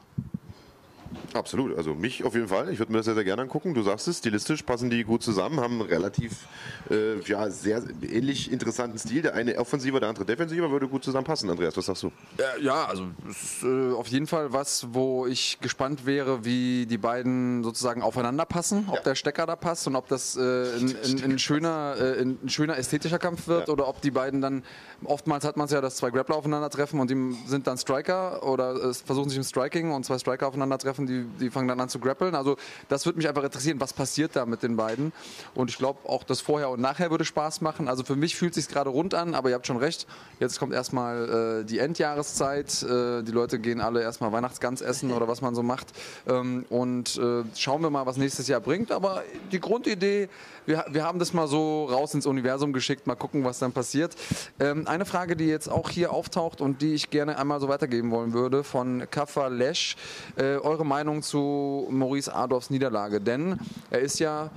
Absolut, 1.34 1.76
also 1.76 1.94
mich 1.94 2.24
auf 2.24 2.34
jeden 2.34 2.48
Fall. 2.48 2.70
Ich 2.70 2.78
würde 2.78 2.92
mir 2.92 2.98
das 2.98 3.06
sehr, 3.06 3.14
sehr 3.14 3.24
gerne 3.24 3.42
angucken. 3.42 3.74
Du 3.74 3.82
sagst 3.82 4.08
es, 4.08 4.18
stilistisch 4.18 4.62
passen 4.62 4.90
die 4.90 5.04
gut 5.04 5.22
zusammen, 5.22 5.60
haben 5.60 5.80
einen 5.80 5.90
relativ 5.90 6.46
äh, 6.90 7.20
ja, 7.20 7.50
sehr 7.50 7.82
ähnlich 8.02 8.50
interessanten 8.50 8.98
Stil. 8.98 9.22
Der 9.22 9.34
eine 9.34 9.58
offensiver, 9.58 10.00
der 10.00 10.08
andere 10.08 10.24
defensiver, 10.24 10.70
würde 10.70 10.88
gut 10.88 11.04
zusammenpassen. 11.04 11.50
Andreas, 11.50 11.76
was 11.76 11.86
sagst 11.86 12.02
du? 12.02 12.12
Ja, 12.60 12.84
also 12.86 13.06
ist 13.28 13.62
äh, 13.62 13.92
auf 13.92 14.08
jeden 14.08 14.26
Fall 14.26 14.52
was, 14.52 14.86
wo 14.92 15.26
ich 15.26 15.58
gespannt 15.60 16.06
wäre, 16.06 16.44
wie 16.44 16.86
die 16.86 16.98
beiden 16.98 17.64
sozusagen 17.64 18.02
aufeinander 18.02 18.44
passen, 18.44 18.84
ob 18.88 18.96
ja. 18.96 19.02
der 19.02 19.14
Stecker 19.14 19.46
da 19.46 19.56
passt 19.56 19.86
und 19.86 19.96
ob 19.96 20.08
das 20.08 20.36
äh, 20.36 20.40
ein, 20.40 20.96
ein, 21.04 21.24
ein, 21.32 21.38
schöner, 21.38 21.94
äh, 21.98 22.22
ein, 22.22 22.48
schöner 22.48 22.76
ästhetischer 22.76 23.18
Kampf 23.18 23.48
wird 23.48 23.68
ja. 23.68 23.72
oder 23.72 23.88
ob 23.88 24.00
die 24.00 24.10
beiden 24.10 24.40
dann, 24.40 24.62
oftmals 25.04 25.44
hat 25.44 25.56
man 25.56 25.66
es 25.66 25.72
ja, 25.72 25.80
dass 25.80 25.96
zwei 25.96 26.10
Grappler 26.10 26.36
aufeinandertreffen 26.36 27.00
und 27.00 27.10
die 27.10 27.36
sind 27.46 27.66
dann 27.66 27.78
Striker 27.78 28.42
oder 28.42 28.94
versuchen 28.94 29.28
sich 29.28 29.38
im 29.38 29.44
Striking 29.44 29.92
und 29.92 30.04
zwei 30.04 30.18
Striker 30.18 30.48
aufeinandertreffen, 30.48 31.01
die 31.06 31.24
die, 31.40 31.50
fangen 31.50 31.68
dann 31.68 31.80
an 31.80 31.88
zu 31.88 31.98
grappeln. 31.98 32.34
Also 32.34 32.56
das 32.88 33.06
würde 33.06 33.18
mich 33.18 33.28
einfach 33.28 33.44
interessieren, 33.44 33.80
was 33.80 33.92
passiert 33.92 34.36
da 34.36 34.46
mit 34.46 34.62
den 34.62 34.76
beiden. 34.76 35.12
Und 35.54 35.70
ich 35.70 35.78
glaube 35.78 36.08
auch 36.08 36.24
das 36.24 36.40
Vorher 36.40 36.70
und 36.70 36.80
Nachher 36.80 37.10
würde 37.10 37.24
Spaß 37.24 37.60
machen. 37.60 37.88
Also 37.88 38.04
für 38.04 38.16
mich 38.16 38.36
fühlt 38.36 38.56
es 38.56 38.64
sich 38.64 38.72
gerade 38.72 38.90
rund 38.90 39.14
an, 39.14 39.34
aber 39.34 39.50
ihr 39.50 39.54
habt 39.54 39.66
schon 39.66 39.76
recht. 39.76 40.06
Jetzt 40.40 40.58
kommt 40.58 40.72
erstmal 40.72 41.62
äh, 41.62 41.64
die 41.64 41.78
Endjahreszeit. 41.78 42.82
Äh, 42.82 43.22
die 43.22 43.32
Leute 43.32 43.58
gehen 43.58 43.80
alle 43.80 44.02
erstmal 44.02 44.32
Weihnachtsgans 44.32 44.80
essen 44.80 45.12
oder 45.12 45.28
was 45.28 45.40
man 45.40 45.54
so 45.54 45.62
macht. 45.62 45.88
Ähm, 46.26 46.64
und 46.68 47.16
äh, 47.16 47.44
schauen 47.56 47.82
wir 47.82 47.90
mal, 47.90 48.06
was 48.06 48.16
nächstes 48.16 48.48
Jahr 48.48 48.60
bringt. 48.60 48.92
Aber 48.92 49.22
die 49.50 49.60
Grundidee, 49.60 50.28
wir, 50.66 50.84
wir 50.90 51.04
haben 51.04 51.18
das 51.18 51.32
mal 51.32 51.46
so 51.46 51.86
raus 51.86 52.14
ins 52.14 52.26
Universum 52.26 52.72
geschickt. 52.72 53.06
Mal 53.06 53.16
gucken, 53.16 53.44
was 53.44 53.58
dann 53.58 53.72
passiert. 53.72 54.14
Ähm, 54.60 54.86
eine 54.86 55.04
Frage, 55.04 55.36
die 55.36 55.46
jetzt 55.46 55.68
auch 55.68 55.90
hier 55.90 56.12
auftaucht 56.12 56.60
und 56.60 56.82
die 56.82 56.94
ich 56.94 57.10
gerne 57.10 57.38
einmal 57.38 57.60
so 57.60 57.68
weitergeben 57.68 58.10
wollen 58.10 58.32
würde 58.32 58.64
von 58.64 59.06
Kaffa 59.10 59.48
Lesch. 59.48 59.96
Äh, 60.36 60.56
eure 60.56 60.84
Meinung 60.92 61.22
zu 61.22 61.86
Maurice 61.90 62.34
Adolfs 62.34 62.68
Niederlage, 62.68 63.18
denn 63.18 63.58
er 63.90 64.00
ist 64.00 64.18
ja 64.18 64.50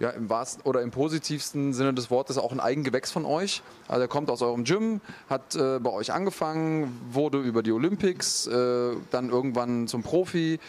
ja, 0.00 0.10
im 0.10 0.28
wahrsten 0.28 0.62
oder 0.64 0.82
im 0.82 0.90
positivsten 0.90 1.72
Sinne 1.72 1.94
des 1.94 2.10
Wortes 2.10 2.36
auch 2.38 2.52
ein 2.52 2.60
Eigengewächs 2.60 3.10
von 3.10 3.24
euch. 3.24 3.62
Also 3.88 4.02
er 4.02 4.08
kommt 4.08 4.30
aus 4.30 4.42
eurem 4.42 4.64
Gym, 4.64 5.00
hat 5.30 5.56
äh, 5.56 5.78
bei 5.80 5.90
euch 5.90 6.12
angefangen, 6.12 7.00
wurde 7.10 7.40
über 7.40 7.62
die 7.62 7.72
Olympics, 7.72 8.46
äh, 8.46 8.92
dann 9.10 9.30
irgendwann 9.30 9.88
zum 9.88 10.02
Profi, 10.02 10.60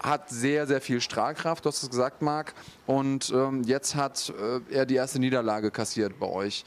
hat 0.00 0.30
sehr, 0.30 0.68
sehr 0.68 0.80
viel 0.80 1.00
Strahlkraft, 1.00 1.64
du 1.64 1.70
hast 1.70 1.82
es 1.82 1.90
gesagt, 1.90 2.22
Marc. 2.22 2.54
Und 2.86 3.32
ähm, 3.34 3.64
jetzt 3.64 3.96
hat 3.96 4.32
äh, 4.40 4.60
er 4.72 4.86
die 4.86 4.94
erste 4.94 5.18
Niederlage 5.18 5.72
kassiert 5.72 6.20
bei 6.20 6.28
euch. 6.28 6.64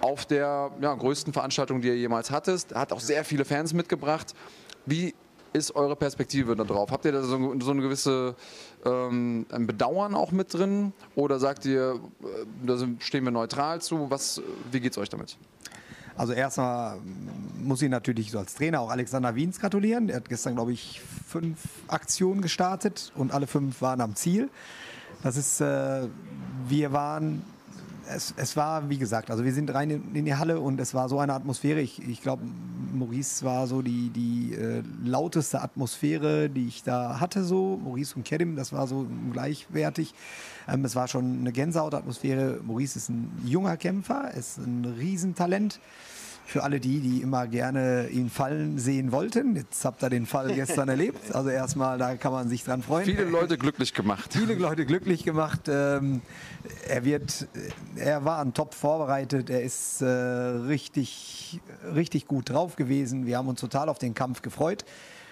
Auf 0.00 0.24
der 0.24 0.70
ja, 0.80 0.94
größten 0.94 1.34
Veranstaltung, 1.34 1.82
die 1.82 1.88
ihr 1.88 1.98
jemals 1.98 2.30
hattest, 2.30 2.74
hat 2.74 2.90
auch 2.90 3.00
sehr 3.00 3.22
viele 3.24 3.44
Fans 3.44 3.74
mitgebracht. 3.74 4.34
Wie 4.86 5.14
ist 5.58 5.74
eure 5.74 5.96
Perspektive 5.96 6.56
darauf? 6.56 6.90
Habt 6.90 7.04
ihr 7.04 7.12
da 7.12 7.22
so, 7.22 7.60
so 7.60 7.70
eine 7.70 7.82
gewisse 7.82 8.34
ähm, 8.84 9.46
ein 9.50 9.66
Bedauern 9.66 10.14
auch 10.14 10.32
mit 10.32 10.54
drin? 10.54 10.92
Oder 11.14 11.38
sagt 11.38 11.66
ihr, 11.66 12.00
äh, 12.22 12.26
da 12.66 12.78
stehen 13.00 13.24
wir 13.24 13.30
neutral 13.30 13.80
zu? 13.80 14.10
Was, 14.10 14.40
wie 14.70 14.86
es 14.86 14.96
euch 14.96 15.08
damit? 15.08 15.36
Also 16.16 16.32
erstmal 16.32 16.98
muss 17.62 17.80
ich 17.80 17.88
natürlich 17.88 18.32
so 18.32 18.38
als 18.38 18.54
Trainer 18.54 18.80
auch 18.80 18.90
Alexander 18.90 19.36
Wiens 19.36 19.60
gratulieren. 19.60 20.08
Er 20.08 20.16
hat 20.16 20.28
gestern, 20.28 20.56
glaube 20.56 20.72
ich, 20.72 21.00
fünf 21.28 21.60
Aktionen 21.86 22.40
gestartet 22.40 23.12
und 23.14 23.32
alle 23.32 23.46
fünf 23.46 23.82
waren 23.82 24.00
am 24.00 24.16
Ziel. 24.16 24.50
Das 25.22 25.36
ist, 25.36 25.60
äh, 25.60 26.08
wir 26.66 26.92
waren 26.92 27.44
es, 28.14 28.34
es, 28.36 28.56
war, 28.56 28.88
wie 28.88 28.98
gesagt, 28.98 29.30
also 29.30 29.44
wir 29.44 29.52
sind 29.52 29.72
rein 29.72 29.90
in, 29.90 30.14
in, 30.14 30.24
die 30.24 30.34
Halle 30.34 30.60
und 30.60 30.80
es 30.80 30.94
war 30.94 31.08
so 31.08 31.18
eine 31.18 31.34
Atmosphäre. 31.34 31.80
Ich, 31.80 32.06
ich 32.06 32.22
glaube, 32.22 32.42
Maurice 32.92 33.44
war 33.44 33.66
so 33.66 33.82
die, 33.82 34.10
die 34.10 34.54
äh, 34.54 34.82
lauteste 35.04 35.60
Atmosphäre, 35.60 36.48
die 36.48 36.68
ich 36.68 36.82
da 36.82 37.20
hatte. 37.20 37.44
So 37.44 37.80
Maurice 37.82 38.16
und 38.16 38.24
Kerim, 38.24 38.56
das 38.56 38.72
war 38.72 38.86
so 38.86 39.06
gleichwertig. 39.32 40.14
Ähm, 40.66 40.84
es 40.84 40.96
war 40.96 41.08
schon 41.08 41.40
eine 41.40 41.52
Gänsehautatmosphäre. 41.52 42.60
Maurice 42.64 42.96
ist 42.96 43.08
ein 43.10 43.30
junger 43.44 43.76
Kämpfer, 43.76 44.32
ist 44.34 44.58
ein 44.58 44.84
Riesentalent 44.98 45.80
für 46.48 46.62
alle 46.62 46.80
die, 46.80 47.00
die 47.00 47.20
immer 47.20 47.46
gerne 47.46 48.08
ihn 48.08 48.30
fallen 48.30 48.78
sehen 48.78 49.12
wollten. 49.12 49.54
Jetzt 49.54 49.84
habt 49.84 50.02
ihr 50.02 50.08
den 50.08 50.24
Fall 50.24 50.54
gestern 50.54 50.88
erlebt. 50.88 51.34
Also 51.34 51.50
erstmal, 51.50 51.98
da 51.98 52.16
kann 52.16 52.32
man 52.32 52.48
sich 52.48 52.64
dran 52.64 52.82
freuen. 52.82 53.04
Viele 53.04 53.24
Leute 53.24 53.58
glücklich 53.58 53.92
gemacht. 53.92 54.32
Viele 54.32 54.54
Leute 54.54 54.86
glücklich 54.86 55.24
gemacht. 55.24 55.68
Ähm, 55.68 56.22
er 56.88 57.04
wird, 57.04 57.46
er 57.96 58.24
war 58.24 58.38
an 58.38 58.54
Top 58.54 58.72
vorbereitet. 58.72 59.50
Er 59.50 59.62
ist 59.62 60.00
äh, 60.00 60.06
richtig, 60.06 61.60
richtig 61.94 62.26
gut 62.26 62.48
drauf 62.48 62.76
gewesen. 62.76 63.26
Wir 63.26 63.36
haben 63.36 63.48
uns 63.48 63.60
total 63.60 63.90
auf 63.90 63.98
den 63.98 64.14
Kampf 64.14 64.40
gefreut. 64.40 64.86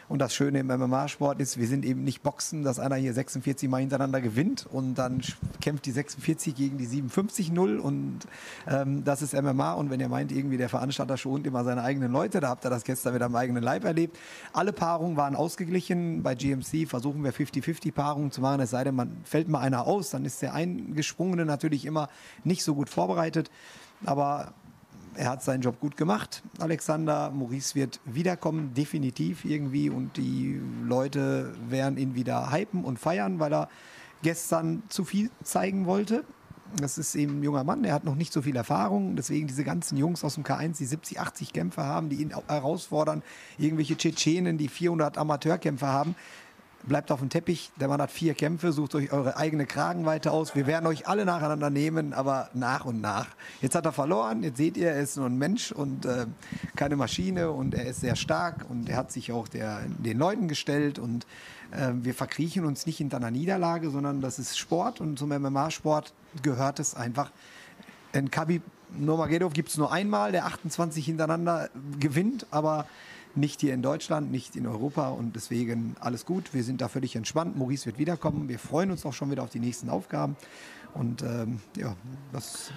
Und 0.08 0.20
das 0.20 0.34
Schöne 0.34 0.60
im 0.60 0.68
MMA-Sport 0.68 1.40
ist, 1.40 1.58
wir 1.58 1.66
sind 1.66 1.84
eben 1.84 2.04
nicht 2.04 2.22
Boxen, 2.22 2.62
dass 2.62 2.78
einer 2.78 2.96
hier 2.96 3.12
46 3.12 3.68
Mal 3.68 3.80
hintereinander 3.80 4.20
gewinnt 4.20 4.66
und 4.70 4.94
dann 4.94 5.20
kämpft 5.60 5.84
die 5.86 5.90
46 5.90 6.54
gegen 6.54 6.78
die 6.78 6.86
57-0 6.86 7.78
und 7.78 8.20
ähm, 8.68 9.02
das 9.04 9.22
ist 9.22 9.34
MMA 9.34 9.72
und 9.72 9.90
wenn 9.90 9.98
ihr 9.98 10.08
meint, 10.08 10.30
irgendwie 10.30 10.56
der 10.56 10.68
Veranstalter 10.68 11.16
schont 11.16 11.46
immer 11.46 11.64
seine 11.64 11.82
eigenen 11.82 12.12
Leute, 12.12 12.40
da 12.40 12.48
habt 12.48 12.64
ihr 12.64 12.70
das 12.70 12.84
gestern 12.84 13.14
wieder 13.14 13.26
am 13.26 13.34
eigenen 13.34 13.62
Leib 13.62 13.84
erlebt. 13.84 14.16
Alle 14.52 14.72
Paarungen 14.72 15.16
waren 15.16 15.34
ausgeglichen. 15.34 16.22
Bei 16.22 16.34
GMC 16.34 16.88
versuchen 16.88 17.24
wir 17.24 17.32
50-50 17.32 17.92
Paarungen 17.92 18.30
zu 18.30 18.40
machen, 18.40 18.60
es 18.60 18.70
sei 18.70 18.84
denn, 18.84 18.94
man 18.94 19.16
fällt 19.24 19.48
mal 19.48 19.60
einer 19.60 19.86
aus, 19.86 20.10
dann 20.10 20.24
ist 20.24 20.40
der 20.40 20.54
Eingesprungene 20.54 21.44
natürlich 21.44 21.84
immer 21.84 22.08
nicht 22.44 22.62
so 22.62 22.74
gut 22.74 22.88
vorbereitet. 22.88 23.50
Aber 24.04 24.52
er 25.16 25.30
hat 25.30 25.42
seinen 25.42 25.62
Job 25.62 25.80
gut 25.80 25.96
gemacht. 25.96 26.42
Alexander 26.58 27.30
Maurice 27.30 27.74
wird 27.74 28.00
wiederkommen, 28.04 28.74
definitiv 28.74 29.44
irgendwie. 29.44 29.90
Und 29.90 30.16
die 30.16 30.60
Leute 30.84 31.54
werden 31.68 31.98
ihn 31.98 32.14
wieder 32.14 32.52
hypen 32.52 32.84
und 32.84 32.98
feiern, 32.98 33.38
weil 33.40 33.52
er 33.52 33.68
gestern 34.22 34.82
zu 34.88 35.04
viel 35.04 35.30
zeigen 35.42 35.86
wollte. 35.86 36.24
Das 36.80 36.98
ist 36.98 37.14
eben 37.14 37.38
ein 37.38 37.42
junger 37.44 37.62
Mann, 37.62 37.84
er 37.84 37.94
hat 37.94 38.04
noch 38.04 38.16
nicht 38.16 38.32
so 38.32 38.42
viel 38.42 38.56
Erfahrung. 38.56 39.14
Deswegen 39.14 39.46
diese 39.46 39.62
ganzen 39.62 39.96
Jungs 39.96 40.24
aus 40.24 40.34
dem 40.34 40.44
K1, 40.44 40.78
die 40.78 40.84
70, 40.84 41.20
80 41.20 41.52
Kämpfer 41.52 41.84
haben, 41.84 42.08
die 42.08 42.16
ihn 42.16 42.34
herausfordern. 42.48 43.22
Irgendwelche 43.56 43.96
Tschetschenen, 43.96 44.58
die 44.58 44.68
400 44.68 45.16
Amateurkämpfer 45.16 45.88
haben 45.88 46.16
bleibt 46.86 47.10
auf 47.10 47.20
dem 47.20 47.28
Teppich. 47.28 47.70
Der 47.80 47.88
Mann 47.88 48.00
hat 48.00 48.10
vier 48.10 48.34
Kämpfe, 48.34 48.72
sucht 48.72 48.94
euch 48.94 49.12
eure 49.12 49.36
eigene 49.36 49.66
Kragenweite 49.66 50.30
aus. 50.30 50.54
Wir 50.54 50.66
werden 50.66 50.86
euch 50.86 51.08
alle 51.08 51.24
nacheinander 51.24 51.70
nehmen, 51.70 52.12
aber 52.12 52.48
nach 52.54 52.84
und 52.84 53.00
nach. 53.00 53.28
Jetzt 53.60 53.74
hat 53.74 53.84
er 53.84 53.92
verloren, 53.92 54.42
jetzt 54.42 54.56
seht 54.56 54.76
ihr, 54.76 54.90
er 54.90 55.00
ist 55.00 55.16
nur 55.16 55.26
ein 55.26 55.36
Mensch 55.36 55.72
und 55.72 56.06
äh, 56.06 56.26
keine 56.76 56.96
Maschine 56.96 57.50
und 57.50 57.74
er 57.74 57.86
ist 57.86 58.00
sehr 58.00 58.16
stark 58.16 58.64
und 58.68 58.88
er 58.88 58.96
hat 58.96 59.12
sich 59.12 59.32
auch 59.32 59.48
der, 59.48 59.80
den 59.98 60.18
Leuten 60.18 60.48
gestellt 60.48 60.98
und 60.98 61.26
äh, 61.72 61.92
wir 61.92 62.14
verkriechen 62.14 62.64
uns 62.64 62.86
nicht 62.86 62.98
hinter 62.98 63.16
einer 63.18 63.30
Niederlage, 63.30 63.90
sondern 63.90 64.20
das 64.20 64.38
ist 64.38 64.58
Sport 64.58 65.00
und 65.00 65.18
zum 65.18 65.30
MMA-Sport 65.30 66.12
gehört 66.42 66.78
es 66.78 66.94
einfach. 66.94 67.30
In 68.12 68.30
Khabib 68.30 68.62
Nurmagomedov 68.96 69.52
gibt 69.52 69.70
es 69.70 69.76
nur 69.76 69.92
einmal, 69.92 70.32
der 70.32 70.46
28 70.46 71.04
hintereinander 71.04 71.68
gewinnt, 71.98 72.46
aber 72.50 72.86
nicht 73.36 73.60
hier 73.60 73.74
in 73.74 73.82
Deutschland, 73.82 74.30
nicht 74.30 74.56
in 74.56 74.66
Europa 74.66 75.08
und 75.08 75.36
deswegen 75.36 75.96
alles 76.00 76.26
gut. 76.26 76.54
Wir 76.54 76.64
sind 76.64 76.80
da 76.80 76.88
völlig 76.88 77.16
entspannt. 77.16 77.56
Maurice 77.56 77.86
wird 77.86 77.98
wiederkommen. 77.98 78.48
Wir 78.48 78.58
freuen 78.58 78.90
uns 78.90 79.04
auch 79.04 79.12
schon 79.12 79.30
wieder 79.30 79.42
auf 79.42 79.50
die 79.50 79.60
nächsten 79.60 79.90
Aufgaben. 79.90 80.36
Und 80.94 81.22
ähm, 81.22 81.60
ja, 81.76 81.94
das 82.32 82.70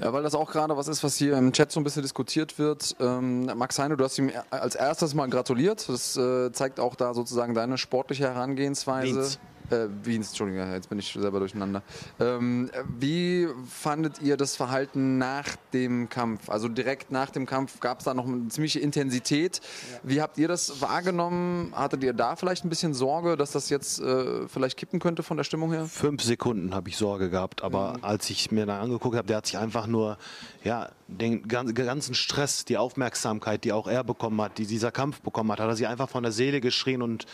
ja, 0.00 0.12
weil 0.12 0.22
das 0.22 0.34
auch 0.34 0.50
gerade 0.50 0.76
was 0.76 0.88
ist, 0.88 1.02
was 1.04 1.16
hier 1.16 1.38
im 1.38 1.52
Chat 1.52 1.72
so 1.72 1.80
ein 1.80 1.84
bisschen 1.84 2.02
diskutiert 2.02 2.58
wird. 2.58 2.96
Ähm, 3.00 3.46
Max 3.56 3.78
Heine, 3.78 3.96
du 3.96 4.04
hast 4.04 4.18
ihm 4.18 4.30
als 4.50 4.74
erstes 4.74 5.14
mal 5.14 5.28
gratuliert. 5.28 5.88
Das 5.88 6.16
äh, 6.16 6.52
zeigt 6.52 6.80
auch 6.80 6.94
da 6.96 7.14
sozusagen 7.14 7.54
deine 7.54 7.78
sportliche 7.78 8.24
Herangehensweise. 8.24 9.12
Dienst. 9.12 9.40
Äh, 9.70 9.88
Wiens, 10.04 10.28
Entschuldigung, 10.28 10.72
jetzt 10.72 10.88
bin 10.88 10.98
ich 10.98 11.12
selber 11.12 11.38
durcheinander. 11.38 11.82
Ähm, 12.20 12.70
wie 12.98 13.48
fandet 13.68 14.20
ihr 14.22 14.36
das 14.36 14.56
Verhalten 14.56 15.18
nach 15.18 15.56
dem 15.72 16.08
Kampf? 16.08 16.48
Also 16.48 16.68
direkt 16.68 17.10
nach 17.10 17.30
dem 17.30 17.46
Kampf 17.46 17.80
gab 17.80 17.98
es 17.98 18.04
da 18.04 18.14
noch 18.14 18.26
eine 18.26 18.48
ziemliche 18.48 18.80
Intensität. 18.80 19.60
Ja. 19.92 20.00
Wie 20.02 20.22
habt 20.22 20.38
ihr 20.38 20.48
das 20.48 20.80
wahrgenommen? 20.80 21.72
Hattet 21.74 22.04
ihr 22.04 22.12
da 22.12 22.36
vielleicht 22.36 22.64
ein 22.64 22.68
bisschen 22.68 22.94
Sorge, 22.94 23.36
dass 23.36 23.52
das 23.52 23.68
jetzt 23.70 24.00
äh, 24.00 24.46
vielleicht 24.48 24.76
kippen 24.76 25.00
könnte 25.00 25.22
von 25.22 25.36
der 25.36 25.44
Stimmung 25.44 25.72
her? 25.72 25.86
Fünf 25.86 26.22
Sekunden 26.22 26.74
habe 26.74 26.88
ich 26.88 26.96
Sorge 26.96 27.30
gehabt, 27.30 27.62
aber 27.62 27.94
mhm. 27.94 28.04
als 28.04 28.30
ich 28.30 28.50
mir 28.50 28.66
dann 28.66 28.80
angeguckt 28.80 29.16
habe, 29.16 29.26
der 29.26 29.38
hat 29.38 29.46
sich 29.46 29.58
einfach 29.58 29.86
nur 29.86 30.18
ja, 30.62 30.90
den 31.08 31.46
ganzen 31.46 32.14
Stress, 32.14 32.64
die 32.64 32.76
Aufmerksamkeit, 32.76 33.62
die 33.64 33.72
auch 33.72 33.86
er 33.86 34.02
bekommen 34.02 34.40
hat, 34.40 34.58
die 34.58 34.66
dieser 34.66 34.90
Kampf 34.90 35.20
bekommen 35.20 35.52
hat, 35.52 35.60
hat 35.60 35.68
er 35.68 35.76
sich 35.76 35.86
einfach 35.86 36.08
von 36.08 36.24
der 36.24 36.32
Seele 36.32 36.60
geschrien 36.60 37.02
und 37.02 37.26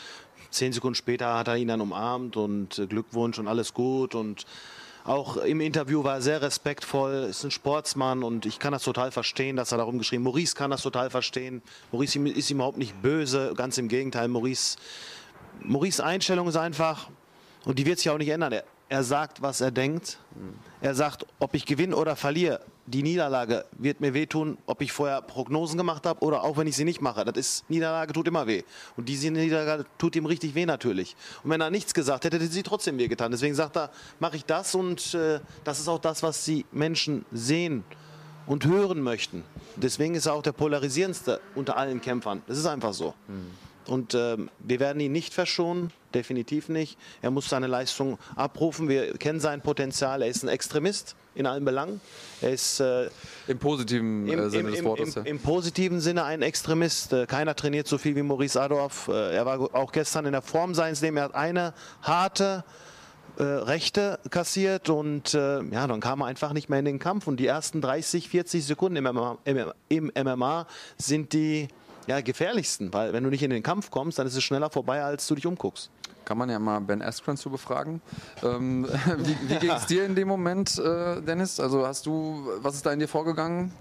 zehn 0.52 0.72
Sekunden 0.72 0.94
später 0.94 1.34
hat 1.34 1.48
er 1.48 1.56
ihn 1.56 1.68
dann 1.68 1.80
umarmt 1.80 2.36
und 2.36 2.78
äh, 2.78 2.86
Glückwunsch 2.86 3.38
und 3.38 3.48
alles 3.48 3.74
gut 3.74 4.14
und 4.14 4.46
auch 5.04 5.36
im 5.36 5.60
Interview 5.60 6.04
war 6.04 6.16
er 6.16 6.22
sehr 6.22 6.42
respektvoll, 6.42 7.26
ist 7.28 7.42
ein 7.42 7.50
Sportsmann 7.50 8.22
und 8.22 8.46
ich 8.46 8.60
kann 8.60 8.72
das 8.72 8.84
total 8.84 9.10
verstehen, 9.10 9.56
dass 9.56 9.72
er 9.72 9.78
darum 9.78 9.98
geschrieben 9.98 10.22
Maurice 10.22 10.54
kann 10.54 10.70
das 10.70 10.82
total 10.82 11.10
verstehen. 11.10 11.60
Maurice 11.90 12.20
ist 12.20 12.50
ihm 12.50 12.58
überhaupt 12.58 12.78
nicht 12.78 13.02
böse, 13.02 13.52
ganz 13.56 13.78
im 13.78 13.88
Gegenteil. 13.88 14.28
Maurice, 14.28 14.76
Maurice 15.60 16.04
Einstellung 16.04 16.46
ist 16.46 16.56
einfach, 16.56 17.08
und 17.64 17.80
die 17.80 17.86
wird 17.86 17.98
sich 17.98 18.10
auch 18.10 18.18
nicht 18.18 18.28
ändern. 18.28 18.52
Er, 18.52 18.64
er 18.92 19.04
sagt, 19.04 19.40
was 19.40 19.62
er 19.62 19.70
denkt. 19.70 20.18
Er 20.82 20.94
sagt, 20.94 21.24
ob 21.38 21.54
ich 21.54 21.64
gewinne 21.64 21.96
oder 21.96 22.14
verliere, 22.14 22.60
die 22.84 23.02
Niederlage 23.02 23.64
wird 23.78 24.02
mir 24.02 24.12
wehtun, 24.12 24.58
ob 24.66 24.82
ich 24.82 24.92
vorher 24.92 25.22
Prognosen 25.22 25.78
gemacht 25.78 26.04
habe 26.04 26.22
oder 26.22 26.42
auch 26.42 26.58
wenn 26.58 26.66
ich 26.66 26.76
sie 26.76 26.84
nicht 26.84 27.00
mache. 27.00 27.24
Das 27.24 27.38
ist, 27.38 27.70
Niederlage 27.70 28.12
tut 28.12 28.28
immer 28.28 28.46
weh. 28.46 28.64
Und 28.98 29.08
diese 29.08 29.30
Niederlage 29.30 29.86
tut 29.96 30.14
ihm 30.14 30.26
richtig 30.26 30.54
weh 30.54 30.66
natürlich. 30.66 31.16
Und 31.42 31.48
wenn 31.48 31.62
er 31.62 31.70
nichts 31.70 31.94
gesagt 31.94 32.26
hätte, 32.26 32.36
hätte 32.36 32.48
sie 32.48 32.62
trotzdem 32.62 32.98
weh 32.98 33.08
getan. 33.08 33.30
Deswegen 33.30 33.54
sagt 33.54 33.78
er, 33.78 33.90
mache 34.20 34.36
ich 34.36 34.44
das 34.44 34.74
und 34.74 35.14
äh, 35.14 35.40
das 35.64 35.80
ist 35.80 35.88
auch 35.88 36.00
das, 36.00 36.22
was 36.22 36.44
die 36.44 36.66
Menschen 36.70 37.24
sehen 37.32 37.84
und 38.46 38.66
hören 38.66 39.00
möchten. 39.00 39.42
Deswegen 39.76 40.14
ist 40.14 40.26
er 40.26 40.34
auch 40.34 40.42
der 40.42 40.52
polarisierendste 40.52 41.40
unter 41.54 41.78
allen 41.78 42.02
Kämpfern. 42.02 42.42
Das 42.46 42.58
ist 42.58 42.66
einfach 42.66 42.92
so. 42.92 43.14
Mhm. 43.26 43.71
Und 43.86 44.14
äh, 44.14 44.36
wir 44.60 44.80
werden 44.80 45.00
ihn 45.00 45.12
nicht 45.12 45.34
verschonen, 45.34 45.90
definitiv 46.14 46.68
nicht. 46.68 46.98
Er 47.20 47.30
muss 47.30 47.48
seine 47.48 47.66
Leistung 47.66 48.18
abrufen. 48.36 48.88
Wir 48.88 49.14
kennen 49.18 49.40
sein 49.40 49.60
Potenzial. 49.60 50.22
Er 50.22 50.28
ist 50.28 50.42
ein 50.42 50.48
Extremist 50.48 51.16
in 51.34 51.46
allen 51.46 51.64
Belangen. 51.64 52.00
Er 52.40 52.50
ist 52.50 52.80
äh, 52.80 53.08
im 53.48 53.58
positiven 53.58 54.28
äh, 54.28 54.32
im, 54.34 54.50
Sinne 54.50 54.68
im, 54.68 54.74
des 54.74 54.84
Wortes. 54.84 55.16
Im, 55.16 55.24
im, 55.24 55.38
positiven 55.38 56.00
Sinne 56.00 56.24
ein 56.24 56.42
Extremist. 56.42 57.12
Äh, 57.12 57.26
keiner 57.26 57.56
trainiert 57.56 57.88
so 57.88 57.98
viel 57.98 58.14
wie 58.14 58.22
Maurice 58.22 58.60
Adorf. 58.60 59.08
Äh, 59.08 59.34
er 59.34 59.46
war 59.46 59.74
auch 59.74 59.92
gestern 59.92 60.26
in 60.26 60.32
der 60.32 60.42
Form 60.42 60.74
seines 60.74 61.00
Lebens. 61.00 61.20
Er 61.20 61.24
hat 61.24 61.34
eine 61.34 61.74
harte 62.02 62.64
äh, 63.38 63.42
Rechte 63.42 64.18
kassiert 64.28 64.90
und 64.90 65.32
äh, 65.32 65.62
ja, 65.62 65.86
dann 65.86 66.00
kam 66.00 66.20
er 66.20 66.26
einfach 66.26 66.52
nicht 66.52 66.68
mehr 66.68 66.78
in 66.78 66.84
den 66.84 66.98
Kampf. 66.98 67.26
Und 67.26 67.38
die 67.38 67.46
ersten 67.46 67.80
30, 67.80 68.28
40 68.28 68.64
Sekunden 68.64 68.96
im 68.96 69.04
MMA, 69.04 69.38
im 69.88 70.12
MMA 70.14 70.66
sind 70.98 71.32
die 71.32 71.68
ja, 72.06 72.20
gefährlichsten, 72.20 72.92
weil 72.92 73.12
wenn 73.12 73.24
du 73.24 73.30
nicht 73.30 73.42
in 73.42 73.50
den 73.50 73.62
Kampf 73.62 73.90
kommst, 73.90 74.18
dann 74.18 74.26
ist 74.26 74.36
es 74.36 74.42
schneller 74.42 74.70
vorbei, 74.70 75.02
als 75.02 75.26
du 75.26 75.34
dich 75.34 75.46
umguckst. 75.46 75.90
Kann 76.24 76.38
man 76.38 76.48
ja 76.50 76.58
mal 76.58 76.80
Ben 76.80 77.02
Askren 77.02 77.36
zu 77.36 77.50
befragen. 77.50 78.00
Ähm, 78.42 78.86
wie 79.18 79.36
wie 79.48 79.56
ging 79.56 79.70
es 79.70 79.86
dir 79.86 80.04
in 80.04 80.14
dem 80.14 80.28
Moment, 80.28 80.78
äh, 80.78 81.20
Dennis? 81.20 81.58
Also 81.58 81.86
hast 81.86 82.06
du, 82.06 82.48
was 82.58 82.74
ist 82.74 82.86
da 82.86 82.92
in 82.92 83.00
dir 83.00 83.08
vorgegangen? 83.08 83.72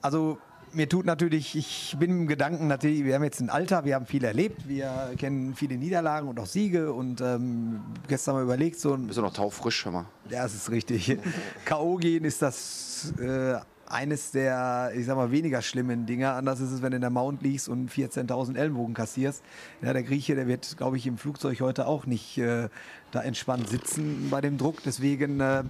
Also 0.00 0.38
mir 0.74 0.88
tut 0.88 1.06
natürlich, 1.06 1.54
ich 1.56 1.96
bin 1.98 2.10
im 2.10 2.26
Gedanken 2.26 2.66
natürlich, 2.66 3.04
wir 3.04 3.14
haben 3.14 3.24
jetzt 3.24 3.40
ein 3.40 3.50
Alter, 3.50 3.84
wir 3.84 3.94
haben 3.94 4.06
viel 4.06 4.24
erlebt, 4.24 4.68
wir 4.68 5.14
kennen 5.16 5.54
viele 5.54 5.76
Niederlagen 5.76 6.28
und 6.28 6.38
auch 6.40 6.46
Siege 6.46 6.92
und 6.92 7.20
ähm, 7.20 7.80
gestern 8.08 8.34
mal 8.34 8.42
überlegt, 8.42 8.78
so 8.78 8.94
ein. 8.94 9.06
Bist 9.06 9.18
du 9.18 9.22
noch 9.22 9.32
taufrisch, 9.32 9.84
hör 9.84 9.92
mal. 9.92 10.06
Ja, 10.28 10.42
das 10.42 10.54
ist 10.54 10.70
richtig. 10.70 11.18
K.O. 11.64 11.96
gehen 11.96 12.24
ist 12.24 12.42
das 12.42 13.12
äh, 13.20 13.56
eines 13.88 14.30
der, 14.30 14.92
ich 14.96 15.06
sag 15.06 15.16
mal, 15.16 15.30
weniger 15.30 15.62
schlimmen 15.62 16.06
Dinge. 16.06 16.32
Anders 16.32 16.60
ist 16.60 16.72
es, 16.72 16.82
wenn 16.82 16.90
du 16.90 16.96
in 16.96 17.00
der 17.00 17.10
Mount 17.10 17.42
liegst 17.42 17.68
und 17.68 17.90
14.000 17.90 18.56
Ellenbogen 18.56 18.94
kassierst. 18.94 19.42
Ja, 19.82 19.92
der 19.92 20.02
Grieche, 20.02 20.34
der 20.34 20.46
wird, 20.46 20.76
glaube 20.76 20.96
ich, 20.96 21.06
im 21.06 21.18
Flugzeug 21.18 21.60
heute 21.60 21.86
auch 21.86 22.06
nicht 22.06 22.38
äh, 22.38 22.68
da 23.12 23.22
entspannt 23.22 23.68
sitzen 23.68 24.28
bei 24.30 24.40
dem 24.40 24.58
Druck. 24.58 24.82
Deswegen, 24.84 25.40
äh, 25.40 25.64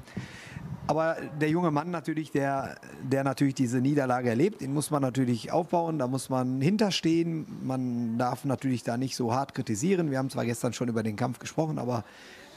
aber 0.86 1.16
der 1.40 1.48
junge 1.48 1.70
Mann 1.70 1.90
natürlich, 1.90 2.30
der, 2.30 2.76
der 3.02 3.24
natürlich 3.24 3.54
diese 3.54 3.80
Niederlage 3.80 4.28
erlebt, 4.28 4.60
den 4.60 4.74
muss 4.74 4.90
man 4.90 5.00
natürlich 5.00 5.50
aufbauen, 5.50 5.98
da 5.98 6.06
muss 6.06 6.28
man 6.28 6.60
hinterstehen. 6.60 7.46
Man 7.62 8.18
darf 8.18 8.44
natürlich 8.44 8.82
da 8.82 8.96
nicht 8.96 9.16
so 9.16 9.32
hart 9.32 9.54
kritisieren. 9.54 10.10
Wir 10.10 10.18
haben 10.18 10.30
zwar 10.30 10.44
gestern 10.44 10.72
schon 10.72 10.88
über 10.88 11.02
den 11.02 11.16
Kampf 11.16 11.38
gesprochen, 11.38 11.78
aber 11.78 12.04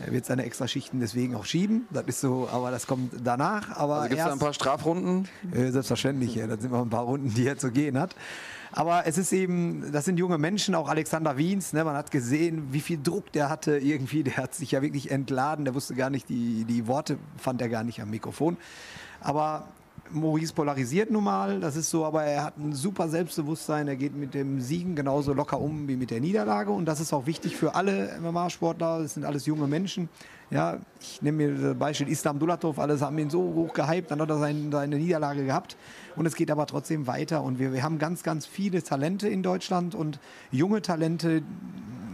Er 0.06 0.12
wird 0.12 0.26
seine 0.26 0.44
Extraschichten 0.44 1.00
deswegen 1.00 1.36
auch 1.36 1.46
schieben. 1.46 1.88
Das 1.92 2.06
ist 2.06 2.22
so, 2.22 2.48
aber 2.52 2.72
das 2.72 2.86
kommt 2.86 3.14
danach. 3.24 3.76
Aber 3.78 3.96
Also 3.96 4.10
gibt 4.10 4.20
es 4.22 4.26
da 4.28 4.32
ein 4.34 4.40
paar 4.40 4.54
Strafrunden? 4.54 5.28
Äh, 5.52 5.72
selbstverständlich, 5.72 6.36
ja. 6.36 6.48
Das 6.48 6.62
sind 6.62 6.72
noch 6.72 6.84
ein 6.84 6.90
paar 6.90 7.04
Runden, 7.04 7.34
die 7.34 7.48
er 7.48 7.58
zu 7.58 7.72
gehen 7.72 8.00
hat. 8.00 8.16
Aber 8.72 9.08
es 9.08 9.18
ist 9.18 9.32
eben, 9.32 9.92
das 9.92 10.06
sind 10.06 10.20
junge 10.20 10.38
Menschen, 10.38 10.76
auch 10.76 10.90
Alexander 10.90 11.38
Wiens. 11.38 11.74
Ne? 11.74 11.84
Man 11.84 11.96
hat 11.96 12.12
gesehen, 12.12 12.68
wie 12.72 12.82
viel 12.82 13.02
Druck 13.02 13.32
der 13.32 13.50
hatte 13.50 13.78
irgendwie. 13.78 14.24
Der 14.24 14.38
hat 14.38 14.54
sich 14.54 14.72
ja 14.72 14.82
wirklich 14.82 15.10
entladen. 15.10 15.66
Der 15.66 15.74
wusste 15.74 15.96
gar 15.96 16.10
nicht, 16.10 16.30
die, 16.30 16.66
die 16.66 16.86
Worte 16.86 17.18
fand 17.38 17.62
er 17.62 17.70
gar 17.70 17.84
nicht 17.84 18.02
am 18.02 18.10
Mikrofon. 18.10 18.58
Aber 19.22 19.68
Maurice 20.12 20.54
polarisiert 20.54 21.12
nun 21.12 21.24
mal, 21.24 21.60
das 21.60 21.76
ist 21.76 21.90
so, 21.90 22.06
aber 22.06 22.24
er 22.24 22.44
hat 22.44 22.58
ein 22.58 22.74
super 22.74 23.10
Selbstbewusstsein, 23.10 23.88
er 23.88 23.96
geht 23.96 24.16
mit 24.16 24.34
dem 24.34 24.62
Siegen 24.62 24.96
genauso 24.96 25.34
locker 25.34 25.60
um 25.60 25.88
wie 25.88 25.96
mit 25.96 26.12
der 26.12 26.22
Niederlage. 26.22 26.72
Und 26.72 26.86
das 26.86 27.00
ist 27.00 27.14
auch 27.14 27.26
wichtig 27.26 27.56
für 27.56 27.76
alle 27.76 28.18
MMA-Sportler, 28.22 29.02
das 29.02 29.14
sind 29.14 29.26
alles 29.26 29.46
junge 29.46 29.68
Menschen. 29.68 30.10
Ja, 30.50 30.78
ich 31.02 31.22
nehme 31.22 31.50
mir 31.50 31.56
das 31.56 31.78
Beispiel 31.78 32.08
Islam 32.08 32.40
Dulatov, 32.40 32.80
alles 32.80 33.02
haben 33.02 33.18
ihn 33.18 33.30
so 33.30 33.42
hoch 33.42 33.74
gehypt, 33.74 34.12
dann 34.12 34.22
hat 34.22 34.30
er 34.30 34.40
sein, 34.40 34.70
seine 34.72 34.96
Niederlage 34.96 35.46
gehabt. 35.46 35.76
Und 36.16 36.26
es 36.26 36.36
geht 36.36 36.50
aber 36.52 36.66
trotzdem 36.66 37.06
weiter. 37.06 37.44
Und 37.44 37.60
wir, 37.60 37.74
wir 37.74 37.84
haben 37.84 38.00
ganz, 38.00 38.24
ganz 38.24 38.46
viele 38.46 38.82
Talente 38.82 39.28
in 39.28 39.44
Deutschland. 39.44 39.94
Und 39.94 40.20
junge 40.52 40.82
Talente, 40.82 41.42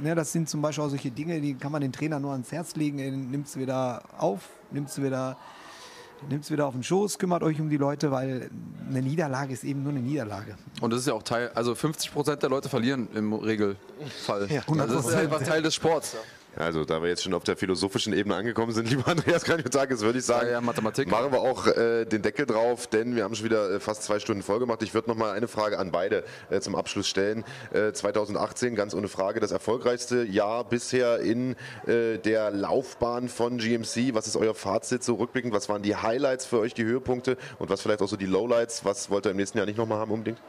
ja, 0.04 0.16
das 0.16 0.32
sind 0.32 0.50
zum 0.50 0.62
Beispiel 0.62 0.84
auch 0.84 0.90
solche 0.90 1.12
Dinge, 1.12 1.40
die 1.42 1.54
kann 1.54 1.72
man 1.72 1.82
den 1.82 1.92
Trainer 1.92 2.20
nur 2.20 2.32
ans 2.32 2.52
Herz 2.52 2.76
legen, 2.76 2.96
nimmt 3.30 3.48
es 3.48 3.58
wieder 3.58 4.04
auf, 4.18 4.50
nimmt 4.72 4.90
es 4.90 5.02
wieder 5.02 5.38
nimmt 6.30 6.44
es 6.44 6.52
wieder 6.52 6.66
auf 6.66 6.74
den 6.74 6.84
Schoß, 6.84 7.20
kümmert 7.20 7.44
euch 7.44 7.60
um 7.60 7.70
die 7.70 7.78
Leute, 7.78 8.12
weil 8.12 8.50
eine 8.90 9.02
Niederlage 9.02 9.54
ist 9.54 9.64
eben 9.64 9.84
nur 9.84 9.92
eine 9.92 10.02
Niederlage. 10.02 10.56
Und 10.82 10.92
das 10.92 11.02
ist 11.02 11.08
ja 11.08 11.14
auch 11.14 11.24
Teil, 11.24 11.52
also 11.56 11.76
50 11.76 12.12
Prozent 12.12 12.44
der 12.44 12.50
Leute 12.50 12.70
verlieren 12.70 13.08
im 13.14 13.34
Regelfall. 13.34 14.48
Ja, 14.50 14.62
also 14.68 14.96
das 14.96 15.06
ist 15.08 15.16
100%. 15.16 15.20
einfach 15.20 15.44
Teil 15.44 15.62
des 15.62 15.76
Sports. 15.76 16.16
Also, 16.56 16.86
da 16.86 17.02
wir 17.02 17.10
jetzt 17.10 17.24
schon 17.24 17.34
auf 17.34 17.44
der 17.44 17.58
philosophischen 17.58 18.14
Ebene 18.14 18.36
angekommen 18.36 18.72
sind, 18.72 18.88
lieber 18.90 19.08
Andreas 19.08 19.44
Kranjotakis, 19.44 20.02
würde 20.02 20.20
ich 20.20 20.26
sagen, 20.26 20.48
Ja, 20.48 20.54
ja, 20.54 20.62
Mathematik. 20.62 21.10
machen 21.10 21.32
wir 21.32 21.40
auch 21.42 21.66
äh, 21.68 22.06
den 22.06 22.22
Deckel 22.22 22.46
drauf, 22.46 22.86
denn 22.88 23.16
wir 23.16 23.24
haben 23.24 23.34
schon 23.34 23.46
wieder 23.46 23.72
äh, 23.72 23.80
fast 23.80 24.04
zwei 24.04 24.20
Stunden 24.20 24.44
voll 24.44 24.60
gemacht. 24.60 24.84
Ich 24.84 24.94
würde 24.94 25.10
noch 25.10 25.18
mal 25.18 25.32
eine 25.32 25.48
Frage 25.48 25.80
an 25.80 25.92
beide 25.92 26.24
äh, 26.52 26.60
zum 26.60 26.76
Abschluss 26.76 27.08
stellen. 27.08 27.44
Äh, 27.74 27.92
2018, 27.92 28.76
ganz 28.76 28.94
ohne 28.94 29.08
Frage, 29.08 29.40
das 29.40 29.52
erfolgreichste 29.52 30.24
Jahr 30.24 30.64
bisher 30.64 31.20
in 31.20 31.56
äh, 31.88 32.18
der 32.20 32.52
Laufbahn 32.52 33.30
von 33.30 33.58
GMC. 33.58 34.14
Was 34.14 34.28
ist 34.28 34.36
euer 34.36 34.54
Fazit 34.54 35.04
so 35.04 35.16
rückblickend? 35.16 35.54
Was 35.54 35.70
waren 35.70 35.82
die 35.82 35.96
Highlights 35.96 36.46
für 36.46 36.60
euch, 36.60 36.74
die 36.76 36.84
Höhepunkte 36.84 37.38
und 37.58 37.70
was 37.72 37.82
vielleicht 37.82 38.02
auch 38.02 38.08
so 38.08 38.18
die 38.18 38.28
Lowlights? 38.28 38.86
Was 38.86 39.10
wollt 39.10 39.26
ihr 39.26 39.32
im 39.32 39.38
nächsten 39.38 39.58
Jahr 39.58 39.66
nicht 39.66 39.78
nochmal 39.78 39.98
haben 39.98 40.12
unbedingt? 40.12 40.40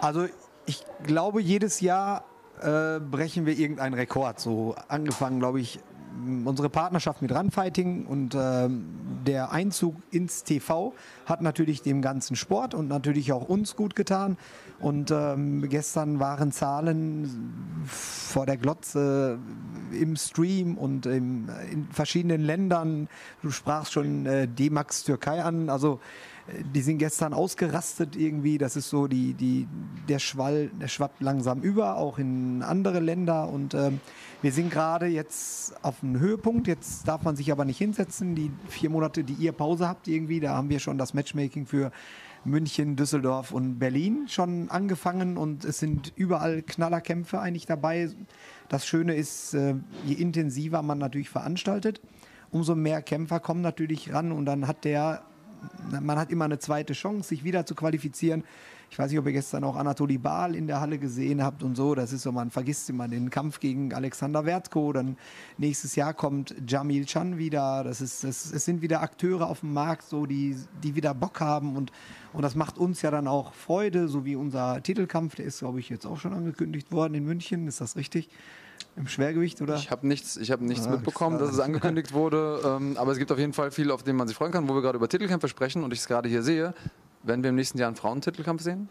Also 0.00 0.26
ich 0.66 0.84
glaube, 1.04 1.42
jedes 1.42 1.80
Jahr 1.80 2.24
äh, 2.60 3.00
brechen 3.00 3.46
wir 3.46 3.58
irgendeinen 3.58 3.94
Rekord. 3.94 4.40
So 4.40 4.74
angefangen, 4.88 5.40
glaube 5.40 5.60
ich, 5.60 5.80
unsere 6.44 6.68
Partnerschaft 6.68 7.22
mit 7.22 7.32
Runfighting 7.32 8.06
und 8.06 8.34
ähm, 8.34 8.84
der 9.26 9.52
Einzug 9.52 9.96
ins 10.10 10.44
TV 10.44 10.94
hat 11.26 11.42
natürlich 11.42 11.82
dem 11.82 12.02
ganzen 12.02 12.36
Sport 12.36 12.74
und 12.74 12.88
natürlich 12.88 13.32
auch 13.32 13.48
uns 13.48 13.76
gut 13.76 13.94
getan. 13.94 14.36
Und 14.80 15.10
ähm, 15.10 15.68
gestern 15.68 16.20
waren 16.20 16.52
Zahlen 16.52 17.84
vor 17.86 18.46
der 18.46 18.56
Glotze 18.56 19.38
im 19.92 20.16
Stream 20.16 20.78
und 20.78 21.06
im, 21.06 21.48
in 21.70 21.86
verschiedenen 21.90 22.40
Ländern. 22.40 23.08
Du 23.42 23.50
sprachst 23.50 23.92
schon 23.92 24.26
äh, 24.26 24.48
D-Max 24.48 25.04
Türkei 25.04 25.42
an. 25.42 25.68
Also 25.68 25.94
äh, 25.94 26.29
die 26.74 26.80
sind 26.80 26.98
gestern 26.98 27.32
ausgerastet 27.32 28.16
irgendwie. 28.16 28.58
Das 28.58 28.76
ist 28.76 28.90
so 28.90 29.06
die, 29.06 29.34
die, 29.34 29.68
der 30.08 30.18
Schwall, 30.18 30.70
der 30.80 30.88
schwappt 30.88 31.20
langsam 31.20 31.60
über, 31.60 31.96
auch 31.96 32.18
in 32.18 32.62
andere 32.62 33.00
Länder. 33.00 33.48
Und 33.48 33.74
ähm, 33.74 34.00
wir 34.42 34.52
sind 34.52 34.70
gerade 34.70 35.06
jetzt 35.06 35.74
auf 35.84 36.02
einem 36.02 36.18
Höhepunkt. 36.20 36.66
Jetzt 36.66 37.06
darf 37.06 37.22
man 37.22 37.36
sich 37.36 37.52
aber 37.52 37.64
nicht 37.64 37.78
hinsetzen. 37.78 38.34
Die 38.34 38.50
vier 38.68 38.90
Monate, 38.90 39.24
die 39.24 39.34
ihr 39.34 39.52
Pause 39.52 39.88
habt 39.88 40.08
irgendwie, 40.08 40.40
da 40.40 40.54
haben 40.56 40.68
wir 40.68 40.80
schon 40.80 40.98
das 40.98 41.14
Matchmaking 41.14 41.66
für 41.66 41.92
München, 42.44 42.96
Düsseldorf 42.96 43.52
und 43.52 43.78
Berlin 43.78 44.26
schon 44.28 44.70
angefangen 44.70 45.36
und 45.36 45.64
es 45.64 45.78
sind 45.78 46.12
überall 46.16 46.62
Knallerkämpfe 46.62 47.38
eigentlich 47.38 47.66
dabei. 47.66 48.08
Das 48.68 48.86
Schöne 48.86 49.14
ist, 49.14 49.52
äh, 49.54 49.74
je 50.06 50.14
intensiver 50.14 50.80
man 50.80 50.98
natürlich 50.98 51.28
veranstaltet, 51.28 52.00
umso 52.50 52.74
mehr 52.74 53.02
Kämpfer 53.02 53.40
kommen 53.40 53.60
natürlich 53.60 54.12
ran 54.12 54.32
und 54.32 54.46
dann 54.46 54.66
hat 54.66 54.84
der 54.84 55.22
man 56.00 56.18
hat 56.18 56.30
immer 56.30 56.44
eine 56.44 56.58
zweite 56.58 56.92
Chance, 56.92 57.28
sich 57.28 57.44
wieder 57.44 57.66
zu 57.66 57.74
qualifizieren. 57.74 58.44
Ich 58.90 58.98
weiß 58.98 59.10
nicht, 59.10 59.20
ob 59.20 59.26
ihr 59.26 59.32
gestern 59.32 59.62
auch 59.62 59.76
Anatoli 59.76 60.18
Baal 60.18 60.56
in 60.56 60.66
der 60.66 60.80
Halle 60.80 60.98
gesehen 60.98 61.44
habt 61.44 61.62
und 61.62 61.76
so. 61.76 61.94
Das 61.94 62.12
ist 62.12 62.22
so, 62.22 62.32
man 62.32 62.50
vergisst 62.50 62.90
immer 62.90 63.06
den 63.06 63.30
Kampf 63.30 63.60
gegen 63.60 63.94
Alexander 63.94 64.44
Wertko. 64.44 64.92
Dann 64.92 65.16
nächstes 65.58 65.94
Jahr 65.94 66.12
kommt 66.12 66.56
Jamil 66.66 67.04
Chan 67.04 67.38
wieder. 67.38 67.84
Das 67.84 68.00
ist, 68.00 68.24
das, 68.24 68.52
es 68.52 68.64
sind 68.64 68.82
wieder 68.82 69.00
Akteure 69.00 69.48
auf 69.48 69.60
dem 69.60 69.72
Markt, 69.74 70.02
so, 70.08 70.26
die, 70.26 70.56
die 70.82 70.96
wieder 70.96 71.14
Bock 71.14 71.40
haben. 71.40 71.76
Und, 71.76 71.92
und 72.32 72.42
das 72.42 72.56
macht 72.56 72.78
uns 72.78 73.00
ja 73.02 73.12
dann 73.12 73.28
auch 73.28 73.54
Freude, 73.54 74.08
so 74.08 74.24
wie 74.24 74.34
unser 74.34 74.82
Titelkampf. 74.82 75.36
Der 75.36 75.44
ist, 75.44 75.60
glaube 75.60 75.78
ich, 75.78 75.88
jetzt 75.88 76.04
auch 76.04 76.18
schon 76.18 76.32
angekündigt 76.32 76.90
worden 76.90 77.14
in 77.14 77.24
München. 77.24 77.68
Ist 77.68 77.80
das 77.80 77.94
richtig? 77.94 78.28
Im 78.96 79.06
Schwergewicht, 79.06 79.62
oder? 79.62 79.76
Ich 79.76 79.90
habe 79.90 80.06
nichts, 80.06 80.36
ich 80.36 80.50
hab 80.50 80.60
nichts 80.60 80.86
Ah, 80.86 80.90
mitbekommen, 80.90 81.38
dass 81.38 81.50
es 81.50 81.60
angekündigt 81.60 82.12
wurde. 82.12 82.60
Ähm, 82.64 82.96
aber 82.98 83.12
es 83.12 83.18
gibt 83.18 83.30
auf 83.32 83.38
jeden 83.38 83.52
Fall 83.52 83.70
viel, 83.70 83.90
auf 83.90 84.02
dem 84.02 84.16
man 84.16 84.28
sich 84.28 84.36
freuen 84.36 84.52
kann, 84.52 84.68
wo 84.68 84.74
wir 84.74 84.82
gerade 84.82 84.96
über 84.96 85.08
Titelkämpfe 85.08 85.48
sprechen 85.48 85.84
und 85.84 85.92
ich 85.92 86.00
es 86.00 86.06
gerade 86.06 86.28
hier 86.28 86.42
sehe. 86.42 86.74
Werden 87.22 87.42
wir 87.42 87.50
im 87.50 87.56
nächsten 87.56 87.78
Jahr 87.78 87.88
einen 87.88 87.96
Frauentitelkampf 87.96 88.62
sehen? 88.62 88.88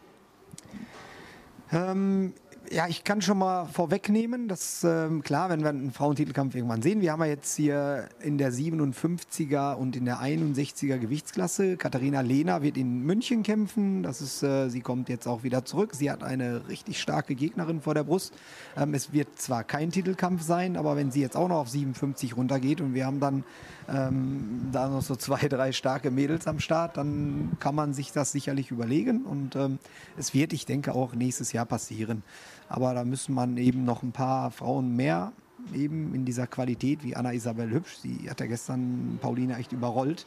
Ähm, 1.71 2.34
ja, 2.72 2.88
ich 2.88 3.03
kann 3.03 3.22
schon 3.22 3.38
mal 3.38 3.65
vorwegnehmen, 3.65 4.48
dass 4.48 4.84
ähm, 4.84 5.23
klar, 5.23 5.49
wenn 5.49 5.61
wir 5.61 5.69
einen 5.69 5.91
Frauentitelkampf 5.91 6.56
irgendwann 6.56 6.81
sehen, 6.81 7.02
wir 7.02 7.11
haben 7.11 7.22
ja 7.22 7.27
jetzt 7.27 7.56
hier 7.56 8.10
in 8.22 8.38
der 8.38 8.52
57er 8.52 9.73
und 9.73 9.95
in 9.95 10.06
der 10.06 10.18
61er 10.18 10.98
Gewichtsklasse. 10.98 11.77
Katharina 11.77 12.22
Lehner 12.22 12.61
wird 12.61 12.77
in 12.77 13.03
München 13.03 13.44
kämpfen. 13.44 14.03
Das 14.03 14.22
ist, 14.22 14.44
äh, 14.44 14.69
sie 14.69 14.81
kommt 14.81 15.10
jetzt 15.10 15.27
auch 15.27 15.44
wieder 15.44 15.65
zurück. 15.65 15.95
Sie 15.95 16.11
hat 16.11 16.23
eine 16.23 16.68
richtig 16.68 17.02
starke 17.02 17.36
Gegnerin 17.36 17.81
vor 17.81 17.94
der 17.94 18.03
Brust. 18.03 18.34
Ähm, 18.77 18.94
es 18.94 19.14
wird 19.14 19.40
zwar 19.40 19.64
kein 19.64 19.91
Titelkampf 19.91 20.41
sein, 20.41 20.77
aber 20.77 20.95
wenn 20.95 21.11
sie 21.11 21.22
jetzt 21.22 21.36
auch 21.36 21.48
noch 21.48 21.57
auf 21.57 21.69
57 21.69 22.38
runtergeht 22.38 22.81
und 22.81 22.94
wir 22.94 23.06
haben 23.06 23.19
dann 23.19 23.44
ähm, 23.88 24.69
da 24.72 24.90
noch 24.90 25.02
so 25.02 25.15
zwei, 25.15 25.48
drei 25.48 25.72
starke 25.72 26.11
Mädels 26.11 26.48
am 26.48 26.60
Start, 26.60 26.98
dann 26.98 27.57
kann 27.60 27.76
man 27.76 27.94
sich 27.94 28.11
das 28.11 28.31
sicherlich 28.31 28.72
überlegen 28.72 29.23
und 29.23 29.56
ähm, 29.56 29.80
es 30.18 30.34
wird, 30.34 30.53
ich 30.53 30.65
denke, 30.65 30.94
auch 30.94 31.14
nächstes 31.14 31.53
Jahr 31.53 31.65
passieren. 31.65 32.23
Aber 32.69 32.93
da 32.93 33.03
müssen 33.03 33.33
man 33.33 33.57
eben 33.57 33.83
noch 33.83 34.03
ein 34.03 34.11
paar 34.11 34.51
Frauen 34.51 34.95
mehr 34.95 35.33
eben 35.75 36.13
in 36.15 36.25
dieser 36.25 36.47
Qualität 36.47 37.03
wie 37.03 37.15
Anna 37.15 37.33
Isabel 37.33 37.69
Hübsch. 37.69 37.97
Sie 37.97 38.29
hat 38.29 38.39
ja 38.39 38.45
gestern 38.45 39.19
Paulina 39.21 39.57
echt 39.57 39.71
überrollt. 39.71 40.25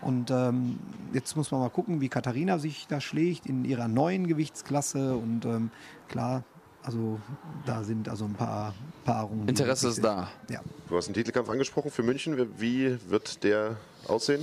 Und 0.00 0.30
ähm, 0.30 0.78
jetzt 1.12 1.36
muss 1.36 1.50
man 1.50 1.60
mal 1.60 1.70
gucken, 1.70 2.00
wie 2.00 2.08
Katharina 2.08 2.58
sich 2.58 2.86
da 2.86 3.00
schlägt 3.00 3.46
in 3.46 3.64
ihrer 3.64 3.88
neuen 3.88 4.26
Gewichtsklasse. 4.26 5.16
Und 5.16 5.44
ähm, 5.44 5.70
klar, 6.08 6.44
also 6.88 7.20
da 7.66 7.84
sind 7.84 8.08
also 8.08 8.24
ein 8.24 8.32
paar 8.32 8.72
Paarungen. 9.04 9.46
Interesse 9.46 9.88
ist 9.88 10.02
da. 10.02 10.30
Ja. 10.48 10.62
Du 10.88 10.96
hast 10.96 11.08
einen 11.08 11.14
Titelkampf 11.14 11.50
angesprochen 11.50 11.90
für 11.90 12.02
München. 12.02 12.38
Wie 12.58 12.96
wird 13.10 13.44
der 13.44 13.76
aussehen? 14.06 14.42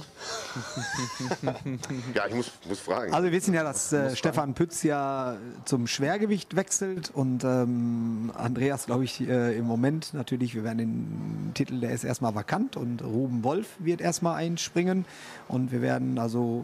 ja, 2.14 2.28
ich 2.28 2.36
muss, 2.36 2.52
muss 2.70 2.80
fragen. 2.80 3.16
Also 3.16 3.26
wir 3.26 3.32
wissen 3.32 3.52
ja, 3.56 3.64
dass 3.64 3.92
äh, 3.94 4.16
Stefan 4.16 4.54
Pütz 4.54 4.84
ja 4.84 5.38
zum 5.66 5.88
Schwergewicht 5.88 6.56
wechselt 6.56 7.10
und 7.12 7.44
ähm, 7.44 8.32
Andreas, 8.36 8.86
glaube 8.86 9.06
ich, 9.06 9.22
äh, 9.22 9.58
im 9.58 9.66
Moment 9.66 10.14
natürlich, 10.14 10.54
wir 10.54 10.64
werden 10.64 10.78
den 10.78 11.52
Titel, 11.56 11.80
der 11.80 11.94
ist 11.94 12.04
erstmal 12.04 12.36
vakant 12.36 12.78
und 12.78 13.04
Ruben 13.04 13.44
Wolf 13.44 13.70
wird 13.80 14.02
erstmal 14.02 14.36
einspringen 14.36 15.06
und 15.48 15.72
wir 15.72 15.82
werden 15.82 16.20
also 16.20 16.64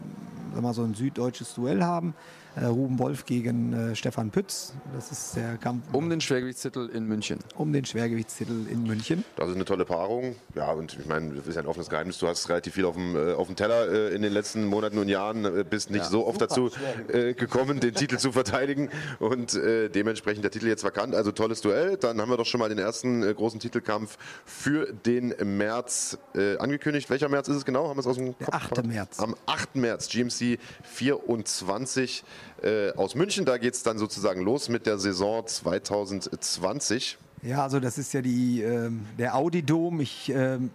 sag 0.54 0.62
mal, 0.62 0.76
so 0.76 0.84
ein 0.84 0.94
süddeutsches 0.94 1.56
Duell 1.56 1.84
haben. 1.84 2.14
Äh, 2.56 2.66
Ruben 2.66 3.00
Wolf 3.00 3.26
gegen 3.26 3.72
äh, 3.72 3.96
Stefan 3.96 4.30
Pütz. 4.30 4.74
Das 4.94 5.10
ist 5.12 5.38
der 5.38 5.58
Kampf 5.58 5.86
Um 5.94 6.10
den 6.10 6.20
Schwergewichtstitel 6.20 6.90
in 6.94 7.06
München. 7.06 7.40
um 7.56 7.72
den 7.72 7.86
Schwergewichtstitel 7.86 8.68
in 8.70 8.84
München. 8.84 9.24
Das 9.38 9.48
ist 9.50 9.56
eine 9.56 9.64
tolle 9.64 9.86
Paarung. 9.86 10.36
Ja, 10.54 10.72
und 10.72 10.98
ich 11.00 11.06
meine, 11.06 11.34
das 11.36 11.48
ist 11.48 11.56
ja 11.56 11.62
ein 11.62 11.68
offenes 11.68 11.90
Geheimnis. 11.90 12.18
Du 12.18 12.28
hast 12.28 12.50
relativ 12.50 12.74
viel 12.74 12.84
auf 12.84 12.96
dem, 12.96 13.16
äh, 13.16 13.34
auf 13.34 13.48
dem 13.48 13.56
Teller 13.56 13.90
äh, 13.90 14.14
in 14.14 14.22
den 14.22 14.34
letzten 14.34 14.66
Monaten 14.66 14.98
und 14.98 15.08
Jahren, 15.08 15.44
bist 15.70 15.92
nicht 15.92 16.04
Ja. 16.04 16.10
so 16.10 16.28
oft 16.28 16.42
dazu 16.42 16.70
äh, 17.08 17.34
gekommen, 17.34 17.80
den 17.80 17.94
Titel 17.96 18.18
zu 18.18 18.34
verteidigen 18.34 18.90
und 19.20 19.54
äh, 19.54 19.88
dementsprechend 19.90 20.44
der 20.44 20.52
Titel 20.52 20.68
jetzt 20.68 20.84
vakant. 20.84 21.16
Also 21.16 21.32
tolles 21.32 21.62
Duell. 21.62 21.96
Dann 21.96 22.20
haben 22.20 22.30
wir 22.30 22.36
doch 22.38 22.46
schon 22.46 22.60
mal 22.60 22.68
den 22.68 22.80
ersten 22.80 23.24
äh, 23.24 23.34
großen 23.34 23.62
Titelkampf 23.62 24.18
für 24.46 24.92
den 24.92 25.34
März 25.58 26.18
äh, 26.36 26.58
angekündigt. 26.58 27.10
Welcher 27.10 27.30
März 27.30 27.48
ist 27.48 27.56
es 27.56 27.66
genau? 27.66 27.88
Haben 27.88 27.96
wir 27.96 28.02
es 28.02 28.08
aus 28.08 28.18
dem 28.18 28.36
Der 28.40 28.48
Kopf? 28.48 28.56
8. 28.78 28.86
März. 28.86 29.20
Am 29.20 29.36
8. 29.46 29.76
März, 29.78 30.10
GMC 30.10 30.58
24 30.84 32.24
äh, 32.62 32.92
aus 32.94 33.16
München. 33.16 33.46
Da 33.46 33.58
geht 33.58 33.74
es 33.74 33.84
dann 33.84 33.98
sozusagen 33.98 34.42
los 34.42 34.70
mit 34.70 34.86
der 34.86 34.98
Saison 34.98 35.46
2020. 35.46 37.18
Ja, 37.44 37.64
also 37.64 37.80
das 37.80 37.98
ist 37.98 38.14
ja 38.14 38.22
die, 38.22 38.62
ähm, 38.62 39.06
der 39.18 39.36
Audi-Dom. 39.36 40.00
Ich 40.00 40.32
ähm, 40.34 40.72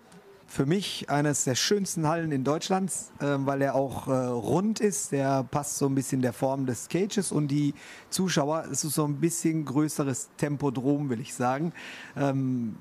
für 0.46 0.64
mich 0.64 1.10
eines 1.10 1.44
der 1.44 1.54
schönsten 1.54 2.06
Hallen 2.06 2.30
in 2.30 2.44
Deutschlands, 2.44 3.12
äh, 3.20 3.24
weil 3.38 3.62
er 3.62 3.74
auch 3.74 4.06
äh, 4.08 4.12
rund 4.12 4.80
ist. 4.80 5.12
Der 5.12 5.44
passt 5.44 5.76
so 5.76 5.86
ein 5.86 5.94
bisschen 5.94 6.22
der 6.22 6.32
Form 6.32 6.66
des 6.66 6.88
Cages 6.88 7.32
und 7.32 7.48
die 7.48 7.74
Zuschauer, 8.10 8.64
es 8.70 8.84
ist 8.84 8.94
so 8.94 9.04
ein 9.04 9.20
bisschen 9.20 9.64
größeres 9.64 10.30
Tempodrom, 10.36 11.10
will 11.10 11.20
ich 11.20 11.34
sagen. 11.34 11.72
Ähm, 12.16 12.76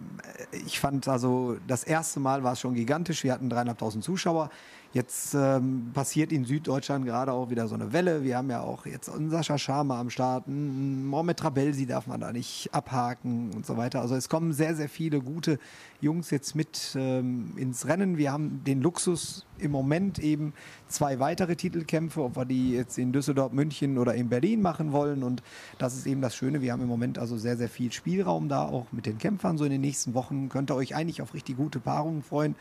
ich 0.65 0.79
fand 0.79 1.07
also, 1.07 1.57
das 1.67 1.83
erste 1.83 2.19
Mal 2.19 2.43
war 2.43 2.53
es 2.53 2.59
schon 2.59 2.75
gigantisch. 2.75 3.23
Wir 3.23 3.33
hatten 3.33 3.49
dreieinhalbtausend 3.49 4.03
Zuschauer. 4.03 4.49
Jetzt 4.95 5.33
ähm, 5.33 5.91
passiert 5.93 6.31
in 6.31 6.45
Süddeutschland 6.45 7.05
gerade 7.05 7.33
auch 7.33 7.49
wieder 7.49 7.67
so 7.67 7.75
eine 7.75 7.91
Welle. 7.91 8.23
Wir 8.23 8.37
haben 8.37 8.49
ja 8.49 8.61
auch 8.61 8.85
jetzt 8.85 9.09
einen 9.09 9.29
Sascha 9.29 9.57
Schama 9.57 9.99
am 9.99 10.09
Start, 10.09 10.47
einen 10.47 11.05
Mohamed 11.05 11.35
Trabelsi 11.35 11.85
darf 11.85 12.07
man 12.07 12.21
da 12.21 12.31
nicht 12.31 12.69
abhaken 12.71 13.51
und 13.53 13.65
so 13.65 13.75
weiter. 13.75 13.99
Also 13.99 14.15
es 14.15 14.29
kommen 14.29 14.53
sehr, 14.53 14.73
sehr 14.73 14.87
viele 14.87 15.19
gute 15.19 15.59
Jungs 15.99 16.29
jetzt 16.29 16.55
mit 16.55 16.95
ähm, 16.97 17.51
ins 17.57 17.87
Rennen. 17.87 18.17
Wir 18.17 18.31
haben 18.31 18.63
den 18.63 18.81
Luxus 18.81 19.45
im 19.57 19.71
Moment 19.71 20.17
eben 20.19 20.53
zwei 20.87 21.19
weitere 21.19 21.57
Titelkämpfe, 21.57 22.23
ob 22.23 22.37
wir 22.37 22.45
die 22.45 22.71
jetzt 22.71 22.97
in 22.97 23.11
Düsseldorf, 23.11 23.51
München 23.51 23.97
oder 23.97 24.15
in 24.15 24.29
Berlin 24.29 24.61
machen 24.61 24.93
wollen. 24.93 25.23
Und 25.23 25.43
das 25.77 25.97
ist 25.97 26.07
eben 26.07 26.21
das 26.21 26.37
Schöne. 26.37 26.61
Wir 26.61 26.71
haben 26.71 26.81
im 26.81 26.87
Moment 26.87 27.19
also 27.19 27.37
sehr, 27.37 27.57
sehr 27.57 27.67
viel 27.67 27.91
Spielraum 27.91 28.47
da, 28.47 28.63
auch 28.63 28.85
mit 28.93 29.05
den 29.05 29.17
Kämpfern. 29.17 29.57
So 29.57 29.65
in 29.65 29.71
den 29.71 29.81
nächsten 29.81 30.13
Wochen 30.13 30.47
könnt 30.47 30.71
ihr 30.71 30.75
euch 30.75 30.95
eigentlich 30.95 31.21
auf 31.21 31.33
richtig 31.33 31.57
gute 31.57 31.81
Paarungen 31.81 32.23
freuen. 32.23 32.55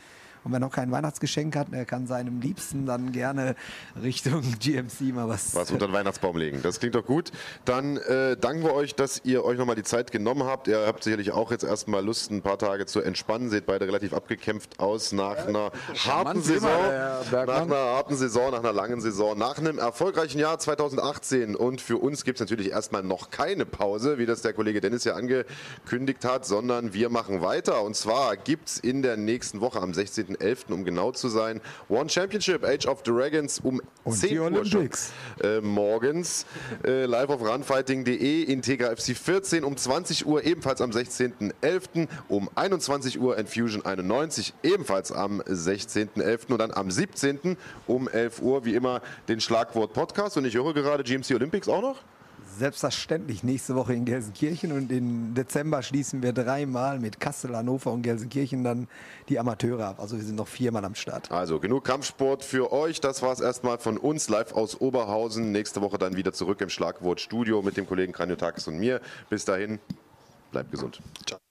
Und 0.45 0.51
wer 0.51 0.59
noch 0.59 0.71
kein 0.71 0.91
Weihnachtsgeschenk 0.91 1.55
hat, 1.55 1.73
der 1.73 1.85
kann 1.85 2.05
seinem 2.05 2.39
Liebsten 2.39 2.85
dann 2.85 3.11
gerne 3.11 3.55
Richtung 4.01 4.43
GMC 4.59 5.11
mal 5.11 5.27
was. 5.27 5.55
Was 5.55 5.71
unter 5.71 5.87
den 5.87 5.93
Weihnachtsbaum 5.93 6.37
legen. 6.37 6.59
Das 6.61 6.79
klingt 6.79 6.93
doch 6.93 7.05
gut. 7.05 7.31
Dann 7.65 7.97
äh, 7.97 8.37
danken 8.37 8.63
wir 8.63 8.75
euch, 8.75 8.93
dass 8.93 9.21
ihr 9.23 9.43
euch 9.43 9.57
nochmal 9.57 9.75
die 9.75 9.81
Zeit 9.81 10.11
genommen 10.11 10.43
habt. 10.43 10.67
Ihr 10.67 10.85
habt 10.85 11.03
sicherlich 11.03 11.31
auch 11.31 11.49
jetzt 11.49 11.63
erstmal 11.63 12.05
Lust, 12.05 12.29
ein 12.29 12.43
paar 12.43 12.59
Tage 12.59 12.85
zu 12.85 13.01
entspannen. 13.01 13.49
Seht 13.49 13.65
beide 13.65 13.87
relativ 13.87 14.13
abgekämpft 14.13 14.79
aus 14.79 15.13
nach 15.13 15.47
einer 15.47 15.71
harten 16.05 16.43
Saison. 16.43 16.69
Nach 17.31 17.47
einer 17.47 17.75
harten 17.75 18.15
Saison, 18.15 18.51
nach 18.51 18.59
einer 18.59 18.73
langen 18.73 19.01
Saison, 19.01 19.35
nach 19.35 19.57
einem 19.57 19.79
erfolgreichen 19.79 20.37
Jahr 20.37 20.59
2018. 20.59 21.55
Und 21.55 21.81
für 21.81 21.97
uns 21.97 22.23
gibt 22.23 22.39
es 22.39 22.41
natürlich 22.41 22.69
erstmal 22.69 23.01
noch 23.01 23.31
keine 23.31 23.65
Pause, 23.65 24.19
wie 24.19 24.27
das 24.27 24.43
der 24.43 24.53
Kollege 24.53 24.79
Dennis 24.79 25.05
ja 25.05 25.15
angekündigt 25.15 26.23
hat, 26.23 26.45
sondern 26.45 26.93
wir 26.93 27.09
machen 27.09 27.41
weiter. 27.41 27.81
Und 27.81 27.95
zwar 27.95 28.37
gibt 28.37 28.69
es 28.69 28.77
in 28.77 29.01
der 29.01 29.17
nächsten 29.17 29.59
Woche 29.59 29.81
am 29.81 29.91
16. 29.91 30.34
11., 30.39 30.69
um 30.69 30.83
genau 30.83 31.11
zu 31.11 31.29
sein. 31.29 31.61
One 31.89 32.09
Championship, 32.09 32.63
Age 32.63 32.87
of 32.87 33.03
Dragons 33.03 33.59
um 33.59 33.81
Und 34.03 34.13
10 34.13 34.29
die 34.29 34.39
Uhr 34.39 34.65
schon, 34.65 34.89
äh, 35.41 35.61
morgens. 35.61 36.45
Äh, 36.83 37.05
live 37.05 37.29
auf 37.29 37.41
runfighting.de, 37.41 38.43
Integra 38.43 38.95
FC 38.95 39.15
14 39.15 39.63
um 39.63 39.77
20 39.77 40.25
Uhr, 40.25 40.43
ebenfalls 40.43 40.81
am 40.81 40.91
16.11. 40.91 42.07
Um 42.27 42.49
21 42.55 43.19
Uhr 43.19 43.37
Infusion 43.37 43.85
91, 43.85 44.53
ebenfalls 44.63 45.11
am 45.11 45.41
16.11. 45.41 46.51
Und 46.51 46.59
dann 46.59 46.71
am 46.71 46.91
17. 46.91 47.57
um 47.87 48.07
11 48.07 48.41
Uhr, 48.41 48.65
wie 48.65 48.75
immer, 48.75 49.01
den 49.27 49.39
Schlagwort 49.39 49.93
Podcast. 49.93 50.37
Und 50.37 50.45
ich 50.45 50.55
höre 50.55 50.73
gerade 50.73 51.03
GMC 51.03 51.35
Olympics 51.35 51.67
auch 51.67 51.81
noch. 51.81 52.01
Selbstverständlich 52.57 53.43
nächste 53.43 53.75
Woche 53.75 53.93
in 53.93 54.05
Gelsenkirchen 54.05 54.71
und 54.71 54.91
im 54.91 55.33
Dezember 55.33 55.81
schließen 55.81 56.23
wir 56.23 56.31
dreimal 56.31 56.99
mit 56.99 57.19
Kassel, 57.19 57.55
Hannover 57.55 57.91
und 57.91 58.01
Gelsenkirchen 58.01 58.63
dann 58.63 58.87
die 59.27 59.39
Amateure 59.39 59.87
ab. 59.87 59.99
Also 59.99 60.15
wir 60.15 60.23
sind 60.23 60.35
noch 60.35 60.47
viermal 60.47 60.85
am 60.85 60.95
Start. 60.95 61.31
Also 61.31 61.59
genug 61.59 61.83
Kampfsport 61.83 62.45
für 62.45 62.71
euch. 62.71 63.01
Das 63.01 63.21
war 63.21 63.33
es 63.33 63.41
erstmal 63.41 63.77
von 63.77 63.97
uns 63.97 64.29
live 64.29 64.53
aus 64.53 64.79
Oberhausen. 64.79 65.51
Nächste 65.51 65.81
Woche 65.81 65.97
dann 65.97 66.15
wieder 66.15 66.31
zurück 66.31 66.61
im 66.61 66.69
Schlagwort 66.69 67.19
Studio 67.19 67.61
mit 67.61 67.75
dem 67.75 67.87
Kollegen 67.87 68.13
Kranjotakis 68.13 68.67
und 68.67 68.77
mir. 68.77 69.01
Bis 69.29 69.43
dahin, 69.43 69.79
bleibt 70.51 70.71
gesund. 70.71 71.01
Ciao. 71.25 71.44